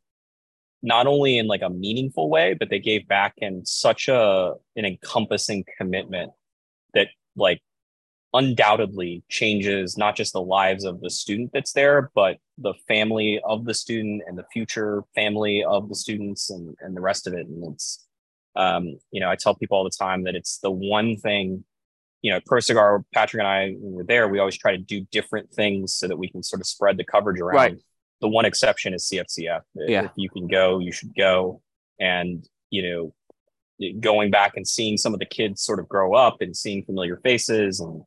not 0.81 1.07
only 1.07 1.37
in 1.37 1.47
like 1.47 1.61
a 1.61 1.69
meaningful 1.69 2.29
way, 2.29 2.53
but 2.53 2.69
they 2.69 2.79
gave 2.79 3.07
back 3.07 3.33
in 3.37 3.65
such 3.65 4.07
a 4.07 4.53
an 4.75 4.85
encompassing 4.85 5.65
commitment 5.77 6.31
that 6.93 7.07
like 7.35 7.61
undoubtedly 8.33 9.23
changes 9.27 9.97
not 9.97 10.15
just 10.15 10.33
the 10.33 10.41
lives 10.41 10.85
of 10.85 11.01
the 11.01 11.09
student 11.09 11.49
that's 11.53 11.73
there, 11.73 12.11
but 12.13 12.37
the 12.57 12.73
family 12.87 13.41
of 13.43 13.65
the 13.65 13.73
student 13.73 14.21
and 14.27 14.37
the 14.37 14.45
future 14.53 15.03
family 15.15 15.63
of 15.63 15.89
the 15.89 15.95
students 15.95 16.49
and, 16.49 16.75
and 16.81 16.95
the 16.95 17.01
rest 17.01 17.27
of 17.27 17.33
it. 17.33 17.47
And 17.47 17.73
it's 17.73 18.05
um, 18.55 18.97
you 19.11 19.19
know, 19.21 19.29
I 19.29 19.35
tell 19.35 19.55
people 19.55 19.77
all 19.77 19.83
the 19.83 19.89
time 19.89 20.23
that 20.23 20.35
it's 20.35 20.59
the 20.59 20.71
one 20.71 21.17
thing, 21.17 21.63
you 22.21 22.31
know, 22.31 22.59
Cigar, 22.59 23.03
Patrick 23.13 23.39
and 23.39 23.47
I 23.47 23.75
were 23.79 24.03
there, 24.03 24.27
we 24.27 24.39
always 24.39 24.57
try 24.57 24.71
to 24.71 24.77
do 24.77 25.05
different 25.11 25.51
things 25.51 25.93
so 25.93 26.07
that 26.07 26.17
we 26.17 26.29
can 26.29 26.43
sort 26.43 26.61
of 26.61 26.67
spread 26.67 26.97
the 26.97 27.05
coverage 27.05 27.39
around. 27.39 27.55
Right 27.55 27.79
the 28.21 28.27
one 28.27 28.45
exception 28.45 28.93
is 28.93 29.09
CFCF. 29.11 29.61
Yeah. 29.75 30.05
If 30.05 30.11
you 30.15 30.29
can 30.29 30.47
go, 30.47 30.79
you 30.79 30.91
should 30.91 31.15
go. 31.15 31.61
And, 31.99 32.47
you 32.69 32.83
know, 32.83 33.13
going 33.99 34.29
back 34.29 34.53
and 34.55 34.67
seeing 34.67 34.97
some 34.97 35.13
of 35.13 35.19
the 35.19 35.25
kids 35.25 35.61
sort 35.61 35.79
of 35.79 35.87
grow 35.87 36.13
up 36.13 36.41
and 36.41 36.55
seeing 36.55 36.83
familiar 36.83 37.17
faces 37.17 37.79
and 37.79 38.03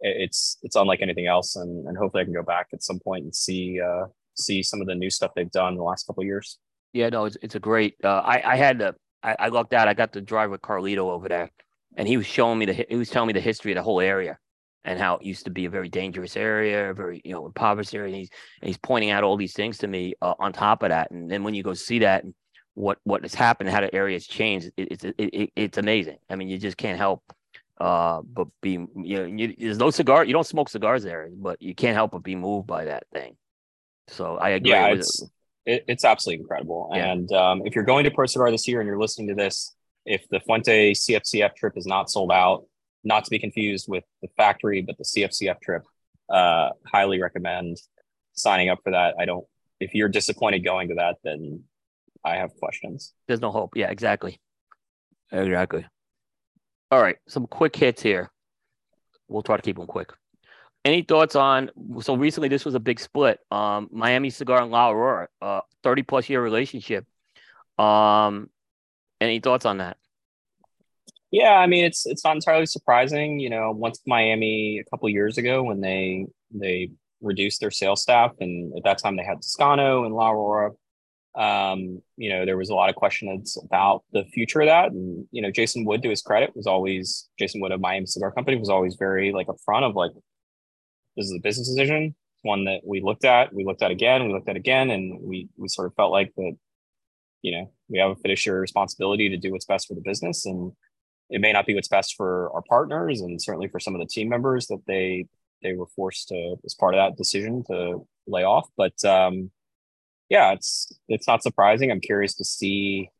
it's 0.00 0.58
it's 0.62 0.76
unlike 0.76 1.00
anything 1.00 1.26
else 1.26 1.56
and, 1.56 1.86
and 1.88 1.96
hopefully 1.96 2.20
I 2.20 2.24
can 2.24 2.34
go 2.34 2.42
back 2.42 2.68
at 2.74 2.82
some 2.82 2.98
point 2.98 3.24
and 3.24 3.34
see 3.34 3.80
uh 3.80 4.04
see 4.36 4.62
some 4.62 4.82
of 4.82 4.86
the 4.86 4.94
new 4.94 5.08
stuff 5.08 5.30
they've 5.34 5.50
done 5.50 5.72
in 5.72 5.78
the 5.78 5.84
last 5.84 6.06
couple 6.06 6.24
years. 6.24 6.58
Yeah, 6.92 7.08
no, 7.08 7.24
it's 7.24 7.38
it's 7.40 7.54
a 7.54 7.60
great 7.60 7.94
uh 8.04 8.20
I, 8.24 8.52
I 8.52 8.56
had 8.56 8.80
to 8.80 8.94
I, 9.22 9.36
I 9.38 9.48
lucked 9.48 9.72
out. 9.72 9.88
I 9.88 9.94
got 9.94 10.12
to 10.12 10.20
drive 10.20 10.50
with 10.50 10.60
Carlito 10.60 11.10
over 11.10 11.28
there 11.28 11.50
and 11.96 12.06
he 12.06 12.18
was 12.18 12.26
showing 12.26 12.58
me 12.58 12.66
the 12.66 12.86
he 12.88 12.96
was 12.96 13.08
telling 13.08 13.28
me 13.28 13.32
the 13.32 13.40
history 13.40 13.72
of 13.72 13.76
the 13.76 13.82
whole 13.82 14.00
area 14.00 14.38
and 14.84 14.98
how 14.98 15.16
it 15.16 15.22
used 15.22 15.44
to 15.44 15.50
be 15.50 15.64
a 15.64 15.70
very 15.70 15.88
dangerous 15.88 16.36
area, 16.36 16.90
a 16.90 16.94
very 16.94 17.20
you 17.24 17.32
know 17.32 17.46
impoverished 17.46 17.94
area. 17.94 18.08
And 18.08 18.16
he's 18.16 18.30
and 18.60 18.68
he's 18.68 18.78
pointing 18.78 19.10
out 19.10 19.24
all 19.24 19.36
these 19.36 19.54
things 19.54 19.78
to 19.78 19.86
me 19.86 20.14
uh, 20.20 20.34
on 20.38 20.52
top 20.52 20.82
of 20.82 20.90
that. 20.90 21.10
And 21.10 21.30
then 21.30 21.44
when 21.44 21.54
you 21.54 21.62
go 21.62 21.74
see 21.74 22.00
that, 22.00 22.24
and 22.24 22.34
what 22.74 22.98
what 23.04 23.22
has 23.22 23.34
happened, 23.34 23.70
how 23.70 23.80
the 23.80 23.94
area 23.94 24.16
has 24.16 24.26
changed, 24.26 24.70
it, 24.76 24.88
it's 24.92 25.04
it, 25.04 25.14
it, 25.18 25.50
it's 25.56 25.78
amazing. 25.78 26.18
I 26.28 26.36
mean, 26.36 26.48
you 26.48 26.58
just 26.58 26.76
can't 26.76 26.98
help 26.98 27.22
uh 27.80 28.22
but 28.22 28.46
be 28.60 28.72
you 28.72 28.88
know 28.94 29.24
you, 29.24 29.54
there's 29.58 29.78
no 29.78 29.90
cigar 29.90 30.24
you 30.24 30.32
don't 30.32 30.46
smoke 30.46 30.68
cigars 30.68 31.02
there 31.02 31.28
but 31.32 31.60
you 31.60 31.74
can't 31.74 31.94
help 31.94 32.12
but 32.12 32.22
be 32.22 32.36
moved 32.36 32.68
by 32.68 32.84
that 32.84 33.04
thing 33.12 33.36
so 34.06 34.36
i 34.36 34.50
agree 34.50 34.70
yeah 34.70 34.86
it's 34.88 35.24
it. 35.66 35.84
it's 35.88 36.04
absolutely 36.04 36.40
incredible 36.40 36.88
yeah. 36.94 37.10
and 37.10 37.32
um, 37.32 37.62
if 37.64 37.74
you're 37.74 37.84
going 37.84 38.04
to 38.04 38.12
pro 38.12 38.26
cigar 38.26 38.50
this 38.50 38.68
year 38.68 38.80
and 38.80 38.86
you're 38.86 38.98
listening 38.98 39.26
to 39.26 39.34
this 39.34 39.74
if 40.06 40.22
the 40.30 40.38
fuente 40.38 40.92
cfcf 40.92 41.56
trip 41.56 41.72
is 41.76 41.84
not 41.84 42.08
sold 42.08 42.30
out 42.30 42.64
not 43.04 43.24
to 43.24 43.30
be 43.30 43.38
confused 43.38 43.86
with 43.88 44.04
the 44.22 44.28
factory, 44.36 44.82
but 44.82 44.96
the 44.98 45.04
CFCF 45.04 45.60
trip. 45.60 45.82
Uh, 46.28 46.70
highly 46.90 47.20
recommend 47.20 47.76
signing 48.32 48.68
up 48.70 48.80
for 48.82 48.92
that. 48.92 49.14
I 49.18 49.24
don't. 49.24 49.46
If 49.80 49.94
you're 49.94 50.08
disappointed 50.08 50.64
going 50.64 50.88
to 50.88 50.94
that, 50.94 51.16
then 51.22 51.64
I 52.24 52.36
have 52.36 52.54
questions. 52.56 53.12
There's 53.28 53.40
no 53.40 53.50
hope. 53.50 53.72
Yeah, 53.76 53.90
exactly. 53.90 54.40
Exactly. 55.30 55.84
All 56.90 57.02
right, 57.02 57.16
some 57.28 57.46
quick 57.46 57.74
hits 57.76 58.02
here. 58.02 58.30
We'll 59.28 59.42
try 59.42 59.56
to 59.56 59.62
keep 59.62 59.76
them 59.76 59.86
quick. 59.86 60.12
Any 60.84 61.02
thoughts 61.02 61.34
on? 61.34 61.70
So 62.00 62.14
recently, 62.14 62.48
this 62.48 62.64
was 62.64 62.74
a 62.74 62.80
big 62.80 63.00
split. 63.00 63.40
Um, 63.50 63.88
Miami 63.90 64.30
Cigar 64.30 64.62
and 64.62 64.70
La 64.70 64.90
Aurora, 64.90 65.28
uh, 65.40 65.60
30 65.82 66.02
plus 66.02 66.28
year 66.28 66.42
relationship. 66.42 67.06
Um, 67.78 68.50
any 69.20 69.40
thoughts 69.40 69.64
on 69.64 69.78
that? 69.78 69.96
Yeah, 71.34 71.54
I 71.54 71.66
mean 71.66 71.84
it's 71.84 72.06
it's 72.06 72.22
not 72.24 72.36
entirely 72.36 72.66
surprising. 72.66 73.40
You 73.40 73.50
know, 73.50 73.72
once 73.72 74.00
Miami 74.06 74.78
a 74.78 74.84
couple 74.88 75.08
years 75.08 75.36
ago 75.36 75.64
when 75.64 75.80
they 75.80 76.26
they 76.52 76.90
reduced 77.20 77.60
their 77.60 77.72
sales 77.72 78.02
staff, 78.02 78.30
and 78.38 78.72
at 78.76 78.84
that 78.84 78.98
time 78.98 79.16
they 79.16 79.24
had 79.24 79.38
Toscano 79.42 80.04
and 80.04 80.14
La 80.14 80.30
Aurora. 80.30 80.70
Um, 81.34 82.00
you 82.16 82.30
know, 82.30 82.44
there 82.46 82.56
was 82.56 82.68
a 82.68 82.74
lot 82.74 82.88
of 82.88 82.94
questions 82.94 83.58
about 83.64 84.04
the 84.12 84.24
future 84.32 84.60
of 84.60 84.68
that, 84.68 84.92
and 84.92 85.26
you 85.32 85.42
know, 85.42 85.50
Jason 85.50 85.84
Wood, 85.84 86.02
to 86.04 86.10
his 86.10 86.22
credit, 86.22 86.54
was 86.54 86.68
always 86.68 87.28
Jason 87.36 87.60
Wood 87.60 87.72
of 87.72 87.80
Miami 87.80 88.06
Cigar 88.06 88.30
Company 88.30 88.56
was 88.56 88.68
always 88.68 88.94
very 88.94 89.32
like 89.32 89.48
upfront 89.48 89.82
of 89.82 89.96
like, 89.96 90.12
this 91.16 91.26
is 91.26 91.34
a 91.36 91.40
business 91.42 91.68
decision, 91.68 92.14
one 92.42 92.64
that 92.66 92.82
we 92.86 93.00
looked 93.00 93.24
at, 93.24 93.52
we 93.52 93.64
looked 93.64 93.82
at 93.82 93.90
again, 93.90 94.24
we 94.24 94.32
looked 94.32 94.48
at 94.48 94.54
again, 94.54 94.90
and 94.90 95.18
we 95.20 95.48
we 95.56 95.66
sort 95.66 95.88
of 95.88 95.94
felt 95.96 96.12
like 96.12 96.32
that, 96.36 96.56
you 97.42 97.50
know, 97.50 97.72
we 97.88 97.98
have 97.98 98.12
a 98.12 98.16
fiduciary 98.22 98.60
responsibility 98.60 99.28
to 99.30 99.36
do 99.36 99.50
what's 99.50 99.66
best 99.66 99.88
for 99.88 99.94
the 99.94 100.00
business, 100.02 100.46
and 100.46 100.70
it 101.30 101.40
may 101.40 101.52
not 101.52 101.66
be 101.66 101.74
what's 101.74 101.88
best 101.88 102.14
for 102.16 102.50
our 102.54 102.62
partners, 102.62 103.20
and 103.20 103.40
certainly 103.40 103.68
for 103.68 103.80
some 103.80 103.94
of 103.94 104.00
the 104.00 104.06
team 104.06 104.28
members 104.28 104.66
that 104.66 104.82
they 104.86 105.26
they 105.62 105.74
were 105.74 105.86
forced 105.96 106.28
to 106.28 106.56
as 106.64 106.74
part 106.74 106.94
of 106.94 106.98
that 106.98 107.16
decision 107.16 107.64
to 107.64 108.06
lay 108.26 108.44
off. 108.44 108.68
But 108.76 109.02
um, 109.04 109.50
yeah, 110.28 110.52
it's 110.52 110.92
it's 111.08 111.26
not 111.26 111.42
surprising. 111.42 111.90
I'm 111.90 112.00
curious 112.00 112.34
to 112.36 112.44
see. 112.44 113.10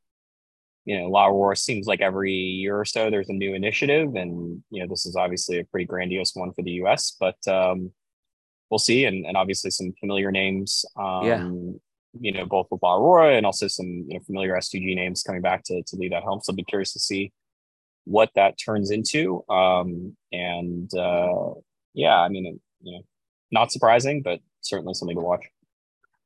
You 0.86 1.00
know, 1.00 1.08
La 1.08 1.28
Aurora 1.28 1.56
seems 1.56 1.86
like 1.86 2.02
every 2.02 2.34
year 2.34 2.78
or 2.78 2.84
so 2.84 3.08
there's 3.08 3.30
a 3.30 3.32
new 3.32 3.54
initiative, 3.54 4.14
and 4.16 4.62
you 4.70 4.82
know 4.82 4.88
this 4.88 5.06
is 5.06 5.16
obviously 5.16 5.58
a 5.58 5.64
pretty 5.64 5.86
grandiose 5.86 6.34
one 6.34 6.52
for 6.52 6.62
the 6.62 6.72
U.S. 6.72 7.16
But 7.18 7.38
um, 7.48 7.90
we'll 8.68 8.78
see, 8.78 9.06
and, 9.06 9.24
and 9.24 9.36
obviously 9.36 9.70
some 9.70 9.94
familiar 9.98 10.30
names. 10.30 10.84
Um, 10.96 11.24
Yeah. 11.24 11.48
You 12.20 12.30
know, 12.30 12.46
both 12.46 12.68
with 12.70 12.80
La 12.80 12.96
Aurora 12.96 13.34
and 13.34 13.44
also 13.44 13.66
some 13.66 14.04
you 14.06 14.14
know 14.14 14.20
familiar 14.20 14.54
STG 14.54 14.94
names 14.94 15.24
coming 15.24 15.42
back 15.42 15.64
to 15.64 15.82
to 15.82 15.96
lead 15.96 16.12
that 16.12 16.22
helm. 16.22 16.40
So 16.42 16.52
I'll 16.52 16.56
be 16.56 16.62
curious 16.62 16.92
to 16.92 17.00
see 17.00 17.32
what 18.04 18.30
that 18.34 18.56
turns 18.62 18.90
into. 18.90 19.44
Um, 19.48 20.16
and 20.32 20.92
uh, 20.94 21.54
yeah, 21.94 22.18
I 22.20 22.28
mean, 22.28 22.60
you 22.82 22.92
know, 22.92 23.02
not 23.50 23.72
surprising, 23.72 24.22
but 24.22 24.40
certainly 24.60 24.94
something 24.94 25.16
to 25.16 25.22
watch. 25.22 25.44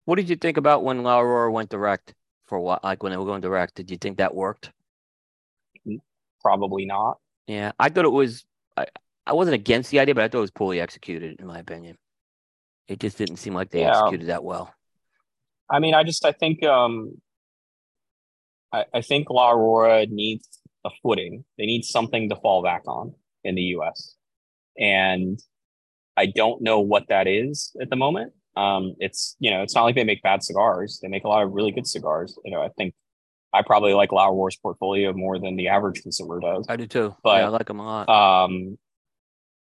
What 0.04 0.16
did 0.16 0.28
you 0.30 0.36
think 0.36 0.56
about 0.56 0.84
when 0.84 1.02
La 1.02 1.20
Aurora 1.20 1.52
went 1.52 1.70
direct 1.70 2.14
for 2.46 2.56
a 2.56 2.62
while? 2.62 2.80
Like 2.82 3.02
when 3.02 3.10
they 3.12 3.18
were 3.18 3.26
going 3.26 3.42
direct, 3.42 3.74
did 3.74 3.90
you 3.90 3.96
think 3.96 4.18
that 4.18 4.34
worked? 4.34 4.72
Probably 6.40 6.86
not. 6.86 7.18
Yeah, 7.46 7.72
I 7.78 7.88
thought 7.88 8.04
it 8.04 8.12
was. 8.12 8.44
I, 8.76 8.86
I 9.26 9.32
wasn't 9.32 9.54
against 9.56 9.90
the 9.90 10.00
idea, 10.00 10.14
but 10.14 10.24
I 10.24 10.28
thought 10.28 10.38
it 10.38 10.42
was 10.42 10.50
poorly 10.50 10.80
executed, 10.80 11.40
in 11.40 11.46
my 11.46 11.58
opinion. 11.58 11.98
It 12.86 13.00
just 13.00 13.18
didn't 13.18 13.36
seem 13.36 13.54
like 13.54 13.70
they 13.70 13.80
Yeah. 13.80 13.90
executed 13.90 14.28
that 14.28 14.44
well. 14.44 14.72
I 15.68 15.80
mean, 15.80 15.94
I 15.94 16.04
just 16.04 16.24
I 16.24 16.32
think 16.32 16.62
um, 16.64 17.20
I, 18.72 18.84
I 18.94 19.00
think 19.02 19.28
La 19.28 19.50
Aurora 19.50 20.06
needs 20.06 20.48
a 20.88 20.94
footing. 21.02 21.44
They 21.56 21.66
need 21.66 21.84
something 21.84 22.28
to 22.30 22.36
fall 22.36 22.62
back 22.62 22.82
on 22.86 23.14
in 23.44 23.54
the 23.54 23.62
U.S. 23.76 24.14
And 24.78 25.38
I 26.16 26.26
don't 26.26 26.62
know 26.62 26.80
what 26.80 27.04
that 27.08 27.26
is 27.26 27.74
at 27.80 27.90
the 27.90 27.96
moment. 27.96 28.32
Um, 28.56 28.94
it's 28.98 29.36
you 29.38 29.50
know, 29.50 29.62
it's 29.62 29.74
not 29.74 29.84
like 29.84 29.94
they 29.94 30.04
make 30.04 30.22
bad 30.22 30.42
cigars. 30.42 30.98
They 31.00 31.08
make 31.08 31.24
a 31.24 31.28
lot 31.28 31.44
of 31.44 31.52
really 31.52 31.70
good 31.70 31.86
cigars. 31.86 32.36
You 32.44 32.50
know, 32.52 32.62
I 32.62 32.70
think 32.76 32.94
I 33.52 33.62
probably 33.62 33.94
like 33.94 34.12
La 34.12 34.28
Aurora's 34.28 34.56
portfolio 34.56 35.12
more 35.12 35.38
than 35.38 35.56
the 35.56 35.68
average 35.68 36.02
consumer 36.02 36.40
does. 36.40 36.66
I 36.68 36.76
do 36.76 36.86
too. 36.86 37.14
But, 37.22 37.38
yeah, 37.38 37.46
I 37.46 37.48
like 37.48 37.66
them 37.66 37.78
a 37.80 37.84
lot. 37.84 38.08
um 38.08 38.78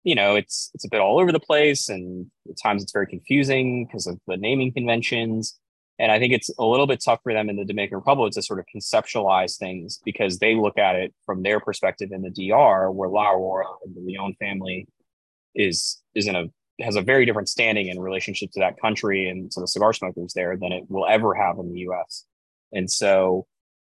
you 0.05 0.15
know 0.15 0.37
it's 0.37 0.71
it's 0.75 0.85
a 0.85 0.89
bit 0.89 1.01
all 1.01 1.19
over 1.21 1.33
the 1.33 1.41
place 1.41 1.89
and 1.89 2.31
at 2.49 2.57
times 2.63 2.83
it's 2.83 2.93
very 2.93 3.09
confusing 3.09 3.85
because 3.85 4.07
of 4.07 4.21
the 4.29 4.37
naming 4.37 4.73
conventions 4.73 5.59
and 5.99 6.13
i 6.13 6.19
think 6.19 6.33
it's 6.33 6.51
a 6.59 6.65
little 6.65 6.87
bit 6.87 7.03
tough 7.05 7.21
for 7.23 7.33
them 7.33 7.49
in 7.49 7.57
the 7.57 7.65
dominican 7.65 7.97
republic 7.97 8.33
to 8.33 8.43
sort 8.43 8.59
of 8.59 8.67
conceptualize 8.75 9.57
things 9.59 10.01
because 10.05 10.39
they 10.39 10.55
look 10.55 10.79
at 10.79 10.97
it 10.97 11.15
from 11.25 11.43
their 11.43 11.61
perspective 11.61 12.11
in 12.13 12.23
the 12.23 12.31
dr 12.31 12.91
where 12.93 13.09
la 13.09 13.31
aurora 13.33 13.67
and 13.85 13.95
the 13.95 14.01
leon 14.01 14.35
family 14.39 14.87
is 15.55 16.03
is 16.15 16.27
in 16.27 16.37
a 16.37 16.45
has 16.81 16.97
a 16.97 17.03
very 17.03 17.25
different 17.25 17.49
standing 17.49 17.89
in 17.89 17.99
relationship 17.99 18.51
to 18.51 18.61
that 18.61 18.79
country 18.79 19.29
and 19.29 19.51
to 19.51 19.61
the 19.61 19.69
cigar 19.69 19.95
smokers 19.95 20.35
there 20.35 20.57
than 20.59 20.73
it 20.73 20.85
will 20.89 21.07
ever 21.07 21.35
have 21.35 21.59
in 21.59 21.73
the 21.73 21.81
us 21.81 22.27
and 22.73 22.91
so 22.91 23.47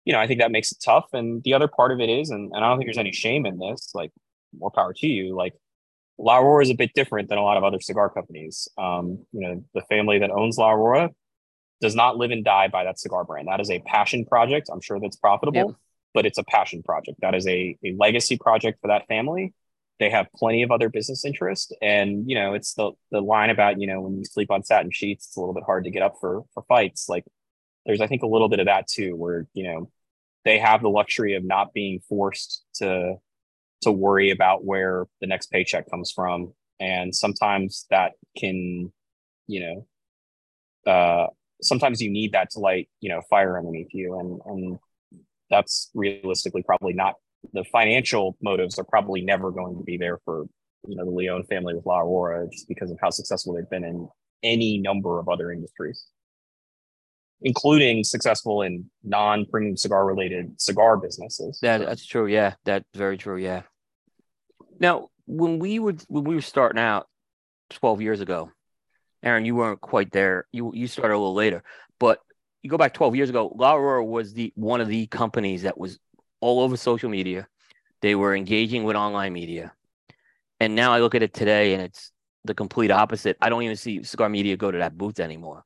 you 0.05 0.13
know 0.13 0.21
i 0.21 0.27
think 0.27 0.41
that 0.41 0.51
makes 0.51 0.73
it 0.73 0.79
tough 0.85 1.07
and 1.15 1.43
the 1.45 1.55
other 1.55 1.69
part 1.69 1.91
of 1.91 2.01
it 2.01 2.11
is 2.11 2.31
and, 2.31 2.53
and 2.53 2.65
i 2.65 2.69
don't 2.69 2.79
think 2.79 2.87
there's 2.87 2.99
any 2.99 3.13
shame 3.13 3.47
in 3.47 3.59
this 3.59 3.93
like 3.95 4.13
more 4.59 4.71
power 4.71 4.93
to 4.95 5.07
you. 5.07 5.35
Like 5.35 5.55
La 6.19 6.39
Aurora 6.39 6.63
is 6.63 6.71
a 6.71 6.75
bit 6.75 6.93
different 6.95 7.29
than 7.29 7.39
a 7.39 7.43
lot 7.43 7.57
of 7.57 7.65
other 7.65 7.81
cigar 7.81 8.11
companies. 8.11 8.69
Um, 8.79 9.25
you 9.33 9.41
know, 9.41 9.65
the 9.75 9.83
family 9.83 10.19
that 10.19 10.31
owns 10.31 10.59
La 10.59 10.73
Aurora 10.73 11.11
does 11.81 11.95
not 11.95 12.17
live 12.17 12.31
and 12.31 12.45
die 12.45 12.69
by 12.69 12.85
that 12.85 12.99
cigar 12.99 13.25
brand. 13.25 13.49
That 13.49 13.61
is 13.61 13.71
a 13.71 13.81
passion 13.81 14.25
project. 14.25 14.69
I'm 14.73 14.81
sure 14.81 14.99
that's 15.01 15.17
profitable, 15.17 15.67
Yep. 15.69 15.77
but 16.15 16.27
it's 16.27 16.39
a 16.39 16.45
passion 16.45 16.83
project. 16.83 17.21
That 17.21 17.35
is 17.35 17.47
a, 17.47 17.77
a 17.85 17.95
legacy 17.99 18.39
project 18.39 18.81
for 18.81 18.89
that 18.89 19.07
family. 19.07 19.53
They 19.99 20.11
have 20.11 20.27
plenty 20.35 20.63
of 20.63 20.71
other 20.71 20.89
business 20.89 21.25
interest. 21.25 21.75
And, 21.83 22.29
you 22.29 22.35
know, 22.35 22.55
it's 22.55 22.75
the 22.75 22.93
the 23.11 23.21
line 23.21 23.51
about, 23.51 23.81
you 23.81 23.87
know, 23.87 24.01
when 24.03 24.17
you 24.19 24.25
sleep 24.25 24.51
on 24.51 24.63
satin 24.63 24.91
sheets, 24.91 25.27
it's 25.27 25.37
a 25.37 25.41
little 25.41 25.55
bit 25.55 25.65
hard 25.65 25.85
to 25.85 25.91
get 25.91 26.03
up 26.03 26.17
for 26.21 26.45
for 26.55 26.63
fights. 26.69 27.09
Like 27.09 27.25
there's 27.87 28.01
I 28.01 28.07
think 28.07 28.23
a 28.23 28.27
little 28.27 28.49
bit 28.49 28.61
of 28.61 28.67
that 28.67 28.87
too, 28.89 29.15
where, 29.17 29.47
you 29.55 29.65
know, 29.65 29.91
they 30.45 30.59
have 30.59 30.83
the 30.83 30.91
luxury 30.91 31.35
of 31.35 31.45
not 31.45 31.73
being 31.73 32.01
forced 32.09 32.65
to 32.77 33.17
to 33.83 33.93
worry 33.93 34.31
about 34.31 34.65
where 34.65 35.07
the 35.21 35.27
next 35.27 35.51
paycheck 35.51 35.91
comes 35.91 36.11
from 36.11 36.53
and 36.81 37.15
sometimes 37.15 37.87
that 37.91 38.13
can 38.37 38.91
you 39.47 39.87
know 40.87 40.91
uh 40.91 41.27
sometimes 41.63 42.01
you 42.01 42.11
need 42.11 42.33
that 42.33 42.51
to 42.51 42.59
light 42.59 42.89
you 43.01 43.09
know 43.09 43.21
fire 43.29 43.59
underneath 43.59 43.93
you 43.93 44.19
and 44.19 44.41
and 44.47 44.79
that's 45.51 45.91
realistically 45.95 46.63
probably 46.63 46.93
not 46.93 47.15
the 47.53 47.65
financial 47.65 48.37
motives 48.43 48.79
are 48.79 48.85
probably 48.85 49.21
never 49.21 49.51
going 49.51 49.77
to 49.77 49.85
be 49.85 49.97
there 49.97 50.19
for 50.25 50.47
you 50.87 50.97
know 50.97 51.05
the 51.05 51.11
leon 51.11 51.45
family 51.45 51.75
with 51.75 51.87
la 51.87 52.01
aurora 52.01 52.47
just 52.51 52.69
because 52.69 52.91
of 52.91 52.99
how 53.01 53.11
successful 53.11 53.55
they've 53.55 53.71
been 53.71 53.85
in 53.85 54.09
any 54.43 54.79
number 54.79 55.19
of 55.19 55.29
other 55.29 55.51
industries 55.51 56.07
including 57.43 58.03
successful 58.03 58.63
in 58.63 58.89
non-premium 59.05 59.77
cigar 59.77 60.07
related 60.07 60.61
cigar 60.61 60.97
businesses 60.97 61.59
That 61.61 61.79
that's 61.79 62.07
true. 62.07 62.27
Yeah, 62.27 62.55
that's 62.65 62.85
very 62.95 63.19
true. 63.19 63.37
Yeah. 63.37 63.63
Now, 64.79 65.09
when 65.27 65.59
we 65.59 65.79
were 65.79 65.95
when 66.09 66.25
we 66.25 66.35
were 66.35 66.41
starting 66.41 66.81
out 66.81 67.07
twelve 67.71 68.01
years 68.01 68.21
ago, 68.21 68.51
Aaron, 69.27 69.45
you 69.45 69.57
weren't 69.57 69.81
quite 69.81 70.13
there. 70.13 70.47
You 70.53 70.71
you 70.73 70.87
started 70.87 71.15
a 71.15 71.19
little 71.19 71.35
later, 71.35 71.65
but 71.99 72.21
you 72.63 72.71
go 72.71 72.79
back 72.79 72.95
twelve 72.95 73.17
years 73.17 73.29
ago. 73.29 73.53
La 73.57 73.75
Aurora 73.75 74.05
was 74.05 74.33
the 74.33 74.53
one 74.55 74.81
of 74.81 74.87
the 74.87 75.09
companies 75.09 75.63
that 75.63 75.77
was 75.77 75.99
all 76.41 76.61
over 76.61 76.77
social 76.77 77.11
media. 77.11 77.49
They 78.03 78.15
were 78.15 78.37
engaging 78.37 78.85
with 78.85 78.95
online 78.95 79.33
media, 79.33 79.73
and 80.61 80.77
now 80.77 80.93
I 80.93 81.01
look 81.01 81.17
at 81.17 81.25
it 81.25 81.35
today, 81.35 81.75
and 81.75 81.83
it's 81.83 82.13
the 82.45 82.55
complete 82.55 82.93
opposite. 82.93 83.37
I 83.41 83.49
don't 83.49 83.65
even 83.65 83.77
see 83.77 84.05
cigar 84.05 84.29
media 84.29 84.57
go 84.57 84.71
to 84.71 84.79
that 84.79 84.97
booth 84.97 85.19
anymore. 85.19 85.65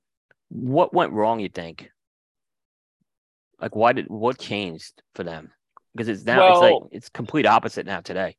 What 0.49 0.95
went 0.95 1.13
wrong? 1.13 1.39
You 1.41 1.51
think? 1.51 1.91
Like, 3.61 3.77
why 3.77 3.93
did 3.93 4.09
what 4.09 4.39
changed 4.39 5.03
for 5.15 5.23
them? 5.23 5.51
Because 5.93 6.09
it's 6.09 6.25
now 6.25 6.47
it's 6.49 6.61
like 6.61 6.93
it's 6.93 7.09
complete 7.11 7.45
opposite 7.45 7.85
now 7.85 8.01
today. 8.01 8.37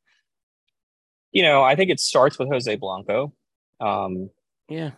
you 1.30 1.44
know, 1.44 1.62
I 1.62 1.76
think 1.76 1.90
it 1.90 2.00
starts 2.00 2.40
with 2.40 2.48
Jose 2.48 2.74
Blanco. 2.74 3.32
Um, 3.78 4.30
Yeah, 4.68 4.92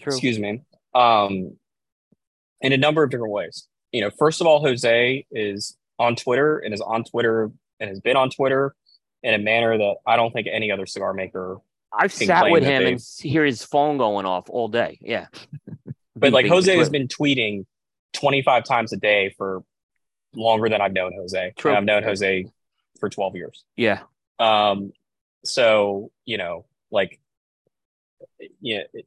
true. 0.00 0.12
excuse 0.12 0.38
me. 0.38 0.62
Um, 0.94 1.56
in 2.60 2.72
a 2.72 2.76
number 2.76 3.02
of 3.02 3.10
different 3.10 3.32
ways. 3.32 3.66
You 3.92 4.00
know, 4.00 4.10
first 4.10 4.40
of 4.40 4.46
all, 4.46 4.60
Jose 4.60 5.26
is 5.30 5.76
on 5.98 6.16
Twitter 6.16 6.58
and 6.58 6.74
is 6.74 6.80
on 6.80 7.04
Twitter 7.04 7.50
and 7.78 7.88
has 7.88 8.00
been 8.00 8.16
on 8.16 8.30
Twitter 8.30 8.74
in 9.22 9.34
a 9.34 9.38
manner 9.38 9.76
that 9.76 9.96
I 10.06 10.16
don't 10.16 10.32
think 10.32 10.48
any 10.50 10.70
other 10.70 10.86
cigar 10.86 11.12
maker. 11.12 11.58
I've 11.96 12.12
sat 12.12 12.50
with 12.50 12.64
him 12.64 12.86
and 12.86 13.00
hear 13.20 13.44
his 13.44 13.62
phone 13.64 13.98
going 13.98 14.26
off 14.26 14.50
all 14.50 14.68
day. 14.68 14.98
Yeah, 15.00 15.26
But 16.16 16.32
like 16.32 16.46
Jose 16.46 16.76
has 16.76 16.90
been 16.90 17.08
tweeting 17.08 17.66
25 18.14 18.64
times 18.64 18.92
a 18.92 18.96
day 18.96 19.34
for 19.36 19.62
longer 20.34 20.68
than 20.68 20.80
I've 20.80 20.92
known 20.92 21.12
Jose. 21.16 21.52
True. 21.56 21.70
And 21.70 21.78
I've 21.78 21.84
known 21.84 22.02
Jose 22.02 22.46
for 23.00 23.08
12 23.08 23.36
years. 23.36 23.64
Yeah, 23.76 24.00
Um, 24.38 24.92
so 25.44 26.10
you 26.24 26.38
know, 26.38 26.66
like, 26.90 27.20
yeah, 28.60 28.82
it 28.92 29.06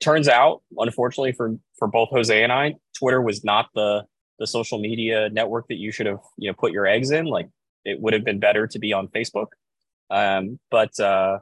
turns 0.00 0.28
out, 0.28 0.62
unfortunately 0.76 1.32
for 1.32 1.56
for 1.78 1.88
both 1.88 2.10
Jose 2.10 2.42
and 2.42 2.52
I, 2.52 2.76
Twitter 2.96 3.20
was 3.20 3.44
not 3.44 3.68
the 3.74 4.04
the 4.38 4.46
social 4.46 4.78
media 4.78 5.28
network 5.30 5.68
that 5.68 5.76
you 5.76 5.92
should 5.92 6.06
have 6.06 6.20
you 6.36 6.50
know 6.50 6.54
put 6.54 6.72
your 6.72 6.86
eggs 6.86 7.10
in. 7.10 7.26
Like, 7.26 7.48
it 7.84 8.00
would 8.00 8.12
have 8.12 8.24
been 8.24 8.40
better 8.40 8.66
to 8.66 8.78
be 8.78 8.92
on 8.92 9.08
Facebook. 9.08 9.48
Um, 10.10 10.58
but 10.70 10.98
uh, 11.00 11.38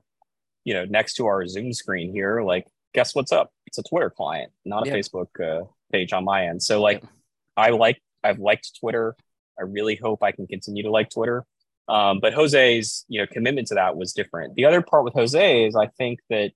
you 0.65 0.75
know, 0.75 0.85
next 0.85 1.15
to 1.15 1.27
our 1.27 1.47
Zoom 1.47 1.73
screen 1.73 2.13
here, 2.13 2.43
like, 2.43 2.67
guess 2.95 3.15
what's 3.15 3.33
up? 3.33 3.51
It's 3.67 3.79
a 3.79 3.83
Twitter 3.83 4.11
client, 4.11 4.53
not 4.65 4.87
a 4.87 4.91
Yeah. 4.91 4.97
Facebook 4.97 5.29
uh, 5.41 5.65
page 5.91 6.13
on 6.13 6.25
my 6.25 6.47
end. 6.47 6.63
So 6.63 6.81
like, 6.81 7.03
Yeah. 7.03 7.09
I 7.57 7.71
like 7.71 8.01
I've 8.23 8.39
liked 8.39 8.79
Twitter. 8.79 9.17
I 9.59 9.63
really 9.65 9.97
hope 9.97 10.23
I 10.23 10.33
can 10.33 10.47
continue 10.47 10.83
to 10.85 10.91
like 10.91 11.11
Twitter. 11.11 11.45
Um, 11.89 12.21
but 12.21 12.33
Jose's, 12.33 13.05
you 13.09 13.21
know, 13.21 13.27
commitment 13.27 13.69
to 13.69 13.75
that 13.75 13.97
was 13.97 14.13
different. 14.13 14.55
The 14.55 14.65
other 14.65 14.81
part 14.83 15.05
with 15.05 15.15
Jose 15.15 15.65
is 15.67 15.75
I 15.75 15.89
think 15.89 16.21
that, 16.31 16.53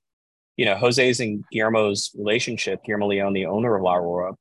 you 0.57 0.65
know, 0.65 0.75
Jose's 0.77 1.21
and 1.21 1.45
Guillermo's 1.53 2.11
relationship, 2.17 2.83
Guillermo 2.85 3.09
Leon, 3.09 3.33
the 3.33 3.47
owner 3.47 3.77
of 3.77 3.83
La 3.83 3.97
Aurora, 3.97 4.35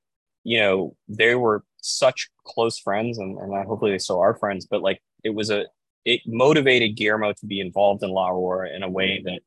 you 0.44 0.60
know, 0.60 0.96
they 1.08 1.36
were 1.36 1.64
such 1.82 2.30
close 2.46 2.80
friends 2.80 3.18
and, 3.18 3.38
and 3.38 3.68
hopefully 3.68 3.92
they 3.92 3.98
still 3.98 4.20
are 4.20 4.36
friends, 4.36 4.66
but 4.66 4.82
like 4.82 5.02
it 5.24 5.32
was 5.32 5.50
a 5.50 5.66
it 6.06 6.22
motivated 6.26 6.96
Guillermo 6.96 7.34
to 7.34 7.46
be 7.46 7.60
involved 7.60 8.04
in 8.04 8.12
La 8.12 8.30
Aurora 8.30 8.70
in 8.70 8.84
a 8.84 8.90
way 8.90 9.22
that 9.26 9.42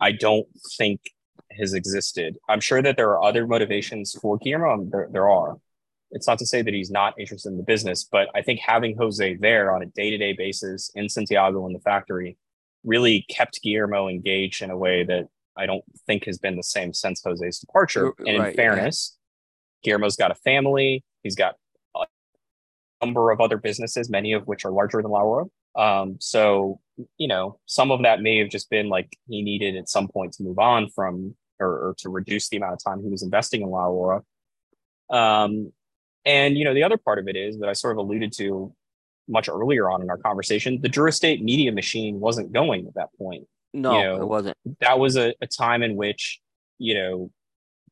I 0.00 0.12
don't 0.12 0.46
think 0.76 1.00
has 1.58 1.74
existed. 1.74 2.38
I'm 2.48 2.60
sure 2.60 2.82
that 2.82 2.96
there 2.96 3.10
are 3.10 3.22
other 3.22 3.46
motivations 3.46 4.16
for 4.20 4.38
Guillermo. 4.38 4.88
There, 4.90 5.08
there 5.10 5.30
are. 5.30 5.58
It's 6.10 6.26
not 6.26 6.38
to 6.38 6.46
say 6.46 6.62
that 6.62 6.72
he's 6.72 6.90
not 6.90 7.20
interested 7.20 7.50
in 7.50 7.58
the 7.58 7.64
business, 7.64 8.04
but 8.10 8.28
I 8.34 8.40
think 8.40 8.60
having 8.60 8.96
Jose 8.96 9.36
there 9.36 9.74
on 9.74 9.82
a 9.82 9.86
day 9.86 10.08
to 10.10 10.16
day 10.16 10.32
basis 10.32 10.90
in 10.94 11.08
Santiago 11.08 11.66
in 11.66 11.74
the 11.74 11.80
factory 11.80 12.38
really 12.82 13.26
kept 13.28 13.60
Guillermo 13.62 14.08
engaged 14.08 14.62
in 14.62 14.70
a 14.70 14.76
way 14.76 15.04
that 15.04 15.28
I 15.58 15.66
don't 15.66 15.84
think 16.06 16.24
has 16.26 16.38
been 16.38 16.56
the 16.56 16.62
same 16.62 16.94
since 16.94 17.22
Jose's 17.22 17.58
departure. 17.58 18.12
And 18.18 18.28
in 18.28 18.54
fairness, 18.54 19.16
yeah. 19.82 19.92
Guillermo's 19.92 20.16
got 20.16 20.30
a 20.30 20.34
family. 20.36 21.04
He's 21.22 21.34
got 21.34 21.56
a 21.96 22.06
number 23.02 23.30
of 23.30 23.40
other 23.40 23.58
businesses, 23.58 24.08
many 24.08 24.32
of 24.32 24.46
which 24.46 24.64
are 24.64 24.70
larger 24.70 25.02
than 25.02 25.10
La 25.10 25.20
Aurora. 25.20 25.46
Um, 25.76 26.16
so, 26.20 26.80
you 27.16 27.28
know, 27.28 27.58
some 27.66 27.90
of 27.90 28.02
that 28.02 28.20
may 28.20 28.38
have 28.38 28.48
just 28.48 28.70
been 28.70 28.88
like 28.88 29.16
he 29.28 29.42
needed 29.42 29.76
at 29.76 29.88
some 29.88 30.08
point 30.08 30.32
to 30.34 30.42
move 30.42 30.58
on 30.58 30.88
from 30.90 31.34
or, 31.60 31.68
or 31.68 31.94
to 31.98 32.08
reduce 32.08 32.48
the 32.48 32.56
amount 32.56 32.74
of 32.74 32.84
time 32.84 33.02
he 33.02 33.10
was 33.10 33.22
investing 33.22 33.62
in 33.62 33.70
La 33.70 33.86
Aurora. 33.86 34.22
Um, 35.10 35.72
and, 36.24 36.56
you 36.56 36.64
know, 36.64 36.74
the 36.74 36.82
other 36.82 36.96
part 36.96 37.18
of 37.18 37.28
it 37.28 37.36
is 37.36 37.58
that 37.58 37.68
I 37.68 37.72
sort 37.72 37.92
of 37.92 37.98
alluded 37.98 38.32
to 38.38 38.72
much 39.28 39.48
earlier 39.48 39.90
on 39.90 40.02
in 40.02 40.10
our 40.10 40.16
conversation, 40.18 40.80
the 40.80 40.88
Drew 40.88 41.08
Estate 41.08 41.42
media 41.42 41.70
machine 41.70 42.18
wasn't 42.18 42.52
going 42.52 42.86
at 42.86 42.94
that 42.94 43.08
point. 43.18 43.46
No, 43.74 43.92
you 43.92 44.04
know, 44.04 44.22
it 44.22 44.28
wasn't. 44.28 44.56
That 44.80 44.98
was 44.98 45.16
a, 45.16 45.34
a 45.40 45.46
time 45.46 45.82
in 45.82 45.96
which, 45.96 46.40
you 46.78 46.94
know, 46.94 47.30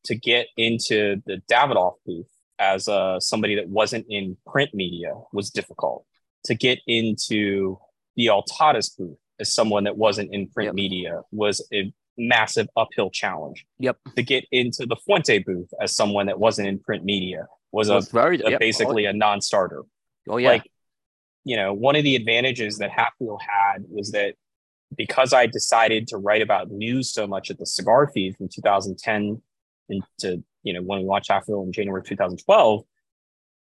to 0.05 0.15
get 0.15 0.47
into 0.57 1.21
the 1.25 1.41
Davidoff 1.51 1.95
booth 2.05 2.29
as 2.59 2.87
uh, 2.87 3.19
somebody 3.19 3.55
that 3.55 3.69
wasn't 3.69 4.05
in 4.09 4.37
print 4.47 4.73
media 4.73 5.13
was 5.31 5.51
difficult 5.51 6.05
to 6.45 6.55
get 6.55 6.79
into 6.87 7.77
the 8.15 8.27
Altadis 8.27 8.97
booth 8.97 9.17
as 9.39 9.53
someone 9.53 9.83
that 9.83 9.97
wasn't 9.97 10.33
in 10.33 10.47
print 10.49 10.69
yep. 10.69 10.73
media 10.73 11.21
was 11.31 11.65
a 11.73 11.93
massive 12.17 12.67
uphill 12.75 13.11
challenge. 13.11 13.65
Yep. 13.79 13.97
To 14.15 14.23
get 14.23 14.45
into 14.51 14.85
the 14.87 14.95
Fuente 15.05 15.39
booth 15.39 15.69
as 15.79 15.95
someone 15.95 16.25
that 16.25 16.39
wasn't 16.39 16.67
in 16.67 16.79
print 16.79 17.03
media 17.03 17.45
was 17.71 17.89
a, 17.89 18.01
very, 18.11 18.39
a 18.41 18.51
yep. 18.51 18.59
basically 18.59 19.05
a 19.05 19.13
non-starter. 19.13 19.83
Oh 20.27 20.37
yeah. 20.37 20.49
Like, 20.49 20.71
you 21.43 21.55
know, 21.55 21.73
one 21.73 21.95
of 21.95 22.03
the 22.03 22.15
advantages 22.15 22.79
that 22.79 22.89
Half 22.89 23.13
Wheel 23.19 23.37
had 23.39 23.83
was 23.89 24.11
that 24.11 24.35
because 24.95 25.33
I 25.33 25.47
decided 25.47 26.07
to 26.07 26.17
write 26.17 26.41
about 26.41 26.71
news 26.71 27.11
so 27.11 27.27
much 27.27 27.51
at 27.51 27.57
the 27.57 27.65
cigar 27.65 28.09
feed 28.13 28.37
from 28.37 28.47
2010 28.47 29.41
into, 29.89 30.43
you 30.63 30.73
know, 30.73 30.81
when 30.81 30.99
we 30.99 31.05
launched 31.05 31.31
Half 31.31 31.49
in 31.49 31.71
January 31.71 32.03
2012, 32.03 32.83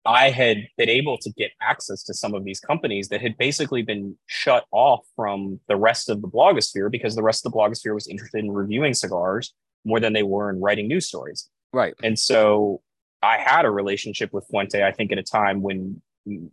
I 0.06 0.30
had 0.30 0.68
been 0.78 0.90
able 0.90 1.18
to 1.18 1.32
get 1.32 1.52
access 1.62 2.04
to 2.04 2.14
some 2.14 2.36
of 2.36 2.44
these 2.44 2.60
companies 2.60 3.10
that 3.10 3.22
had 3.22 3.38
basically 3.38 3.82
been 3.82 4.16
shut 4.28 4.66
off 4.72 5.04
from 5.16 5.60
the 5.68 5.76
rest 5.76 6.10
of 6.10 6.22
the 6.22 6.28
blogosphere 6.28 6.92
because 6.92 7.16
the 7.16 7.24
rest 7.24 7.44
of 7.46 7.52
the 7.52 7.58
blogosphere 7.58 7.96
was 7.96 8.08
interested 8.08 8.44
in 8.44 8.52
reviewing 8.52 8.94
cigars 8.94 9.54
more 9.84 10.00
than 10.00 10.14
they 10.14 10.24
were 10.24 10.50
in 10.52 10.62
writing 10.62 10.88
news 10.88 11.08
stories. 11.08 11.50
Right. 11.74 11.96
And 12.04 12.18
so 12.18 12.82
I 13.24 13.38
had 13.38 13.66
a 13.66 13.72
relationship 13.72 14.32
with 14.32 14.46
Fuente, 14.48 14.84
I 14.84 14.92
think, 14.92 15.12
at 15.12 15.18
a 15.18 15.24
time 15.24 15.62
when 15.62 16.02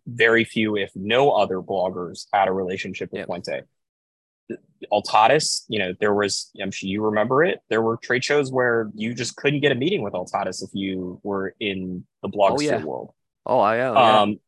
very 0.07 0.45
few, 0.45 0.77
if 0.77 0.91
no 0.95 1.31
other 1.31 1.61
bloggers 1.61 2.27
had 2.33 2.49
a 2.49 2.53
relationship 2.53 3.13
with 3.13 3.21
yep. 3.21 3.27
Fuente. 3.27 3.63
Altadis, 4.93 5.63
you 5.69 5.79
know, 5.79 5.95
there 6.01 6.15
was, 6.15 6.51
I'm 6.61 6.71
sure 6.71 6.89
you 6.89 7.03
remember 7.03 7.45
it. 7.45 7.61
There 7.69 7.83
were 7.83 7.97
trade 7.97 8.25
shows 8.25 8.51
where 8.51 8.91
you 8.95 9.15
just 9.15 9.37
couldn't 9.37 9.61
get 9.61 9.73
a 9.73 9.75
meeting 9.75 10.03
with 10.03 10.13
Altadis 10.13 10.63
if 10.63 10.71
you 10.73 11.21
were 11.23 11.55
in 11.61 12.05
the 12.23 12.29
blogosphere 12.29 12.53
oh, 12.53 12.79
yeah. 12.79 12.85
world. 12.85 13.11
Oh, 13.47 13.61
I 13.61 13.77
am. 13.77 13.95
Yeah. 13.95 14.21
Um, 14.21 14.41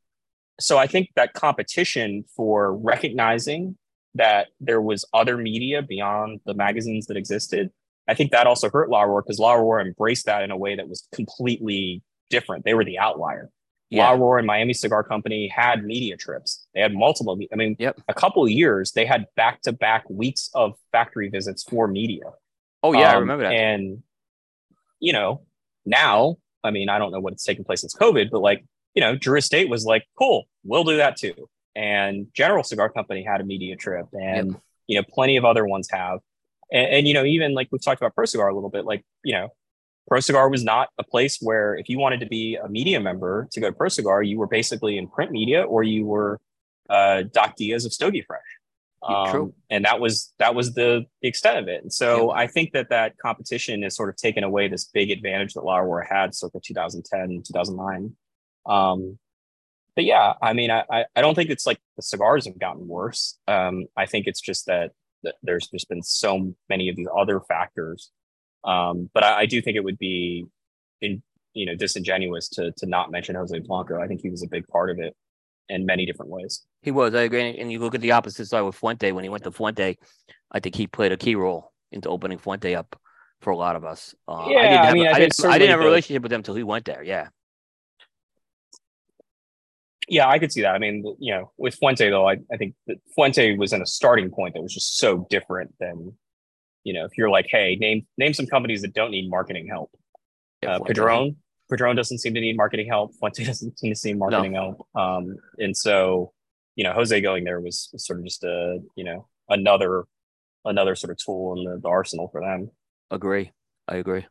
so 0.61 0.79
I 0.79 0.87
think 0.87 1.11
that 1.17 1.35
competition 1.35 2.25
for 2.37 2.75
recognizing 2.77 3.77
that 4.15 4.49
there 4.61 4.81
was 4.81 5.05
other 5.13 5.37
media 5.37 5.83
beyond 5.83 6.41
the 6.47 6.55
magazines 6.55 7.07
that 7.07 7.17
existed, 7.17 7.71
I 8.07 8.15
think 8.15 8.31
that 8.33 8.47
also 8.47 8.71
hurt 8.71 8.91
La 8.91 9.03
Aurora 9.03 9.23
because 9.23 9.39
La 9.39 9.55
Aurora 9.55 9.85
embraced 9.85 10.27
that 10.27 10.43
in 10.43 10.51
a 10.51 10.57
way 10.57 10.77
that 10.77 10.89
was 10.89 11.09
completely 11.13 12.03
different. 12.31 12.65
They 12.65 12.75
were 12.75 12.85
the 12.85 12.99
outlier. 12.99 13.51
Yeah. 13.95 14.11
La 14.11 14.15
Aurora 14.15 14.39
and 14.39 14.47
Miami 14.47 14.73
Cigar 14.73 15.03
Company 15.03 15.49
had 15.49 15.85
media 15.85 16.17
trips. 16.17 16.67
They 16.75 16.81
had 16.81 16.95
multiple. 16.95 17.39
I 17.53 17.57
mean, 17.57 17.77
yep. 17.79 18.01
a 18.09 18.15
couple 18.15 18.45
of 18.45 18.51
years 18.51 18.93
they 18.93 19.07
had 19.07 19.27
back 19.37 19.63
to 19.63 19.73
back 19.73 20.09
weeks 20.09 20.51
of 20.55 20.75
factory 20.93 21.29
visits 21.29 21.63
for 21.63 21.87
media. 21.87 22.25
Oh 22.83 22.93
yeah, 22.93 23.11
um, 23.11 23.17
I 23.17 23.19
remember 23.19 23.45
that. 23.45 23.53
And 23.53 24.03
you 25.01 25.13
know, 25.13 25.43
now 25.87 26.39
I 26.63 26.71
mean, 26.71 26.89
I 26.89 26.99
don't 26.99 27.13
know 27.13 27.21
what's 27.21 27.45
taking 27.45 27.65
place 27.65 27.83
since 27.83 27.95
COVID, 27.95 28.31
but 28.31 28.41
like 28.41 28.65
you 28.95 29.01
know, 29.01 29.17
Drew 29.17 29.39
Estate 29.39 29.69
was 29.69 29.85
like, 29.85 30.07
cool, 30.19 30.45
we'll 30.63 30.85
do 30.85 30.97
that 30.97 31.17
too. 31.17 31.49
And 31.77 32.29
General 32.33 32.63
Cigar 32.63 32.89
Company 32.89 33.25
had 33.25 33.41
a 33.41 33.45
media 33.45 33.77
trip, 33.77 34.07
and 34.13 34.53
yep. 34.53 34.61
you 34.87 35.01
know, 35.01 35.05
plenty 35.09 35.37
of 35.37 35.45
other 35.45 35.67
ones 35.67 35.89
have. 35.91 36.21
And, 36.73 36.87
and, 36.87 37.09
you 37.09 37.15
know, 37.15 37.25
even 37.25 37.53
like 37.53 37.69
we've 37.71 37.83
talked 37.83 38.01
about 38.01 38.15
Pro 38.15 38.25
Cigar 38.25 38.49
a 38.49 38.55
little 38.55 38.71
bit, 38.71 38.85
like 38.85 39.05
you 39.23 39.35
know, 39.35 39.49
Pro 40.07 40.21
Cigar 40.21 40.49
was 40.49 40.65
not 40.65 40.89
a 40.99 41.05
place 41.05 41.39
where 41.41 41.75
if 41.77 41.89
you 41.89 41.99
wanted 41.99 42.21
to 42.21 42.27
be 42.27 42.57
a 42.57 42.69
media 42.69 43.01
member 43.01 43.49
to 43.53 43.61
go 43.61 43.69
to 43.69 43.73
Pro 43.73 43.89
Cigar, 43.89 44.23
you 44.23 44.39
were 44.39 44.47
basically 44.47 44.99
in 44.99 45.09
print 45.09 45.31
media 45.31 45.63
or 45.63 45.83
you 45.83 46.05
were 46.05 46.41
uh, 46.91 47.23
Doc 47.33 47.57
Diaz 47.57 47.85
of 47.85 47.93
Stogie 47.93 48.23
Fresh. 48.23 48.43
Um, 49.07 49.53
and 49.69 49.85
that 49.85 50.01
was 50.01 50.33
that 50.39 50.55
was 50.55 50.73
the, 50.73 51.05
the 51.21 51.29
extent 51.29 51.59
of 51.59 51.69
it. 51.69 51.83
And 51.83 51.93
so 51.93 52.33
yeah. 52.33 52.41
I 52.41 52.47
think 52.47 52.73
that 52.73 52.89
that 52.89 53.19
competition 53.19 53.83
has 53.83 53.95
sort 53.95 54.09
of 54.09 54.17
taken 54.17 54.45
away 54.45 54.69
this 54.69 54.85
big 54.85 55.11
advantage 55.11 55.53
that 55.55 55.65
La 55.65 55.79
Aurora 55.79 56.07
had 56.09 56.35
circa 56.35 56.59
2010, 56.59 57.43
2009. 57.47 58.17
Um, 58.67 59.19
but 59.95 60.05
yeah, 60.05 60.33
I 60.43 60.55
mean, 60.55 60.71
I, 60.71 61.05
I 61.15 61.21
don't 61.21 61.35
think 61.35 61.51
it's 61.51 61.67
like 61.67 61.79
the 61.97 62.03
cigars 62.03 62.47
have 62.47 62.59
gotten 62.59 62.89
worse. 62.89 63.39
Um, 63.47 63.87
I 63.97 64.07
think 64.07 64.27
it's 64.27 64.41
just 64.41 64.67
that, 64.67 64.93
that 65.23 65.35
there's 65.43 65.69
just 65.69 65.89
been 65.89 66.03
so 66.03 66.55
many 66.69 66.89
of 66.89 66.97
these 66.97 67.07
other 67.17 67.41
factors. 67.41 68.11
Um, 68.65 69.11
but 69.13 69.25
I, 69.25 69.41
I 69.41 69.47
do 69.47 69.61
think 69.61 69.77
it 69.77 69.85
would 69.85 69.99
be 69.99 70.47
in, 71.01 71.23
you 71.53 71.67
know, 71.67 71.75
disingenuous 71.75 72.49
to, 72.51 72.73
to 72.79 72.87
not 72.87 73.11
mention 73.11 73.35
Jose 73.35 73.59
Blanco. 73.61 74.01
I 74.01 74.07
think 74.07 74.23
he 74.23 74.31
was 74.31 74.43
a 74.43 74.49
big 74.49 74.67
part 74.69 74.91
of 74.91 74.99
it 74.99 75.15
in 75.69 75.87
many 75.87 76.07
different 76.07 76.31
ways. 76.31 76.63
He 76.83 76.91
was. 76.91 77.15
I 77.15 77.23
agree. 77.23 77.59
And 77.59 77.71
you 77.71 77.79
look 77.79 77.95
at 77.95 78.01
the 78.01 78.13
opposite 78.13 78.47
side 78.47 78.63
with 78.63 78.75
Fuente. 78.75 79.13
When 79.13 79.25
he 79.25 79.31
went 79.31 79.45
to 79.45 79.51
Fuente, 79.51 79.97
I 80.51 80.61
think 80.61 80.75
he 80.75 80.87
played 80.87 81.13
a 81.13 81.17
key 81.17 81.35
role 81.35 81.73
into 81.93 82.09
opening 82.09 82.39
Fuente 82.39 82.75
up 82.75 82.99
for 83.41 83.51
a 83.51 83.57
lot 83.57 83.77
of 83.77 83.85
us. 83.85 84.15
Uh, 84.27 84.47
yeah, 84.49 84.59
I 84.59 84.63
didn't 84.63 84.77
have, 84.77 84.87
I, 84.87 84.93
mean, 84.93 85.07
I, 85.07 85.19
didn't, 85.19 85.45
I 85.45 85.59
didn't 85.59 85.71
have 85.71 85.81
a 85.81 85.85
relationship 85.85 86.23
with 86.23 86.33
him 86.33 86.41
until 86.41 86.55
he 86.55 86.63
went 86.63 86.87
there. 86.87 87.03
Yeah. 87.03 87.29
Yeah, 90.09 90.29
I 90.29 90.39
could 90.39 90.53
see 90.53 90.63
that. 90.63 90.75
I 90.75 90.79
mean, 90.79 91.17
you 91.19 91.35
know, 91.35 91.53
with 91.57 91.75
Fuente 91.77 92.11
though, 92.11 92.29
I, 92.29 92.37
I 92.53 92.57
think 92.57 92.75
that 92.87 92.97
Fuente 93.15 93.57
was 93.57 93.73
in 93.73 93.81
a 93.81 93.87
starting 93.87 94.31
point 94.31 94.55
that 94.55 94.63
was 94.63 94.75
just 94.75 94.99
so 94.99 95.27
different 95.31 95.75
than, 95.81 96.15
you 96.85 96.93
know, 96.93 97.05
if 97.05 97.17
you're 97.17 97.31
like, 97.31 97.47
hey, 97.49 97.77
name 97.81 98.07
name 98.17 98.33
some 98.35 98.47
companies 98.47 98.83
that 98.83 98.95
don't 98.95 99.11
need 99.11 99.29
marketing 99.29 99.67
help. 99.67 99.91
Uh, 100.65 100.79
Padron, 100.81 101.37
Padron 101.69 101.97
doesn't 101.97 102.19
seem 102.19 102.35
to 102.35 102.41
need 102.41 102.57
marketing 102.57 102.87
help. 102.87 103.15
Fuente 103.19 103.45
doesn't 103.47 103.79
seem 103.79 103.95
to 103.95 104.07
need 104.07 104.19
marketing 104.19 104.53
no. 104.53 104.61
help. 104.61 104.89
Um, 104.95 105.37
and 105.59 105.77
so, 105.77 106.33
you 106.77 106.85
know, 106.85 106.93
Jose 106.93 107.21
going 107.21 107.45
there 107.45 107.61
was, 107.61 107.89
was 107.93 108.07
sort 108.07 108.19
of 108.19 108.25
just 108.25 108.45
a, 108.45 108.79
you 108.97 109.05
know, 109.05 109.27
another 109.49 110.05
another 110.65 110.95
sort 110.95 111.11
of 111.11 111.19
tool 111.19 111.57
in 111.59 111.65
the, 111.65 111.81
the 111.81 111.89
arsenal 111.89 112.29
for 112.29 112.41
them. 112.41 112.71
Agree. 113.11 113.53
I 113.89 113.97
agree. 113.97 114.27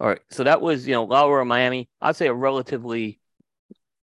All 0.00 0.08
right. 0.08 0.20
So 0.30 0.44
that 0.44 0.60
was, 0.60 0.86
you 0.86 0.94
know, 0.94 1.04
La 1.04 1.24
Aurora 1.24 1.44
Miami. 1.44 1.88
I'd 2.00 2.16
say 2.16 2.26
a 2.26 2.34
relatively 2.34 3.20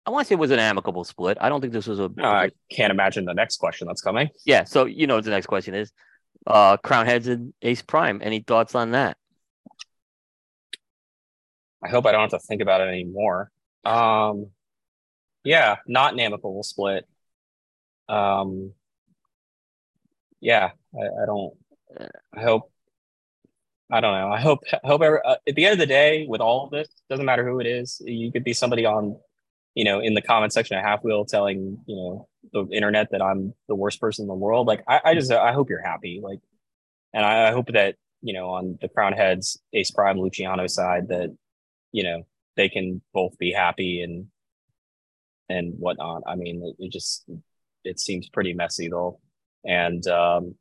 I 0.05 0.09
want 0.09 0.25
to 0.25 0.29
say 0.29 0.35
it 0.35 0.39
was 0.39 0.51
an 0.51 0.59
amicable 0.59 1.03
split. 1.03 1.37
I 1.39 1.49
don't 1.49 1.61
think 1.61 1.73
this 1.73 1.87
was 1.87 1.99
a. 1.99 2.09
No, 2.15 2.25
I 2.25 2.49
can't 2.71 2.91
imagine 2.91 3.25
the 3.25 3.35
next 3.35 3.57
question 3.57 3.87
that's 3.87 4.01
coming. 4.01 4.29
Yeah, 4.45 4.63
so 4.63 4.85
you 4.85 5.05
know 5.05 5.15
what 5.15 5.25
the 5.25 5.29
next 5.29 5.45
question 5.45 5.75
is. 5.75 5.91
Uh, 6.45 6.77
Crown 6.77 7.05
Heads 7.05 7.27
and 7.27 7.53
Ace 7.61 7.81
Prime. 7.81 8.19
Any 8.23 8.39
thoughts 8.39 8.75
on 8.75 8.91
that? 8.91 9.17
I 11.83 11.89
hope 11.89 12.05
I 12.05 12.11
don't 12.11 12.21
have 12.21 12.29
to 12.31 12.39
think 12.39 12.61
about 12.61 12.81
it 12.81 12.89
anymore. 12.89 13.51
Um, 13.85 14.47
yeah, 15.43 15.77
not 15.87 16.13
an 16.13 16.19
amicable 16.19 16.63
split. 16.63 17.07
Um, 18.07 18.73
yeah, 20.39 20.71
I, 20.95 21.23
I 21.23 21.25
don't. 21.25 21.53
I 22.35 22.41
hope. 22.41 22.71
I 23.91 23.99
don't 23.99 24.13
know. 24.13 24.31
I 24.31 24.39
hope. 24.39 24.59
Hope 24.83 25.01
ever, 25.01 25.25
uh, 25.25 25.35
at 25.47 25.55
the 25.55 25.65
end 25.65 25.73
of 25.73 25.79
the 25.79 25.85
day, 25.85 26.25
with 26.27 26.41
all 26.41 26.65
of 26.65 26.71
this, 26.71 26.87
doesn't 27.09 27.25
matter 27.25 27.47
who 27.47 27.59
it 27.59 27.67
is. 27.67 28.01
You 28.05 28.31
could 28.31 28.43
be 28.43 28.53
somebody 28.53 28.85
on 28.85 29.17
you 29.75 29.85
know, 29.85 29.99
in 29.99 30.13
the 30.13 30.21
comment 30.21 30.53
section 30.53 30.77
of 30.77 30.83
Half 30.83 31.03
Wheel 31.03 31.25
telling, 31.25 31.77
you 31.85 31.95
know, 31.95 32.27
the 32.51 32.67
internet 32.75 33.09
that 33.11 33.21
I'm 33.21 33.53
the 33.67 33.75
worst 33.75 34.01
person 34.01 34.23
in 34.23 34.27
the 34.27 34.33
world. 34.33 34.67
Like, 34.67 34.83
I, 34.87 35.01
I 35.05 35.13
just, 35.13 35.31
I 35.31 35.53
hope 35.53 35.69
you're 35.69 35.81
happy. 35.81 36.19
Like, 36.21 36.39
and 37.13 37.25
I, 37.25 37.49
I 37.49 37.51
hope 37.51 37.67
that, 37.73 37.95
you 38.21 38.33
know, 38.33 38.49
on 38.49 38.77
the 38.81 38.89
Crown 38.89 39.13
Heads, 39.13 39.59
Ace 39.73 39.91
Prime, 39.91 40.19
Luciano 40.19 40.67
side, 40.67 41.07
that, 41.09 41.35
you 41.91 42.03
know, 42.03 42.23
they 42.57 42.69
can 42.69 43.01
both 43.13 43.37
be 43.37 43.51
happy 43.51 44.01
and, 44.01 44.27
and 45.47 45.73
whatnot. 45.77 46.23
I 46.27 46.35
mean, 46.35 46.61
it, 46.65 46.85
it 46.85 46.91
just, 46.91 47.23
it 47.83 47.99
seems 47.99 48.29
pretty 48.29 48.53
messy 48.53 48.89
though. 48.89 49.19
And, 49.63 50.05
um, 50.07 50.55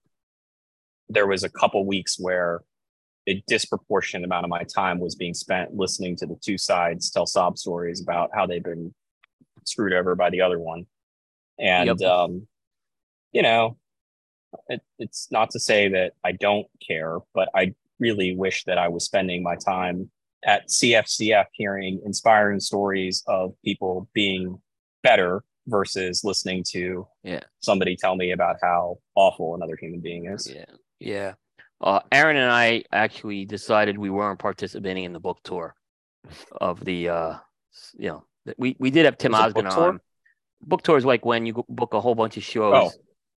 there 1.08 1.26
was 1.26 1.42
a 1.42 1.50
couple 1.50 1.84
weeks 1.84 2.16
where 2.20 2.62
a 3.28 3.42
disproportionate 3.48 4.24
amount 4.24 4.44
of 4.44 4.50
my 4.50 4.62
time 4.62 5.00
was 5.00 5.16
being 5.16 5.34
spent 5.34 5.74
listening 5.74 6.16
to 6.16 6.26
the 6.26 6.38
two 6.40 6.56
sides 6.56 7.10
tell 7.10 7.26
sob 7.26 7.58
stories 7.58 8.00
about 8.00 8.30
how 8.32 8.46
they've 8.46 8.62
been 8.62 8.94
screwed 9.64 9.92
over 9.92 10.14
by 10.14 10.30
the 10.30 10.40
other 10.40 10.58
one. 10.58 10.86
And 11.58 12.00
yep. 12.00 12.10
um, 12.10 12.46
you 13.32 13.42
know, 13.42 13.76
it, 14.68 14.80
it's 14.98 15.28
not 15.30 15.50
to 15.50 15.60
say 15.60 15.88
that 15.88 16.12
I 16.24 16.32
don't 16.32 16.66
care, 16.86 17.18
but 17.34 17.48
I 17.54 17.74
really 17.98 18.34
wish 18.34 18.64
that 18.64 18.78
I 18.78 18.88
was 18.88 19.04
spending 19.04 19.42
my 19.42 19.56
time 19.56 20.10
at 20.44 20.68
CFCF 20.68 21.46
hearing 21.52 22.00
inspiring 22.04 22.60
stories 22.60 23.22
of 23.26 23.54
people 23.64 24.08
being 24.14 24.58
better 25.02 25.44
versus 25.66 26.24
listening 26.24 26.64
to 26.70 27.06
Yeah. 27.22 27.40
somebody 27.60 27.94
tell 27.96 28.16
me 28.16 28.32
about 28.32 28.56
how 28.62 28.98
awful 29.14 29.54
another 29.54 29.76
human 29.78 30.00
being 30.00 30.26
is. 30.26 30.50
Yeah. 30.50 30.64
Yeah. 30.98 31.34
Uh, 31.80 32.00
Aaron 32.12 32.36
and 32.36 32.50
I 32.50 32.84
actually 32.92 33.44
decided 33.44 33.96
we 33.96 34.10
weren't 34.10 34.38
participating 34.38 35.04
in 35.04 35.12
the 35.12 35.20
book 35.20 35.38
tour 35.44 35.74
of 36.60 36.84
the, 36.84 37.08
uh, 37.08 37.34
you 37.96 38.08
know, 38.08 38.24
we, 38.56 38.76
we 38.78 38.90
did 38.90 39.04
have 39.04 39.18
Tim 39.18 39.32
Was 39.32 39.40
Osgood 39.46 39.64
book 39.64 39.74
tour? 39.74 39.88
on. 39.88 40.00
Book 40.62 40.82
tour 40.82 40.96
is 40.98 41.04
like 41.04 41.24
when 41.24 41.46
you 41.46 41.64
book 41.68 41.94
a 41.94 42.00
whole 42.00 42.14
bunch 42.14 42.36
of 42.36 42.42
shows 42.42 42.74
Oh. 42.76 42.90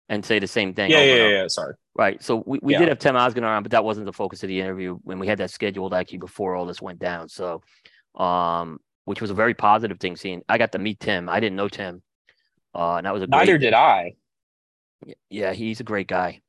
and 0.09 0.25
say 0.25 0.39
the 0.39 0.47
same 0.47 0.75
thing. 0.75 0.91
Yeah, 0.91 0.99
over 0.99 1.07
yeah, 1.07 1.15
yeah, 1.15 1.29
yeah. 1.43 1.49
Sorry. 1.49 1.75
Right. 1.95 2.23
So 2.23 2.43
we, 2.47 2.59
we 2.63 2.73
Yeah. 2.73 2.81
did 2.81 2.89
have 2.89 2.99
Tim 2.99 3.17
Osgood 3.17 3.45
on, 3.45 3.63
but 3.63 3.73
that 3.73 3.85
wasn't 3.85 4.07
the 4.07 4.13
focus 4.13 4.43
of 4.43 4.49
the 4.49 4.61
interview 4.61 4.99
when 5.05 5.19
we 5.19 5.27
had 5.27 5.39
that 5.39 5.51
scheduled 5.51 5.95
actually 5.95 6.19
before 6.19 6.57
all 6.57 6.67
this 6.67 6.81
went 6.83 6.99
down. 6.99 7.29
So, 7.29 7.63
um, 8.15 8.81
which 9.05 9.21
was 9.21 9.31
a 9.31 9.35
very 9.35 9.55
positive 9.55 9.99
thing 10.01 10.17
seeing. 10.17 10.43
I 10.49 10.59
got 10.59 10.73
to 10.73 10.79
meet 10.79 11.01
Tim. 11.01 11.29
I 11.29 11.41
didn't 11.41 11.57
know 11.57 11.69
Tim. 11.69 12.03
Uh, 12.75 12.97
and 12.97 13.07
that 13.07 13.13
was 13.13 13.23
a 13.23 13.27
great, 13.27 13.39
Neither 13.39 13.59
did 13.59 13.75
I. 13.75 14.15
yeah, 15.29 15.53
he's 15.53 15.81
a 15.81 15.85
great 15.85 16.07
guy. 16.09 16.41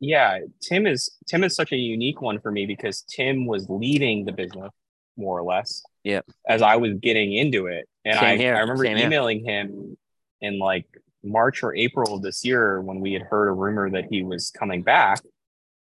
Yeah, 0.00 0.38
Tim 0.60 0.86
is 0.86 1.16
Tim 1.28 1.44
is 1.44 1.54
such 1.54 1.72
a 1.72 1.76
unique 1.76 2.20
one 2.20 2.40
for 2.40 2.50
me 2.50 2.66
because 2.66 3.02
Tim 3.02 3.46
was 3.46 3.66
leading 3.68 4.24
the 4.24 4.32
business 4.32 4.70
more 5.16 5.38
or 5.38 5.42
less. 5.44 5.82
Yep. 6.04 6.26
As 6.48 6.62
I 6.62 6.76
was 6.76 6.94
getting 6.94 7.32
into 7.32 7.66
it, 7.66 7.88
and 8.04 8.18
I, 8.18 8.36
I 8.36 8.60
remember 8.60 8.84
same 8.84 8.96
here. 8.96 9.06
emailing 9.06 9.44
him 9.44 9.96
in 10.40 10.58
like 10.58 10.86
March 11.22 11.62
or 11.62 11.74
April 11.74 12.14
of 12.14 12.22
this 12.22 12.44
year 12.44 12.80
when 12.80 13.00
we 13.00 13.12
had 13.12 13.22
heard 13.22 13.48
a 13.48 13.52
rumor 13.52 13.90
that 13.90 14.06
he 14.10 14.22
was 14.22 14.50
coming 14.50 14.82
back 14.82 15.20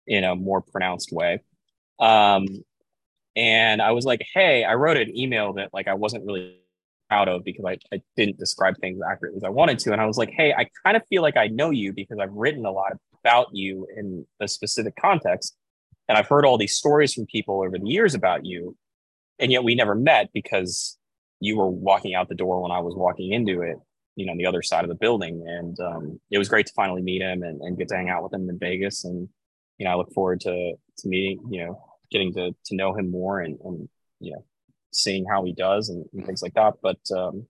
in 0.08 0.24
a 0.24 0.36
more 0.36 0.62
pronounced 0.62 1.12
way. 1.12 1.42
Um, 2.00 2.48
and 3.36 3.82
I 3.82 3.92
was 3.92 4.06
like, 4.06 4.26
"Hey," 4.34 4.64
I 4.64 4.76
wrote 4.76 4.98
an 4.98 5.16
email 5.18 5.54
that 5.54 5.70
like 5.74 5.88
I 5.88 5.94
wasn't 5.94 6.26
really 6.26 6.58
proud 7.10 7.28
of 7.28 7.44
because 7.44 7.66
I, 7.66 7.78
I 7.94 8.02
didn't 8.16 8.38
describe 8.38 8.78
things 8.78 9.00
accurately 9.06 9.38
as 9.38 9.44
I 9.44 9.50
wanted 9.50 9.80
to. 9.80 9.92
And 9.92 10.02
I 10.02 10.06
was 10.06 10.18
like, 10.18 10.32
"Hey, 10.32 10.54
I 10.54 10.68
kind 10.86 10.98
of 10.98 11.04
feel 11.08 11.22
like 11.22 11.38
I 11.38 11.48
know 11.48 11.70
you 11.70 11.94
because 11.94 12.20
I've 12.20 12.34
written 12.34 12.66
a 12.66 12.72
lot 12.72 12.94
about 13.24 13.48
you 13.54 13.88
in 13.96 14.26
a 14.40 14.48
specific 14.48 14.96
context, 14.96 15.56
and 16.08 16.18
I've 16.18 16.28
heard 16.28 16.46
all 16.46 16.58
these 16.58 16.76
stories 16.76 17.14
from 17.14 17.26
people 17.26 17.62
over 17.62 17.78
the 17.78 17.88
years 17.88 18.16
about 18.16 18.46
you, 18.46 18.76
and 19.42 19.52
yet 19.52 19.64
we 19.64 19.76
never 19.76 19.96
met 19.96 20.30
because 20.34 20.98
you 21.40 21.58
were 21.58 21.70
walking 21.70 22.14
out 22.16 22.30
the 22.30 22.36
door 22.36 22.62
when 22.62 22.72
I 22.72 22.80
was 22.80 22.96
walking 22.96 23.32
into 23.34 23.62
it." 23.62 23.78
You 24.16 24.26
know, 24.26 24.34
on 24.34 24.38
the 24.38 24.46
other 24.46 24.62
side 24.62 24.84
of 24.84 24.90
the 24.90 24.96
building, 24.96 25.44
and 25.48 25.80
um, 25.80 26.20
it 26.30 26.38
was 26.38 26.50
great 26.50 26.68
to 26.68 26.74
finally 26.76 27.02
meet 27.02 27.22
him 27.22 27.44
and, 27.44 27.62
and 27.62 27.78
get 27.78 27.88
to 27.90 27.96
hang 27.96 28.10
out 28.10 28.24
with 28.24 28.34
him 28.34 28.50
in 28.50 28.60
Vegas. 28.60 29.06
And 29.06 29.30
you 29.78 29.86
know, 29.86 29.92
I 29.92 29.96
look 29.96 30.14
forward 30.14 30.42
to 30.42 30.74
to 30.98 31.08
meeting, 31.08 31.42
you 31.50 31.66
know, 31.66 31.82
getting 32.12 32.34
to 32.34 32.52
to 32.66 32.76
know 32.76 32.94
him 32.94 33.10
more 33.10 33.40
and 33.40 33.58
and 33.64 33.90
you 34.20 34.34
know 34.34 34.44
seeing 34.92 35.26
how 35.26 35.44
he 35.44 35.54
does 35.54 35.90
and, 35.90 36.06
and 36.14 36.26
things 36.26 36.42
like 36.44 36.54
that 36.54 36.74
but 36.84 37.00
um 37.16 37.48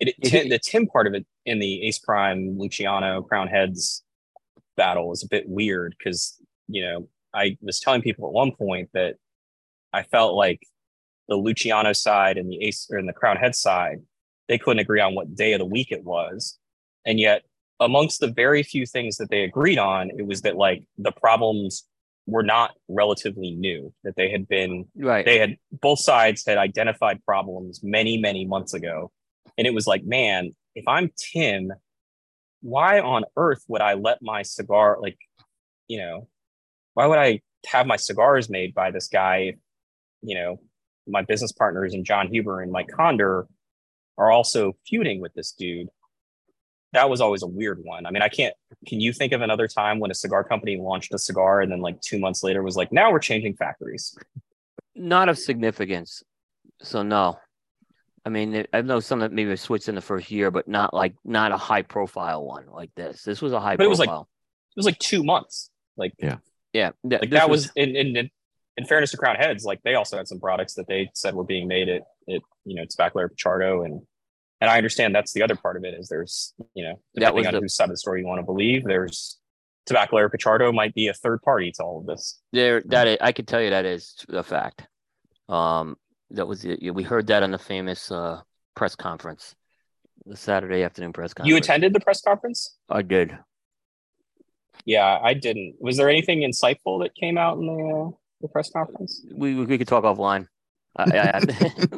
it, 0.00 0.14
it- 0.18 0.48
the 0.50 0.58
tim 0.58 0.86
part 0.86 1.06
of 1.06 1.14
it 1.14 1.26
in 1.44 1.58
the 1.58 1.86
ace 1.86 1.98
prime 1.98 2.58
luciano 2.58 3.22
crown 3.22 3.46
heads 3.46 4.02
battle 4.76 5.12
is 5.12 5.22
a 5.22 5.28
bit 5.28 5.44
weird 5.46 5.94
because 5.98 6.40
you 6.66 6.82
know 6.82 7.08
i 7.34 7.56
was 7.60 7.78
telling 7.78 8.02
people 8.02 8.26
at 8.26 8.32
one 8.32 8.52
point 8.52 8.88
that 8.94 9.16
i 9.94 10.02
felt 10.02 10.34
like 10.34 10.60
the 11.28 11.36
luciano 11.36 11.92
side 11.92 12.36
and 12.36 12.50
the 12.50 12.62
ace 12.62 12.86
or 12.90 12.98
in 12.98 13.06
the 13.06 13.12
crown 13.12 13.36
head 13.36 13.54
side 13.54 13.98
they 14.48 14.58
couldn't 14.58 14.80
agree 14.80 15.00
on 15.00 15.14
what 15.14 15.34
day 15.34 15.52
of 15.54 15.58
the 15.58 15.64
week 15.64 15.90
it 15.90 16.04
was 16.04 16.58
and 17.06 17.18
yet 17.18 17.42
amongst 17.80 18.20
the 18.20 18.28
very 18.30 18.62
few 18.62 18.86
things 18.86 19.16
that 19.16 19.30
they 19.30 19.42
agreed 19.42 19.78
on 19.78 20.10
it 20.18 20.26
was 20.26 20.42
that 20.42 20.56
like 20.56 20.82
the 20.98 21.12
problems 21.12 21.84
were 22.26 22.42
not 22.42 22.70
relatively 22.88 23.50
new 23.52 23.92
that 24.04 24.16
they 24.16 24.30
had 24.30 24.48
been 24.48 24.86
Right. 24.96 25.24
they 25.24 25.38
had 25.38 25.56
both 25.72 26.00
sides 26.00 26.44
had 26.46 26.58
identified 26.58 27.24
problems 27.24 27.80
many 27.82 28.18
many 28.18 28.46
months 28.46 28.74
ago 28.74 29.10
and 29.58 29.66
it 29.66 29.74
was 29.74 29.86
like 29.86 30.04
man 30.04 30.54
if 30.74 30.84
i'm 30.88 31.10
tim 31.16 31.72
why 32.62 33.00
on 33.00 33.24
earth 33.36 33.62
would 33.68 33.82
i 33.82 33.94
let 33.94 34.22
my 34.22 34.42
cigar 34.42 34.98
like 35.00 35.18
you 35.88 35.98
know 35.98 36.28
why 36.94 37.06
would 37.06 37.18
i 37.18 37.40
have 37.66 37.86
my 37.86 37.96
cigars 37.96 38.48
made 38.48 38.74
by 38.74 38.90
this 38.90 39.08
guy 39.08 39.36
if, 39.36 39.56
you 40.24 40.34
know 40.34 40.58
my 41.06 41.22
business 41.22 41.52
partners 41.52 41.94
and 41.94 42.04
john 42.04 42.28
huber 42.28 42.60
and 42.60 42.72
mike 42.72 42.88
conder 42.88 43.46
are 44.18 44.30
also 44.30 44.74
feuding 44.86 45.20
with 45.20 45.32
this 45.34 45.52
dude 45.52 45.88
that 46.92 47.10
was 47.10 47.20
always 47.20 47.42
a 47.42 47.46
weird 47.46 47.80
one 47.84 48.06
i 48.06 48.10
mean 48.10 48.22
i 48.22 48.28
can't 48.28 48.54
can 48.86 49.00
you 49.00 49.12
think 49.12 49.32
of 49.32 49.42
another 49.42 49.68
time 49.68 49.98
when 50.00 50.10
a 50.10 50.14
cigar 50.14 50.42
company 50.42 50.76
launched 50.76 51.12
a 51.14 51.18
cigar 51.18 51.60
and 51.60 51.70
then 51.70 51.80
like 51.80 52.00
two 52.00 52.18
months 52.18 52.42
later 52.42 52.62
was 52.62 52.76
like 52.76 52.90
now 52.92 53.10
we're 53.12 53.18
changing 53.18 53.54
factories 53.54 54.16
Not 54.96 55.28
of 55.28 55.36
significance. 55.38 56.22
So 56.82 57.02
no. 57.02 57.38
I 58.24 58.28
mean, 58.30 58.64
I 58.72 58.80
know 58.82 59.00
some 59.00 59.18
that 59.20 59.32
maybe 59.32 59.50
have 59.50 59.58
switched 59.58 59.88
in 59.88 59.96
the 59.96 60.00
first 60.00 60.30
year, 60.30 60.52
but 60.52 60.68
not 60.68 60.94
like 60.94 61.14
not 61.24 61.50
a 61.50 61.56
high 61.56 61.82
profile 61.82 62.44
one 62.44 62.66
like 62.70 62.90
this. 62.94 63.22
This 63.24 63.42
was 63.42 63.52
a 63.52 63.58
high 63.58 63.76
But 63.76 63.86
it 63.86 63.88
was 63.90 63.98
like- 63.98 64.08
profile. 64.08 64.28
it 64.70 64.78
was 64.78 64.86
like 64.86 64.98
two 65.00 65.24
months. 65.24 65.68
Like 65.96 66.12
yeah. 66.18 66.36
th- 66.72 66.94
like 67.04 67.30
this 67.30 67.30
that 67.40 67.50
was, 67.50 67.72
in, 67.74 67.96
in 67.96 68.16
in 68.16 68.30
in 68.76 68.84
fairness 68.84 69.10
to 69.12 69.16
Crown 69.16 69.36
Heads, 69.36 69.64
like 69.64 69.80
they 69.84 69.94
also 69.94 70.16
had 70.16 70.26
some 70.28 70.40
products 70.40 70.74
that 70.74 70.86
they 70.88 71.10
said 71.14 71.34
were 71.34 71.44
being 71.44 71.68
made 71.68 71.88
at 71.88 72.02
at 72.28 72.40
you 72.64 72.74
know 72.76 72.84
Tobacco 72.88 73.26
Pichardo 73.28 73.84
and 73.84 74.00
and 74.60 74.70
I 74.70 74.76
understand 74.78 75.14
that's 75.14 75.32
the 75.32 75.42
other 75.42 75.56
part 75.56 75.76
of 75.76 75.84
it 75.84 75.94
is 75.98 76.08
there's 76.08 76.54
you 76.74 76.84
know 76.84 77.00
depending 77.14 77.46
on 77.46 77.54
the- 77.54 77.60
whose 77.60 77.74
side 77.74 77.84
of 77.84 77.90
the 77.90 77.96
story 77.96 78.20
you 78.20 78.26
want 78.26 78.40
to 78.40 78.44
believe 78.46 78.84
there's 78.84 79.38
Tobacco 79.86 80.16
Pichardo 80.28 80.72
might 80.72 80.94
be 80.94 81.08
a 81.08 81.14
third 81.14 81.42
party 81.42 81.70
to 81.72 81.82
all 81.82 82.00
of 82.00 82.06
this. 82.06 82.40
there. 82.52 82.82
That 82.86 83.06
is, 83.06 83.18
I 83.20 83.32
could 83.32 83.46
tell 83.46 83.60
you 83.60 83.68
that 83.70 83.84
is 83.84 84.14
a 84.30 84.42
fact. 84.42 84.86
Um, 85.48 85.96
that 86.30 86.46
was 86.48 86.64
it. 86.64 86.80
We 86.94 87.02
heard 87.02 87.26
that 87.26 87.42
on 87.42 87.50
the 87.50 87.58
famous 87.58 88.10
uh 88.10 88.40
press 88.74 88.96
conference, 88.96 89.54
the 90.24 90.36
Saturday 90.36 90.82
afternoon 90.82 91.12
press 91.12 91.34
conference. 91.34 91.50
You 91.50 91.56
attended 91.58 91.92
the 91.92 92.00
press 92.00 92.22
conference? 92.22 92.76
I 92.88 93.02
did. 93.02 93.36
Yeah, 94.86 95.18
I 95.22 95.34
didn't. 95.34 95.76
Was 95.80 95.96
there 95.96 96.08
anything 96.08 96.40
insightful 96.40 97.02
that 97.02 97.14
came 97.14 97.38
out 97.38 97.58
in 97.58 97.66
the 97.66 97.72
uh, 98.08 98.10
the 98.44 98.48
press 98.48 98.70
conference? 98.70 99.24
We 99.34 99.54
we, 99.54 99.64
we 99.64 99.78
could 99.78 99.88
talk 99.88 100.04
offline. 100.04 100.46
I, 100.96 101.18
I, 101.18 101.38
I- 101.38 101.88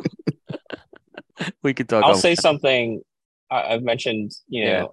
we 1.62 1.74
could 1.74 1.88
talk. 1.88 2.04
I'll 2.04 2.12
off- 2.12 2.20
say 2.20 2.34
something 2.34 3.02
I, 3.50 3.74
I've 3.74 3.82
mentioned, 3.82 4.32
you 4.48 4.64
Yeah. 4.64 4.86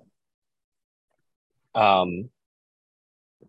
know, 1.75 1.81
um, 1.81 2.29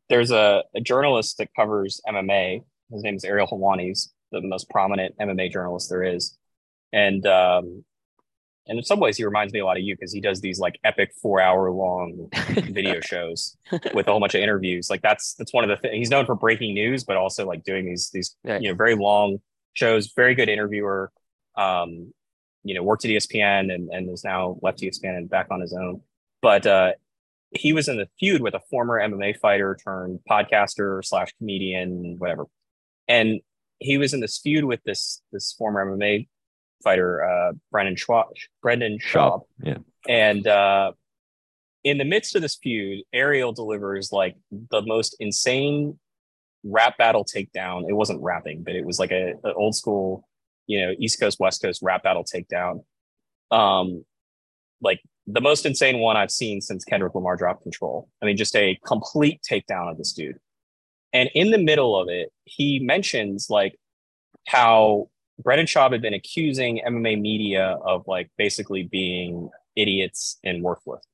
there's 0.09 0.31
a, 0.31 0.63
a 0.77 0.81
journalist 0.81 1.39
that 1.39 1.49
covers 1.57 2.01
MMA. 2.07 2.63
His 2.93 3.03
name 3.03 3.17
is 3.17 3.25
Ariel 3.25 3.49
Helwani, 3.49 3.93
the 4.31 4.41
most 4.43 4.69
prominent 4.71 5.17
MMA 5.19 5.51
journalist 5.51 5.89
there 5.91 6.03
is. 6.05 6.37
And, 6.93 7.27
um, 7.27 7.85
and 8.67 8.79
in 8.79 8.85
some 8.85 8.99
ways, 9.01 9.17
he 9.17 9.25
reminds 9.25 9.53
me 9.53 9.61
a 9.61 9.65
lot 9.65 9.77
of 9.77 9.83
you 9.83 9.95
because 9.95 10.13
he 10.13 10.21
does 10.21 10.41
these 10.41 10.59
like 10.59 10.79
epic 10.85 11.13
four 11.21 11.41
hour 11.41 11.71
long 11.71 12.29
video 12.51 13.01
shows 13.01 13.57
with 13.93 14.07
a 14.09 14.11
whole 14.11 14.21
bunch 14.21 14.35
of 14.35 14.41
interviews. 14.41 14.89
Like 14.89 15.03
that's 15.03 15.35
that's 15.35 15.53
one 15.53 15.65
of 15.65 15.69
the 15.71 15.77
things 15.77 15.95
he's 15.95 16.11
known 16.11 16.27
for 16.27 16.35
breaking 16.35 16.75
news, 16.75 17.05
but 17.05 17.17
also 17.17 17.47
like 17.47 17.65
doing 17.65 17.85
these 17.87 18.11
these 18.11 18.37
Right. 18.45 18.63
you 18.63 18.69
know 18.71 18.75
very 18.75 18.95
long 18.95 19.39
shows. 19.75 20.13
Very 20.15 20.35
good 20.35 20.49
interviewer. 20.49 21.11
Um, 21.57 22.13
you 22.63 22.75
know, 22.75 22.83
worked 22.83 23.05
at 23.05 23.11
ESPN 23.11 23.73
and 23.73 23.91
and 23.91 24.09
is 24.11 24.25
now 24.25 24.57
left 24.63 24.81
ESPN 24.81 25.17
and 25.17 25.29
back 25.29 25.49
on 25.51 25.61
his 25.61 25.73
own. 25.75 26.01
But 26.41 26.67
uh, 26.67 26.93
he 27.51 27.73
was 27.73 27.89
in 27.89 27.99
the 27.99 28.09
feud 28.19 28.41
with 28.41 28.55
a 28.55 28.61
former 28.71 28.99
MMA 28.99 29.39
fighter 29.39 29.77
turned 29.83 30.21
podcaster 30.29 31.05
slash 31.05 31.33
comedian, 31.39 32.17
whatever. 32.19 32.47
And 33.09 33.41
he 33.79 33.99
was 33.99 34.15
in 34.15 34.21
this 34.21 34.39
feud 34.39 34.65
with 34.65 34.83
this 34.85 35.21
this 35.33 35.53
former 35.53 35.85
MMA 35.85 36.29
fighter, 36.83 37.25
uh, 37.25 37.53
Brendan 37.71 37.97
Schwab, 37.97 38.27
Brendan 38.63 38.99
Schaub. 38.99 39.43
Yeah. 39.63 39.79
And 40.09 40.47
uh, 40.47 40.93
in 41.83 41.99
the 41.99 42.05
midst 42.05 42.35
of 42.35 42.43
this 42.43 42.57
feud, 42.57 43.05
Ariel 43.13 43.53
delivers 43.53 44.11
like 44.13 44.37
the 44.71 44.83
most 44.83 45.17
insane 45.21 45.99
rap 46.65 46.97
battle 46.99 47.25
takedown. 47.25 47.89
It 47.89 47.95
wasn't 47.95 48.23
rapping, 48.23 48.63
but 48.65 48.75
it 48.75 48.85
was 48.85 48.99
like 48.99 49.13
a, 49.13 49.35
a 49.45 49.53
old 49.55 49.77
school, 49.77 50.27
you 50.67 50.81
know, 50.81 50.95
East 50.99 51.21
Coast 51.21 51.39
West 51.39 51.63
Coast 51.63 51.81
rap 51.83 52.03
battle 52.03 52.25
takedown. 52.25 52.85
Um, 53.51 54.05
like 54.81 55.01
the 55.27 55.41
most 55.41 55.65
insane 55.67 55.99
one 55.99 56.17
I've 56.17 56.31
seen 56.31 56.61
since 56.61 56.85
Kendrick 56.85 57.15
Lamar 57.15 57.37
dropped 57.37 57.63
control. 57.63 58.09
I 58.23 58.27
mean, 58.27 58.37
just 58.37 58.57
a 58.57 58.79
complete 58.87 59.41
takedown 59.49 59.91
of 59.91 59.99
this 59.99 60.13
dude. 60.13 60.39
And 61.13 61.31
in 61.35 61.51
the 61.51 61.59
middle 61.59 61.99
of 61.99 62.09
it, 62.09 62.33
he 62.45 62.81
mentions 62.81 63.49
like 63.49 63.79
how 64.47 65.09
Brendan 65.43 65.67
Schaub 65.67 65.93
had 65.93 66.03
been 66.03 66.15
accusing 66.15 66.81
MMA 66.87 67.21
media 67.21 67.79
of 67.85 68.05
like 68.07 68.31
basically 68.39 68.85
being 68.85 69.51
idiots 69.77 70.39
and 70.45 70.63
worthless. 70.63 71.05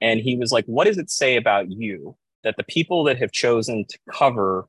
And 0.00 0.20
he 0.20 0.36
was 0.36 0.52
like, 0.52 0.64
What 0.66 0.86
does 0.86 0.98
it 0.98 1.10
say 1.10 1.36
about 1.36 1.70
you 1.70 2.16
that 2.44 2.56
the 2.56 2.64
people 2.64 3.04
that 3.04 3.18
have 3.18 3.32
chosen 3.32 3.84
to 3.86 3.98
cover 4.10 4.66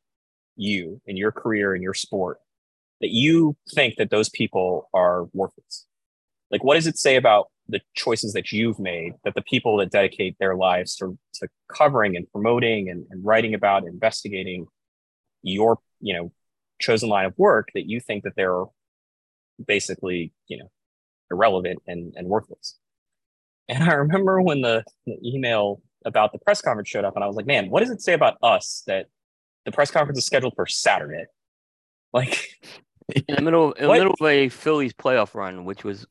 you 0.55 1.01
in 1.05 1.15
your 1.15 1.31
career 1.31 1.73
and 1.73 1.83
your 1.83 1.93
sport, 1.93 2.39
that 2.99 3.11
you 3.11 3.55
think 3.73 3.95
that 3.95 4.09
those 4.09 4.29
people 4.29 4.89
are 4.93 5.25
worthless? 5.33 5.85
like 6.51 6.63
what 6.63 6.75
does 6.75 6.85
it 6.85 6.97
say 6.97 7.15
about 7.15 7.47
the 7.67 7.79
choices 7.95 8.33
that 8.33 8.51
you've 8.51 8.79
made 8.79 9.13
that 9.23 9.33
the 9.33 9.41
people 9.41 9.77
that 9.77 9.91
dedicate 9.91 10.35
their 10.39 10.55
lives 10.55 10.95
to, 10.97 11.17
to 11.33 11.47
covering 11.71 12.17
and 12.17 12.29
promoting 12.31 12.89
and, 12.89 13.05
and 13.09 13.25
writing 13.25 13.53
about 13.53 13.87
investigating 13.87 14.67
your 15.41 15.79
you 16.01 16.13
know 16.13 16.31
chosen 16.81 17.09
line 17.09 17.25
of 17.25 17.33
work 17.37 17.69
that 17.73 17.87
you 17.87 17.99
think 17.99 18.23
that 18.23 18.33
they're 18.35 18.63
basically 19.65 20.33
you 20.47 20.57
know 20.57 20.69
irrelevant 21.29 21.81
and, 21.87 22.13
and 22.15 22.27
worthless 22.27 22.77
and 23.69 23.83
i 23.89 23.93
remember 23.93 24.41
when 24.41 24.61
the, 24.61 24.83
the 25.05 25.17
email 25.23 25.81
about 26.05 26.31
the 26.31 26.39
press 26.39 26.61
conference 26.61 26.89
showed 26.89 27.05
up 27.05 27.15
and 27.15 27.23
i 27.23 27.27
was 27.27 27.35
like 27.35 27.45
man 27.45 27.69
what 27.69 27.81
does 27.81 27.89
it 27.89 28.01
say 28.01 28.13
about 28.13 28.37
us 28.41 28.83
that 28.87 29.07
the 29.65 29.71
press 29.71 29.91
conference 29.91 30.17
is 30.17 30.25
scheduled 30.25 30.53
for 30.55 30.65
saturday 30.65 31.25
like 32.13 32.59
in 33.27 33.35
the 33.35 33.41
middle 33.41 33.71
in 33.73 33.87
the 33.87 33.93
middle 33.93 34.13
of 34.19 34.27
a 34.27 34.49
phillies 34.49 34.93
playoff 34.93 35.33
run 35.33 35.63
which 35.65 35.83
was 35.83 36.05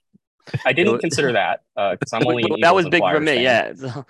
I 0.64 0.72
didn't 0.72 0.98
consider 0.98 1.32
that 1.32 1.62
because 1.76 2.12
uh, 2.12 2.16
I'm 2.16 2.22
only 2.26 2.44
that 2.62 2.74
was 2.74 2.88
big 2.88 3.02
for 3.02 3.20
me. 3.20 3.44
Fan. 3.44 3.76
Yeah. 3.78 4.02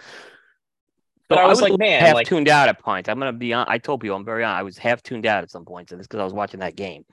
But 1.30 1.38
I 1.38 1.46
was, 1.46 1.60
I 1.60 1.62
was 1.62 1.70
like, 1.70 1.78
man, 1.78 2.02
half 2.02 2.14
like, 2.14 2.26
tuned 2.26 2.48
out 2.48 2.68
at 2.68 2.78
points. 2.78 3.08
I'm 3.08 3.18
gonna 3.18 3.32
be 3.32 3.54
on. 3.54 3.64
I 3.68 3.78
told 3.78 4.04
you 4.04 4.14
I'm 4.14 4.24
very 4.24 4.44
on. 4.44 4.54
I 4.54 4.62
was 4.62 4.76
half 4.76 5.02
tuned 5.02 5.24
out 5.24 5.42
at 5.42 5.50
some 5.50 5.64
points, 5.64 5.92
and 5.92 6.00
it's 6.00 6.06
because 6.06 6.20
I 6.20 6.24
was 6.24 6.34
watching 6.34 6.60
that 6.60 6.76
game. 6.76 7.04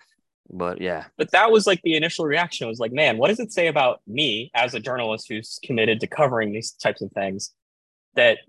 But 0.49 0.81
yeah. 0.81 1.05
But 1.17 1.31
that 1.31 1.51
was 1.51 1.67
like 1.67 1.81
the 1.83 1.95
initial 1.95 2.25
reaction. 2.25 2.65
It 2.65 2.69
was 2.69 2.79
like, 2.79 2.91
man, 2.91 3.17
what 3.17 3.27
does 3.27 3.39
it 3.39 3.53
say 3.53 3.67
about 3.67 4.01
me 4.07 4.51
as 4.53 4.73
a 4.73 4.79
journalist 4.79 5.27
who's 5.29 5.59
committed 5.63 5.99
to 6.01 6.07
covering 6.07 6.51
these 6.51 6.71
types 6.71 7.01
of 7.01 7.11
things 7.11 7.53
that 8.15 8.39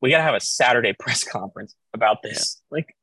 we 0.00 0.10
gotta 0.10 0.22
have 0.22 0.34
a 0.34 0.40
Saturday 0.40 0.92
press 0.98 1.24
conference 1.24 1.74
about 1.94 2.22
this? 2.22 2.60
Yeah. 2.70 2.76
Like, 2.76 2.96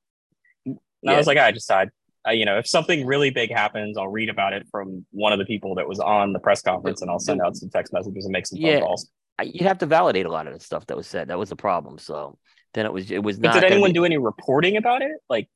yeah. 1.01 1.11
I 1.11 1.17
was 1.17 1.27
like, 1.27 1.37
I 1.37 1.51
just 1.51 1.67
died 1.67 1.89
uh, 2.27 2.31
you 2.31 2.45
know, 2.45 2.57
if 2.57 2.67
something 2.67 3.05
really 3.05 3.29
big 3.29 3.51
happens, 3.51 3.97
I'll 3.97 4.07
read 4.07 4.29
about 4.29 4.53
it 4.53 4.67
from 4.71 5.05
one 5.11 5.31
of 5.31 5.39
the 5.39 5.45
people 5.45 5.75
that 5.75 5.87
was 5.87 5.99
on 5.99 6.33
the 6.33 6.39
press 6.39 6.61
conference, 6.61 7.01
and 7.01 7.11
I'll 7.11 7.19
send 7.19 7.41
out 7.41 7.55
some 7.55 7.69
text 7.69 7.93
messages 7.93 8.25
and 8.25 8.31
make 8.31 8.47
some 8.47 8.57
phone 8.59 8.71
yeah, 8.71 8.79
calls. 8.79 9.09
You 9.43 9.65
have 9.67 9.79
to 9.79 9.85
validate 9.85 10.25
a 10.25 10.31
lot 10.31 10.47
of 10.47 10.53
the 10.53 10.59
stuff 10.59 10.85
that 10.87 10.97
was 10.97 11.07
said. 11.07 11.27
That 11.27 11.37
was 11.37 11.49
the 11.49 11.55
problem. 11.55 11.97
So 11.97 12.37
then 12.73 12.85
it 12.85 12.93
was 12.93 13.11
it 13.11 13.23
was 13.23 13.37
but 13.37 13.47
not. 13.47 13.61
Did 13.61 13.71
anyone 13.71 13.89
be... 13.89 13.93
do 13.93 14.05
any 14.05 14.17
reporting 14.17 14.77
about 14.77 15.01
it? 15.01 15.11
Like, 15.29 15.49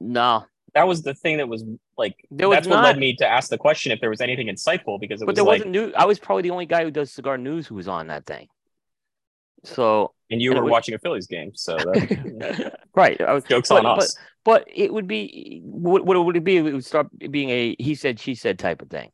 no. 0.00 0.44
That 0.74 0.88
was 0.88 1.02
the 1.02 1.14
thing 1.14 1.36
that 1.36 1.48
was 1.48 1.64
like. 1.98 2.16
Was 2.30 2.50
that's 2.50 2.66
what 2.66 2.82
led 2.82 2.98
me 2.98 3.14
to 3.16 3.28
ask 3.28 3.50
the 3.50 3.58
question 3.58 3.92
if 3.92 4.00
there 4.00 4.10
was 4.10 4.20
anything 4.20 4.48
insightful 4.48 4.98
because 4.98 5.20
it 5.20 5.26
but 5.26 5.32
was 5.32 5.36
there 5.36 5.44
like, 5.44 5.58
wasn't 5.60 5.70
new. 5.70 5.92
I 5.96 6.06
was 6.06 6.18
probably 6.18 6.42
the 6.42 6.50
only 6.50 6.66
guy 6.66 6.82
who 6.82 6.90
does 6.90 7.12
cigar 7.12 7.36
news 7.36 7.66
who 7.66 7.74
was 7.74 7.88
on 7.88 8.06
that 8.06 8.26
thing. 8.26 8.48
So 9.64 10.14
and 10.30 10.40
you 10.40 10.50
and 10.50 10.60
were 10.60 10.64
was, 10.64 10.70
watching 10.70 10.94
a 10.94 10.98
Phillies 10.98 11.26
game, 11.26 11.52
so 11.54 11.76
that, 11.76 12.80
right. 12.94 13.20
I 13.20 13.32
was, 13.32 13.44
jokes 13.44 13.68
but, 13.68 13.84
on 13.84 13.98
us. 13.98 14.16
But, 14.44 14.64
but 14.64 14.68
it 14.74 14.92
would 14.92 15.06
be 15.06 15.60
what, 15.62 16.04
what 16.04 16.24
would 16.24 16.36
it 16.36 16.44
be? 16.44 16.56
It 16.56 16.62
would 16.62 16.84
start 16.84 17.08
being 17.30 17.50
a 17.50 17.76
he 17.78 17.94
said 17.94 18.18
she 18.18 18.34
said 18.34 18.58
type 18.58 18.82
of 18.82 18.88
thing. 18.88 19.10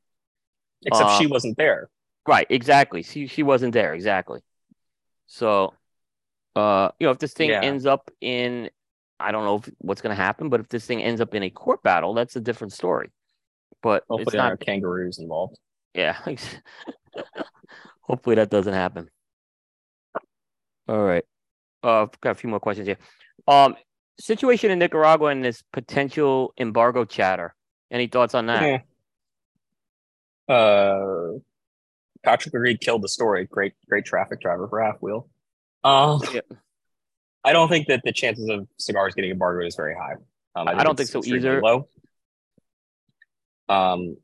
Except 0.86 1.18
she 1.18 1.26
uh, 1.26 1.30
wasn't 1.30 1.56
there. 1.56 1.90
Right. 2.28 2.46
Exactly. 2.50 3.02
She 3.02 3.26
she 3.26 3.42
wasn't 3.42 3.72
there. 3.72 3.94
Exactly. 3.94 4.40
So, 5.26 5.72
uh, 6.54 6.90
you 7.00 7.06
know, 7.06 7.10
if 7.10 7.18
this 7.18 7.32
thing 7.32 7.48
yeah. 7.48 7.62
ends 7.62 7.86
up 7.86 8.10
in, 8.20 8.68
I 9.18 9.32
don't 9.32 9.46
know 9.46 9.56
if, 9.56 9.70
what's 9.78 10.02
going 10.02 10.14
to 10.14 10.22
happen, 10.22 10.50
but 10.50 10.60
if 10.60 10.68
this 10.68 10.84
thing 10.84 11.02
ends 11.02 11.22
up 11.22 11.34
in 11.34 11.42
a 11.42 11.48
court 11.48 11.82
battle, 11.82 12.12
that's 12.12 12.36
a 12.36 12.40
different 12.40 12.74
story. 12.74 13.10
But 13.82 14.04
hopefully, 14.10 14.24
it's 14.26 14.34
not 14.34 14.60
kangaroos 14.60 15.18
involved. 15.18 15.58
Yeah. 15.94 16.18
hopefully 18.02 18.36
that 18.36 18.50
doesn't 18.50 18.74
happen. 18.74 19.08
All 20.86 21.02
right. 21.02 21.24
Uh, 21.82 22.08
got 22.20 22.32
a 22.32 22.34
few 22.34 22.50
more 22.50 22.60
questions 22.60 22.88
here. 22.88 22.98
Um, 23.46 23.74
situation 24.20 24.70
in 24.70 24.78
Nicaragua 24.78 25.28
and 25.28 25.42
this 25.42 25.62
potential 25.72 26.52
embargo 26.58 27.06
chatter. 27.06 27.54
Any 27.90 28.06
thoughts 28.06 28.34
on 28.34 28.46
that? 28.46 28.82
Yeah. 30.48 30.54
Uh, 30.54 31.38
Patrick 32.24 32.54
Reed 32.54 32.80
killed 32.80 33.02
the 33.02 33.08
story. 33.08 33.46
Great, 33.46 33.74
great 33.88 34.04
traffic 34.04 34.40
driver 34.40 34.68
for 34.68 34.82
half 34.82 34.96
wheel. 35.00 35.28
Um, 35.84 36.20
yeah. 36.32 36.40
I 37.44 37.52
don't 37.52 37.68
think 37.68 37.86
that 37.88 38.02
the 38.04 38.12
chances 38.12 38.48
of 38.48 38.66
cigars 38.78 39.14
getting 39.14 39.30
embargoed 39.30 39.66
is 39.66 39.76
very 39.76 39.94
high. 39.94 40.14
Um, 40.54 40.68
I, 40.68 40.80
I, 40.80 40.84
don't 40.84 40.96
think 40.96 41.08
so 41.08 41.22
either. 41.24 41.62
Low. 41.62 41.88
Um, 43.68 44.16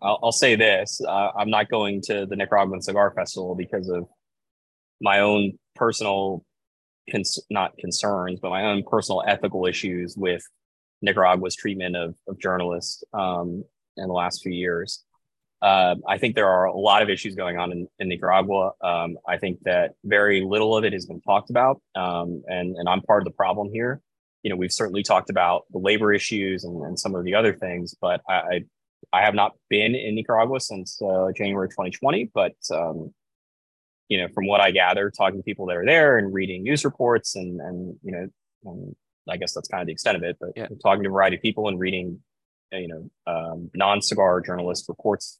I'll, 0.00 0.18
I'll 0.22 0.32
say 0.32 0.54
this: 0.54 1.00
uh, 1.06 1.30
I'm 1.36 1.50
not 1.50 1.68
going 1.68 2.02
to 2.02 2.24
the 2.26 2.36
Nicaraguan 2.36 2.80
Cigar 2.80 3.12
Festival 3.14 3.54
because 3.56 3.88
of 3.88 4.06
my 5.00 5.20
own 5.20 5.58
personal 5.74 6.44
cons- 7.10 7.40
not 7.50 7.76
concerns 7.78 8.38
but 8.40 8.50
my 8.50 8.64
own 8.64 8.82
personal 8.88 9.22
ethical 9.26 9.66
issues 9.66 10.16
with 10.16 10.42
nicaragua's 11.02 11.56
treatment 11.56 11.96
of, 11.96 12.14
of 12.28 12.38
journalists 12.38 13.02
um, 13.14 13.64
in 13.96 14.06
the 14.06 14.12
last 14.12 14.42
few 14.42 14.52
years 14.52 15.04
uh, 15.62 15.94
i 16.08 16.18
think 16.18 16.34
there 16.34 16.48
are 16.48 16.64
a 16.64 16.76
lot 16.76 17.02
of 17.02 17.10
issues 17.10 17.34
going 17.34 17.58
on 17.58 17.72
in, 17.72 17.88
in 17.98 18.08
nicaragua 18.08 18.72
um, 18.82 19.16
i 19.28 19.36
think 19.36 19.58
that 19.64 19.92
very 20.04 20.42
little 20.42 20.76
of 20.76 20.84
it 20.84 20.92
has 20.92 21.06
been 21.06 21.20
talked 21.20 21.50
about 21.50 21.80
um, 21.96 22.42
and, 22.46 22.76
and 22.76 22.88
i'm 22.88 23.02
part 23.02 23.22
of 23.22 23.24
the 23.24 23.34
problem 23.34 23.70
here 23.72 24.00
you 24.42 24.50
know 24.50 24.56
we've 24.56 24.72
certainly 24.72 25.02
talked 25.02 25.30
about 25.30 25.64
the 25.70 25.78
labor 25.78 26.12
issues 26.12 26.64
and, 26.64 26.82
and 26.82 26.98
some 26.98 27.14
of 27.14 27.24
the 27.24 27.34
other 27.34 27.54
things 27.54 27.94
but 28.00 28.20
I, 28.28 28.34
I 28.34 28.60
I 29.12 29.22
have 29.22 29.34
not 29.34 29.54
been 29.68 29.94
in 29.94 30.14
Nicaragua 30.14 30.60
since 30.60 31.00
uh, 31.02 31.28
January 31.36 31.68
2020, 31.68 32.30
but 32.32 32.54
um, 32.72 33.12
you 34.08 34.18
know, 34.18 34.28
from 34.34 34.46
what 34.46 34.60
I 34.60 34.70
gather, 34.70 35.10
talking 35.10 35.38
to 35.38 35.42
people 35.42 35.66
that 35.66 35.76
are 35.76 35.84
there 35.84 36.18
and 36.18 36.32
reading 36.32 36.62
news 36.62 36.84
reports 36.84 37.36
and 37.36 37.60
and 37.60 37.96
you 38.02 38.12
know, 38.12 38.28
um, 38.66 38.94
I 39.28 39.36
guess 39.36 39.52
that's 39.54 39.68
kind 39.68 39.80
of 39.80 39.86
the 39.86 39.92
extent 39.92 40.16
of 40.16 40.22
it. 40.22 40.36
But 40.40 40.50
yeah. 40.56 40.66
talking 40.82 41.02
to 41.02 41.08
a 41.08 41.12
variety 41.12 41.36
of 41.36 41.42
people 41.42 41.68
and 41.68 41.78
reading, 41.78 42.20
you 42.72 42.88
know, 42.88 43.10
um, 43.26 43.70
non-cigar 43.74 44.40
journalist 44.40 44.88
reports 44.88 45.38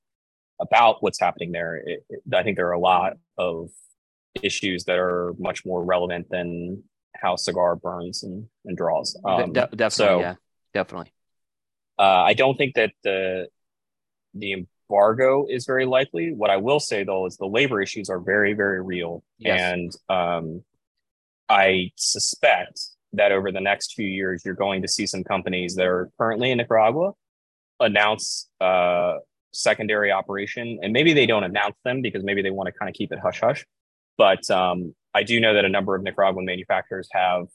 about 0.60 1.02
what's 1.02 1.20
happening 1.20 1.52
there, 1.52 1.76
it, 1.76 2.04
it, 2.08 2.20
I 2.34 2.42
think 2.42 2.56
there 2.56 2.68
are 2.68 2.72
a 2.72 2.78
lot 2.80 3.14
of 3.38 3.70
issues 4.42 4.84
that 4.84 4.98
are 4.98 5.34
much 5.38 5.64
more 5.64 5.84
relevant 5.84 6.28
than 6.30 6.82
how 7.14 7.36
cigar 7.36 7.76
burns 7.76 8.22
and, 8.22 8.46
and 8.64 8.76
draws. 8.76 9.18
Um, 9.24 9.52
De- 9.52 9.68
definitely, 9.74 9.90
so, 9.90 10.20
yeah, 10.20 10.34
definitely. 10.72 11.12
Uh, 11.98 12.22
I 12.24 12.34
don't 12.34 12.56
think 12.56 12.74
that 12.74 12.92
the 13.04 13.48
the 14.34 14.54
embargo 14.90 15.46
is 15.48 15.66
very 15.66 15.86
likely. 15.86 16.32
What 16.32 16.50
I 16.50 16.56
will 16.56 16.80
say 16.80 17.04
though 17.04 17.26
is 17.26 17.36
the 17.36 17.46
labor 17.46 17.80
issues 17.82 18.08
are 18.08 18.20
very, 18.20 18.54
very 18.54 18.82
real. 18.82 19.22
Yes. 19.38 19.60
And 19.60 19.92
um, 20.08 20.64
I 21.48 21.90
suspect 21.96 22.80
that 23.12 23.32
over 23.32 23.50
the 23.50 23.60
next 23.60 23.94
few 23.94 24.06
years, 24.06 24.42
you're 24.44 24.54
going 24.54 24.82
to 24.82 24.88
see 24.88 25.06
some 25.06 25.24
companies 25.24 25.74
that 25.74 25.86
are 25.86 26.10
currently 26.16 26.52
in 26.52 26.58
Nicaragua 26.58 27.12
announce 27.80 28.48
uh, 28.60 29.16
secondary 29.52 30.12
operation. 30.12 30.78
And 30.82 30.92
maybe 30.92 31.12
they 31.12 31.26
don't 31.26 31.44
announce 31.44 31.76
them 31.84 32.02
because 32.02 32.22
maybe 32.24 32.42
they 32.42 32.50
want 32.50 32.66
to 32.68 32.72
kind 32.72 32.88
of 32.88 32.94
keep 32.94 33.12
it 33.12 33.18
hush 33.18 33.40
hush. 33.40 33.64
But 34.16 34.48
um, 34.50 34.94
I 35.14 35.22
do 35.22 35.40
know 35.40 35.54
that 35.54 35.64
a 35.64 35.68
number 35.68 35.94
of 35.94 36.02
Nicaraguan 36.02 36.44
manufacturers 36.44 37.08
have 37.12 37.46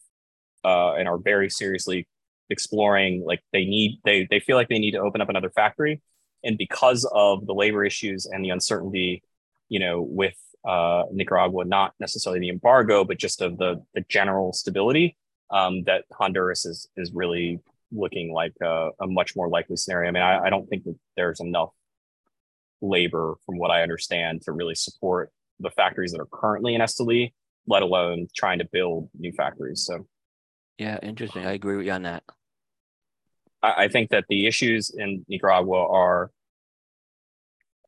uh, 0.64 0.94
and 0.94 1.08
are 1.08 1.18
very 1.18 1.50
seriously 1.50 2.08
exploring 2.50 3.24
like 3.26 3.42
they 3.54 3.66
need 3.66 4.00
they 4.06 4.28
they 4.30 4.40
feel 4.40 4.56
like 4.56 4.70
they 4.70 4.78
need 4.78 4.92
to 4.92 5.00
open 5.00 5.20
up 5.20 5.30
another 5.30 5.50
factory 5.50 6.00
and 6.46 6.58
because 6.58 7.10
of 7.12 7.46
the 7.46 7.54
labor 7.54 7.84
issues 7.84 8.28
and 8.28 8.46
the 8.46 8.52
uncertainty, 8.52 9.24
you 9.68 9.80
know, 9.80 10.02
with 10.02 10.38
uh, 10.64 11.04
Nicaragua, 11.12 11.66
not 11.66 11.94
necessarily 12.00 12.40
the 12.40 12.50
embargo, 12.50 13.04
but 13.04 13.18
just 13.18 13.42
of 13.42 13.58
the 13.58 13.84
the 13.94 14.06
general 14.08 14.54
stability, 14.54 15.18
um, 15.52 15.84
that 15.84 16.06
Honduras 16.14 16.66
is 16.66 16.88
is 16.96 17.12
really 17.14 17.60
looking 17.92 18.32
like 18.32 18.54
a, 18.62 18.90
a 19.02 19.08
much 19.08 19.36
more 19.36 19.50
likely 19.50 19.76
scenario. 19.76 20.08
I 20.10 20.12
mean, 20.12 20.24
I, 20.24 20.46
I, 20.46 20.50
don't 20.50 20.68
think 20.68 20.84
that 20.86 20.96
there's 21.16 21.40
enough 21.40 21.70
labor, 22.90 23.36
from 23.46 23.58
what 23.58 23.72
I 23.72 23.82
understand, 23.84 24.42
to 24.44 24.52
really 24.52 24.76
support 24.76 25.32
the 25.60 25.70
factories 25.72 26.12
that 26.12 26.20
are 26.20 26.28
currently 26.32 26.76
in 26.76 26.82
Esteli, 26.82 27.34
let 27.68 27.82
alone 27.82 28.28
trying 28.36 28.60
to 28.60 28.66
build 28.72 29.10
new 29.18 29.32
factories. 29.32 29.84
So, 29.86 30.08
yeah, 30.78 31.00
interesting. 31.02 31.46
I 31.46 31.54
agree 31.54 31.78
with 31.78 31.86
you 31.86 31.92
on 31.92 32.04
that. 32.04 32.24
I, 33.62 33.86
I 33.86 33.88
think 33.88 34.10
that 34.10 34.26
the 34.30 34.48
issues 34.48 34.90
in 34.90 35.26
Nicaragua 35.28 35.88
are 35.88 36.32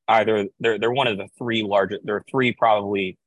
either 0.08 0.48
they're 0.60 0.80
they're 0.80 0.92
one 0.92 1.08
of 1.08 1.18
the 1.18 1.28
three 1.38 1.64
largest. 1.64 2.06
There 2.06 2.16
are 2.16 2.26
three 2.30 2.54
probably 2.54 3.18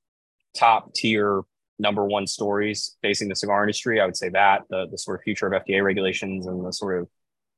top 0.54 0.94
tier 0.94 1.42
number 1.78 2.04
one 2.04 2.26
stories 2.26 2.96
facing 3.02 3.28
the 3.28 3.36
cigar 3.36 3.62
industry. 3.62 4.00
I 4.00 4.06
would 4.06 4.16
say 4.16 4.28
that 4.30 4.62
the 4.70 4.86
the 4.90 4.98
sort 4.98 5.20
of 5.20 5.24
future 5.24 5.46
of 5.46 5.62
FDA 5.62 5.82
regulations 5.82 6.46
and 6.46 6.64
the 6.64 6.72
sort 6.72 7.00
of 7.00 7.08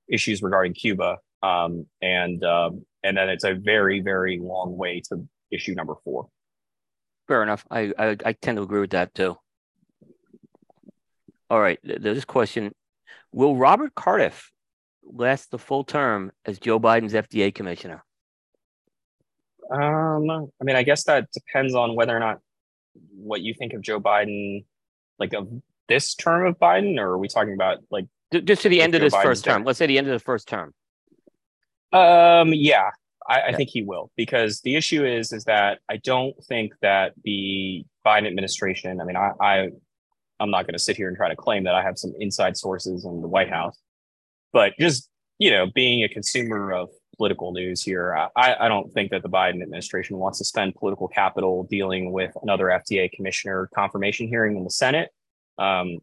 issues 0.08 0.42
regarding 0.42 0.74
Cuba, 0.74 1.18
um, 1.42 1.86
and 2.00 2.42
um, 2.44 2.84
and 3.02 3.16
then 3.16 3.28
it's 3.28 3.44
a 3.44 3.54
very 3.54 4.00
very 4.00 4.38
long 4.38 4.76
way 4.76 5.00
to 5.08 5.26
issue 5.50 5.74
number 5.74 5.94
four. 6.04 6.28
Fair 7.28 7.42
enough. 7.42 7.64
I 7.70 7.92
I, 7.98 8.16
I 8.24 8.32
tend 8.32 8.56
to 8.56 8.62
agree 8.62 8.80
with 8.80 8.90
that 8.90 9.14
too. 9.14 9.36
All 11.50 11.60
right, 11.60 11.78
this 11.82 12.24
question: 12.24 12.72
Will 13.32 13.56
Robert 13.56 13.94
Califf 13.94 14.50
last 15.04 15.50
the 15.50 15.58
full 15.58 15.84
term 15.84 16.32
as 16.46 16.58
Joe 16.58 16.80
Biden's 16.80 17.12
FDA 17.12 17.54
commissioner? 17.54 18.04
Um, 19.70 20.30
I 20.30 20.64
mean, 20.64 20.76
I 20.76 20.82
guess 20.82 21.04
that 21.04 21.30
depends 21.32 21.74
on 21.74 21.94
whether 21.94 22.16
or 22.16 22.20
not 22.20 22.40
what 23.14 23.40
you 23.40 23.54
think 23.54 23.72
of 23.72 23.82
Joe 23.82 24.00
Biden, 24.00 24.64
like 25.18 25.32
of 25.32 25.48
this 25.88 26.14
term 26.14 26.46
of 26.46 26.58
Biden, 26.58 26.98
or 26.98 27.12
are 27.12 27.18
we 27.18 27.28
talking 27.28 27.54
about 27.54 27.78
like 27.90 28.06
just 28.32 28.62
to 28.62 28.68
the 28.68 28.82
end 28.82 28.94
of 28.94 29.00
this 29.00 29.14
Biden's 29.14 29.22
first 29.22 29.44
term? 29.44 29.64
Let's 29.64 29.78
say 29.78 29.86
the 29.86 29.98
end 29.98 30.06
of 30.06 30.12
the 30.12 30.24
first 30.24 30.48
term. 30.48 30.74
Um, 31.92 32.52
yeah, 32.54 32.90
I, 33.28 33.42
I 33.42 33.52
think 33.52 33.70
he 33.70 33.82
will 33.82 34.10
because 34.16 34.60
the 34.62 34.76
issue 34.76 35.04
is 35.04 35.32
is 35.32 35.44
that 35.44 35.78
I 35.88 35.98
don't 35.98 36.34
think 36.44 36.72
that 36.82 37.12
the 37.24 37.84
Biden 38.06 38.26
administration. 38.26 39.00
I 39.00 39.04
mean, 39.04 39.16
I, 39.16 39.32
I 39.40 39.68
I'm 40.40 40.50
not 40.50 40.66
going 40.66 40.74
to 40.74 40.78
sit 40.78 40.96
here 40.96 41.08
and 41.08 41.16
try 41.16 41.28
to 41.28 41.36
claim 41.36 41.64
that 41.64 41.74
I 41.74 41.82
have 41.82 41.98
some 41.98 42.12
inside 42.18 42.56
sources 42.56 43.04
in 43.04 43.20
the 43.20 43.28
White 43.28 43.50
House, 43.50 43.78
but 44.52 44.72
just 44.78 45.08
you 45.38 45.50
know, 45.50 45.66
being 45.74 46.04
a 46.04 46.08
consumer 46.08 46.72
of 46.72 46.88
political 47.16 47.52
news 47.52 47.82
here, 47.82 48.16
I, 48.36 48.54
I 48.60 48.68
don't 48.68 48.92
think 48.92 49.10
that 49.10 49.22
the 49.22 49.28
Biden 49.28 49.60
administration 49.60 50.16
wants 50.16 50.38
to 50.38 50.44
spend 50.44 50.76
political 50.76 51.08
capital 51.08 51.64
dealing 51.64 52.12
with 52.12 52.32
another 52.42 52.66
FDA 52.66 53.10
commissioner 53.10 53.68
confirmation 53.74 54.28
hearing 54.28 54.56
in 54.56 54.62
the 54.62 54.70
Senate. 54.70 55.10
Um, 55.58 55.98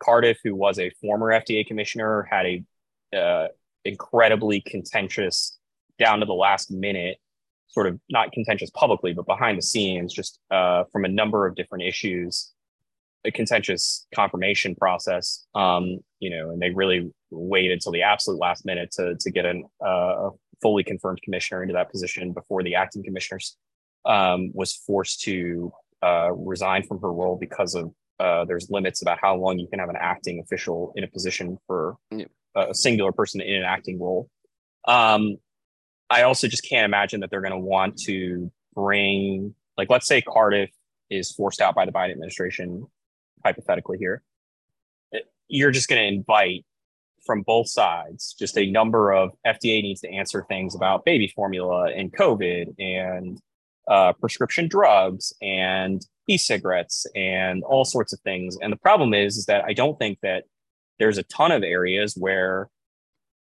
Califf, 0.00 0.36
who 0.44 0.54
was 0.54 0.78
a 0.78 0.90
former 1.00 1.32
FDA 1.32 1.66
commissioner, 1.66 2.28
had 2.30 2.46
a 2.46 3.16
uh, 3.16 3.48
incredibly 3.88 4.60
contentious, 4.60 5.58
down 5.98 6.20
to 6.20 6.26
the 6.26 6.34
last 6.34 6.70
minute, 6.70 7.18
sort 7.68 7.86
of 7.86 7.98
not 8.08 8.32
contentious 8.32 8.70
publicly, 8.70 9.12
but 9.12 9.26
behind 9.26 9.58
the 9.58 9.62
scenes, 9.62 10.12
just 10.12 10.38
uh, 10.50 10.84
from 10.92 11.04
a 11.04 11.08
number 11.08 11.46
of 11.46 11.54
different 11.56 11.84
issues, 11.84 12.52
a 13.24 13.32
contentious 13.32 14.06
confirmation 14.14 14.74
process. 14.74 15.46
Um, 15.54 15.98
you 16.20 16.30
know, 16.30 16.50
and 16.50 16.60
they 16.60 16.70
really 16.70 17.10
waited 17.30 17.72
until 17.72 17.92
the 17.92 18.02
absolute 18.02 18.38
last 18.38 18.64
minute 18.64 18.90
to 18.92 19.16
to 19.18 19.30
get 19.30 19.44
an, 19.44 19.64
uh, 19.84 20.28
a 20.28 20.30
fully 20.62 20.84
confirmed 20.84 21.20
commissioner 21.22 21.62
into 21.62 21.74
that 21.74 21.90
position 21.90 22.32
before 22.32 22.62
the 22.62 22.74
acting 22.74 23.02
commissioners 23.02 23.56
um, 24.04 24.50
was 24.54 24.74
forced 24.74 25.20
to 25.22 25.72
uh, 26.02 26.30
resign 26.32 26.82
from 26.82 27.00
her 27.00 27.12
role 27.12 27.36
because 27.36 27.74
of 27.74 27.92
uh, 28.20 28.44
there's 28.44 28.68
limits 28.70 29.02
about 29.02 29.18
how 29.20 29.36
long 29.36 29.58
you 29.58 29.68
can 29.68 29.78
have 29.78 29.88
an 29.88 29.96
acting 29.98 30.40
official 30.40 30.92
in 30.96 31.04
a 31.04 31.08
position 31.08 31.58
for 31.66 31.96
a 32.54 32.74
singular 32.74 33.12
person 33.12 33.40
in 33.40 33.56
an 33.56 33.64
acting 33.64 34.00
role. 34.00 34.28
Um, 34.86 35.36
I 36.10 36.22
also 36.22 36.48
just 36.48 36.68
can't 36.68 36.84
imagine 36.84 37.20
that 37.20 37.30
they're 37.30 37.40
going 37.40 37.52
to 37.52 37.58
want 37.58 37.98
to 38.04 38.50
bring, 38.74 39.54
like, 39.76 39.90
let's 39.90 40.06
say 40.06 40.22
Califf 40.22 40.70
is 41.10 41.32
forced 41.32 41.60
out 41.60 41.74
by 41.74 41.84
the 41.84 41.92
Biden 41.92 42.12
administration, 42.12 42.86
hypothetically 43.44 43.98
here. 43.98 44.22
You're 45.48 45.70
just 45.70 45.88
going 45.88 46.00
to 46.00 46.08
invite 46.08 46.64
from 47.24 47.42
both 47.42 47.68
sides 47.68 48.34
just 48.38 48.56
a 48.56 48.70
number 48.70 49.12
of 49.12 49.32
FDA 49.46 49.82
needs 49.82 50.00
to 50.00 50.10
answer 50.10 50.44
things 50.48 50.74
about 50.74 51.04
baby 51.04 51.28
formula 51.34 51.90
and 51.90 52.12
COVID 52.12 52.74
and 52.78 53.38
uh, 53.88 54.12
prescription 54.14 54.68
drugs 54.68 55.32
and 55.42 56.04
e-cigarettes 56.28 57.06
and 57.14 57.64
all 57.64 57.84
sorts 57.84 58.12
of 58.12 58.20
things. 58.20 58.56
And 58.60 58.72
the 58.72 58.76
problem 58.76 59.14
is, 59.14 59.36
is 59.36 59.46
that 59.46 59.64
I 59.64 59.72
don't 59.72 59.98
think 59.98 60.18
that 60.22 60.44
there's 60.98 61.18
a 61.18 61.22
ton 61.24 61.50
of 61.50 61.62
areas 61.62 62.14
where 62.16 62.68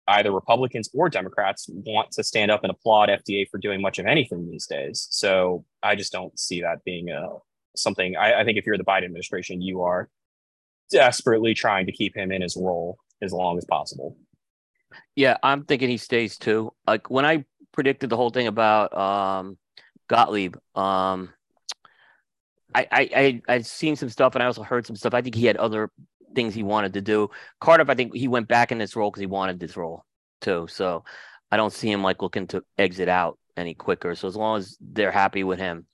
either 0.08 0.32
Republicans 0.32 0.90
or 0.94 1.10
Democrats 1.10 1.68
want 1.70 2.12
to 2.12 2.24
stand 2.24 2.52
up 2.52 2.64
and 2.64 2.72
applaud 2.72 3.10
FDA 3.10 3.50
for 3.50 3.58
doing 3.58 3.82
much 3.82 3.98
of 3.98 4.06
anything 4.06 4.50
these 4.50 4.68
days. 4.68 5.08
So 5.10 5.66
I 5.82 5.96
just 5.96 6.12
don't 6.12 6.38
see 6.40 6.62
that 6.62 6.84
being 6.84 7.10
a 7.10 7.30
something. 7.76 8.16
I, 8.16 8.42
I 8.42 8.44
think 8.44 8.58
if 8.58 8.66
you're 8.66 8.78
the 8.78 8.84
Biden 8.84 9.06
administration, 9.06 9.62
you 9.62 9.82
are 9.82 10.10
desperately 10.92 11.54
trying 11.54 11.86
to 11.88 11.92
keep 11.92 12.16
him 12.16 12.32
in 12.32 12.42
his 12.42 12.56
role 12.56 12.98
as 13.22 13.34
long 13.34 13.58
as 13.58 13.66
possible. 13.66 14.18
Yeah, 15.16 15.38
I'm 15.44 15.66
thinking 15.66 15.90
he 15.90 15.98
stays 15.98 16.38
too. 16.38 16.72
Like 16.86 17.10
when 17.10 17.26
I 17.26 17.46
predicted 17.72 18.10
the 18.10 18.18
whole 18.18 18.30
thing 18.30 18.48
about 18.48 18.96
um, 18.98 19.58
Gottlieb, 20.08 20.56
um, 20.76 21.30
I, 22.76 22.88
I 22.92 23.10
I 23.16 23.42
I'd 23.48 23.66
seen 23.66 23.96
some 23.96 24.10
stuff 24.10 24.36
and 24.36 24.44
I 24.44 24.48
also 24.48 24.64
heard 24.64 24.86
some 24.86 24.96
stuff. 24.96 25.14
I 25.14 25.22
think 25.22 25.36
he 25.36 25.46
had 25.46 25.58
other 25.58 25.90
things 26.36 26.54
he 26.54 26.64
wanted 26.64 26.94
to 26.94 27.02
do. 27.02 27.30
Califf, 27.62 27.90
I 27.90 27.96
think 27.96 28.14
he 28.14 28.28
went 28.28 28.48
back 28.48 28.72
in 28.72 28.78
this 28.78 28.96
role 28.96 29.10
because 29.10 29.22
he 29.22 29.28
wanted 29.28 29.60
this 29.60 29.78
role 29.78 30.04
too. 30.42 30.68
So 30.70 31.04
I 31.52 31.58
don't 31.58 31.74
see 31.74 31.90
him 31.90 32.04
like 32.04 32.22
looking 32.22 32.48
to 32.48 32.64
exit 32.78 33.08
out 33.08 33.40
any 33.56 33.74
quicker. 33.74 34.14
So 34.16 34.28
as 34.28 34.36
long 34.36 34.58
as 34.58 34.78
they're 34.82 35.12
happy 35.12 35.44
with 35.44 35.60
him, 35.60 35.86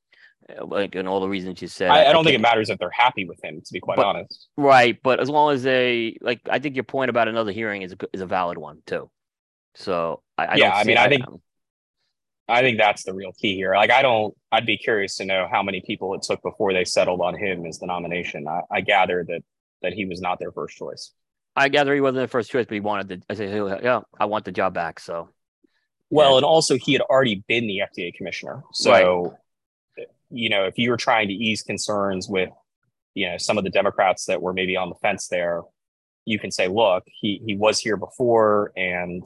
uh, 0.50 0.66
like 0.66 0.96
and 0.96 1.08
all 1.08 1.20
the 1.20 1.30
reasons 1.30 1.62
you 1.62 1.68
said, 1.68 1.92
I, 1.92 2.10
I 2.10 2.12
don't 2.12 2.26
I 2.26 2.32
think 2.32 2.40
it 2.40 2.42
matters 2.42 2.70
if 2.70 2.80
they're 2.80 2.90
happy 2.90 3.26
with 3.26 3.44
him. 3.44 3.62
To 3.64 3.74
be 3.74 3.80
quite 3.80 3.98
but, 3.98 4.06
honest, 4.08 4.48
right? 4.58 4.98
But 5.04 5.20
as 5.20 5.30
long 5.30 5.54
as 5.54 5.62
they 5.62 6.18
like, 6.22 6.42
I 6.50 6.58
think 6.58 6.76
your 6.76 6.84
point 6.84 7.10
about 7.10 7.28
another 7.28 7.52
hearing 7.52 7.84
is 7.84 7.94
a, 7.94 7.98
is 8.12 8.22
a 8.22 8.26
valid 8.26 8.58
one 8.58 8.80
too. 8.88 9.12
So 9.76 10.24
I, 10.38 10.46
I 10.46 10.56
yeah, 10.56 10.74
I 10.74 10.84
mean, 10.84 10.98
I 10.98 11.08
think. 11.08 11.24
I 12.52 12.62
think 12.62 12.78
that's 12.78 13.04
the 13.04 13.14
real 13.14 13.32
key 13.32 13.56
here. 13.56 13.74
Like, 13.74 13.92
I 13.92 14.02
don't, 14.02 14.36
I'd 14.52 14.66
be 14.66 14.78
curious 14.78 15.16
to 15.16 15.26
know 15.26 15.48
how 15.50 15.64
many 15.64 15.82
people 15.82 16.14
it 16.16 16.22
took 16.22 16.42
before 16.42 16.74
they 16.74 16.84
settled 16.84 17.22
on 17.22 17.36
him 17.36 17.66
as 17.66 17.80
the 17.80 17.86
nomination. 17.86 18.48
I, 18.48 18.62
I 18.70 18.82
gather 18.82 19.26
that 19.30 19.42
that 19.82 19.94
he 19.94 20.06
was 20.06 20.22
not 20.22 20.38
their 20.38 20.52
first 20.52 20.78
choice. 20.78 21.12
I 21.56 21.70
gather 21.70 21.94
he 21.94 22.02
wasn't 22.02 22.18
their 22.18 22.28
first 22.28 22.52
choice, 22.52 22.66
but 22.66 22.74
he 22.74 22.80
wanted 22.80 23.10
to. 23.10 23.26
I 23.30 23.34
said, 23.34 23.84
yeah, 23.84 24.02
I 24.20 24.26
want 24.26 24.46
the 24.46 24.52
job 24.52 24.74
back. 24.74 25.00
So, 25.00 25.30
well, 26.10 26.32
yeah. 26.32 26.38
and 26.38 26.46
also 26.46 26.78
he 26.78 26.94
had 26.94 27.02
already 27.02 27.44
been 27.48 27.68
the 27.68 27.82
FDA 27.92 28.14
commissioner. 28.14 28.64
So, 28.74 29.38
right. 29.98 30.08
you 30.30 30.50
know, 30.50 30.66
if 30.66 30.78
you 30.78 30.92
were 30.92 30.98
trying 30.98 31.30
to 31.30 31.34
ease 31.34 31.64
concerns 31.64 32.30
with, 32.30 32.50
you 33.16 33.30
know, 33.30 33.38
some 33.38 33.58
of 33.58 33.64
the 33.64 33.70
Democrats 33.70 34.26
that 34.26 34.42
were 34.42 34.54
maybe 34.54 34.78
on 34.78 34.90
the 34.90 34.96
fence 34.96 35.28
there, 35.28 35.62
you 36.26 36.38
can 36.38 36.52
say, 36.52 36.68
look, 36.68 37.04
he 37.08 37.42
he 37.46 37.56
was 37.56 37.80
here 37.80 37.98
before, 37.98 38.72
and 38.76 39.24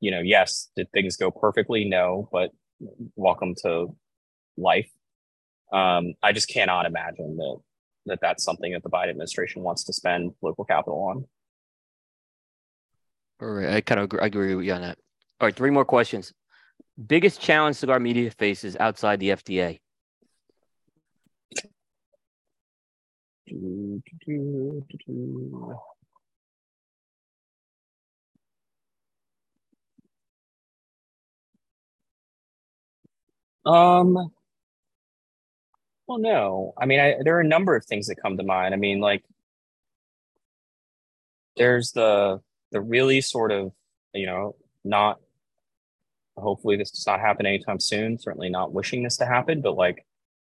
you 0.00 0.10
know, 0.10 0.20
yes, 0.20 0.70
did 0.76 0.90
things 0.92 1.16
go 1.16 1.30
perfectly? 1.30 1.84
No, 1.84 2.28
but 2.32 2.50
welcome 3.14 3.54
to 3.62 3.94
life. 4.56 4.90
Um, 5.72 6.14
I 6.22 6.32
just 6.32 6.48
cannot 6.48 6.86
imagine 6.86 7.36
that 7.36 7.58
that 8.06 8.18
that's 8.20 8.42
something 8.42 8.72
that 8.72 8.82
the 8.82 8.90
Biden 8.90 9.10
administration 9.10 9.62
wants 9.62 9.84
to 9.84 9.92
spend 9.92 10.32
political 10.40 10.64
capital 10.64 11.02
on. 11.02 11.24
All 13.40 13.54
right, 13.54 13.74
I 13.74 13.80
kind 13.80 14.00
of 14.00 14.04
agree, 14.04 14.20
I 14.20 14.26
agree 14.26 14.54
with 14.54 14.64
you 14.64 14.72
on 14.72 14.82
that. 14.82 14.98
All 15.40 15.46
right, 15.46 15.54
three 15.54 15.70
more 15.70 15.84
questions. 15.84 16.32
Biggest 17.06 17.40
challenge 17.40 17.76
cigar 17.76 18.00
media 18.00 18.30
faces 18.30 18.76
outside 18.78 19.20
the 19.20 19.30
FDA. 19.30 19.78
Um, 33.66 34.32
well, 36.06 36.18
no. 36.18 36.74
I 36.78 36.86
mean, 36.86 37.00
I, 37.00 37.16
there 37.22 37.36
are 37.36 37.40
a 37.40 37.46
number 37.46 37.76
of 37.76 37.84
things 37.84 38.06
that 38.08 38.16
come 38.16 38.36
to 38.36 38.42
mind. 38.42 38.74
I 38.74 38.76
mean, 38.76 39.00
like 39.00 39.22
there's 41.56 41.92
the 41.92 42.40
the 42.72 42.80
really 42.80 43.20
sort 43.20 43.52
of 43.52 43.72
you 44.14 44.26
know 44.26 44.56
not 44.84 45.18
hopefully 46.36 46.76
this 46.76 46.90
does 46.90 47.06
not 47.06 47.20
happen 47.20 47.44
anytime 47.46 47.78
soon 47.78 48.18
certainly 48.18 48.48
not 48.48 48.72
wishing 48.72 49.02
this 49.02 49.18
to 49.18 49.26
happen 49.26 49.60
but 49.60 49.76
like 49.76 50.06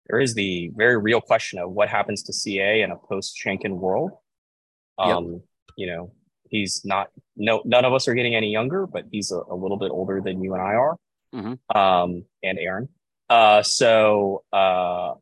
there 0.08 0.20
is 0.20 0.34
the 0.34 0.72
very 0.76 0.98
real 0.98 1.20
question 1.20 1.60
of 1.60 1.72
what 1.72 1.90
happens 1.90 2.24
to 2.24 2.34
ca 2.34 2.82
in 2.82 2.92
a 2.92 2.96
post 2.96 3.38
shanken 3.38 3.72
world 3.72 4.12
um 4.98 5.34
yep. 5.34 5.42
you 5.78 5.88
know 5.88 6.12
he's 6.50 6.82
not 6.86 7.10
no 7.36 7.62
none 7.66 7.84
of 7.84 7.94
us 7.94 8.08
are 8.08 8.14
getting 8.14 8.36
any 8.36 8.52
younger 8.52 8.88
but 8.88 9.04
he's 9.12 9.32
a, 9.32 9.42
a 9.50 9.56
little 9.56 9.78
bit 9.78 9.92
older 9.92 10.22
than 10.24 10.42
you 10.42 10.54
and 10.54 10.62
i 10.62 10.74
are 10.74 10.96
mm-hmm. 11.34 11.78
um 11.78 12.24
and 12.44 12.60
aaron 12.60 12.88
uh 13.30 13.62
so 13.64 14.44
uh 14.54 15.14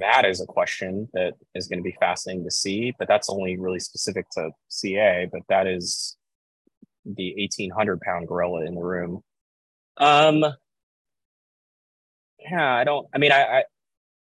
that 0.00 0.24
is 0.24 0.40
a 0.40 0.46
question 0.46 1.08
that 1.12 1.34
is 1.54 1.68
going 1.68 1.78
to 1.78 1.82
be 1.82 1.96
fascinating 1.98 2.44
to 2.44 2.50
see, 2.50 2.92
but 2.98 3.08
that's 3.08 3.28
only 3.28 3.56
really 3.58 3.80
specific 3.80 4.28
to 4.30 4.50
CA, 4.68 5.28
but 5.30 5.42
that 5.48 5.66
is 5.66 6.16
the 7.04 7.34
1800 7.36 8.00
pound 8.00 8.28
gorilla 8.28 8.64
in 8.64 8.74
the 8.74 8.82
room. 8.82 9.22
Um, 9.96 10.44
yeah, 12.38 12.74
I 12.74 12.84
don't, 12.84 13.06
I 13.14 13.18
mean, 13.18 13.32
I, 13.32 13.42
I, 13.42 13.64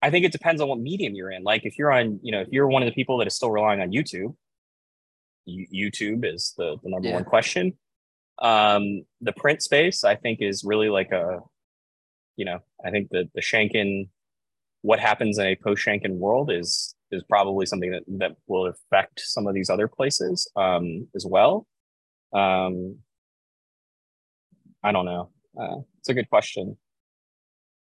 I 0.02 0.10
think 0.10 0.26
it 0.26 0.32
depends 0.32 0.62
on 0.62 0.68
what 0.68 0.80
medium 0.80 1.14
you're 1.14 1.32
in. 1.32 1.44
Like 1.44 1.66
if 1.66 1.78
you're 1.78 1.92
on, 1.92 2.20
you 2.24 2.32
know, 2.32 2.42
if 2.42 2.50
you're 2.52 2.68
one 2.68 2.82
of 2.82 2.88
the 2.88 2.94
people 2.94 3.18
that 3.18 3.28
is 3.28 3.36
still 3.36 3.52
relying 3.52 3.82
on 3.82 3.92
YouTube, 3.92 4.36
YouTube 5.48 6.26
is 6.26 6.54
the, 6.58 6.78
the 6.84 6.90
number 6.90 7.10
yeah. 7.10 7.16
one 7.16 7.26
question. 7.26 7.74
Um, 8.42 9.04
the 9.22 9.34
print 9.34 9.62
space, 9.62 10.04
I 10.04 10.16
think, 10.16 10.40
is 10.42 10.64
really 10.64 10.90
like 10.90 11.12
a, 11.12 11.42
you 12.36 12.46
know, 12.46 12.60
I 12.84 12.92
think 12.92 13.10
the 13.10 13.30
the 13.34 13.42
Shanken 13.42 14.10
what 14.84 15.00
happens 15.00 15.38
in 15.38 15.46
a 15.48 15.56
post 15.56 15.86
Shanken 15.86 16.18
world 16.18 16.52
is 16.52 16.96
is 17.12 17.24
probably 17.24 17.66
something 17.66 17.92
that 17.92 18.04
that 18.20 18.36
will 18.48 18.68
affect 18.68 19.20
some 19.20 19.48
of 19.48 19.54
these 19.54 19.70
other 19.70 19.88
places 19.88 20.50
um, 20.56 21.08
as 21.16 21.26
well. 21.26 21.66
Um, 22.34 22.98
I 24.84 24.92
don't 24.92 25.06
know. 25.06 25.30
Uh, 25.60 25.78
it's 26.00 26.10
a 26.10 26.14
good 26.14 26.30
question. 26.30 26.78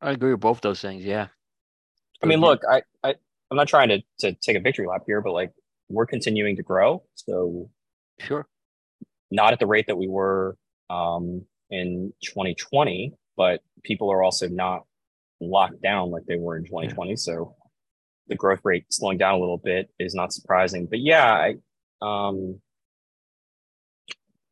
I 0.00 0.12
agree 0.12 0.32
with 0.32 0.40
both 0.40 0.60
those 0.60 0.80
things. 0.80 1.04
Yeah. 1.04 1.28
I 2.22 2.26
mean, 2.26 2.40
look, 2.40 2.62
I, 2.70 2.82
I 3.02 3.14
I'm 3.50 3.56
not 3.56 3.68
trying 3.68 3.88
to 3.88 4.02
to 4.20 4.32
take 4.34 4.56
a 4.56 4.60
victory 4.60 4.86
lap 4.86 5.02
here, 5.06 5.20
but 5.20 5.32
like 5.32 5.52
we're 5.88 6.06
continuing 6.06 6.56
to 6.56 6.62
grow. 6.62 7.02
So 7.14 7.70
sure. 8.20 8.46
Not 9.34 9.52
at 9.52 9.58
the 9.58 9.66
rate 9.66 9.86
that 9.88 9.96
we 9.96 10.08
were 10.08 10.56
um, 10.90 11.44
in 11.70 12.12
2020, 12.22 13.12
but 13.36 13.60
people 13.82 14.10
are 14.12 14.22
also 14.22 14.48
not 14.48 14.84
locked 15.40 15.82
down 15.82 16.10
like 16.10 16.24
they 16.26 16.36
were 16.36 16.56
in 16.56 16.64
2020. 16.64 17.10
Yeah. 17.10 17.16
So 17.16 17.56
the 18.28 18.34
growth 18.34 18.60
rate 18.64 18.86
slowing 18.90 19.18
down 19.18 19.34
a 19.34 19.38
little 19.38 19.58
bit 19.58 19.90
is 19.98 20.14
not 20.14 20.32
surprising. 20.32 20.86
But 20.86 21.00
yeah, 21.00 21.32
I 21.32 21.54
um 22.00 22.60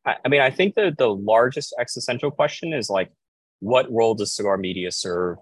I, 0.05 0.15
I 0.23 0.27
mean 0.29 0.41
I 0.41 0.49
think 0.49 0.75
that 0.75 0.97
the 0.97 1.13
largest 1.13 1.73
existential 1.79 2.31
question 2.31 2.73
is 2.73 2.89
like 2.89 3.11
what 3.59 3.91
role 3.91 4.13
does 4.13 4.35
cigar 4.35 4.57
media 4.57 4.91
serve 4.91 5.37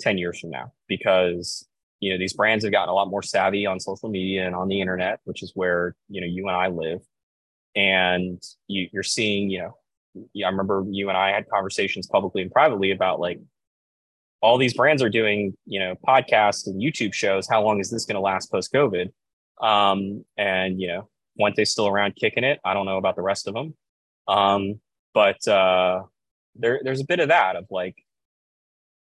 10 0.00 0.18
years 0.18 0.40
from 0.40 0.50
now? 0.50 0.72
Because 0.88 1.66
you 2.00 2.12
know 2.12 2.18
these 2.18 2.32
brands 2.32 2.64
have 2.64 2.72
gotten 2.72 2.88
a 2.88 2.94
lot 2.94 3.08
more 3.08 3.22
savvy 3.22 3.66
on 3.66 3.80
social 3.80 4.08
media 4.08 4.46
and 4.46 4.54
on 4.54 4.68
the 4.68 4.80
internet, 4.80 5.20
which 5.24 5.42
is 5.42 5.52
where 5.54 5.94
you 6.08 6.20
know 6.20 6.26
you 6.26 6.48
and 6.48 6.56
I 6.56 6.68
live, 6.68 7.00
and 7.76 8.42
you, 8.66 8.88
you're 8.92 9.02
seeing 9.02 9.50
you 9.50 9.60
know 9.60 9.76
I 10.44 10.48
remember 10.48 10.84
you 10.88 11.08
and 11.08 11.16
I 11.16 11.30
had 11.30 11.48
conversations 11.48 12.06
publicly 12.06 12.42
and 12.42 12.50
privately 12.50 12.90
about 12.90 13.20
like 13.20 13.38
all 14.40 14.58
these 14.58 14.74
brands 14.74 15.02
are 15.02 15.08
doing, 15.08 15.56
you 15.66 15.80
know, 15.80 15.94
podcasts 16.06 16.66
and 16.66 16.80
YouTube 16.80 17.14
shows. 17.14 17.48
How 17.48 17.62
long 17.62 17.80
is 17.80 17.90
this 17.90 18.04
going 18.04 18.16
to 18.16 18.20
last 18.20 18.50
post 18.50 18.72
COVID? 18.72 19.10
Um, 19.60 20.24
and 20.36 20.80
you 20.80 20.88
know, 20.88 21.08
Fuente's 21.36 21.70
still 21.70 21.86
around 21.86 22.16
kicking 22.16 22.44
it. 22.44 22.60
I 22.64 22.74
don't 22.74 22.86
know 22.86 22.98
about 22.98 23.16
the 23.16 23.22
rest 23.22 23.48
of 23.48 23.54
them. 23.54 23.74
Um, 24.28 24.80
but 25.14 25.46
uh, 25.48 26.02
there, 26.54 26.80
there's 26.82 27.00
a 27.00 27.06
bit 27.06 27.20
of 27.20 27.28
that 27.28 27.56
of 27.56 27.66
like 27.70 27.96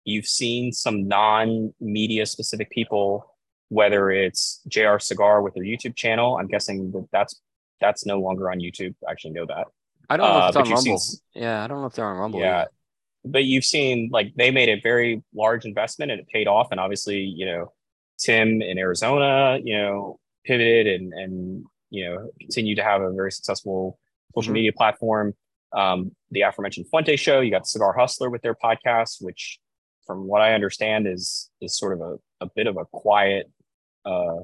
you've 0.06 0.28
seen 0.28 0.72
some 0.72 1.08
non-media 1.08 2.26
specific 2.26 2.70
people, 2.70 3.36
whether 3.68 4.10
it's 4.10 4.62
JR 4.68 4.98
Cigar 4.98 5.42
with 5.42 5.54
their 5.56 5.64
YouTube 5.64 5.96
channel. 5.96 6.38
I'm 6.38 6.48
guessing 6.48 6.92
that 6.92 7.08
that's 7.12 7.40
that's 7.82 8.06
no 8.06 8.20
longer 8.20 8.52
on 8.52 8.60
YouTube. 8.60 8.96
I 9.08 9.12
actually 9.12 9.32
know 9.32 9.46
that. 9.46 9.68
I 10.10 10.18
don't 10.18 10.28
know 10.28 10.38
if 10.38 10.44
Uh, 10.44 10.48
it's 10.48 10.58
on 10.58 10.64
Rumble. 10.76 10.98
seen- 10.98 11.20
yeah, 11.36 11.64
I 11.64 11.68
don't 11.68 11.82
know 11.82 11.88
if 11.88 11.94
they're 11.94 12.06
on 12.06 12.18
Rumble. 12.18 12.40
Yeah. 12.40 12.60
yet. 12.60 12.68
But 13.26 13.44
you've 13.44 13.66
seen 13.66 14.10
like 14.12 14.34
they 14.36 14.50
made 14.50 14.70
a 14.70 14.80
very 14.82 15.22
large 15.34 15.66
investment 15.66 16.12
and 16.12 16.20
it 16.22 16.28
paid 16.30 16.48
off. 16.48 16.70
And 16.72 16.80
obviously, 16.80 17.20
you 17.20 17.46
know, 17.46 17.74
Tim 18.18 18.62
in 18.62 18.78
Arizona, 18.78 19.60
you 19.64 19.78
know, 19.78 20.20
pivoted 20.46 20.88
and 20.88 21.14
and 21.14 21.66
you 21.90 22.06
know 22.06 22.32
continued 22.40 22.76
to 22.76 22.84
have 22.84 23.02
a 23.02 23.12
very 23.12 23.32
successful 23.32 24.00
social 24.36 24.52
Mhm. 24.52 24.54
media 24.56 24.74
platform. 24.74 25.34
Um, 25.74 26.16
the 26.32 26.42
aforementioned 26.42 26.88
Fuente 26.90 27.16
show, 27.18 27.42
you 27.42 27.52
got 27.52 27.68
Cigar 27.68 27.94
Hustler 27.94 28.30
with 28.30 28.42
their 28.42 28.56
podcast, 28.56 29.22
which 29.24 29.60
from 30.08 30.26
what 30.28 30.42
I 30.42 30.54
understand 30.54 31.06
is 31.08 31.52
is 31.62 31.78
sort 31.78 31.94
of 31.94 32.02
a, 32.02 32.46
a 32.46 32.50
bit 32.56 32.68
of 32.68 32.78
a 32.78 32.86
quiet 32.86 33.52
uh 34.06 34.38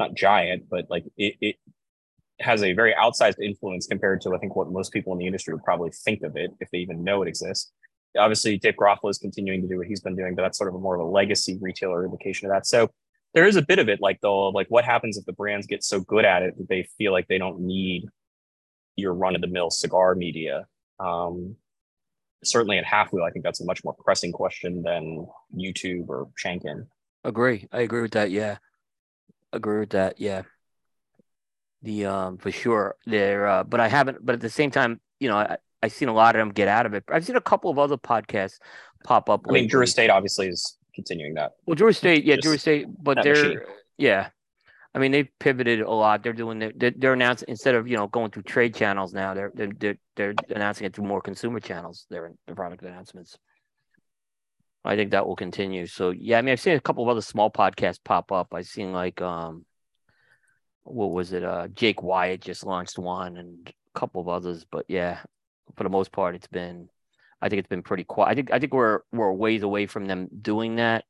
not 0.00 0.14
giant, 0.14 0.68
but 0.68 0.90
like 0.90 1.04
it, 1.16 1.36
it 1.40 1.56
has 2.44 2.62
a 2.62 2.72
very 2.72 2.94
outsized 2.94 3.40
influence 3.42 3.86
compared 3.86 4.20
to 4.22 4.34
I 4.34 4.38
think 4.38 4.54
what 4.54 4.70
most 4.70 4.92
people 4.92 5.12
in 5.12 5.18
the 5.18 5.26
industry 5.26 5.54
would 5.54 5.64
probably 5.64 5.90
think 5.90 6.22
of 6.22 6.36
it 6.36 6.50
if 6.60 6.70
they 6.70 6.78
even 6.78 7.02
know 7.02 7.22
it 7.22 7.28
exists. 7.28 7.72
Obviously, 8.16 8.58
Dave 8.58 8.76
Garofalo 8.76 9.10
is 9.10 9.18
continuing 9.18 9.62
to 9.62 9.68
do 9.68 9.78
what 9.78 9.88
he's 9.88 10.00
been 10.00 10.14
doing, 10.14 10.36
but 10.36 10.42
that's 10.42 10.56
sort 10.56 10.68
of 10.68 10.76
a 10.76 10.78
more 10.78 10.94
of 10.94 11.00
a 11.00 11.10
legacy 11.10 11.58
retailer 11.60 12.04
indication 12.04 12.46
of 12.46 12.52
that. 12.52 12.66
So 12.66 12.90
there 13.34 13.46
is 13.46 13.56
a 13.56 13.62
bit 13.62 13.80
of 13.80 13.88
it, 13.88 14.00
like 14.00 14.20
though, 14.20 14.48
like 14.50 14.68
what 14.68 14.84
happens 14.84 15.18
if 15.18 15.24
the 15.24 15.32
brands 15.32 15.66
get 15.66 15.82
so 15.82 16.00
good 16.00 16.24
at 16.24 16.42
it 16.42 16.56
that 16.56 16.68
they 16.68 16.88
feel 16.96 17.10
like 17.10 17.26
they 17.26 17.38
don't 17.38 17.60
need 17.60 18.04
your 18.94 19.14
run 19.14 19.34
of 19.34 19.40
the 19.40 19.48
mill 19.48 19.70
cigar 19.70 20.14
media. 20.14 20.66
Um, 21.00 21.56
certainly 22.44 22.78
at 22.78 22.84
Half 22.84 23.12
Wheel, 23.12 23.24
I 23.24 23.30
think 23.30 23.44
that's 23.44 23.60
a 23.60 23.64
much 23.64 23.82
more 23.82 23.94
pressing 23.94 24.30
question 24.30 24.82
than 24.82 25.26
YouTube 25.56 26.08
or 26.08 26.28
Shanken. 26.42 26.86
Agree. 27.24 27.66
I 27.72 27.80
agree 27.80 28.02
with 28.02 28.12
that. 28.12 28.30
Yeah. 28.30 28.58
Agree 29.52 29.80
with 29.80 29.90
that. 29.90 30.20
Yeah. 30.20 30.42
The 31.84 32.06
um 32.06 32.38
for 32.38 32.50
sure. 32.50 32.96
They're 33.06 33.46
uh 33.46 33.64
but 33.64 33.78
I 33.78 33.88
haven't 33.88 34.24
but 34.24 34.34
at 34.34 34.40
the 34.40 34.50
same 34.50 34.70
time, 34.70 35.00
you 35.20 35.28
know, 35.28 35.36
I 35.36 35.58
I've 35.82 35.92
seen 35.92 36.08
a 36.08 36.14
lot 36.14 36.34
of 36.34 36.40
them 36.40 36.48
get 36.48 36.66
out 36.66 36.86
of 36.86 36.94
it. 36.94 37.04
I've 37.10 37.26
seen 37.26 37.36
a 37.36 37.42
couple 37.42 37.70
of 37.70 37.78
other 37.78 37.98
podcasts 37.98 38.58
pop 39.04 39.28
up. 39.28 39.42
I 39.46 39.52
mean, 39.52 39.68
Drew. 39.68 39.82
Estate 39.82 40.08
obviously 40.08 40.48
is 40.48 40.78
continuing 40.94 41.34
that. 41.34 41.52
Well, 41.66 41.74
Drew 41.74 41.88
Estate, 41.88 42.24
yeah, 42.24 42.36
Drew 42.36 42.54
Estate, 42.54 42.86
but 43.02 43.22
they're 43.22 43.34
machine. 43.34 43.60
yeah. 43.98 44.30
I 44.94 44.98
mean, 44.98 45.12
they've 45.12 45.28
pivoted 45.40 45.80
a 45.80 45.90
lot. 45.90 46.22
They're 46.22 46.32
doing 46.32 46.60
their, 46.60 46.72
they're, 46.74 46.92
they're 46.96 47.12
announcing 47.12 47.48
instead 47.48 47.74
of 47.74 47.86
you 47.86 47.98
know 47.98 48.06
going 48.06 48.30
through 48.30 48.44
trade 48.44 48.74
channels 48.74 49.12
now. 49.12 49.34
They're 49.34 49.52
they're 49.54 49.72
they're, 49.78 49.94
they're 50.16 50.34
announcing 50.48 50.86
it 50.86 50.94
through 50.94 51.04
more 51.04 51.20
consumer 51.20 51.60
channels. 51.60 52.06
Their 52.08 52.32
their 52.46 52.54
product 52.56 52.82
announcements. 52.82 53.36
I 54.86 54.96
think 54.96 55.10
that 55.10 55.26
will 55.26 55.36
continue. 55.36 55.86
So 55.86 56.10
yeah, 56.10 56.38
I 56.38 56.42
mean, 56.42 56.52
I've 56.52 56.60
seen 56.60 56.76
a 56.76 56.80
couple 56.80 57.02
of 57.02 57.10
other 57.10 57.22
small 57.22 57.50
podcasts 57.50 57.98
pop 58.02 58.32
up. 58.32 58.54
I've 58.54 58.66
seen 58.66 58.92
like 58.92 59.20
um, 59.20 59.66
what 60.84 61.10
was 61.10 61.32
it? 61.32 61.42
Uh, 61.42 61.68
Jake 61.68 62.02
Wyatt 62.02 62.40
just 62.40 62.64
launched 62.64 62.98
one, 62.98 63.36
and 63.36 63.68
a 63.68 63.98
couple 63.98 64.20
of 64.20 64.28
others. 64.28 64.64
But 64.70 64.84
yeah, 64.88 65.20
for 65.76 65.84
the 65.84 65.90
most 65.90 66.12
part, 66.12 66.34
it's 66.34 66.46
been. 66.46 66.88
I 67.42 67.48
think 67.48 67.60
it's 67.60 67.68
been 67.68 67.82
pretty 67.82 68.04
quiet. 68.04 68.30
I 68.30 68.34
think 68.34 68.52
I 68.52 68.58
think 68.58 68.72
we're 68.72 69.00
we're 69.12 69.28
a 69.28 69.34
ways 69.34 69.62
away 69.62 69.86
from 69.86 70.06
them 70.06 70.28
doing 70.40 70.76
that. 70.76 71.04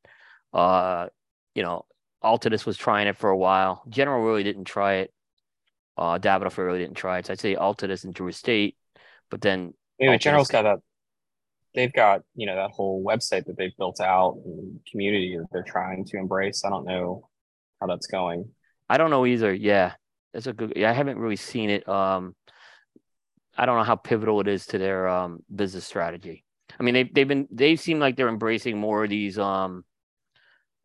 Uh, 0.53 1.09
you 1.55 1.63
know, 1.63 1.85
Altadis 2.23 2.67
was 2.67 2.77
trying 2.77 3.07
it 3.07 3.17
for 3.17 3.31
a 3.31 3.37
while. 3.37 3.85
General 3.89 4.25
really 4.25 4.43
didn't 4.43 4.65
try 4.65 4.95
it. 4.95 5.13
Uh, 5.97 6.19
Davidoff 6.19 6.57
really 6.59 6.81
didn't 6.81 6.97
try 6.97 7.19
it. 7.19 7.27
So 7.27 7.33
I'd 7.33 7.41
say 7.41 7.55
Altadis 7.55 8.05
and 8.05 8.15
Drew 8.15 8.29
Estate, 8.29 8.77
but 9.31 9.41
then 9.41 9.75
Anyway, 10.01 10.17
Altadis- 10.17 10.21
General's 10.21 10.49
got 10.49 10.63
that. 10.63 10.79
They've 11.75 11.93
got 11.93 12.23
you 12.35 12.47
know 12.47 12.57
that 12.57 12.71
whole 12.71 13.05
website 13.05 13.47
that 13.47 13.57
they've 13.57 13.77
built 13.77 14.01
out 14.01 14.41
and 14.45 14.81
community 14.91 15.37
that 15.39 15.47
they're 15.53 15.65
trying 15.65 16.05
to 16.07 16.17
embrace. 16.19 16.65
I 16.65 16.71
don't 16.71 16.87
know 16.87 17.29
how 17.81 17.87
that's 17.87 18.07
going. 18.07 18.49
I 18.89 18.99
don't 18.99 19.11
know 19.11 19.27
either. 19.27 19.53
Yeah, 19.53 19.95
that's 20.33 20.47
a 20.47 20.53
good. 20.53 20.83
I 20.83 20.93
haven't 20.93 21.19
really 21.19 21.37
seen 21.37 21.71
it. 21.71 21.89
Um, 21.89 22.35
I 23.57 23.67
don't 23.67 23.77
know 23.77 23.85
how 23.85 23.97
pivotal 23.97 24.41
it 24.41 24.49
is 24.49 24.67
to 24.67 24.79
their 24.79 25.09
um 25.09 25.41
business 25.55 25.85
strategy. 25.85 26.45
I 26.79 26.83
mean, 26.83 26.95
they 26.95 27.05
they've 27.05 27.29
been 27.29 27.49
they 27.51 27.77
seem 27.77 27.99
like 27.99 28.17
they're 28.17 28.29
embracing 28.29 28.79
more 28.79 29.05
of 29.05 29.11
these 29.11 29.39
um 29.39 29.85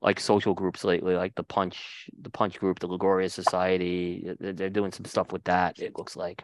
like 0.01 0.19
social 0.19 0.53
groups 0.53 0.83
lately, 0.83 1.15
like 1.15 1.35
the 1.35 1.43
Punch 1.43 2.09
the 2.21 2.29
Punch 2.29 2.59
group, 2.59 2.79
the 2.79 2.87
La 2.87 2.97
Gloria 2.97 3.29
Society. 3.29 4.33
They're 4.39 4.69
doing 4.69 4.91
some 4.91 5.05
stuff 5.05 5.31
with 5.31 5.43
that. 5.45 5.79
It 5.79 5.97
looks 5.97 6.15
like. 6.15 6.43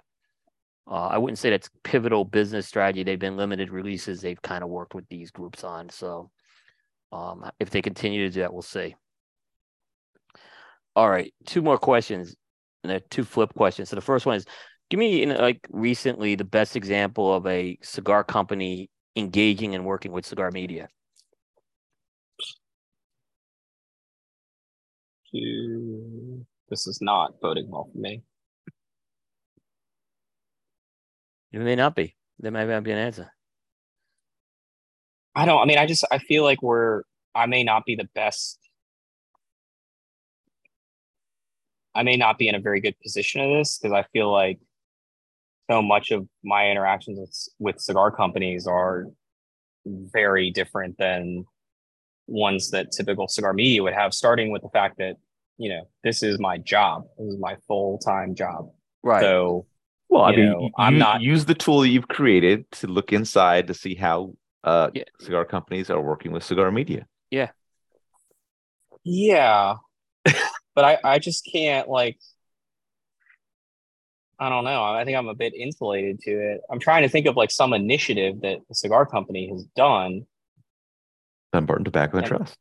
Uh, 0.88 1.08
I 1.08 1.18
wouldn't 1.18 1.40
say 1.40 1.50
that's 1.50 1.70
pivotal 1.84 2.26
business 2.26 2.68
strategy. 2.68 3.04
They've 3.04 3.18
been 3.18 3.38
limited 3.38 3.72
releases. 3.72 4.22
They've 4.22 4.42
kind 4.42 4.64
of 4.64 4.70
worked 4.70 4.94
with 4.94 5.08
these 5.10 5.32
groups 5.32 5.64
on. 5.64 5.90
So, 5.90 6.30
um, 7.12 7.50
if 7.60 7.72
they 7.72 7.82
continue 7.82 8.28
to 8.28 8.34
do 8.34 8.42
that, 8.42 8.54
we'll 8.54 8.62
see. 8.62 8.96
All 10.96 11.10
right, 11.10 11.34
two 11.46 11.62
more 11.62 11.78
questions, 11.78 12.36
and 12.84 12.92
they're 12.92 13.02
two 13.02 13.24
flip 13.24 13.54
questions. 13.54 13.90
So 13.90 13.96
the 13.96 14.02
first 14.02 14.26
one 14.26 14.38
is, 14.38 14.46
give 14.90 15.00
me 15.00 15.24
in 15.24 15.30
like 15.30 15.68
recently 15.70 16.36
the 16.36 16.46
best 16.46 16.76
example 16.76 17.34
of 17.34 17.46
a 17.48 17.78
cigar 17.82 18.24
company 18.24 18.90
engaging 19.16 19.76
and 19.76 19.86
working 19.86 20.12
with 20.12 20.26
cigar 20.26 20.52
media. 20.52 20.88
Hmm, 25.34 26.42
this 26.70 26.88
is 26.88 27.00
not 27.02 27.34
voting 27.42 27.70
well 27.70 27.90
for 27.92 27.98
me. 27.98 28.24
It 31.52 31.60
may 31.60 31.76
not 31.76 31.96
be. 31.96 32.16
There 32.40 32.52
may 32.52 32.66
not 32.66 32.84
be 32.84 32.92
an 32.92 32.98
answer. 32.98 33.32
I 35.36 35.46
don't. 35.46 35.62
I 35.62 35.66
mean, 35.66 35.78
I 35.78 35.86
just 35.86 36.06
I 36.12 36.18
feel 36.20 36.44
like 36.44 36.62
we're. 36.62 37.04
I 37.34 37.46
may 37.48 37.64
not 37.64 37.86
be 37.86 37.96
the 37.96 38.08
best. 38.16 38.60
I 41.96 42.04
may 42.04 42.18
not 42.18 42.38
be 42.38 42.48
in 42.50 42.56
a 42.56 42.60
very 42.60 42.82
good 42.82 43.00
position 43.02 43.42
of 43.42 43.50
this 43.58 43.80
because 43.80 43.94
I 43.94 44.04
feel 44.14 44.32
like 44.32 44.60
so 45.72 45.82
much 45.82 46.12
of 46.12 46.28
my 46.44 46.70
interactions 46.70 47.18
with 47.20 47.34
with 47.60 47.82
cigar 47.82 48.12
companies 48.12 48.68
are 48.68 49.06
very 49.86 50.52
different 50.52 50.98
than 50.98 51.46
ones 52.28 52.72
that 52.72 52.92
typical 52.92 53.28
cigar 53.28 53.54
media 53.54 53.82
would 53.84 53.94
have. 53.94 54.14
Starting 54.14 54.52
with 54.52 54.62
the 54.62 54.70
fact 54.70 54.98
that 54.98 55.16
you 55.58 55.70
know 55.70 55.88
this 56.04 56.22
is 56.22 56.40
my 56.40 56.58
job. 56.58 57.06
This 57.18 57.28
is 57.34 57.40
my 57.40 57.56
full 57.68 57.98
time 58.00 58.36
job. 58.36 58.70
Right. 59.04 59.22
So 59.22 59.66
Well, 60.10 60.24
I 60.24 60.36
mean, 60.36 60.46
know, 60.50 60.70
I'm 60.78 60.94
use, 60.96 61.00
not- 61.00 61.22
use 61.22 61.46
the 61.46 61.56
tool 61.56 61.80
that 61.82 61.90
you've 61.90 62.08
created 62.08 62.70
to 62.80 62.88
look 62.88 63.14
inside 63.14 63.68
to 63.68 63.74
see 63.74 63.96
how 63.96 64.36
uh, 64.64 64.90
Yeah. 64.94 65.04
cigar 65.20 65.46
companies 65.46 65.90
are 65.90 66.02
working 66.02 66.32
with 66.32 66.44
cigar 66.44 66.72
media. 66.72 67.06
Yeah. 67.32 67.52
Yeah. 69.04 69.76
but 70.76 70.86
I, 70.86 70.98
I 71.04 71.20
just 71.20 71.48
can't 71.52 71.90
like 71.90 72.20
I 74.38 74.50
don't 74.50 74.66
know. 74.66 74.84
I 74.84 75.06
think 75.06 75.18
I'm 75.18 75.30
a 75.30 75.34
bit 75.36 75.54
insulated 75.54 76.20
to 76.24 76.32
it. 76.32 76.62
I'm 76.70 76.80
trying 76.80 77.04
to 77.04 77.10
think 77.10 77.26
of 77.26 77.38
like 77.38 77.52
some 77.52 77.72
initiative 77.74 78.42
that 78.42 78.60
the 78.68 78.76
cigar 78.76 79.06
company 79.06 79.50
has 79.50 79.64
done. 79.78 80.26
Dunbarton 81.54 81.86
Tobacco 81.86 82.18
and 82.18 82.28
And- 82.28 82.38
Trust. 82.38 82.58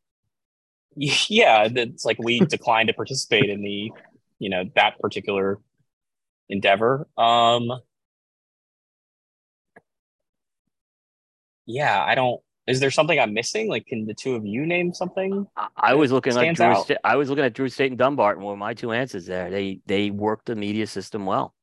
Yeah, 1.29 1.67
that's 1.67 2.05
like 2.05 2.19
we 2.21 2.39
declined 2.47 2.87
to 2.87 2.95
participate 2.95 3.51
in 3.51 3.63
the, 3.63 3.91
you 4.39 4.49
know, 4.49 4.63
that 4.77 5.01
particular 5.01 5.59
endeavor. 6.49 7.09
Um 7.19 7.69
Yeah, 11.67 12.03
I 12.03 12.15
don't 12.15 12.41
is 12.67 12.81
there 12.81 12.91
something 12.91 13.19
I'm 13.19 13.35
missing? 13.35 13.69
Like 13.69 13.87
can 13.87 14.07
the 14.07 14.15
two 14.15 14.35
of 14.35 14.47
you 14.47 14.65
name 14.67 14.93
something? 14.95 15.47
I, 15.77 15.95
was 15.95 16.13
looking 16.13 16.35
like 16.35 16.55
Drew. 16.55 16.75
Sta- 16.75 16.97
I 17.05 17.17
was 17.17 17.29
looking 17.29 17.45
at 17.45 17.53
Drew 17.53 17.67
Estate 17.67 17.91
and 17.91 17.99
Dunbarton 17.99 18.43
were 18.43 18.57
my 18.57 18.75
two 18.75 18.93
answers 18.93 19.27
there. 19.27 19.51
They 19.51 19.81
they 19.87 20.11
worked 20.11 20.47
the 20.47 20.57
media 20.57 20.87
system 20.87 21.27
well 21.27 21.55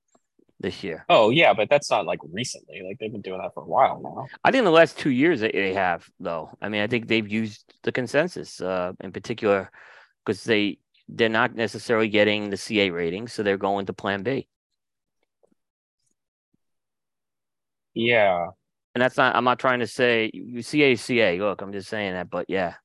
this 0.59 0.83
year. 0.83 1.05
Oh 1.09 1.31
yeah, 1.31 1.53
but 1.53 1.69
that's 1.69 1.89
not 1.89 2.05
like 2.05 2.19
recently. 2.31 2.81
Like 2.87 2.99
they've 2.99 3.11
been 3.11 3.21
doing 3.21 3.41
that 3.41 3.53
for 3.53 3.63
a 3.63 3.67
while 3.67 3.99
now. 4.01 4.27
I 4.43 4.51
think 4.51 4.59
in 4.59 4.65
the 4.65 4.71
last 4.71 4.97
two 4.97 5.09
years 5.09 5.39
they, 5.39 5.51
they 5.51 5.73
have 5.73 6.07
though. 6.19 6.51
I 6.61 6.69
mean, 6.69 6.81
I 6.81 6.87
think 6.87 7.07
they've 7.07 7.27
used 7.27 7.73
the 7.83 7.91
consensus 7.91 8.61
uh, 8.61 8.93
in 9.01 9.11
particular 9.11 9.71
because 10.23 10.43
they 10.43 10.77
they're 11.09 11.29
not 11.29 11.55
necessarily 11.55 12.09
getting 12.09 12.49
the 12.49 12.57
CA 12.57 12.91
rating, 12.91 13.27
so 13.27 13.43
they're 13.43 13.57
going 13.57 13.87
to 13.87 13.93
Plan 13.93 14.23
B. 14.23 14.47
Yeah. 17.93 18.47
And 18.93 19.01
that's 19.01 19.17
not. 19.17 19.35
I'm 19.35 19.45
not 19.45 19.59
trying 19.59 19.79
to 19.79 19.87
say 19.87 20.29
you 20.33 20.61
CA 20.61 20.95
CA. 20.95 21.39
Look, 21.39 21.61
I'm 21.61 21.71
just 21.71 21.89
saying 21.89 22.13
that, 22.13 22.29
but 22.29 22.45
yeah. 22.49 22.75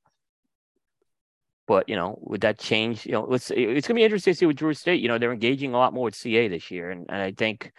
But 1.67 1.89
you 1.89 1.97
know, 1.97 2.17
would 2.23 2.43
that 2.43 2.59
change? 2.59 3.05
You 3.05 3.13
know, 3.13 3.27
let's. 3.29 3.51
It's 3.51 3.89
gonna 3.89 3.99
be 3.99 4.05
interesting 4.05 4.33
to 4.33 4.39
see 4.39 4.47
with 4.47 4.57
Drew 4.57 4.71
Estate. 4.71 5.01
You 5.01 5.09
know, 5.09 5.19
they're 5.19 5.33
engaging 5.33 5.75
a 5.75 5.79
lot 5.79 5.93
more 5.93 6.05
with 6.05 6.15
CA 6.15 6.47
this 6.47 6.71
year, 6.71 6.91
and, 6.91 7.07
and 7.09 7.21
I 7.21 7.33
think, 7.33 7.73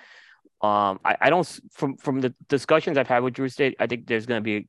um, 0.62 1.00
I, 1.06 1.16
I 1.22 1.30
don't 1.30 1.48
from 1.72 1.96
from 1.96 2.20
the 2.20 2.36
discussions 2.50 2.98
I've 2.98 3.08
had 3.08 3.24
with 3.24 3.34
Drew 3.34 3.46
Estate, 3.46 3.78
I 3.80 3.88
think 3.88 4.08
there's 4.08 4.26
gonna 4.26 4.42
be, 4.42 4.68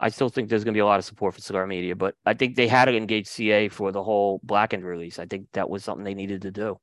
I 0.00 0.08
still 0.08 0.28
think 0.28 0.48
there's 0.48 0.64
gonna 0.64 0.74
be 0.74 0.80
a 0.80 0.86
lot 0.86 0.98
of 0.98 1.04
support 1.04 1.34
for 1.34 1.40
Cigar 1.40 1.68
Media, 1.68 1.94
but 1.94 2.16
I 2.26 2.34
think 2.34 2.56
they 2.56 2.66
had 2.66 2.86
to 2.86 2.96
engage 2.96 3.28
CA 3.28 3.68
for 3.68 3.92
the 3.92 4.02
whole 4.02 4.40
Blackened 4.42 4.84
release. 4.84 5.20
I 5.20 5.26
think 5.26 5.46
that 5.52 5.70
was 5.70 5.84
something 5.84 6.04
they 6.04 6.14
needed 6.14 6.42
to 6.42 6.50
do, 6.50 6.80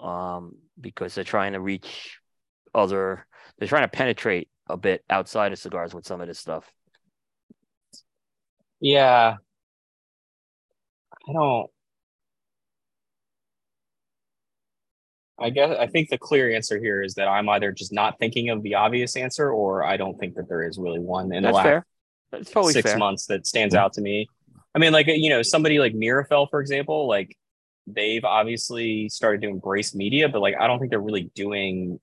um, 0.00 0.56
because 0.80 1.14
they're 1.14 1.24
trying 1.24 1.52
to 1.52 1.60
reach 1.60 2.18
other, 2.74 3.26
they're 3.58 3.68
trying 3.68 3.84
to 3.84 3.88
penetrate 3.88 4.48
a 4.68 4.76
bit 4.76 5.04
outside 5.10 5.52
of 5.52 5.58
cigars 5.58 5.94
with 5.94 6.06
some 6.06 6.20
of 6.20 6.28
this 6.28 6.38
stuff. 6.38 6.70
Yeah. 8.80 9.36
I 11.28 11.32
don't. 11.32 11.70
I 15.38 15.50
guess 15.50 15.76
I 15.78 15.86
think 15.88 16.10
the 16.10 16.18
clear 16.18 16.54
answer 16.54 16.78
here 16.78 17.02
is 17.02 17.14
that 17.14 17.26
I'm 17.26 17.48
either 17.48 17.72
just 17.72 17.92
not 17.92 18.18
thinking 18.18 18.50
of 18.50 18.62
the 18.62 18.76
obvious 18.76 19.16
answer, 19.16 19.50
or 19.50 19.84
I 19.84 19.96
don't 19.96 20.18
think 20.18 20.36
that 20.36 20.48
there 20.48 20.62
is 20.62 20.78
really 20.78 21.00
one 21.00 21.32
in 21.32 21.42
the 21.42 21.50
last 21.50 21.64
fair. 21.64 21.86
That's 22.30 22.50
totally 22.50 22.72
six 22.72 22.90
fair. 22.90 22.98
months 22.98 23.26
that 23.26 23.46
stands 23.46 23.74
out 23.74 23.94
to 23.94 24.00
me. 24.00 24.28
I 24.74 24.78
mean, 24.78 24.92
like 24.92 25.06
you 25.08 25.30
know, 25.30 25.42
somebody 25.42 25.78
like 25.78 25.92
Mirafel, 25.92 26.48
for 26.50 26.60
example, 26.60 27.08
like 27.08 27.36
they've 27.86 28.24
obviously 28.24 29.08
started 29.08 29.42
to 29.42 29.48
embrace 29.48 29.94
media, 29.94 30.28
but 30.28 30.40
like 30.40 30.54
I 30.58 30.66
don't 30.66 30.78
think 30.78 30.90
they're 30.90 31.00
really 31.00 31.30
doing 31.34 31.98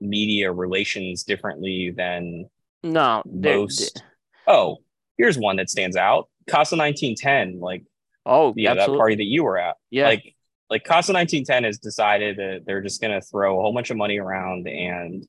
media 0.00 0.50
relations 0.52 1.22
differently 1.24 1.92
than 1.96 2.48
No, 2.82 3.22
they're- 3.26 3.58
most. 3.58 4.02
Oh, 4.46 4.78
here's 5.18 5.38
one 5.38 5.56
that 5.56 5.70
stands 5.70 5.96
out: 5.96 6.28
Casa 6.48 6.76
1910. 6.76 7.60
Like 7.60 7.84
Oh, 8.26 8.52
yeah, 8.56 8.74
know, 8.74 8.86
that 8.86 8.96
party 8.96 9.14
that 9.16 9.24
you 9.24 9.44
were 9.44 9.58
at. 9.58 9.76
Yeah. 9.90 10.06
Like 10.06 10.34
like 10.68 10.84
Casa 10.84 11.12
1910 11.12 11.64
has 11.64 11.78
decided 11.78 12.36
that 12.36 12.60
they're 12.66 12.82
just 12.82 13.00
gonna 13.00 13.20
throw 13.20 13.58
a 13.58 13.62
whole 13.62 13.72
bunch 13.74 13.90
of 13.90 13.96
money 13.96 14.18
around 14.18 14.68
and 14.68 15.26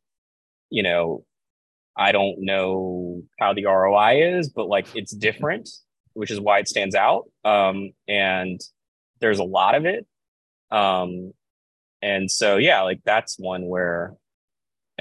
you 0.69 0.83
know, 0.83 1.25
I 1.97 2.11
don't 2.13 2.41
know 2.45 3.23
how 3.39 3.53
the 3.53 3.65
ROI 3.65 4.37
is, 4.37 4.49
but 4.49 4.67
like 4.67 4.87
it's 4.95 5.11
different, 5.13 5.67
which 6.13 6.31
is 6.31 6.39
why 6.39 6.59
it 6.59 6.67
stands 6.69 6.95
out. 6.95 7.25
Um, 7.43 7.91
and 8.07 8.59
there's 9.19 9.39
a 9.39 9.43
lot 9.43 9.75
of 9.75 9.85
it. 9.85 10.05
Um, 10.71 11.33
and 12.01 12.31
so 12.31 12.57
yeah, 12.57 12.81
like 12.83 13.01
that's 13.03 13.37
one 13.37 13.65
where 13.67 14.13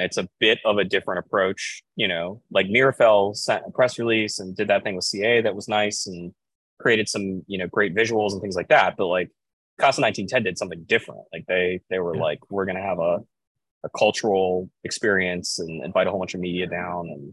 it's 0.01 0.17
a 0.17 0.29
bit 0.39 0.59
of 0.65 0.79
a 0.79 0.85
different 0.85 1.25
approach, 1.25 1.83
you 1.97 2.09
know, 2.09 2.43
like 2.51 2.67
Mirafel 2.67 3.37
sent 3.37 3.65
a 3.67 3.70
press 3.70 3.99
release 3.99 4.39
and 4.39 4.57
did 4.57 4.69
that 4.69 4.83
thing 4.85 4.97
with 4.97 5.05
CA 5.05 5.41
that 5.43 5.55
was 5.55 5.69
nice 5.69 6.07
and 6.07 6.33
created 6.81 7.09
some, 7.09 7.43
you 7.47 7.59
know, 7.59 7.67
great 7.67 7.95
visuals 7.95 8.33
and 8.33 8.41
things 8.41 8.57
like 8.57 8.69
that. 8.69 8.97
But 8.97 9.07
like 9.07 9.31
Casa 9.79 10.01
1910 10.01 10.43
did 10.43 10.59
something 10.59 10.85
different. 10.85 11.23
Like 11.33 11.45
they 11.47 11.81
they 11.91 11.99
were 11.99 12.15
Yeah. 12.17 12.23
like, 12.23 12.51
we're 12.51 12.67
gonna 12.67 12.83
have 12.83 12.99
a 12.99 13.19
a 13.83 13.89
cultural 13.99 14.69
experience 14.85 15.59
and 15.59 15.83
invite 15.83 16.07
a 16.07 16.11
whole 16.11 16.19
bunch 16.19 16.35
of 16.35 16.41
media 16.41 16.67
down 16.67 17.09
and 17.09 17.33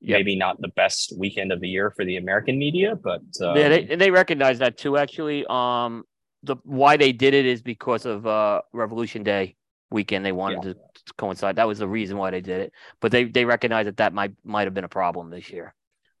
Yep. 0.00 0.16
maybe 0.20 0.36
not 0.36 0.60
the 0.60 0.68
best 0.68 1.12
weekend 1.18 1.50
of 1.50 1.60
the 1.60 1.68
year 1.68 1.90
for 1.90 2.04
the 2.04 2.18
American 2.18 2.56
media, 2.56 2.94
but 2.94 3.20
um, 3.42 3.56
yeah, 3.56 3.68
they, 3.68 3.82
they 3.96 4.12
recognize 4.12 4.60
that 4.60 4.78
too. 4.78 4.96
Actually, 4.96 5.44
um, 5.50 6.04
the 6.44 6.54
why 6.62 6.96
they 6.96 7.10
did 7.10 7.34
it 7.34 7.44
is 7.44 7.62
because 7.62 8.06
of 8.06 8.24
uh 8.24 8.62
Revolution 8.72 9.24
Day 9.24 9.56
weekend. 9.90 10.24
They 10.24 10.32
wanted 10.32 10.62
to 10.62 10.76
coincide. 11.16 11.56
That 11.56 11.66
was 11.68 11.78
the 11.78 11.88
reason 11.88 12.16
why 12.16 12.30
they 12.30 12.40
did 12.40 12.60
it. 12.62 12.72
But 13.00 13.12
they 13.12 13.24
they 13.24 13.44
recognized 13.44 13.88
that 13.88 13.98
that 13.98 14.12
might 14.12 14.32
might 14.44 14.66
have 14.66 14.74
been 14.74 14.84
a 14.84 14.88
problem 14.88 15.30
this 15.30 15.50
year, 15.50 15.74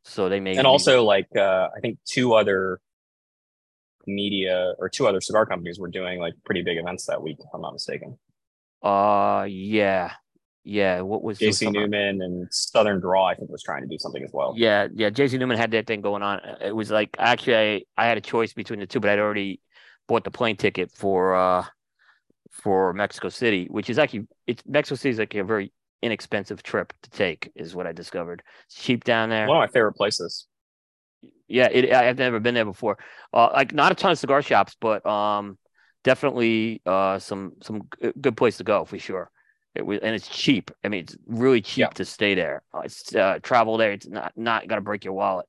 so 0.04 0.28
they 0.28 0.40
made 0.40 0.56
and 0.58 0.66
also 0.66 1.04
like 1.04 1.28
uh, 1.36 1.68
I 1.76 1.80
think 1.80 1.98
two 2.04 2.34
other 2.34 2.80
media 4.06 4.74
or 4.78 4.88
two 4.88 5.06
other 5.06 5.20
cigar 5.20 5.44
companies 5.46 5.78
were 5.78 5.88
doing 5.88 6.18
like 6.18 6.34
pretty 6.44 6.62
big 6.62 6.78
events 6.78 7.06
that 7.06 7.22
week, 7.22 7.36
if 7.40 7.46
I'm 7.52 7.60
not 7.60 7.72
mistaken. 7.74 8.18
uh 8.82 9.44
yeah 9.48 10.12
yeah 10.64 11.00
what 11.00 11.22
was 11.22 11.38
JC 11.38 11.70
Newman 11.72 12.20
and 12.22 12.46
Southern 12.50 13.00
Draw, 13.00 13.24
I 13.26 13.34
think, 13.34 13.50
was 13.50 13.62
trying 13.62 13.82
to 13.82 13.88
do 13.88 13.98
something 13.98 14.22
as 14.22 14.30
well. 14.32 14.54
Yeah, 14.56 14.88
yeah. 14.94 15.10
JC 15.10 15.38
Newman 15.38 15.56
had 15.56 15.70
that 15.72 15.86
thing 15.86 16.00
going 16.00 16.22
on. 16.22 16.40
It 16.60 16.74
was 16.74 16.90
like 16.90 17.16
actually 17.18 17.84
I, 17.96 18.04
I 18.04 18.06
had 18.06 18.18
a 18.18 18.20
choice 18.22 18.52
between 18.52 18.80
the 18.80 18.86
two, 18.86 19.00
but 19.00 19.10
I'd 19.10 19.18
already 19.18 19.60
bought 20.06 20.24
the 20.24 20.30
plane 20.30 20.56
ticket 20.56 20.90
for 20.92 21.34
uh 21.34 21.64
for 22.62 22.92
Mexico 22.92 23.28
City, 23.28 23.66
which 23.70 23.88
is 23.90 23.98
actually 23.98 24.26
it's 24.46 24.62
Mexico 24.66 24.96
City 24.96 25.10
is 25.10 25.18
like 25.18 25.34
a 25.34 25.44
very 25.44 25.72
inexpensive 26.02 26.62
trip 26.62 26.92
to 27.02 27.10
take, 27.10 27.50
is 27.54 27.74
what 27.74 27.86
I 27.86 27.92
discovered. 27.92 28.42
It's 28.66 28.76
cheap 28.82 29.04
down 29.04 29.30
there. 29.30 29.46
One 29.48 29.56
of 29.56 29.60
my 29.68 29.72
favorite 29.72 29.94
places. 29.94 30.46
Yeah, 31.48 31.68
it, 31.70 31.92
I- 31.92 32.08
I've 32.08 32.18
never 32.18 32.40
been 32.40 32.54
there 32.54 32.64
before. 32.64 32.98
Uh, 33.32 33.48
like 33.52 33.72
not 33.72 33.92
a 33.92 33.94
ton 33.94 34.12
of 34.12 34.18
cigar 34.18 34.42
shops, 34.42 34.76
but 34.80 35.04
um, 35.06 35.58
definitely 36.04 36.80
uh 36.86 37.18
some 37.18 37.52
some 37.62 37.82
good 38.20 38.36
place 38.36 38.58
to 38.58 38.64
go 38.64 38.84
for 38.84 38.98
sure. 38.98 39.30
It 39.74 39.84
was 39.86 40.00
and 40.02 40.14
it's 40.14 40.28
cheap. 40.28 40.70
I 40.84 40.88
mean, 40.88 41.00
it's 41.04 41.16
really 41.26 41.60
cheap 41.60 41.78
Yeah. 41.78 41.88
to 41.88 42.04
stay 42.04 42.34
there. 42.34 42.62
Uh, 42.74 42.80
it's 42.80 43.14
uh, 43.14 43.38
travel 43.42 43.76
there. 43.76 43.92
It's 43.92 44.06
not 44.08 44.32
not 44.36 44.68
gonna 44.68 44.80
break 44.80 45.04
your 45.04 45.14
wallet. 45.14 45.46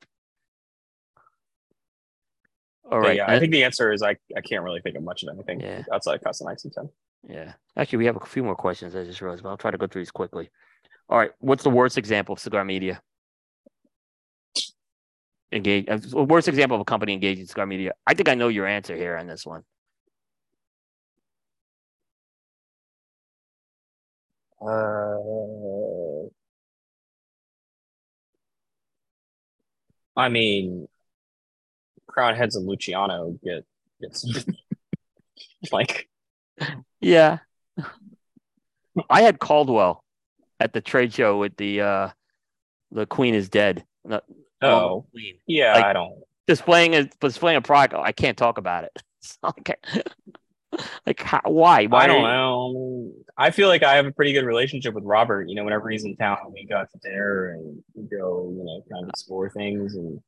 All 2.91 3.01
But 3.01 3.15
yeah, 3.15 3.29
I 3.29 3.39
think 3.39 3.51
the 3.51 3.63
answer 3.63 3.91
is 3.91 4.01
I, 4.01 4.17
I 4.35 4.41
can't 4.41 4.63
really 4.63 4.81
think 4.81 4.95
of 4.95 5.03
much 5.03 5.21
of 5.23 5.29
anything 5.29 5.59
Yeah. 5.59 5.83
outside 5.93 6.21
Casa 6.23 6.43
1910. 6.43 6.89
Yeah. 7.35 7.53
Actually, 7.77 7.97
we 7.99 8.05
have 8.05 8.15
a 8.15 8.25
few 8.25 8.43
more 8.43 8.55
questions. 8.55 8.95
I 8.95 9.03
just 9.03 9.21
realized, 9.21 9.43
but 9.43 9.49
I'll 9.49 9.57
try 9.57 9.71
to 9.71 9.77
go 9.77 9.85
through 9.87 10.01
these 10.01 10.11
quickly. 10.11 10.49
All 11.07 11.17
right. 11.17 11.31
What's 11.39 11.63
the 11.63 11.69
worst 11.69 11.97
example 11.97 12.33
of 12.33 12.39
cigar 12.39 12.65
media? 12.65 13.01
Engage. 15.51 15.87
uh, 15.89 15.99
Worst 16.25 16.47
example 16.47 16.75
of 16.75 16.81
a 16.81 16.85
company 16.85 17.13
engaging 17.13 17.45
cigar 17.45 17.65
media. 17.65 17.93
I 18.07 18.13
think 18.13 18.29
I 18.29 18.35
know 18.35 18.47
your 18.47 18.65
answer 18.65 18.95
here 18.95 19.17
on 19.17 19.27
this 19.27 19.45
one. 19.45 19.63
Uh, 24.61 26.27
I 30.15 30.27
mean, 30.29 30.87
Crowned 32.19 32.35
Heads 32.35 32.57
and 32.57 32.67
Luciano 32.67 33.39
get 33.41 33.64
gets 34.01 34.25
like 35.72 36.09
Yeah. 36.99 37.38
I 39.09 39.22
had 39.22 39.39
Caldwell 39.39 40.03
at 40.59 40.73
the 40.73 40.81
trade 40.81 41.14
show 41.14 41.38
with 41.38 41.56
the 41.56 41.80
uh 41.80 42.09
the 42.91 43.06
Queen 43.06 43.33
is 43.35 43.48
dead. 43.48 43.85
Not, 44.03 44.25
oh 44.61 45.06
Queen. 45.11 45.35
yeah, 45.48 45.75
Like- 45.75 45.85
I 45.85 45.93
don't. 45.93 46.19
Displaying 46.45 46.93
a 46.95 47.06
displaying 47.22 47.56
a 47.57 47.61
product. 47.61 47.93
I 48.03 48.11
can't 48.11 48.38
talk 48.38 48.57
about 48.57 48.83
it. 48.83 48.91
Okay. 49.43 49.75
like 51.06 51.22
how, 51.22 51.41
why? 51.45 51.85
Why 51.85 52.03
I 52.03 52.07
don't 52.07 52.22
you- 52.22 52.27
know. 52.27 53.11
I 53.38 53.51
feel 53.51 53.69
like 53.69 53.83
I 53.83 53.95
have 53.95 54.06
a 54.06 54.11
pretty 54.11 54.33
good 54.33 54.43
relationship 54.45 54.93
with 54.93 55.03
Robert. 55.06 55.48
You 55.48 55.56
know, 55.56 55.64
whenever 55.64 55.89
he's 55.89 56.03
in 56.03 56.17
town, 56.17 56.38
we 56.53 56.65
go 56.65 56.75
out 56.77 56.88
to 56.91 56.99
dinner 56.99 57.51
and 57.53 57.81
we 57.93 58.03
go, 58.03 58.51
you 58.53 58.64
know, 58.65 58.83
kind 58.91 59.03
of 59.06 59.09
explore 59.09 59.49
things 59.49 59.95
and 59.95 60.19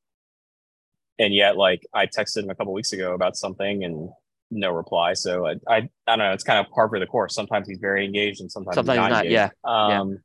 and 1.19 1.33
yet 1.33 1.57
like 1.57 1.81
I 1.93 2.05
texted 2.07 2.43
him 2.43 2.49
a 2.49 2.55
couple 2.55 2.73
weeks 2.73 2.93
ago 2.93 3.13
about 3.13 3.35
something 3.35 3.83
and 3.83 4.09
no 4.49 4.71
reply. 4.71 5.13
So 5.13 5.45
I 5.45 5.51
I, 5.67 5.75
I 5.77 5.87
don't 6.07 6.19
know, 6.19 6.33
it's 6.33 6.43
kind 6.43 6.59
of 6.59 6.71
par 6.71 6.89
for 6.89 6.99
the 6.99 7.05
course. 7.05 7.33
Sometimes 7.33 7.67
he's 7.67 7.79
very 7.79 8.05
engaged 8.05 8.41
and 8.41 8.51
sometimes, 8.51 8.75
Sometimes 8.75 8.99
he's 8.99 9.09
not, 9.09 9.25
not, 9.25 9.29
yeah, 9.29 9.49
Um 9.63 10.19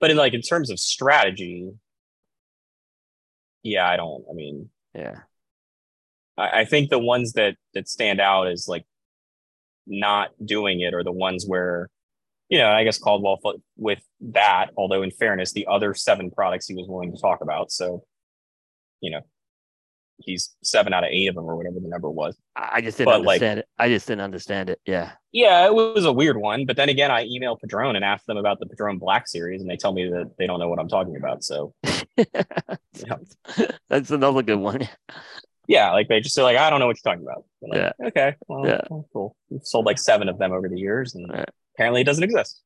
but 0.00 0.10
in 0.10 0.16
like 0.16 0.34
in 0.34 0.42
terms 0.42 0.70
of 0.70 0.78
strategy, 0.78 1.70
yeah, 3.62 3.88
I 3.88 3.96
don't 3.96 4.24
I 4.30 4.34
mean 4.34 4.70
Yeah. 4.94 5.20
I, 6.36 6.60
I 6.60 6.64
think 6.64 6.90
the 6.90 6.98
ones 6.98 7.32
that 7.32 7.56
that 7.74 7.88
stand 7.88 8.20
out 8.20 8.48
is 8.48 8.66
like 8.68 8.84
not 9.88 10.30
doing 10.44 10.80
it 10.80 10.94
are 10.94 11.02
the 11.02 11.12
ones 11.12 11.44
where 11.46 11.88
you 12.48 12.58
know 12.58 12.68
i 12.68 12.84
guess 12.84 12.98
caldwell 12.98 13.38
with 13.76 14.00
that 14.20 14.66
although 14.76 15.02
in 15.02 15.10
fairness 15.10 15.52
the 15.52 15.66
other 15.66 15.94
seven 15.94 16.30
products 16.30 16.66
he 16.66 16.74
was 16.74 16.86
willing 16.88 17.10
to 17.10 17.20
talk 17.20 17.40
about 17.40 17.72
so 17.72 18.04
you 19.00 19.10
know 19.10 19.20
he's 20.20 20.56
seven 20.62 20.92
out 20.92 21.04
of 21.04 21.10
eight 21.10 21.26
of 21.28 21.34
them 21.34 21.44
or 21.44 21.56
whatever 21.56 21.78
the 21.80 21.88
number 21.88 22.10
was 22.10 22.36
I 22.56 22.80
just 22.80 22.98
didn't 22.98 23.12
But, 23.12 23.22
like- 23.22 23.36
understand 23.40 23.60
it. 23.60 23.68
I 23.78 23.88
just 23.88 24.06
didn't 24.08 24.22
understand 24.22 24.68
it. 24.70 24.80
Yeah. 24.84 25.12
yeah 25.32 25.64
it 25.66 25.72
was 25.74 26.04
a 26.04 26.12
weird 26.12 26.36
one 26.36 26.66
but 26.66 26.76
then 26.76 26.88
again 26.88 27.10
i 27.10 27.24
emailed 27.26 27.60
padron 27.60 27.94
and 27.96 28.04
asked 28.04 28.26
them 28.26 28.36
about 28.36 28.58
the 28.60 28.66
padron 28.66 28.98
black 28.98 29.28
series 29.28 29.60
and 29.60 29.70
they 29.70 29.76
tell 29.76 29.92
me 29.92 30.08
that 30.08 30.32
they 30.38 30.46
don't 30.46 30.58
know 30.58 30.68
what 30.68 30.78
i'm 30.80 30.88
talking 30.88 31.16
about 31.16 31.44
so 31.44 31.72
That's 33.88 34.10
another 34.10 34.42
good 34.42 34.58
one. 34.58 34.88
yeah 35.66 35.92
like 35.92 36.08
they 36.08 36.20
just 36.20 36.34
say 36.34 36.42
like 36.42 36.56
i 36.56 36.70
don't 36.70 36.80
know 36.80 36.86
what 36.86 36.96
you're 37.02 37.12
talking 37.14 37.26
about 37.26 37.44
like, 37.62 37.92
okay 38.08 38.34
well, 38.48 38.66
Yeah. 38.66 38.80
well, 38.90 39.08
cool 39.12 39.36
we've 39.50 39.62
sold 39.64 39.86
like 39.86 39.98
seven 39.98 40.28
of 40.28 40.38
them 40.38 40.52
over 40.52 40.68
the 40.68 40.78
years 40.78 41.14
and 41.14 41.30
Yeah. 41.32 41.44
apparently 41.76 42.00
it 42.02 42.04
doesn't 42.04 42.24
exist 42.24 42.62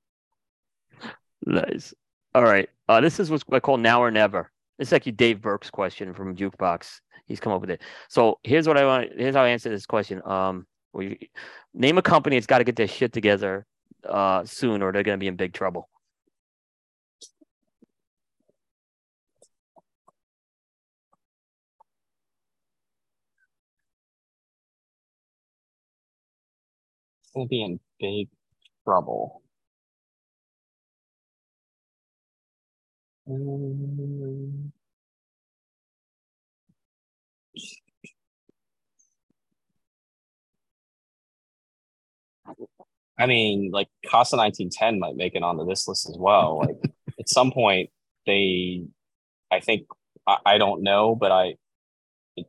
Nice. 1.45 1.93
All 2.37 2.45
right. 2.45 2.69
Uh, 2.89 3.01
this 3.01 3.19
is 3.19 3.29
what 3.29 3.43
I 3.51 3.59
call 3.59 3.77
now 3.77 4.01
or 4.01 4.13
never. 4.13 4.51
This 4.79 4.89
is 4.89 4.93
actually 4.93 5.13
Dave 5.13 5.43
Burke's 5.43 5.71
question 5.71 6.15
from 6.15 6.37
Jukebox 6.37 7.01
he's 7.33 7.41
come 7.41 7.53
up 7.53 7.63
with 7.63 7.71
it. 7.71 7.81
So 8.09 8.39
here's 8.43 8.69
what 8.69 8.77
I 8.77 8.85
want. 8.85 9.11
Here's 9.17 9.35
how 9.35 9.43
I 9.43 9.49
answer 9.49 9.71
this 9.71 9.87
question. 9.87 10.21
Um, 10.27 10.67
we 10.93 11.31
name 11.73 11.97
a 11.97 12.03
company 12.03 12.37
that's 12.37 12.47
got 12.47 12.59
to 12.59 12.65
get 12.65 12.77
their 12.77 12.87
shit 12.87 13.13
together 13.13 13.67
uh, 14.07 14.45
soon, 14.45 14.83
or 14.83 14.93
they're 14.93 15.03
going 15.03 15.17
to 15.17 15.21
be 15.21 15.29
in 15.29 15.37
big 15.37 15.55
trouble. 15.55 15.89
Going 27.35 27.47
to 27.47 27.49
be 27.49 27.63
in 27.63 27.81
big 27.99 28.29
trouble. 28.85 29.43
Mm. 33.27 34.73
I 43.23 43.27
mean, 43.27 43.71
like 43.73 43.89
Casa 44.07 44.37
1910 44.37 44.99
might 44.99 45.17
make 45.17 45.35
it 45.35 45.43
onto 45.43 45.65
this 45.67 45.87
list 45.87 46.09
as 46.09 46.17
well. 46.19 46.59
Like 46.67 46.95
at 47.21 47.29
some 47.29 47.53
point, 47.53 47.91
they, 48.27 48.85
I 49.51 49.61
think, 49.61 49.87
I, 50.27 50.39
I 50.47 50.59
don't 50.59 50.83
know, 50.83 51.15
but 51.15 51.31
I, 51.31 51.55
it 52.37 52.47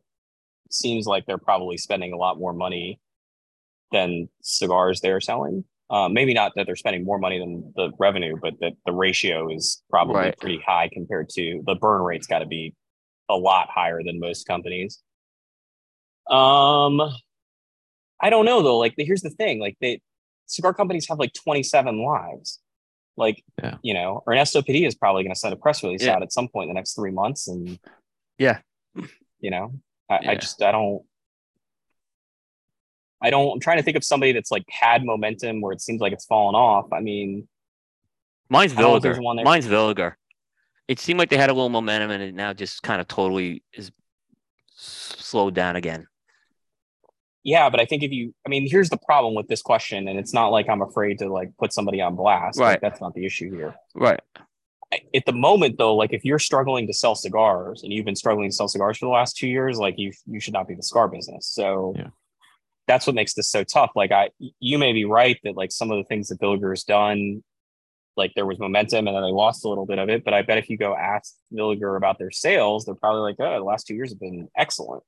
seems 0.72 1.06
like 1.06 1.26
they're 1.26 1.38
probably 1.38 1.78
spending 1.78 2.14
a 2.14 2.18
lot 2.18 2.40
more 2.40 2.54
money 2.54 3.00
than 3.92 4.30
cigars 4.42 5.02
they're 5.02 5.22
selling. 5.22 5.64
Uh, 5.90 6.10
maybe 6.10 6.34
not 6.34 6.54
that 6.56 6.66
they're 6.66 6.76
spending 6.76 7.04
more 7.06 7.20
money 7.20 7.38
than 7.38 7.72
the 7.76 7.92
revenue, 8.00 8.36
but 8.42 8.54
that 8.62 8.74
the 8.88 8.92
ratio 8.92 9.54
is 9.54 9.84
probably 9.92 10.16
Right. 10.16 10.40
pretty 10.40 10.60
high 10.66 10.90
compared 10.92 11.30
to 11.30 11.62
the 11.68 11.76
burn 11.76 12.02
rate's 12.02 12.26
got 12.26 12.40
to 12.40 12.48
be 12.48 12.74
a 13.30 13.36
lot 13.36 13.70
higher 13.70 14.02
than 14.04 14.20
most 14.20 14.48
companies. 14.48 15.04
Um, 16.32 17.00
I 18.22 18.30
don't 18.30 18.46
know 18.46 18.64
though. 18.64 18.78
Like, 18.80 18.96
here's 18.98 19.22
the 19.22 19.30
thing: 19.30 19.60
like, 19.60 19.78
they 19.82 20.00
cigar 20.46 20.74
companies 20.74 21.08
have 21.10 21.20
like 21.20 21.34
27 21.34 22.04
lives. 22.04 22.60
Like, 23.16 23.44
Yeah. 23.62 23.78
you 23.84 23.94
know, 23.94 24.24
Ernesto 24.28 24.62
Padilla 24.62 24.88
is 24.88 24.96
probably 24.96 25.24
going 25.24 25.34
to 25.34 25.40
send 25.40 25.54
a 25.54 25.58
press 25.58 25.84
release 25.84 26.04
Yeah. 26.04 26.16
out 26.16 26.24
at 26.24 26.32
some 26.34 26.48
point 26.48 26.70
in 26.70 26.76
the 26.76 26.80
next 26.80 26.94
three 26.96 27.12
months, 27.12 27.48
and 27.48 27.80
Yeah. 28.38 28.60
you 29.40 29.52
know, 29.52 29.74
I, 30.10 30.20
I 30.32 30.36
just 30.36 30.62
I 30.62 30.72
don't. 30.72 31.04
I 33.22 33.30
don't. 33.30 33.54
I'm 33.54 33.60
trying 33.60 33.78
to 33.78 33.84
think 33.84 33.96
of 33.96 34.04
somebody 34.04 34.34
that's 34.34 34.52
like 34.52 34.66
had 34.70 35.06
momentum 35.06 35.62
where 35.62 35.72
it 35.72 35.82
seems 35.82 36.02
like 36.02 36.12
it's 36.12 36.26
fallen 36.26 36.56
off. 36.56 36.92
I 36.92 37.00
mean, 37.00 37.48
Mine's 38.50 38.74
I 38.74 38.82
don't 38.82 38.92
know 38.92 38.96
if 38.98 39.04
there's 39.04 39.18
Villiger. 39.18 39.44
Mine's 39.46 39.68
Villiger. 39.68 40.14
It 40.90 41.00
seemed 41.00 41.20
like 41.20 41.30
they 41.30 41.38
had 41.38 41.50
a 41.50 41.54
little 41.54 41.70
momentum, 41.70 42.12
and 42.12 42.22
it 42.22 42.36
now 42.36 42.52
just 42.52 42.84
kind 42.84 43.00
of 43.00 43.08
totally 43.08 43.64
is 43.74 43.92
slowed 44.76 45.54
down 45.54 45.78
again. 45.78 46.06
Yeah, 47.44 47.70
but 47.70 47.80
I 47.80 47.86
think 47.86 48.04
if 48.04 48.12
you, 48.12 48.34
I 48.46 48.50
mean, 48.50 48.68
here's 48.70 48.90
the 48.90 48.98
problem 48.98 49.36
with 49.36 49.48
this 49.48 49.62
question, 49.62 50.08
and 50.08 50.18
it's 50.18 50.34
not 50.34 50.48
like 50.50 50.70
I'm 50.70 50.82
afraid 50.82 51.20
to 51.20 51.28
like 51.30 51.52
put 51.58 51.74
somebody 51.74 52.02
on 52.02 52.16
blast. 52.16 52.58
Like, 52.60 52.68
Right. 52.68 52.82
that's 52.82 53.02
not 53.02 53.14
the 53.14 53.26
issue 53.26 53.54
here. 53.56 53.76
Right. 53.96 54.20
At 55.16 55.26
the 55.26 55.34
moment, 55.34 55.78
though, 55.80 55.96
like 55.96 56.14
if 56.14 56.24
you're 56.24 56.40
struggling 56.40 56.86
to 56.88 56.94
sell 56.94 57.16
cigars 57.16 57.82
and 57.84 57.92
you've 57.92 58.06
been 58.06 58.16
struggling 58.16 58.50
to 58.50 58.56
sell 58.56 58.68
cigars 58.68 58.98
for 59.00 59.06
the 59.08 59.12
last 59.12 59.36
two 59.36 59.48
years, 59.48 59.78
like 59.80 59.96
you 59.98 60.12
you 60.28 60.40
should 60.40 60.54
not 60.54 60.68
be 60.68 60.76
the 60.76 60.84
cigar 60.84 61.08
business. 61.08 61.48
So 61.48 61.94
Yeah. 61.98 62.10
that's 62.88 63.08
what 63.08 63.16
makes 63.16 63.34
this 63.34 63.50
so 63.50 63.64
tough. 63.64 63.92
Like 63.96 64.12
I, 64.12 64.30
you 64.60 64.78
may 64.78 64.94
be 64.94 65.04
right 65.06 65.40
that 65.44 65.56
like 65.58 65.72
some 65.72 65.90
of 65.90 65.98
the 65.98 66.04
things 66.04 66.28
that 66.30 66.40
Villiger's 66.40 66.84
done, 66.84 67.44
like 68.16 68.34
there 68.36 68.46
was 68.46 68.60
momentum 68.60 69.08
and 69.08 69.16
then 69.16 69.24
they 69.24 69.32
lost 69.32 69.66
a 69.66 69.70
little 69.70 69.88
bit 69.88 69.98
of 69.98 70.10
it. 70.10 70.24
But 70.24 70.36
I 70.36 70.44
bet 70.44 70.60
if 70.60 70.70
you 70.70 70.78
go 70.78 70.96
ask 70.96 71.34
Villiger 71.52 71.98
about 71.98 72.20
their 72.20 72.30
sales, 72.30 72.86
they're 72.86 72.94
probably 72.94 73.22
like, 73.22 73.38
oh, 73.40 73.58
the 73.58 73.64
last 73.64 73.88
two 73.88 73.96
years 73.96 74.12
have 74.12 74.20
been 74.20 74.48
excellent. 74.56 75.02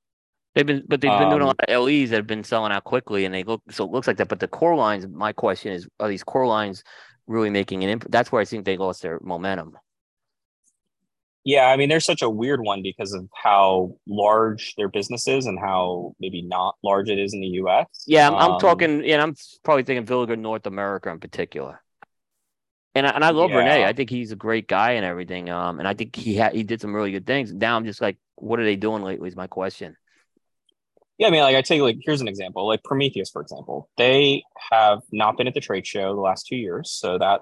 They've 0.56 0.66
been, 0.66 0.84
but 0.88 1.02
they've 1.02 1.16
been 1.18 1.30
doing 1.30 1.42
a 1.42 1.46
Um, 1.46 1.48
lot 1.48 1.60
of 1.60 1.70
LEs 1.70 2.10
that 2.10 2.18
have 2.18 2.28
been 2.28 2.44
selling 2.44 2.72
out 2.72 2.84
quickly, 2.84 3.26
and 3.26 3.34
they 3.34 3.44
look 3.44 3.62
so 3.72 3.84
it 3.86 3.92
looks 3.92 4.08
like 4.08 4.18
that. 4.18 4.28
But 4.30 4.40
the 4.40 4.48
core 4.48 4.76
lines, 4.76 5.06
my 5.08 5.32
question 5.34 5.72
is, 5.72 5.88
are 6.00 6.08
these 6.08 6.24
core 6.24 6.48
lines 6.48 6.84
really 7.28 7.50
making 7.50 7.84
an 7.84 7.90
impact? 7.90 8.12
That's 8.12 8.32
where 8.32 8.42
I 8.42 8.46
think 8.46 8.66
they 8.66 8.78
lost 8.78 9.02
their 9.02 9.20
momentum. 9.22 9.78
Yeah, 11.44 11.66
I 11.68 11.76
mean, 11.76 11.88
they're 11.88 12.00
such 12.00 12.22
a 12.22 12.30
weird 12.30 12.60
one 12.60 12.82
because 12.82 13.12
of 13.12 13.28
how 13.34 13.96
large 14.08 14.74
their 14.76 14.88
business 14.88 15.28
is 15.28 15.46
and 15.46 15.58
how 15.60 16.14
maybe 16.20 16.42
not 16.42 16.76
large 16.82 17.08
it 17.08 17.18
is 17.20 17.34
in 17.34 17.40
the 17.40 17.46
U.S. 17.62 17.86
Yeah, 18.06 18.28
I'm, 18.28 18.34
I'm 18.36 18.50
Um, 18.52 18.58
talking, 18.58 19.04
and 19.04 19.22
I'm 19.22 19.34
probably 19.64 19.84
thinking 19.84 20.06
Villiger 20.06 20.38
North 20.38 20.66
America 20.66 21.10
in 21.10 21.20
particular. 21.20 21.82
And 22.94 23.06
I, 23.06 23.10
and 23.10 23.24
I 23.24 23.30
love 23.30 23.50
Yeah. 23.50 23.58
Renee. 23.58 23.84
I 23.84 23.92
think 23.92 24.10
he's 24.10 24.32
a 24.32 24.36
great 24.36 24.68
guy 24.68 24.92
and 24.92 25.04
everything. 25.04 25.50
Um, 25.50 25.78
and 25.78 25.86
I 25.86 25.94
think 25.94 26.16
he 26.16 26.34
had 26.36 26.54
he 26.54 26.62
did 26.62 26.80
some 26.80 26.94
really 26.94 27.12
good 27.12 27.26
things. 27.26 27.52
Now 27.52 27.76
I'm 27.76 27.84
just 27.84 28.00
like, 28.00 28.16
what 28.36 28.58
are 28.58 28.64
they 28.64 28.76
doing 28.76 29.02
lately? 29.02 29.28
Is 29.28 29.36
my 29.36 29.46
question. 29.46 29.96
Yeah, 31.18 31.28
I 31.28 31.30
mean, 31.30 31.42
like 31.42 31.56
I 31.56 31.62
take 31.62 31.80
like 31.80 31.98
here's 32.02 32.20
an 32.20 32.28
example, 32.28 32.66
like 32.66 32.84
Prometheus, 32.84 33.30
for 33.30 33.40
example. 33.40 33.88
They 33.96 34.42
have 34.70 35.00
not 35.12 35.36
been 35.36 35.46
at 35.46 35.54
the 35.54 35.60
trade 35.60 35.86
show 35.86 36.14
the 36.14 36.20
last 36.20 36.46
two 36.46 36.56
years, 36.56 36.90
so 36.90 37.18
that 37.18 37.40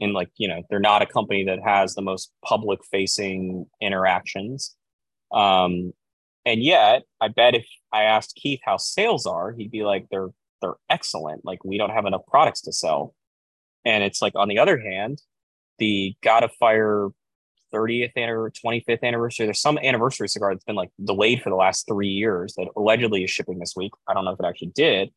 in 0.00 0.12
like 0.12 0.30
you 0.36 0.48
know 0.48 0.62
they're 0.70 0.80
not 0.80 1.02
a 1.02 1.06
company 1.06 1.44
that 1.44 1.58
has 1.64 1.94
the 1.94 2.02
most 2.02 2.32
public 2.44 2.80
facing 2.90 3.66
interactions. 3.82 4.74
Um, 5.32 5.92
and 6.46 6.62
yet, 6.62 7.02
I 7.20 7.28
bet 7.28 7.54
if 7.54 7.66
I 7.92 8.04
asked 8.04 8.36
Keith 8.36 8.60
how 8.64 8.76
sales 8.78 9.26
are, 9.26 9.52
he'd 9.52 9.70
be 9.70 9.84
like, 9.84 10.06
they're 10.10 10.30
they're 10.62 10.74
excellent. 10.90 11.44
Like 11.44 11.64
we 11.64 11.78
don't 11.78 11.90
have 11.90 12.06
enough 12.06 12.26
products 12.26 12.62
to 12.62 12.72
sell. 12.72 13.14
And 13.84 14.04
it's 14.04 14.22
like 14.22 14.34
on 14.36 14.48
the 14.48 14.58
other 14.58 14.78
hand, 14.78 15.20
the 15.78 16.14
God 16.22 16.44
of 16.44 16.52
Fire 16.60 17.08
30th 17.72 18.12
or 18.16 18.50
25th 18.50 19.02
anniversary. 19.02 19.46
There's 19.46 19.60
some 19.60 19.78
anniversary 19.78 20.28
cigar 20.28 20.54
that's 20.54 20.64
been 20.64 20.76
like 20.76 20.90
delayed 21.02 21.42
for 21.42 21.50
the 21.50 21.56
last 21.56 21.86
three 21.86 22.08
years 22.08 22.54
that 22.56 22.68
allegedly 22.76 23.24
is 23.24 23.30
shipping 23.30 23.58
this 23.58 23.74
week. 23.76 23.92
I 24.08 24.14
don't 24.14 24.24
know 24.24 24.32
if 24.32 24.40
it 24.40 24.46
actually 24.46 24.72
did. 24.74 25.10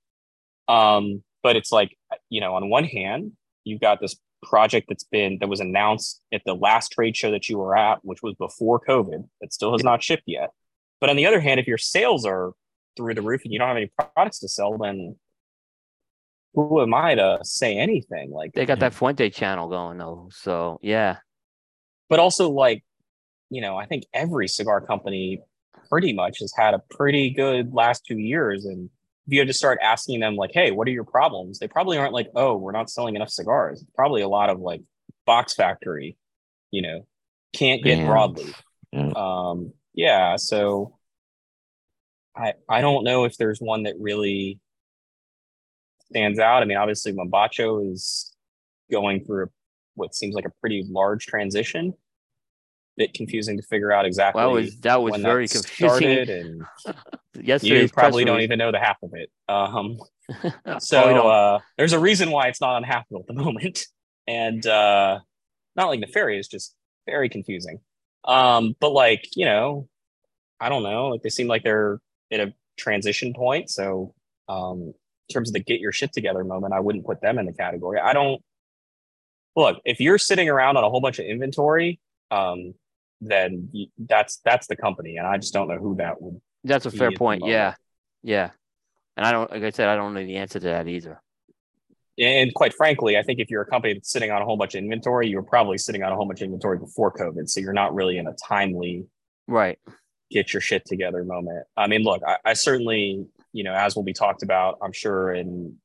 Um, 0.67 1.24
but 1.43 1.56
it's 1.56 1.72
like, 1.72 1.95
you 2.30 2.42
know, 2.42 2.56
on 2.56 2.69
one 2.69 2.85
hand, 2.85 3.34
you've 3.64 3.82
got 3.82 4.00
this 4.00 4.16
project 4.43 4.88
that's 4.90 5.03
been 5.03 5.38
that 5.40 5.50
was 5.50 5.59
announced 5.59 6.22
at 6.34 6.42
the 6.45 6.53
last 6.53 6.92
trade 6.92 7.16
show 7.16 7.32
that 7.32 7.50
you 7.50 7.58
were 7.58 7.75
at, 7.75 8.00
which 8.03 8.22
was 8.22 8.35
before 8.35 8.80
COVID, 8.80 9.27
that 9.42 9.53
still 9.53 9.72
has 9.74 9.84
not 9.84 10.03
shipped 10.03 10.24
yet. 10.25 10.51
But 11.01 11.09
on 11.09 11.16
the 11.16 11.25
other 11.25 11.40
hand, 11.40 11.59
if 11.59 11.67
your 11.67 11.77
sales 11.77 12.25
are 12.25 12.53
through 12.95 13.16
the 13.16 13.22
roof 13.22 13.42
and 13.43 13.51
you 13.51 13.59
don't 13.59 13.67
have 13.67 13.77
any 13.77 13.92
products 13.98 14.40
to 14.40 14.48
sell, 14.48 14.77
then 14.77 15.17
who 16.53 16.82
am 16.82 16.93
I 16.93 17.16
to 17.16 17.40
say 17.43 17.77
anything? 17.77 18.32
Like 18.32 18.53
They 18.53 18.66
got 18.66 18.80
that 18.80 18.93
Fuente 18.93 19.30
channel 19.30 19.67
going 19.67 19.98
though. 19.98 20.30
So 20.32 20.80
yeah. 20.82 21.17
But 22.09 22.19
also 22.19 22.50
like 22.50 22.84
you 23.50 23.61
know 23.61 23.77
i 23.77 23.85
think 23.85 24.06
every 24.14 24.48
cigar 24.48 24.82
company 24.82 25.42
pretty 25.90 26.14
much 26.14 26.40
has 26.40 26.53
had 26.56 26.74
a 26.74 26.82
pretty 26.90 27.30
good 27.30 27.74
last 27.74 28.06
two 28.06 28.17
years. 28.17 28.66
And 28.66 28.90
if 29.27 29.34
you 29.34 29.40
had 29.40 29.48
to 29.48 29.53
start 29.53 29.80
asking 29.82 30.19
them 30.19 30.35
like 30.35 30.51
hey 30.53 30.72
what 30.72 30.88
are 30.88 30.92
your 30.92 31.03
problems? 31.03 31.59
they 31.59 31.67
probably 31.67 31.98
aren't 31.98 32.14
like 32.14 32.30
oh 32.35 32.56
we're 32.58 32.72
not 32.72 32.90
selling 32.90 33.16
enough 33.16 33.30
cigars. 33.30 33.82
It's 33.82 33.92
probably 33.95 34.22
a 34.22 34.27
lot 34.27 34.50
of 34.50 34.59
like 34.59 34.82
box 35.25 35.53
factory 35.53 36.17
you 36.72 36.82
know 36.82 37.06
can't 37.53 37.84
get 37.84 37.98
Bans. 37.98 38.08
broadly. 38.08 38.53
Yeah. 38.92 39.11
um 39.16 39.74
yeah 39.93 40.35
so 40.35 40.98
i 42.35 42.53
i 42.69 42.82
don't 42.82 43.03
know 43.03 43.25
if 43.25 43.38
there's 43.38 43.59
one 43.59 43.84
that 43.84 43.95
really 44.00 44.59
stands 46.09 46.40
out. 46.40 46.61
I 46.61 46.66
mean 46.66 46.77
obviously 46.77 47.14
Mombacho 47.14 47.92
is 47.92 48.35
going 48.92 49.24
through 49.24 49.50
what 49.95 50.15
seems 50.15 50.35
like 50.35 50.45
a 50.45 50.51
pretty 50.61 50.85
large 50.90 51.25
transition 51.25 51.93
bit 52.98 53.14
confusing 53.14 53.57
to 53.57 53.64
figure 53.64 53.91
out 53.91 54.06
exactly 54.06 54.41
that 54.41 54.49
was 54.49 54.77
that 54.77 55.01
was 55.01 55.22
very 55.22 55.48
that 55.48 55.53
confusing. 55.53 56.30
and 56.30 56.65
Yesterday's 57.45 57.82
you 57.83 57.90
probably 57.90 58.24
don't 58.24 58.40
even 58.40 58.57
know 58.57 58.72
the 58.72 58.80
half 58.80 58.95
of 59.03 59.11
it 59.14 59.30
um 59.49 59.98
so 60.80 61.27
uh, 61.27 61.59
there's 61.77 61.93
a 61.93 61.99
reason 61.99 62.32
why 62.32 62.48
it's 62.48 62.61
not 62.61 62.75
on 62.75 62.83
Half 62.83 63.06
Wheel 63.09 63.22
at 63.22 63.27
the 63.27 63.33
moment, 63.33 63.85
and 64.27 64.65
uh, 64.65 65.19
not 65.75 65.88
like 65.88 65.99
nefarious, 65.99 66.48
just 66.48 66.75
very 67.06 67.30
confusing. 67.30 67.80
Um, 68.24 68.75
but 68.80 68.91
like 68.91 69.35
you 69.35 69.45
know, 69.45 69.88
I 70.59 70.69
don't 70.69 70.83
know. 70.83 71.07
Like 71.07 71.22
they 71.22 71.30
seem 71.30 71.48
like 71.48 71.64
they're 71.64 71.99
at 72.32 72.40
a 72.40 72.53
transition 72.77 73.33
point. 73.33 73.69
So 73.69 74.14
um, 74.49 74.93
in 75.30 75.33
terms 75.33 75.49
of 75.49 75.53
the 75.53 75.59
get 75.59 75.80
your 75.80 75.91
shit 75.91 76.14
together 76.14 76.43
moment, 76.43 76.74
I 76.74 76.80
wouldn't 76.80 77.06
put 77.06 77.22
them 77.22 77.38
in 77.38 77.45
the 77.45 77.53
category. 77.53 77.99
I 77.99 78.14
don't 78.14 78.41
look 79.56 79.77
if 79.85 80.00
you're 80.00 80.17
sitting 80.17 80.50
around 80.50 80.77
on 80.77 80.84
a 80.84 80.90
whole 80.90 81.01
bunch 81.01 81.19
of 81.19 81.25
inventory, 81.25 82.00
um, 82.32 82.74
then 83.22 83.69
that's 83.98 84.38
that's 84.43 84.67
the 84.67 84.75
company, 84.75 85.17
and 85.17 85.25
I 85.27 85.38
just 85.38 85.53
don't 85.53 85.67
know 85.67 85.77
who 85.77 85.95
that 85.95 86.22
would. 86.22 86.42
That's 86.64 86.85
a 86.85 86.92
fair 86.92 87.11
point. 87.11 87.43
Yeah. 87.45 87.75
Yeah. 88.24 88.50
And 89.17 89.25
I 89.25 89.32
don't 89.32 89.50
like 89.51 89.64
I 89.64 89.69
said, 89.69 89.88
I 89.88 89.95
don't 89.95 90.14
know 90.14 90.25
the 90.25 90.38
answer 90.38 90.59
to 90.59 90.66
that 90.67 90.88
either. 90.88 91.22
And 92.17 92.53
quite 92.53 92.74
frankly, 92.74 93.17
I 93.17 93.24
think 93.24 93.40
if 93.40 93.50
you're 93.50 93.61
a 93.61 93.66
company 93.66 93.93
that's 93.93 94.09
sitting 94.11 94.32
on 94.32 94.42
a 94.42 94.45
whole 94.45 94.58
bunch 94.58 94.74
of 94.74 94.80
inventory, 94.80 95.27
you 95.27 95.35
were 95.35 95.43
probably 95.43 95.77
sitting 95.77 96.01
on 96.01 96.11
a 96.11 96.16
whole 96.16 96.25
bunch 96.25 96.42
of 96.42 96.45
inventory 96.45 96.80
before 96.80 97.11
COVID. 97.14 97.50
So 97.50 97.59
you're 97.59 97.74
not 97.74 97.93
really 97.93 98.17
in 98.17 98.27
a 98.27 98.34
timely 98.48 99.06
Right. 99.48 99.77
get 100.32 100.53
your 100.53 100.61
shit 100.61 100.85
together 100.85 101.24
moment. 101.24 101.66
I 101.77 101.88
mean, 101.88 102.03
look, 102.03 102.24
I, 102.25 102.38
I 102.45 102.53
certainly, 102.53 103.25
you 103.53 103.64
know, 103.64 103.74
as 103.74 103.95
will 103.95 104.03
be 104.03 104.14
talked 104.14 104.43
about, 104.43 104.80
I'm 104.82 104.93
sure, 104.93 105.32
and 105.32 105.75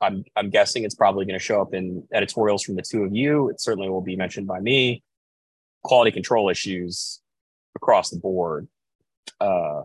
I'm 0.00 0.24
I'm 0.36 0.50
guessing 0.50 0.84
it's 0.84 0.94
probably 0.94 1.24
going 1.24 1.38
to 1.38 1.44
show 1.44 1.60
up 1.60 1.74
in 1.74 2.06
editorials 2.12 2.62
from 2.62 2.76
the 2.76 2.82
two 2.82 3.02
of 3.02 3.14
you. 3.14 3.48
It 3.48 3.60
certainly 3.60 3.88
will 3.88 4.00
be 4.00 4.16
mentioned 4.16 4.46
by 4.46 4.60
me. 4.60 5.02
Quality 5.82 6.12
control 6.12 6.48
issues 6.48 7.20
across 7.76 8.10
the 8.10 8.18
board. 8.18 8.68
Uh, 9.40 9.82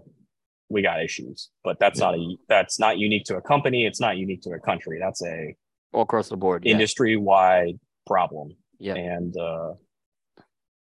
we 0.69 0.81
got 0.81 1.03
issues, 1.03 1.49
but 1.63 1.79
that's 1.79 1.99
not 1.99 2.15
a 2.15 2.37
that's 2.49 2.79
not 2.79 2.97
unique 2.97 3.25
to 3.25 3.37
a 3.37 3.41
company. 3.41 3.85
It's 3.85 3.99
not 3.99 4.17
unique 4.17 4.41
to 4.43 4.51
a 4.51 4.59
country. 4.59 4.99
That's 4.99 5.23
a 5.23 5.55
All 5.93 6.01
across 6.03 6.29
the 6.29 6.37
board. 6.37 6.65
Yeah. 6.65 6.73
industry 6.73 7.15
wide 7.17 7.79
problem. 8.07 8.55
Yeah. 8.79 8.95
And 8.95 9.35
uh 9.37 9.73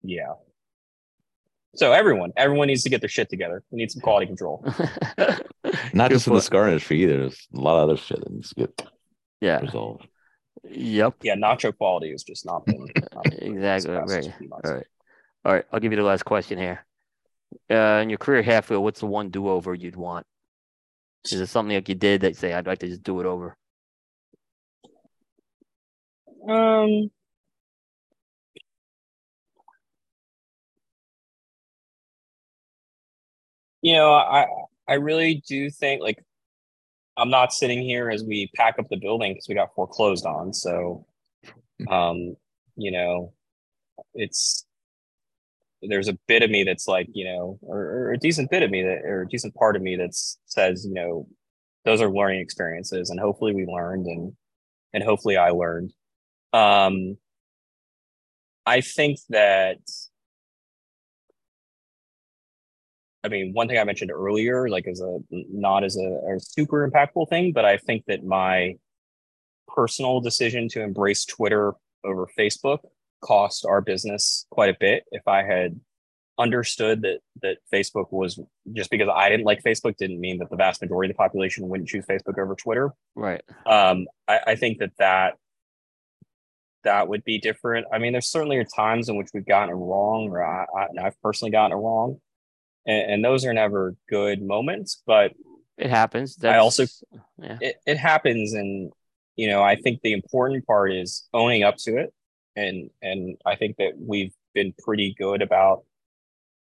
yeah. 0.03 0.33
So 1.75 1.91
everyone, 1.93 2.31
everyone 2.35 2.67
needs 2.67 2.83
to 2.83 2.89
get 2.89 2.99
their 2.99 3.09
shit 3.09 3.29
together. 3.29 3.63
We 3.69 3.77
need 3.77 3.91
some 3.91 4.01
quality 4.01 4.25
control. 4.25 4.65
Not 5.93 6.09
just 6.09 6.25
in 6.25 6.33
the 6.33 6.37
point. 6.37 6.43
cigar 6.43 6.67
industry 6.67 7.03
either. 7.03 7.19
There's 7.19 7.47
a 7.53 7.59
lot 7.59 7.77
of 7.77 7.89
other 7.89 7.97
shit 7.97 8.19
that 8.19 8.31
needs 8.31 8.49
to 8.49 8.55
get 8.55 8.89
Yeah. 9.41 9.59
resolve. 9.61 10.01
Yep. 10.63 11.15
Yeah, 11.23 11.35
nacho 11.35 11.75
quality 11.75 12.11
has 12.11 12.23
just 12.23 12.45
not 12.45 12.65
been 12.65 12.85
not 13.13 13.29
been 13.29 13.57
Exactly. 13.57 13.93
Right. 13.93 14.33
All 14.51 14.73
right. 14.73 14.87
All 15.45 15.53
right. 15.53 15.65
I'll 15.71 15.79
give 15.79 15.91
you 15.91 15.97
the 15.97 16.03
last 16.03 16.25
question 16.25 16.57
here. 16.57 16.85
Uh, 17.69 18.01
in 18.01 18.09
your 18.09 18.17
career 18.17 18.43
half 18.43 18.69
wheel, 18.69 18.83
what's 18.83 18.99
the 18.99 19.05
one 19.05 19.29
do 19.29 19.47
over 19.47 19.73
you'd 19.73 19.95
want? 19.95 20.25
Is 21.25 21.39
it 21.39 21.47
something 21.47 21.75
like 21.75 21.89
you 21.89 21.95
did 21.95 22.21
that 22.21 22.29
you 22.29 22.33
say 22.35 22.53
I'd 22.53 22.67
like 22.67 22.79
to 22.79 22.87
just 22.87 23.03
do 23.03 23.19
it 23.19 23.25
over? 23.25 23.57
Um, 26.47 27.11
you 33.81 33.93
know, 33.93 34.13
I 34.13 34.47
I 34.87 34.93
really 34.95 35.43
do 35.47 35.69
think 35.69 36.01
like 36.01 36.23
I'm 37.19 37.29
not 37.29 37.53
sitting 37.53 37.81
here 37.81 38.09
as 38.09 38.23
we 38.23 38.49
pack 38.55 38.79
up 38.79 38.87
the 38.89 38.97
building 38.97 39.33
because 39.33 39.47
we 39.47 39.55
got 39.55 39.73
foreclosed 39.75 40.25
on. 40.25 40.53
So, 40.53 41.05
um, 41.89 42.35
you 42.75 42.91
know, 42.91 43.33
it's 44.13 44.65
there's 45.81 46.07
a 46.07 46.17
bit 46.27 46.43
of 46.43 46.49
me 46.49 46.63
that's 46.63 46.87
like, 46.87 47.07
you 47.13 47.25
know, 47.25 47.57
or, 47.61 47.79
or 47.79 48.11
a 48.11 48.17
decent 48.17 48.49
bit 48.49 48.63
of 48.63 48.71
me 48.71 48.83
that, 48.83 49.05
or 49.05 49.21
a 49.21 49.27
decent 49.27 49.55
part 49.55 49.75
of 49.75 49.81
me 49.81 49.95
that 49.95 50.11
says, 50.45 50.85
you 50.85 50.93
know, 50.93 51.27
those 51.85 52.01
are 52.01 52.09
learning 52.09 52.41
experiences, 52.41 53.09
and 53.09 53.19
hopefully 53.19 53.53
we 53.53 53.65
learned, 53.65 54.05
and 54.05 54.33
and 54.93 55.03
hopefully 55.03 55.37
I 55.37 55.51
learned. 55.51 55.93
Um, 56.51 57.17
I 58.65 58.81
think 58.81 59.19
that 59.29 59.77
mean, 63.29 63.53
one 63.53 63.67
thing 63.67 63.77
I 63.77 63.83
mentioned 63.83 64.11
earlier, 64.11 64.69
like 64.69 64.87
as 64.87 65.01
a 65.01 65.19
not 65.31 65.83
as 65.83 65.97
a, 65.97 66.35
a 66.35 66.39
super 66.39 66.89
impactful 66.89 67.29
thing, 67.29 67.53
but 67.53 67.65
I 67.65 67.77
think 67.77 68.05
that 68.07 68.23
my 68.23 68.75
personal 69.67 70.19
decision 70.19 70.67
to 70.69 70.81
embrace 70.81 71.25
Twitter 71.25 71.73
over 72.03 72.27
Facebook 72.37 72.79
cost 73.21 73.65
our 73.65 73.81
business 73.81 74.45
quite 74.49 74.69
a 74.69 74.77
bit. 74.79 75.03
If 75.11 75.27
I 75.27 75.43
had 75.43 75.79
understood 76.37 77.01
that 77.01 77.19
that 77.41 77.57
Facebook 77.73 78.11
was 78.11 78.39
just 78.73 78.89
because 78.89 79.09
I 79.13 79.29
didn't 79.29 79.45
like 79.45 79.61
Facebook 79.61 79.97
didn't 79.97 80.19
mean 80.19 80.39
that 80.39 80.49
the 80.49 80.55
vast 80.55 80.81
majority 80.81 81.11
of 81.11 81.15
the 81.15 81.17
population 81.17 81.67
wouldn't 81.67 81.89
choose 81.89 82.05
Facebook 82.05 82.39
over 82.39 82.55
Twitter. 82.55 82.91
Right. 83.15 83.41
Um, 83.65 84.07
I, 84.27 84.39
I 84.47 84.55
think 84.55 84.79
that 84.79 84.91
that 84.99 85.35
that 86.85 87.09
would 87.09 87.25
be 87.25 87.39
different. 87.39 87.87
I 87.91 87.97
mean, 87.97 88.13
there's 88.13 88.31
certainly 88.31 88.57
are 88.57 88.63
times 88.63 89.09
in 89.09 89.17
which 89.17 89.29
we've 89.33 89.45
gotten 89.45 89.69
it 89.69 89.77
wrong, 89.77 90.29
or 90.29 90.43
I, 90.43 90.65
I, 90.75 91.07
I've 91.07 91.21
personally 91.21 91.51
gotten 91.51 91.77
it 91.77 91.81
wrong 91.81 92.19
and, 92.89 93.03
and 93.11 93.19
those 93.27 93.45
are 93.45 93.53
never 93.53 93.95
good 94.09 94.41
moments 94.41 95.01
but 95.05 95.31
It 95.77 95.89
happens. 95.89 96.29
I 96.43 96.57
also- 96.57 96.85
yeah. 97.47 97.57
it, 97.61 97.75
it 97.85 97.97
happens 97.97 98.53
and 98.53 98.91
you 99.35 99.47
know 99.51 99.61
i 99.63 99.75
think 99.83 99.95
the 100.01 100.11
important 100.13 100.65
part 100.65 100.91
is 100.91 101.09
owning 101.33 101.63
up 101.63 101.77
to 101.85 101.91
it 102.03 102.09
and 102.57 102.89
and 103.01 103.37
i 103.45 103.55
think 103.55 103.77
that 103.77 103.93
we've 103.97 104.33
been 104.53 104.73
pretty 104.85 105.15
good 105.17 105.41
about 105.41 105.77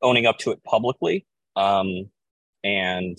owning 0.02 0.26
up 0.26 0.36
to 0.38 0.50
it 0.50 0.62
publicly 0.64 1.24
um 1.56 1.88
and 2.64 3.16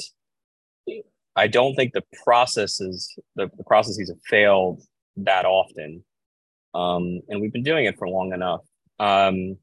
i 1.36 1.48
don't 1.48 1.76
think 1.76 1.94
the 1.94 2.04
processes 2.24 2.96
the, 3.38 3.46
the 3.58 3.64
processes 3.64 4.10
have 4.10 4.22
failed 4.36 4.82
that 5.18 5.46
often 5.46 6.04
um 6.76 7.22
and 7.30 7.42
we've 7.42 7.54
been 7.54 7.64
doing 7.72 7.86
it 7.86 7.98
for 7.98 8.08
long 8.08 8.34
enough 8.34 8.62
um 9.00 9.58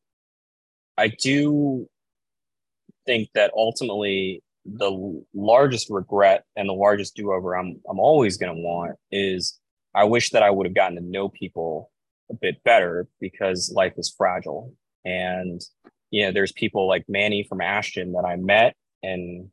i 0.99 1.07
do 1.09 1.89
think 3.07 3.29
that 3.35 3.51
ultimately 3.57 4.43
the 4.65 5.23
largest 5.33 5.89
regret 5.91 6.45
and 6.57 6.69
the 6.69 6.73
largest 6.73 7.15
do-over 7.15 7.57
I'm 7.57 7.81
I'm 7.89 8.01
always 8.01 8.37
going 8.37 8.55
to 8.55 8.61
want 8.61 8.97
is 9.11 9.59
I 9.95 10.05
wish 10.05 10.31
that 10.31 10.43
I 10.43 10.51
would 10.51 10.67
have 10.67 10.75
gotten 10.75 10.97
to 10.97 11.03
know 11.03 11.29
people 11.29 11.91
a 12.31 12.35
bit 12.35 12.63
better 12.65 13.07
because 13.21 13.73
life 13.75 13.95
is 13.97 14.13
fragile 14.17 14.75
and 15.05 15.61
you 16.11 16.25
know 16.25 16.33
there's 16.33 16.53
people 16.53 16.89
like 16.89 17.05
Manny 17.09 17.47
from 17.49 17.61
Ashton 17.61 18.13
that 18.13 18.25
I 18.25 18.37
met 18.37 18.75
and 19.03 19.49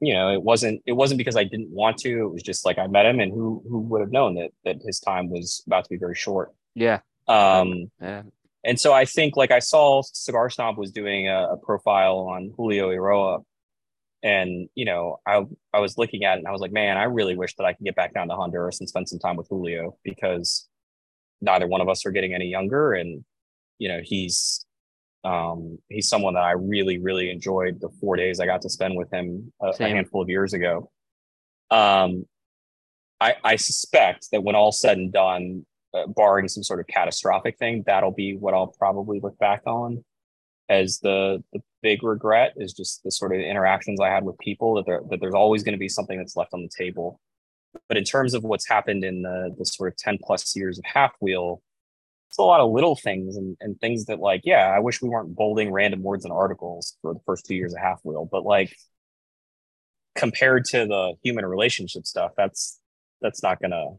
you 0.00 0.12
know 0.12 0.30
it 0.32 0.42
wasn't 0.42 0.82
it 0.86 0.92
wasn't 0.92 1.18
because 1.18 1.36
I 1.36 1.44
didn't 1.44 1.70
want 1.70 1.96
to 1.98 2.10
it 2.24 2.32
was 2.32 2.42
just 2.42 2.66
like 2.66 2.78
I 2.78 2.86
met 2.86 3.06
him 3.06 3.20
and 3.20 3.32
who 3.32 3.62
who 3.68 3.80
would 3.80 4.02
have 4.02 4.12
known 4.12 4.34
that 4.34 4.50
that 4.64 4.76
his 4.86 5.00
time 5.00 5.30
was 5.30 5.62
about 5.66 5.84
to 5.84 5.90
be 5.90 5.96
very 5.96 6.14
short 6.14 6.52
Yeah. 6.74 7.00
um 7.26 7.90
Yeah. 8.00 8.22
And 8.64 8.78
so 8.78 8.92
I 8.92 9.04
think 9.04 9.36
like 9.36 9.50
I 9.50 9.60
saw 9.60 10.02
Cigar 10.02 10.50
Snob 10.50 10.76
was 10.78 10.90
doing 10.90 11.28
a, 11.28 11.52
a 11.52 11.56
profile 11.56 12.18
on 12.30 12.52
Julio 12.56 12.90
Eiroa. 12.90 13.42
And 14.22 14.68
you 14.74 14.84
know, 14.84 15.18
I 15.26 15.44
I 15.72 15.78
was 15.78 15.96
looking 15.96 16.24
at 16.24 16.36
it 16.36 16.38
and 16.40 16.48
I 16.48 16.50
was 16.50 16.60
like, 16.60 16.72
man, 16.72 16.96
I 16.96 17.04
really 17.04 17.36
wish 17.36 17.54
that 17.54 17.64
I 17.64 17.72
could 17.72 17.84
get 17.84 17.94
back 17.94 18.14
down 18.14 18.28
to 18.28 18.34
Honduras 18.34 18.80
and 18.80 18.88
spend 18.88 19.08
some 19.08 19.20
time 19.20 19.36
with 19.36 19.48
Julio 19.48 19.96
because 20.02 20.68
neither 21.40 21.68
one 21.68 21.80
of 21.80 21.88
us 21.88 22.04
are 22.04 22.10
getting 22.10 22.34
any 22.34 22.46
younger. 22.46 22.94
And 22.94 23.24
you 23.78 23.88
know, 23.88 24.00
he's 24.02 24.64
um 25.22 25.78
he's 25.88 26.08
someone 26.08 26.34
that 26.34 26.42
I 26.42 26.52
really, 26.52 26.98
really 26.98 27.30
enjoyed 27.30 27.80
the 27.80 27.90
four 28.00 28.16
days 28.16 28.40
I 28.40 28.46
got 28.46 28.62
to 28.62 28.70
spend 28.70 28.96
with 28.96 29.12
him 29.12 29.52
a, 29.62 29.68
a 29.68 29.88
handful 29.88 30.22
of 30.22 30.28
years 30.28 30.52
ago. 30.52 30.90
Um 31.70 32.26
I 33.20 33.36
I 33.44 33.56
suspect 33.56 34.28
that 34.32 34.42
when 34.42 34.56
all's 34.56 34.80
said 34.80 34.98
and 34.98 35.12
done, 35.12 35.64
uh, 35.94 36.06
barring 36.06 36.48
some 36.48 36.62
sort 36.62 36.80
of 36.80 36.86
catastrophic 36.86 37.58
thing, 37.58 37.84
that'll 37.86 38.12
be 38.12 38.36
what 38.36 38.54
I'll 38.54 38.74
probably 38.78 39.20
look 39.20 39.38
back 39.38 39.62
on 39.66 40.04
as 40.68 40.98
the 41.00 41.42
the 41.52 41.60
big 41.82 42.02
regret 42.02 42.52
is 42.56 42.72
just 42.72 43.02
the 43.02 43.10
sort 43.10 43.34
of 43.34 43.40
interactions 43.40 44.00
I 44.00 44.08
had 44.08 44.24
with 44.24 44.38
people 44.38 44.74
that 44.74 44.86
there 44.86 45.00
that 45.10 45.20
there's 45.20 45.34
always 45.34 45.62
going 45.62 45.72
to 45.72 45.78
be 45.78 45.88
something 45.88 46.18
that's 46.18 46.36
left 46.36 46.54
on 46.54 46.62
the 46.62 46.70
table. 46.76 47.20
But 47.88 47.96
in 47.96 48.04
terms 48.04 48.34
of 48.34 48.44
what's 48.44 48.68
happened 48.68 49.04
in 49.04 49.22
the 49.22 49.54
the 49.56 49.64
sort 49.64 49.92
of 49.92 49.96
10 49.98 50.18
plus 50.22 50.54
years 50.56 50.78
of 50.78 50.84
half 50.84 51.12
wheel, 51.20 51.62
it's 52.28 52.38
a 52.38 52.42
lot 52.42 52.60
of 52.60 52.70
little 52.70 52.96
things 52.96 53.36
and, 53.36 53.56
and 53.60 53.80
things 53.80 54.06
that 54.06 54.18
like, 54.20 54.42
yeah, 54.44 54.68
I 54.68 54.80
wish 54.80 55.00
we 55.00 55.08
weren't 55.08 55.34
bolding 55.34 55.72
random 55.72 56.02
words 56.02 56.24
and 56.24 56.32
articles 56.32 56.96
for 57.02 57.14
the 57.14 57.20
first 57.24 57.46
two 57.46 57.54
years 57.54 57.72
of 57.72 57.80
half 57.80 58.00
wheel, 58.04 58.28
but 58.30 58.44
like 58.44 58.76
compared 60.14 60.64
to 60.66 60.86
the 60.86 61.14
human 61.22 61.46
relationship 61.46 62.06
stuff, 62.06 62.32
that's 62.36 62.78
that's 63.22 63.42
not 63.42 63.60
gonna 63.60 63.92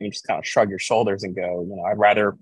you 0.00 0.10
just 0.10 0.26
kind 0.26 0.38
of 0.38 0.46
shrug 0.46 0.70
your 0.70 0.78
shoulders 0.78 1.22
and 1.22 1.36
go, 1.36 1.66
you 1.68 1.76
know, 1.76 1.84
I'd 1.84 1.98
rather 1.98 2.36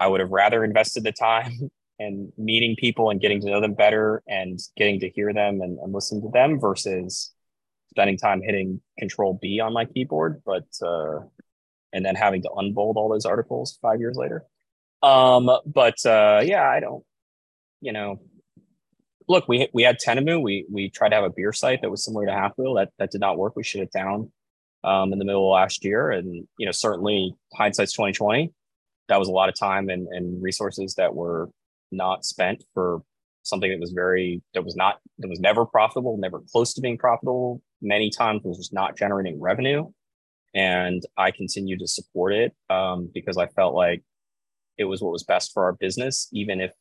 I 0.00 0.08
would 0.08 0.20
have 0.20 0.30
rather 0.30 0.64
invested 0.64 1.04
the 1.04 1.12
time 1.12 1.70
and 1.98 2.32
meeting 2.36 2.76
people 2.76 3.10
and 3.10 3.20
getting 3.20 3.40
to 3.40 3.50
know 3.50 3.60
them 3.60 3.74
better 3.74 4.22
and 4.26 4.58
getting 4.76 5.00
to 5.00 5.10
hear 5.10 5.32
them 5.32 5.60
and, 5.60 5.78
and 5.78 5.92
listen 5.92 6.20
to 6.22 6.28
them 6.30 6.60
versus 6.60 7.32
spending 7.90 8.18
time 8.18 8.42
hitting 8.42 8.80
control 8.98 9.38
B 9.40 9.60
on 9.60 9.72
my 9.72 9.84
keyboard, 9.84 10.42
but 10.44 10.66
uh 10.84 11.20
and 11.92 12.04
then 12.04 12.14
having 12.14 12.42
to 12.42 12.50
unbold 12.52 12.96
all 12.96 13.08
those 13.08 13.24
articles 13.24 13.78
five 13.80 14.00
years 14.00 14.16
later. 14.16 14.44
Um, 15.02 15.50
but 15.64 16.04
uh 16.04 16.40
yeah, 16.44 16.68
I 16.68 16.80
don't, 16.80 17.04
you 17.80 17.92
know, 17.92 18.20
look, 19.28 19.48
we 19.48 19.68
we 19.72 19.82
had 19.82 19.98
Tenemu, 19.98 20.42
we 20.42 20.66
we 20.70 20.90
tried 20.90 21.10
to 21.10 21.16
have 21.16 21.24
a 21.24 21.30
beer 21.30 21.52
site 21.52 21.82
that 21.82 21.90
was 21.90 22.04
similar 22.04 22.26
to 22.26 22.32
Half 22.32 22.52
Wheel. 22.58 22.74
That 22.74 22.90
that 22.98 23.10
did 23.10 23.20
not 23.20 23.38
work. 23.38 23.56
We 23.56 23.62
shut 23.62 23.82
it 23.82 23.92
down 23.92 24.30
um 24.84 25.12
in 25.12 25.18
the 25.18 25.24
middle 25.24 25.50
of 25.50 25.54
last 25.54 25.84
year. 25.84 26.10
And 26.10 26.46
you 26.58 26.66
know, 26.66 26.72
certainly 26.72 27.34
hindsight's 27.54 27.92
2020. 27.92 28.52
That 29.08 29.18
was 29.18 29.28
a 29.28 29.32
lot 29.32 29.48
of 29.48 29.54
time 29.58 29.88
and, 29.88 30.08
and 30.08 30.42
resources 30.42 30.94
that 30.96 31.14
were 31.14 31.48
not 31.92 32.24
spent 32.24 32.64
for 32.74 33.02
something 33.46 33.70
that 33.70 33.78
was 33.78 33.92
very 33.92 34.42
that 34.54 34.64
was 34.64 34.76
not 34.76 34.98
that 35.18 35.28
was 35.28 35.40
never 35.40 35.64
profitable, 35.64 36.16
never 36.18 36.40
close 36.50 36.74
to 36.74 36.80
being 36.80 36.98
profitable. 36.98 37.62
Many 37.80 38.10
times 38.10 38.42
was 38.44 38.58
just 38.58 38.72
not 38.72 38.96
generating 38.96 39.40
revenue, 39.40 39.86
and 40.54 41.02
I 41.16 41.30
continued 41.30 41.80
to 41.80 41.86
support 41.86 42.32
it 42.32 42.52
um, 42.70 43.10
because 43.12 43.36
I 43.36 43.46
felt 43.46 43.74
like 43.74 44.02
it 44.78 44.84
was 44.84 45.00
what 45.00 45.12
was 45.12 45.22
best 45.22 45.52
for 45.52 45.64
our 45.64 45.72
business, 45.72 46.28
even 46.32 46.60
if 46.60 46.72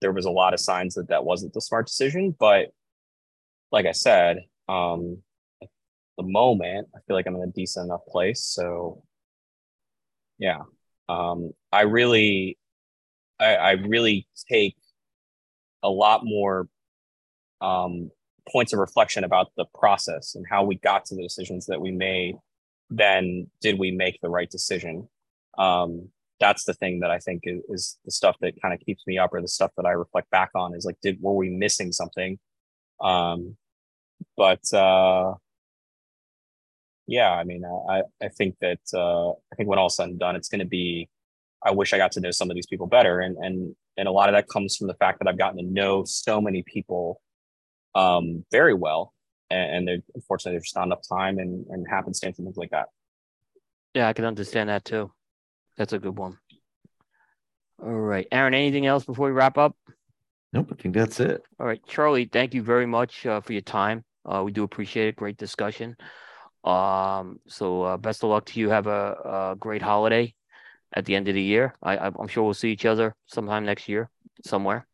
there 0.00 0.12
was 0.12 0.24
a 0.24 0.30
lot 0.30 0.54
of 0.54 0.60
signs 0.60 0.94
that 0.94 1.08
that 1.08 1.24
wasn't 1.24 1.52
the 1.52 1.60
smart 1.60 1.86
decision. 1.86 2.34
But 2.38 2.68
like 3.72 3.86
I 3.86 3.92
said, 3.92 4.44
um, 4.68 5.18
the 6.16 6.22
moment 6.22 6.88
I 6.94 6.98
feel 7.06 7.16
like 7.16 7.26
I'm 7.26 7.36
in 7.36 7.42
a 7.42 7.52
decent 7.52 7.86
enough 7.86 8.04
place, 8.08 8.42
so 8.42 9.02
yeah, 10.38 10.62
um, 11.08 11.52
I 11.72 11.82
really 11.82 12.58
I, 13.40 13.54
I 13.54 13.70
really 13.72 14.26
take 14.48 14.76
a 15.82 15.90
lot 15.90 16.22
more 16.24 16.68
um, 17.60 18.10
points 18.50 18.72
of 18.72 18.78
reflection 18.78 19.24
about 19.24 19.52
the 19.56 19.66
process 19.74 20.34
and 20.34 20.44
how 20.48 20.64
we 20.64 20.76
got 20.76 21.04
to 21.06 21.14
the 21.14 21.22
decisions 21.22 21.66
that 21.66 21.80
we 21.80 21.90
made 21.90 22.36
than 22.90 23.50
did 23.60 23.78
we 23.78 23.90
make 23.90 24.18
the 24.20 24.28
right 24.28 24.50
decision. 24.50 25.08
Um, 25.58 26.08
that's 26.40 26.64
the 26.64 26.74
thing 26.74 27.00
that 27.00 27.10
I 27.10 27.18
think 27.18 27.42
is, 27.44 27.62
is 27.68 27.98
the 28.04 28.10
stuff 28.10 28.36
that 28.40 28.60
kind 28.60 28.74
of 28.74 28.80
keeps 28.80 29.06
me 29.06 29.18
up, 29.18 29.32
or 29.32 29.40
the 29.40 29.48
stuff 29.48 29.70
that 29.76 29.86
I 29.86 29.92
reflect 29.92 30.30
back 30.30 30.50
on 30.54 30.74
is 30.74 30.84
like, 30.84 30.96
did 31.02 31.18
were 31.20 31.34
we 31.34 31.48
missing 31.48 31.92
something? 31.92 32.38
Um, 33.00 33.56
but 34.36 34.72
uh, 34.72 35.34
yeah, 37.06 37.30
I 37.30 37.44
mean, 37.44 37.64
I 37.64 38.02
I 38.22 38.28
think 38.28 38.56
that 38.60 38.80
uh, 38.92 39.30
I 39.30 39.56
think 39.56 39.68
when 39.68 39.78
all's 39.78 39.96
said 39.96 40.08
and 40.08 40.18
done, 40.18 40.36
it's 40.36 40.48
going 40.48 40.60
to 40.60 40.66
be 40.66 41.08
I 41.64 41.70
wish 41.70 41.92
I 41.92 41.98
got 41.98 42.12
to 42.12 42.20
know 42.20 42.30
some 42.30 42.50
of 42.50 42.54
these 42.54 42.66
people 42.66 42.86
better. 42.86 43.20
And 43.20 43.36
and 43.38 43.74
and 43.96 44.08
a 44.08 44.12
lot 44.12 44.28
of 44.28 44.34
that 44.34 44.48
comes 44.48 44.76
from 44.76 44.86
the 44.86 44.94
fact 44.94 45.18
that 45.20 45.28
I've 45.28 45.38
gotten 45.38 45.58
to 45.58 45.64
know 45.64 46.04
so 46.04 46.40
many 46.40 46.62
people 46.62 47.20
um, 47.94 48.44
very 48.50 48.74
well. 48.74 49.12
And, 49.50 49.88
and 49.88 50.02
unfortunately 50.14 50.56
there's 50.56 50.72
not 50.74 50.86
enough 50.86 51.02
time 51.08 51.38
and, 51.38 51.66
and 51.68 51.86
happenstance 51.88 52.38
and 52.38 52.46
things 52.46 52.56
like 52.56 52.70
that. 52.70 52.86
Yeah, 53.94 54.08
I 54.08 54.12
can 54.12 54.24
understand 54.24 54.68
that 54.68 54.84
too. 54.84 55.12
That's 55.76 55.92
a 55.92 55.98
good 55.98 56.18
one. 56.18 56.38
All 57.82 57.92
right, 57.92 58.26
Aaron. 58.32 58.54
Anything 58.54 58.86
else 58.86 59.04
before 59.04 59.26
we 59.26 59.32
wrap 59.32 59.58
up? 59.58 59.76
Nope, 60.52 60.68
I 60.72 60.80
think 60.80 60.94
that's 60.94 61.20
it. 61.20 61.42
All 61.58 61.66
right, 61.66 61.84
Charlie. 61.86 62.28
Thank 62.32 62.54
you 62.54 62.62
very 62.62 62.86
much 62.86 63.26
uh, 63.26 63.40
for 63.40 63.52
your 63.52 63.62
time. 63.62 64.04
Uh, 64.24 64.42
we 64.44 64.52
do 64.52 64.62
appreciate 64.62 65.08
it. 65.08 65.16
Great 65.16 65.36
discussion. 65.36 65.96
Um, 66.64 67.40
so 67.46 67.82
uh, 67.82 67.96
best 67.96 68.24
of 68.24 68.30
luck 68.30 68.46
to 68.46 68.60
you. 68.60 68.70
Have 68.70 68.86
a, 68.86 69.52
a 69.52 69.56
great 69.58 69.82
holiday 69.82 70.34
at 70.94 71.04
the 71.04 71.14
end 71.14 71.28
of 71.28 71.34
the 71.34 71.42
year. 71.42 71.74
I, 71.82 71.96
I'm 71.98 72.28
sure 72.28 72.44
we'll 72.44 72.54
see 72.54 72.72
each 72.72 72.86
other 72.86 73.14
sometime 73.26 73.64
next 73.64 73.88
year 73.88 74.10
somewhere. 74.44 74.86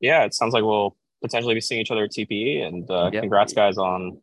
Yeah, 0.00 0.24
it 0.24 0.34
sounds 0.34 0.54
like 0.54 0.64
we'll 0.64 0.96
potentially 1.22 1.54
be 1.54 1.60
seeing 1.60 1.80
each 1.80 1.90
other 1.90 2.04
at 2.04 2.10
TPE. 2.10 2.66
And 2.66 2.90
uh, 2.90 3.10
Yep. 3.12 3.22
congrats, 3.22 3.52
guys, 3.52 3.76
on 3.76 4.18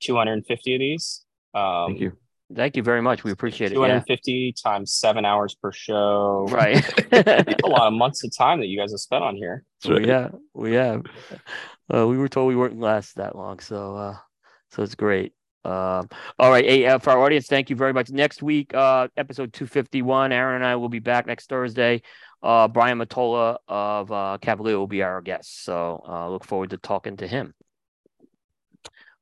250 0.00 0.74
of 0.74 0.78
these. 0.80 1.24
Um, 1.54 1.88
Thank 1.88 2.00
you. 2.00 2.16
Thank 2.54 2.76
you 2.76 2.82
very 2.82 3.00
much. 3.00 3.24
We 3.24 3.30
appreciate 3.30 3.72
it. 3.72 3.78
Yeah. 3.78 3.86
250 3.86 4.54
times 4.62 4.92
seven 4.92 5.24
hours 5.24 5.54
per 5.54 5.72
show. 5.72 6.46
Right. 6.50 6.76
A 7.12 7.66
lot 7.66 7.86
of 7.86 7.94
months 7.94 8.24
of 8.24 8.36
time 8.36 8.60
that 8.60 8.66
you 8.66 8.78
guys 8.78 8.90
have 8.92 9.00
spent 9.00 9.24
on 9.24 9.36
here. 9.36 9.64
Right. 9.86 10.02
We 10.02 10.08
have. 10.08 10.34
We 10.52 10.72
have. 10.74 11.02
Uh, 11.92 12.06
we 12.06 12.18
were 12.18 12.28
told 12.28 12.48
we 12.48 12.56
weren't 12.56 12.78
last 12.78 13.16
that 13.16 13.36
long, 13.36 13.58
so 13.58 13.96
uh, 13.96 14.16
so 14.70 14.82
it's 14.82 14.94
great. 14.94 15.32
Um, 15.64 16.08
all 16.38 16.50
right, 16.50 16.84
uh, 16.84 16.98
for 16.98 17.10
our 17.10 17.22
audience, 17.24 17.46
thank 17.46 17.70
you 17.70 17.76
very 17.76 17.92
much. 17.92 18.10
Next 18.10 18.42
week, 18.42 18.74
uh, 18.74 19.08
episode 19.16 19.52
two 19.52 19.66
fifty 19.66 20.02
one. 20.02 20.32
Aaron 20.32 20.56
and 20.56 20.64
I 20.64 20.76
will 20.76 20.88
be 20.88 20.98
back 20.98 21.26
next 21.26 21.48
Thursday. 21.48 22.02
Uh, 22.42 22.66
Brian 22.66 22.98
Matola 22.98 23.58
of 23.68 24.10
uh, 24.10 24.38
Cavalier 24.40 24.76
will 24.76 24.88
be 24.88 25.02
our 25.02 25.20
guest, 25.20 25.64
so 25.64 26.02
uh, 26.08 26.28
look 26.28 26.44
forward 26.44 26.70
to 26.70 26.78
talking 26.78 27.16
to 27.18 27.28
him. 27.28 27.54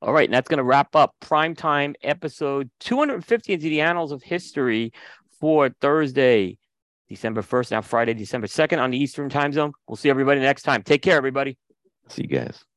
All 0.01 0.13
right, 0.13 0.27
and 0.27 0.33
that's 0.33 0.49
going 0.49 0.57
to 0.57 0.63
wrap 0.63 0.95
up 0.95 1.15
primetime 1.21 1.93
episode 2.01 2.71
250 2.79 3.53
into 3.53 3.69
the 3.69 3.81
annals 3.81 4.11
of 4.11 4.23
history 4.23 4.93
for 5.39 5.69
Thursday, 5.69 6.57
December 7.07 7.43
1st, 7.43 7.71
now 7.71 7.81
Friday, 7.81 8.15
December 8.15 8.47
2nd 8.47 8.79
on 8.79 8.89
the 8.89 8.97
Eastern 8.97 9.29
time 9.29 9.53
zone. 9.53 9.73
We'll 9.87 9.97
see 9.97 10.09
everybody 10.09 10.39
next 10.39 10.63
time. 10.63 10.81
Take 10.81 11.03
care, 11.03 11.17
everybody. 11.17 11.57
See 12.07 12.23
you 12.23 12.29
guys. 12.29 12.70